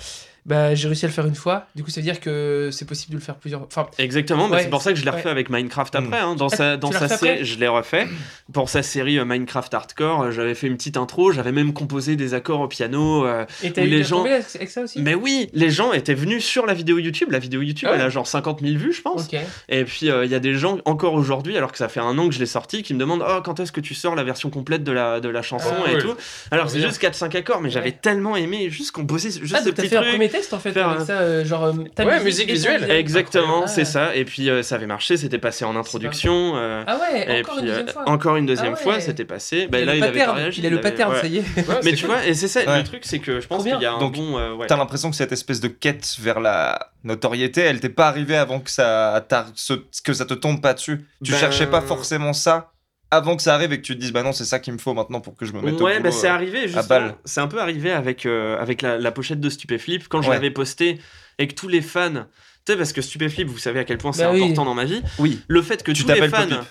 bah, 0.45 0.73
j'ai 0.75 0.87
réussi 0.87 1.03
à 1.05 1.09
le 1.09 1.13
faire 1.13 1.25
une 1.25 1.35
fois. 1.35 1.67
Du 1.75 1.83
coup, 1.83 1.89
ça 1.89 1.99
veut 1.99 2.05
dire 2.05 2.19
que 2.21 2.69
c'est 2.71 2.85
possible 2.85 3.11
de 3.13 3.17
le 3.17 3.23
faire 3.23 3.35
plusieurs. 3.35 3.61
Enfin, 3.63 3.87
Exactement, 3.97 4.47
mais 4.47 4.55
Ouais, 4.57 4.63
c'est 4.63 4.69
pour 4.69 4.81
ça 4.81 4.93
que 4.93 4.99
je 4.99 5.03
l'ai 5.03 5.09
refait 5.11 5.25
ouais. 5.25 5.31
avec 5.31 5.49
Minecraft 5.49 5.93
Mm. 5.95 5.97
après. 6.05 6.19
hein. 6.19 6.35
Dans 6.35 6.47
Ah, 6.47 6.55
sa, 6.55 6.77
dans 6.77 6.91
sa 6.91 7.07
série, 7.09 7.43
je 7.43 7.57
l'ai 7.59 7.67
refait. 7.67 8.07
Pour 8.53 8.69
sa 8.69 8.81
série 8.83 9.19
euh, 9.19 9.25
Minecraft 9.25 9.73
Hardcore, 9.73 10.21
euh, 10.23 10.31
j'avais 10.31 10.55
fait 10.55 10.67
une 10.67 10.77
petite 10.77 10.95
intro, 10.97 11.31
j'avais 11.33 11.51
même 11.51 11.73
composé 11.73 12.15
des 12.15 12.33
accords 12.33 12.61
au 12.61 12.67
piano. 12.69 13.25
euh, 13.25 13.45
et 13.63 13.71
t'as 13.73 13.83
eu 13.83 13.87
les 13.87 14.03
gens- 14.03 14.23
avec 14.23 14.69
ça 14.69 14.81
aussi? 14.83 15.01
Mais 15.01 15.15
oui, 15.15 15.49
les 15.53 15.69
gens 15.69 15.91
étaient 15.91 16.13
venus 16.13 16.45
sur 16.45 16.65
la 16.65 16.73
vidéo 16.73 16.97
YouTube. 16.97 17.29
La 17.31 17.39
vidéo 17.39 17.61
YouTube, 17.61 17.87
Ah 17.89 17.93
ouais 17.95 17.99
elle 17.99 18.05
a 18.05 18.09
genre 18.09 18.27
50 18.27 18.61
000 18.61 18.77
vues, 18.77 18.93
je 18.93 19.01
pense. 19.01 19.27
Et 19.69 19.76
puis, 19.85 20.09
euh, 20.11 20.25
il 20.25 20.31
y 20.31 20.35
a 20.35 20.39
des 20.39 20.53
gens, 20.55 20.77
encore 20.85 21.13
aujourd'hui, 21.13 21.57
alors 21.57 21.71
que 21.71 21.77
ça 21.77 21.87
fait 21.89 21.99
un 21.99 22.17
an 22.17 22.27
que 22.29 22.33
je 22.33 22.39
l'ai 22.39 22.45
sorti, 22.45 22.83
qui 22.83 22.93
me 22.93 22.99
demandent 22.99 23.23
Oh, 23.27 23.41
quand 23.43 23.59
est-ce 23.59 23.71
que 23.71 23.81
tu 23.81 23.93
sors 23.93 24.15
la 24.15 24.23
version 24.23 24.49
complète 24.49 24.83
de 24.83 24.91
la, 24.91 25.19
de 25.19 25.29
la 25.29 25.41
chanson 25.41 25.73
Ah, 25.85 25.91
et 25.91 25.95
ouais. 25.95 26.01
tout. 26.01 26.15
Alors, 26.51 26.69
c'est 26.69 26.79
juste 26.81 27.01
4-5 27.01 27.35
accords, 27.35 27.61
mais 27.61 27.69
j'avais 27.69 27.87
Ouais. 27.89 27.99
tellement 28.01 28.35
aimé 28.35 28.69
juste 28.69 28.91
composer 28.91 29.29
juste 29.31 29.53
Ah, 29.55 29.59
ces 29.59 29.65
donc 29.65 29.75
t'as 29.75 29.81
petits 29.83 29.89
fait 29.89 29.97
un 29.97 30.01
trucs. 30.01 30.11
premier 30.13 30.29
test 30.29 30.53
en 30.53 30.59
fait 30.59 30.71
faire 30.71 30.89
avec 30.89 31.01
un- 31.01 31.05
ça, 31.05 31.13
euh, 31.19 31.45
genre. 31.45 31.65
euh, 31.65 31.73
ta 31.95 32.05
Ouais, 32.05 32.23
musique 32.23 32.49
et 32.49 32.53
visuelle. 32.53 32.81
visuel. 32.81 32.97
Exactement, 32.97 33.61
Ah. 33.65 33.67
c'est 33.67 33.85
ça. 33.85 34.15
Et 34.15 34.25
puis, 34.25 34.49
euh, 34.49 34.63
ça 34.63 34.75
avait 34.75 34.85
marché, 34.87 35.17
c'était 35.17 35.37
passé 35.37 35.65
en 35.65 35.75
introduction. 35.75 36.53
euh, 36.55 36.83
Ah 36.87 36.97
ouais, 36.97 37.37
et 37.37 37.41
encore 37.41 37.55
puis, 37.55 37.63
une 37.63 37.69
euh, 37.69 37.71
deuxième 37.71 37.87
fois. 37.89 38.03
encore 38.09 38.35
une 38.37 38.45
deuxième 38.45 38.73
Ah 38.73 38.81
fois, 38.81 38.99
c'était 38.99 39.25
passé. 39.25 39.67
Bah, 39.67 39.79
il 39.79 39.83
a 39.83 39.85
là, 39.85 39.91
le 39.93 39.97
il 39.97 40.03
avait 40.03 40.11
pas 40.13 40.19
pattern, 40.19 40.37
réagi. 40.37 40.61
il 40.61 40.65
a 40.67 40.69
le 40.69 40.81
pattern, 40.81 41.15
ça 41.15 41.27
y 41.27 41.37
est. 41.37 41.43
Mais 41.83 41.93
tu 41.93 42.05
vois, 42.05 42.25
et 42.25 42.33
c'est 42.33 42.47
ça, 42.47 42.77
le 42.77 42.83
truc, 42.83 43.01
c'est 43.03 43.19
que 43.19 43.39
je 43.39 43.47
pense 43.47 43.63
qu'il 43.63 43.71
y 43.81 43.85
a 43.85 43.93
un 43.93 43.97
bon. 43.99 44.37
T'as 44.67 44.77
l'impression 44.77 45.09
que 45.09 45.15
cette 45.15 45.31
espèce 45.31 45.59
de 45.59 45.67
quête 45.67 46.15
vers 46.19 46.39
la 46.39 46.91
notoriété, 47.03 47.61
elle 47.61 47.79
t'est 47.79 47.89
pas 47.89 48.07
arrivée 48.07 48.35
avant 48.35 48.59
que 48.59 48.69
ça, 48.69 49.25
t'a- 49.27 49.47
ce- 49.55 49.73
que 50.03 50.13
ça 50.13 50.25
te 50.25 50.33
tombe 50.33 50.61
pas 50.61 50.73
dessus. 50.73 51.05
Tu 51.23 51.31
Ben- 51.31 51.37
cherchais 51.39 51.67
pas 51.67 51.81
forcément 51.81 52.33
ça 52.33 52.71
avant 53.09 53.35
que 53.37 53.41
ça 53.41 53.53
arrive 53.53 53.71
et 53.71 53.77
que 53.77 53.85
tu 53.85 53.95
te 53.95 54.01
dises 54.01 54.11
bah 54.11 54.21
non 54.21 54.33
c'est 54.33 54.43
ça 54.43 54.59
qu'il 54.59 54.73
me 54.73 54.77
faut 54.77 54.93
maintenant 54.93 55.21
pour 55.21 55.35
que 55.37 55.45
je 55.45 55.53
me 55.53 55.61
mette 55.61 55.79
au 55.79 55.85
Ouais, 55.85 55.99
bah 56.01 56.09
boulot, 56.09 56.21
c'est 56.21 56.27
euh. 56.27 56.33
arrivé 56.33 56.67
justement. 56.67 57.11
C'est 57.23 57.39
un 57.39 57.47
peu 57.47 57.61
arrivé 57.61 57.91
avec, 57.91 58.25
euh, 58.25 58.57
avec 58.59 58.81
la, 58.81 58.97
la 58.97 59.11
pochette 59.13 59.39
de 59.39 59.49
Stupéflip 59.49 60.07
quand 60.09 60.21
je 60.21 60.27
Ouais. 60.29 60.35
l'avais 60.35 60.51
posté 60.51 60.99
et 61.39 61.47
que 61.47 61.53
tous 61.53 61.69
les 61.69 61.81
fans. 61.81 62.25
Tu 62.65 62.73
sais, 62.73 62.77
parce 62.77 62.91
que 62.91 63.01
Stupéflip, 63.01 63.47
vous 63.47 63.57
savez 63.59 63.79
à 63.79 63.85
quel 63.85 63.97
point 63.97 64.11
c'est 64.11 64.23
Bah 64.23 64.31
oui. 64.33 64.43
important 64.43 64.65
dans 64.65 64.73
ma 64.73 64.83
vie. 64.83 65.01
Oui. 65.19 65.39
Le 65.47 65.61
fait 65.61 65.83
que 65.83 65.91
Tu 65.93 66.01
tous 66.03 66.09
les 66.09 66.15
t'appelles 66.19 66.49
fans. 66.49 66.63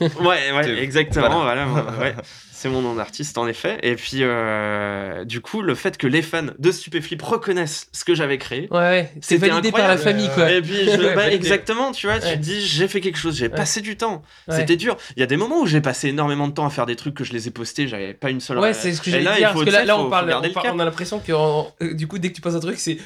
Ouais, 0.20 0.52
ouais, 0.52 0.78
exactement. 0.82 1.42
voilà. 1.42 1.66
Ouais. 2.00 2.14
C'est 2.58 2.70
mon 2.70 2.80
nom 2.80 2.94
d'artiste 2.94 3.36
en 3.36 3.46
effet. 3.46 3.78
Et 3.82 3.96
puis, 3.96 4.20
euh, 4.22 5.26
du 5.26 5.42
coup, 5.42 5.60
le 5.60 5.74
fait 5.74 5.98
que 5.98 6.06
les 6.06 6.22
fans 6.22 6.46
de 6.58 6.72
Stupéflip 6.72 7.20
reconnaissent 7.20 7.88
ce 7.92 8.02
que 8.02 8.14
j'avais 8.14 8.38
créé. 8.38 8.66
Ouais, 8.70 8.78
ouais. 8.78 9.12
C'est 9.20 9.34
C'était 9.34 9.48
validé 9.50 9.70
par 9.70 9.80
la 9.86 9.92
incroyable. 9.92 10.18
famille, 10.22 10.34
quoi. 10.34 10.50
Et 10.50 10.62
puis, 10.62 10.86
je- 10.90 11.14
bah, 11.14 11.30
exactement, 11.30 11.92
tu 11.92 12.06
vois, 12.06 12.18
tu 12.18 12.24
Ouais. 12.26 12.36
te 12.36 12.40
dis, 12.40 12.66
j'ai 12.66 12.88
fait 12.88 13.02
quelque 13.02 13.18
chose, 13.18 13.36
j'ai 13.36 13.48
Ouais. 13.48 13.54
passé 13.54 13.82
du 13.82 13.98
temps. 13.98 14.22
Ouais. 14.48 14.56
C'était 14.56 14.76
dur. 14.76 14.96
Il 15.16 15.20
y 15.20 15.22
a 15.22 15.26
des 15.26 15.36
moments 15.36 15.60
où 15.60 15.66
j'ai 15.66 15.82
passé 15.82 16.08
énormément 16.08 16.48
de 16.48 16.54
temps 16.54 16.64
à 16.66 16.70
faire 16.70 16.86
des 16.86 16.96
trucs 16.96 17.14
que 17.14 17.24
je 17.24 17.34
les 17.34 17.46
ai 17.46 17.50
postés, 17.50 17.88
j'avais 17.88 18.14
pas 18.14 18.30
une 18.30 18.40
seule 18.40 18.58
Ouais, 18.58 18.72
c'est 18.72 18.94
ce 18.94 19.02
que 19.02 19.10
il 19.10 19.18
dire. 19.20 19.50
faut- 19.52 19.58
Parce 19.58 19.64
que 19.66 19.70
là, 19.70 19.84
là, 19.84 19.98
on, 19.98 20.04
faut 20.04 20.08
parle, 20.10 20.32
on, 20.32 20.40
le 20.42 20.52
parle- 20.52 20.70
on 20.72 20.78
a 20.78 20.84
l'impression 20.86 21.18
que 21.20 21.32
en- 21.34 21.70
euh, 21.82 21.92
du 21.92 22.06
coup, 22.08 22.18
dès 22.18 22.30
que 22.30 22.34
tu 22.36 22.40
poses 22.40 22.56
un 22.56 22.60
truc, 22.60 22.78
c'est 22.78 22.96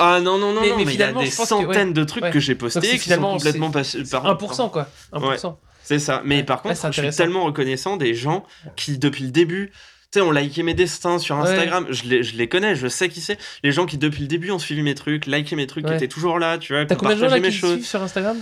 Ah 0.00 0.18
non, 0.20 0.36
non, 0.36 0.52
non, 0.52 0.62
Mais- 0.62 0.70
non, 0.70 0.76
mais 0.78 0.84
mais, 0.84 0.92
il 0.94 0.98
y 0.98 1.02
a 1.02 1.06
finalement, 1.06 1.22
des 1.22 1.30
centaines 1.30 1.92
de 1.92 2.02
trucs 2.02 2.24
ouais. 2.24 2.30
que 2.32 2.40
j'ai 2.40 2.56
postés 2.56 2.80
c'est 2.80 2.98
qui 2.98 3.08
sont 3.10 3.20
complètement 3.20 3.70
passés 3.70 4.02
par 4.10 4.26
1%, 4.26 4.68
quoi. 4.68 4.88
1%. 5.12 5.56
C'est 5.86 5.98
ça. 6.00 6.20
Mais 6.24 6.42
par 6.42 6.62
contre, 6.62 6.74
je 6.92 7.00
suis 7.00 7.10
tellement 7.16 7.44
reconnaissant 7.44 7.96
des 7.96 8.12
gens 8.14 8.44
qui, 8.74 8.98
depuis 8.98 9.24
le 9.24 9.30
début, 9.30 9.70
tu 10.12 10.18
sais, 10.18 10.20
ont 10.20 10.30
liké 10.32 10.62
mes 10.62 10.74
destins 10.74 11.18
sur 11.18 11.36
Ouais. 11.36 11.42
Instagram. 11.42 11.86
Je, 11.90 12.04
les, 12.04 12.22
je 12.22 12.36
les 12.36 12.48
connais, 12.48 12.74
je 12.74 12.88
sais 12.88 13.08
qui 13.08 13.20
c'est. 13.20 13.38
Les 13.62 13.70
gens 13.72 13.86
qui, 13.86 13.96
depuis 13.98 14.22
le 14.22 14.26
début, 14.28 14.50
ont 14.50 14.58
suivi 14.58 14.82
mes 14.82 14.94
trucs, 14.94 15.26
liké 15.26 15.54
mes 15.56 15.66
trucs, 15.66 15.86
qui 15.86 15.92
étaient 15.92 16.08
toujours 16.08 16.38
là, 16.38 16.58
tu 16.58 16.72
vois, 16.72 16.82
qui 16.82 16.88
T'as 16.88 16.94
ont 16.96 16.98
combien 16.98 17.14
de 17.14 17.20
gens 17.20 17.26
là 17.26 17.30
partagé 17.32 17.50
qui 17.50 17.54
mes 17.54 17.60
choses. 17.60 17.72
suivent 17.78 17.86
sur 17.86 18.02
Instagram? 18.02 18.36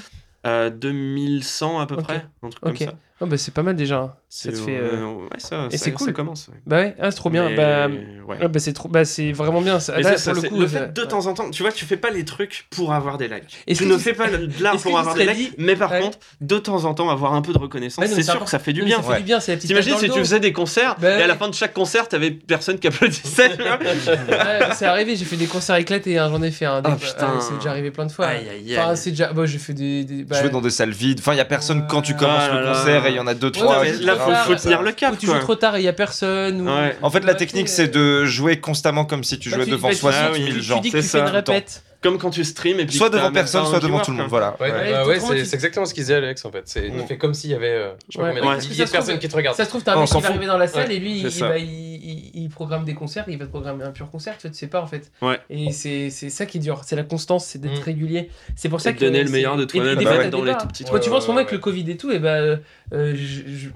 Euh, 0.46 0.68
2100 0.70 1.80
à 1.80 1.86
peu 1.86 1.96
près, 1.96 2.26
un 2.42 2.48
truc 2.50 2.62
comme 2.62 2.76
ça. 2.76 2.94
Oh, 3.20 3.26
bah, 3.26 3.36
c'est 3.38 3.54
pas 3.54 3.62
mal 3.62 3.76
déjà. 3.76 3.98
hein. 3.98 4.14
Ça 4.28 4.50
te 4.50 4.56
C'est, 4.56 4.62
fait. 4.64 4.76
euh, 4.76 5.04
ouais, 5.04 5.28
ça, 5.38 5.68
et 5.70 5.76
ça- 5.76 5.84
c'est 5.84 5.92
cool. 5.92 6.08
Ça 6.08 6.12
commence. 6.12 6.48
ouais. 6.48 6.54
Bah 6.66 6.78
ouais, 6.78 6.96
ah, 7.00 7.12
c'est 7.12 7.16
trop 7.16 7.30
bien. 7.30 7.48
Mais, 7.48 7.54
Bah, 7.54 7.86
ouais. 7.86 8.38
ah, 8.42 8.48
bah, 8.48 8.58
c'est 8.58 8.72
trop... 8.72 8.88
bah, 8.88 9.04
c'est 9.04 9.30
vraiment 9.30 9.60
bien. 9.62 9.78
Ça. 9.78 10.00
Là, 10.00 10.14
pour 10.18 10.32
le 10.34 10.48
coup, 10.48 10.60
le 10.60 10.66
ça- 10.66 10.78
fait 10.80 10.92
de 10.92 11.00
ouais. 11.02 11.06
temps 11.06 11.26
en 11.26 11.34
temps, 11.34 11.48
tu 11.50 11.62
vois, 11.62 11.70
tu 11.70 11.84
fais 11.84 11.96
pas 11.96 12.10
les 12.10 12.24
trucs 12.24 12.66
pour 12.70 12.92
avoir 12.92 13.16
des 13.16 13.28
likes. 13.28 13.62
Tu 13.72 13.86
ne 13.86 13.96
fais 13.96 14.14
pas 14.14 14.28
de 14.36 14.50
l'art 14.60 14.76
pour 14.78 14.98
avoir 14.98 15.14
des 15.14 15.26
likes, 15.32 15.54
mais 15.58 15.76
par 15.76 15.92
Ouais. 15.92 16.00
contre, 16.00 16.18
de 16.40 16.58
temps 16.58 16.84
en 16.84 16.94
temps, 16.94 17.08
avoir 17.08 17.34
un 17.34 17.42
peu 17.42 17.52
de 17.52 17.58
reconnaissance, 17.58 18.04
c'est 18.04 18.22
sûr 18.24 18.42
que 18.42 18.50
ça 18.50 18.58
fait 18.58 18.72
du 18.72 18.82
bien. 18.82 19.00
Ça 19.00 19.12
fait 19.14 19.18
du 19.18 19.22
bien, 19.24 19.38
c'est 19.38 19.52
la 19.52 19.56
petite 19.58 19.68
T'imagines 19.70 19.96
si 19.98 20.10
tu 20.10 20.18
faisais 20.18 20.40
des 20.40 20.52
concerts 20.52 20.96
Bah 20.98 21.16
et 21.20 21.22
à 21.22 21.28
la 21.28 21.36
fin 21.36 21.48
de 21.48 21.54
chaque 21.54 21.72
concert, 21.72 22.08
t'avais 22.08 22.32
personne 22.32 22.80
qui 22.80 22.88
applaudissait. 22.88 23.52
c'est 24.74 24.86
arrivé, 24.86 25.14
j'ai 25.14 25.24
fait 25.24 25.36
des 25.36 25.46
concerts 25.46 25.76
éclatés, 25.76 26.18
hein, 26.18 26.28
j'en 26.30 26.42
ai 26.42 26.50
fait 26.50 26.64
un. 26.66 26.82
C'est 26.98 27.54
déjà 27.58 27.70
arrivé 27.70 27.92
plein 27.92 28.06
de 28.06 28.12
fois. 28.12 28.26
Aïe, 28.26 28.48
aïe, 28.48 28.76
Enfin, 28.78 28.96
c'est 28.96 29.10
déjà. 29.10 29.32
Bah, 29.32 29.46
j'ai 29.46 29.58
fait 29.58 29.72
des. 29.74 30.04
des... 30.04 30.24
bah, 30.24 30.40
jouer 30.40 30.50
dans 30.50 30.60
des 30.60 30.70
salles 30.70 30.90
vides 30.90 31.20
enfin 31.20 31.32
il 31.34 31.38
y 31.38 31.40
a 31.40 31.44
personne 31.44 31.86
quand 31.88 32.02
tu 32.02 32.14
commences 32.16 32.48
Ah 32.50 32.60
le 32.60 32.66
concert 32.72 33.03
et 33.08 33.12
il 33.12 33.16
y 33.16 33.20
en 33.20 33.26
a 33.26 33.34
deux 33.34 33.46
Ouais, 33.48 33.52
trois 33.52 33.84
qui 33.84 34.02
là, 34.04 34.16
faut, 34.16 34.54
tenir 34.54 34.82
le 34.82 34.90
Ou 34.90 34.94
cap. 34.94 35.18
tu 35.18 35.26
quoi. 35.26 35.36
joues 35.36 35.40
trop 35.42 35.54
tard 35.54 35.76
et 35.76 35.80
il 35.80 35.84
y 35.84 35.88
a 35.88 35.92
personne. 35.92 36.60
Ou... 36.62 36.66
Ouais. 36.66 36.96
en 37.02 37.10
fait 37.10 37.20
la 37.20 37.32
Ouais, 37.32 37.38
technique 37.38 37.66
tu- 37.66 37.72
c'est 37.72 37.88
de 37.88 38.24
jouer 38.24 38.60
constamment 38.60 39.04
comme 39.04 39.24
si 39.24 39.38
tu 39.38 39.50
Bah, 39.50 39.56
jouais 39.56 39.64
tu- 39.66 39.70
devant 39.72 39.88
bah, 39.88 39.94
tu- 39.94 40.00
60 40.00 40.32
tu- 40.34 40.42
000 40.42 40.54
tu 40.54 40.62
gens 40.62 40.80
dis 40.80 40.90
que 40.90 40.96
tu 40.98 41.02
fais 41.04 41.18
une 41.20 41.24
répète. 41.26 41.82
Comme 42.04 42.18
quand 42.18 42.30
tu 42.30 42.44
streams 42.44 42.78
et 42.78 42.86
puis 42.86 42.96
soit 42.96 43.10
devant 43.10 43.32
personne 43.32 43.64
soit 43.66 43.80
devant 43.80 43.98
tout 44.00 44.12
le 44.12 44.18
monde 44.18 44.28
quoi. 44.28 44.38
voilà 44.54 44.56
Ouais, 44.60 44.70
Ouais, 44.70 44.92
bah 44.92 45.06
ouais, 45.06 45.18
c'est 45.18 45.34
tu- 45.48 45.54
exactement 45.54 45.86
ce 45.86 45.92
qu'il 45.94 46.02
disait 46.04 46.14
Alex 46.14 46.44
en 46.44 46.52
fait. 46.52 46.62
C'est 46.66 46.86
il 46.86 47.06
fait 47.06 47.16
comme 47.18 47.34
s'il 47.34 47.50
y 47.50 47.54
avait 47.54 47.66
euh, 47.70 47.90
je 48.10 48.18
sais 48.18 48.22
pas 48.22 48.28
combien 48.40 48.56
de 48.56 48.60
trouve- 48.60 48.90
personnes 48.92 49.18
qui 49.18 49.28
te 49.28 49.34
regardent. 49.34 49.56
Ça 49.56 49.64
se 49.64 49.70
trouve, 49.70 49.82
t'as 49.82 49.94
un 49.94 49.96
On 49.96 50.00
mec 50.00 50.08
qui 50.10 50.20
va 50.20 50.28
arriver 50.28 50.46
dans 50.46 50.58
la 50.58 50.68
salle 50.68 50.92
et 50.92 50.98
lui, 51.00 51.20
il, 51.20 51.32
ça. 51.32 51.48
bah, 51.48 51.58
il, 51.58 51.64
il- 51.64 52.30
il 52.34 52.48
programme 52.50 52.84
des 52.84 52.94
concerts, 52.94 53.24
il 53.28 53.38
va 53.38 53.46
te 53.46 53.50
programmer 53.50 53.82
un 53.84 53.90
pur 53.90 54.10
concert, 54.10 54.36
tu 54.38 54.48
tu 54.50 54.54
sais 54.54 54.66
pas 54.66 54.80
en 54.82 54.86
fait. 54.86 55.10
Ouais. 55.22 55.38
Et 55.50 55.72
c'est 55.72 56.10
c'est 56.10 56.28
ça 56.30 56.44
qui 56.46 56.58
est 56.58 56.60
dur, 56.60 56.82
c'est 56.84 56.94
la 56.94 57.02
constance, 57.04 57.46
c'est 57.46 57.58
d'être 57.58 57.80
Mm. 57.80 57.84
régulier. 57.84 58.30
C'est 58.54 58.68
pour 58.68 58.80
ça 58.82 58.92
que. 58.92 59.00
de 59.00 59.06
donner 59.06 59.24
le 59.24 59.30
meilleur 59.30 59.56
de 59.56 59.64
toi-même, 59.64 59.98
et 60.00 60.04
bah 60.04 60.28
dans 60.28 60.44
les 60.44 60.52
tout 60.58 60.66
petits 60.68 60.84
Quand 60.84 60.98
tu 60.98 61.08
vois 61.08 61.18
en 61.18 61.20
ce 61.22 61.26
moment 61.28 61.38
avec 61.38 61.52
le 61.52 61.58
Covid 61.58 61.90
et 61.90 61.96
tout, 61.96 62.12
et 62.12 62.18
bah. 62.18 62.34
euh, 62.34 62.56
je- 62.92 63.14
je- 63.14 63.68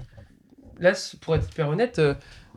Là, 0.81 0.93
pour 1.19 1.35
être 1.35 1.45
hyper 1.51 1.67
honnête, 1.67 1.99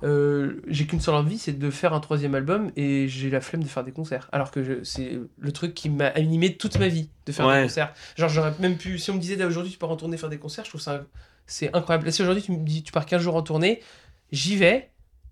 euh, 0.05 0.61
j'ai 0.67 0.87
qu'une 0.87 1.01
seule 1.01 1.15
envie, 1.15 1.39
c'est 1.39 1.59
de 1.59 1.71
faire 1.71 1.93
un 1.95 2.01
troisième 2.01 2.35
album 2.35 2.71
et 2.77 3.07
j'ai 3.09 3.31
la 3.31 3.41
flemme 3.41 3.63
de 3.63 3.69
faire 3.69 3.85
des 3.85 3.93
concerts. 3.93 4.29
Alors 4.33 4.51
que 4.51 4.81
c'est 4.85 5.19
le 5.39 5.53
truc 5.53 5.75
qui 5.75 5.91
m'a 5.91 6.07
animé 6.09 6.57
toute 6.57 6.79
ma 6.79 6.89
vie 6.89 7.09
de 7.27 7.33
faire 7.33 7.47
Ouais. 7.47 7.63
des 7.63 7.69
concerts. 7.69 7.93
Genre, 8.17 8.29
j'aurais 8.29 8.53
même 8.59 8.77
pu. 8.77 8.99
Si 8.99 9.11
on 9.11 9.15
me 9.15 9.21
disait 9.21 9.43
aujourd'hui 9.45 9.73
tu 9.73 9.79
peux 9.79 9.87
retourner 9.87 10.17
faire 10.17 10.29
des 10.31 10.39
concerts, 10.39 10.65
je 10.65 10.71
trouve 10.71 10.81
ça. 10.81 11.05
C'est 11.47 11.75
incroyable. 11.75 12.11
Si 12.13 12.23
aujourd'hui 12.23 12.43
tu 12.43 12.53
me 12.53 12.65
dis 12.65 12.83
tu 12.83 12.93
pars 12.93 13.07
15 13.07 13.21
jours 13.23 13.37
en 13.37 13.43
tournée, 13.43 13.81
j'y 14.33 14.57
vais. 14.57 14.89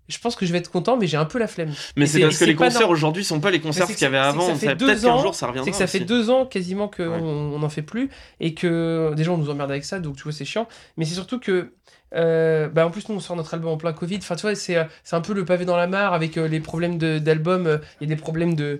Je 0.07 0.17
pense 0.17 0.35
que 0.35 0.45
je 0.45 0.51
vais 0.51 0.57
être 0.57 0.69
content, 0.71 0.97
mais 0.97 1.07
j'ai 1.07 1.15
un 1.15 1.23
peu 1.23 1.39
la 1.39 1.47
flemme. 1.47 1.71
Mais 1.95 2.05
c'est 2.05 2.19
parce 2.19 2.37
que 2.37 2.43
les 2.43 2.55
concerts 2.55 2.89
aujourd'hui 2.89 3.23
sont 3.23 3.39
pas 3.39 3.49
les 3.49 3.61
concerts 3.61 3.87
qu'il 3.87 4.01
y 4.01 4.05
avait 4.05 4.17
avant. 4.17 4.45
ça 4.47 4.55
fait 4.55 4.65
Ça- 4.65 4.75
deux 4.75 4.87
Peut-être 4.87 5.01
qu'un 5.03 5.09
ans, 5.09 5.21
jour 5.21 5.35
ça 5.35 5.47
reviendra. 5.47 5.65
C'est 5.65 5.71
que 5.71 5.77
ça 5.77 5.87
fait 5.87 6.01
deux 6.01 6.29
ans 6.29 6.45
quasiment 6.45 6.89
qu'on 6.89 7.03
Ouais. 7.07 7.19
on 7.21 7.59
n'en 7.59 7.69
fait 7.69 7.81
plus 7.81 8.09
et 8.41 8.53
que 8.53 9.13
déjà 9.15 9.31
on 9.31 9.37
nous 9.37 9.49
emmerde 9.49 9.71
avec 9.71 9.85
ça, 9.85 9.99
donc 10.01 10.17
tu 10.17 10.23
vois 10.23 10.33
c'est 10.33 10.43
chiant. 10.43 10.67
Mais 10.97 11.05
c'est 11.05 11.13
surtout 11.13 11.39
que 11.39 11.73
euh, 12.15 12.67
bah, 12.69 12.85
en 12.85 12.91
plus 12.91 13.07
nous 13.09 13.15
on 13.15 13.19
sort 13.19 13.35
notre 13.35 13.53
album 13.53 13.71
en 13.71 13.77
plein 13.77 13.93
Covid. 13.93 14.17
Enfin 14.17 14.35
tu 14.35 14.41
vois 14.41 14.55
c'est 14.55 14.77
euh, 14.77 14.83
c'est 15.03 15.15
un 15.15 15.21
peu 15.21 15.33
le 15.33 15.45
pavé 15.45 15.65
dans 15.65 15.77
la 15.77 15.87
mare 15.87 16.13
avec 16.13 16.37
euh, 16.37 16.47
les 16.47 16.59
problèmes 16.59 16.97
d'album. 16.97 17.67
euh, 17.67 17.77
Il 18.01 18.09
y 18.09 18.11
a 18.11 18.15
des 18.15 18.21
problèmes 18.21 18.53
de 18.55 18.79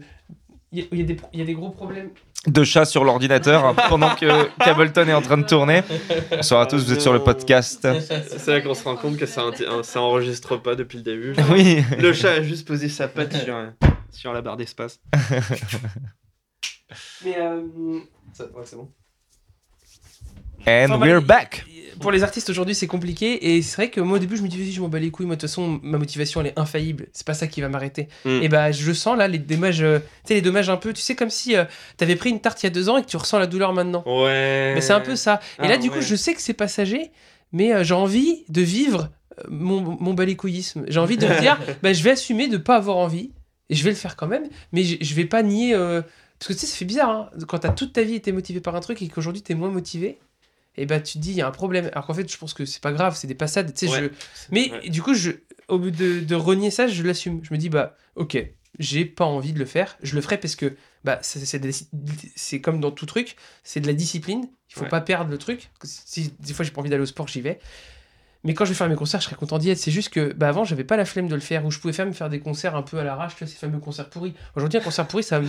il 0.73 0.79
y, 0.93 1.01
a- 1.01 1.05
des 1.05 1.17
il 1.33 1.39
y 1.39 1.41
a 1.41 1.45
des 1.45 1.53
gros 1.53 1.69
problèmes. 1.69 2.11
de 2.47 2.63
chat 2.63 2.85
sur 2.85 3.03
l'ordinateur 3.03 3.65
hein, 3.65 3.75
pendant 3.89 4.15
que 4.15 4.47
Cableton 4.63 5.05
est 5.07 5.13
en 5.13 5.21
train 5.21 5.37
de 5.37 5.45
tourner 5.45 5.83
bonsoir 6.31 6.61
à 6.61 6.65
tous 6.65 6.85
vous 6.85 6.93
êtes 6.93 7.01
sur 7.01 7.11
le 7.13 7.19
podcast 7.19 7.85
C'est 8.37 8.47
là 8.47 8.61
qu'on 8.61 8.73
se 8.73 8.83
rend 8.85 8.95
compte 8.95 9.17
que 9.17 9.25
ça, 9.25 9.43
ça 9.83 10.01
enregistre 10.01 10.55
pas 10.57 10.75
depuis 10.75 10.97
le 10.99 11.03
début. 11.03 11.35
oui 11.51 11.83
Le 11.99 12.13
chat 12.13 12.31
a 12.31 12.41
juste 12.41 12.65
posé 12.67 12.87
sa 12.87 13.07
patte 13.09 13.33
sur, 13.35 13.55
sur 14.11 14.31
la 14.33 14.41
barre 14.41 14.55
d'espace. 14.57 14.99
Mais 17.25 17.37
euh, 17.37 17.61
ouais, 18.39 18.63
c'est 18.65 18.75
bon. 18.75 18.89
And 20.67 20.85
Enfin, 20.91 20.99
we're 20.99 21.21
bah, 21.21 21.35
back. 21.39 21.65
Pour 22.02 22.11
les 22.11 22.23
artistes 22.23 22.49
aujourd'hui, 22.49 22.76
c'est 22.76 22.88
compliqué. 22.88 23.56
Et 23.56 23.61
c'est 23.61 23.76
vrai 23.76 23.90
que 23.90 24.02
moi, 24.02 24.18
au 24.18 24.19
début, 24.19 24.36
je 24.36 24.41
me 24.41 24.48
disais, 24.48 24.72
je 24.72 24.82
m'en 24.82 24.90
bats 24.90 24.99
les 24.99 25.11
couilles. 25.11 25.26
Moi, 25.26 25.36
de 25.36 25.41
toute 25.41 25.49
façon, 25.49 25.80
ma 25.84 25.98
motivation, 25.98 26.41
elle 26.41 26.48
est 26.48 26.60
infaillible. 26.60 27.07
C'est 27.14 27.26
pas 27.26 27.34
ça 27.34 27.48
qui 27.48 27.61
va 27.61 27.69
m'arrêter. 27.69 28.07
Mm. 28.26 28.41
Et 28.41 28.49
bah, 28.49 28.72
je 28.72 28.91
sens 28.91 29.18
là 29.18 29.28
les 29.28 29.38
dommages, 29.38 29.82
euh, 29.82 29.99
tu 29.99 30.06
sais, 30.30 30.34
les 30.34 30.41
dommages 30.41 30.69
un 30.69 30.78
peu. 30.78 30.94
Tu 30.94 31.02
sais, 31.02 31.15
comme 31.15 31.30
si 31.30 31.56
euh, 31.56 31.65
t'avais 31.98 32.15
pris 32.15 32.30
une 32.30 32.41
tarte 32.41 32.61
il 32.64 32.65
y 32.65 32.68
a 32.68 32.72
deux 32.72 32.90
ans 32.90 32.98
et 32.98 33.02
que 33.03 33.07
tu 33.07 33.18
ressens 33.18 33.40
la 33.40 33.48
douleur 33.48 33.73
maintenant. 33.73 34.03
Ouais. 34.06 34.73
Mais 34.76 34.82
c'est 34.82 34.94
un 34.94 34.99
peu 34.99 35.15
ça. 35.15 35.40
Et 35.60 35.65
Ah, 35.65 35.68
là, 35.69 35.78
du 35.78 35.90
coup, 35.91 36.02
je 36.02 36.15
sais 36.15 36.34
que 36.34 36.41
c'est 36.41 36.53
passager, 36.53 37.11
mais 37.52 37.73
euh, 37.73 37.84
j'ai 37.84 37.94
envie 37.94 38.44
de 38.49 38.61
vivre 38.61 39.10
mon, 39.49 39.82
mon 39.99 40.14
balécouillisme. 40.14 40.86
J'ai 40.88 40.99
envie 40.99 41.18
de 41.18 41.26
me 41.28 41.40
dire, 41.40 41.57
bah, 41.84 41.94
je 41.94 42.03
vais 42.03 42.11
assumer 42.11 42.48
de 42.48 42.57
pas 42.57 42.76
avoir 42.76 42.98
envie, 42.98 43.32
et 43.69 43.76
je 43.76 43.84
vais 43.84 43.91
le 43.91 43.95
faire 43.95 44.15
quand 44.15 44.28
même, 44.28 44.44
mais 44.72 44.84
je, 44.84 44.98
je 44.99 45.14
vais 45.14 45.26
pas 45.26 45.44
nier. 45.44 45.73
Parce 45.73 46.48
que 46.48 46.53
tu 46.53 46.60
sais, 46.60 46.65
ça 46.65 46.76
fait 46.76 46.86
bizarre, 46.86 47.10
hein, 47.10 47.30
quand 47.48 47.60
t'as 47.60 47.69
toute 47.69 47.94
ta 47.94 48.02
vie 48.02 48.15
été 48.15 48.32
motivé 48.32 48.61
par 48.61 48.76
un 48.76 48.80
truc 48.80 48.99
et 49.03 49.07
qu'aujourd'hui 49.07 49.44
t'es 49.44 49.53
moins 49.53 49.69
motivé. 49.69 50.18
Et 50.77 50.85
bah 50.85 50.99
tu 51.02 51.14
te 51.14 51.19
dis 51.19 51.31
il 51.31 51.35
y 51.38 51.41
a 51.41 51.48
un 51.48 51.52
problème. 51.52 51.89
Alors 51.93 52.07
qu'en 52.07 52.14
fait 52.14 52.31
je 52.31 52.38
pense 52.38 52.53
que 52.53 52.65
c'est 52.65 52.81
pas 52.81 52.93
grave 52.93 53.15
c'est 53.18 53.27
des 53.27 53.35
passades 53.35 53.73
tu 53.73 53.88
sais 53.88 53.91
Ouais. 53.93 54.02
je 54.03 54.07
mais 54.52 54.72
Ouais. 54.72 54.89
du 54.89 55.02
coup 55.02 55.14
je 55.14 55.31
au 55.68 55.77
bout 55.80 55.91
de, 55.91 56.19
de 56.22 56.35
renier 56.35 56.72
ça 56.72 56.88
je 56.88 57.03
l'assume. 57.03 57.41
Je 57.43 57.53
me 57.53 57.57
dis 57.57 57.69
bah 57.69 57.95
ok 58.15 58.38
j'ai 58.80 59.03
pas 59.06 59.26
envie 59.26 59.52
de 59.52 59.60
le 59.60 59.65
faire. 59.65 59.98
Je 60.02 60.15
le 60.15 60.22
ferai 60.22 60.38
parce 60.39 60.56
que 60.56 60.76
bah 61.03 61.19
c'est 61.22 62.61
comme 62.61 62.80
dans 62.80 62.91
tout 62.91 63.06
truc 63.06 63.35
c'est 63.64 63.81
de 63.81 63.88
la 63.88 63.93
discipline. 63.93 64.48
Il 64.69 64.76
faut 64.76 64.84
Ouais. 64.84 64.89
pas 64.89 65.02
perdre 65.02 65.30
le 65.30 65.38
truc. 65.38 65.69
Si 65.84 66.34
des 66.39 66.53
fois 66.53 66.64
j'ai 66.64 66.72
pas 66.72 66.80
envie 66.80 66.89
d'aller 66.89 67.03
au 67.03 67.06
sport 67.06 67.27
j'y 67.27 67.41
vais. 67.41 67.60
Mais 68.43 68.53
quand 68.56 68.65
je 68.65 68.69
vais 68.69 68.76
faire 68.76 68.89
mes 68.89 68.95
concerts 68.95 69.19
je 69.19 69.26
serais 69.26 69.35
content 69.35 69.57
d'y 69.60 69.69
être. 69.69 69.77
C'est 69.77 69.91
juste 69.91 70.10
que 70.10 70.31
bah 70.34 70.48
avant 70.48 70.64
j'avais 70.64 70.85
pas 70.85 70.95
la 70.98 71.06
flemme 71.06 71.27
de 71.27 71.35
le 71.35 71.41
faire 71.41 71.65
où 71.65 71.69
je 71.72 71.80
pouvais 71.80 71.93
faire 71.93 72.06
me 72.07 72.14
faire 72.14 72.30
des 72.30 72.39
concerts 72.39 72.76
un 72.76 72.81
peu 72.81 72.98
à 72.98 73.03
l'arrache 73.03 73.35
tu 73.35 73.43
vois 73.43 73.52
ces 73.52 73.57
fameux 73.60 73.80
concerts 73.80 74.10
pourris. 74.10 74.34
Aujourd'hui 74.56 74.80
un 74.80 74.84
concert 74.84 75.06
pourri 75.07 75.23
ça 75.23 75.41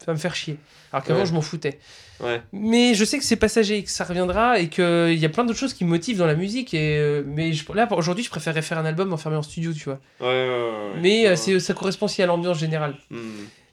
ça 0.00 0.06
va 0.08 0.14
me 0.14 0.18
faire 0.18 0.34
chier 0.34 0.56
alors 0.92 1.04
qu'avant 1.04 1.20
Ouais. 1.20 1.26
je 1.26 1.32
m'en 1.32 1.40
foutais 1.42 1.78
Ouais. 2.20 2.42
mais 2.52 2.92
je 2.94 3.02
sais 3.04 3.16
que 3.18 3.24
c'est 3.24 3.36
passager, 3.36 3.82
que 3.82 3.90
ça 3.90 4.04
reviendra 4.04 4.58
et 4.58 4.68
qu'il 4.68 5.14
y 5.14 5.24
a 5.24 5.28
plein 5.30 5.44
d'autres 5.44 5.58
choses 5.58 5.72
qui 5.72 5.84
me 5.84 5.88
motivent 5.90 6.18
dans 6.18 6.26
la 6.26 6.34
musique. 6.34 6.74
Et, 6.74 6.98
euh, 6.98 7.22
mais 7.26 7.54
je- 7.54 7.64
là, 7.72 7.88
aujourd'hui, 7.92 8.22
je 8.24 8.28
préférerais 8.28 8.60
faire 8.60 8.76
un 8.76 8.84
album 8.84 9.10
enfermé 9.14 9.38
en 9.38 9.42
studio, 9.42 9.72
tu 9.72 9.84
vois. 9.84 9.98
Ouais, 10.20 10.26
ouais, 10.26 10.48
ouais, 10.48 10.54
ouais. 10.94 11.00
mais 11.00 11.26
euh, 11.26 11.30
Ouais. 11.30 11.36
c'est- 11.36 11.60
ça 11.60 11.72
correspond 11.72 12.04
aussi 12.06 12.22
à 12.22 12.26
l'ambiance 12.26 12.58
générale. 12.58 12.94
Hmm. 13.10 13.18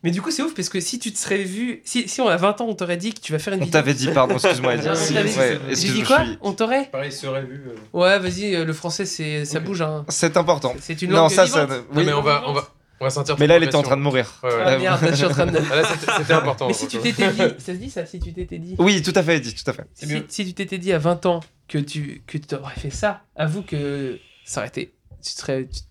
Mais 0.04 0.12
du 0.12 0.22
coup, 0.22 0.32
c'est 0.32 0.44
ouf 0.44 0.54
parce 0.56 0.70
que 0.70 0.80
si 0.80 0.98
tu 0.98 1.12
te 1.12 1.18
serais 1.18 1.44
vu. 1.44 1.82
Si, 1.84 2.08
si 2.08 2.22
on 2.22 2.28
a 2.30 2.38
20 2.38 2.62
ans, 2.62 2.68
on 2.70 2.74
t'aurait 2.76 2.96
dit 2.96 3.14
que 3.14 3.20
tu 3.20 3.34
vas 3.34 3.40
faire 3.40 3.52
une 3.54 3.62
On 3.64 3.66
vidéo. 3.66 3.82
t'avait 3.82 3.94
dit, 3.96 4.08
pardon, 4.14 4.36
excuse-moi. 4.36 4.74
Edith. 4.76 4.88
On 4.94 5.14
t'avait 5.14 5.30
dit- 5.30 5.38
Ouais, 5.38 5.60
J'ai 5.66 5.72
excuse- 5.72 5.94
dit 5.96 6.04
quoi 6.04 6.24
suis- 6.24 6.38
On 6.42 6.54
t'aurait 6.54 6.86
Pareil, 6.90 7.12
serait 7.12 7.42
vu. 7.42 7.62
euh. 7.68 7.76
Ouais, 8.00 8.18
vas-y, 8.20 8.56
euh, 8.56 8.64
le 8.64 8.72
français, 8.74 9.06
c'est 9.06 9.44
ça 9.44 9.60
bouge. 9.60 9.82
Hein. 9.82 10.06
C'est 10.08 10.38
important. 10.38 10.74
C'est 10.80 11.02
une 11.02 11.10
Non, 11.12 11.18
langue 11.24 11.32
ça, 11.32 11.48
ça. 11.48 11.66
vivante. 11.66 11.84
oui. 11.92 11.98
Non, 11.98 12.06
mais 12.06 12.14
on 12.14 12.22
va, 12.22 12.44
on 12.48 12.54
va, 12.54 12.70
on 13.00 13.06
va 13.06 13.10
sentir. 13.10 13.36
Mais 13.40 13.48
là, 13.48 13.56
elle 13.58 13.64
était 13.64 13.76
en 13.76 13.84
train 13.84 13.98
de 13.98 14.02
mourir. 14.02 14.40
Ouais, 14.44 14.50
ouais. 14.50 14.64
Ah 14.66 14.78
merde, 14.78 15.08
je 15.10 15.16
suis 15.16 15.26
en 15.26 15.30
train 15.30 15.46
de. 15.46 15.60
Ah, 15.72 15.84
c'était- 16.20 16.34
important. 16.34 16.68
Mais 16.68 16.74
si 16.74 16.88
tu 16.88 16.98
t'étais 17.00 17.32
dit. 17.32 17.38
Ça 17.60 17.66
se 17.66 17.72
dit 17.72 17.90
ça 17.90 18.06
Si 18.06 18.20
tu 18.20 18.34
t'étais 18.34 18.58
dit. 18.60 18.76
Oui, 18.80 19.02
tout 19.02 19.14
à 19.16 19.24
fait, 19.24 19.38
Edith, 19.38 19.64
tout 19.64 19.70
à 19.70 19.74
fait. 19.74 19.86
Si, 19.94 20.24
si 20.28 20.46
tu 20.46 20.54
t'étais 20.54 20.78
dit 20.78 20.92
à 20.94 20.98
20 21.00 21.26
ans 21.26 21.42
que 21.68 21.78
tu 21.78 22.24
que 22.26 22.38
aurais 22.56 22.76
fait 22.76 22.90
ça, 22.90 23.22
avoue 23.36 23.62
que 23.62 24.20
ça 24.46 24.62
aurait 24.62 24.70
été. 24.70 24.94
Tu 25.22 25.32
serais. 25.32 25.66
tu- 25.66 25.82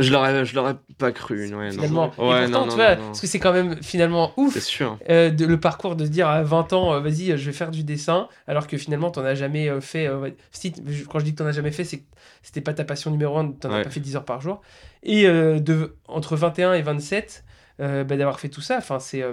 Je 0.00 0.12
l'aurais, 0.12 0.44
je 0.44 0.54
l'aurais 0.54 0.74
pas 0.98 1.12
cru. 1.12 1.46
Ouais, 1.54 1.66
non. 1.66 1.70
finalement. 1.70 2.04
Ouais, 2.18 2.46
et 2.48 2.50
pourtant, 2.50 2.64
non, 2.66 2.68
tu 2.68 2.74
vois, 2.76 2.96
parce 2.96 3.20
que 3.20 3.26
c'est 3.26 3.38
quand 3.38 3.52
même 3.52 3.82
finalement 3.82 4.32
ouf. 4.36 4.54
C'est 4.54 4.60
sûr. 4.60 4.98
euh, 5.08 5.30
de, 5.30 5.46
le 5.46 5.60
parcours 5.60 5.94
de 5.94 6.04
se 6.04 6.10
dire 6.10 6.26
à 6.28 6.42
20 6.42 6.72
ans, 6.72 6.94
euh, 6.94 7.00
vas-y, 7.00 7.36
je 7.38 7.46
vais 7.46 7.52
faire 7.52 7.70
du 7.70 7.84
dessin, 7.84 8.28
alors 8.46 8.66
que 8.66 8.76
finalement, 8.76 9.10
t'en 9.10 9.24
as 9.24 9.34
jamais 9.34 9.68
euh, 9.68 9.80
fait. 9.80 10.08
Si, 10.50 10.72
quand 11.08 11.18
je 11.20 11.24
dis 11.24 11.32
que 11.32 11.38
t'en 11.38 11.46
as 11.46 11.52
jamais 11.52 11.70
fait, 11.70 11.84
c'est 11.84 11.98
que 11.98 12.04
c'était 12.42 12.60
pas 12.60 12.74
ta 12.74 12.84
passion 12.84 13.10
numéro 13.10 13.36
1, 13.38 13.52
t'en 13.52 13.70
as 13.70 13.76
Ouais. 13.76 13.84
pas 13.84 13.90
fait 13.90 14.00
10 14.00 14.16
heures 14.16 14.24
par 14.24 14.40
jour. 14.40 14.60
Et 15.02 15.24
de, 15.24 15.96
entre 16.08 16.36
21 16.36 16.72
et 16.74 16.82
27, 16.82 17.44
euh, 17.80 18.04
bah, 18.04 18.16
d'avoir 18.16 18.40
fait 18.40 18.48
tout 18.48 18.60
ça, 18.62 18.78
enfin, 18.78 18.98
c'est. 18.98 19.24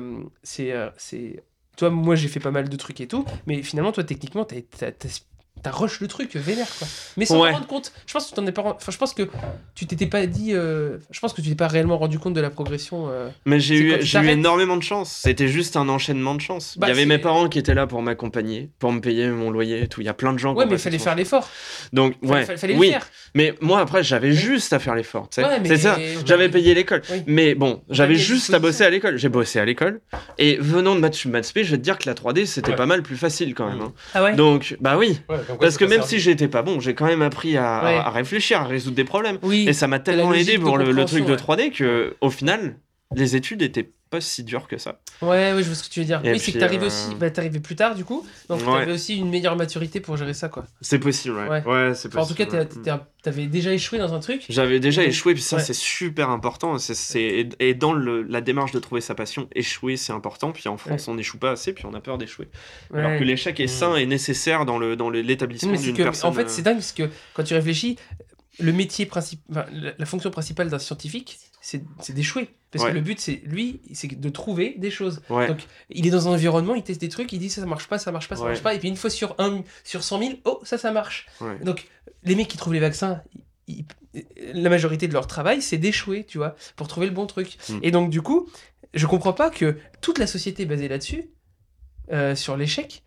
c'est, 0.43 0.73
c'est... 0.97 1.43
Toi, 1.77 1.91
moi, 1.91 2.15
j'ai 2.15 2.27
fait 2.27 2.39
pas 2.39 2.49
mal 2.51 2.69
de 2.69 2.75
trucs 2.75 2.99
et 3.01 3.07
tout, 3.07 3.23
mais 3.45 3.61
finalement, 3.61 3.91
toi, 3.91 4.03
techniquement, 4.03 4.45
t'as, 4.45 4.55
t'as, 4.77 4.91
t'as- 4.91 5.07
t'as 5.63 5.71
rush 5.71 5.99
le 6.01 6.07
truc 6.07 6.35
vénère, 6.35 6.67
quoi. 6.77 6.87
Mais 7.17 7.25
sans 7.25 7.41
Ouais. 7.41 7.49
te 7.49 7.53
rendre 7.55 7.67
compte. 7.67 7.91
Je 8.05 8.13
pense 8.13 8.25
que 8.25 8.29
tu 8.29 8.35
t'en 8.35 8.45
es 8.45 8.51
pas. 8.51 8.61
Enfin, 8.63 8.91
je 8.91 8.97
pense 8.97 9.13
que 9.13 9.23
tu 9.75 9.85
t'étais 9.85 10.05
pas 10.07 10.25
dit. 10.25 10.53
euh, 10.53 10.97
Je 11.11 11.19
pense 11.19 11.33
que 11.33 11.41
tu 11.41 11.49
t'es 11.49 11.55
pas 11.55 11.67
réellement 11.67 11.97
rendu 11.97 12.19
compte 12.19 12.33
de 12.33 12.41
la 12.41 12.49
progression. 12.49 13.07
euh, 13.09 13.29
Mais 13.45 13.59
j'ai 13.59 13.75
eu, 13.75 13.95
j'ai 14.01 14.19
énormément 14.31 14.77
de 14.77 14.83
chance. 14.83 15.11
C'était 15.23 15.47
juste 15.47 15.75
un 15.77 15.89
enchaînement 15.89 16.35
de 16.35 16.41
chance. 16.41 16.77
Bah, 16.77 16.87
il 16.87 16.89
y 16.89 16.93
avait 16.93 17.05
mes 17.05 17.17
parents 17.17 17.47
qui 17.49 17.59
étaient 17.59 17.73
là 17.73 17.87
pour 17.87 18.01
m'accompagner, 18.01 18.69
pour 18.79 18.91
me 18.91 18.99
payer 19.01 19.27
mon 19.29 19.49
loyer 19.51 19.83
et 19.83 19.87
tout. 19.87 20.01
Il 20.01 20.05
y 20.05 20.09
a 20.09 20.13
plein 20.13 20.33
de 20.33 20.39
gens 20.39 20.53
qui 20.53 20.59
Ouais, 20.59 20.65
mais 20.65 20.73
il 20.75 20.79
fallait 20.79 20.99
faire 20.99 21.15
l'effort. 21.15 21.49
Donc, 21.93 22.15
Fallait- 22.21 22.33
ouais. 22.33 22.45
fallait, 22.45 22.57
fallait 22.57 22.75
oui. 22.77 22.87
le 22.87 22.91
faire. 22.93 23.07
Mais 23.33 23.53
moi, 23.61 23.79
après, 23.79 24.03
j'avais 24.03 24.31
juste 24.33 24.73
à 24.73 24.79
faire 24.79 24.95
l'effort. 24.95 25.29
Ouais, 25.37 25.59
mais- 25.59 25.67
C'est 25.69 25.77
ça. 25.77 25.97
J'avais 26.25 26.49
payé 26.49 26.73
l'école. 26.73 27.01
Oui. 27.11 27.23
Mais 27.27 27.55
bon, 27.55 27.83
j'avais 27.89 28.13
mis 28.15 28.19
à 28.19 28.23
juste 28.23 28.53
à 28.53 28.59
bosser 28.59 28.83
à 28.83 28.89
l'école. 28.89 29.17
J'ai 29.17 29.29
bossé 29.29 29.59
à 29.59 29.65
l'école. 29.65 30.01
Et 30.37 30.57
venant 30.59 30.95
de 30.95 30.99
Maths 30.99 31.17
je 31.63 31.71
vais 31.71 31.77
te 31.77 31.83
dire 31.83 31.97
que 31.97 32.07
la 32.07 32.13
3D, 32.15 32.45
c'était 32.45 32.75
pas 32.75 32.85
mal 32.85 33.01
plus 33.03 33.17
facile 33.17 33.53
quand 33.55 33.67
même. 33.67 33.81
hein. 33.81 33.93
Ah 34.13 34.23
ouais? 34.23 34.35
Donc, 34.35 34.75
bah 34.79 34.97
oui. 34.97 35.19
Ouais, 35.47 35.53
comme 35.53 35.57
quoi, 35.57 35.65
Parce 35.67 35.77
que 35.77 35.85
même 35.85 35.99
servi. 36.01 36.09
si 36.09 36.19
j'étais 36.19 36.47
pas 36.47 36.61
bon, 36.61 36.79
j'ai 36.79 36.93
quand 36.93 37.05
même 37.05 37.21
appris 37.21 37.57
à, 37.57 37.83
Ouais. 37.83 37.95
à 37.97 38.09
réfléchir, 38.09 38.61
à 38.61 38.65
résoudre 38.65 38.95
des 38.95 39.03
problèmes. 39.03 39.37
Oui. 39.43 39.65
Et 39.67 39.73
ça 39.73 39.87
m'a 39.87 39.99
tellement 39.99 40.33
aidé 40.33 40.57
pour 40.57 40.77
le, 40.77 40.91
le 40.91 41.05
truc 41.05 41.25
de 41.25 41.35
compréhension, 41.35 41.67
3D 41.67 41.71
que, 41.71 42.15
au 42.21 42.29
final, 42.29 42.75
les 43.15 43.35
études 43.35 43.61
étaient 43.61 43.91
pas 44.09 44.21
si 44.21 44.43
dures 44.45 44.69
que 44.69 44.77
ça. 44.77 45.01
Ouais, 45.21 45.51
ouais, 45.53 45.61
je 45.63 45.67
vois 45.67 45.75
ce 45.75 45.83
que 45.83 45.89
tu 45.93 45.99
veux 45.99 46.05
dire. 46.05 46.21
Et 46.23 46.31
oui, 46.31 46.39
c'est 46.39 46.45
que 46.45 46.51
puis, 46.51 46.59
t'arrives 46.61 46.83
euh, 46.83 46.87
aussi. 46.87 47.13
Bah, 47.15 47.29
t'arrivais 47.29 47.59
plus 47.59 47.75
tard, 47.75 47.93
du 47.93 48.05
coup. 48.05 48.25
Donc, 48.47 48.61
Ouais. 48.61 48.79
t'avais 48.79 48.93
aussi 48.93 49.17
une 49.17 49.29
meilleure 49.29 49.57
maturité 49.57 49.99
pour 49.99 50.15
gérer 50.15 50.33
ça, 50.33 50.47
quoi. 50.47 50.65
C'est 50.79 50.99
possible, 50.99 51.35
ouais. 51.35 51.47
Ouais. 51.49 51.63
Ouais, 51.65 51.93
c'est 51.93 52.07
Enfin, 52.07 52.21
en 52.21 52.25
tout 52.25 52.33
cas, 52.33 52.45
possible. 52.45 52.99
t'avais 53.21 53.47
déjà 53.47 53.73
échoué 53.73 53.97
dans 53.99 54.13
un 54.13 54.19
truc. 54.21 54.45
J'avais 54.47 54.79
déjà 54.79 55.03
échoué, 55.03 55.33
puis 55.33 55.43
ça 55.43 55.59
c'est 55.59 55.73
super 55.73 56.29
important. 56.29 56.77
C'est, 56.77 57.49
et, 57.59 57.73
dans 57.73 57.91
le- 57.91 58.21
la 58.23 58.39
démarche 58.39 58.71
de 58.71 58.79
trouver 58.79 59.01
sa 59.01 59.13
passion, 59.13 59.49
échouer 59.53 59.97
c'est 59.97 60.13
important. 60.13 60.53
Puis 60.53 60.69
en 60.69 60.77
France, 60.77 61.09
on 61.09 61.15
n'échoue 61.15 61.37
pas 61.37 61.51
assez, 61.51 61.73
puis 61.73 61.85
on 61.85 61.93
a 61.93 61.99
peur 61.99 62.17
d'échouer. 62.17 62.47
Alors 62.93 63.19
que 63.19 63.23
l'échec 63.25 63.59
est 63.59 63.65
Mm. 63.65 63.67
sain 63.67 63.95
et 63.97 64.05
nécessaire 64.05 64.65
dans, 64.65 64.77
le, 64.77 64.95
dans 64.95 65.09
l'établissement 65.09 65.73
d'une 65.73 65.97
que, 65.97 66.03
personne. 66.03 66.29
en 66.29 66.33
fait, 66.33 66.43
euh, 66.43 66.47
c'est 66.47 66.61
dingue 66.61 66.75
parce 66.77 66.93
que 66.93 67.09
quand 67.33 67.43
tu 67.43 67.53
réfléchis, 67.55 67.97
le 68.59 68.71
métier 68.71 69.05
principal, 69.05 69.67
la, 69.73 69.91
la 69.97 70.05
fonction 70.05 70.31
principale 70.31 70.69
d'un 70.69 70.79
scientifique, 70.79 71.37
c'est 71.99 72.13
d'échouer. 72.13 72.49
Parce 72.71 72.83
Ouais. 72.85 72.91
que 72.91 72.95
le 72.95 73.01
but, 73.01 73.19
c'est 73.19 73.41
lui, 73.45 73.81
c'est 73.93 74.07
de 74.19 74.29
trouver 74.29 74.75
des 74.77 74.91
choses. 74.91 75.21
Ouais. 75.29 75.47
Donc, 75.47 75.59
il 75.89 76.05
est 76.05 76.09
dans 76.09 76.27
un 76.27 76.31
environnement, 76.33 76.75
il 76.75 76.83
teste 76.83 76.99
des 77.01 77.09
trucs, 77.09 77.31
il 77.33 77.39
dit 77.39 77.49
ça, 77.49 77.61
ça 77.61 77.67
marche 77.67 77.87
pas, 77.87 77.97
ça 77.97 78.11
marche 78.11 78.27
pas, 78.27 78.35
ça 78.35 78.43
Ouais. 78.43 78.49
marche 78.49 78.61
pas. 78.63 78.73
Et 78.73 78.79
puis, 78.79 78.87
une 78.89 78.95
fois 78.97 79.09
sur, 79.09 79.35
un, 79.39 79.63
sur 79.83 80.03
100 80.03 80.19
000, 80.19 80.31
oh, 80.45 80.59
ça, 80.63 80.77
ça 80.77 80.91
marche. 80.91 81.27
Donc, 81.63 81.87
les 82.23 82.35
mecs 82.35 82.47
qui 82.47 82.57
trouvent 82.57 82.73
les 82.73 82.79
vaccins, 82.79 83.21
ils- 83.67 83.85
la 84.53 84.69
majorité 84.69 85.07
de 85.07 85.13
leur 85.13 85.27
travail, 85.27 85.61
c'est 85.61 85.77
d'échouer, 85.77 86.23
tu 86.25 86.37
vois, 86.37 86.55
pour 86.75 86.87
trouver 86.87 87.07
le 87.07 87.13
bon 87.13 87.25
truc. 87.25 87.57
Mm. 87.69 87.79
Et 87.83 87.91
donc, 87.91 88.09
du 88.09 88.21
coup, 88.21 88.49
je 88.93 89.05
comprends 89.05 89.33
pas 89.33 89.49
que 89.49 89.77
toute 90.01 90.17
la 90.19 90.27
société 90.27 90.63
est 90.63 90.67
basée 90.67 90.87
là-dessus, 90.87 91.29
euh, 92.11 92.35
sur 92.35 92.57
l'échec, 92.57 93.03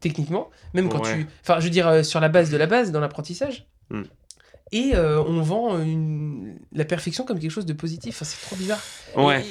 techniquement, 0.00 0.50
même 0.74 0.88
quand 0.88 1.00
tu. 1.00 1.26
Enfin, 1.42 1.58
je 1.60 1.64
veux 1.64 1.70
dire, 1.70 1.88
euh, 1.88 2.02
sur 2.02 2.20
la 2.20 2.28
base 2.28 2.50
de 2.50 2.56
la 2.56 2.66
base, 2.66 2.92
dans 2.92 3.00
l'apprentissage. 3.00 3.66
Mm. 3.90 4.02
Et 4.76 4.96
euh, 4.96 5.22
on 5.26 5.40
vend 5.40 5.78
une- 5.78 6.56
la 6.72 6.84
perfection 6.84 7.24
comme 7.24 7.38
quelque 7.38 7.52
chose 7.52 7.64
de 7.64 7.72
positif. 7.72 8.16
Enfin, 8.16 8.24
c'est 8.24 8.44
trop 8.44 8.56
bizarre. 8.56 8.80
Ouais. 9.16 9.42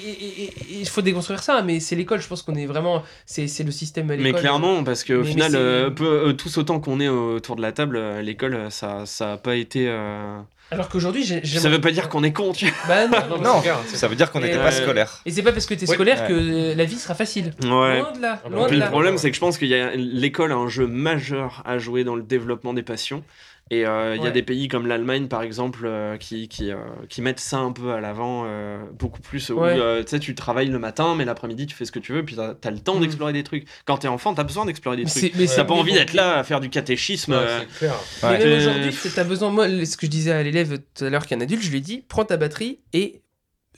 Il 0.70 0.88
faut 0.88 1.02
déconstruire 1.02 1.42
ça, 1.42 1.62
mais 1.62 1.80
c'est 1.80 1.96
l'école. 1.96 2.20
Je 2.22 2.28
pense 2.28 2.42
qu'on 2.42 2.56
est 2.56 2.66
vraiment. 2.66 3.02
C'est 3.26 3.48
c'est 3.48 3.64
le 3.64 3.72
système 3.72 4.12
à 4.12 4.18
Mais 4.18 4.24
l'école. 4.24 4.42
clairement, 4.42 4.84
parce 4.84 5.04
qu'au 5.06 5.22
Mais- 5.22 5.30
final, 5.32 5.52
mais 5.54 5.58
euh, 5.58 5.90
peu- 5.90 6.28
euh, 6.28 6.34
tous 6.34 6.58
autant 6.58 6.80
qu'on 6.82 7.00
est 7.00 7.08
autour 7.08 7.56
de 7.56 7.62
la 7.62 7.72
table, 7.72 7.96
euh, 7.96 8.22
l'école, 8.22 8.54
euh, 8.56 8.70
ça 8.70 9.06
ça 9.06 9.34
a 9.34 9.38
pas 9.38 9.56
été. 9.56 9.86
euh, 9.88 10.40
Alors 10.72 10.90
qu'aujourd'hui, 10.90 11.24
j'ai. 11.24 11.44
Ça 11.46 11.70
veut 11.70 11.80
pas 11.80 11.92
dire 11.92 12.10
qu'on 12.10 12.24
est 12.24 12.34
con, 12.34 12.52
tu 12.52 12.66
vois. 12.66 12.74
Bah 12.88 13.08
non, 13.08 13.18
Non, 13.30 13.38
mais 13.38 13.44
Non, 13.44 13.54
c'est 13.56 13.62
clair, 13.62 13.80
c'est 13.88 13.96
Ça 13.96 14.08
veut 14.10 14.16
dire 14.18 14.30
qu'on 14.32 14.42
n'était 14.42 14.58
euh, 14.58 14.64
pas 14.64 14.72
scolaire. 14.72 15.22
Et 15.26 15.32
c'est 15.32 15.44
pas 15.44 15.54
parce 15.54 15.66
que 15.68 15.74
t'es 15.76 15.86
scolaire 15.86 16.22
Ouais. 16.24 16.28
que 16.28 16.34
euh, 16.34 16.76
la 16.76 16.84
vie 16.84 16.96
sera 16.98 17.16
facile. 17.16 17.54
Ouais. 17.64 18.00
Loin 18.00 18.12
de 18.12 18.22
là. 18.22 18.42
Ah 18.44 18.50
bah 18.50 18.56
loin 18.58 18.68
de 18.68 18.74
le 18.74 18.80
là. 18.80 18.88
problème, 18.88 19.18
c'est 19.18 19.30
que 19.30 19.36
je 19.36 19.40
pense 19.42 19.58
qu'il 19.58 19.70
y 19.70 19.76
a 19.76 19.96
l'école 19.96 20.52
a 20.52 20.56
un 20.56 20.68
jeu 20.68 20.86
majeur 20.88 21.62
à 21.66 21.78
jouer 21.78 22.04
dans 22.04 22.16
le 22.16 22.24
développement 22.24 22.74
des 22.74 22.84
passions. 22.84 23.24
Et 23.72 23.86
euh, 23.88 24.16
il 24.18 24.22
y 24.24 24.28
a 24.28 24.32
des 24.32 24.44
pays 24.44 24.68
comme 24.68 24.86
l'Allemagne, 24.86 25.28
par 25.28 25.42
exemple, 25.42 25.82
euh, 25.86 26.18
qui, 26.18 26.48
qui, 26.48 26.70
euh, 26.72 26.76
qui 27.10 27.22
mettent 27.22 27.40
ça 27.40 27.58
un 27.58 27.72
peu 27.72 27.92
à 27.94 28.02
l'avant, 28.02 28.44
euh, 28.46 28.84
beaucoup 29.00 29.22
plus. 29.22 29.50
Où 29.50 29.60
Ouais. 29.62 29.80
euh, 29.80 30.04
tu 30.04 30.10
sais, 30.10 30.20
tu 30.20 30.36
travailles 30.36 30.68
le 30.68 30.78
matin, 30.78 31.16
mais 31.16 31.26
l'après-midi, 31.26 31.66
tu 31.66 31.74
fais 31.76 31.86
ce 31.86 31.92
que 31.92 31.98
tu 32.00 32.12
veux, 32.14 32.24
puis 32.24 32.36
t'as 32.36 32.54
as 32.64 32.72
le 32.72 32.80
temps 32.80 32.98
Mm. 32.98 33.02
d'explorer 33.02 33.34
des 33.34 33.44
trucs. 33.44 33.66
Quand 33.86 33.98
t'es 33.98 34.08
enfant, 34.10 34.34
t'as 34.36 34.44
besoin 34.44 34.66
d'explorer 34.66 34.98
des 34.98 35.06
Mais 35.06 35.10
trucs. 35.10 35.36
mais 35.36 35.46
T'as 35.48 35.64
pas 35.64 35.74
mais 35.74 35.80
envie 35.80 35.92
bon, 35.92 35.98
d'être 35.98 36.14
là 36.14 36.38
à 36.38 36.44
faire 36.44 36.60
du 36.60 36.70
catéchisme. 36.70 37.34
Ouais, 37.34 37.40
c'est 37.72 37.78
clair. 37.80 37.96
Mais 38.22 38.30
Ouais. 38.30 38.38
même 38.46 38.58
aujourd'hui, 38.60 38.92
c'est- 38.94 39.16
t'as 39.16 39.24
besoin. 39.24 39.50
Moi, 39.50 39.68
ce 39.86 39.98
que 39.98 40.06
je 40.06 40.12
disais 40.12 40.32
à 40.34 40.44
l'élève 40.44 40.80
tout 40.94 41.06
à 41.06 41.10
l'heure, 41.10 41.26
qui 41.26 41.34
est 41.34 41.38
un 41.38 41.42
adulte, 41.42 41.64
je 41.64 41.72
lui 41.72 41.78
ai 41.78 41.82
dit 41.82 42.04
prends 42.08 42.26
ta 42.26 42.38
batterie 42.38 42.80
et 42.94 43.23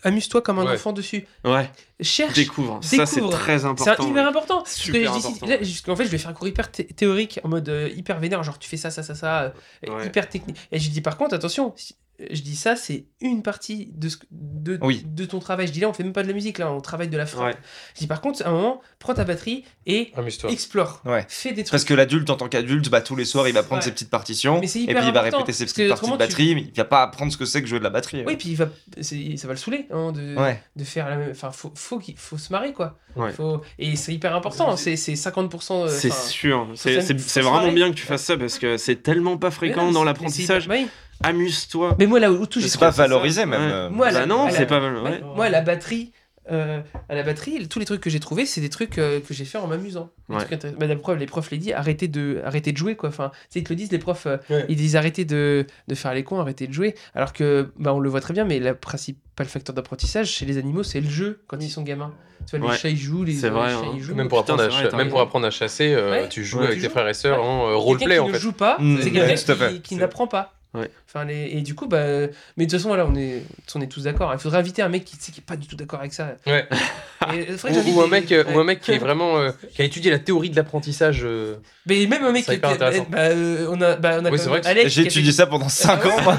amuse-toi 0.04 0.42
comme 0.42 0.60
un 0.60 0.66
Ouais. 0.66 0.74
enfant 0.74 0.94
dessus. 0.94 1.26
Ouais, 1.44 1.70
Cherche. 2.02 2.34
découvre. 2.34 2.80
Ça, 2.84 3.06
c'est 3.06 3.22
très 3.30 3.60
C'est 3.60 3.66
important. 3.66 4.04
un- 4.04 4.08
hyper 4.10 4.24
ouais. 4.24 4.30
important. 4.30 4.58
Parce 4.62 4.76
que 4.76 4.82
Super 4.82 5.12
important. 5.14 5.46
là, 5.48 5.56
en 5.56 5.96
fait, 5.96 6.06
je 6.06 6.10
vais 6.10 6.18
faire 6.18 6.30
un 6.30 6.34
cours 6.34 6.48
hyper 6.48 6.72
thé- 6.72 6.86
théorique, 6.88 7.40
en 7.44 7.50
mode 7.50 7.70
euh, 7.70 7.90
hyper 7.96 8.20
vénère, 8.20 8.44
genre 8.44 8.60
tu 8.60 8.70
fais 8.70 8.78
ça, 8.78 8.92
ça, 8.92 9.04
ça, 9.04 9.16
ça, 9.16 9.42
euh, 9.44 9.50
Ouais. 9.96 10.08
hyper 10.08 10.30
technique. 10.30 10.58
Et 10.72 10.80
je 10.80 10.86
lui 10.86 10.92
dis 10.92 11.02
par 11.02 11.18
contre, 11.18 11.34
attention, 11.36 11.74
si- 11.76 11.96
je 12.32 12.42
dis 12.42 12.56
ça, 12.56 12.76
c'est 12.76 13.06
une 13.22 13.44
partie 13.44 13.90
de, 13.94 14.10
ce, 14.10 14.18
de, 14.32 14.78
Oui. 14.82 15.04
de 15.06 15.26
ton 15.26 15.40
travail. 15.40 15.68
Je 15.68 15.72
dis 15.74 15.80
là, 15.80 15.90
on 15.90 15.94
fait 15.94 16.04
même 16.04 16.14
pas 16.14 16.24
de 16.24 16.28
la 16.28 16.34
musique, 16.34 16.58
là, 16.60 16.72
on 16.72 16.80
travaille 16.82 17.08
de 17.10 17.18
la 17.18 17.26
frappe. 17.26 17.46
Ouais. 17.56 17.60
Je 17.96 18.00
dis 18.00 18.08
par 18.08 18.22
contre, 18.22 18.46
à 18.46 18.50
un 18.50 18.52
moment, 18.52 18.82
prends 19.00 19.14
ta 19.14 19.24
batterie 19.26 19.64
et 19.86 20.12
Amuse-toi. 20.16 20.50
explore. 20.52 21.02
Ouais. 21.06 21.26
Fais 21.28 21.50
des 21.52 21.64
trucs. 21.64 21.72
Parce 21.72 21.84
que 21.84 21.94
l'adulte, 21.94 22.30
en 22.30 22.36
tant 22.38 22.48
qu'adulte, 22.48 22.90
bah, 22.90 23.02
tous 23.02 23.16
les 23.16 23.26
soirs, 23.26 23.48
il 23.48 23.54
va 23.54 23.64
prendre 23.64 23.82
Ouais. 23.82 23.86
ses 23.86 23.92
petites 23.92 24.10
partitions. 24.10 24.60
Mais 24.62 24.68
c'est 24.68 24.82
Et 24.82 24.86
puis 24.86 24.94
il 24.94 25.12
va 25.14 25.20
important, 25.22 25.38
répéter 25.40 25.54
ses 25.54 25.66
petites 25.66 25.90
parties 25.90 26.06
de 26.08 26.12
tu- 26.12 26.18
batterie. 26.18 26.56
Mais 26.56 26.62
il 26.62 26.74
va 26.76 26.86
pas 26.86 27.04
apprendre 27.04 27.32
ce 27.32 27.38
que 27.38 27.46
c'est 27.46 27.62
que 27.62 27.68
jouer 27.68 27.80
de 27.80 27.84
la 27.84 27.90
batterie. 27.90 28.24
Oui, 28.26 28.36
puis 28.38 28.50
il 28.50 28.56
va, 28.56 28.70
c'est- 29.02 29.38
ça 29.38 29.48
va 29.48 29.54
le 29.54 29.60
saouler 29.60 29.88
hein, 29.92 30.12
de, 30.12 30.36
Ouais. 30.36 30.62
de 30.76 30.84
faire 30.84 31.10
la 31.10 31.18
même. 31.18 31.32
Enfin, 31.32 31.52
faut, 31.52 31.72
faut, 31.76 32.00
qu'il- 32.00 32.18
faut 32.18 32.38
se 32.38 32.52
marrer 32.52 32.74
quoi. 32.74 32.98
Ouais. 33.16 33.32
Faut, 33.32 33.62
et 33.80 33.96
c'est 33.96 34.14
hyper 34.14 34.36
important. 34.36 34.76
C'est 34.78 34.96
c'est 34.96 35.16
50%. 35.16 35.84
euh, 35.86 35.88
C'est 35.90 36.12
sûr, 36.12 36.68
c'est 36.76 37.42
vraiment 37.42 37.58
marrer. 37.62 37.72
bien 37.72 37.90
que 37.90 37.96
tu 37.96 38.04
fasses 38.06 38.24
ça 38.24 38.38
parce 38.38 38.60
que 38.60 38.78
c'est 38.78 38.98
tellement 39.04 39.38
pas 39.38 39.52
fréquent 39.52 39.92
dans 39.92 40.04
c'est- 40.30 41.15
bah. 41.26 41.38
Amuse-toi. 41.38 41.96
Mais 42.00 42.06
moi 42.08 42.20
là 42.20 42.32
où 42.32 42.46
tout 42.46 42.62
C'est 42.62 42.80
pas 42.80 42.90
valorisé 42.92 43.46
même. 43.46 43.62
Ouais. 43.62 43.72
euh, 43.72 43.90
Moi, 43.90 44.08
Bah 44.12 44.20
la- 44.22 44.26
non, 44.26 44.48
c'est 44.50 44.66
pas. 44.66 44.80
Ouais. 44.80 45.22
Moi, 45.36 45.50
la 45.50 45.62
batterie, 45.62 46.12
euh, 46.52 46.80
à 47.10 47.16
la 47.16 47.24
batterie, 47.24 47.68
tous 47.68 47.80
les 47.80 47.86
trucs 47.86 48.02
que 48.02 48.10
j'ai 48.10 48.20
trouvés, 48.20 48.46
c'est 48.46 48.62
des 48.62 48.70
trucs 48.70 48.98
euh, 49.00 49.20
que 49.20 49.34
j'ai 49.34 49.46
fait 49.46 49.58
en 49.58 49.66
m'amusant. 49.68 50.10
Ouais. 50.30 50.38
Bah, 50.78 50.86
la 50.86 50.96
preuve, 50.96 51.18
les 51.18 51.26
profs 51.26 51.50
l'ont 51.52 51.58
dit, 51.58 51.74
arrêtez 51.74 52.08
de, 52.08 52.42
arrêtez 52.46 52.72
de 52.72 52.78
jouer 52.78 52.96
quoi. 52.96 53.10
Enfin, 53.10 53.32
tu 53.34 53.40
sais, 53.50 53.60
ils 53.60 53.64
te 53.64 53.70
le 53.70 53.76
disent 53.76 53.92
les 53.92 53.98
profs, 54.00 54.28
euh, 54.28 54.38
Ouais. 54.50 54.66
ils 54.70 54.76
disent 54.76 54.96
arrêtez 54.96 55.26
de, 55.26 55.66
de 55.88 55.96
faire 55.96 56.14
les 56.14 56.24
cons, 56.24 56.40
arrêtez 56.40 56.68
de 56.68 56.74
jouer. 56.74 56.94
Alors 57.16 57.34
que, 57.34 57.72
bah, 57.80 57.94
on 57.94 58.00
le 58.00 58.10
voit 58.10 58.22
très 58.22 58.34
bien, 58.34 58.46
mais 58.46 58.60
le 58.60 58.76
principal 58.76 59.48
facteur 59.48 59.74
d'apprentissage 59.76 60.30
chez 60.30 60.46
les 60.46 60.58
animaux, 60.58 60.84
c'est 60.84 61.02
le 61.02 61.10
jeu 61.10 61.42
quand 61.48 61.58
ils 61.62 61.70
sont 61.70 61.82
gamins. 61.82 62.14
Tu 62.48 62.58
vois, 62.58 62.68
les 62.68 62.72
Ouais. 62.74 62.78
chats 62.78 62.90
ils 62.90 62.98
jouent, 62.98 63.24
les, 63.24 63.34
les 63.34 63.50
vrai, 63.50 63.70
chats 63.72 63.78
hein. 63.80 63.92
ils 63.96 64.04
jouent. 64.04 64.14
Même 64.14 64.28
pour, 64.28 64.42
Putain, 64.44 64.54
apprendre 64.54 64.72
à, 64.76 64.82
c'est 64.84 64.88
vrai, 64.90 64.98
même 64.98 65.10
pour 65.10 65.20
apprendre 65.22 65.48
à 65.48 65.50
chasser, 65.52 65.94
euh, 65.96 66.12
Ouais. 66.12 66.30
tu 66.30 66.44
joues 66.44 66.60
Ouais. 66.60 66.66
avec 66.66 66.76
Tu 66.76 66.82
tes 66.82 66.88
joues. 66.90 66.92
frères 66.92 67.08
et 67.08 67.14
sœurs 67.16 67.40
Ouais. 67.40 67.44
en 67.44 67.62
euh, 67.62 67.70
Quelqu'un 67.70 67.80
roleplay 67.84 68.14
qui 68.16 68.20
en 68.20 68.28
ne 68.28 68.34
fait. 68.34 68.40
joue 68.40 68.52
pas, 68.52 68.78
c'est 69.02 69.10
quelqu'un 69.12 69.36
fait. 69.56 69.74
qui, 69.74 69.82
qui 69.82 69.96
n'apprend 69.96 70.28
pas. 70.28 70.54
Ouais. 70.76 70.90
Enfin, 71.08 71.26
les- 71.26 71.50
et 71.54 71.62
du 71.62 71.76
coup, 71.76 71.88
bah, 71.88 72.04
mais 72.58 72.66
de 72.66 72.70
toute 72.70 72.72
façon, 72.80 72.90
voilà, 72.90 73.06
on 73.06 73.16
est, 73.16 73.44
on 73.76 73.82
est 73.82 73.88
tous 73.88 74.04
d'accord. 74.04 74.32
Il 74.34 74.40
faudrait 74.40 74.60
inviter 74.60 74.82
un 74.82 74.90
mec 74.90 75.06
qui, 75.06 75.18
tu 75.18 75.24
sais, 75.24 75.32
qui 75.32 75.40
est 75.40 75.44
pas 75.46 75.56
du 75.56 75.68
tout 75.68 75.76
d'accord 75.76 76.00
avec 76.00 76.14
ça. 76.14 76.36
Ouais. 76.46 76.68
Et 77.34 77.46
que 77.46 77.90
Ou, 77.96 78.02
un 78.02 78.08
mec, 78.08 78.32
euh, 78.32 78.44
ouais. 78.44 78.54
ou 78.54 78.60
un 78.60 78.64
mec 78.66 78.82
qui 78.82 78.92
est 78.92 78.98
vraiment 78.98 79.38
euh, 79.38 79.52
qui 79.74 79.82
a 79.82 79.86
étudié 79.86 80.12
la 80.12 80.20
théorie 80.20 80.50
de 80.50 80.56
l'apprentissage. 80.56 81.22
euh, 81.24 81.56
Mais 81.86 82.06
même 82.06 82.24
un 82.24 82.32
mec 82.32 82.46
qui 82.46 82.58
bah, 82.58 82.74
euh, 83.16 83.68
on 83.70 83.82
a, 83.82 83.96
bah, 83.96 84.18
on 84.22 84.26
a 84.26 84.30
Oui, 84.32 84.38
J'ai 84.88 85.04
étudié 85.04 85.32
fait- 85.32 85.38
ça 85.38 85.46
pendant 85.48 85.70
5 85.70 86.06
ans. 86.06 86.22
moi. 86.22 86.36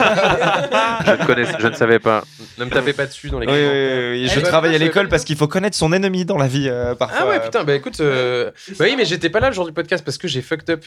Je 1.07 1.11
ne 1.13 1.27
connais, 1.27 1.45
je 1.59 1.67
ne 1.67 1.73
savais 1.75 1.99
pas. 1.99 2.25
Ne 2.59 2.65
me 2.67 2.71
tapez 2.71 2.93
pas 2.93 3.07
dessus 3.07 3.31
dans 3.31 3.39
les 3.39 3.47
Oui, 3.47 3.53
oui, 3.55 3.59
commentaires. 3.61 3.99
oui, 4.13 4.21
oui. 4.23 4.29
Je 4.29 4.33
Allez, 4.35 4.43
travaille 4.43 4.75
à 4.75 4.79
l'école 4.79 5.09
parce 5.09 5.25
qu'il 5.25 5.37
faut 5.37 5.49
connaître 5.49 5.77
son 5.77 5.93
ennemi 5.93 6.25
dans 6.25 6.37
la 6.39 6.47
vie 6.47 6.69
euh, 6.69 6.95
parfois. 6.95 7.19
Ah 7.23 7.29
ouais, 7.29 7.41
putain, 7.41 7.65
bah 7.65 7.75
écoute, 7.75 8.01
euh, 8.01 8.51
bah 8.79 8.85
oui, 8.89 8.95
mais 8.97 9.05
j'étais 9.05 9.31
pas 9.31 9.41
là 9.41 9.49
le 9.49 9.55
jour 9.55 9.67
du 9.67 9.73
podcast 9.73 10.05
parce 10.05 10.19
que 10.19 10.29
j'ai 10.29 10.43
fucked 10.43 10.69
up. 10.71 10.85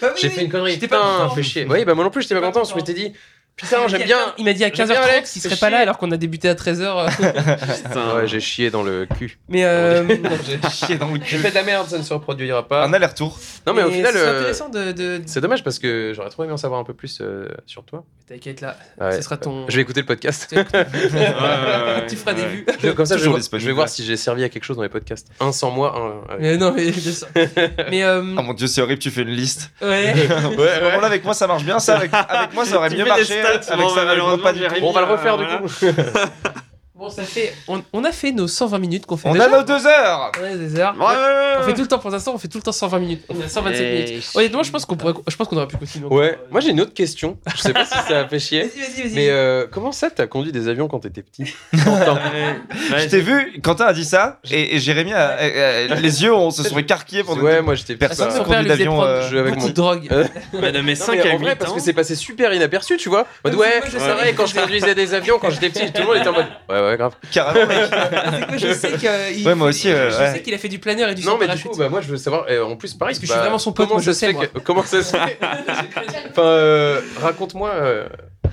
Bah 0.00 0.12
j'ai 0.20 0.28
fait 0.30 0.42
une 0.44 0.50
connerie. 0.50 0.72
J'étais 0.72 0.88
pas. 0.88 1.28
Oui, 1.68 1.84
bah 1.84 1.94
moi 1.94 2.04
non 2.04 2.10
plus, 2.10 2.22
j'étais 2.22 2.34
Pas 2.34 2.40
content. 2.40 2.64
Je 2.86 2.92
m'étais 2.92 3.08
dit, 3.10 3.16
putain, 3.56 3.88
j'aime 3.88 4.02
bien. 4.04 4.16
15 4.18 4.32
Il 4.38 4.44
m'a 4.44 4.52
dit 4.52 4.64
à 4.64 4.72
j'aime 4.72 4.86
bien 4.88 4.96
15h30 4.96 5.08
Alex, 5.10 5.32
qu'il 5.32 5.42
serait 5.42 5.56
pas 5.56 5.70
là 5.70 5.78
alors 5.78 5.98
qu'on 5.98 6.10
a 6.12 6.16
débuté 6.16 6.48
à 6.48 6.54
13h. 6.54 7.06
Putain. 7.84 8.16
Ouais, 8.16 8.26
j'ai 8.26 8.40
chié 8.40 8.70
dans 8.70 8.82
le 8.82 9.06
cul. 9.18 9.38
mais 9.48 9.64
euh, 9.64 10.04
J'ai 10.46 10.70
chié 10.70 10.96
dans 10.96 11.08
le 11.08 11.14
J'ai 11.24 11.36
cul. 11.36 11.38
fait 11.38 11.50
de 11.50 11.54
la 11.54 11.62
merde, 11.62 11.88
ça 11.88 11.98
ne 11.98 12.02
se 12.02 12.12
reproduira 12.12 12.66
pas. 12.66 12.84
Un 12.84 12.92
aller-retour. 12.92 13.38
Non, 13.66 13.74
mais 13.74 13.82
au 13.82 13.90
final, 13.90 14.12
c'est 14.12 14.18
euh, 14.20 14.38
intéressant 14.38 14.68
de. 14.68 14.92
de... 14.92 15.22
c'est 15.26 15.40
dommage 15.40 15.62
parce 15.64 15.78
que 15.78 16.12
j'aurais 16.14 16.30
trop 16.30 16.44
aimé 16.44 16.52
en 16.52 16.56
savoir 16.56 16.80
un 16.80 16.84
peu 16.84 16.94
plus 16.94 17.18
euh, 17.20 17.48
sur 17.66 17.84
toi. 17.84 18.04
T'as 18.28 18.38
qu'à 18.38 18.50
être 18.50 18.60
là. 18.62 18.76
Ouais. 19.00 19.12
Ce 19.16 19.22
sera 19.22 19.36
ton. 19.36 19.66
Je 19.68 19.76
vais 19.76 19.82
écouter 19.82 20.00
le 20.00 20.06
podcast. 20.06 20.46
Tu 20.50 20.56
Ouais, 22.14 22.16
feras 22.16 22.32
des 22.34 22.46
vues. 22.46 22.66
Je- 22.82 22.90
Comme 22.90 23.06
ça, 23.06 23.16
je 23.16 23.22
vais, 23.22 23.28
voir, 23.28 23.38
disponible. 23.38 23.62
je 23.64 23.66
vais 23.70 23.74
voir 23.74 23.88
si 23.88 24.04
j'ai 24.04 24.16
servi 24.16 24.44
à 24.44 24.48
quelque 24.48 24.64
chose 24.64 24.76
dans 24.76 24.82
les 24.82 24.88
podcasts. 24.88 25.28
Un 25.40 25.52
sans 25.52 25.70
moi, 25.70 25.94
un 25.96 26.32
avec. 26.32 26.40
Mais 26.42 26.56
non, 26.56 26.72
mais 26.74 26.90
bien 26.90 27.12
sûr. 27.12 27.26
Mais 27.90 28.02
euh, 28.02 28.22
Oh 28.38 28.42
mon 28.42 28.54
dieu, 28.54 28.66
c'est 28.66 28.80
horrible, 28.80 28.98
tu 29.00 29.10
fais 29.10 29.22
une 29.22 29.30
liste. 29.30 29.70
ouais. 29.82 30.14
Ouais, 30.14 30.80
Bon, 30.80 31.00
là, 31.00 31.06
avec 31.06 31.24
moi, 31.24 31.34
ça 31.34 31.46
marche 31.46 31.64
bien. 31.64 31.78
Ça, 31.78 31.96
avec, 31.96 32.10
avec 32.14 32.52
moi, 32.54 32.64
ça 32.64 32.76
aurait 32.76 32.90
Tu 32.90 32.96
mieux 32.96 33.04
marché. 33.04 33.42
Stats, 33.44 33.72
avec 33.74 33.86
bon, 33.86 33.94
ça, 33.94 34.04
malheureusement, 34.04 34.42
pas 34.42 34.52
du 34.52 34.60
malheureusement, 34.60 34.76
tout. 34.76 34.80
Bon, 34.80 34.90
on 34.90 34.92
va 34.92 35.00
le 35.00 35.06
refaire 35.12 35.36
du 35.38 35.44
coup. 35.46 35.68
Bon, 36.96 37.10
ça 37.10 37.24
fait. 37.24 37.52
On, 37.66 37.82
on 37.92 38.04
a 38.04 38.12
fait 38.12 38.30
nos 38.30 38.46
120 38.46 38.78
minutes 38.78 39.04
qu'on 39.06 39.16
fait 39.16 39.28
On 39.28 39.40
a 39.40 39.48
nos 39.48 39.64
deux 39.64 39.84
heures. 39.84 40.30
On 40.40 40.44
a 40.44 40.56
des 40.56 40.78
heures. 40.78 40.94
Ouais. 40.96 41.56
On 41.58 41.62
fait 41.64 41.74
tout 41.74 41.80
le 41.82 41.88
temps 41.88 41.98
pour 41.98 42.10
l'instant, 42.10 42.32
on 42.34 42.38
fait 42.38 42.46
tout 42.46 42.58
le 42.58 42.62
temps 42.62 42.70
120 42.70 42.98
minutes. 43.00 43.24
On 43.28 43.40
est 43.40 43.44
à 43.44 43.48
127 43.48 43.82
Et- 43.82 44.04
minutes. 44.10 44.30
Honnêtement, 44.36 44.62
je 44.62 44.70
pense 44.70 44.86
qu'on 44.86 44.94
pourrait, 44.96 45.14
je 45.26 45.34
pense 45.34 45.48
qu'on 45.48 45.56
aurait 45.56 45.66
pu 45.66 45.76
continuer. 45.76 46.06
encore. 46.06 46.18
Ouais, 46.18 46.38
moi 46.52 46.60
j'ai 46.60 46.70
une 46.70 46.80
autre 46.80 46.94
question. 46.94 47.36
Je 47.56 47.60
sais 47.62 47.72
pas 47.72 47.84
si 47.84 47.94
ça 48.06 48.20
a 48.20 48.28
fait 48.28 48.38
chier. 48.38 48.62
Vas-y, 48.62 48.78
vas-y, 48.80 49.02
vas-y. 49.08 49.14
Mais 49.16 49.28
euh, 49.30 49.66
comment 49.72 49.90
ça, 49.90 50.08
t'as 50.08 50.28
conduit 50.28 50.52
des 50.52 50.68
avions 50.68 50.86
quand 50.86 51.00
t'étais 51.00 51.22
petit? 51.22 51.52
Quentin 51.84 52.14
Ouais, 52.92 53.00
Je 53.00 53.08
t'ai 53.08 53.20
vu, 53.20 53.60
Quentin 53.60 53.86
a 53.86 53.92
dit 53.92 54.04
ça, 54.04 54.38
et, 54.52 54.76
et 54.76 54.78
Jérémy, 54.78 55.12
a, 55.14 55.30
a- 55.30 55.94
a- 55.94 55.94
les 55.96 56.22
yeux 56.22 56.32
on 56.32 56.52
se 56.52 56.62
sont 56.62 56.78
écarquillés 56.78 57.24
pour 57.24 57.36
Ouais, 57.42 57.60
moi 57.60 57.74
j'étais 57.74 57.96
Personne 57.96 58.30
Son 58.30 58.44
père 58.44 58.64
d'avion. 58.64 59.02
euh, 59.02 59.28
je 59.28 59.34
vais 59.34 59.40
avec 59.40 59.56
mon- 59.56 59.68
drogue. 59.70 60.06
Euh, 60.12 60.24
bah, 60.60 60.70
de 60.70 60.80
mes 60.80 60.92
Non, 60.94 61.04
5 61.06 61.12
mais 61.24 61.30
à 61.30 61.34
en 61.34 61.38
8 61.38 61.44
vrai, 61.44 61.56
parce 61.56 61.72
que 61.72 61.80
c'est 61.80 61.92
passé 61.92 62.14
super 62.14 62.54
inaperçu, 62.54 62.96
tu 62.98 63.08
vois. 63.08 63.26
Mais 63.44 63.52
ouais, 63.52 63.82
c'est 63.90 63.98
vrai, 63.98 64.32
quand 64.34 64.46
je 64.46 64.54
conduisais 64.54 64.94
des 64.94 65.12
avions 65.12 65.40
quand 65.40 65.50
j'étais 65.50 65.70
petit, 65.70 65.92
tout 65.92 66.02
le 66.02 66.06
monde 66.06 66.16
était 66.18 66.28
en 66.28 66.32
mode, 66.34 66.46
ouais, 66.68 66.80
ouais, 66.84 66.93
grave. 66.96 67.14
carrément, 67.32 67.66
mec. 67.66 67.78
C'est 67.90 68.46
quoi, 68.46 68.56
je 68.56 68.72
sais 68.74 68.92
qu'il 68.92 69.46
Ouais, 69.46 69.54
moi 69.54 69.68
aussi, 69.68 69.90
euh, 69.90 70.10
je 70.10 70.16
ouais. 70.18 70.32
sais 70.32 70.42
qu'il 70.42 70.54
a 70.54 70.58
fait 70.58 70.68
du 70.68 70.78
planeur 70.78 71.08
et 71.10 71.14
du 71.14 71.24
Non, 71.24 71.32
mais 71.34 71.40
du 71.40 71.46
parachute. 71.46 71.70
coup, 71.70 71.76
bah, 71.78 71.88
moi 71.88 72.00
je 72.00 72.08
veux 72.08 72.16
savoir, 72.16 72.46
euh, 72.50 72.62
en 72.64 72.76
plus, 72.76 72.94
pareil, 72.94 73.12
Parce 73.14 73.18
que 73.20 73.26
je 73.26 73.30
suis 73.32 73.36
bah, 73.38 73.42
vraiment 73.42 73.58
son 73.58 73.72
pote, 73.72 73.86
comment 73.88 73.96
moi, 73.98 74.02
je 74.02 74.12
ça 74.12 74.14
se 74.14 74.20
sais, 74.20 74.26
fait 74.28 74.32
moi. 74.32 74.46
que- 74.46 74.58
Comment 74.60 74.82
ça 74.82 75.02
se 75.02 75.10
fait? 75.16 75.38
Enfin, 76.30 76.42
euh, 76.42 77.00
raconte-moi 77.20 77.70
euh, 77.70 78.08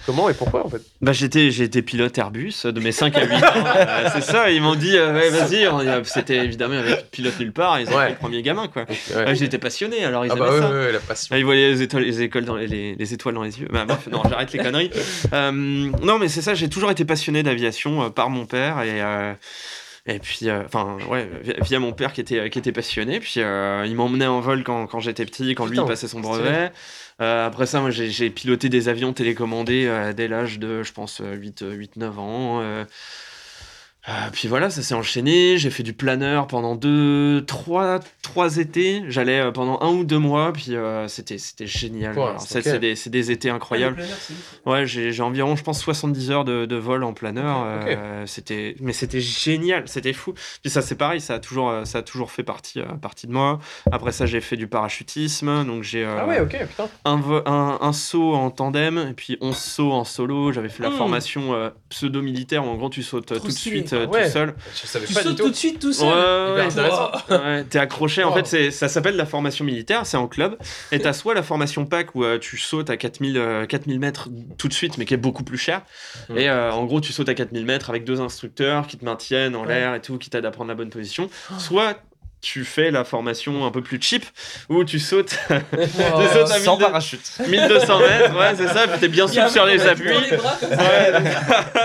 comment 0.06 0.30
et 0.30 0.34
pourquoi 0.34 0.66
en 0.66 0.70
fait? 0.70 0.82
Bah, 1.02 1.12
j'étais, 1.14 1.52
j'ai 1.52 1.64
été 1.64 1.82
pilote 1.82 2.18
Airbus 2.18 2.54
de 2.66 2.80
mes 2.80 2.92
5 2.92 3.16
à 3.18 3.26
8 3.26 3.34
ans. 3.36 3.40
Euh, 3.76 4.10
c'est 4.14 4.22
ça, 4.22 4.50
ils 4.52 4.62
m'ont 4.62 4.76
dit, 4.76 4.96
euh, 4.98 5.14
ouais, 5.14 5.30
vas-y. 5.30 5.68
on 5.68 6.04
C'était 6.04 6.38
évidemment, 6.38 6.78
avait 6.78 6.98
pilote 7.12 7.40
nulle 7.40 7.52
part. 7.52 7.80
Ils 7.80 7.88
ont 7.90 7.96
Ouais. 7.96 8.04
pris 8.06 8.12
le 8.14 8.18
premier 8.20 8.42
gamin, 8.42 8.68
quoi. 8.68 8.86
Ouais. 9.16 9.36
J'étais 9.36 9.58
passionné, 9.58 10.04
alors 10.06 10.26
ils 10.26 10.32
Ah 10.32 10.36
aimaient 10.36 10.46
bah 10.46 10.54
ouais, 10.54 10.60
ça. 10.62 10.70
ouais, 10.70 10.80
ouais, 10.86 10.92
la 10.92 11.00
passion. 11.00 11.36
Ah, 11.36 11.40
ils 11.40 11.46
voyaient 11.46 11.70
les 11.70 11.82
étoiles, 11.82 12.04
les, 12.04 12.22
écoles 12.22 12.46
dans 12.46 12.56
les, 12.56 12.68
les- 12.68 12.96
les 12.96 13.14
étoiles 13.14 13.36
dans 13.36 13.44
les 13.44 13.60
yeux. 13.60 13.68
Bah, 13.72 13.86
bref, 13.86 14.08
non, 14.12 14.22
j'arrête 14.30 14.52
les 14.54 14.60
conneries. 14.60 14.92
Euh, 15.34 15.52
non, 15.52 16.18
mais 16.20 16.28
c'est 16.28 16.42
ça, 16.42 16.54
j'ai 16.56 16.68
toujours 16.70 16.92
été 16.92 17.06
passionné 17.06 17.42
d'aviation 17.44 18.04
euh, 18.04 18.10
par 18.10 18.30
mon 18.30 18.46
père 18.46 18.82
et. 18.82 19.02
euh, 19.02 19.34
et 20.08 20.18
puis, 20.18 20.50
euh, 20.50 20.64
enfin, 20.66 20.98
ouais, 21.12 21.30
via, 21.44 21.54
via 21.62 21.80
mon 21.80 21.92
père 21.92 22.12
qui 22.12 22.22
était, 22.22 22.50
qui 22.50 22.58
était 22.58 22.72
passionné. 22.72 23.20
Puis, 23.20 23.36
euh, 23.38 23.84
il 23.86 23.96
m'emmenait 23.96 24.26
en 24.26 24.40
vol 24.40 24.64
quand, 24.64 24.88
quand 24.88 25.00
j'étais 25.00 25.26
petit, 25.26 25.54
quand 25.54 25.68
lui 25.68 25.78
il 25.78 25.86
passait 25.86 26.08
son 26.08 26.20
brevet. 26.22 26.72
Euh, 27.22 27.46
après 27.46 27.68
ça, 27.68 27.80
moi, 27.82 27.92
j'ai 27.92 28.30
piloté 28.32 28.68
des 28.70 28.90
avions 28.90 29.14
télécommandés 29.14 29.86
euh, 29.86 30.12
dès 30.14 30.28
l'âge 30.28 30.58
de, 30.60 30.82
je 30.84 30.92
pense, 30.92 31.22
8-9 31.22 32.20
ans. 32.20 32.86
Euh. 34.08 34.12
Euh, 34.12 34.30
puis 34.32 34.48
voilà, 34.48 34.70
ça 34.70 34.82
s'est 34.82 34.96
enchaîné. 34.96 35.58
J'ai 35.58 35.70
fait 35.70 35.84
du 35.84 35.94
planeur 35.94 36.48
pendant 36.48 36.76
deux, 36.76 37.44
trois, 37.46 38.00
trois 38.22 38.58
étés. 38.58 39.04
J'allais 39.08 39.40
euh, 39.40 39.52
pendant 39.52 39.80
un 39.82 39.90
ou 39.90 40.04
deux 40.04 40.18
mois, 40.18 40.52
puis 40.54 40.76
euh, 40.76 41.08
c'était, 41.08 41.38
c'était 41.38 41.68
génial. 41.68 42.18
Ouais, 42.18 42.24
Alors, 42.24 42.42
c'est 42.42 42.80
des, 42.80 42.96
c'est 42.96 43.10
des 43.12 43.30
étés 43.32 43.50
incroyables. 43.52 44.02
Ouais, 44.66 44.86
j'ai, 44.88 45.12
j'ai 45.12 45.22
environ, 45.24 45.56
je 45.56 45.64
pense, 45.64 45.80
70 45.82 46.32
heures 46.32 46.46
de, 46.46 46.66
de 46.66 46.76
vol 46.76 47.04
en 47.04 47.14
planeur. 47.14 47.64
Euh, 47.66 48.26
c'était, 48.26 48.76
mais 48.82 48.94
c'était 48.94 49.22
génial, 49.22 49.84
c'était 49.88 50.14
fou. 50.14 50.34
Puis 50.62 50.70
ça, 50.72 50.82
c'est 50.82 50.96
pareil, 50.96 51.22
ça 51.22 51.36
a 51.36 51.40
toujours, 51.40 51.72
ça 51.86 52.00
a 52.00 52.02
toujours 52.02 52.32
fait 52.32 52.44
partie, 52.44 52.80
euh, 52.80 52.86
partie 53.02 53.28
de 53.28 53.32
moi. 53.34 53.60
Après 53.92 54.12
ça, 54.12 54.26
j'ai 54.26 54.42
fait 54.42 54.58
du 54.58 54.68
parachutisme, 54.68 55.64
donc 55.66 55.84
j'ai 55.84 56.04
euh, 56.04 56.18
Ah 56.20 56.28
ouais, 56.28 56.40
ok, 56.40 56.58
putain. 56.68 56.90
un, 57.06 57.16
vo- 57.18 57.42
un, 57.48 57.78
un 57.82 57.94
saut 57.94 58.34
en 58.34 58.50
tandem 58.52 58.98
et 59.12 59.14
puis 59.14 59.38
11 59.42 59.56
sauts 59.56 59.92
en 59.92 60.04
solo. 60.04 60.52
J'avais 60.52 60.70
fait 60.70 60.84
la 60.84 60.90
Mm. 60.90 60.98
formation 60.98 61.54
euh, 61.54 61.70
pseudo-militaire 61.90 62.66
où 62.66 62.70
en 62.70 62.76
gros 62.76 62.90
tu 62.90 63.04
sautes 63.04 63.28
Trop 63.28 63.40
tout 63.40 63.48
de 63.48 63.52
stylé. 63.52 63.76
Suite 63.92 64.02
euh, 64.02 64.06
Ah 64.08 64.14
ouais. 64.14 64.26
tout 64.26 64.32
seul. 64.32 64.54
Je 64.74 64.88
savais 64.88 65.06
Tu 65.06 65.14
pas 65.14 65.22
du 65.22 65.28
sautes 65.30 65.38
tout. 65.38 65.44
tout 65.44 65.50
de 65.50 65.56
suite 65.56 65.80
tout 65.80 65.94
seul. 65.94 66.08
Ouais, 66.08 67.36
ouais, 67.38 67.64
t'es 67.66 67.80
accroché. 67.80 68.24
En 68.24 68.34
fait, 68.34 68.72
ça 68.72 68.88
s'appelle 68.88 69.16
la 69.16 69.26
formation 69.26 69.66
militaire, 69.66 70.06
c'est 70.06 70.18
en 70.18 70.28
club. 70.28 70.58
Et 70.92 71.00
t'as 71.00 71.14
soit 71.14 71.34
la 71.34 71.44
formation 71.44 71.86
PAC 71.86 72.16
où 72.16 72.24
euh, 72.24 72.40
tu 72.40 72.58
sautes 72.58 72.90
à 72.90 72.98
4000, 72.98 73.38
euh, 73.38 73.66
4000 73.66 74.00
mètres 74.00 74.30
tout 74.58 74.68
de 74.68 74.74
suite, 74.74 74.98
mais 74.98 75.06
qui 75.06 75.14
est 75.14 75.18
beaucoup 75.18 75.44
plus 75.44 75.58
cher. 75.58 75.82
Mm. 76.30 76.38
Et 76.38 76.50
euh, 76.50 76.72
en 76.72 76.86
gros, 76.86 77.02
tu 77.02 77.14
sautes 77.14 77.30
à 77.30 77.34
4000 77.34 77.66
mètres 77.66 77.90
avec 77.90 78.04
deux 78.04 78.22
instructeurs 78.22 78.88
qui 78.88 78.98
te 78.98 79.06
maintiennent 79.06 79.56
en 79.56 79.62
Ouais. 79.62 79.76
l'air 79.80 79.96
et 79.96 80.02
tout, 80.02 80.18
qui 80.18 80.30
t'aident 80.30 80.46
à 80.46 80.52
prendre 80.52 80.70
la 80.70 80.76
bonne 80.76 80.90
position. 80.90 81.30
Oh. 81.52 81.60
Soit 81.60 81.98
tu 82.42 82.66
fais 82.66 82.90
la 82.92 83.04
formation 83.04 83.66
un 83.66 83.72
peu 83.72 83.82
plus 83.82 84.00
cheap 84.02 84.26
où 84.70 84.84
tu 84.84 85.00
sautes 85.00 85.38
Wow. 85.50 85.58
Tu 85.82 86.28
sautes 86.34 86.52
à 86.52 86.60
Sans 86.60 86.76
1200 86.76 86.78
parachute. 86.78 87.22
1200 87.48 88.00
mètres, 88.00 88.38
ouais, 88.38 88.54
c'est 88.58 88.68
ça, 88.68 88.88
puis 88.88 89.00
t'es 89.00 89.08
bien 89.08 89.26
Il 89.26 89.30
souple 89.30 89.42
un 89.42 89.50
sur 89.50 89.66
les 89.66 89.86
appuis. 89.86 90.10
les 90.32 90.38
bras. 90.38 90.58
Ouais, 90.62 91.14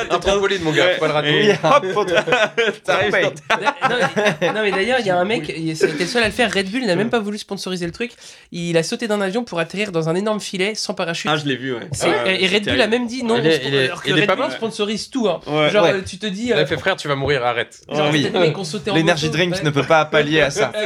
Un 0.10 0.18
trampoline, 0.18 0.62
mon 0.62 0.72
gars, 0.72 0.86
Ouais. 0.86 0.98
pas 0.98 1.06
le 1.08 1.12
rater. 1.12 1.46
Et 1.46 1.52
hop, 1.62 2.06
T'arrives. 2.84 3.12
non, 3.12 3.96
mais, 4.40 4.52
non, 4.52 4.62
mais 4.62 4.70
d'ailleurs, 4.70 4.98
il 5.00 5.06
y 5.06 5.10
a 5.10 5.18
un 5.18 5.24
mec, 5.24 5.52
il- 5.54 5.76
c'était 5.76 6.04
le 6.04 6.06
seul 6.06 6.22
à 6.22 6.26
le 6.26 6.32
faire. 6.32 6.52
Red 6.52 6.70
Bull 6.70 6.84
n'a 6.86 6.96
même 6.96 7.10
pas 7.10 7.18
voulu 7.20 7.38
sponsoriser 7.38 7.86
le 7.86 7.92
truc. 7.92 8.12
Il 8.52 8.76
a 8.76 8.82
sauté 8.82 9.08
d'un 9.08 9.20
avion 9.20 9.44
pour 9.44 9.58
atterrir 9.58 9.92
dans 9.92 10.08
un 10.08 10.14
énorme 10.14 10.40
filet 10.40 10.74
sans 10.74 10.94
parachute. 10.94 11.30
Ah, 11.32 11.36
je 11.36 11.44
l'ai 11.46 11.56
vu, 11.56 11.74
ouais. 11.74 11.80
Ouais, 12.04 12.42
et 12.42 12.46
Red 12.46 12.64
Bull 12.68 12.80
a 12.80 12.86
même 12.86 13.06
dit 13.06 13.22
non. 13.22 13.38
Il 13.38 13.46
est- 13.46 13.62
il 13.66 13.74
est- 13.74 13.84
alors 13.86 14.02
que 14.02 14.10
il 14.10 14.14
Red 14.20 14.36
Bull 14.36 14.50
sponsorise 14.52 15.10
tout. 15.10 15.28
Hein. 15.28 15.40
Ouais. 15.46 15.70
Genre, 15.70 15.84
euh, 15.86 16.00
tu 16.06 16.18
te 16.18 16.26
dis. 16.26 16.46
Il 16.46 16.52
euh, 16.52 16.62
a 16.62 16.66
fait 16.66 16.76
frère, 16.78 16.96
tu 16.96 17.08
vas 17.08 17.14
mourir, 17.16 17.44
arrête. 17.44 17.80
genre, 17.92 18.08
Oui. 18.12 18.22
peut-être 18.22 18.34
les 18.34 18.40
mecs 18.48 18.58
ont 18.58 18.64
sauté 18.64 18.90
en 18.90 18.94
L'Energy 18.94 19.26
moto, 19.26 19.36
Drink 19.38 19.62
ne 19.62 19.70
peut 19.70 19.82
pas 19.82 20.04
pallier 20.04 20.40
à 20.47 20.51
ça. 20.51 20.73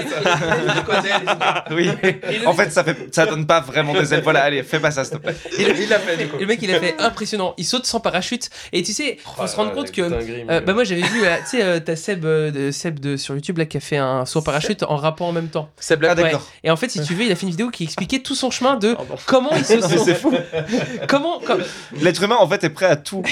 Oui. 1.70 1.90
En 2.46 2.52
fait, 2.52 2.70
ça 2.70 2.84
fait, 2.84 3.14
ça 3.14 3.26
donne 3.26 3.46
pas 3.46 3.60
vraiment 3.60 3.92
des 3.92 4.12
ailes. 4.14 4.22
Voilà, 4.22 4.42
allez, 4.42 4.62
fais 4.62 4.80
pas 4.80 4.90
ça, 4.90 5.04
s'il 5.04 5.18
te 5.18 5.22
plaît. 5.22 5.34
Il 5.58 5.88
l'a 5.88 5.98
fait, 5.98 6.16
du 6.16 6.28
coup. 6.28 6.36
Le 6.38 6.46
mec, 6.46 6.58
il 6.62 6.74
a 6.74 6.80
fait 6.80 6.94
impressionnant. 6.98 7.54
Il 7.58 7.64
saute 7.64 7.86
sans 7.86 8.00
parachute. 8.00 8.50
Et 8.72 8.82
tu 8.82 8.92
sais, 8.92 9.18
faut 9.36 9.46
se 9.46 9.56
rendre 9.56 9.72
compte 9.72 9.90
que. 9.92 10.02
euh, 10.02 10.60
bah 10.60 10.72
moi 10.74 10.84
j'avais 10.84 11.02
vu, 11.02 11.24
euh, 11.24 11.36
tu 11.38 11.56
sais, 11.58 11.62
euh, 11.62 11.80
t'as 11.80 11.96
Seb, 11.96 12.24
euh, 12.24 12.50
de, 12.50 12.70
Seb 12.70 12.98
de, 13.00 13.16
sur 13.16 13.34
YouTube 13.34 13.58
là 13.58 13.64
qui 13.66 13.76
a 13.76 13.80
fait 13.80 13.96
un 13.96 14.24
saut 14.26 14.40
en 14.40 14.42
parachute 14.42 14.82
en 14.84 14.96
rappant 14.96 15.28
en 15.28 15.32
même 15.32 15.48
temps. 15.48 15.68
C'est 15.78 15.94
Ah, 15.94 15.96
Black. 15.96 16.16
d'accord. 16.16 16.46
Et 16.64 16.70
en 16.70 16.76
fait, 16.76 16.88
si 16.88 17.02
tu 17.02 17.14
veux, 17.14 17.24
il 17.24 17.32
a 17.32 17.36
fait 17.36 17.44
une 17.44 17.50
vidéo 17.50 17.70
qui 17.70 17.84
expliquait 17.84 18.20
tout 18.20 18.34
son 18.34 18.50
chemin 18.50 18.76
de 18.76 18.96
comment 19.26 19.50
il 19.56 19.64
se 19.64 19.80
saute. 19.80 19.98
C'est 20.04 20.14
fou. 20.14 20.32
Comment, 21.08 21.40
comme- 21.40 21.62
L'être 22.00 22.22
humain, 22.22 22.36
en 22.38 22.48
fait, 22.48 22.64
est 22.64 22.70
prêt 22.70 22.86
à 22.86 22.96
tout. 22.96 23.22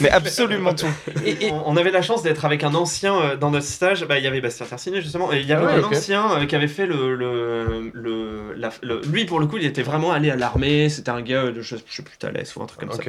Mais 0.00 0.10
absolument 0.10 0.74
tout. 0.74 0.86
et, 1.24 1.46
et- 1.46 1.50
On 1.52 1.76
on 1.76 1.76
avait 1.76 1.90
la 1.90 2.00
chance 2.02 2.22
d'être 2.22 2.44
avec 2.46 2.64
un 2.64 2.74
ancien 2.74 3.14
euh, 3.16 3.36
dans 3.36 3.50
notre 3.50 3.66
stage. 3.66 4.04
Bah, 4.06 4.18
il 4.18 4.24
y 4.24 4.26
avait 4.26 4.40
Bastien 4.40 4.64
Tercinet 4.66 5.00
justement, 5.02 5.30
et 5.32 5.40
il 5.40 5.46
y 5.46 5.52
avait 5.52 5.66
Ah 5.68 5.74
ouais, 5.75 5.75
un 5.78 5.84
ancien 5.84 6.32
euh, 6.32 6.46
qui 6.46 6.54
avait 6.56 6.68
fait 6.68 6.86
le, 6.86 7.14
le, 7.14 7.90
le, 7.92 8.54
la- 8.56 8.70
le- 8.82 9.00
Lui, 9.10 9.24
pour 9.24 9.40
le 9.40 9.46
coup, 9.46 9.56
il 9.58 9.64
était 9.64 9.82
vraiment 9.82 10.12
allé 10.12 10.30
à 10.30 10.36
l'armée. 10.36 10.88
C'était 10.88 11.10
un 11.10 11.20
gars 11.22 11.50
de 11.50 11.60
je, 11.62 11.76
je 11.88 11.96
sais 11.96 12.02
plus 12.02 12.16
Thalès 12.18 12.54
ou 12.56 12.62
un 12.62 12.66
truc 12.66 12.80
comme 12.80 12.92
ça, 12.92 13.02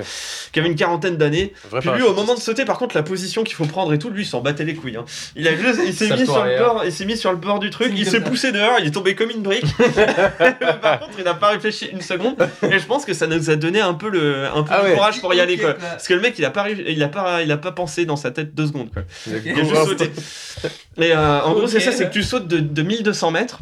qui 0.51 0.59
avait 0.59 0.67
une 0.69 0.75
quarantaine 0.75 1.17
d'années. 1.17 1.53
Puis 1.79 1.89
lui, 1.91 2.03
au 2.03 2.13
moment 2.13 2.35
de 2.35 2.39
sauter, 2.39 2.65
par 2.65 2.77
contre, 2.77 2.95
la 2.95 3.03
position 3.03 3.43
qu'il 3.43 3.55
faut 3.55 3.65
prendre 3.65 3.93
et 3.93 3.99
tout, 3.99 4.09
lui, 4.09 4.23
il 4.23 4.25
s'en 4.25 4.41
battait 4.41 4.65
les 4.65 4.75
couilles. 4.75 4.97
hein. 4.97 5.05
Il, 5.35 5.47
a 5.47 5.51
il 5.51 5.93
s'est 5.93 6.09
mis 6.15 6.25
sur 6.25 6.43
le 6.43 6.57
bord, 6.57 6.81
il 6.85 6.91
s'est 6.91 7.05
mis 7.05 7.17
sur 7.17 7.31
le 7.31 7.37
bord 7.37 7.59
du 7.59 7.69
truc, 7.69 7.91
il 7.95 8.05
s'est 8.05 8.21
poussé 8.21 8.51
dehors, 8.51 8.77
il 8.79 8.87
est 8.87 8.91
tombé 8.91 9.15
comme 9.15 9.29
une 9.29 9.41
brique. 9.41 9.65
par 10.81 10.99
contre, 10.99 11.13
il 11.17 11.23
n'a 11.23 11.33
pas 11.33 11.49
réfléchi 11.49 11.87
une 11.91 12.01
seconde. 12.01 12.35
Et 12.63 12.79
je 12.79 12.85
pense 12.85 13.05
que 13.05 13.13
ça 13.13 13.27
nous 13.27 13.49
a 13.49 13.55
donné 13.55 13.79
un 13.81 13.93
peu 13.93 14.09
le, 14.09 14.45
un 14.47 14.63
peu 14.63 14.71
Ah 14.73 14.83
ouais. 14.83 14.93
courage 14.93 15.21
pour 15.21 15.33
y 15.33 15.39
aller, 15.39 15.57
quoi. 15.57 15.73
Parce 15.73 16.07
que 16.07 16.13
le 16.13 16.21
mec, 16.21 16.35
il 16.37 16.45
a 16.45 16.49
pas, 16.51 16.69
il 16.69 17.01
a 17.03 17.07
pas, 17.07 17.41
il 17.43 17.51
a 17.51 17.57
pas 17.57 17.71
pensé 17.71 18.05
dans 18.05 18.15
sa 18.15 18.31
tête 18.31 18.53
deux 18.55 18.67
secondes, 18.67 18.91
quoi. 18.91 19.03
Il 19.27 19.51
a 19.51 19.63
juste 19.63 19.75
sauté. 19.85 20.11
Et 20.97 21.11
euh, 21.13 21.41
en 21.43 21.53
gros, 21.53 21.67
c'est 21.67 21.79
ça, 21.79 21.91
c'est 21.91 22.07
que 22.07 22.13
tu 22.13 22.23
sautes 22.23 22.47
de, 22.47 22.59
de 22.59 22.81
1200 22.81 23.31
mètres 23.31 23.59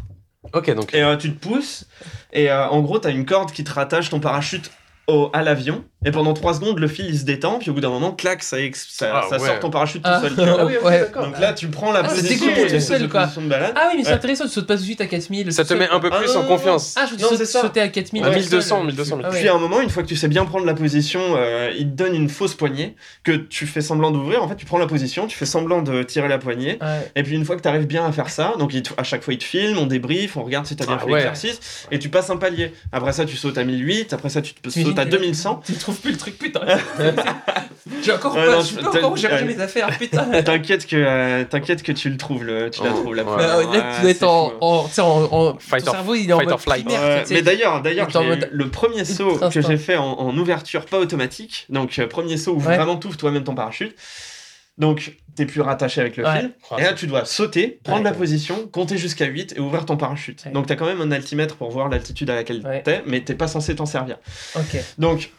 Ok, 0.52 0.70
donc. 0.74 0.94
et 0.94 1.02
euh, 1.02 1.16
tu 1.16 1.32
te 1.34 1.38
pousses. 1.48 1.86
Et 2.32 2.50
euh, 2.50 2.68
en 2.68 2.80
gros, 2.80 2.98
t'as 2.98 3.10
une 3.10 3.26
corde 3.26 3.52
qui 3.52 3.64
te 3.64 3.72
rattache 3.72 4.10
ton 4.10 4.20
parachute 4.20 4.70
au, 5.06 5.30
à 5.32 5.42
l'avion. 5.42 5.84
Et 6.06 6.10
pendant 6.10 6.32
3 6.32 6.54
secondes, 6.54 6.78
le 6.78 6.88
fil 6.88 7.04
il 7.06 7.18
se 7.18 7.24
détend. 7.24 7.58
Puis 7.58 7.68
au 7.70 7.74
bout 7.74 7.80
d'un 7.80 7.90
moment, 7.90 8.12
clac, 8.12 8.42
ça, 8.42 8.58
ex- 8.60 8.86
ça, 8.90 9.10
Ah, 9.12 9.26
ça 9.28 9.38
ouais. 9.38 9.46
sort 9.46 9.60
ton 9.60 9.68
parachute 9.70 10.00
Ah. 10.04 10.22
tout 10.26 10.34
seul. 10.34 10.48
Ah 10.58 10.64
oui, 10.64 10.74
ok, 10.78 10.84
Ouais. 10.86 11.00
d'accord. 11.00 11.24
Donc 11.26 11.38
là, 11.38 11.52
tu 11.52 11.66
prends 11.68 11.92
la 11.92 12.00
Ah, 12.00 12.08
c'est 12.08 12.22
position, 12.22 12.46
découpé 12.46 12.72
tout 12.74 12.80
seul, 12.80 13.08
quoi. 13.08 13.22
position 13.22 13.42
de 13.42 13.48
balade. 13.48 13.72
Ah 13.76 13.88
oui, 13.90 13.94
mais 13.98 14.04
c'est 14.04 14.10
Ouais. 14.10 14.14
intéressant, 14.14 14.44
tu 14.44 14.50
sautes 14.50 14.66
pas 14.66 14.74
tout 14.76 14.80
de 14.80 14.86
suite 14.86 15.00
à 15.02 15.06
4000. 15.06 15.52
Ça 15.52 15.64
te 15.64 15.74
met 15.74 15.88
un 15.90 16.00
peu 16.00 16.08
Ah, 16.12 16.16
plus 16.18 16.32
non, 16.32 16.38
en 16.40 16.42
non, 16.44 16.48
confiance. 16.48 16.94
Ah, 16.96 17.06
je 17.10 17.14
vous 17.16 17.20
Non, 17.20 17.28
c'est 17.36 17.44
ça. 17.44 17.60
sauter 17.60 17.80
à 17.80 17.88
4000. 17.88 18.22
À 18.24 18.28
Ouais, 18.30 18.36
1200, 18.36 18.76
seul. 18.78 18.86
1200. 18.86 19.18
Ah 19.24 19.30
ouais. 19.30 19.38
Puis 19.40 19.48
à 19.48 19.54
un 19.54 19.58
moment, 19.58 19.80
une 19.80 19.90
fois 19.90 20.02
que 20.04 20.08
tu 20.08 20.16
sais 20.16 20.28
bien 20.28 20.44
prendre 20.44 20.64
la 20.64 20.74
position, 20.74 21.20
euh, 21.36 21.70
il 21.76 21.90
te 21.90 21.96
donne 21.96 22.14
une 22.14 22.28
fausse 22.28 22.54
poignée 22.54 22.94
que 23.24 23.32
tu 23.32 23.66
fais 23.66 23.80
semblant 23.80 24.12
d'ouvrir. 24.12 24.42
En 24.44 24.48
fait, 24.48 24.54
tu 24.56 24.64
prends 24.64 24.78
la 24.78 24.86
position, 24.86 25.26
tu 25.26 25.36
fais 25.36 25.44
semblant 25.46 25.82
de 25.82 26.04
tirer 26.04 26.28
la 26.28 26.38
poignée. 26.38 26.78
Ouais. 26.80 27.10
Et 27.16 27.22
puis 27.24 27.34
une 27.34 27.44
fois 27.44 27.56
que 27.56 27.62
tu 27.62 27.68
arrives 27.68 27.86
bien 27.86 28.06
à 28.06 28.12
faire 28.12 28.30
ça, 28.30 28.54
donc 28.60 28.72
il 28.74 28.82
te- 28.82 28.92
à 28.96 29.02
chaque 29.02 29.22
fois 29.24 29.34
il 29.34 29.38
te 29.38 29.44
filme, 29.44 29.76
on 29.78 29.86
débrief, 29.86 30.36
on 30.36 30.44
regarde 30.44 30.66
si 30.66 30.76
tu 30.76 30.82
as 30.84 30.86
bien 30.86 30.96
Ah 31.00 31.04
fait 31.04 31.10
ouais. 31.10 31.14
l'exercice, 31.18 31.86
et 31.90 31.98
tu 31.98 32.08
passes 32.10 32.30
un 32.30 32.36
palier. 32.36 32.72
Après 32.92 33.12
ça, 33.12 33.24
tu 33.24 33.36
sautes 33.36 33.58
à 33.58 33.64
1008, 33.64 34.12
après 34.12 34.28
ça, 34.28 34.40
tu 34.40 34.54
te 34.54 34.68
T'imagines 34.68 34.90
sautes 34.92 34.98
à 34.98 35.04
que- 35.04 35.10
2100. 35.10 35.60
Tu 35.66 35.72
trouves 35.74 35.95
plus 36.00 36.12
le 36.12 36.16
truc, 36.16 36.38
putain. 36.38 36.60
J'ai 38.02 38.12
encore 38.12 38.34
pas, 38.34 38.46
non, 38.56 38.60
je 38.62 38.76
t'as- 38.76 38.88
encore 38.88 39.12
où 39.12 39.16
j'ai 39.16 39.28
rangé 39.28 39.44
ouais. 39.44 39.54
mes 39.54 39.60
affaires, 39.60 39.88
putain. 39.98 40.42
T'inquiète 40.42 40.86
que, 40.86 40.96
euh, 40.96 41.44
t'inquiète 41.44 41.82
que 41.82 41.92
tu 41.92 42.10
le 42.10 42.16
trouves, 42.16 42.44
le, 42.44 42.70
tu 42.70 42.82
la 42.82 42.90
Oh, 42.92 43.00
trouves 43.00 43.14
la 43.14 43.22
ouais. 43.24 43.36
Bah, 43.36 43.62
là, 43.72 43.92
tu 43.96 44.00
dois 44.02 44.10
être 44.10 44.22
en, 44.24 44.52
en, 44.60 44.84
tu 44.84 44.92
sais, 44.94 45.00
en, 45.00 45.22
en- 45.32 45.58
Fight 45.58 45.82
ton 45.84 45.90
or- 45.90 45.94
cerveau 45.94 46.14
il 46.14 46.28
est 46.28 46.32
en 46.32 46.38
fight 46.38 46.46
mode 46.46 46.52
or 46.54 46.60
flight. 46.60 46.84
primaire, 46.84 47.24
mais 47.30 47.42
d'ailleurs, 47.42 47.82
d'ailleurs, 47.82 48.08
mode- 48.14 48.48
le 48.50 48.68
premier 48.68 49.04
saut 49.04 49.38
que 49.52 49.60
j'ai 49.60 49.76
fait 49.76 49.96
en, 49.96 50.04
en 50.18 50.36
ouverture 50.36 50.84
pas 50.86 50.98
automatique, 50.98 51.66
donc 51.68 51.98
euh, 51.98 52.06
premier 52.06 52.36
saut 52.36 52.52
où 52.52 52.56
Ouais. 52.56 52.76
vraiment 52.76 52.96
tu 52.96 53.06
ouvres 53.06 53.16
toi-même 53.16 53.44
ton 53.44 53.54
parachute, 53.54 53.94
donc 54.78 55.12
t'es 55.36 55.46
plus 55.46 55.60
rattaché 55.60 56.00
avec 56.00 56.16
le 56.16 56.24
Ouais. 56.24 56.40
fil, 56.40 56.52
et 56.78 56.82
là 56.82 56.92
tu 56.92 57.06
dois 57.06 57.24
sauter, 57.24 57.78
prendre 57.84 57.98
Ouais. 58.04 58.10
la 58.10 58.12
position, 58.16 58.66
compter 58.66 58.96
jusqu'à 58.98 59.26
8 59.26 59.54
et 59.56 59.60
ouvrir 59.60 59.86
ton 59.86 59.96
parachute. 59.96 60.44
Ouais. 60.44 60.50
Donc 60.52 60.66
t'as 60.66 60.74
quand 60.74 60.86
même 60.86 61.00
un 61.00 61.12
altimètre 61.12 61.56
pour 61.56 61.70
voir 61.70 61.88
l'altitude 61.88 62.28
à 62.30 62.34
laquelle 62.34 62.62
Ouais. 62.66 62.82
t'es, 62.82 63.02
mais 63.06 63.20
t'es 63.20 63.34
pas 63.34 63.48
censé 63.48 63.74
t'en 63.76 63.86
servir. 63.86 64.16
Ok. 64.56 64.76
Donc, 64.98 65.30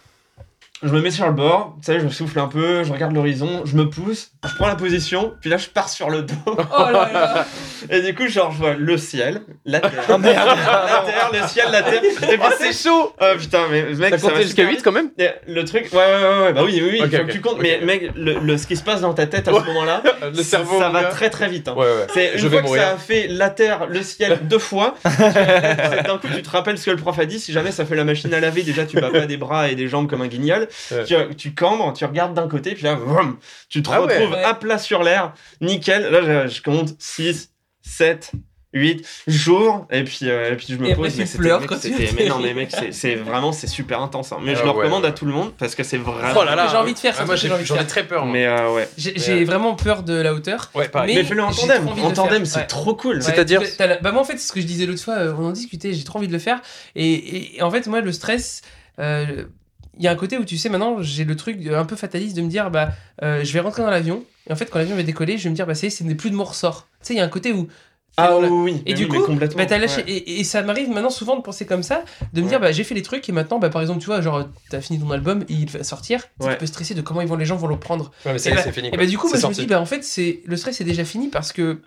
je 0.84 0.90
me 0.90 1.02
mets 1.02 1.10
sur 1.12 1.26
le 1.26 1.32
bord, 1.34 1.76
tu 1.84 1.92
sais, 1.92 2.00
je 2.00 2.08
souffle 2.10 2.40
un 2.40 2.48
peu, 2.48 2.84
je 2.84 2.92
regarde 2.94 3.14
l'horizon, 3.14 3.64
je 3.66 3.76
me 3.76 3.90
pousse, 3.90 4.32
je 4.48 4.54
prends 4.56 4.68
la 4.68 4.76
position, 4.76 5.34
puis 5.42 5.50
là 5.50 5.58
je 5.58 5.68
pars 5.68 5.90
sur 5.90 6.10
le 6.10 6.22
dos. 6.22 6.36
Oh 6.46 6.56
là 6.92 7.10
là. 7.12 7.46
Et 7.90 8.02
du 8.02 8.14
coup, 8.14 8.28
genre, 8.28 8.52
je 8.52 8.58
vois 8.58 8.74
le 8.74 8.98
ciel, 8.98 9.42
la 9.66 9.80
terre, 9.80 9.92
la 10.10 10.18
terre, 10.20 11.32
le 11.34 11.48
ciel, 11.48 11.66
la 11.72 11.82
terre. 11.84 12.02
Et 12.32 12.38
puis, 12.38 12.48
c'est 12.60 12.74
chaud 12.88 13.14
Oh 13.20 13.26
putain, 13.40 13.62
mais 13.72 13.84
mec, 13.94 14.12
T'as 14.12 14.18
compté 14.20 14.44
jusqu'à 14.44 14.64
super 14.64 14.68
8 14.70 14.76
vite. 14.76 14.84
quand 14.84 14.92
même 14.92 15.10
Et 15.18 15.30
Le 15.48 15.64
truc, 15.66 15.90
ouais, 15.92 15.98
ouais, 15.98 16.04
ouais, 16.06 16.42
ouais, 16.46 16.54
bah 16.54 16.62
oui, 16.64 16.80
oui, 16.84 16.90
oui, 16.94 17.02
Ok, 17.02 17.10
il 17.12 17.18
faut 17.18 17.22
ok, 17.24 17.28
que 17.28 17.32
tu 17.34 17.42
comptes, 17.42 17.60
mais 17.62 17.80
mec, 17.84 18.12
le, 18.16 18.40
le- 18.40 18.58
ce 18.58 18.68
qui 18.68 18.76
se 18.76 18.84
passe 18.84 19.02
dans 19.02 19.14
ta 19.14 19.26
tête 19.28 19.48
à 19.48 19.54
ce 19.54 19.66
moment-là, 19.66 20.04
Le 20.36 20.44
cerveau. 20.44 20.80
ça 20.80 20.90
va 20.90 21.06
très 21.06 21.30
très 21.30 21.48
vite. 21.50 21.68
hein. 21.70 21.74
Ouais, 21.76 21.86
ouais. 21.86 22.08
C'est 22.14 22.34
une 22.34 22.38
Je 22.38 22.42
fois 22.42 22.50
vais 22.50 22.58
que 22.58 22.64
mourir. 22.68 22.82
ça 22.84 22.90
a 22.92 22.98
fait 22.98 23.28
la 23.28 23.50
terre, 23.50 23.88
le 23.90 24.02
ciel 24.04 24.40
deux 24.44 24.60
fois, 24.60 24.96
c'est 25.04 26.04
d'un 26.06 26.18
coup 26.18 26.28
tu 26.36 26.42
te 26.44 26.50
rappelles 26.50 26.78
ce 26.78 26.86
que 26.86 26.92
le 26.92 26.98
prof 26.98 27.18
a 27.20 27.26
dit. 27.26 27.40
Si 27.40 27.52
jamais 27.54 27.72
ça 27.72 27.86
fait 27.86 27.96
la 27.96 28.04
machine 28.04 28.34
à 28.34 28.40
laver, 28.40 28.64
déjà 28.64 28.86
tu 28.86 29.00
bats 29.00 29.10
pas 29.12 29.26
des 29.26 29.38
bras 29.38 29.70
et 29.70 29.76
des 29.76 29.88
jambes 29.88 30.10
comme 30.10 30.22
un 30.22 30.28
guignol. 30.28 30.67
Ouais. 30.92 31.04
Tu, 31.06 31.36
tu 31.36 31.54
cambres, 31.56 31.94
tu 31.94 32.06
regardes 32.06 32.34
d'un 32.34 32.48
côté, 32.48 32.74
puis 32.76 32.84
là, 32.84 32.96
vroom, 32.96 33.38
tu 33.70 33.82
te 33.84 33.90
Ah 33.92 34.00
retrouves 34.00 34.32
Ouais. 34.32 34.44
à 34.44 34.54
plat 34.54 34.78
sur 34.78 35.04
l'air, 35.04 35.34
nickel. 35.62 36.10
Là, 36.12 36.48
je, 36.48 36.54
je 36.56 36.62
compte 36.62 36.96
6, 37.00 37.52
7. 37.82 38.32
8, 38.74 39.08
j'ouvre 39.28 39.88
et 39.90 40.04
puis 40.04 40.20
euh, 40.24 40.52
et 40.52 40.56
puis 40.58 40.68
je 40.70 40.76
me 40.76 40.90
Et 40.90 40.94
pose 40.94 41.14
tu 41.14 41.20
mais 41.20 41.26
c'était- 41.26 41.38
pleures 41.40 41.62
mec, 41.62 41.70
quand 41.70 41.80
tu 41.80 41.88
c'était- 41.94 42.12
mais 42.16 42.28
non 42.28 42.38
mais 42.40 42.54
mec 42.54 42.70
c'est- 42.92 43.16
vraiment 43.16 43.54
c'est 43.54 43.66
super 43.66 44.02
intense 44.02 44.34
hein. 44.34 44.40
mais 44.44 44.56
je 44.56 44.60
Ah 44.60 44.66
le 44.66 44.70
ouais, 44.72 44.76
recommande 44.80 45.04
ouais. 45.04 45.10
à 45.10 45.12
tout 45.14 45.26
le 45.26 45.32
monde 45.32 45.54
parce 45.58 45.74
que 45.74 45.84
c'est 45.84 45.98
vraiment 45.98 46.38
Oh 46.42 46.44
là 46.44 46.54
là. 46.54 46.68
J'ai 46.70 46.76
envie 46.76 46.94
de 46.94 47.00
faire 47.00 47.16
ça, 47.16 47.22
Ah, 47.24 47.26
Moi 47.26 47.38
j'ai 47.38 47.50
envie 47.50 47.62
de 47.64 47.66
j'en 47.66 47.76
ai 47.76 47.78
faire. 47.80 47.88
très 47.88 48.04
peur. 48.06 48.26
moi. 48.26 48.34
mais 48.34 48.46
euh, 48.46 48.74
ouais 48.74 48.88
J'ai 48.98 49.14
j'ai 49.18 49.46
vraiment 49.46 49.74
peur 49.76 50.04
de 50.04 50.14
la 50.14 50.34
hauteur. 50.34 50.70
Ouais, 50.76 50.92
mais, 51.06 51.24
fais-le 51.24 51.42
en 51.44 51.52
tandem 51.54 51.88
en 51.88 52.10
le 52.10 52.14
tandem 52.14 52.46
c'est 52.46 52.60
Ouais. 52.60 52.68
trop 52.68 52.94
cool 52.94 53.24
C'est-à-dire 53.24 53.62
Bah 54.02 54.12
moi 54.12 54.22
en 54.22 54.26
fait 54.26 54.34
c'est 54.38 54.48
ce 54.48 54.52
que 54.54 54.60
je 54.62 54.66
disais 54.68 54.86
l'autre 54.86 55.02
fois, 55.02 55.16
euh, 55.16 55.34
on 55.40 55.46
en 55.46 55.52
discutait, 55.52 55.94
j'ai 55.94 56.04
trop 56.04 56.20
envie 56.20 56.28
de 56.28 56.34
le 56.34 56.40
faire. 56.40 56.62
Et, 56.96 57.10
et- 57.14 57.58
et 57.58 57.62
en 57.64 57.72
fait 57.72 57.88
moi 57.88 58.02
le 58.02 58.12
stress, 58.12 58.62
euh, 59.00 59.46
il 59.98 60.04
y 60.04 60.08
a 60.08 60.12
un 60.12 60.16
côté 60.16 60.38
où 60.38 60.46
tu 60.46 60.58
sais 60.58 60.70
maintenant 60.70 61.02
j'ai 61.02 61.24
le 61.26 61.36
truc 61.36 61.58
un 61.68 61.86
peu 61.86 61.96
fataliste 61.96 62.36
de 62.36 62.42
me 62.42 62.50
dire 62.50 62.70
bah 62.72 62.90
euh, 63.24 63.44
je 63.44 63.52
vais 63.54 63.60
rentrer 63.60 63.82
dans 63.84 63.90
l'avion 63.90 64.24
et 64.50 64.54
en 64.54 64.56
fait 64.56 64.70
quand 64.70 64.80
l'avion 64.80 64.96
va 64.96 65.04
décoller 65.04 65.38
je 65.38 65.44
vais 65.46 65.50
me 65.50 65.56
dire 65.56 65.66
bah 65.68 65.76
ça 65.76 65.86
y 65.86 65.88
est, 65.88 65.90
ce 65.92 66.04
n'est 66.04 66.16
plus 66.16 66.30
de 66.32 66.36
mon 66.36 66.44
ressort. 66.44 66.88
Tu 67.02 67.08
sais 67.08 67.14
il 67.14 67.18
y 67.18 67.20
a 67.20 67.24
un 67.24 67.30
côté 67.30 67.52
où 67.54 67.68
ah 68.20 68.30
la- 68.42 68.48
oui, 68.50 68.72
oui 68.74 68.82
Et 68.88 68.94
mais 68.94 68.94
du 68.96 69.04
oui, 69.06 69.10
coup, 69.20 69.26
complètement, 69.28 69.58
bah, 69.60 69.68
t'as 69.68 69.78
lâché. 69.78 69.98
ouais. 70.02 70.10
Et, 70.12 70.40
et 70.40 70.44
ça 70.44 70.64
m'arrive 70.64 70.90
maintenant 70.90 71.12
souvent 71.12 71.36
de 71.36 71.42
penser 71.44 71.68
comme 71.68 71.84
ça, 71.84 72.04
de 72.34 72.40
me 72.42 72.46
Ouais. 72.46 72.50
dire, 72.50 72.60
bah, 72.60 72.72
j'ai 72.72 72.84
fait 72.84 72.96
les 72.96 73.04
trucs 73.04 73.30
et 73.30 73.32
maintenant, 73.32 73.60
bah, 73.60 73.70
par 73.70 73.80
exemple, 73.80 74.00
tu 74.00 74.08
vois, 74.08 74.22
genre, 74.22 74.44
t'as 74.72 74.82
fini 74.82 75.00
ton 75.00 75.12
album, 75.12 75.44
il 75.50 75.70
va 75.70 75.84
sortir, 75.84 76.24
Ouais. 76.40 76.54
tu 76.54 76.58
peux 76.58 76.66
stresser 76.66 76.96
de 76.96 77.02
comment 77.02 77.22
ils 77.22 77.28
vont, 77.28 77.36
les 77.36 77.46
gens 77.46 77.58
vont 77.58 77.68
le 77.68 77.78
prendre. 77.78 78.10
Mais 78.26 78.32
Et 78.32 78.52
bah, 78.56 78.62
c'est 78.64 78.72
fini. 78.72 78.88
Et 78.92 78.98
bah, 78.98 79.06
du 79.06 79.20
coup, 79.20 79.28
C'est 79.28 79.34
moi, 79.40 79.42
je 79.42 79.48
me 79.48 79.54
dis, 79.54 79.68
bah, 79.68 79.80
en 79.80 79.86
fait, 79.86 80.04
c'est 80.04 80.42
le 80.48 80.58
stress 80.58 80.82
est 80.82 80.84
déjà 80.84 81.06
fini 81.06 81.28
parce 81.28 81.54
que, 81.54 81.80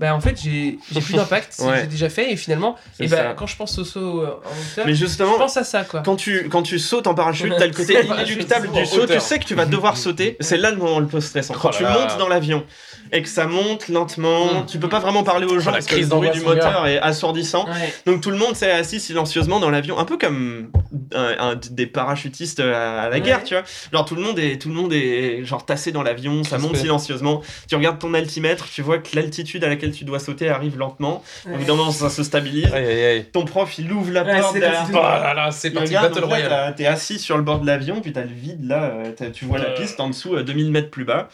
bah, 0.00 0.14
en 0.14 0.20
fait, 0.20 0.40
j'ai 0.42 0.78
j'ai 0.90 1.00
plus 1.00 1.14
d'impact, 1.14 1.56
Ouais. 1.60 1.82
j'ai 1.82 1.86
déjà 1.86 2.08
fait 2.08 2.32
et 2.32 2.36
finalement, 2.36 2.76
et 2.98 3.06
bah, 3.06 3.34
quand 3.36 3.46
je 3.46 3.54
pense 3.56 3.78
au 3.78 3.84
saut 3.84 4.22
euh, 4.22 4.26
en 4.26 4.72
hauteur, 4.72 4.86
mais 4.86 4.94
je 4.94 5.04
pense 5.36 5.56
à 5.58 5.62
ça, 5.64 5.84
quoi. 5.84 6.00
quand 6.00 6.16
tu, 6.16 6.48
quand 6.48 6.62
tu 6.62 6.78
sautes 6.78 7.06
en 7.06 7.14
parachute, 7.14 7.52
t'as 7.58 7.66
le 7.66 7.72
côté 7.74 7.94
inéluctable 8.04 8.70
du 8.72 8.86
saut, 8.86 9.06
tu 9.06 9.20
sais 9.20 9.38
que 9.38 9.44
tu 9.44 9.54
vas 9.54 9.66
devoir 9.66 9.96
sauter, 9.96 10.36
c'est 10.40 10.56
là 10.56 10.70
le 10.70 10.78
moment 10.78 10.98
le 11.00 11.06
plus 11.06 11.20
stressant. 11.20 11.54
Quand 11.54 11.68
Oh 11.72 11.76
tu 11.76 11.84
montes 11.84 12.16
dans 12.18 12.28
l'avion 12.28 12.64
et 13.12 13.22
que 13.22 13.28
ça 13.28 13.46
monte 13.46 13.88
lentement, 13.88 14.46
Mm. 14.62 14.66
tu 14.66 14.78
peux 14.78 14.88
pas 14.88 15.00
vraiment 15.00 15.22
parler 15.22 15.44
aux 15.46 15.58
gens 15.60 15.70
la 15.70 15.78
parce 15.78 15.86
que 15.86 15.96
le 15.96 16.06
bruit 16.06 16.30
du 16.30 16.40
moteur 16.40 16.86
est 16.86 16.98
assourdissant. 16.98 17.66
Ouais. 17.66 17.92
Donc 18.06 18.20
tout 18.22 18.30
le 18.30 18.36
monde 18.38 18.54
s'est 18.56 18.70
assis 18.70 19.00
silencieusement 19.00 19.60
dans 19.60 19.70
l'avion, 19.70 19.98
un 19.98 20.04
peu 20.04 20.16
comme 20.16 20.70
un, 21.14 21.50
un- 21.50 21.60
des 21.70 21.86
parachutistes 21.86 22.60
à, 22.60 23.02
à 23.02 23.08
la 23.08 23.16
Ouais. 23.16 23.20
guerre, 23.20 23.44
tu 23.44 23.54
vois. 23.54 23.64
Genre 23.92 24.04
tout 24.04 24.14
le 24.14 24.22
monde 24.22 24.38
est 24.38 24.60
tout 24.60 24.68
le 24.68 24.74
monde 24.74 24.92
est 24.92 25.44
genre 25.44 25.66
tassé 25.66 25.92
dans 25.92 26.02
l'avion, 26.02 26.42
ça 26.44 26.56
monte 26.58 26.76
silencieusement. 26.76 27.42
Tu 27.68 27.74
regardes 27.74 27.98
ton 27.98 28.14
altimètre, 28.14 28.68
tu 28.72 28.80
vois 28.82 28.98
que 28.98 29.14
l'altitude 29.16 29.64
à 29.64 29.68
laquelle 29.68 29.89
tu 29.90 30.04
dois 30.04 30.18
sauter 30.18 30.48
arrive 30.48 30.78
lentement. 30.78 31.22
Moment, 31.46 31.90
ça 31.90 32.10
se 32.10 32.22
stabilise. 32.22 32.72
Aïe 32.72 32.84
aïe 32.86 33.04
aïe. 33.04 33.24
Ton 33.32 33.44
prof, 33.44 33.78
il 33.78 33.90
ouvre 33.92 34.10
la 34.12 34.24
Ouais, 34.24 34.40
porte 34.40 34.54
c'est 34.54 34.60
derrière 34.60 34.80
parti. 34.80 34.92
Oh 34.96 35.02
là 35.02 35.34
là, 35.34 35.50
c'est 35.50 35.70
parti. 35.70 35.88
regarde, 35.88 36.12
Battle 36.14 36.24
Royale. 36.24 36.74
T'es 36.76 36.86
assis 36.86 37.18
sur 37.18 37.36
le 37.36 37.42
bord 37.42 37.60
de 37.60 37.66
l'avion, 37.66 38.00
puis 38.00 38.12
t'as 38.12 38.22
le 38.22 38.28
vide 38.32 38.64
là, 38.64 38.92
euh, 39.20 39.30
tu 39.32 39.44
vois 39.44 39.58
la 39.58 39.70
Euh. 39.70 39.76
piste 39.76 40.00
en 40.00 40.08
dessous, 40.08 40.36
à 40.36 40.42
2000 40.42 40.70
mètres 40.70 40.90
plus 40.90 41.04
bas. 41.04 41.28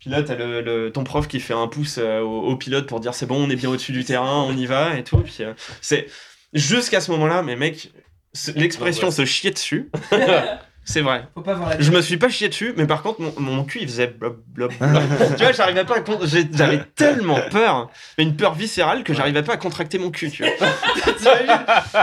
Puis 0.00 0.10
là, 0.10 0.22
t'as 0.22 0.34
le, 0.34 0.62
le- 0.62 0.90
ton 0.90 1.04
prof 1.04 1.28
qui 1.28 1.38
fait 1.38 1.54
un 1.54 1.68
pouce 1.68 1.98
euh, 1.98 2.20
au, 2.20 2.40
au 2.48 2.56
pilote 2.56 2.86
pour 2.86 2.98
dire 3.00 3.14
c'est 3.14 3.26
bon, 3.26 3.36
on 3.46 3.50
est 3.50 3.56
bien 3.56 3.68
au-dessus 3.70 3.92
du 3.92 4.04
terrain, 4.04 4.42
on 4.48 4.56
y 4.56 4.66
va 4.66 4.96
et 4.96 5.04
tout. 5.04 5.18
Puis 5.18 5.36
euh, 5.40 5.52
c'est 5.80 6.06
jusqu'à 6.52 7.00
ce 7.00 7.10
moment-là, 7.12 7.42
mais 7.42 7.54
mec, 7.54 7.92
c'est- 8.32 8.56
l'expression 8.56 9.10
se 9.12 9.24
chier 9.24 9.50
dessus, 9.52 9.90
c'est 10.84 11.00
vrai. 11.00 11.24
Faut 11.34 11.40
pas 11.42 11.54
voir 11.54 11.70
la 11.70 11.80
Je 11.80 11.90
me 11.90 12.00
suis 12.02 12.16
pas 12.16 12.28
chié 12.28 12.48
dessus, 12.48 12.74
mais 12.76 12.86
par 12.86 13.02
contre, 13.02 13.20
mon, 13.20 13.32
mon 13.38 13.64
cul 13.64 13.78
il 13.82 13.88
faisait 13.88 14.06
blob 14.08 14.38
blob. 14.48 14.72
blob. 14.80 15.02
tu 15.36 15.42
vois, 15.44 15.52
j'arrivais 15.52 15.84
pas 15.84 15.96
à. 15.96 16.00
con- 16.00 16.18
J'avais 16.22 16.80
tellement 16.96 17.38
peur, 17.50 17.90
mais 18.18 18.24
une 18.24 18.36
peur 18.36 18.54
viscérale 18.54 19.04
que 19.04 19.14
j'arrivais 19.14 19.42
pas 19.42 19.54
à 19.54 19.56
contracter 19.58 19.98
mon 19.98 20.10
cul, 20.10 20.30
tu 20.30 20.42
vois. 20.44 20.52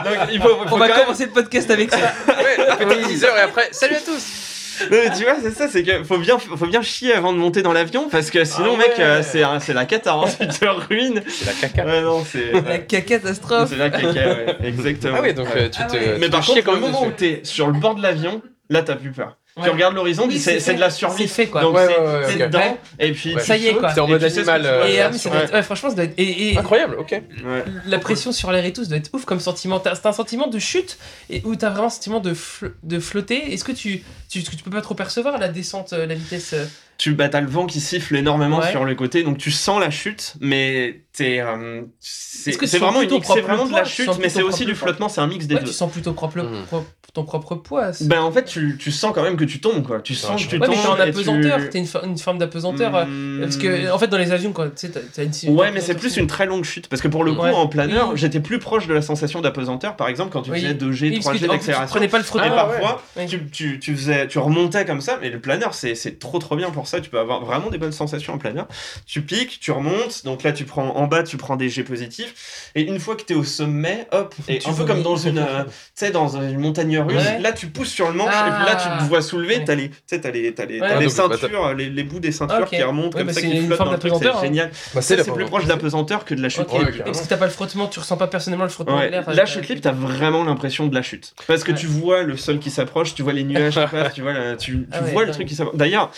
Donc 0.04 0.30
il 0.32 0.42
faut, 0.42 0.48
faut 0.50 0.76
On 0.76 0.78
va 0.78 0.88
même- 0.88 0.98
commencer 0.98 1.26
le 1.26 1.32
podcast 1.32 1.70
avec 1.72 1.92
ça. 1.92 1.98
Ouais, 2.28 2.86
petit 2.86 3.08
teaser 3.08 3.28
et 3.38 3.42
après, 3.42 3.68
salut 3.72 3.96
à 3.96 4.00
tous. 4.00 4.46
Non, 4.90 4.98
mais 5.04 5.12
tu 5.18 5.24
vois, 5.24 5.36
c'est 5.44 5.52
ça, 5.52 5.68
c'est 5.68 5.84
que 5.84 6.04
faut 6.06 6.18
bien, 6.18 6.38
faut 6.40 6.66
bien 6.66 6.82
chier 6.82 7.14
avant 7.14 7.34
de 7.34 7.38
monter 7.38 7.62
dans 7.62 7.74
l'avion 7.74 8.08
parce 8.10 8.32
que 8.32 8.46
sinon, 8.46 8.76
Ah 8.76 8.78
mec, 8.78 8.94
ouais. 8.98 9.04
euh, 9.04 9.22
c'est 9.24 9.44
c'est 9.60 9.74
la 9.74 9.84
cata, 9.86 10.14
hein, 10.14 10.24
tu 10.40 10.48
te 10.48 10.66
ruines. 10.66 11.22
C'est 11.28 11.46
la 11.48 11.54
caca. 11.54 11.86
Ouais, 11.86 12.02
non, 12.02 12.24
c'est. 12.24 12.52
La 12.62 12.78
catastrophe. 12.80 13.70
C'est 13.72 13.76
la 13.76 13.90
caca, 13.90 14.08
ouais, 14.08 14.56
exactement. 14.64 15.18
Ah 15.18 15.22
oui, 15.22 15.34
donc 15.34 15.48
euh, 15.54 15.68
tu 15.70 15.80
Ah 15.82 15.86
te. 15.86 15.98
ouais. 15.98 16.14
tu 16.14 16.20
Mais 16.22 16.28
te 16.28 16.32
par 16.32 16.46
contre, 16.46 16.62
quand 16.64 16.74
le 16.76 16.80
moment 16.80 17.02
où 17.04 17.12
dessus. 17.12 17.16
t'es 17.18 17.42
sur 17.44 17.68
le 17.68 17.74
bord 17.74 17.96
de 17.96 18.02
l'avion, 18.02 18.42
là, 18.70 18.84
t'as 18.84 18.96
plus 18.96 19.12
peur. 19.12 19.38
Tu 19.56 19.64
Ouais. 19.64 19.70
regardes 19.72 19.96
l'horizon, 19.96 20.26
Oui, 20.28 20.40
c'est 20.40 20.74
de 20.76 20.80
la 20.80 20.90
survie. 20.90 21.24
C'est 21.24 21.28
fait, 21.28 21.48
quoi. 21.48 21.62
Donc 21.62 21.76
Ouais, 21.76 21.88
c'est 21.88 22.00
ouais, 22.00 22.06
ouais, 22.08 22.22
c'est 22.28 22.34
ok. 22.36 22.48
dedans, 22.48 22.60
Ouais. 22.60 22.78
et 23.00 23.12
puis 23.12 23.36
Ouais. 23.36 23.42
Ça 23.42 23.58
y 23.58 23.68
est, 23.68 23.74
quoi. 23.74 23.92
C'est 23.94 24.00
en 24.00 24.08
mode 24.08 24.24
animal, 24.24 24.62
euh, 24.66 25.12
ça 25.12 25.30
doit 25.30 25.40
être- 25.44 25.62
franchement, 25.64 25.90
ça 25.90 25.96
doit 25.96 26.06
être. 26.06 26.14
Et, 26.18 26.52
et 26.54 26.58
Incroyable, 26.58 26.96
ok. 27.00 27.12
Ouais. 27.12 27.64
la 27.86 28.00
pression 28.00 28.32
sur 28.32 28.52
l'air 28.52 28.64
et 28.64 28.72
tout, 28.72 28.84
ça 28.84 28.90
doit 28.90 28.98
être 29.00 29.10
ouf 29.14 29.26
comme 29.26 29.40
sentiment. 29.42 29.80
T'as- 29.80 29.96
C'est 29.96 30.06
un 30.06 30.14
sentiment 30.14 30.48
de 30.48 30.60
chute 30.60 30.98
et 31.30 31.42
où 31.44 31.56
t'as 31.56 31.70
vraiment 31.72 31.88
un 31.88 31.90
sentiment 31.90 32.20
de, 32.22 32.34
fl- 32.34 32.72
de 32.84 33.00
flotter. 33.00 33.52
Est-ce 33.54 33.64
que 33.66 33.72
tu, 33.74 34.04
tu, 34.30 34.40
est-ce 34.40 34.50
que 34.50 34.56
tu 34.56 34.64
peux 34.64 34.72
pas 34.72 34.82
trop 34.82 34.96
percevoir 34.96 35.38
la 35.40 35.50
descente, 35.50 35.92
euh, 35.94 36.06
la 36.06 36.14
vitesse 36.16 36.54
euh, 36.54 36.66
tu 37.00 37.14
bah, 37.14 37.30
t'as 37.30 37.42
le 37.42 37.48
vent 37.48 37.66
qui 37.66 37.80
siffle 37.80 38.16
énormément 38.16 38.60
Ouais. 38.60 38.70
sur 38.70 38.86
le 38.86 38.94
côté, 38.94 39.24
donc 39.24 39.38
tu 39.40 39.50
sens 39.50 39.80
la 39.80 39.90
chute, 39.90 40.34
mais 40.42 41.02
t'es, 41.14 41.40
euh, 41.40 41.82
c'est 42.00 42.52
sens 42.52 42.76
vraiment, 42.80 43.02
une, 43.02 43.10
vraiment 43.42 43.66
de 43.66 43.74
la 43.74 43.86
chute, 43.86 44.10
mais 44.22 44.30
c'est 44.30 44.44
aussi 44.44 44.66
du 44.66 44.76
flottement, 44.76 45.10
c'est 45.10 45.22
un 45.22 45.28
mix 45.28 45.48
des 45.48 45.56
Ouais, 45.56 45.62
deux. 45.62 45.68
tu 45.68 45.74
sens 45.74 45.92
plutôt 45.92 46.14
propre, 46.14 46.42
pro- 46.68 46.86
ton 47.14 47.24
propre 47.24 47.56
poids. 47.56 47.90
Ben 48.02 48.22
en 48.22 48.32
fait, 48.32 48.44
tu, 48.46 48.78
tu 48.78 48.92
sens 48.92 49.14
quand 49.16 49.24
même 49.24 49.36
que 49.36 49.44
tu 49.44 49.60
tombes, 49.60 49.82
quoi. 49.84 50.00
Tu 50.00 50.14
sens 50.14 50.44
que 50.44 50.48
tu 50.48 50.58
ouais, 50.60 50.68
tombes. 50.68 50.76
mais 50.76 50.82
t'es 50.84 50.88
en 50.88 50.94
et 50.94 50.98
tu- 50.98 51.10
apesanteur. 51.10 51.60
T'as 51.72 51.80
une, 51.80 51.86
for- 51.88 52.04
une 52.04 52.18
forme 52.20 52.38
d'apesanteur. 52.38 52.96
euh, 52.96 53.06
Hmm. 53.06 53.42
Parce 53.42 53.58
que, 53.58 53.92
en 53.92 53.98
fait, 53.98 54.08
dans 54.08 54.20
les 54.20 54.32
avions, 54.32 54.52
quand 54.52 54.68
tu 54.76 54.90
t'as 54.92 55.24
une. 55.24 55.32
Ouais, 55.56 55.72
mais 55.72 55.82
c'est 55.82 55.96
plus 55.96 56.18
une 56.18 56.28
très 56.28 56.46
longue 56.46 56.64
chute. 56.66 56.88
Parce 56.88 57.02
que 57.02 57.08
pour 57.08 57.24
le 57.24 57.34
coup, 57.34 57.42
en 57.42 57.68
planeur, 57.68 58.16
j'étais 58.16 58.40
plus 58.40 58.60
proche 58.60 58.86
de 58.88 58.94
la 58.94 59.02
sensation 59.02 59.42
d'apesanteur. 59.42 59.96
Par 59.96 60.08
exemple, 60.08 60.32
quand 60.32 60.44
tu 60.44 60.52
faisais 60.52 60.74
2G, 60.76 61.10
Oui, 61.10 61.20
parce 61.24 61.26
que 61.26 61.32
3G 61.32 61.40
tu- 61.40 61.46
en 61.46 61.48
plus, 61.48 61.48
tu 61.48 61.48
d'accélération. 61.48 61.88
prenais 61.94 62.08
pas 62.10 62.18
le 62.20 62.24
Et 62.24 62.28
frottement. 62.28 62.52
Ah, 62.56 62.66
parfois, 62.66 63.04
tu, 63.28 63.46
tu, 63.50 63.80
tu 63.80 63.96
faisais, 63.96 64.28
tu 64.28 64.38
remontais 64.38 64.86
comme 64.86 65.02
ça, 65.02 65.18
mais 65.20 65.30
le 65.32 65.40
planeur, 65.40 65.74
c'est 65.74 65.96
c'est 65.96 66.20
trop 66.20 66.38
trop 66.38 66.56
bien 66.56 66.70
pour 66.70 66.88
ça. 66.90 67.00
Tu 67.02 67.10
peux 67.10 67.20
avoir 67.20 67.44
vraiment 67.46 67.70
des 67.70 67.78
bonnes 67.78 67.92
sensations 67.92 68.34
en 68.34 68.38
planeur. 68.38 68.68
Tu 69.06 69.22
piques, 69.22 69.60
tu 69.62 69.72
remontes, 69.72 70.24
donc 70.26 70.44
là, 70.44 70.52
tu 70.52 70.66
prends 70.66 70.96
en 70.96 71.08
bas, 71.08 71.24
tu 71.24 71.38
prends 71.38 71.56
des 71.56 71.70
G 71.70 71.84
positifs. 71.84 72.72
Et 72.76 72.82
une 72.84 73.00
fois 73.00 73.16
que 73.16 73.24
tu 73.24 73.34
es 73.34 73.36
au 73.36 73.44
sommet, 73.44 74.08
hop, 74.12 74.34
et 74.48 74.60
un 74.66 74.74
peu 74.74 74.86
comme 74.86 75.02
dans 75.04 75.16
une, 75.18 75.38
euh, 75.40 75.64
tu 75.66 75.72
sais, 75.96 76.12
dans 76.12 76.38
une 76.40 76.60
montagne 76.60 76.98
russe, 77.00 77.16
Ouais. 77.24 77.40
là, 77.40 77.52
tu 77.52 77.68
pousses 77.68 77.90
sur 77.92 78.08
le 78.10 78.14
manche, 78.16 78.34
Ah. 78.34 78.48
et 78.48 78.52
puis 78.56 78.66
là, 78.66 78.76
tu 78.76 79.04
te 79.04 79.10
vois 79.10 79.22
soulever, 79.22 79.58
Ouais. 79.58 79.64
t'as 79.66 79.76
les, 79.76 79.90
tu 79.90 79.96
sais, 80.08 80.22
t'as 80.22 80.32
les, 80.32 80.54
t'as 80.54 80.66
les, 80.66 80.80
Ouais. 80.82 80.88
t'as 80.88 80.96
Ah, 80.96 81.00
les 81.00 81.08
donc, 81.08 81.30
bah, 81.30 81.38
ceintures, 81.38 81.74
les, 81.74 81.90
les 81.90 82.04
bouts 82.04 82.20
des 82.20 82.32
ceintures 82.32 82.60
Ah, 82.64 82.66
qui 82.66 82.82
remontent 82.82 83.18
Ouais, 83.18 83.22
comme 83.24 83.28
bah, 83.28 83.34
ça, 83.34 83.42
c'est 83.42 83.50
qui 83.50 83.58
une 83.58 83.66
flottent 83.68 83.80
dans 83.80 83.92
le 83.92 84.00
truc, 84.00 84.14
c'est 84.20 84.28
hein. 84.28 84.34
génial. 84.42 84.72
Bah, 84.94 85.02
c'est 85.02 85.16
la 85.16 85.24
c'est 85.24 85.32
plus 85.32 85.46
proche 85.46 85.64
fois. 85.64 85.70
d'apesanteur 85.76 86.26
que 86.26 86.34
de 86.36 86.42
la 86.42 86.50
chute 86.50 86.66
parce 87.06 87.22
que 87.22 87.28
t'as 87.28 87.38
pas 87.38 87.46
le 87.46 87.52
frottement, 87.52 87.88
tu 87.88 88.00
ressens 88.00 88.18
pas 88.18 88.28
personnellement 88.28 88.66
le 88.66 88.70
frottement 88.70 89.00
de 89.00 89.06
l'air. 89.06 89.30
la 89.30 89.44
euh, 89.44 89.46
chute 89.46 89.68
libre, 89.68 89.82
t'as 89.82 89.92
vraiment 89.92 90.44
l'impression 90.44 90.88
de 90.88 90.96
la 90.96 91.02
chute. 91.02 91.34
Parce 91.48 91.64
que 91.64 91.72
tu 91.72 91.88
vois 91.88 92.24
le 92.24 92.38
sol 92.38 92.60
qui 92.60 92.70
s'approche, 92.72 93.14
tu 93.16 93.24
vois 93.24 93.34
les 93.34 93.44
nuages 93.44 93.74
qui 93.76 93.80
passent, 93.92 94.14
tu 94.14 94.22
vois, 94.22 94.34
la- 94.34 94.56
tu, 94.56 94.72
tu 94.74 94.88
Ah 94.92 95.02
ouais, 95.02 95.12
vois 95.12 95.26
le 95.26 95.32
truc 95.32 95.48
qui 95.48 95.56
s'approche. 95.56 95.76
D'ailleurs, 95.78 96.12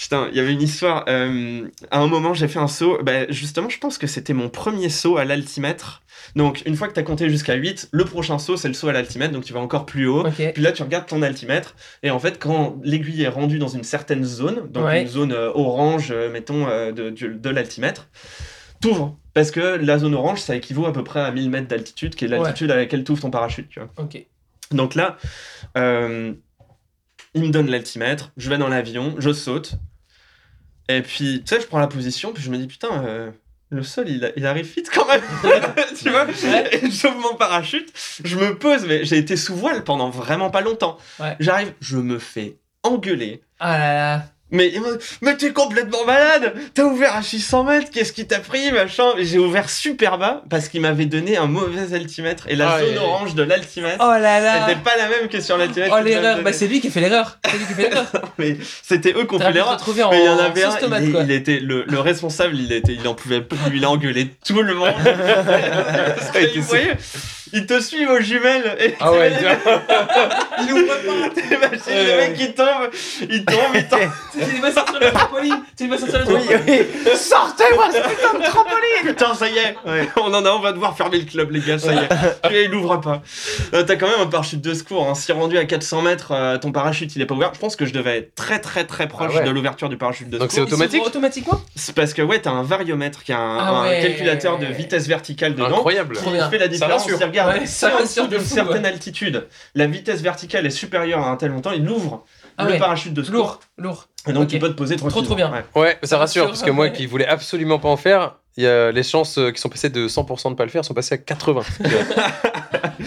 putain, 0.00 0.28
il 0.30 0.36
y 0.36 0.40
avait 0.40 0.52
une 0.52 0.62
histoire. 0.62 1.04
euh, 1.08 1.68
à 1.90 2.00
un 2.00 2.06
moment, 2.06 2.32
j'ai 2.34 2.48
fait 2.48 2.58
un 2.58 2.68
saut. 2.68 2.98
Bah, 3.02 3.30
justement, 3.30 3.68
je 3.68 3.78
pense 3.78 3.98
que 3.98 4.06
c'était 4.06 4.32
mon 4.32 4.48
premier 4.48 4.88
saut 4.88 5.18
à 5.18 5.24
l'altimètre. 5.24 6.02
Donc, 6.36 6.62
une 6.66 6.74
fois 6.76 6.88
que 6.88 6.92
t'as 6.94 7.02
compté 7.02 7.28
jusqu'à 7.28 7.54
8, 7.54 7.88
le 7.92 8.04
prochain 8.04 8.38
saut, 8.38 8.56
c'est 8.56 8.68
le 8.68 8.74
saut 8.74 8.88
à 8.88 8.92
l'altimètre, 8.92 9.32
donc 9.32 9.44
tu 9.44 9.52
vas 9.52 9.60
encore 9.60 9.84
plus 9.86 10.06
haut. 10.06 10.26
Ok. 10.26 10.52
Puis 10.54 10.62
là, 10.62 10.72
tu 10.72 10.82
regardes 10.82 11.06
ton 11.06 11.22
altimètre, 11.22 11.74
et 12.02 12.10
en 12.10 12.18
fait, 12.18 12.38
quand 12.38 12.76
l'aiguille 12.82 13.22
est 13.22 13.28
rendue 13.28 13.58
dans 13.58 13.68
une 13.68 13.84
certaine 13.84 14.24
zone, 14.24 14.68
donc 14.70 14.84
Ouais. 14.84 15.02
une 15.02 15.08
zone 15.08 15.32
euh, 15.32 15.50
orange, 15.54 16.10
euh, 16.10 16.30
mettons, 16.30 16.66
de, 16.92 17.10
du- 17.10 17.34
de 17.34 17.50
l'altimètre, 17.50 18.08
t'ouvres. 18.80 19.16
Parce 19.34 19.50
que 19.50 19.60
la 19.60 19.98
zone 19.98 20.14
orange, 20.14 20.40
ça 20.40 20.56
équivaut 20.56 20.86
à 20.86 20.92
peu 20.92 21.04
près 21.04 21.20
à 21.20 21.30
1000 21.30 21.50
mètres 21.50 21.68
d'altitude, 21.68 22.14
qui 22.14 22.24
est 22.24 22.28
l'altitude 22.28 22.70
à 22.70 22.76
laquelle 22.76 23.04
t'ouvres 23.04 23.22
ton 23.22 23.30
parachute, 23.30 23.68
tu 23.68 23.80
vois. 23.80 23.90
Donc 24.72 24.94
là, 24.94 25.16
il 27.34 27.42
me 27.42 27.50
donne 27.50 27.68
l'altimètre, 27.70 28.32
je 28.36 28.50
vais 28.50 28.58
dans 28.58 28.68
l'avion, 28.68 29.14
je 29.18 29.32
saute, 29.32 29.74
et 30.98 31.02
puis, 31.02 31.42
tu 31.44 31.54
sais, 31.54 31.60
je 31.60 31.66
prends 31.66 31.78
la 31.78 31.86
position, 31.86 32.32
puis 32.32 32.42
je 32.42 32.50
me 32.50 32.56
dis, 32.56 32.66
putain, 32.66 33.04
euh, 33.04 33.30
le 33.70 33.82
sol, 33.82 34.08
il, 34.08 34.32
il 34.36 34.46
arrive 34.46 34.66
vite 34.66 34.90
quand 34.92 35.06
même, 35.06 35.22
tu 35.96 36.10
vois 36.10 36.24
Ouais. 36.26 36.68
Et 36.76 36.90
j'ouvre 36.90 37.18
mon 37.20 37.34
parachute, 37.36 37.92
je 38.24 38.36
me 38.36 38.56
pose, 38.56 38.84
mais 38.86 39.04
j'ai 39.04 39.18
été 39.18 39.36
sous 39.36 39.54
voile 39.54 39.84
pendant 39.84 40.10
vraiment 40.10 40.50
pas 40.50 40.60
longtemps. 40.60 40.98
Ouais. 41.18 41.36
J'arrive, 41.40 41.72
je 41.80 41.96
me 41.96 42.18
fais 42.18 42.56
engueuler. 42.82 43.42
Ah 43.58 43.78
là 43.78 43.94
là. 43.94 44.24
Mais, 44.52 44.72
mais 45.22 45.36
t'es 45.36 45.52
complètement 45.52 46.04
malade 46.04 46.54
T'as 46.74 46.82
ouvert 46.84 47.14
à 47.14 47.22
600 47.22 47.64
mètres, 47.64 47.90
qu'est-ce 47.92 48.12
qui 48.12 48.26
t'a 48.26 48.40
pris, 48.40 48.72
machin? 48.72 49.04
Et 49.18 49.24
J'ai 49.24 49.38
ouvert 49.38 49.70
super 49.70 50.18
bas 50.18 50.42
parce 50.50 50.68
qu'il 50.68 50.80
m'avait 50.80 51.06
donné 51.06 51.36
un 51.36 51.46
mauvais 51.46 51.94
altimètre. 51.94 52.44
Et 52.48 52.56
la 52.56 52.70
Ah, 52.72 52.80
zone 52.80 52.94
et- 52.94 52.98
orange 52.98 53.34
de 53.34 53.42
l'altimètre, 53.42 53.98
Oh 54.00 54.10
là 54.10 54.40
là. 54.40 54.66
c'était 54.68 54.80
pas 54.80 54.96
la 54.96 55.08
même 55.08 55.28
que 55.28 55.40
sur 55.40 55.56
l'altimètre. 55.56 55.94
Oh 55.98 56.02
l'erreur. 56.02 56.42
Bah 56.42 56.52
c'est 56.52 56.66
lui 56.66 56.80
qui 56.80 56.88
a 56.88 56.90
fait 56.90 57.00
l'erreur. 57.00 57.38
C'est 57.46 57.56
lui 57.58 57.66
qui 57.66 57.72
a 57.72 57.76
fait 57.76 57.88
l'erreur. 57.90 58.06
Mais 58.38 58.56
c'était 58.82 59.12
eux 59.16 59.24
qui 59.26 59.34
ont 59.34 59.38
fait 59.38 59.52
l'erreur. 59.52 59.72
retrouver 59.72 60.02
en 60.02 60.10
Mais 60.10 60.20
il 60.20 60.24
y 60.24 60.28
en 60.28 60.38
avait 60.38 60.64
un, 60.64 60.72
tomate 60.74 61.02
il, 61.04 61.30
était 61.30 61.60
le, 61.60 61.84
le 61.86 62.00
responsable, 62.00 62.56
il 62.56 62.72
était, 62.72 62.94
il 62.94 63.06
en 63.06 63.14
pouvait 63.14 63.40
plus, 63.42 63.58
il 63.74 63.84
a 63.84 63.90
engueulé 63.90 64.28
tout 64.46 64.62
le 64.62 64.74
monde. 64.74 64.90
Parce 65.04 66.30
que, 66.30 66.58
vous 66.58 66.62
voyez, 66.62 66.90
ils 67.52 67.66
te 67.66 67.80
suivent 67.80 68.10
aux 68.10 68.20
jumelles. 68.20 68.76
Et 68.80 68.94
Ah 69.00 69.12
ouais, 69.12 69.32
il 70.66 70.72
ouvre 70.72 70.86
pas. 70.86 71.30
T'imagines 71.34 72.06
le 72.06 72.16
mec 72.16 72.34
qui 72.34 72.52
tombe, 72.52 72.90
il 73.28 73.44
tombe, 73.44 73.74
il 73.74 73.88
tombe. 73.88 74.00
Tu 74.32 74.60
vas 74.60 74.72
sortir 74.72 75.00
le 75.00 75.10
trampoline. 75.12 75.62
Tu 75.76 75.88
vas 75.88 75.98
sortir 75.98 76.18
le 76.20 76.24
trampoline. 76.24 76.60
oui. 76.66 77.16
Sortez-moi 77.16 77.86
ce 77.92 77.96
putain 77.98 78.38
de 78.38 78.44
trampoline 78.44 78.80
Putain, 79.04 79.34
ça 79.34 79.48
y 79.48 79.56
est, 79.58 79.76
on 80.16 80.32
en 80.34 80.44
a, 80.44 80.50
on 80.50 80.60
va 80.60 80.72
devoir 80.72 80.96
fermer 80.96 81.18
le 81.18 81.24
club, 81.24 81.50
les 81.50 81.60
gars, 81.60 81.78
ça 81.78 81.92
y 81.94 81.98
est. 81.98 82.52
Et 82.54 82.64
il 82.64 82.74
ouvre 82.74 82.96
pas. 82.98 83.22
Euh, 83.74 83.82
T'as 83.82 83.96
quand 83.96 84.06
même 84.08 84.20
un 84.20 84.26
parachute 84.26 84.60
de 84.60 84.74
secours. 84.74 85.08
Hein. 85.08 85.14
Si 85.14 85.32
rendu 85.32 85.56
à 85.58 85.64
400 85.64 86.02
mètres, 86.02 86.32
euh, 86.32 86.58
ton 86.58 86.72
parachute 86.72 87.14
il 87.16 87.22
est 87.22 87.26
pas 87.26 87.34
ouvert, 87.34 87.52
je 87.54 87.58
pense 87.60 87.76
que 87.76 87.86
je 87.86 87.92
devais 87.92 88.18
être 88.18 88.34
très 88.34 88.58
très 88.60 88.84
très 88.84 89.08
proche 89.08 89.32
Ah 89.34 89.38
ouais. 89.38 89.44
de 89.44 89.50
l'ouverture 89.50 89.88
du 89.88 89.96
parachute 89.96 90.28
de 90.28 90.38
Donc 90.38 90.50
secours. 90.50 90.68
c'est 90.68 90.74
automatique 90.74 91.02
Il 91.04 91.06
automatiquement 91.08 91.60
C'est 91.76 91.94
parce 91.94 92.12
que 92.14 92.22
ouais, 92.22 92.40
t'as 92.40 92.50
un 92.50 92.62
variomètre 92.62 93.22
qui 93.24 93.32
a 93.32 93.38
un, 93.38 93.58
Ah 93.58 93.68
un 93.70 93.88
ouais. 93.88 94.00
calculateur 94.02 94.58
de 94.58 94.66
vitesse 94.66 95.06
verticale 95.06 95.54
dedans. 95.54 95.66
Incroyable. 95.78 96.16
Qui 96.16 96.30
fait 96.50 96.58
la 96.58 96.68
différence. 96.68 97.06
Il 97.40 97.46
regarde, 97.46 97.60
Ouais, 97.60 98.06
si 98.06 98.28
de 98.28 98.38
certaine 98.38 98.82
ouais. 98.82 98.88
altitude, 98.88 99.46
la 99.74 99.86
vitesse 99.86 100.20
verticale 100.22 100.66
est 100.66 100.70
supérieure 100.70 101.20
à 101.26 101.30
un 101.30 101.36
tel 101.36 101.50
montant, 101.50 101.72
il 101.72 101.88
ouvre 101.88 102.24
Ah 102.58 102.64
le 102.64 102.72
ouais. 102.72 102.78
parachute 102.78 103.14
de 103.14 103.22
secours. 103.22 103.38
Lourd, 103.38 103.60
lourd. 103.78 104.08
Et 104.28 104.32
donc 104.32 104.44
Ok. 104.44 104.48
tu 104.50 104.58
peux 104.58 104.68
te 104.68 104.74
poser 104.74 104.96
tranquille. 104.96 105.24
trop 105.24 105.34
bien. 105.34 105.50
Ouais, 105.74 105.98
ça 106.02 106.18
rassure, 106.18 106.46
parce 106.46 106.62
que 106.62 106.70
moi 106.70 106.90
qui 106.90 107.06
voulais 107.06 107.26
absolument 107.26 107.78
pas 107.78 107.88
en 107.88 107.96
faire, 107.96 108.36
il 108.49 108.49
y 108.60 108.66
a 108.66 108.90
les 108.92 109.02
chances 109.02 109.38
euh, 109.38 109.50
qui 109.50 109.60
sont 109.60 109.68
passées 109.68 109.90
de 109.90 110.08
100% 110.08 110.50
de 110.50 110.54
pas 110.54 110.64
le 110.64 110.70
faire 110.70 110.84
sont 110.84 110.94
passées 110.94 111.14
à 111.14 111.18
80. 111.18 111.62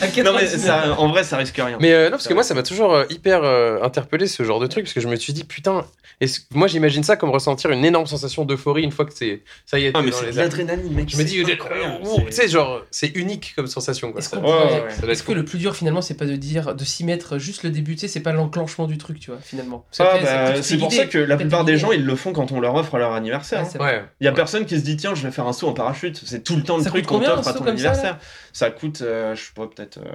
À 0.01 0.07
Non 0.23 0.33
mais 0.33 0.41
90 0.45 0.57
ça, 0.57 0.95
en 0.99 1.07
vrai, 1.09 1.23
ça 1.23 1.37
risque 1.37 1.55
rien. 1.55 1.77
Mais 1.79 1.93
euh, 1.93 2.05
non, 2.05 2.11
parce 2.11 2.27
que 2.27 2.33
moi 2.33 2.43
ça 2.43 2.53
m'a 2.55 2.63
toujours 2.63 2.93
euh, 2.95 3.05
hyper 3.09 3.43
euh, 3.43 3.81
interpellé 3.83 4.27
ce 4.27 4.43
genre 4.43 4.59
de 4.59 4.67
truc, 4.67 4.85
parce 4.85 4.93
que 4.93 4.99
je 4.99 5.07
me 5.07 5.15
suis 5.15 5.33
dit, 5.33 5.43
putain, 5.43 5.85
est-ce- 6.19 6.41
moi 6.51 6.67
j'imagine 6.67 7.03
ça 7.03 7.15
comme 7.15 7.29
ressentir 7.29 7.69
une 7.69 7.85
énorme 7.85 8.07
sensation 8.07 8.43
d'euphorie 8.43 8.83
une 8.83 8.91
fois 8.91 9.05
que 9.05 9.13
c'est 9.13 9.41
ça 9.65 9.77
y 9.79 9.85
est, 9.85 9.91
Ah 9.93 10.01
mais 10.01 10.09
dans 10.09 10.17
c'est 10.17 10.25
les 10.27 10.31
l'adrénaline, 10.33 10.93
mec. 10.93 11.09
Je 11.09 11.17
me 11.17 11.23
dis, 11.23 11.43
tu 11.45 12.31
sais, 12.31 12.47
genre, 12.47 12.81
c'est 12.91 13.15
unique 13.15 13.53
comme 13.55 13.67
sensation 13.67 14.11
quoi. 14.11 14.19
Est-ce 14.19 14.31
Ça- 14.31 14.37
qu'on 14.37 14.43
Ouais, 14.43 14.51
pourrait- 14.51 14.65
ouais, 14.65 14.81
ouais. 14.85 14.89
ça 14.89 14.95
doit 14.97 15.05
être 15.05 15.11
Est-ce 15.11 15.21
que 15.23 15.27
cool. 15.27 15.35
le 15.37 15.45
plus 15.45 15.59
dur 15.59 15.75
finalement 15.75 16.01
c'est 16.01 16.15
pas 16.17 16.25
de 16.25 16.35
dire 16.35 16.73
de 16.75 16.83
s'y 16.83 17.03
mettre 17.05 17.37
juste 17.37 17.63
le 17.63 17.69
début, 17.69 17.93
tu 17.93 18.01
sais, 18.01 18.07
c'est 18.07 18.19
pas 18.19 18.31
l'enclenchement 18.33 18.87
du 18.87 18.97
truc, 18.97 19.19
tu 19.19 19.29
vois, 19.31 19.39
finalement. 19.41 19.85
Parce 19.95 20.09
Ah, 20.11 20.17
bah, 20.53 20.61
c'est 20.61 20.77
pour 20.77 20.91
ça 20.91 21.05
que 21.05 21.19
la 21.19 21.37
plupart 21.37 21.65
des 21.65 21.77
gens 21.77 21.91
ils 21.91 22.03
le 22.03 22.15
font 22.15 22.33
quand 22.33 22.51
on 22.51 22.59
leur 22.59 22.75
offre 22.75 22.97
leur 22.97 23.13
anniversaire. 23.13 23.63
Ouais, 23.79 23.95
hein. 23.95 24.05
Il 24.19 24.25
y 24.25 24.27
a 24.27 24.31
personne 24.31 24.65
qui 24.65 24.77
se 24.79 24.83
dit 24.83 24.97
tiens 24.97 25.13
je 25.15 25.21
vais 25.23 25.31
faire 25.31 25.42
un 25.47 25.53
saut 25.53 25.67
en 25.67 25.73
parachute. 25.73 26.21
C'est 26.25 26.43
tout 26.43 26.55
le 26.55 26.63
temps 26.63 26.77
le 26.77 26.83
Ça 26.83 26.89
truc 26.89 27.05
qu'on 27.05 27.15
combien, 27.15 27.35
t'offre 27.35 27.47
un 27.47 27.51
à 27.51 27.53
saut 27.53 27.59
ton 27.59 27.65
comme 27.65 27.77
ça, 27.77 27.89
anniversaire. 27.91 28.19
Ça 28.51 28.71
coûte 28.71 29.01
euh, 29.01 29.35
je 29.35 29.41
sais 29.41 29.51
pas 29.55 29.67
peut-être 29.67 29.97
euh, 29.97 30.11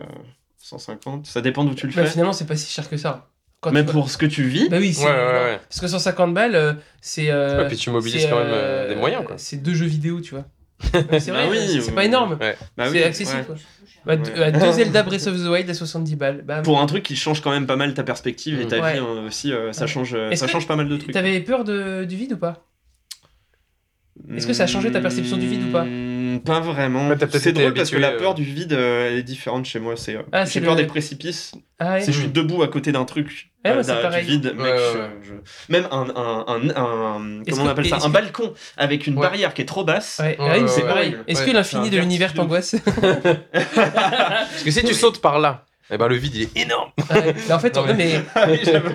150. 0.59 1.27
Ça 1.27 1.41
dépend 1.41 1.65
d'où 1.65 1.75
tu 1.75 1.87
le 1.87 1.93
Bah, 1.93 2.05
fais. 2.05 2.11
finalement 2.11 2.33
c'est 2.33 2.47
pas 2.47 2.57
si 2.57 2.73
cher 2.73 2.89
que 2.89 2.97
ça. 2.97 3.29
Quand 3.61 3.73
Mais 3.73 3.85
tu- 3.85 3.91
pour 3.93 4.09
ce 4.11 4.17
que 4.19 4.27
tu 4.27 4.45
vis. 4.45 4.69
Bah 4.69 4.77
oui, 4.79 4.95
c'est 4.95 5.05
Ouais, 5.05 5.11
ouais. 5.11 5.61
Parce 5.69 5.81
que 5.81 5.89
150 5.89 6.33
balles, 6.33 6.55
euh, 6.55 6.75
c'est. 7.01 7.31
euh, 7.31 7.63
Ouais, 7.63 7.69
puis 7.69 7.77
tu 7.77 7.91
mobilises 7.91 8.27
quand 8.31 8.39
même 8.39 8.47
euh, 8.51 8.89
des 8.89 8.95
moyens 8.95 9.25
quoi. 9.25 9.35
C'est 9.37 9.57
deux 9.57 9.75
jeux 9.75 9.87
vidéo, 9.87 10.21
tu 10.21 10.35
vois. 10.35 10.45
c'est 11.19 11.33
vrai, 11.33 11.47
Bah 11.47 11.51
oui, 11.51 11.81
c'est- 11.83 11.91
pas 11.93 12.05
énorme. 12.05 12.37
Bah 12.39 12.53
c'est 12.85 12.91
oui, 12.91 13.03
accessible. 13.03 13.39
ouais. 13.41 13.45
quoi. 13.47 13.55
Bah, 14.07 14.15
deux- 14.17 14.31
Ouais. 14.41 14.53
deux 14.53 14.71
Zelda 14.73 15.03
Breath 15.03 15.27
of 15.27 15.37
the 15.37 15.49
Wild 15.49 15.69
à 15.69 15.75
70 15.75 16.15
balles. 16.15 16.45
Pour 16.63 16.81
un 16.81 16.87
truc 16.87 17.03
qui 17.03 17.17
change 17.17 17.41
quand 17.43 17.51
même 17.51 17.67
pas 17.67 17.75
mal 17.75 17.95
ta 17.95 18.05
perspective 18.05 18.61
et 18.61 18.69
ta 18.69 18.79
Ouais. 18.79 18.93
vie 18.93 18.99
hein, 19.01 19.25
aussi, 19.27 19.53
euh, 19.53 19.73
ça 19.73 19.83
Ouais. 19.83 19.87
change, 19.89 20.17
ça 20.35 20.47
que 20.47 20.53
change 20.53 20.69
pas 20.69 20.77
mal 20.77 20.89
de 20.89 20.97
trucs. 20.97 21.11
T'avais 21.13 21.41
peur 21.41 21.65
de, 21.65 22.05
du 22.05 22.15
vide 22.15 22.35
ou 22.35 22.37
pas? 22.37 22.65
Est-ce 24.37 24.47
que 24.47 24.53
ça 24.53 24.65
a 24.65 24.67
changé 24.67 24.91
ta 24.91 25.01
perception 25.01 25.37
du 25.37 25.47
vide 25.47 25.63
ou 25.69 25.73
pas 25.73 25.85
Hmm, 25.85 26.41
Pas 26.41 26.61
vraiment. 26.61 27.09
Ouais, 27.09 27.17
c'est 27.33 27.53
drôle 27.53 27.73
parce 27.75 27.91
que 27.91 27.97
la 27.97 28.11
euh. 28.11 28.19
peur 28.19 28.35
du 28.35 28.45
vide, 28.45 28.73
euh, 28.75 29.09
elle 29.11 29.19
est 29.19 29.23
différente 29.23 29.65
chez 29.65 29.81
moi. 29.81 29.95
C'est, 29.97 30.17
euh, 30.17 30.23
Ah, 30.33 30.45
j'ai 30.45 30.51
c'est 30.53 30.61
peur 30.61 30.75
le- 30.75 30.83
des 30.83 30.87
précipices. 30.87 31.53
Ah 31.79 31.95
ouais 31.95 32.01
Si 32.03 32.13
je 32.13 32.19
suis 32.21 32.29
debout 32.29 32.63
à 32.63 32.69
côté 32.69 32.93
d'un 32.93 33.05
truc, 33.05 33.51
Ouais, 33.65 33.71
euh, 33.73 33.83
c'est 33.83 34.21
du 34.21 34.27
vide, 34.27 34.55
mec, 34.57 34.75
je- 34.77 35.29
je- 35.29 35.73
même 35.73 35.87
un, 35.91 36.07
un, 36.15 36.45
un, 36.47 36.69
un- 36.69 37.43
comment 37.49 37.63
on 37.63 37.65
que- 37.65 37.69
appelle 37.71 37.87
ça, 37.87 37.97
un 37.97 38.01
que- 38.01 38.09
balcon 38.13 38.53
avec 38.77 39.07
une 39.07 39.15
Ouais. 39.15 39.23
barrière 39.23 39.55
qui 39.55 39.63
est 39.63 39.67
trop 39.67 39.85
basse. 39.85 40.19
Ouais, 40.21 40.37
Ouais, 40.39 40.45
ouais, 40.51 40.61
ouais, 40.63 40.69
c'est 40.69 40.83
ouais, 40.83 40.89
pareil. 40.89 41.17
Est-ce 41.27 41.41
Ouais. 41.43 41.47
que 41.49 41.53
l'infini 41.53 41.85
C'est 41.87 41.91
de 41.93 41.99
un 41.99 42.01
l'univers 42.03 42.35
t'angoisse 42.35 42.75
Parce 43.53 44.63
que 44.65 44.71
si 44.71 44.83
tu 44.85 44.95
sautes 44.95 45.21
par 45.21 45.39
là, 45.39 45.65
eh 45.91 45.97
ben 45.99 46.07
le 46.09 46.17
vide 46.17 46.35
il 46.35 46.43
est 46.43 46.57
énorme. 46.63 46.91
Ouais, 47.11 47.35
mais 47.49 47.53
En 47.55 47.59
fait, 47.59 47.75
Non, 47.75 47.85
on- 47.89 47.95
mais 47.95 48.21
Oui, 48.49 48.61
j'avoue. 48.65 48.89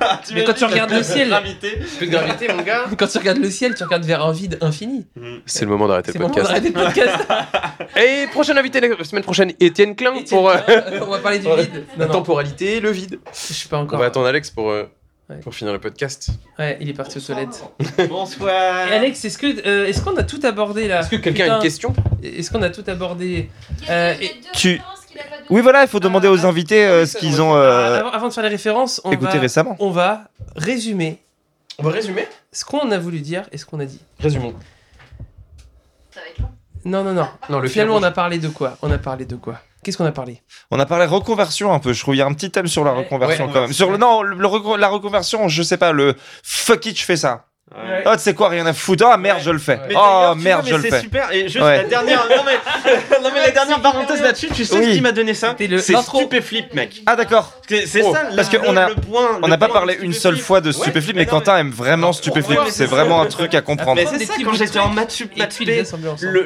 Ah, 0.00 0.20
Mais 0.34 0.44
quand 0.44 0.52
tu 0.52 0.58
t'imagines 0.58 0.66
regardes 0.72 0.90
le 0.92 1.02
ciel- 1.02 1.28
gravité. 1.28 1.70
Plus 1.98 2.06
de 2.06 2.10
gravité 2.12 2.48
mon 2.52 2.62
gars. 2.62 2.84
quand 2.98 3.06
tu 3.06 3.18
regardes 3.18 3.38
le 3.38 3.50
ciel, 3.50 3.74
tu 3.74 3.84
regardes 3.84 4.04
vers 4.04 4.24
un 4.24 4.32
vide 4.32 4.58
infini. 4.60 5.06
C'est 5.46 5.64
le 5.64 5.70
moment 5.70 5.86
d'arrêter 5.88 6.12
C'est 6.12 6.18
le 6.18 6.24
le 6.24 6.28
moment 6.30 6.34
podcast. 6.34 6.74
d'arrêter 6.74 6.78
le 6.78 6.84
podcast. 6.84 7.96
Et 7.96 8.26
prochain 8.28 8.56
invité 8.56 8.80
la 8.80 9.04
semaine 9.04 9.22
prochaine, 9.24 9.52
Étienne 9.60 9.94
Klein 9.96 10.14
pour 10.28 10.48
euh, 10.50 10.56
euh, 10.68 11.00
on 11.02 11.10
va 11.10 11.18
parler 11.18 11.38
du 11.38 11.46
vide. 11.46 11.84
la 11.96 12.06
Non, 12.06 12.12
non, 12.12 12.18
temporalité, 12.18 12.80
le 12.80 12.90
vide. 12.90 13.18
je 13.32 13.52
suis 13.52 13.68
pas 13.68 13.78
On 13.78 13.82
encore. 13.82 13.98
va 13.98 14.06
attendre 14.06 14.26
Alex 14.26 14.50
pour, 14.50 14.70
euh, 14.70 14.84
Ouais. 15.28 15.36
pour 15.36 15.54
finir 15.54 15.72
le 15.72 15.78
podcast. 15.78 16.30
Ouais, 16.58 16.76
il 16.80 16.88
est 16.88 16.92
parti 16.92 17.18
aux 17.18 17.20
toilettes. 17.20 17.62
Bonsoir. 18.08 18.88
Et 18.88 18.94
Alex, 18.94 19.24
est-ce 19.24 19.38
que 19.38 19.64
euh, 19.66 19.86
est-ce 19.86 20.02
qu'on 20.02 20.16
a 20.16 20.24
tout 20.24 20.40
abordé 20.42 20.88
là? 20.88 21.00
Est-ce 21.00 21.10
que 21.10 21.14
quelqu'un 21.16 21.52
a 21.52 21.56
une 21.56 21.62
question? 21.62 21.94
Est-ce 22.22 22.50
qu'on 22.50 22.62
a 22.62 22.70
tout 22.70 22.82
abordé? 22.88 23.48
Euh, 23.88 24.14
et 24.20 24.32
tu- 24.52 24.80
Oui, 25.50 25.60
voilà, 25.62 25.82
il 25.82 25.88
faut 25.88 26.00
demander 26.00 26.28
aux 26.28 26.46
invités 26.46 26.84
euh, 26.86 27.02
oui, 27.02 27.08
ce 27.08 27.18
qu'ils 27.18 27.40
on 27.42 27.50
ont 27.52 27.56
euh, 27.56 27.98
Avant, 28.00 28.10
avant 28.10 28.28
de 28.28 28.32
faire 28.32 28.44
les 28.44 28.48
références, 28.50 29.00
on 29.04 29.10
écouté 29.12 29.34
va, 29.34 29.40
récemment. 29.40 29.76
on 29.80 29.90
va 29.90 30.24
résumer 30.56 31.18
On 31.78 31.82
va 31.82 31.90
résumer 31.90 32.26
ce 32.52 32.64
qu'on 32.64 32.90
a 32.90 32.98
voulu 32.98 33.20
dire 33.20 33.44
et 33.52 33.58
ce 33.58 33.64
qu'on 33.66 33.80
a 33.80 33.84
dit. 33.84 34.00
Résumons. 34.20 34.54
Ça 36.14 36.20
va 36.20 36.26
être 36.28 36.38
long. 36.40 36.50
Non, 36.84 37.04
non, 37.04 37.12
non. 37.12 37.28
Non, 37.48 37.58
le 37.60 37.68
Finalement, 37.68 37.96
on 37.96 38.02
a 38.02 38.10
parlé 38.10 38.38
de 38.38 38.48
quoi? 38.48 38.76
On 38.82 38.90
a 38.90 38.98
parlé 38.98 39.24
de 39.26 39.36
quoi? 39.36 39.60
Qu'est-ce 39.82 39.96
qu'on 39.96 40.04
a 40.04 40.12
parlé? 40.12 40.42
On 40.70 40.78
a 40.78 40.84
parlé 40.86 41.06
reconversion 41.06 41.72
un 41.72 41.78
peu, 41.78 41.92
je 41.94 42.00
trouve. 42.00 42.14
Il 42.14 42.18
y 42.18 42.22
a 42.22 42.26
un 42.26 42.34
petit 42.34 42.50
thème 42.50 42.66
sur 42.66 42.84
la 42.84 42.92
reconversion 42.92 43.46
ouais, 43.46 43.52
quand 43.52 43.60
même. 43.62 43.72
Sur 43.72 43.90
le, 43.90 43.96
non, 43.96 44.22
le, 44.22 44.36
le 44.36 44.46
reco- 44.46 44.76
la 44.76 44.88
reconversion, 44.88 45.48
je 45.48 45.62
sais 45.62 45.78
pas, 45.78 45.92
le 45.92 46.14
fuck 46.42 46.84
it, 46.86 46.98
je 46.98 47.04
fais 47.04 47.16
ça. 47.16 47.46
Ouais. 47.72 48.02
Oh, 48.04 48.10
tu 48.14 48.18
sais 48.22 48.34
quoi, 48.34 48.48
rien 48.48 48.66
à 48.66 48.72
foutre. 48.72 49.04
Ah 49.06 49.16
merde, 49.16 49.38
Ouais. 49.38 49.44
je 49.44 49.50
le 49.50 49.58
fais. 49.58 49.78
Mais 49.88 49.94
Oh 49.96 50.32
merde, 50.36 50.62
vois, 50.62 50.70
je 50.70 50.74
le 50.76 50.82
c'est 50.82 50.90
fais. 50.90 51.00
super. 51.02 51.30
Et 51.32 51.42
juste 51.48 51.60
Ouais. 51.64 51.76
la 51.78 51.84
dernière, 51.84 52.26
non 52.28 52.42
mais, 52.44 52.54
non 53.22 53.30
mais 53.32 53.40
la 53.42 53.50
dernière 53.52 53.80
parenthèse 53.80 54.20
là-dessus, 54.20 54.48
tu 54.52 54.64
sais 54.64 54.76
Oui. 54.76 54.86
ce 54.86 54.90
qui 54.96 55.00
m'a 55.00 55.12
donné 55.12 55.34
ça 55.34 55.54
le- 55.60 55.78
C'est. 55.78 55.94
Stupéflip, 56.02 56.74
mec. 56.74 57.02
Ah 57.06 57.14
d'accord. 57.14 57.52
C'est 57.68 57.86
c'est 57.86 58.02
Oh, 58.02 58.12
ça. 58.12 58.22
parce 58.34 58.52
le- 58.52 58.58
qu'on 58.58 58.76
a- 58.76 58.88
le 58.88 58.94
point- 58.96 59.38
On 59.42 59.46
n'a 59.48 59.56
pas 59.56 59.68
parlé 59.68 59.96
une 60.00 60.12
seule 60.12 60.36
fois 60.36 60.60
de 60.60 60.66
Ouais, 60.68 60.72
Stupéflip, 60.72 61.14
mais 61.14 61.26
Quentin 61.26 61.58
aime 61.58 61.70
vraiment 61.70 62.12
Stupéflip. 62.12 62.58
C'est 62.66 62.72
c'est 62.72 62.86
vraiment 62.86 63.22
un 63.22 63.26
truc 63.26 63.54
à 63.54 63.60
comprendre. 63.62 64.00
Mais 64.02 64.06
c'est 64.18 64.24
ça, 64.24 64.34
quand 64.44 64.52
j'étais 64.54 64.80
en 64.80 64.88
maths 64.88 65.12
sup, 65.12 65.30
le, 66.20 66.42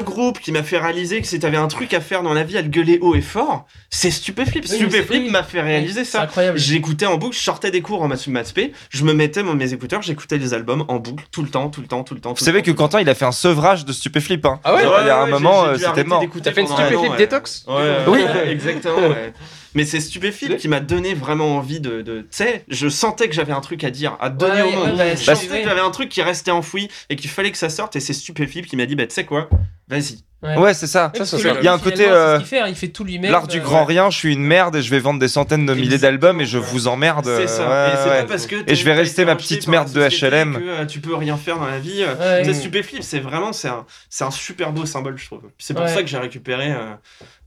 groupe 0.00 0.38
qui 0.40 0.52
m'a 0.52 0.62
fait 0.62 0.78
réaliser 0.78 1.20
que 1.20 1.26
si 1.26 1.38
t'avais 1.38 1.56
un 1.58 1.68
truc 1.68 1.92
à 1.92 2.00
faire 2.00 2.22
dans 2.22 2.32
la 2.32 2.44
vie 2.44 2.56
à 2.56 2.62
le 2.62 2.68
gueuler 2.68 2.98
haut 3.02 3.14
et 3.14 3.20
fort, 3.20 3.66
c'est 3.90 4.10
Stupéflip. 4.10 4.66
Stupéflip 4.66 5.26
c'est- 5.26 5.30
m'a 5.32 5.42
fait 5.42 5.60
réaliser 5.60 6.04
C'est 6.04 6.12
ça. 6.12 6.22
incroyable. 6.22 6.58
J'écoutais 6.58 7.06
en 7.06 7.16
boucle, 7.18 7.36
je 7.36 7.42
sortais 7.42 7.70
des 7.70 7.82
cours 7.82 8.02
en 8.02 8.08
maths 8.08 8.20
sup, 8.20 8.32
maths 8.32 8.54
je 8.90 9.04
me 9.04 9.12
mettais 9.12 9.42
mes 9.54 9.72
écouteurs, 9.74 10.00
j'écoutais 10.14 10.38
les 10.38 10.54
albums 10.54 10.84
en 10.88 10.96
boucle 11.00 11.24
tout 11.32 11.42
le 11.42 11.48
temps, 11.48 11.68
tout 11.70 11.80
le 11.80 11.88
temps, 11.88 12.04
tout 12.04 12.14
le 12.14 12.20
temps. 12.20 12.32
Vous 12.34 12.44
savez 12.44 12.62
que 12.62 12.70
Quentin, 12.70 13.00
il 13.00 13.08
a 13.08 13.14
fait 13.14 13.24
un 13.24 13.32
sevrage 13.32 13.84
de 13.84 13.92
Stupéflip. 13.92 14.46
Hein. 14.46 14.60
Ah 14.62 14.74
ouais 14.74 14.82
Il 14.82 15.06
y 15.08 15.10
a 15.10 15.22
un 15.22 15.26
moment, 15.26 15.64
euh, 15.64 15.76
c'était 15.76 16.04
mort. 16.04 16.24
T'as 16.42 16.52
fait 16.52 16.60
une 16.60 16.68
stupéflip 16.68 17.16
détox 17.16 17.64
Ouais, 17.66 17.74
ouais, 17.74 17.96
Oui. 18.06 18.22
ouais, 18.22 18.48
exactement. 18.52 18.96
ouais. 18.96 19.32
Mais 19.76 19.84
c'est 19.84 19.98
Stupéflip 19.98 20.56
qui 20.56 20.68
m'a 20.68 20.78
donné 20.78 21.14
vraiment 21.14 21.56
envie 21.56 21.80
de. 21.80 22.00
de- 22.02 22.20
Tu 22.20 22.26
sais, 22.30 22.64
je 22.68 22.88
sentais 22.88 23.28
que 23.28 23.34
j'avais 23.34 23.52
un 23.52 23.60
truc 23.60 23.82
à 23.82 23.90
dire, 23.90 24.16
à 24.20 24.30
donner 24.30 24.62
Ouais, 24.62 24.68
au 24.68 24.70
monde. 24.86 24.90
ouais, 24.90 24.98
ouais, 24.98 25.16
je 25.20 25.26
bah, 25.26 25.34
sentais 25.34 25.62
que 25.62 25.68
j'avais 25.68 25.80
un 25.80 25.90
truc 25.90 26.08
qui 26.10 26.22
restait 26.22 26.52
enfoui 26.52 26.88
et 27.10 27.16
qu'il 27.16 27.28
fallait 27.28 27.50
que 27.50 27.58
ça 27.58 27.68
sorte. 27.68 27.96
Et 27.96 28.00
c'est 28.00 28.12
Stupéflip 28.12 28.66
qui 28.66 28.76
m'a 28.76 28.86
dit, 28.86 28.94
bah, 28.94 29.04
tu 29.08 29.14
sais 29.14 29.24
quoi, 29.24 29.48
vas-y. 29.88 30.18
Ouais, 30.58 30.74
c'est 30.74 30.86
ça. 30.86 31.10
Il 31.14 31.64
y 31.64 31.68
a 31.68 31.72
un 31.72 31.78
côté, 31.78 32.06
euh, 32.06 32.38
fait, 32.40 32.58
hein, 32.60 32.66
il 32.68 32.74
fait 32.74 32.88
tout 32.88 33.02
lui-même. 33.02 33.32
L'art 33.32 33.46
du 33.46 33.60
euh, 33.60 33.62
grand 33.62 33.86
rien, 33.86 34.10
je 34.10 34.18
suis 34.18 34.34
une 34.34 34.42
merde 34.44 34.76
et 34.76 34.82
je 34.82 34.90
vais 34.90 34.98
vendre 34.98 35.18
des 35.18 35.28
centaines 35.28 35.64
de 35.64 35.72
milliers 35.72 35.96
d'albums 35.96 36.38
et 36.38 36.44
je 36.44 36.58
vous 36.58 36.86
emmerde. 36.86 37.24
C'est 37.24 37.46
ça. 37.48 37.66
Ouais, 37.66 37.94
et 37.94 37.96
c'est 37.96 38.10
ouais. 38.10 38.22
pas 38.24 38.28
parce 38.28 38.46
que. 38.46 38.56
Et 38.56 38.64
t'es- 38.66 38.74
je 38.74 38.84
vais 38.84 38.92
rester 38.92 39.24
ma 39.24 39.36
petite 39.36 39.66
merde 39.68 39.90
de 39.90 40.02
HLM. 40.02 40.58
Que 40.58 40.68
euh, 40.68 40.84
tu 40.84 41.00
peux 41.00 41.14
rien 41.14 41.38
faire 41.38 41.58
dans 41.58 41.64
la 41.66 41.78
vie. 41.78 42.02
euh, 42.02 42.14
Ouais. 42.40 42.44
C'est 42.44 42.52
Stupéflip, 42.52 43.02
c'est 43.02 43.20
vraiment 43.20 43.54
c'est 43.54 43.68
un, 43.68 43.86
c'est 44.10 44.24
un 44.24 44.30
super 44.30 44.72
beau 44.72 44.84
symbole, 44.84 45.16
je 45.16 45.24
trouve. 45.24 45.40
C'est 45.58 45.72
pour 45.72 45.84
Ouais. 45.84 45.88
ça 45.94 46.02
que 46.02 46.08
j'ai 46.08 46.18
récupéré, 46.18 46.72
euh, 46.72 46.92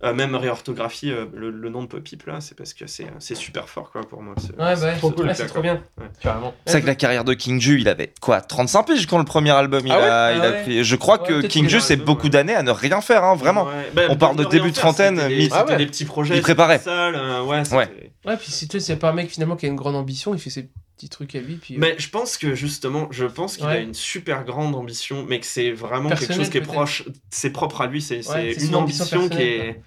euh, 0.03 0.13
même 0.15 0.33
réorthographie, 0.35 1.11
euh, 1.11 1.25
le, 1.35 1.51
le 1.51 1.69
nom 1.69 1.83
de 1.83 1.87
Pop-Pip 1.87 2.25
là, 2.25 2.37
c'est 2.39 2.57
parce 2.57 2.73
que 2.73 2.87
c'est 2.87 3.05
c'est 3.19 3.35
super 3.35 3.69
fort 3.69 3.91
quoi 3.91 4.01
pour 4.09 4.23
moi. 4.23 4.33
Ouais, 4.57 4.73
bah, 4.75 4.93
truc-là, 4.99 5.35
c'est 5.35 5.45
trop 5.45 5.61
bien. 5.61 5.83
Carrément. 6.19 6.55
C'est 6.65 6.71
vrai 6.73 6.81
que 6.81 6.87
la 6.87 6.95
carrière 6.95 7.23
de 7.25 7.35
King 7.35 7.61
Ju, 7.61 7.79
il 7.79 7.87
avait 7.87 8.11
quoi 8.21 8.41
35 8.41 8.83
piges 8.87 9.05
quand 9.05 9.19
le 9.19 9.23
premier 9.25 9.51
album 9.51 9.83
il 9.85 9.91
Ah 9.91 9.97
a, 9.97 10.33
Ah 10.33 10.51
pris. 10.63 10.83
Je 10.83 10.95
crois 10.95 11.19
que 11.19 11.41
King 11.45 11.69
Ju, 11.69 11.79
c'est 11.79 11.93
raison, 11.93 12.05
beaucoup 12.27 12.31
d'années 12.33 12.55
à 12.55 12.63
ne 12.63 12.71
rien 12.71 13.01
faire, 13.01 13.23
hein, 13.23 13.35
vraiment. 13.35 13.65
Ouais. 13.65 13.91
Bah, 13.93 14.01
On 14.09 14.15
parle 14.15 14.35
de 14.35 14.43
début 14.45 14.69
de 14.71 14.75
faire, 14.75 14.83
trentaine, 14.83 15.17
c'était 15.19 15.35
des- 15.37 15.49
Ah 15.51 15.65
ouais. 15.65 15.77
des 15.77 15.85
petits 15.85 16.05
projets. 16.05 16.35
Il 16.35 16.41
préparait. 16.41 16.81
euh, 16.87 17.43
ouais, 17.43 17.63
Ouais. 17.73 18.11
Ouais, 18.25 18.37
puis 18.37 18.51
c'est 18.51 18.79
c'est 18.79 18.95
pas 18.97 19.09
un 19.09 19.13
mec 19.13 19.29
finalement 19.29 19.55
qui 19.55 19.65
a 19.65 19.69
une 19.69 19.75
grande 19.75 19.95
ambition, 19.95 20.33
il 20.33 20.39
fait 20.39 20.49
ses 20.49 20.67
petits 20.97 21.09
trucs 21.09 21.33
à 21.35 21.39
lui. 21.39 21.55
Puis, 21.55 21.75
euh, 21.75 21.77
Mais 21.79 21.95
je 21.97 22.09
pense 22.09 22.37
que 22.37 22.55
justement, 22.55 23.07
je 23.11 23.25
pense 23.25 23.57
qu'il 23.57 23.65
a 23.67 23.77
une 23.79 23.93
super 23.93 24.43
grande 24.43 24.75
ambition, 24.75 25.25
mais 25.27 25.39
que 25.39 25.45
c'est 25.45 25.71
vraiment 25.71 26.09
quelque 26.09 26.33
chose 26.33 26.49
qui 26.49 26.57
est 26.57 26.61
peut-être. 26.61 26.73
proche, 26.73 27.03
c'est 27.29 27.51
propre 27.51 27.81
à 27.81 27.87
lui, 27.87 28.01
c'est 28.01 28.21
c'est 28.23 28.33
Ouais, 28.33 28.55
c'est 28.57 28.65
une 28.67 28.75
ambition 28.75 29.03
ambition 29.05 29.29
qui 29.29 29.41
est. 29.43 29.81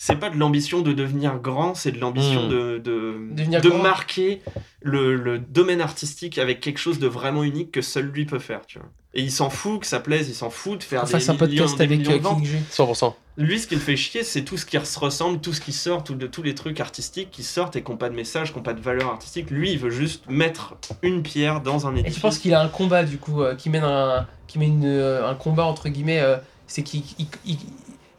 C'est 0.00 0.16
pas 0.16 0.30
de 0.30 0.36
l'ambition 0.36 0.80
de 0.80 0.92
devenir 0.92 1.38
grand, 1.38 1.74
c'est 1.74 1.90
de 1.90 1.98
l'ambition 1.98 2.46
Hmm. 2.46 2.50
de, 2.50 2.78
de, 2.78 3.14
Devenir 3.32 3.60
de 3.60 3.68
marquer 3.70 4.40
le, 4.80 5.16
le 5.16 5.40
domaine 5.40 5.80
artistique 5.80 6.38
avec 6.38 6.60
quelque 6.60 6.78
chose 6.78 7.00
de 7.00 7.08
vraiment 7.08 7.42
unique 7.42 7.72
que 7.72 7.82
seul 7.82 8.06
lui 8.06 8.24
peut 8.24 8.38
faire, 8.38 8.64
tu 8.66 8.78
vois. 8.78 8.88
Et 9.14 9.22
il 9.22 9.32
s'en 9.32 9.50
fout 9.50 9.80
que 9.80 9.86
ça 9.86 9.98
plaise, 9.98 10.28
il 10.28 10.34
s'en 10.34 10.50
fout 10.50 10.78
de 10.78 10.84
faire 10.84 11.02
on 11.02 11.06
des 11.06 11.14
un 11.14 11.18
millions, 11.18 11.36
podcast 11.38 11.76
des 11.78 11.84
avec 11.84 11.98
millions 11.98 12.12
de 12.12 12.16
euh, 12.16 12.20
ventes. 12.20 12.36
King 12.38 12.46
Ju. 12.46 12.58
100%. 12.70 13.14
Lui, 13.38 13.58
ce 13.58 13.66
qui 13.66 13.74
le 13.74 13.80
fait 13.80 13.96
chier, 13.96 14.22
c'est 14.22 14.42
tout 14.42 14.56
ce 14.56 14.66
qui 14.66 14.78
se 14.84 14.98
ressemble, 15.00 15.40
tout 15.40 15.52
ce 15.52 15.60
qui 15.60 15.72
sort, 15.72 16.04
tout 16.04 16.14
de, 16.14 16.26
tous 16.28 16.42
les 16.44 16.54
trucs 16.54 16.78
artistiques 16.78 17.30
qui 17.32 17.42
sortent 17.42 17.74
et 17.74 17.82
qui 17.82 17.90
n'ont 17.90 17.96
pas 17.96 18.08
de 18.10 18.14
message, 18.14 18.52
qui 18.52 18.56
n'ont 18.58 18.62
pas 18.62 18.74
de 18.74 18.80
valeur 18.80 19.08
artistique. 19.08 19.50
Lui, 19.50 19.72
il 19.72 19.78
veut 19.78 19.90
juste 19.90 20.24
mettre 20.28 20.76
une 21.02 21.22
pierre 21.22 21.60
dans 21.60 21.86
un 21.88 21.96
Et 21.96 22.00
édifice. 22.00 22.14
tu 22.16 22.20
penses 22.20 22.38
qu'il 22.38 22.54
a 22.54 22.62
un 22.62 22.68
combat 22.68 23.02
du 23.02 23.18
coup, 23.18 23.42
euh, 23.42 23.56
qui 23.56 23.68
mène 23.70 23.82
un, 23.84 24.26
qui 24.46 24.60
mène 24.60 24.74
une, 24.82 24.86
euh, 24.86 25.28
un 25.28 25.34
combat 25.34 25.64
entre 25.64 25.88
guillemets, 25.88 26.20
euh, 26.20 26.36
c'est 26.68 26.82
qu'il, 26.84 27.02
il- 27.18 27.26
il- 27.44 27.58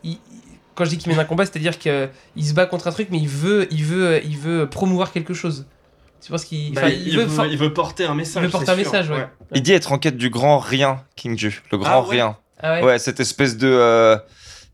il- 0.03 0.17
quand 0.79 0.85
je 0.85 0.89
dis 0.91 0.97
qu'il 0.97 1.11
mène 1.11 1.19
un 1.19 1.25
combat, 1.25 1.45
c'est-à-dire 1.45 1.77
qu'il 1.77 2.09
se 2.41 2.53
bat 2.53 2.65
contre 2.65 2.87
un 2.87 2.91
truc, 2.91 3.09
mais 3.11 3.19
il 3.19 3.27
veut, 3.27 3.67
il 3.71 3.83
veut, 3.83 4.21
il 4.25 4.37
veut 4.37 4.67
promouvoir 4.67 5.11
quelque 5.11 5.35
chose. 5.35 5.67
Tu 6.21 6.31
penses 6.31 6.45
qu'il, 6.45 6.73
Bah, 6.73 6.89
il, 6.89 7.15
veut, 7.17 7.27
il 7.51 7.57
veut 7.57 7.73
porter 7.73 8.05
un 8.05 8.15
message. 8.15 8.41
il 8.41 8.45
veut 8.47 8.51
porter 8.51 8.71
un 8.71 8.75
sûr, 8.75 8.83
message, 8.85 9.09
ouais. 9.11 9.27
Il 9.53 9.61
dit 9.61 9.73
être 9.73 9.91
en 9.91 9.97
quête 9.99 10.17
du 10.17 10.29
grand 10.29 10.57
rien, 10.59 11.03
King 11.15 11.37
Ju. 11.37 11.61
Le 11.71 11.77
grand 11.77 11.89
Ah 11.91 12.01
ouais 12.01 12.07
rien. 12.09 12.37
Ah 12.61 12.73
ouais. 12.73 12.83
Ouais, 12.83 12.99
cette 12.99 13.19
espèce 13.19 13.55
de. 13.57 13.67
euh, 13.69 14.17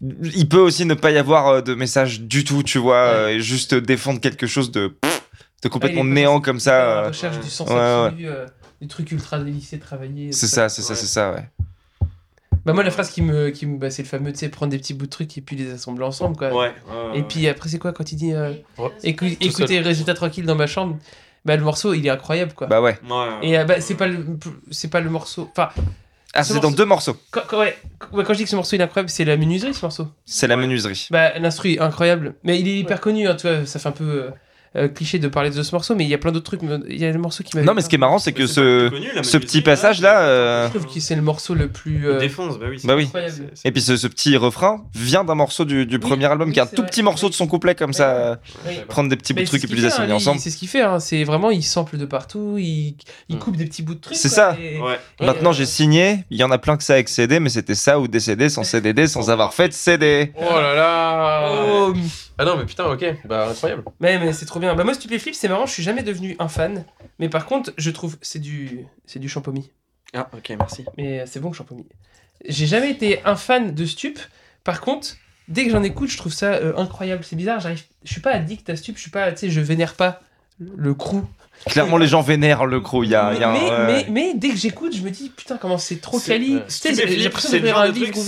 Il 0.02 0.48
peut 0.50 0.58
aussi 0.60 0.86
ne 0.86 0.94
pas 0.94 1.12
y 1.12 1.18
avoir 1.18 1.48
euh, 1.48 1.62
de 1.62 1.74
message 1.76 2.22
du 2.22 2.44
tout, 2.44 2.64
tu 2.64 2.78
vois, 2.80 3.04
Ouais. 3.04 3.16
euh, 3.16 3.30
et 3.30 3.40
juste 3.42 3.74
défendre 3.76 4.20
quelque 4.20 4.48
chose 4.48 4.72
de, 4.72 4.96
de 5.64 5.70
complètement 5.70 6.04
néant 6.04 6.40
comme 6.42 6.58
La 6.58 6.62
ça. 6.62 6.74
euh, 7.04 7.08
recherche 7.10 7.38
ouais. 7.38 7.44
du 7.44 7.50
sens 7.50 7.68
Ouais, 7.70 7.76
ouais. 7.76 7.82
absolu, 7.82 8.28
euh, 8.28 8.46
des 8.82 8.88
trucs 8.88 9.12
ultra 9.12 9.38
délicés 9.40 9.80
travaillés. 9.80 10.32
C'est 10.32 10.48
ça, 10.48 10.68
c'est 10.70 10.82
ça, 10.82 10.96
c'est 10.96 11.06
ça, 11.06 11.32
ouais. 11.32 11.48
Bah 12.66 12.74
moi 12.74 12.84
la 12.84 12.90
phrase 12.92 13.12
qui 13.12 13.22
me, 13.22 13.50
qui 13.52 13.66
me, 13.68 13.78
bah, 13.78 13.90
c'est 13.92 14.02
le 14.02 14.08
fameux, 14.08 14.32
tu 14.34 14.40
sais, 14.40 14.50
prendre 14.50 14.72
des 14.72 14.80
petits 14.80 14.94
bouts 14.96 15.06
de 15.06 15.12
trucs 15.12 15.38
et 15.38 15.42
puis 15.42 15.56
les 15.56 15.72
assembler 15.72 16.04
ensemble 16.06 16.36
quoi. 16.36 16.48
Ouais, 16.50 16.56
ouais, 16.56 16.72
ouais, 17.12 17.20
Et 17.20 17.24
puis 17.24 17.48
après 17.48 17.70
c'est 17.70 17.78
quoi 17.80 17.94
quand 17.94 18.12
il 18.12 18.16
dit 18.16 18.34
euh, 18.34 18.54
Ouais. 18.78 18.90
écou- 19.04 19.30
Tout 19.30 19.38
écoutez 19.40 19.80
résultat 19.80 20.14
tranquille 20.16 20.46
dans 20.46 20.56
ma 20.56 20.66
chambre, 20.68 20.98
bah 21.46 21.56
le 21.56 21.64
morceau 21.64 21.94
il 21.94 22.06
est 22.08 22.10
incroyable 22.10 22.54
quoi. 22.54 22.66
Bah 22.68 22.82
ouais. 22.82 22.98
ouais, 23.08 23.12
ouais. 23.12 23.28
Et 23.44 23.58
euh, 23.60 23.66
bah, 23.66 23.80
c'est 23.82 23.96
pas 23.96 24.08
le 24.08 24.26
c'est 24.72 24.90
pas 24.90 25.00
le 25.02 25.10
morceau. 25.12 25.48
Enfin 25.52 25.70
Ah, 26.34 26.44
Ce 26.44 26.54
c'est 26.54 26.60
dans 26.60 26.72
deux 26.72 26.86
morceaux. 26.86 27.16
quand, 27.32 27.42
quand- 27.48 27.60
ouais, 27.60 27.78
quand, 28.00 28.34
je 28.34 28.38
dis 28.40 28.44
que 28.46 28.50
ce 28.50 28.56
morceau 28.56 28.76
il 28.76 28.82
est 28.82 28.84
incroyable, 28.84 29.10
c'est 29.10 29.26
la 29.26 29.38
menuiserie 29.38 29.74
ce 29.74 29.86
morceau. 29.86 30.08
C'est 30.26 30.48
la 30.48 30.58
menuiserie. 30.58 31.08
Bah 31.12 31.38
l'instru 31.40 31.78
incroyable, 31.80 32.34
mais 32.44 32.60
il 32.60 32.68
est 32.68 32.80
hyper 32.80 33.00
connu. 33.00 33.28
Hein, 33.28 33.36
tu 33.36 33.48
vois, 33.48 33.66
ça 33.68 33.80
fait 33.80 33.88
un 33.90 33.92
peu 33.94 34.32
euh, 34.76 34.88
cliché 34.88 35.20
de 35.20 35.28
parler 35.28 35.50
de 35.50 35.64
ce 35.64 35.74
morceau, 35.74 35.96
mais 35.96 36.04
il 36.04 36.10
y 36.10 36.14
a 36.14 36.18
plein 36.18 36.32
d'autres 36.32 36.46
trucs. 36.46 36.62
mais 36.62 36.78
Il 36.90 37.00
y 37.00 37.06
a 37.06 37.12
le 37.12 37.18
morceau 37.20 37.44
qui 37.44 37.56
m'a. 37.56 37.64
Non, 37.64 37.74
mais 37.74 37.82
ce 37.82 37.90
qui 37.90 37.96
est 37.96 38.00
marrant, 38.00 38.20
c'est 38.20 38.34
que 38.34 38.46
ce, 38.48 38.90
connu, 38.90 39.08
petit 39.40 39.62
passage-là. 39.62 40.22
euh, 40.22 40.68
Je 40.74 40.78
trouve 40.78 40.94
que 40.94 41.00
c'est 41.00 41.16
le 41.16 41.22
morceau 41.22 41.54
le 41.54 41.68
plus. 41.70 42.00
Il 42.02 42.06
euh, 42.08 42.20
défonce, 42.20 42.60
bah 42.60 42.66
oui. 42.70 42.78
Bah 42.84 42.96
oui. 42.96 43.10
Et 43.64 43.72
puis 43.72 43.82
ce, 43.82 43.96
ce 43.98 44.08
petit 44.08 44.36
refrain 44.38 44.84
vient 44.94 45.24
d'un 45.24 45.36
morceau 45.36 45.66
du, 45.66 45.86
du 45.86 45.96
Oui, 45.96 46.02
premier 46.02 46.26
album, 46.26 46.48
oui, 46.50 46.54
qui 46.54 46.60
est 46.60 46.64
un 46.64 46.66
tout 46.68 46.82
vrai. 46.82 46.90
petit 46.92 47.04
morceau 47.04 47.30
de 47.30 47.34
son 47.34 47.48
couplet 47.48 47.76
comme 47.76 47.94
ça, 47.94 48.40
prendre 48.90 49.10
des 49.10 49.16
petits 49.16 49.34
bouts 49.34 49.42
de 49.42 49.46
trucs 49.48 49.64
et 49.64 49.68
puis 49.68 49.78
les 49.78 49.86
hein, 49.86 49.88
assembler 49.88 50.08
lui, 50.08 50.14
ensemble. 50.16 50.40
C'est 50.40 50.50
ce 50.50 50.58
qu'il 50.58 50.68
fait. 50.68 50.82
hein, 50.82 51.00
C'est 51.00 51.24
vraiment 51.24 51.52
il 51.52 51.64
sample 51.64 51.98
de 51.98 52.06
partout, 52.06 52.56
il, 52.58 52.96
il 53.30 53.36
Mm. 53.36 53.40
coupe 53.40 53.56
des 53.58 53.66
petits 53.66 53.82
bouts 53.84 53.96
de 53.96 54.00
trucs. 54.02 54.18
C'est 54.18 54.30
ça. 54.30 54.58
Maintenant 55.22 55.50
euh, 55.52 55.54
j'ai 55.54 55.66
signé, 55.66 56.26
il 56.30 56.38
y 56.38 56.44
en 56.44 56.52
a 56.52 56.58
plein 56.58 56.78
que 56.78 56.84
ça 56.84 56.94
avec 56.94 57.10
CD, 57.10 57.40
mais 57.40 57.50
c'était 57.50 57.76
ça 57.76 58.00
ou 58.00 58.08
des 58.08 58.20
CD 58.20 58.50
sans 58.50 58.64
CDD 58.64 59.08
sans 59.08 59.30
avoir 59.30 59.54
fait 59.54 59.70
de 59.70 59.74
CD. 59.74 60.32
Oh 60.38 60.44
là 60.56 60.74
là 60.76 61.52
Oh, 61.52 61.94
Ah 62.38 62.46
non, 62.46 62.58
mais 62.58 62.66
putain, 62.66 62.86
ok. 62.86 63.06
Bah, 63.26 63.50
incroyable. 63.50 63.84
mais, 64.00 64.20
mais 64.20 64.34
c'est 64.34 64.46
trop 64.46 64.60
bien. 64.60 64.76
Bah 64.76 64.84
moi 64.84 64.94
Stupéflip, 64.94 65.34
c'est 65.36 65.48
marrant, 65.48 65.66
je 65.66 65.72
suis 65.74 65.84
jamais 65.84 66.04
devenu 66.04 66.36
un 66.40 66.48
fan, 66.48 66.86
mais 67.20 67.30
par 67.30 67.46
contre, 67.46 67.72
je 67.78 67.92
trouve 67.92 68.18
c'est 68.22 68.40
du 68.40 68.86
c'est 69.06 69.20
du 69.20 69.30
champomis. 69.30 69.72
Ah, 70.14 70.30
ok, 70.34 70.54
merci. 70.58 70.86
Mais 70.98 71.22
euh, 71.22 71.24
c'est 71.26 71.40
bon 71.40 71.50
le 71.50 71.56
champomis. 71.56 71.86
J'ai 72.48 72.68
jamais 72.68 72.92
été 72.92 73.24
un 73.26 73.36
fan 73.36 73.74
de 73.74 73.86
Stup. 73.86 74.20
Par 74.64 74.82
contre, 74.82 75.16
dès 75.48 75.66
que 75.66 75.72
j'en 75.72 75.84
écoute, 75.84 76.10
je 76.10 76.18
trouve 76.18 76.34
ça 76.34 76.54
euh, 76.54 76.74
incroyable. 76.78 77.24
C'est 77.24 77.36
bizarre, 77.36 77.60
j'arrive 77.60 77.84
je 78.04 78.12
suis 78.12 78.22
pas 78.22 78.32
addict 78.32 78.70
à 78.70 78.76
Stup, 78.76 78.96
je 78.98 79.02
suis 79.02 79.12
pas 79.12 79.32
tu 79.32 79.40
sais, 79.40 79.50
je 79.50 79.62
vénère 79.62 79.96
pas 79.96 80.22
le 80.60 80.94
crew. 80.94 81.24
Clairement 81.68 81.98
les 81.98 82.06
gens 82.08 82.22
vénèrent 82.22 82.66
le 82.68 82.80
crew, 82.80 83.04
il 83.06 83.10
y 83.10 83.16
a, 83.16 83.32
il 83.34 83.40
y 83.40 83.44
a 83.44 83.50
un- 83.50 83.54
mais, 83.54 83.60
ouais. 83.72 83.86
mais, 83.88 84.06
mais 84.10 84.34
dès 84.36 84.50
que 84.50 84.56
j'écoute, 84.58 84.96
je 84.96 85.02
me 85.02 85.10
dis 85.10 85.32
putain 85.36 85.58
comment 85.58 85.80
c'est 85.80 85.96
trop 86.00 86.20
quali. 86.20 86.60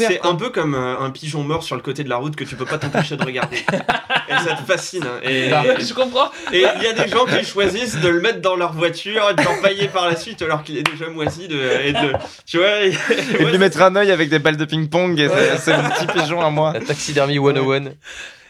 c'est 0.08 0.26
un 0.26 0.34
peu 0.36 0.50
comme 0.50 0.74
euh, 0.74 1.00
un 1.00 1.12
pigeon 1.12 1.44
mort 1.44 1.62
sur 1.62 1.76
le 1.76 1.84
côté 1.84 2.04
de 2.04 2.10
la 2.10 2.16
route 2.18 2.36
que 2.36 2.44
tu 2.44 2.56
peux 2.56 2.66
pas 2.66 2.80
t'empêcher 2.80 3.16
de 3.16 3.24
regarder. 3.24 3.58
et 4.30 4.34
ça 4.44 4.56
te 4.56 4.64
fascine. 4.66 5.04
hein. 5.04 5.20
Et 5.24 5.50
je 5.52 5.94
comprends. 5.94 6.32
et 6.52 6.66
il 6.78 6.84
y 6.84 6.88
a 6.88 6.94
des 6.94 7.08
gens 7.10 7.26
qui 7.26 7.46
choisissent 7.46 7.98
de 8.00 8.08
le 8.08 8.22
mettre 8.22 8.42
dans 8.42 8.56
leur 8.56 8.74
voiture 8.74 9.30
et 9.30 9.36
de 9.36 9.44
l'empailler 9.44 9.88
par 9.88 10.08
la 10.08 10.16
suite 10.16 10.42
alors 10.42 10.64
qu'il 10.64 10.78
est 10.78 10.84
déjà 10.90 11.08
moisi. 11.10 11.48
De, 11.48 11.60
et 11.86 11.94
de, 11.94 12.14
tu 12.48 12.58
vois, 12.58 12.82
et, 12.86 12.94
Et 13.40 13.44
de 13.44 13.50
lui 13.52 13.58
mettre 13.60 13.80
un 13.84 13.96
œil 13.96 14.12
avec 14.12 14.30
des 14.30 14.40
balles 14.40 14.58
de 14.58 14.66
ping-pong, 14.66 15.20
et 15.20 15.30
c'est 15.60 15.78
mon 15.78 15.88
petit 15.90 16.08
pigeon 16.08 16.42
à 16.42 16.50
moi. 16.50 16.74
La 16.74 16.80
taxidermie 16.82 17.36
101. 17.38 17.92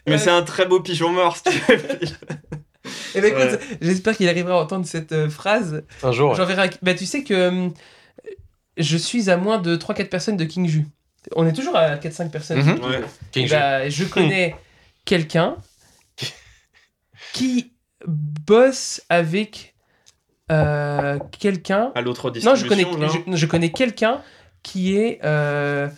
Mais 0.08 0.18
c'est 0.18 0.30
un 0.30 0.44
très 0.44 0.66
beau 0.66 0.80
pigeon 0.80 1.10
mort. 1.10 1.38
Et 3.16 3.22
bah, 3.22 3.28
écoute, 3.28 3.42
Ouais. 3.42 3.60
j'espère 3.82 4.16
qu'il 4.18 4.28
arrivera 4.30 4.56
à 4.60 4.64
entendre 4.64 4.86
cette 4.86 5.12
euh, 5.12 5.30
phrase. 5.30 5.84
Un 6.04 6.12
jour. 6.12 6.32
ouais. 6.32 6.36
J'enverrai. 6.38 6.70
Bah, 6.82 6.94
tu 6.94 7.06
sais 7.06 7.24
que 7.24 7.34
euh, 7.34 7.70
je 8.78 8.98
suis 8.98 9.30
à 9.30 9.38
moins 9.38 9.58
de 9.60 9.76
3-4 9.76 10.10
personnes 10.10 10.38
de 10.38 10.46
King 10.46 10.68
Ju. 10.68 10.86
On 11.36 11.46
est 11.48 11.54
toujours 11.54 11.76
à 11.76 11.96
4-5 11.98 12.30
personnes. 12.30 12.60
Mhm. 12.60 12.84
Ouais. 12.84 13.02
King 13.32 13.44
Et 13.46 13.48
Ju. 13.48 13.54
bah, 13.54 13.90
je 13.90 14.04
connais 14.06 14.56
quelqu'un 15.06 15.56
qui 17.34 17.74
bosse 18.06 19.02
avec 19.10 19.76
euh, 20.52 21.20
quelqu'un. 21.40 21.92
À 21.96 22.02
l'autre 22.02 22.32
Non, 22.44 22.56
je 22.56 22.66
connais, 22.66 22.86
je, 22.86 23.36
je 23.36 23.46
connais 23.46 23.72
quelqu'un 23.72 24.22
qui 24.64 24.96
est 24.96 25.20
euh, 25.24 25.90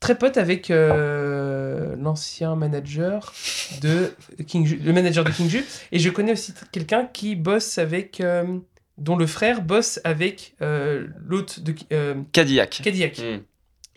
très 0.00 0.16
pote 0.16 0.36
avec 0.36 0.70
euh, 0.70 1.96
l'ancien 1.96 2.54
manager 2.56 3.32
de 3.82 4.12
King 4.46 4.66
Ju, 4.66 4.76
le 4.76 4.92
manager 4.92 5.24
de 5.24 5.30
King 5.30 5.48
Ju, 5.48 5.64
et 5.92 5.98
je 5.98 6.10
connais 6.10 6.32
aussi 6.32 6.54
quelqu'un 6.72 7.06
qui 7.06 7.36
bosse 7.36 7.78
avec, 7.78 8.20
euh, 8.20 8.58
dont 8.96 9.16
le 9.16 9.26
frère 9.26 9.62
bosse 9.62 10.00
avec 10.04 10.54
euh, 10.62 11.06
l'hôte 11.26 11.60
de 11.60 11.74
Cadillac. 12.32 12.80
Cadillac. 12.82 13.18
Mm. 13.18 13.42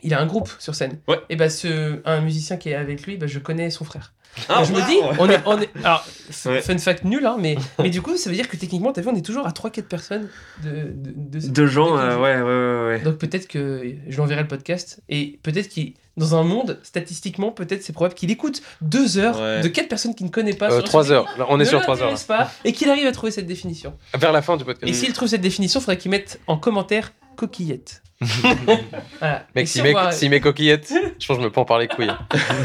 Il 0.03 0.13
a 0.15 0.19
un 0.19 0.25
groupe 0.25 0.49
sur 0.57 0.73
scène. 0.73 0.99
Ouais. 1.07 1.19
Et 1.29 1.35
bah 1.35 1.49
ce, 1.49 2.01
un 2.05 2.21
musicien 2.21 2.57
qui 2.57 2.69
est 2.69 2.75
avec 2.75 3.05
lui, 3.05 3.17
bah, 3.17 3.27
je 3.27 3.37
connais 3.37 3.69
son 3.69 3.85
frère. 3.85 4.13
Ah, 4.49 4.63
je 4.63 4.71
me 4.71 4.79
dis, 4.87 4.97
on 5.19 5.29
est, 5.29 5.39
on 5.45 5.59
est, 5.61 5.69
alors 5.83 6.05
Ouais. 6.45 6.61
fun 6.61 6.77
fact 6.77 7.03
nul, 7.03 7.25
hein, 7.25 7.35
mais, 7.37 7.57
mais 7.79 7.89
du 7.89 8.01
coup 8.01 8.15
ça 8.15 8.29
veut 8.29 8.35
dire 8.35 8.47
que 8.47 8.55
techniquement, 8.55 8.93
t'as 8.93 9.01
vu, 9.01 9.09
on 9.09 9.15
est 9.15 9.25
toujours 9.25 9.45
à 9.45 9.51
3-4 9.51 9.81
personnes 9.83 10.29
de, 10.63 10.69
de, 10.95 11.39
de, 11.39 11.47
De 11.49 11.65
gens, 11.67 11.97
euh, 11.97 12.15
ouais, 12.17 12.41
ouais, 12.41 12.41
ouais, 12.41 12.97
ouais. 12.97 13.03
Donc 13.03 13.17
peut-être 13.17 13.47
que 13.47 13.81
je 14.07 14.15
lui 14.15 14.21
enverrai 14.21 14.41
le 14.41 14.47
podcast 14.47 15.01
et 15.09 15.39
peut-être 15.43 15.67
qu'il 15.67 15.93
dans 16.17 16.35
un 16.35 16.43
monde 16.43 16.79
statistiquement 16.83 17.51
peut-être 17.51 17.83
c'est 17.83 17.93
probable 17.93 18.15
qu'il 18.15 18.31
écoute 18.31 18.61
deux 18.81 19.17
heures 19.17 19.39
Ouais. 19.39 19.61
de 19.61 19.67
quatre 19.67 19.87
personnes 19.89 20.13
qu'il 20.15 20.25
ne 20.27 20.31
connaît 20.31 20.53
pas 20.53 20.67
Euh, 20.67 20.75
sur 20.77 20.79
un 20.79 20.81
Trois 20.83 21.03
sujet 21.03 21.15
heures. 21.15 21.25
Là, 21.37 21.45
on 21.49 21.59
est 21.59 21.65
sur 21.65 21.79
ne 21.79 21.83
trois 21.83 21.95
heures. 21.95 22.01
l'intéresse 22.11 22.23
pas 22.23 22.51
et 22.63 22.71
qu'il 22.73 22.89
arrive 22.89 23.07
à 23.07 23.11
trouver 23.11 23.31
cette 23.31 23.47
définition. 23.47 23.93
Vers 24.17 24.31
la 24.31 24.41
fin 24.41 24.55
du 24.57 24.63
podcast. 24.65 24.89
Et 24.89 24.93
s'il 24.93 25.11
trouve 25.13 25.27
cette 25.27 25.41
définition, 25.41 25.79
il 25.79 25.83
faudrait 25.83 25.97
qu'il 25.97 26.11
mette 26.11 26.39
en 26.47 26.57
commentaire 26.57 27.11
coquillette. 27.35 28.01
Voilà. 28.21 29.43
Mec, 29.55 29.67
si 29.67 29.73
s'il 29.73 29.81
on 29.81 29.83
met, 29.85 29.91
voit- 29.91 30.11
s'il 30.11 30.29
met 30.29 30.39
coquillette, 30.39 30.93
je 31.19 31.27
pense 31.27 31.37
que 31.37 31.41
je 31.43 31.47
me 31.47 31.51
prends 31.51 31.65
par 31.65 31.79
les 31.79 31.87
couilles. 31.87 32.11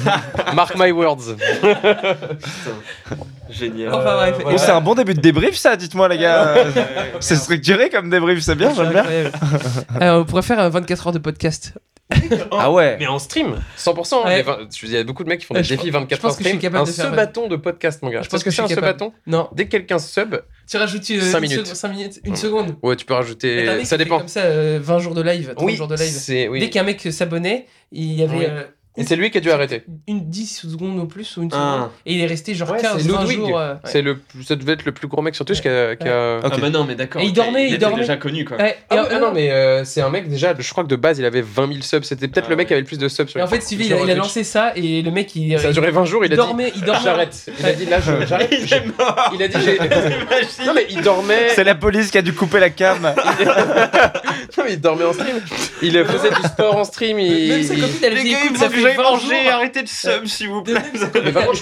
Mark 0.55 0.75
my 0.77 0.91
words. 0.93 1.37
Génial. 3.51 3.95
Enfin 3.95 4.15
bref. 4.17 4.37
Oh, 4.45 4.51
c'est 4.57 4.71
un 4.73 4.81
bon 4.81 4.95
début 4.95 5.15
de 5.15 5.21
débrief, 5.21 5.57
ça, 5.57 5.77
dites-moi, 5.77 6.09
les 6.09 6.19
gars. 6.19 6.55
C'est 7.21 7.37
structuré 7.37 7.91
comme 7.91 8.11
débrief, 8.11 8.41
c'est 8.41 8.55
bien, 8.57 8.75
j'aime 8.75 8.91
bien. 8.91 9.05
Euh, 10.03 10.21
on 10.21 10.25
pourrait 10.25 10.43
faire 10.43 10.59
un 10.59 10.69
24 10.69 11.07
heures 11.09 11.13
de 11.13 11.19
podcast. 11.19 11.73
Ah 12.53 12.71
ouais. 12.71 12.97
Mais 13.01 13.07
en 13.07 13.19
stream, 13.19 13.61
100%. 13.77 14.25
Ouais. 14.25 14.37
les 14.37 14.43
vingt- 14.43 14.59
je 14.75 14.83
veux 14.83 14.89
dire, 14.89 14.89
il 14.89 14.93
y 14.93 14.97
a 14.99 15.05
beaucoup 15.05 15.25
de 15.25 15.29
mecs 15.29 15.41
qui 15.41 15.47
font 15.47 15.55
Euh, 15.55 15.59
des 15.59 15.65
je 15.65 15.71
défis 15.75 15.91
pense- 15.91 16.01
24 16.03 16.17
je 16.19 16.23
pense 16.23 16.31
heures 16.33 16.39
que 16.39 16.45
je 16.45 16.49
suis 16.49 16.57
stream. 16.59 16.61
capable 16.73 16.89
un 16.89 16.91
de 16.91 16.95
faire- 16.97 17.07
sub-bâton 17.07 17.49
de 17.49 17.57
podcast, 17.57 18.03
mon 18.03 18.11
gars. 18.11 18.23
Je 18.23 18.29
pense 18.29 18.45
que 18.45 18.51
ce 18.51 18.57
c'est 18.57 18.63
un 18.63 18.69
capable. 18.69 18.87
sub-bâton 18.99 19.13
Non. 19.27 19.49
Dès 19.53 19.65
que 19.65 19.71
quelqu'un 19.71 19.99
sub, 19.99 20.37
Tu 20.69 20.77
rajoutes 20.77 21.11
euh, 21.11 21.21
Cinq 21.21 21.39
une 21.39 21.43
minutes. 21.43 21.59
seconde- 21.67 21.75
cinq 21.77 21.89
minutes, 21.91 22.21
une 22.25 22.37
seconde. 22.37 22.77
ouais, 22.83 22.97
tu 22.97 23.05
peux 23.05 23.15
rajouter. 23.15 23.85
Ça 23.85 23.97
dépend. 23.97 24.19
Comme 24.19 24.29
ça, 24.29 24.41
euh, 24.41 24.79
20 24.83 24.99
jours 24.99 25.15
de 25.15 25.23
live, 25.23 25.53
30 25.55 25.65
Oui, 25.67 25.77
jours 25.77 25.89
de 25.89 25.97
live. 25.97 26.07
c'est 26.09 26.49
oui. 26.49 26.61
Dès 26.61 26.71
qu'un 26.71 26.83
mec 26.85 27.01
s'abonnait, 27.13 27.67
il 27.93 28.13
y 28.15 28.23
avait 28.23 28.37
Oui. 28.37 28.45
euh, 28.49 28.63
Et 28.99 29.05
c'est 29.05 29.17
lui 29.17 29.31
qui 29.31 29.39
a 29.39 29.41
dû 29.41 29.51
arrêter. 29.51 29.85
une 30.09 30.29
10 30.31 30.47
secondes 30.71 30.99
au 30.99 31.05
plus 31.07 31.37
ou 31.37 31.43
une 31.43 31.51
Ah. 31.53 31.57
seconde. 31.77 31.91
Et 32.07 32.15
il 32.15 32.21
est 32.21 32.27
resté 32.27 32.55
genre 32.55 32.71
Ouais, 32.71 32.81
15, 32.81 33.03
c'est 33.03 33.09
20 33.11 33.21
Ludwig. 33.23 33.39
jours. 33.39 33.59
euh, 33.59 33.75
ouais. 33.75 33.79
C'est 33.85 34.03
le, 34.03 34.19
ça 34.47 34.57
devait 34.57 34.73
être 34.73 34.85
le 34.85 34.93
plus 34.93 35.07
gros 35.09 35.21
mec 35.23 35.35
sur 35.35 35.45
Twitch 35.45 35.61
qui 35.61 35.69
a. 35.69 35.97
qui 35.97 36.09
a- 36.09 36.39
Ok. 36.45 36.53
Ah 36.55 36.59
bah 36.61 36.71
non, 36.71 36.85
mais 36.85 36.95
d'accord. 36.95 37.21
Et 37.23 37.27
il 37.27 37.33
dormait, 37.33 37.65
il 37.69 37.75
était 37.75 37.79
dormait. 37.79 38.01
déjà 38.01 38.17
connu, 38.17 38.45
quoi. 38.45 38.57
Ouais, 38.57 38.77
Ah, 38.91 38.97
ouais, 38.97 39.03
ah 39.11 39.19
non, 39.19 39.33
mais 39.33 39.51
euh, 39.51 39.85
c'est 39.85 40.01
un 40.01 40.09
mec 40.11 40.29
déjà, 40.29 40.55
je 40.59 40.71
crois 40.71 40.85
que 40.85 40.89
de 40.89 40.97
base 40.97 41.19
il 41.19 41.25
avait 41.25 41.43
20 41.43 41.69
000 41.69 41.83
subs. 41.83 42.05
C'était 42.05 42.29
peut-être 42.29 42.47
Ah 42.47 42.51
le 42.51 42.57
mec 42.57 42.65
ouais. 42.65 42.69
qui 42.69 42.73
avait 42.75 42.81
le 42.83 42.87
plus 42.87 42.99
de 42.99 43.09
subs 43.09 43.29
sur 43.29 43.41
et 43.41 43.43
en 43.43 43.47
fait, 43.47 43.61
Sylvie, 43.63 43.87
il 43.87 43.93
a, 43.93 44.01
il 44.01 44.11
a 44.11 44.15
lancé 44.15 44.45
ça 44.45 44.73
et 44.77 45.03
le 45.03 45.11
mec, 45.11 45.35
il, 45.37 45.59
Ça 45.61 45.69
a 45.69 45.73
duré 45.73 45.91
20 45.91 46.05
jours, 46.05 46.25
il 46.25 46.33
a 46.33 46.37
dit. 46.37 46.37
dormait, 46.37 46.73
il 46.75 46.83
dormait. 46.83 47.01
J'arrête. 47.05 47.51
Il 47.61 47.67
a 47.67 47.73
dit 47.73 47.85
là, 47.87 47.99
j'arrête. 48.01 48.49
Il 48.67 48.73
est 48.73 48.87
mort. 48.99 49.31
Il 49.35 49.43
a 49.43 49.49
dit 49.49 49.59
j'ai. 49.65 49.79
Non, 50.67 50.73
mais 50.75 50.87
il 50.91 51.01
dormait. 51.03 51.49
C'est 51.55 51.65
la 51.65 51.75
police 51.75 52.11
qui 52.11 52.19
a 52.19 52.23
dû 52.23 52.33
couper 52.33 52.61
la 52.61 52.71
cam. 52.71 53.15
Non, 54.59 54.65
mais 54.65 54.73
il 54.75 54.81
dormait 54.81 55.05
en 55.05 55.13
stream. 55.13 55.37
Il 55.83 55.93
faisait 56.05 56.31
du 56.31 56.43
sport 56.49 56.77
en 56.77 56.85
stream. 56.85 57.19
Il... 57.19 57.65
20 58.95 59.19
jours. 59.19 59.33
arrêtez 59.51 59.83
de 59.83 59.89
sub, 59.89 60.27
s'il 60.27 60.49
vous 60.49 60.63
plaît. 60.63 60.75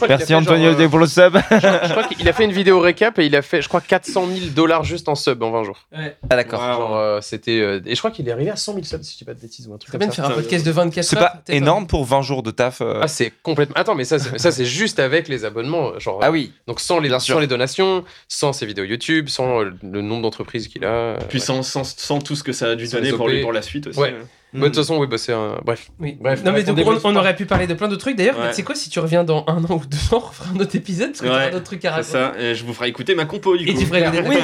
Merci 0.09 0.35
Antonio 0.35 0.71
euh, 0.79 0.89
pour 0.89 0.99
le 0.99 1.07
sub. 1.07 1.37
Je 1.51 1.91
crois 1.91 2.05
qu'il 2.05 2.29
a 2.29 2.33
fait 2.33 2.45
une 2.45 2.53
vidéo 2.53 2.81
récap 2.81 3.19
et 3.19 3.27
il 3.27 3.37
a 3.37 3.43
fait, 3.43 3.63
je 3.63 3.69
crois, 3.69 3.81
400 3.81 4.27
000 4.27 4.47
dollars 4.55 4.85
juste 4.85 5.09
en 5.09 5.15
sub 5.15 5.43
en 5.43 5.51
20 5.51 5.65
jours. 5.65 5.79
Ouais. 5.97 6.17
Ah 6.31 6.37
d'accord. 6.37 6.97
Euh, 6.97 7.21
c'était. 7.21 7.61
euh, 7.61 7.81
et 7.87 7.95
je 7.95 8.01
crois 8.01 8.11
qu'il 8.11 8.29
est 8.29 8.33
arrivé 8.33 8.51
à 8.51 8.57
100 8.57 8.73
000 8.75 8.85
subs, 8.85 9.03
si 9.03 9.13
je 9.15 9.19
dis 9.19 9.25
pas 9.25 9.35
de 9.35 9.41
bêtises 9.41 9.67
ou 9.69 9.75
un 9.75 9.79
truc 9.79 9.93
comme 9.93 10.01
ça. 10.03 10.11
faire 10.11 10.27
un 10.27 10.31
podcast 10.31 10.65
de 10.67 10.71
24 10.71 11.05
C'est 11.05 11.17
pas 11.17 11.43
énorme 11.49 11.87
pour 11.87 12.05
20 12.05 12.23
jours 12.23 12.43
de 12.43 12.51
taf. 12.51 12.81
euh. 12.81 13.01
Ah, 13.03 13.09
c'est 13.09 13.33
complètement. 13.43 13.77
Attends, 13.77 13.95
mais 13.95 14.05
ça, 14.05 14.19
c'est- 14.19 14.39
ça 14.39 14.51
c'est 14.53 14.65
juste 14.65 14.99
avec 14.99 15.29
les 15.29 15.45
abonnements. 15.45 15.99
Genre, 15.99 16.21
Ah 16.23 16.31
oui. 16.31 16.53
Donc 16.67 16.81
sans 16.81 16.99
les, 16.99 17.11
sans 17.19 17.39
les 17.39 17.47
donations, 17.47 18.05
sans 18.29 18.53
ses 18.53 18.67
vidéos 18.67 18.85
YouTube, 18.85 19.29
sans 19.29 19.61
euh, 19.63 19.73
le 19.83 20.03
nombre 20.03 20.23
d'entreprises 20.23 20.69
qu'il 20.69 20.85
a. 20.85 21.17
Puis 21.29 21.41
sans, 21.41 21.63
sans, 21.63 21.85
sans 21.85 22.19
tout 22.21 22.37
ce 22.37 22.43
que 22.43 22.53
ça 22.53 22.67
a 22.71 22.75
dû 22.75 22.87
Sans 22.87 22.99
donner 22.99 23.13
pour, 23.13 23.29
lui 23.29 23.41
pour 23.43 23.53
la 23.53 23.63
suite 23.63 23.87
aussi. 23.89 23.99
Ouais. 23.99 24.15
Mais 24.55 24.61
de 24.61 24.67
toute 24.67 24.77
façon, 24.77 24.97
oui, 24.99 25.07
bah, 25.07 25.19
c'est 25.19 25.33
un. 25.33 25.59
Bref. 25.65 25.91
Oui. 26.01 26.17
Bref, 26.21 26.43
non, 26.45 26.53
mais 26.53 26.63
donc, 26.63 26.79
on, 26.87 26.99
on 27.05 27.17
aurait 27.17 27.35
pu 27.37 27.45
parler 27.45 27.67
de 27.67 27.75
plein 27.75 27.89
d'autres 27.89 28.01
trucs. 28.01 28.17
D'ailleurs, 28.17 28.39
Ouais. 28.39 28.51
tu 28.51 28.55
sais 28.57 28.63
quoi, 28.63 28.75
si 28.75 28.89
tu 28.89 29.01
reviens 29.01 29.25
dans 29.25 29.45
un 29.49 29.63
an 29.65 29.75
ou 29.75 29.83
deux 29.87 30.15
ans, 30.17 30.23
on 30.29 30.33
fera 30.33 30.51
un 30.55 30.61
autre 30.61 30.75
épisode 30.77 31.09
parce 31.09 31.21
que 31.21 31.27
tu 31.27 31.31
Ouais. 31.31 31.37
auras 31.37 31.51
d'autres 31.51 31.65
trucs 31.65 31.85
à 31.85 32.03
C'est 32.03 32.17
raconter. 32.19 32.39
ça, 32.41 32.45
et 32.45 32.55
je 32.55 32.65
vous 32.65 32.73
ferai 32.73 32.89
écouter 32.89 33.15
ma 33.15 33.25
compo 33.25 33.57
du 33.57 33.69
Et 33.69 33.75
coup. 33.75 33.81
tu 33.81 33.87
ferais 33.87 34.05
oui. 34.29 34.37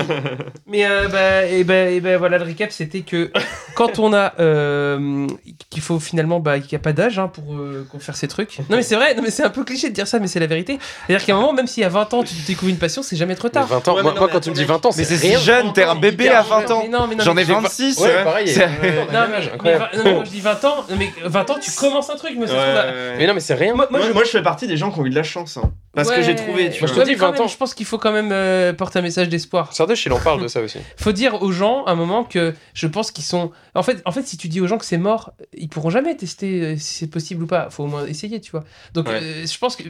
Mais 0.66 0.84
euh, 0.86 1.08
bah, 1.08 1.46
et 1.46 1.64
ben 1.64 1.92
et 1.92 2.00
ben 2.00 2.16
voilà 2.18 2.38
le 2.38 2.44
récap 2.44 2.70
c'était 2.72 3.00
que 3.00 3.30
quand 3.74 3.98
on 3.98 4.12
a 4.12 4.34
euh, 4.40 5.26
qu'il 5.70 5.82
faut 5.82 5.98
finalement 6.00 6.40
bah 6.40 6.58
qu'il 6.58 6.70
n'y 6.72 6.76
a 6.76 6.82
pas 6.82 6.92
d'âge 6.92 7.18
hein, 7.18 7.28
pour 7.28 7.54
euh, 7.54 7.86
qu'on 7.90 7.98
faire 7.98 8.16
ces 8.16 8.28
trucs. 8.28 8.58
Non 8.70 8.76
mais 8.76 8.82
c'est 8.82 8.96
vrai, 8.96 9.14
non 9.14 9.22
mais 9.22 9.30
c'est 9.30 9.44
un 9.44 9.50
peu 9.50 9.64
cliché 9.64 9.88
de 9.90 9.94
dire 9.94 10.06
ça 10.08 10.18
mais 10.18 10.26
c'est 10.26 10.40
la 10.40 10.46
vérité. 10.46 10.78
C'est-à-dire 11.06 11.24
qu'à 11.26 11.34
un 11.34 11.40
moment 11.40 11.52
même 11.52 11.66
si 11.66 11.82
à 11.84 11.88
20 11.88 12.14
ans 12.14 12.22
tu 12.24 12.34
découvres 12.46 12.70
une 12.70 12.78
passion, 12.78 13.02
c'est 13.02 13.16
jamais 13.16 13.34
trop 13.36 13.48
Mais 13.48 13.52
tard. 13.52 13.66
20 13.66 13.88
ans, 13.88 13.94
Ouais, 13.96 14.02
moi, 14.02 14.12
non, 14.12 14.18
moi, 14.18 14.26
mais 14.28 14.32
quand 14.34 14.40
tu 14.40 14.50
me 14.50 14.54
dis 14.54 14.62
attends, 14.62 14.74
20 14.74 14.86
ans, 14.86 14.90
Mais 14.96 15.04
c'est 15.04 15.16
c'est 15.16 15.36
si 15.36 15.44
jeune, 15.44 15.72
t'es 15.72 15.84
un 15.84 15.94
bébé 15.94 16.28
à 16.28 16.42
20 16.42 16.70
ans. 16.70 16.80
Mais 16.84 16.88
non, 16.88 17.06
mais 17.08 17.14
non, 17.16 17.24
J'en 17.24 17.36
ai 17.36 17.44
j'ai 17.44 17.52
pas- 17.52 17.60
26. 17.60 17.98
Ouais, 18.00 18.24
pareil. 18.24 18.48
Non, 20.04 20.24
je 20.24 20.30
dis 20.30 20.40
20 20.40 20.64
ans, 20.64 20.84
non, 20.88 20.96
mais 20.96 21.10
20 21.24 21.50
ans, 21.50 21.58
tu 21.60 21.70
commences 21.72 22.10
un 22.10 22.16
truc, 22.16 22.32
mais 22.38 22.46
ça 22.46 22.52
se 22.52 22.58
trouve. 22.58 23.16
Mais 23.18 23.26
non, 23.26 23.34
mais 23.34 23.40
c'est 23.40 23.54
rien. 23.54 23.74
Moi, 23.74 23.86
moi, 23.90 24.00
Moi, 24.00 24.08
je- 24.08 24.12
moi, 24.14 24.24
je 24.24 24.30
fais 24.30 24.42
partie 24.42 24.66
des 24.66 24.76
gens 24.76 24.90
qui 24.90 25.00
ont 25.00 25.06
eu 25.06 25.10
de 25.10 25.14
la 25.14 25.22
chance. 25.22 25.56
hein. 25.56 25.72
Parce 25.92 26.08
que 26.08 26.16
Ouais. 26.16 26.22
j'ai 26.22 26.36
trouvé. 26.36 26.70
Tu 26.70 26.80
Moi, 26.80 26.88
je 26.88 26.94
vois. 26.94 27.02
te 27.02 27.08
dis 27.08 27.14
Ouais, 27.14 27.16
mais 27.16 27.20
quand 27.20 27.26
20 27.26 27.32
même, 27.32 27.40
ans. 27.42 27.48
Je 27.48 27.56
pense 27.56 27.74
qu'il 27.74 27.84
faut 27.86 27.98
quand 27.98 28.12
même 28.12 28.30
euh, 28.32 28.72
porter 28.72 29.00
un 29.00 29.02
message 29.02 29.28
d'espoir. 29.28 29.72
Sardoche, 29.72 30.06
il 30.06 30.12
en 30.12 30.20
parle 30.20 30.40
de 30.40 30.46
ça 30.48 30.60
aussi. 30.60 30.78
Faut 30.96 31.10
dire 31.12 31.42
aux 31.42 31.50
gens 31.50 31.84
à 31.84 31.90
un 31.90 31.94
moment 31.96 32.22
que 32.22 32.54
je 32.74 32.86
pense 32.86 33.10
qu'ils 33.10 33.24
sont. 33.24 33.50
En 33.74 33.82
fait, 33.82 34.00
en 34.04 34.12
fait, 34.12 34.22
si 34.22 34.36
tu 34.36 34.46
dis 34.48 34.60
aux 34.60 34.68
gens 34.68 34.78
que 34.78 34.84
c'est 34.84 34.98
mort, 34.98 35.32
ils 35.52 35.68
pourront 35.68 35.90
jamais 35.90 36.16
tester 36.16 36.60
euh, 36.62 36.76
si 36.76 36.94
c'est 36.94 37.06
possible 37.08 37.42
ou 37.42 37.46
pas. 37.48 37.70
Faut 37.70 37.82
au 37.84 37.88
moins 37.88 38.06
essayer, 38.06 38.40
tu 38.40 38.52
vois. 38.52 38.62
Donc, 38.94 39.08
Ouais. 39.08 39.18
euh, 39.20 39.46
je 39.46 39.58
pense 39.58 39.74
que 39.74 39.82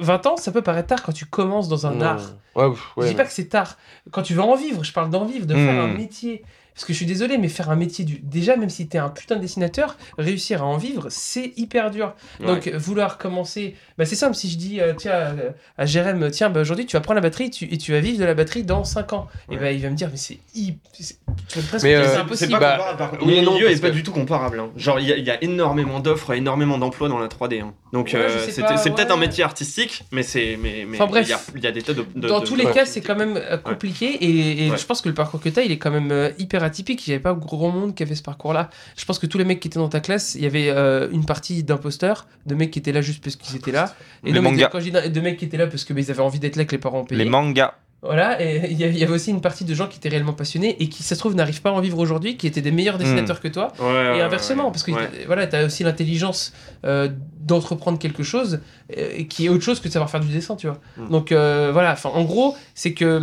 20 0.00 0.26
ans, 0.26 0.36
ça 0.36 0.52
peut 0.52 0.60
paraître 0.62 0.88
tard 0.88 1.02
quand 1.02 1.12
tu 1.12 1.24
commences 1.24 1.68
dans 1.68 1.86
un 1.86 1.92
Non. 1.94 2.04
art. 2.06 2.20
Ouais, 2.54 2.66
je 2.96 3.00
ouais. 3.02 3.08
dis 3.08 3.14
pas 3.14 3.24
que 3.24 3.32
c'est 3.32 3.48
tard. 3.48 3.78
Quand 4.10 4.22
tu 4.22 4.34
veux 4.34 4.42
en 4.42 4.54
vivre, 4.54 4.84
je 4.84 4.92
parle 4.92 5.08
d'en 5.10 5.24
vivre, 5.24 5.46
de 5.46 5.54
faire 5.54 5.72
Hmm. 5.72 5.90
un 5.92 5.94
métier. 5.94 6.42
Parce 6.78 6.86
que 6.86 6.92
je 6.92 6.98
suis 6.98 7.06
désolé, 7.06 7.38
mais 7.38 7.48
faire 7.48 7.70
un 7.70 7.74
métier 7.76 8.04
du. 8.04 8.20
Déjà, 8.22 8.54
même 8.54 8.68
si 8.70 8.86
t'es 8.86 8.98
un 8.98 9.08
putain 9.08 9.34
de 9.34 9.40
dessinateur, 9.40 9.96
réussir 10.16 10.62
à 10.62 10.66
en 10.66 10.76
vivre, 10.76 11.06
c'est 11.10 11.52
hyper 11.56 11.90
dur. 11.90 12.14
Donc, 12.38 12.68
vouloir 12.68 13.18
commencer. 13.18 13.74
Bah, 13.98 14.04
c'est 14.04 14.14
simple, 14.14 14.36
si 14.36 14.48
je 14.48 14.56
dis, 14.56 14.80
euh, 14.80 14.94
tiens, 14.96 15.10
euh, 15.12 15.50
à 15.76 15.86
Jérém, 15.86 16.30
tiens, 16.30 16.50
bah, 16.50 16.60
aujourd'hui, 16.60 16.86
tu 16.86 16.94
vas 16.96 17.00
prendre 17.00 17.16
la 17.16 17.20
batterie 17.20 17.50
tu- 17.50 17.64
et 17.64 17.78
tu 17.78 17.90
vas 17.90 17.98
vivre 17.98 18.20
de 18.20 18.24
la 18.24 18.34
batterie 18.34 18.62
dans 18.62 18.84
5 18.84 19.12
ans. 19.12 19.26
Et 19.50 19.54
Ouais. 19.54 19.60
bah, 19.60 19.72
il 19.72 19.82
va 19.82 19.90
me 19.90 19.96
dire, 19.96 20.08
mais 20.08 20.16
c'est. 20.16 20.38
hy- 20.54 20.76
c'est- 20.92 21.18
Tu 21.48 21.58
vas 21.58 21.66
presque 21.66 21.84
Mais, 21.84 22.00
dire, 22.00 22.08
euh, 22.10 22.20
impossible. 22.20 22.52
pas 22.52 22.58
Bah, 22.60 22.94
par 22.96 23.12
oui 23.22 23.34
et 23.34 23.36
Mon 23.40 23.46
non, 23.46 23.54
milieu 23.54 23.70
est 23.72 23.80
pas 23.80 23.88
que- 23.90 23.94
du 23.94 24.04
tout 24.04 24.12
comparable. 24.12 24.60
hein. 24.60 24.70
Genre, 24.76 25.00
il 25.00 25.08
y, 25.08 25.20
y 25.20 25.30
a 25.32 25.42
énormément 25.42 25.98
d'offres, 25.98 26.32
énormément 26.34 26.78
d'emplois 26.78 27.08
dans 27.08 27.18
la 27.18 27.26
3D. 27.26 27.58
hein. 27.58 27.74
Donc, 27.92 28.10
Ouais, 28.14 28.20
euh, 28.20 28.46
c'est 28.48 28.62
peut-être 28.94 29.10
un 29.10 29.14
ouais. 29.14 29.20
métier 29.26 29.42
artistique, 29.42 30.04
mais 30.12 30.22
c'est. 30.22 30.56
Mais, 30.62 30.84
mais 30.88 30.96
Enfin, 30.96 31.06
bref. 31.10 31.26
il 31.56 31.60
y 31.60 31.64
y 31.64 31.66
a 31.66 31.72
des 31.72 31.82
tas 31.82 31.92
de. 31.94 32.04
de- 32.14 32.28
Dans 32.28 32.38
de- 32.40 32.46
tous 32.46 32.54
les 32.54 32.66
cas, 32.66 32.84
c'est 32.86 33.00
quand 33.00 33.16
même 33.16 33.36
euh, 33.36 33.56
compliqué 33.56 34.06
et, 34.06 34.66
et 34.66 34.70
Ouais. 34.70 34.76
je 34.78 34.84
pense 34.86 35.00
que 35.00 35.08
le 35.08 35.14
parcours 35.14 35.40
que 35.40 35.48
tu 35.48 35.58
as, 35.58 35.62
il 35.64 35.72
est 35.72 35.78
quand 35.78 35.90
même 35.90 36.12
euh, 36.12 36.30
hyper 36.38 36.62
atypique. 36.68 37.06
Il 37.06 37.10
n'y 37.10 37.14
avait 37.14 37.22
pas 37.22 37.34
gros 37.34 37.70
monde 37.70 37.94
qui 37.94 38.02
avait 38.02 38.14
ce 38.14 38.22
parcours-là. 38.22 38.70
Je 38.96 39.04
pense 39.04 39.18
que 39.18 39.26
tous 39.26 39.38
les 39.38 39.44
mecs 39.44 39.60
qui 39.60 39.68
étaient 39.68 39.78
dans 39.78 39.88
ta 39.88 40.00
classe, 40.00 40.34
il 40.36 40.42
y 40.42 40.46
avait 40.46 40.70
euh, 40.70 41.08
une 41.10 41.24
partie 41.24 41.64
d'imposteurs, 41.64 42.26
de 42.46 42.54
mecs 42.54 42.70
qui 42.70 42.78
étaient 42.78 42.92
là 42.92 43.00
juste 43.00 43.22
parce 43.22 43.36
qu'ils 43.36 43.56
étaient 43.56 43.72
là. 43.72 43.94
Et 44.24 44.32
Les 44.32 44.40
mangas. 44.40 44.68
Quand 44.68 44.80
je 44.80 44.90
dis 44.90 45.10
de 45.10 45.20
mecs 45.20 45.36
qui 45.38 45.44
étaient 45.44 45.56
là 45.56 45.66
parce 45.66 45.84
que 45.84 45.92
bah, 45.92 46.00
ils 46.00 46.10
avaient 46.10 46.22
envie 46.22 46.38
d'être 46.38 46.56
là, 46.56 46.64
que 46.64 46.72
les 46.72 46.78
parents 46.78 47.00
ont 47.00 47.04
payé. 47.04 47.22
Les 47.24 47.28
mangas. 47.30 47.74
Voilà, 48.00 48.40
et 48.40 48.70
il 48.70 48.78
y 48.80 48.84
avait 48.84 49.12
aussi 49.12 49.30
une 49.30 49.40
partie 49.40 49.64
de 49.64 49.74
gens 49.74 49.88
qui 49.88 49.98
étaient 49.98 50.08
réellement 50.08 50.32
passionnés 50.32 50.76
et 50.80 50.88
qui, 50.88 51.02
ça 51.02 51.16
se 51.16 51.18
trouve, 51.18 51.34
n'arrivent 51.34 51.62
pas 51.62 51.70
à 51.70 51.72
en 51.72 51.80
vivre 51.80 51.98
aujourd'hui, 51.98 52.36
qui 52.36 52.46
étaient 52.46 52.60
des 52.60 52.70
meilleurs 52.70 52.96
dessinateurs 52.96 53.40
que 53.40 53.48
toi. 53.48 53.72
Ouais, 53.80 54.18
Et 54.18 54.20
inversement, 54.20 54.66
ouais. 54.66 54.70
parce 54.70 54.84
que 54.84 54.92
Ouais. 54.92 55.24
voilà, 55.26 55.48
tu 55.48 55.56
as 55.56 55.64
aussi 55.64 55.82
l'intelligence 55.82 56.52
euh, 56.84 57.08
d'entreprendre 57.40 57.98
quelque 57.98 58.22
chose 58.22 58.60
euh, 58.96 59.24
qui 59.24 59.46
est 59.46 59.48
autre 59.48 59.64
chose 59.64 59.80
que 59.80 59.88
de 59.88 59.92
savoir 59.92 60.10
faire 60.10 60.20
du 60.20 60.28
dessin, 60.28 60.54
tu 60.54 60.68
vois. 60.68 60.78
Mm. 60.96 61.08
Donc 61.10 61.32
euh, 61.32 61.70
voilà, 61.72 61.96
en 62.04 62.22
gros, 62.22 62.54
c'est 62.72 62.94
que 62.94 63.20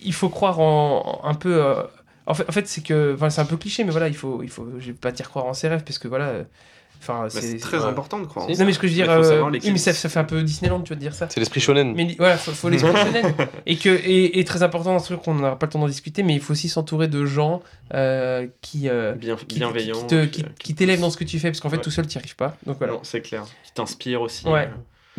il 0.00 0.12
faut 0.14 0.28
croire 0.28 0.60
en, 0.60 1.20
en 1.24 1.28
un 1.28 1.34
peu. 1.34 1.74
En 2.28 2.34
fait, 2.34 2.48
en 2.48 2.52
fait 2.52 2.68
c'est 2.68 2.82
que 2.84 3.14
enfin, 3.14 3.30
c'est 3.30 3.40
un 3.40 3.44
peu 3.46 3.56
cliché, 3.56 3.82
mais 3.84 3.90
voilà, 3.90 4.06
il 4.08 4.14
faut, 4.16 4.42
il 4.44 4.50
faut, 4.50 4.66
je 4.78 4.86
vais 4.86 4.92
pas 4.92 5.10
dire 5.10 5.28
croire 5.28 5.46
en 5.46 5.54
ses 5.54 5.66
rêves 5.68 5.82
parce 5.84 5.98
que 5.98 6.06
voilà. 6.08 6.26
euh, 6.26 6.44
Enfin, 7.00 7.22
Bah, 7.22 7.28
c'est 7.30 7.58
très 7.58 7.84
important 7.84 8.18
de 8.18 8.26
croire. 8.26 8.46
en 8.46 8.48
Non, 8.48 8.54
ça. 8.56 8.64
mais 8.64 8.72
ce 8.72 8.78
que 8.80 8.88
je 8.88 8.92
veux 8.92 8.96
dire, 9.04 9.08
euh, 9.08 9.48
oui, 9.52 9.60
mais 9.70 9.78
ça, 9.78 9.92
ça 9.92 10.08
fait 10.08 10.18
un 10.18 10.24
peu 10.24 10.42
Disneyland, 10.42 10.80
tu 10.80 10.92
vas 10.92 10.98
dire 10.98 11.14
ça. 11.14 11.28
C'est 11.30 11.38
l'esprit 11.38 11.60
shonen. 11.60 11.94
Mais 11.94 12.16
voilà, 12.18 12.36
faut, 12.36 12.50
faut 12.50 12.68
l'esprit 12.68 12.90
shonen. 12.96 13.34
Et 13.66 13.76
que 13.76 13.88
et, 13.88 14.40
et 14.40 14.44
très 14.44 14.64
important, 14.64 14.96
un 14.96 14.98
truc 15.00 15.22
qu'on 15.22 15.34
n'aura 15.34 15.56
pas 15.56 15.66
le 15.66 15.70
temps 15.70 15.78
d'en 15.78 15.86
discuter, 15.86 16.24
mais 16.24 16.34
il 16.34 16.40
faut 16.40 16.54
aussi 16.54 16.68
s'entourer 16.68 17.06
de 17.06 17.24
gens 17.24 17.62
euh, 17.94 18.48
qui, 18.62 18.88
euh, 18.88 19.12
Bien, 19.12 19.36
qui, 19.36 19.54
bienveillant. 19.60 20.04
qui, 20.08 20.28
qui- 20.30 20.44
qui 20.58 20.74
t'élèvent 20.74 20.98
dans 21.00 21.10
ce 21.10 21.16
que 21.16 21.22
tu 21.22 21.38
fais, 21.38 21.50
parce 21.52 21.60
qu'en 21.60 21.70
fait 21.70 21.76
Ouais. 21.76 21.82
tout 21.82 21.92
seul 21.92 22.08
tu 22.08 22.18
n'y 22.18 22.20
arrives 22.20 22.34
pas. 22.34 22.56
Donc 22.66 22.78
voilà. 22.78 22.94
Non, 22.94 23.00
c'est 23.04 23.20
clair. 23.20 23.44
Qui 23.62 23.72
t'inspire 23.74 24.20
aussi. 24.20 24.44
Ouais. 24.48 24.68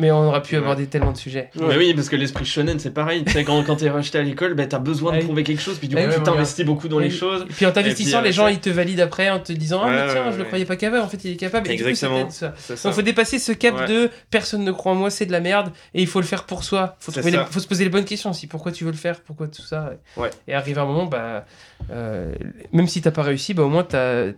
Mais 0.00 0.10
on 0.10 0.26
aurait 0.26 0.42
pu 0.42 0.56
Ouais. 0.56 0.62
aborder 0.62 0.86
tellement 0.86 1.12
de 1.12 1.16
sujets. 1.16 1.50
Mais 1.54 1.76
oui, 1.76 1.94
parce 1.94 2.08
que 2.08 2.16
l'esprit 2.16 2.44
shonen, 2.44 2.78
c'est 2.80 2.92
pareil. 2.92 3.22
Tu 3.24 3.32
sais, 3.32 3.44
quand, 3.44 3.62
quand 3.62 3.76
t'es 3.76 3.90
rejeté 3.90 4.18
à 4.18 4.22
l'école, 4.22 4.54
bah, 4.54 4.66
t'as 4.66 4.78
besoin 4.78 5.12
de 5.12 5.18
Ouais. 5.18 5.24
prouver 5.24 5.44
quelque 5.44 5.60
chose, 5.62 5.78
puis 5.78 5.86
du 5.88 5.94
Ouais, 5.94 6.02
coup, 6.04 6.08
ouais, 6.08 6.14
tu 6.14 6.20
ouais. 6.20 6.24
t'investis 6.26 6.64
beaucoup 6.64 6.88
dans 6.88 6.98
les 6.98 7.10
choses. 7.10 7.42
Et 7.48 7.52
puis 7.52 7.66
en 7.66 7.70
t'investissant, 7.70 8.18
euh, 8.18 8.22
les 8.22 8.32
gens 8.32 8.46
ça- 8.46 8.50
ils 8.50 8.58
te 8.60 8.70
valident 8.70 9.00
après 9.00 9.28
en 9.30 9.38
te 9.38 9.52
disant 9.52 9.82
Ah, 9.84 9.86
Ouais, 9.86 9.92
mais 9.92 10.12
tiens, 10.12 10.24
ouais, 10.24 10.32
je 10.32 10.36
le 10.36 10.42
ouais. 10.42 10.46
croyais 10.46 10.64
pas 10.64 10.76
capable, 10.76 11.02
en 11.04 11.08
fait 11.08 11.22
il 11.24 11.32
est 11.32 11.36
capable. 11.36 11.70
Et 11.70 11.76
du 11.76 11.82
coup, 11.82 11.84
ça 11.84 11.90
Exactement. 11.90 12.22
t'aide, 12.22 12.32
ça. 12.32 12.54
C'est 12.56 12.76
ça. 12.76 12.88
Donc 12.88 12.96
faut 12.96 13.02
dépasser 13.02 13.38
ce 13.38 13.52
cap 13.52 13.76
Ouais. 13.78 13.86
de 13.86 14.10
personne 14.30 14.64
ne 14.64 14.72
croit 14.72 14.92
en 14.92 14.94
moi, 14.96 15.10
c'est 15.10 15.26
de 15.26 15.32
la 15.32 15.40
merde, 15.40 15.70
et 15.94 16.00
il 16.00 16.06
faut 16.06 16.20
le 16.20 16.26
faire 16.26 16.44
pour 16.44 16.64
soi. 16.64 16.96
Faut, 17.00 17.12
les- 17.22 17.38
faut 17.50 17.60
se 17.60 17.68
poser 17.68 17.84
les 17.84 17.90
bonnes 17.90 18.04
questions 18.06 18.30
aussi. 18.30 18.46
Pourquoi 18.46 18.72
tu 18.72 18.84
veux 18.84 18.90
le 18.92 18.96
faire? 18.96 19.20
Pourquoi 19.20 19.48
tout 19.48 19.62
ça? 19.62 19.92
Ouais. 20.16 20.30
Et 20.48 20.54
arriver 20.54 20.80
à 20.80 20.84
un 20.84 20.86
moment, 20.86 21.04
bah, 21.06 21.44
euh, 21.90 22.32
même 22.72 22.86
si 22.88 23.02
t'as 23.02 23.10
pas 23.10 23.22
réussi, 23.22 23.52
bah, 23.54 23.64
au 23.64 23.68
moins 23.68 23.84
t'as 23.84 24.32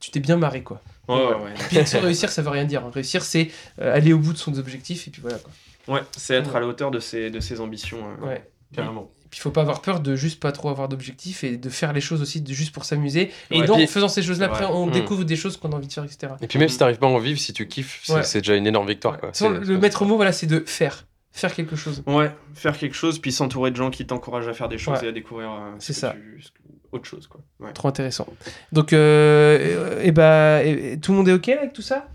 tu 0.00 0.10
t'es 0.10 0.20
bien 0.20 0.36
marré 0.36 0.60
quoi. 0.62 0.80
Ouais, 1.08 1.16
ouais, 1.16 1.34
ouais. 1.44 1.54
Puis 1.68 1.86
sans 1.86 2.00
réussir, 2.00 2.28
ça 2.30 2.42
veut 2.42 2.50
rien 2.50 2.64
dire. 2.64 2.84
hein. 2.84 2.90
Réussir, 2.92 3.22
c'est 3.22 3.50
euh, 3.80 3.94
aller 3.94 4.12
au 4.12 4.18
bout 4.18 4.32
de 4.32 4.38
son 4.38 4.56
objectif 4.58 5.08
et 5.08 5.10
puis 5.10 5.22
voilà 5.22 5.38
quoi. 5.38 5.50
Ouais, 5.94 6.00
c'est 6.16 6.34
être 6.34 6.54
à 6.54 6.60
la 6.60 6.66
hauteur 6.66 6.90
de 6.90 7.00
ses, 7.00 7.30
de 7.30 7.40
ses 7.40 7.60
ambitions. 7.60 7.98
euh, 8.22 8.26
Ouais. 8.26 8.50
Carrément. 8.74 9.10
Et 9.24 9.28
puis 9.30 9.40
faut 9.40 9.50
pas 9.50 9.62
avoir 9.62 9.80
peur 9.82 10.00
de 10.00 10.14
juste 10.16 10.40
pas 10.40 10.52
trop 10.52 10.68
avoir 10.70 10.88
d'objectif 10.88 11.44
et 11.44 11.56
de 11.56 11.68
faire 11.70 11.92
les 11.94 12.00
choses 12.02 12.20
aussi 12.22 12.40
de, 12.42 12.52
juste 12.52 12.72
pour 12.72 12.84
s'amuser. 12.84 13.30
Et 13.50 13.60
Ouais, 13.60 13.66
donc, 13.66 13.76
puis- 13.76 13.84
en 13.84 13.88
faisant 13.88 14.08
ces 14.08 14.22
choses-là, 14.22 14.46
après, 14.46 14.64
on 14.66 14.86
Mm. 14.86 14.90
découvre 14.90 15.24
des 15.24 15.36
choses 15.36 15.56
qu'on 15.56 15.72
a 15.72 15.76
envie 15.76 15.86
de 15.86 15.92
faire, 15.92 16.04
etc. 16.04 16.32
Et 16.42 16.46
puis 16.46 16.58
même 16.58 16.68
si 16.68 16.76
t'arrives 16.78 16.98
pas 16.98 17.06
à 17.06 17.10
en 17.10 17.18
vivre, 17.18 17.38
si 17.38 17.52
tu 17.54 17.66
kiffes, 17.68 18.02
c'est 18.04 18.12
Ouais. 18.14 18.22
c'est 18.22 18.40
déjà 18.40 18.56
une 18.56 18.66
énorme 18.66 18.88
victoire. 18.88 19.18
Quoi. 19.18 19.30
Sans- 19.32 19.48
le 19.50 19.78
maître 19.78 20.04
mot, 20.04 20.16
voilà, 20.16 20.32
c'est 20.32 20.46
de 20.46 20.62
faire. 20.66 21.06
Faire 21.32 21.54
quelque 21.54 21.76
chose. 21.76 22.02
Ouais, 22.06 22.30
faire 22.54 22.76
quelque 22.76 22.94
chose, 22.96 23.18
puis 23.18 23.32
s'entourer 23.32 23.70
de 23.70 23.76
gens 23.76 23.90
qui 23.90 24.06
t'encouragent 24.06 24.48
à 24.48 24.54
faire 24.54 24.68
des 24.68 24.78
choses 24.78 24.98
Ouais. 24.98 25.06
et 25.06 25.08
à 25.08 25.12
découvrir 25.12 25.50
euh, 25.52 25.74
ce 25.78 25.92
C'est 25.92 25.92
que 25.92 25.98
ça. 26.00 26.14
tu- 26.36 26.42
ce 26.42 26.48
autre 26.92 27.04
chose. 27.06 27.26
Quoi. 27.26 27.40
Ouais. 27.60 27.72
Trop 27.72 27.88
intéressant. 27.88 28.26
Donc, 28.72 28.92
euh, 28.92 30.00
et 30.02 30.10
bah, 30.12 30.62
et- 30.64 30.92
et 30.92 31.00
tout 31.00 31.12
le 31.12 31.18
monde 31.18 31.28
est 31.28 31.32
OK 31.32 31.48
avec 31.48 31.72
tout 31.72 31.82
ça? 31.82 32.08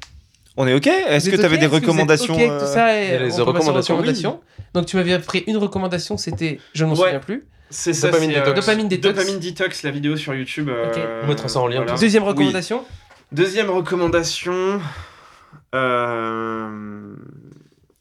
On 0.57 0.67
est 0.67 0.73
ok? 0.73 0.87
Est-ce 0.87 1.29
que 1.29 1.35
tu 1.35 1.43
avais 1.43 1.57
des 1.57 1.65
recommandations 1.65 2.33
OK 2.35 2.39
avec 2.39 2.51
tout 2.59 2.65
euh, 2.65 2.73
ça 2.73 3.01
et 3.01 3.07
y 3.07 3.11
a 3.15 3.19
les 3.25 3.31
recommandations, 3.41 3.95
oui. 3.95 3.99
recommandations 4.01 4.39
Donc, 4.73 4.85
tu 4.85 4.95
m'avais 4.97 5.17
pris 5.19 5.43
une 5.47 5.57
recommandation, 5.57 6.17
c'était. 6.17 6.59
Je 6.73 6.83
ne 6.85 6.89
m'en 6.89 6.95
Ouais. 6.95 7.01
souviens 7.05 7.19
plus. 7.19 7.43
C'est 7.69 7.93
ça, 7.93 8.07
Dopamine 8.11 8.31
c'est, 8.31 8.37
euh, 8.37 8.39
Detox. 8.45 8.59
Dopamine 8.67 8.87
Detox. 8.87 9.15
Dopamine 9.15 9.39
Detox, 9.39 9.81
la 9.83 9.89
vidéo 9.91 10.15
sur 10.15 10.35
YouTube. 10.35 10.69
euh, 10.69 11.21
On 11.23 11.27
mettra 11.27 11.47
ça 11.47 11.59
en 11.59 11.67
lien, 11.67 11.77
voilà. 11.77 11.95
Deuxième 11.99 12.23
recommandation 12.23 12.83
Deuxième 13.31 13.71
recommandation, 13.71 14.79
euh, 15.73 17.15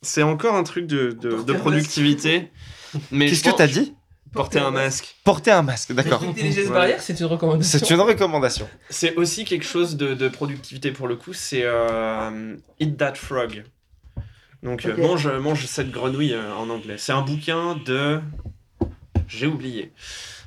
c'est 0.02 0.22
encore 0.22 0.54
un 0.56 0.62
truc 0.62 0.86
de, 0.86 1.12
de- 1.12 1.42
de 1.42 1.52
productivité. 1.54 2.50
Mais 3.10 3.26
Qu'est-ce 3.28 3.44
que 3.44 3.50
t'as 3.56 3.66
dit? 3.66 3.94
Porter 4.32 4.60
un 4.60 4.70
masque. 4.70 5.14
Porter 5.24 5.50
un 5.50 5.62
masque, 5.62 5.92
d'accord. 5.92 6.20
Respecter 6.20 6.42
les 6.42 6.52
gestes 6.52 6.68
Ouais. 6.68 6.74
barrières, 6.74 7.00
c'est 7.02 7.20
une 7.20 7.26
recommandation. 7.26 7.78
C'est 7.78 7.90
une 7.94 8.00
recommandation. 8.00 8.68
C'est 8.88 9.14
aussi 9.16 9.44
quelque 9.44 9.64
chose 9.66 9.96
de, 9.96 10.14
de 10.14 10.28
productivité 10.28 10.90
pour 10.90 11.06
le 11.08 11.16
coup, 11.16 11.32
c'est 11.34 11.62
euh, 11.64 12.56
Eat 12.80 12.96
That 12.96 13.14
Frog. 13.16 13.64
Donc 14.62 14.86
euh, 14.86 14.92
Ok. 14.92 14.98
mange, 14.98 15.26
mange 15.28 15.66
cette 15.66 15.90
grenouille 15.90 16.32
euh, 16.34 16.54
en 16.54 16.70
anglais. 16.70 16.96
C'est 16.98 17.12
un 17.12 17.22
bouquin 17.22 17.76
de... 17.84 18.20
J'ai 19.28 19.46
oublié. 19.46 19.92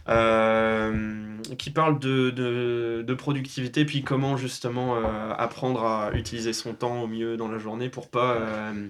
Euh, 0.08 1.38
qui 1.58 1.72
parle 1.72 1.98
de, 2.00 2.30
de, 2.30 3.04
de 3.06 3.14
productivité, 3.16 3.86
puis 3.86 4.04
comment 4.04 4.38
justement 4.38 4.98
euh, 4.98 5.34
apprendre 5.38 5.84
à 5.84 6.12
utiliser 6.14 6.54
son 6.54 6.74
temps 6.74 7.02
au 7.02 7.08
mieux 7.08 7.38
dans 7.38 7.48
la 7.48 7.58
journée 7.58 7.90
pour 7.90 8.10
pas... 8.10 8.34
euh, 8.34 8.88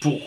pour 0.00 0.20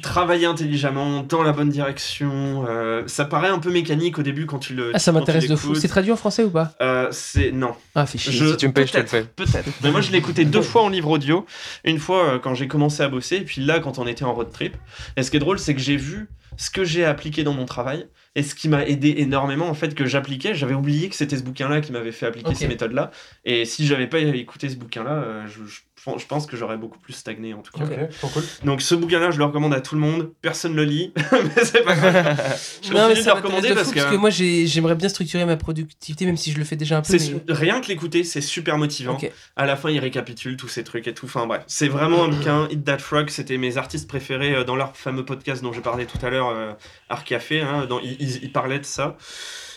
travailler 0.00 0.46
intelligemment, 0.46 1.22
dans 1.22 1.42
la 1.42 1.52
bonne 1.52 1.68
direction. 1.70 2.64
euh, 2.68 3.02
ça 3.06 3.24
paraît 3.24 3.48
un 3.48 3.58
peu 3.58 3.70
mécanique 3.70 4.18
au 4.18 4.22
début 4.22 4.46
quand 4.46 4.58
tu 4.58 4.74
le... 4.74 4.92
Ah, 4.94 4.98
ça 4.98 5.12
m'intéresse 5.12 5.46
de 5.48 5.56
fou. 5.56 5.74
C'est 5.74 5.88
traduit 5.88 6.12
en 6.12 6.16
français 6.16 6.44
ou 6.44 6.50
pas? 6.50 6.72
Euh, 6.80 7.08
c'est... 7.10 7.52
Non. 7.52 7.74
Ah, 7.94 8.06
fais 8.06 8.18
chier. 8.18 8.32
Je- 8.32 8.46
Si 8.52 8.56
tu 8.56 8.68
me 8.68 8.72
payes, 8.72 8.86
je 8.86 8.92
te 8.92 8.98
le 8.98 9.04
peut-être, 9.04 9.26
fais. 9.36 9.44
Peut-être. 9.44 9.68
Mais 9.82 9.90
moi, 9.90 10.00
je 10.00 10.10
l'ai 10.10 10.18
écouté 10.18 10.44
deux 10.44 10.62
fois 10.62 10.82
en 10.82 10.88
livre 10.88 11.10
audio. 11.10 11.46
Une 11.84 11.98
fois 11.98 12.24
euh, 12.34 12.38
quand 12.38 12.54
j'ai 12.54 12.68
commencé 12.68 13.02
à 13.02 13.08
bosser, 13.08 13.36
et 13.36 13.40
puis 13.42 13.60
là, 13.64 13.80
quand 13.80 13.98
on 13.98 14.06
était 14.06 14.24
en 14.24 14.34
road 14.34 14.50
trip. 14.52 14.76
Et 15.16 15.22
ce 15.22 15.30
qui 15.30 15.36
est 15.36 15.40
drôle, 15.40 15.58
c'est 15.58 15.74
que 15.74 15.80
j'ai 15.80 15.96
vu 15.96 16.28
ce 16.56 16.70
que 16.70 16.84
j'ai 16.84 17.04
appliqué 17.04 17.44
dans 17.44 17.52
mon 17.52 17.66
travail 17.66 18.06
et 18.34 18.42
ce 18.42 18.54
qui 18.54 18.68
m'a 18.68 18.84
aidé 18.84 19.14
énormément, 19.18 19.68
en 19.68 19.74
fait, 19.74 19.94
que 19.94 20.06
j'appliquais. 20.06 20.54
J'avais 20.54 20.74
oublié 20.74 21.08
que 21.08 21.14
c'était 21.16 21.36
ce 21.36 21.42
bouquin-là 21.42 21.80
qui 21.80 21.92
m'avait 21.92 22.12
fait 22.12 22.26
appliquer 22.26 22.54
ces 22.54 22.66
méthodes-là. 22.68 23.10
Et 23.44 23.64
si 23.64 23.86
j'avais 23.86 24.06
pas 24.06 24.18
écouté 24.18 24.68
ce 24.68 24.76
bouquin-là, 24.76 25.10
euh, 25.10 25.42
je, 25.46 25.64
je- 25.70 25.80
je 26.18 26.26
pense 26.26 26.46
que 26.46 26.56
j'aurais 26.56 26.76
beaucoup 26.76 26.98
plus 26.98 27.12
stagné, 27.12 27.54
en 27.54 27.62
tout 27.62 27.72
cas. 27.76 27.84
Ok. 27.84 28.08
trop 28.10 28.28
cool. 28.28 28.42
Donc, 28.64 28.82
ce 28.82 28.94
bouquin-là, 28.94 29.30
je 29.30 29.38
le 29.38 29.44
recommande 29.44 29.74
à 29.74 29.80
tout 29.80 29.94
le 29.94 30.00
monde. 30.00 30.32
Personne 30.42 30.74
le 30.74 30.84
lit, 30.84 31.12
mais 31.32 31.64
c'est 31.64 31.82
pas 31.84 31.94
grave. 31.94 32.58
Je 32.82 32.92
Non, 32.92 33.08
mais 33.08 33.14
de 33.14 33.18
le 33.20 33.24
m'intéresse 33.24 33.28
recommander 33.34 33.68
de 33.70 33.74
parce 33.74 33.88
fou, 33.88 33.92
que. 33.94 33.98
parce 34.00 34.10
que 34.12 34.16
moi 34.16 34.30
j'ai- 34.30 34.66
j'aimerais 34.66 34.94
bien 34.94 35.08
structurer 35.08 35.44
ma 35.44 35.56
productivité, 35.56 36.24
même 36.26 36.36
si 36.36 36.52
je 36.52 36.58
le 36.58 36.64
fais 36.64 36.76
déjà 36.76 36.98
un 36.98 37.02
peu. 37.02 37.16
Rien 37.48 37.80
que 37.80 37.88
l'écouter, 37.88 38.24
c'est 38.24 38.40
super 38.40 38.78
motivant. 38.78 39.18
À 39.56 39.66
la 39.66 39.76
fin, 39.76 39.90
il 39.90 39.98
récapitule 39.98 40.56
tous 40.56 40.68
ces 40.68 40.84
trucs 40.84 41.06
et 41.08 41.14
tout. 41.14 41.26
Enfin 41.26 41.46
bref, 41.46 41.62
c'est 41.66 41.88
vraiment 41.88 42.24
un 42.24 42.28
bouquin. 42.28 42.68
Eat 42.70 42.84
That 42.84 42.98
Frog, 42.98 43.28
c'était 43.30 43.58
mes 43.58 43.76
artistes 43.76 44.08
préférés 44.08 44.54
euh, 44.54 44.64
dans 44.64 44.76
leur 44.76 44.96
fameux 44.96 45.24
podcast 45.24 45.62
dont 45.62 45.72
j'ai 45.72 45.80
parlé 45.80 46.06
tout 46.06 46.18
à 46.24 46.30
l'heure, 46.30 46.48
euh, 46.50 46.72
Art 47.08 47.24
Café. 47.24 47.60
hein, 47.60 47.86
dans- 47.88 48.00
ils, 48.00 48.16
ils- 48.20 48.44
ils 48.44 48.52
parlaient 48.52 48.78
de 48.78 48.84
ça. 48.86 49.16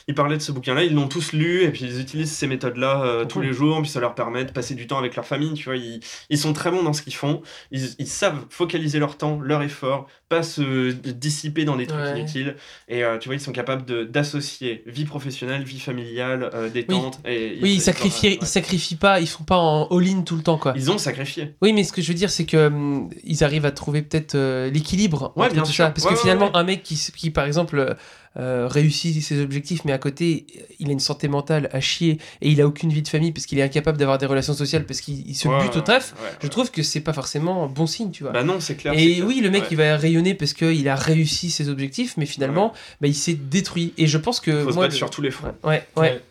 Ils 0.07 0.15
parlaient 0.15 0.37
de 0.37 0.41
ce 0.41 0.51
bouquin-là, 0.51 0.83
ils 0.83 0.93
l'ont 0.93 1.07
tous 1.07 1.33
lu 1.33 1.63
et 1.63 1.69
puis 1.71 1.85
ils 1.85 1.99
utilisent 1.99 2.31
ces 2.31 2.47
méthodes-là 2.47 3.03
euh, 3.03 3.25
tous 3.25 3.41
les 3.41 3.53
jours. 3.53 3.81
Puis 3.81 3.89
ça 3.89 3.99
leur 3.99 4.15
permet 4.15 4.45
de 4.45 4.51
passer 4.51 4.75
du 4.75 4.87
temps 4.87 4.97
avec 4.97 5.15
leur 5.15 5.25
famille. 5.25 5.53
Tu 5.53 5.65
vois, 5.65 5.77
ils, 5.77 5.99
ils 6.29 6.37
sont 6.37 6.53
très 6.53 6.71
bons 6.71 6.83
dans 6.83 6.93
ce 6.93 7.01
qu'ils 7.01 7.15
font. 7.15 7.41
Ils, 7.71 7.95
ils 7.99 8.07
savent 8.07 8.45
focaliser 8.49 8.99
leur 8.99 9.17
temps, 9.17 9.39
leur 9.41 9.61
effort, 9.61 10.07
pas 10.31 10.43
se 10.43 10.91
dissiper 10.91 11.65
dans 11.65 11.75
des 11.75 11.85
trucs 11.85 11.99
Ouais. 12.01 12.17
inutiles. 12.19 12.55
Et 12.87 13.03
euh, 13.03 13.17
tu 13.19 13.27
vois, 13.29 13.35
ils 13.35 13.39
sont 13.41 13.51
capables 13.51 14.09
d'associer 14.09 14.83
vie 14.87 15.05
professionnelle, 15.05 15.63
vie 15.63 15.79
familiale, 15.79 16.49
euh, 16.53 16.69
détente. 16.69 17.19
Et 17.25 17.59
Oui, 17.61 17.73
ils 17.75 17.81
sacrifient, 17.81 18.27
ouais. 18.29 18.37
ils 18.41 18.47
sacrifient 18.47 18.95
pas, 18.95 19.19
ils 19.19 19.27
sont 19.27 19.43
pas 19.43 19.57
en 19.57 19.87
all-in 19.91 20.21
tout 20.21 20.35
le 20.37 20.43
temps 20.43 20.57
quoi. 20.57 20.73
Ils 20.75 20.89
ont 20.89 20.97
sacrifié. 20.97 21.53
Oui, 21.61 21.73
mais 21.73 21.83
ce 21.83 21.91
que 21.91 22.01
je 22.01 22.07
veux 22.07 22.13
dire, 22.13 22.29
c'est 22.29 22.45
que 22.45 22.67
hum, 22.67 23.09
ils 23.23 23.43
arrivent 23.43 23.65
à 23.65 23.71
trouver 23.71 24.01
peut-être 24.01 24.35
euh, 24.35 24.69
l'équilibre 24.71 25.33
Ouais, 25.35 25.49
bien 25.49 25.63
tout 25.63 25.71
sûr. 25.71 25.85
ça. 25.85 25.91
Parce 25.91 26.05
Ouais, 26.07 26.13
que 26.13 26.19
finalement, 26.19 26.55
un 26.55 26.63
mec 26.63 26.83
qui, 26.83 26.95
qui 27.15 27.29
par 27.29 27.45
exemple, 27.45 27.95
euh, 28.37 28.65
réussit 28.69 29.21
ses 29.21 29.41
objectifs, 29.41 29.81
mais 29.83 29.91
à 29.91 29.97
côté, 29.97 30.45
il 30.79 30.87
a 30.87 30.91
une 30.93 31.01
santé 31.01 31.27
mentale 31.27 31.67
à 31.73 31.81
chier 31.81 32.17
et 32.41 32.49
il 32.49 32.61
a 32.61 32.65
aucune 32.67 32.89
vie 32.89 33.01
de 33.01 33.07
famille 33.09 33.33
parce 33.33 33.45
qu'il 33.45 33.59
est 33.59 33.61
incapable 33.63 33.97
d'avoir 33.97 34.17
des 34.17 34.25
relations 34.25 34.53
sociales 34.53 34.85
parce 34.85 35.01
qu'il 35.01 35.27
il 35.27 35.35
se 35.35 35.49
Ouais, 35.49 35.59
bute 35.61 35.75
au 35.75 35.81
taf. 35.81 36.13
ouais, 36.13 36.29
Je 36.41 36.47
trouve 36.47 36.71
que 36.71 36.81
c'est 36.81 37.01
pas 37.01 37.11
forcément 37.11 37.67
bon 37.67 37.85
signe, 37.87 38.11
tu 38.11 38.23
vois. 38.23 38.31
Bah 38.31 38.43
non, 38.45 38.61
c'est 38.61 38.75
clair. 38.75 38.93
Et 38.95 39.15
clair. 39.15 39.25
oui, 39.27 39.41
le 39.41 39.49
mec, 39.49 39.65
il 39.69 39.75
va 39.75 39.97
rayonner 39.97 40.20
parce 40.33 40.53
qu'il 40.53 40.87
a 40.87 40.95
réussi 40.95 41.49
ses 41.51 41.69
objectifs, 41.69 42.15
mais 42.17 42.25
finalement, 42.25 42.73
bah, 43.01 43.07
il 43.07 43.15
s'est 43.15 43.33
détruit. 43.33 43.93
Et 43.97 44.07
je 44.07 44.17
pense 44.17 44.39
que. 44.39 44.63
faut 44.63 44.69
se 44.69 44.75
moi, 44.75 44.83
battre 44.85 44.93
le- 44.93 44.97
sur 44.97 45.09
tous 45.09 45.21
les 45.21 45.31
fronts. 45.31 45.53
Ouais, 45.63 45.85
ouais. 45.97 46.21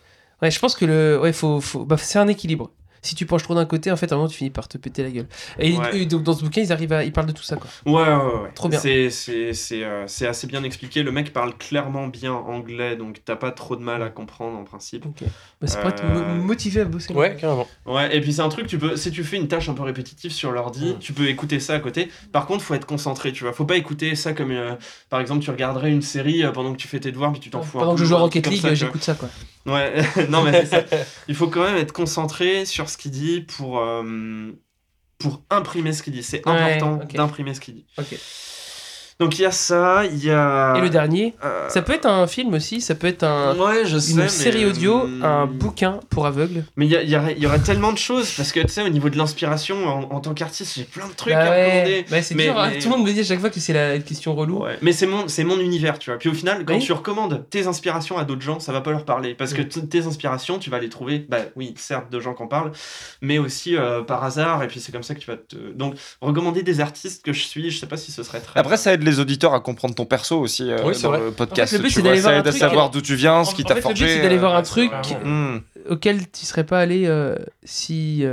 Ouais, 0.43 0.51
je 0.51 0.59
pense 0.59 0.75
que 0.75 0.85
le. 0.85 1.21
Ouais, 1.21 1.33
faut. 1.33 1.61
faut... 1.61 1.85
Bah, 1.85 1.97
c'est 1.99 2.19
un 2.19 2.29
équilibre. 2.29 2.71
Si 3.03 3.15
tu 3.15 3.25
penches 3.27 3.43
trop 3.43 3.55
d'un 3.55 3.65
côté, 3.65 3.91
en 3.91 3.97
fait, 3.97 4.11
à 4.13 4.15
un 4.15 4.19
moment, 4.19 4.29
tu 4.29 4.37
finis 4.37 4.51
par 4.51 4.69
te 4.69 4.77
péter 4.79 5.03
la 5.03 5.11
gueule. 5.11 5.27
Et, 5.59 5.77
Ouais. 5.77 6.01
et 6.03 6.07
donc, 6.07 6.23
dans 6.23 6.35
ce 6.35 6.43
bouquin, 6.45 6.61
ils 6.61 6.73
arrivent 6.73 6.93
à. 6.93 7.03
Ils 7.05 7.13
parlent 7.13 7.27
de 7.29 7.33
tout 7.33 7.43
ça, 7.43 7.57
quoi. 7.57 7.71
Ouais, 7.87 8.03
ouais, 8.03 8.43
ouais. 8.43 8.51
Trop 8.55 8.69
bien. 8.69 8.79
C'est, 8.79 9.09
c'est, 9.11 9.55
c'est, 9.55 9.83
euh, 9.85 10.05
c'est 10.07 10.27
assez 10.27 10.47
bien 10.47 10.63
expliqué. 10.65 11.03
Le 11.03 11.11
mec 11.13 11.33
parle 11.33 11.57
clairement 11.57 12.07
bien 12.09 12.33
anglais, 12.33 12.97
donc 12.97 13.21
t'as 13.25 13.37
pas 13.37 13.51
trop 13.53 13.77
de 13.77 13.83
mal 13.83 14.03
à 14.03 14.11
comprendre 14.11 14.59
en 14.59 14.65
principe. 14.65 15.07
Ok. 15.07 15.23
Bah, 15.61 15.67
c'est 15.67 15.81
pour 15.81 15.91
être 15.91 16.05
mo- 16.05 16.21
Euh, 16.21 16.35
motivé 16.35 16.83
à 16.83 16.85
bosser. 16.85 17.15
Ouais, 17.15 17.37
carrément. 17.41 17.67
Ouais, 17.87 18.15
et 18.15 18.21
puis 18.21 18.33
c'est 18.35 18.43
un 18.43 18.49
truc, 18.51 18.67
tu 18.67 18.79
peux, 18.79 18.97
si 18.97 19.11
tu 19.11 19.25
fais 19.25 19.37
une 19.37 19.49
tâche 19.49 19.69
un 19.69 19.75
peu 19.75 19.83
répétitive 19.83 20.31
sur 20.33 20.53
l'ordi, 20.53 20.95
Mm. 20.95 20.99
tu 20.99 21.13
peux 21.13 21.29
écouter 21.29 21.61
ça 21.61 21.75
à 21.75 21.79
côté. 21.81 22.11
Par 22.33 22.47
contre, 22.47 22.63
faut 22.65 22.75
être 22.75 22.87
concentré, 22.87 23.33
tu 23.33 23.45
vois. 23.45 23.53
Faut 23.53 23.65
pas 23.65 23.77
écouter 23.77 24.15
ça 24.15 24.33
comme, 24.35 24.51
euh, 24.51 24.75
par 25.09 25.21
exemple, 25.21 25.43
tu 25.43 25.51
regarderais 25.51 25.91
une 25.91 26.03
série 26.03 26.45
euh, 26.45 26.51
pendant 26.53 26.73
que 26.73 26.79
tu 26.79 26.89
fais 26.89 27.01
tes 27.01 27.13
devoirs, 27.13 27.33
puis 27.33 27.41
tu 27.41 27.49
t'en 27.51 27.63
fous 27.63 27.79
un 27.79 27.81
Pendant 27.81 27.93
peu, 27.93 27.99
que 27.99 28.05
je 28.05 28.09
joue 28.09 28.15
à 28.15 28.19
un 28.19 28.23
Rocket 28.23 28.47
League, 28.47 28.61
ça, 28.61 28.75
j'écoute 28.75 29.03
ça, 29.03 29.15
quoi. 29.15 29.29
Ouais, 29.67 29.93
non 30.31 30.43
mais 30.43 30.65
c'est 30.65 30.67
ça. 30.67 30.85
Il 31.29 31.35
faut 31.35 31.49
quand 31.49 31.63
même 31.63 31.77
être 31.77 31.93
concentré 31.93 32.65
sur 32.65 32.89
ce 32.91 32.99
qu'il 32.99 33.11
dit 33.13 33.41
pour, 33.41 33.79
euh, 33.81 34.53
pour 35.19 35.43
imprimer 35.51 35.93
ce 35.93 36.03
qu'il 36.03 36.13
dit. 36.13 36.23
C'est 36.23 36.47
Ouais, 36.47 36.75
important 36.77 37.07
d'imprimer 37.15 37.55
ce 37.55 37.61
qu'il 37.61 37.75
dit. 37.75 37.87
Ok. 37.99 38.15
Donc 39.21 39.39
il 39.39 39.43
y 39.43 39.45
a 39.45 39.51
ça, 39.53 40.05
il 40.07 40.25
y 40.25 40.31
a... 40.31 40.75
Et 40.77 40.81
le 40.81 40.89
dernier, 40.89 41.35
euh, 41.45 41.69
ça 41.69 41.83
peut 41.83 41.93
être 41.93 42.07
un 42.07 42.27
film 42.27 42.55
aussi, 42.55 42.81
ça 42.81 42.95
peut 42.95 43.07
être 43.07 43.23
un. 43.23 43.55
Ouais, 43.55 43.85
je 43.85 43.99
sais, 43.99 44.13
Une 44.13 44.17
mais, 44.21 44.29
série 44.29 44.65
audio, 44.65 45.03
euh, 45.07 45.23
un 45.23 45.45
bouquin 45.47 46.01
pour 46.09 46.27
aveugles. 46.27 46.65
Mais 46.77 46.87
il 46.87 46.93
y, 46.93 46.97
a- 46.97 47.03
il 47.03 47.09
y 47.39 47.43
y 47.43 47.47
aurait 47.47 47.59
tellement 47.59 47.93
de 47.93 47.99
choses, 47.99 48.31
parce 48.35 48.51
que 48.51 48.61
tu 48.61 48.69
sais, 48.69 48.83
au 48.83 48.89
niveau 48.89 49.11
de 49.11 49.19
l'inspiration, 49.19 49.87
en, 49.87 50.15
en 50.17 50.21
tant 50.21 50.33
qu'artiste, 50.33 50.75
j'ai 50.77 50.85
plein 50.85 51.07
de 51.07 51.13
trucs 51.13 51.35
Bah 51.35 51.41
à 51.43 51.51
ouais. 51.51 51.65
recommander. 51.67 52.07
Bah, 52.11 52.23
c'est 52.23 52.35
Mais- 52.35 52.45
dur, 52.45 52.59
hein. 52.59 52.71
mais- 52.73 52.79
Tout 52.79 52.89
le 52.91 52.97
monde 52.97 53.07
me 53.07 53.13
dit 53.13 53.21
à 53.21 53.25
chaque 53.25 53.41
fois 53.41 53.51
que 53.51 53.61
c'est 53.61 53.75
la 53.75 53.99
question 53.99 54.35
relou. 54.35 54.65
Ouais. 54.65 54.79
Mais 54.81 54.93
c'est 54.93 55.07
mon, 55.07 55.29
c'est 55.29 55.45
mon 55.45 55.61
univers, 55.61 55.99
tu 55.99 56.09
vois. 56.11 56.19
Puis 56.19 56.31
au 56.31 56.35
final, 56.35 56.65
quand 56.65 56.75
Oui. 56.75 56.81
tu 56.81 56.93
recommandes 56.95 57.45
tes 57.51 57.67
inspirations 57.67 58.17
à 58.17 58.25
d'autres 58.25 58.41
gens, 58.41 58.59
ça 58.59 58.73
va 58.73 58.81
pas 58.81 58.91
leur 58.91 59.05
parler. 59.05 59.35
Parce 59.35 59.53
que 59.53 59.61
Oui. 59.61 59.69
t- 59.69 59.87
tes 59.87 60.07
inspirations, 60.07 60.59
tu 60.59 60.71
vas 60.71 60.79
les 60.79 60.89
trouver, 60.89 61.19
bah 61.29 61.41
oui, 61.57 61.75
certes, 61.77 62.11
de 62.11 62.21
gens 62.21 62.33
qui 62.33 62.43
en 62.43 62.47
parlent, 62.47 62.73
mais 63.21 63.37
aussi 63.39 63.77
euh, 63.77 64.01
par 64.03 64.25
hasard. 64.25 64.63
Et 64.63 64.67
puis 64.67 64.81
c'est 64.81 64.93
comme 64.93 65.03
ça 65.03 65.15
que 65.15 65.21
tu 65.21 65.27
vas 65.31 65.37
te. 65.37 65.57
Donc, 65.75 65.95
recommander 66.23 66.63
des 66.63 66.81
artistes 66.81 67.23
que 67.23 67.35
je 67.35 67.43
suis, 67.43 67.71
je 67.71 67.79
sais 67.79 67.87
pas 67.87 67.99
si 67.99 68.13
ce 68.13 68.23
serait 68.23 68.41
très. 68.41 68.59
Après, 68.59 68.79
ça 68.79 68.95
aide 68.95 69.03
les 69.03 69.10
auditeurs 69.19 69.55
à 69.55 69.61
comprendre 69.61 69.95
ton 69.95 70.05
perso 70.05 70.39
aussi 70.39 70.71
euh, 70.71 70.77
Oui, 70.85 70.95
dans 71.03 71.09
vrai. 71.09 71.21
le 71.21 71.31
podcast. 71.33 71.73
En 71.73 71.77
fait, 71.77 71.83
le 71.83 71.89
but, 71.89 71.91
c'est 71.95 72.03
d'aller 72.03 72.21
voir 72.21 72.35
un 72.35 72.43
truc- 72.43 72.55
savoir 72.59 72.91
d'où 72.91 73.01
tu 73.01 73.15
viens, 73.17 73.45
ce 73.45 73.55
qui 73.55 73.65
t'a 73.65 73.77
forgé. 73.77 74.05
le 74.05 74.11
but, 74.11 74.17
c'est 74.17 74.23
d'aller 74.23 74.37
euh, 74.37 74.39
voir 74.41 74.55
un 74.55 74.59
ouais, 74.59 74.65
c'est 74.65 74.71
truc 74.71 74.93
auquel 75.89 76.31
tu 76.31 76.47
serais 76.47 76.65
pas 76.65 76.79
allé 76.79 77.07
euh, 77.07 77.35
si. 77.65 78.25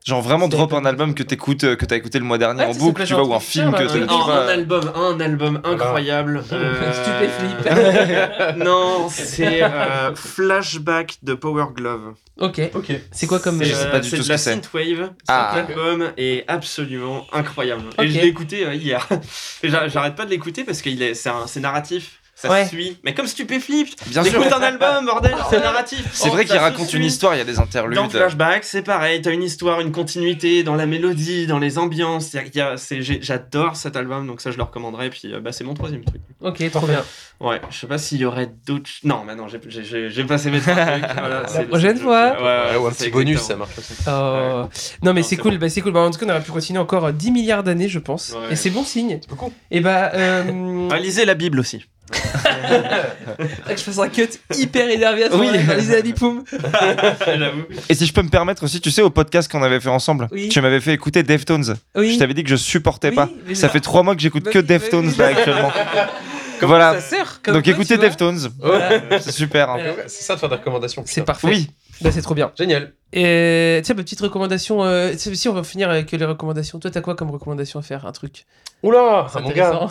Euh, 0.00 0.10
Genre 0.10 0.22
vraiment 0.22 0.48
drop 0.48 0.72
un 0.72 0.84
album 0.86 1.14
que 1.14 1.22
t'écoutes, 1.22 1.64
euh, 1.64 1.76
que 1.76 1.84
t'as 1.84 1.96
écté 1.96 2.18
le 2.18 2.24
mois 2.24 2.38
dernier 2.38 2.64
en 2.64 2.72
boucle, 2.72 3.04
tu 3.04 3.12
vois, 3.14 3.24
ou 3.24 3.34
un 3.34 3.40
film 3.40 3.70
que 3.72 3.84
t'as- 3.84 3.94
euh, 3.96 4.06
tu 4.06 4.12
un, 4.12 4.16
un 4.30 4.48
album, 4.48 4.92
un 4.94 5.20
album 5.20 5.60
incroyable. 5.64 6.42
Euh, 6.52 6.92
Stupéflip. 6.92 8.56
non, 8.64 9.08
c'est 9.10 9.62
euh, 9.62 10.14
Flashback 10.14 11.18
de 11.22 11.34
Power 11.34 11.66
Glove. 11.74 12.14
Ok. 12.38 12.60
Ok. 12.74 12.92
C'est 13.12 13.26
quoi 13.26 13.38
comme. 13.38 13.62
Je 13.62 13.68
C'est 13.68 13.74
sais 13.74 13.86
euh, 13.86 13.90
pas 13.90 14.00
du 14.00 14.08
c'est 14.08 14.16
tout 14.16 14.22
de 14.22 14.26
ce 14.26 14.28
la 14.30 14.36
que 14.36 14.40
c'est. 14.42 14.52
synthwave. 14.54 15.10
Ah. 15.28 15.52
Cet 15.54 15.70
album 15.76 16.10
est 16.16 16.44
absolument 16.48 17.26
incroyable. 17.32 17.82
Et 18.00 18.08
je 18.08 18.18
l'ai 18.20 18.26
écouté 18.28 18.64
euh, 18.66 18.74
hier. 18.74 19.06
J'arrête 19.62 20.14
pas 20.16 20.24
de 20.24 20.30
l'écouter 20.30 20.64
parce 20.64 20.80
que 20.82 20.88
il 20.88 21.02
est, 21.02 21.14
c'est 21.14 21.60
narratif. 21.60 22.19
Ça 22.42 22.48
Ouais. 22.50 22.66
suit. 22.66 22.98
Mais 23.04 23.14
comme 23.14 23.26
Stupéflip, 23.26 23.88
Bien 24.08 24.24
sûr. 24.24 24.40
écoute 24.40 24.52
un 24.52 24.62
album, 24.62 25.06
bordel, 25.06 25.34
c'est 25.50 25.60
narratif. 25.60 26.04
C'est 26.12 26.28
Oh, 26.28 26.32
vrai 26.32 26.42
qu'il 26.44 26.52
ça 26.52 26.58
se 26.58 26.62
raconte 26.62 26.92
une 26.94 27.04
histoire, 27.04 27.34
il 27.34 27.38
y 27.38 27.40
a 27.40 27.44
des 27.44 27.58
interludes. 27.58 27.96
Dans 27.96 28.08
Flashback, 28.08 28.64
c'est 28.64 28.82
pareil, 28.82 29.20
t'as 29.22 29.32
une 29.32 29.42
histoire, 29.42 29.80
une 29.80 29.92
continuité 29.92 30.62
dans 30.62 30.74
la 30.74 30.86
mélodie, 30.86 31.46
dans 31.46 31.58
les 31.58 31.78
ambiances. 31.78 32.32
il 32.32 32.36
y 32.36 32.38
a- 32.40 32.44
il 32.46 32.56
y 32.56 32.60
a- 32.60 32.76
c'est- 32.76 33.02
j'ai- 33.02 33.20
J'adore 33.22 33.76
cet 33.76 33.96
album, 33.96 34.26
donc 34.26 34.40
ça 34.40 34.50
je 34.50 34.56
le 34.56 34.62
recommanderais. 34.62 35.10
Puis 35.10 35.32
euh, 35.32 35.40
bah, 35.40 35.52
c'est 35.52 35.64
mon 35.64 35.74
troisième 35.74 36.04
truc. 36.04 36.20
Ok, 36.40 36.70
trop 36.70 36.86
bien. 36.86 37.04
Ouais, 37.40 37.60
je 37.70 37.78
sais 37.78 37.86
pas 37.86 37.98
s'il 37.98 38.18
y 38.18 38.24
aurait 38.24 38.50
d'autres. 38.66 38.90
Non, 39.04 39.22
mais 39.26 39.34
non, 39.34 39.46
j'ai- 39.48 40.24
passé 40.24 40.50
mes 40.50 40.60
trucs. 40.60 40.74
Voilà, 40.74 41.46
c'est- 41.48 41.64
prochaine 41.64 41.96
c'est- 41.96 42.02
fois. 42.02 42.32
Ouais, 42.32 42.42
ouais, 42.42 42.70
Ouais, 42.72 42.76
ou 42.76 42.86
un 42.86 42.90
c'est 42.92 43.04
petit 43.04 43.10
bonus, 43.10 43.40
ça 43.40 43.56
marche 43.56 43.78
aussi. 43.78 43.94
Oh. 44.06 44.64
Non 45.02 45.12
mais 45.12 45.22
c'est 45.22 45.30
c'est 45.30 45.36
cool, 45.36 45.52
bon. 45.52 45.58
bah, 45.58 45.68
c'est 45.68 45.80
cool. 45.80 45.92
Bah, 45.92 46.00
en 46.00 46.10
tout 46.10 46.18
cas 46.18 46.26
on 46.26 46.30
aurait 46.30 46.42
pu 46.42 46.50
continuer 46.52 46.78
encore 46.78 47.04
euh, 47.06 47.12
10 47.12 47.30
milliards 47.30 47.62
d'années 47.62 47.88
je 47.88 47.98
pense. 47.98 48.34
Et 48.50 48.56
c'est 48.56 48.70
bon 48.70 48.84
signe. 48.84 49.20
beaucoup. 49.28 49.52
Et 49.70 49.80
bah 49.80 50.10
euh, 50.14 50.88
lisez 51.00 51.24
la 51.24 51.34
Bible 51.34 51.60
aussi. 51.60 51.84
faudrait 52.14 53.74
que 53.74 53.78
je 53.78 53.82
fasse 53.84 53.98
un 53.98 54.08
cut 54.08 54.28
hyper 54.56 54.88
énervé 54.90 55.24
à 55.24 55.30
ce 55.30 55.36
Oui. 55.36 56.02
bipoum. 56.02 56.44
J'avoue. 57.26 57.62
Et 57.88 57.94
si 57.94 58.06
je 58.06 58.12
peux 58.12 58.22
me 58.22 58.28
permettre 58.28 58.64
aussi, 58.64 58.80
tu 58.80 58.90
sais, 58.90 59.02
au 59.02 59.10
podcast 59.10 59.50
qu'on 59.50 59.62
avait 59.62 59.80
fait 59.80 59.88
ensemble, 59.88 60.28
Oui. 60.32 60.48
tu 60.48 60.60
m'avais 60.60 60.80
fait 60.80 60.92
écouter 60.92 61.22
Deftones. 61.22 61.76
Oui. 61.96 62.14
Je 62.14 62.18
t'avais 62.18 62.34
dit 62.34 62.42
que 62.42 62.50
je 62.50 62.56
supportais 62.56 63.10
Oui, 63.10 63.14
pas. 63.16 63.28
Ça 63.54 63.68
fait 63.68 63.80
trois 63.80 64.02
mois 64.02 64.14
que 64.14 64.20
j'écoute 64.20 64.44
Bah 64.44 64.50
que 64.52 64.58
bah 64.58 64.66
Deftones 64.66 65.12
là 65.18 65.26
actuellement. 65.26 65.72
Comment 66.60 66.74
voilà. 66.74 67.00
ça 67.00 67.00
sert 67.00 67.40
Comme 67.42 67.54
Donc 67.54 67.64
quoi, 67.64 67.72
écoutez. 67.72 67.96
Deftones. 67.96 68.50
Voilà. 68.60 69.00
C'est 69.20 69.32
super. 69.32 69.70
hein. 69.70 69.78
C'est 70.06 70.24
ça 70.24 70.34
de 70.34 70.40
faire 70.40 70.48
des 70.50 70.56
recommandations. 70.56 71.02
C'est 71.06 71.24
parfait. 71.24 71.46
Oui. 71.46 71.70
Bah 72.02 72.10
c'est 72.12 72.22
trop 72.22 72.34
bien. 72.34 72.52
Génial. 72.58 72.92
Et 73.12 73.80
tiens, 73.82 73.94
ma 73.94 74.02
petite 74.02 74.20
recommandation. 74.20 74.84
Euh, 74.84 75.12
si 75.16 75.48
on 75.48 75.52
va 75.54 75.62
finir 75.64 75.88
avec 75.90 76.12
les 76.12 76.24
recommandations. 76.24 76.78
Toi, 76.78 76.90
t'as 76.90 77.00
quoi 77.00 77.14
comme 77.14 77.30
recommandation 77.30 77.80
à 77.80 77.82
faire? 77.82 78.04
Un 78.06 78.12
truc 78.12 78.44
Oula, 78.82 79.26
C'est 79.30 79.38
ah, 79.38 79.42
mon 79.42 79.50
gars. 79.50 79.88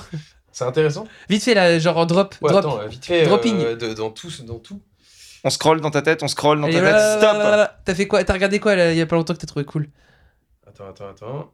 C'est 0.59 0.65
intéressant. 0.65 1.07
Vite 1.29 1.43
fait 1.43 1.53
là, 1.53 1.79
genre 1.79 1.97
en 1.97 2.05
drop. 2.05 2.35
Ouais, 2.41 2.51
drop. 2.51 2.59
attends, 2.65 2.87
vite 2.87 3.05
fait, 3.05 3.25
Dropping. 3.25 3.57
euh, 3.59 3.75
de- 3.75 3.93
dans 3.93 4.11
tout, 4.11 4.31
dans 4.45 4.59
tout. 4.59 4.79
On 5.43 5.49
scroll 5.49 5.79
dans 5.81 5.91
ta 5.91 6.01
tête, 6.01 6.21
on 6.21 6.27
scroll 6.27 6.59
dans 6.61 6.67
ta 6.67 6.73
là, 6.73 6.79
tête. 6.81 6.91
là, 6.91 7.17
Stop. 7.17 7.37
là. 7.41 7.79
T'as 7.85 7.95
fait 7.95 8.07
quoi? 8.07 8.23
T'as 8.23 8.33
regardé 8.33 8.59
quoi 8.59 8.75
il 8.75 8.97
y 8.97 9.01
a 9.01 9.05
pas 9.05 9.15
longtemps 9.15 9.33
que 9.33 9.39
t'as 9.39 9.47
trouvé 9.47 9.65
cool? 9.65 9.87
Attends, 10.67 10.89
attends, 10.89 11.09
attends. 11.09 11.51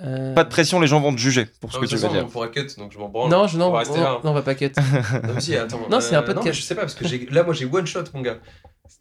Euh, 0.00 0.32
Pas 0.32 0.44
de 0.44 0.48
pression, 0.48 0.78
les 0.78 0.86
gens 0.86 1.00
vont 1.00 1.12
te 1.12 1.18
juger 1.18 1.46
pour 1.60 1.72
ce 1.72 1.76
Ah, 1.76 1.80
que 1.80 1.86
de 1.86 1.88
tu 1.90 1.94
toute 1.96 2.02
veux 2.02 2.08
façon, 2.08 2.14
dire. 2.20 2.24
on 2.24 2.30
pourra 2.30 2.46
cut, 2.48 2.68
donc 2.78 2.92
je 2.92 2.98
m'en 3.00 3.08
branle. 3.08 3.28
Non, 3.30 3.48
je, 3.48 3.58
non, 3.58 3.66
On 3.66 3.72
va 3.72 3.80
rester 3.80 3.96
non, 3.98 4.04
là. 4.04 4.20
non, 4.22 4.30
on 4.30 4.34
va 4.34 4.42
pas 4.42 4.54
cut. 4.54 4.70
Non, 4.76 5.34
mais 5.34 5.40
si, 5.40 5.56
attends. 5.56 5.80
Non, 5.90 6.00
c'est 6.00 6.14
un 6.14 6.22
podcast. 6.22 6.36
Non, 6.36 6.42
mais 6.44 6.52
je 6.52 6.62
sais 6.62 6.74
pas, 6.76 6.82
parce 6.82 6.94
que 6.94 7.08
j'ai- 7.08 7.26
là, 7.32 7.42
moi, 7.42 7.52
j'ai 7.52 7.64
one 7.64 7.84
shot, 7.84 8.04
mon 8.14 8.20
gars. 8.22 8.36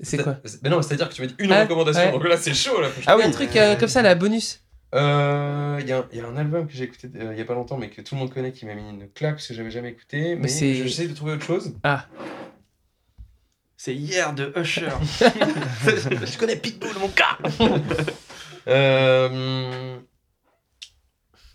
C'est 0.01 0.17
quoi? 0.17 0.37
Mais 0.63 0.69
non, 0.71 0.81
c'est-à-dire 0.81 1.07
que 1.07 1.13
tu 1.13 1.21
m'as 1.21 1.27
dit 1.27 1.35
une 1.37 1.51
Ah, 1.51 1.61
recommandation, 1.61 2.01
ouais. 2.03 2.11
donc 2.11 2.23
là, 2.27 2.35
c'est 2.37 2.53
chaud, 2.55 2.81
là. 2.81 2.87
Ah 3.05 3.15
oui. 3.15 3.23
un 3.25 3.29
truc 3.31 3.55
euh, 3.55 3.75
comme 3.75 3.87
ça, 3.89 4.01
la 4.01 4.15
bonus. 4.15 4.61
Euh, 4.95 5.77
Il 5.81 5.87
y, 5.87 5.91
a 5.91 5.97
un- 5.99 6.05
il 6.11 6.17
y 6.17 6.21
a 6.21 6.25
un 6.27 6.37
album 6.37 6.65
que 6.67 6.73
j'ai 6.73 6.85
écouté 6.85 7.09
euh, 7.17 7.33
il 7.33 7.37
y 7.37 7.41
a 7.41 7.45
pas 7.45 7.53
longtemps, 7.53 7.77
mais 7.77 7.89
que 7.89 8.01
tout 8.01 8.15
le 8.15 8.19
monde 8.19 8.33
connaît, 8.33 8.51
qui 8.51 8.65
m'a 8.65 8.73
mis 8.73 8.89
une 8.89 9.09
claque, 9.09 9.35
parce 9.35 9.47
que 9.47 9.53
j'avais 9.53 9.69
jamais 9.71 9.89
écouté. 9.89 10.35
Mais, 10.35 10.47
c'est- 10.47 10.73
j'essaie 10.75 11.07
de 11.07 11.13
trouver 11.13 11.33
autre 11.33 11.45
chose. 11.45 11.73
C'est 13.75 13.93
hier 13.93 14.33
de 14.33 14.51
Usher. 14.55 14.89
je 15.19 16.37
connais 16.37 16.55
Pitbull, 16.55 16.89
mon 16.99 17.09
gars 17.09 17.37
euh... 18.67 19.97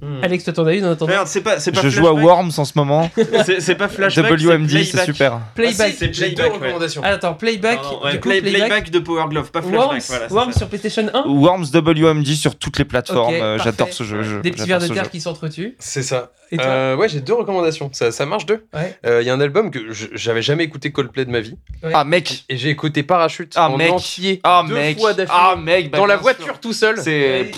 hmm. 0.02 0.22
Alex, 0.22 0.44
toi 0.44 0.52
t'en 0.52 0.66
as 0.66 0.74
une 0.74 0.84
en 0.84 0.92
attendant 0.92 1.10
Merde, 1.12 1.26
c'est 1.28 1.40
pas, 1.40 1.58
c'est 1.60 1.72
pas 1.72 1.80
Je 1.80 1.88
joue 1.88 2.06
à 2.06 2.10
Flashback. 2.10 2.24
Worms 2.24 2.50
en 2.58 2.64
ce 2.64 2.72
moment. 2.76 3.10
C'est 3.46 3.60
c'est 3.60 3.74
pas 3.74 3.88
Flashback. 3.88 4.30
WMD, 4.40 4.68
c'est 4.68 4.76
Playback. 4.90 5.04
super. 5.06 5.40
Playback. 5.54 5.76
Ah, 5.80 5.90
si, 5.90 5.96
c'est 5.96 6.12
J'ai 6.14 6.28
deux 6.30 6.34
Playback, 6.34 6.52
ouais. 6.52 6.58
recommandations. 6.66 7.00
Ah, 7.04 7.08
attends, 7.10 7.34
playback. 7.34 7.80
Pardon, 7.80 8.04
ouais, 8.04 8.12
du 8.12 8.20
coup, 8.20 8.28
play- 8.28 8.40
playback. 8.42 8.60
playback 8.68 8.90
de 8.90 8.98
Power 8.98 9.24
Glove, 9.28 9.50
pas 9.50 9.62
Flashback. 9.62 9.80
Worms, 9.80 10.00
voilà, 10.08 10.28
c'est 10.28 10.34
Worms 10.34 10.52
ça. 10.52 10.58
sur 10.58 10.68
PlayStation 10.68 11.10
1. 11.14 11.22
Worms 11.26 11.66
WMD 11.72 12.26
sur 12.34 12.56
toutes 12.56 12.78
les 12.78 12.84
plateformes. 12.84 13.34
Ok, 13.34 13.40
Euh, 13.40 13.56
parfait. 13.56 13.70
J'adore 13.70 13.92
ce 13.94 14.04
jeu. 14.04 14.22
je- 14.22 14.36
Des 14.38 14.50
petits 14.50 14.58
j'adore 14.60 14.66
vers 14.68 14.78
de 14.80 14.86
ce 14.88 14.92
terre 14.92 15.04
jeu. 15.04 15.10
qui 15.10 15.20
s'entretuent. 15.20 15.76
C'est 15.78 16.02
ça. 16.02 16.30
Et 16.52 16.56
toi 16.58 16.66
Euh, 16.66 16.96
ouais, 16.96 17.08
j'ai 17.08 17.20
deux 17.20 17.32
recommandations. 17.34 17.90
Ça, 17.92 18.12
ça 18.12 18.26
marche 18.26 18.46
deux. 18.46 18.64
Ouais. 18.74 18.96
Euh, 19.06 19.20
Il 19.22 19.26
y 19.26 19.30
a 19.30 19.34
un 19.34 19.40
album 19.40 19.70
que 19.70 19.92
je- 19.92 20.06
j'avais 20.12 20.42
jamais 20.42 20.62
écouté 20.64 20.92
Coldplay 20.92 21.24
de 21.24 21.30
ma 21.30 21.40
vie. 21.40 21.56
Ah 21.92 22.04
mec. 22.04 22.44
Et 22.48 22.56
j'ai 22.56 22.68
écouté 22.68 23.02
Parachute 23.02 23.54
Ah, 23.56 23.70
en 23.70 23.76
mec. 23.76 23.90
entier 23.90 24.40
Ah 24.44 24.64
deux 24.68 24.74
mec. 24.74 24.98
fois 25.00 25.14
d'affilée. 25.14 25.38
Ah 25.40 25.56
mec. 25.56 25.90
bah, 25.90 25.98
dans 25.98 26.06
la 26.06 26.14
bien 26.16 26.22
voiture 26.22 26.44
sûr. 26.44 26.60
tout 26.60 26.72
seul. 26.72 26.98
C'est. 27.00 27.50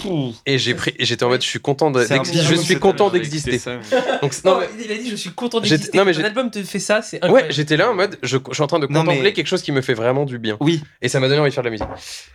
Et 0.46 0.58
j'ai 0.58 0.74
pris, 0.74 0.94
et 0.98 1.04
j'étais 1.04 1.24
en 1.24 1.28
mode, 1.28 1.42
je 1.42 1.46
suis 1.46 1.60
content 1.60 1.90
d'exister. 1.90 2.40
Je 2.42 2.54
suis 2.54 2.78
content 2.78 3.10
d'exister. 3.10 3.58
Donc, 4.22 4.32
non, 4.44 4.54
Non, 4.54 4.60
mais- 4.60 4.84
il 4.84 4.92
a 4.92 4.96
dit 4.96 5.10
je 5.10 5.16
suis 5.16 5.30
content 5.30 5.60
d'exister. 5.60 5.96
non, 5.98 6.04
mais 6.04 6.10
Un 6.10 6.14
j'ai- 6.14 6.24
album 6.24 6.50
te 6.50 6.62
fait 6.62 6.78
ça, 6.78 7.02
c'est 7.02 7.24
ouais, 7.26 7.46
j'étais 7.50 7.76
là 7.76 7.90
en 7.90 7.94
mode, 7.94 8.16
je, 8.22 8.38
je 8.48 8.54
suis 8.54 8.62
en 8.62 8.66
train 8.66 8.78
de 8.78 8.86
Non, 8.86 9.00
contempler 9.00 9.22
mais- 9.22 9.32
quelque 9.32 9.46
chose 9.48 9.62
qui 9.62 9.72
me 9.72 9.80
fait 9.82 9.94
vraiment 9.94 10.24
du 10.24 10.38
bien. 10.38 10.56
Oui. 10.60 10.82
Et 11.02 11.08
ça 11.08 11.18
m'a 11.20 11.28
donné 11.28 11.40
envie 11.40 11.50
de 11.50 11.54
faire 11.54 11.62
de 11.64 11.68
la 11.68 11.72
musique. 11.72 11.86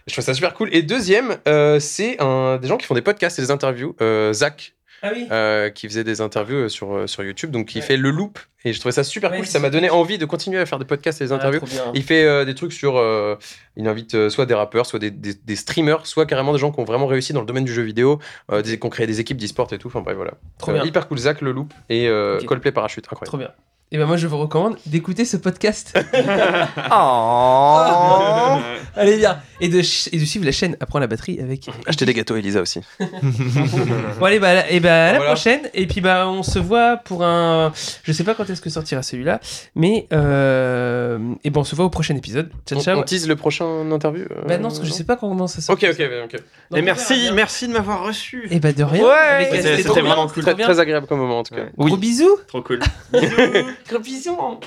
Je 0.07 0.13
trouve 0.13 0.25
ça 0.25 0.33
super 0.33 0.53
cool. 0.53 0.69
Et 0.73 0.81
deuxième, 0.81 1.37
euh, 1.47 1.79
c'est 1.79 2.21
un, 2.21 2.57
des 2.57 2.67
gens 2.67 2.77
qui 2.77 2.85
font 2.85 2.95
des 2.95 3.01
podcasts 3.01 3.39
et 3.39 3.41
des 3.41 3.51
interviews. 3.51 3.95
Euh, 4.01 4.33
Zach, 4.33 4.73
Ah 5.01 5.11
oui. 5.13 5.27
euh, 5.31 5.69
qui 5.69 5.87
faisait 5.87 6.03
des 6.03 6.21
interviews 6.21 6.57
euh, 6.65 6.69
sur, 6.69 6.93
euh, 6.95 7.07
sur 7.07 7.23
YouTube, 7.23 7.51
donc 7.51 7.71
Ouais. 7.75 7.81
fait 7.81 7.97
le 7.97 8.09
loop. 8.09 8.39
Et 8.65 8.73
je 8.73 8.79
trouvais 8.79 8.91
ça 8.91 9.03
super 9.05 9.31
Ouais, 9.31 9.37
cool. 9.37 9.45
Ça 9.47 9.59
m'a 9.59 9.69
donné 9.69 9.89
envie 9.89 10.17
de 10.17 10.25
continuer 10.25 10.59
à 10.59 10.65
faire 10.65 10.79
des 10.79 10.85
podcasts 10.85 11.21
et 11.21 11.25
des 11.25 11.31
Ah, 11.31 11.35
interviews. 11.35 11.61
Il 11.93 12.03
fait 12.03 12.25
euh, 12.25 12.43
des 12.45 12.55
trucs 12.55 12.73
sur. 12.73 12.97
euh, 12.97 13.35
il 13.77 13.87
invite 13.87 14.27
soit 14.29 14.45
des 14.45 14.53
rappeurs, 14.53 14.85
soit 14.85 14.99
des, 14.99 15.11
des- 15.11 15.33
des 15.33 15.55
streamers, 15.55 16.05
soit 16.05 16.25
carrément 16.25 16.51
des 16.51 16.59
gens 16.59 16.71
qui 16.71 16.79
ont 16.81 16.85
vraiment 16.85 17.07
réussi 17.07 17.31
dans 17.31 17.39
le 17.39 17.45
domaine 17.45 17.63
du 17.65 17.73
jeu 17.73 17.83
vidéo, 17.83 18.19
des, 18.51 18.77
qui 18.79 18.85
ont 18.85 18.89
créé 18.89 19.07
des 19.07 19.19
équipes 19.21 19.37
d'e-sport 19.37 19.71
et 19.71 19.77
tout. 19.77 19.87
Enfin 19.87 20.01
bref, 20.01 20.15
voilà. 20.17 20.33
Trop 20.57 20.73
bien. 20.73 20.83
hyper 20.83 21.07
cool, 21.07 21.17
Zach, 21.19 21.39
le 21.41 21.51
loop 21.53 21.73
et 21.89 22.09
Ok. 22.09 22.45
Coldplay 22.45 22.71
Parachute. 22.73 23.05
Incroyable. 23.05 23.25
Trop 23.27 23.37
bien. 23.37 23.51
Et 23.91 23.97
ben 23.97 24.05
moi 24.05 24.17
je 24.17 24.27
vous 24.27 24.37
recommande 24.37 24.77
d'écouter 24.85 25.25
ce 25.25 25.35
podcast. 25.37 25.97
Oh. 26.91 28.57
Allez 28.95 29.17
bien. 29.17 29.39
Et 29.61 29.67
de, 29.69 29.79
et 29.79 30.17
de 30.19 30.25
suivre 30.25 30.45
la 30.45 30.51
chaîne 30.51 30.75
Apprends 30.79 30.99
la 30.99 31.07
batterie 31.07 31.39
avec. 31.39 31.69
Achetez 31.85 32.05
des 32.05 32.13
gâteaux, 32.13 32.35
Elisa 32.35 32.61
aussi. 32.61 32.81
Bon 34.19 34.25
allez 34.25 34.39
bah, 34.39 34.67
et 34.69 34.79
bah, 34.79 35.07
à 35.09 35.11
la 35.13 35.17
Voilà. 35.19 35.33
prochaine. 35.33 35.61
Et 35.73 35.87
puis 35.87 36.01
bah 36.01 36.27
on 36.27 36.43
se 36.43 36.59
voit 36.59 36.97
pour 36.97 37.23
un. 37.23 37.71
Je 38.03 38.11
sais 38.11 38.23
pas 38.23 38.33
quand 38.35 38.49
est-ce 38.49 38.61
que 38.61 38.69
sortira 38.69 39.01
celui-là, 39.03 39.39
mais 39.75 40.07
euh... 40.13 41.17
et 41.43 41.49
ben 41.49 41.61
on 41.61 41.63
se 41.63 41.75
voit 41.75 41.85
au 41.85 41.89
prochain 41.89 42.15
épisode. 42.15 42.51
Ciao 42.67 42.79
On, 42.79 42.81
ciao. 42.81 42.99
on 42.99 43.03
tease 43.03 43.27
le 43.27 43.35
prochain 43.35 43.65
interview 43.91 44.23
euh, 44.31 44.41
Bah 44.47 44.57
non 44.57 44.69
parce 44.69 44.79
que 44.79 44.85
je 44.85 44.91
sais 44.91 45.03
pas 45.03 45.15
comment 45.15 45.47
ça 45.47 45.61
sort. 45.61 45.75
Ok, 45.75 45.85
ok, 45.89 46.01
ok. 46.25 46.39
Et 46.75 46.81
merci, 46.81 47.29
merci 47.33 47.67
de 47.67 47.73
m'avoir 47.73 48.03
reçu. 48.05 48.47
Et 48.51 48.59
bah 48.59 48.71
de 48.73 48.83
rien. 48.83 49.03
Ouais. 49.05 49.49
C'était- 49.61 50.01
vraiment 50.01 50.27
cool. 50.27 50.43
Très, 50.43 50.55
très 50.55 50.79
agréable 50.79 51.07
comme 51.07 51.19
moment 51.19 51.39
en 51.39 51.43
tout 51.43 51.55
cas. 51.55 51.61
Ouais. 51.77 51.87
Gros 51.87 51.97
bisous. 51.97 52.37
Trop 52.47 52.61
cool. 52.61 52.79
Gros 53.87 53.99
bisous. 53.99 54.59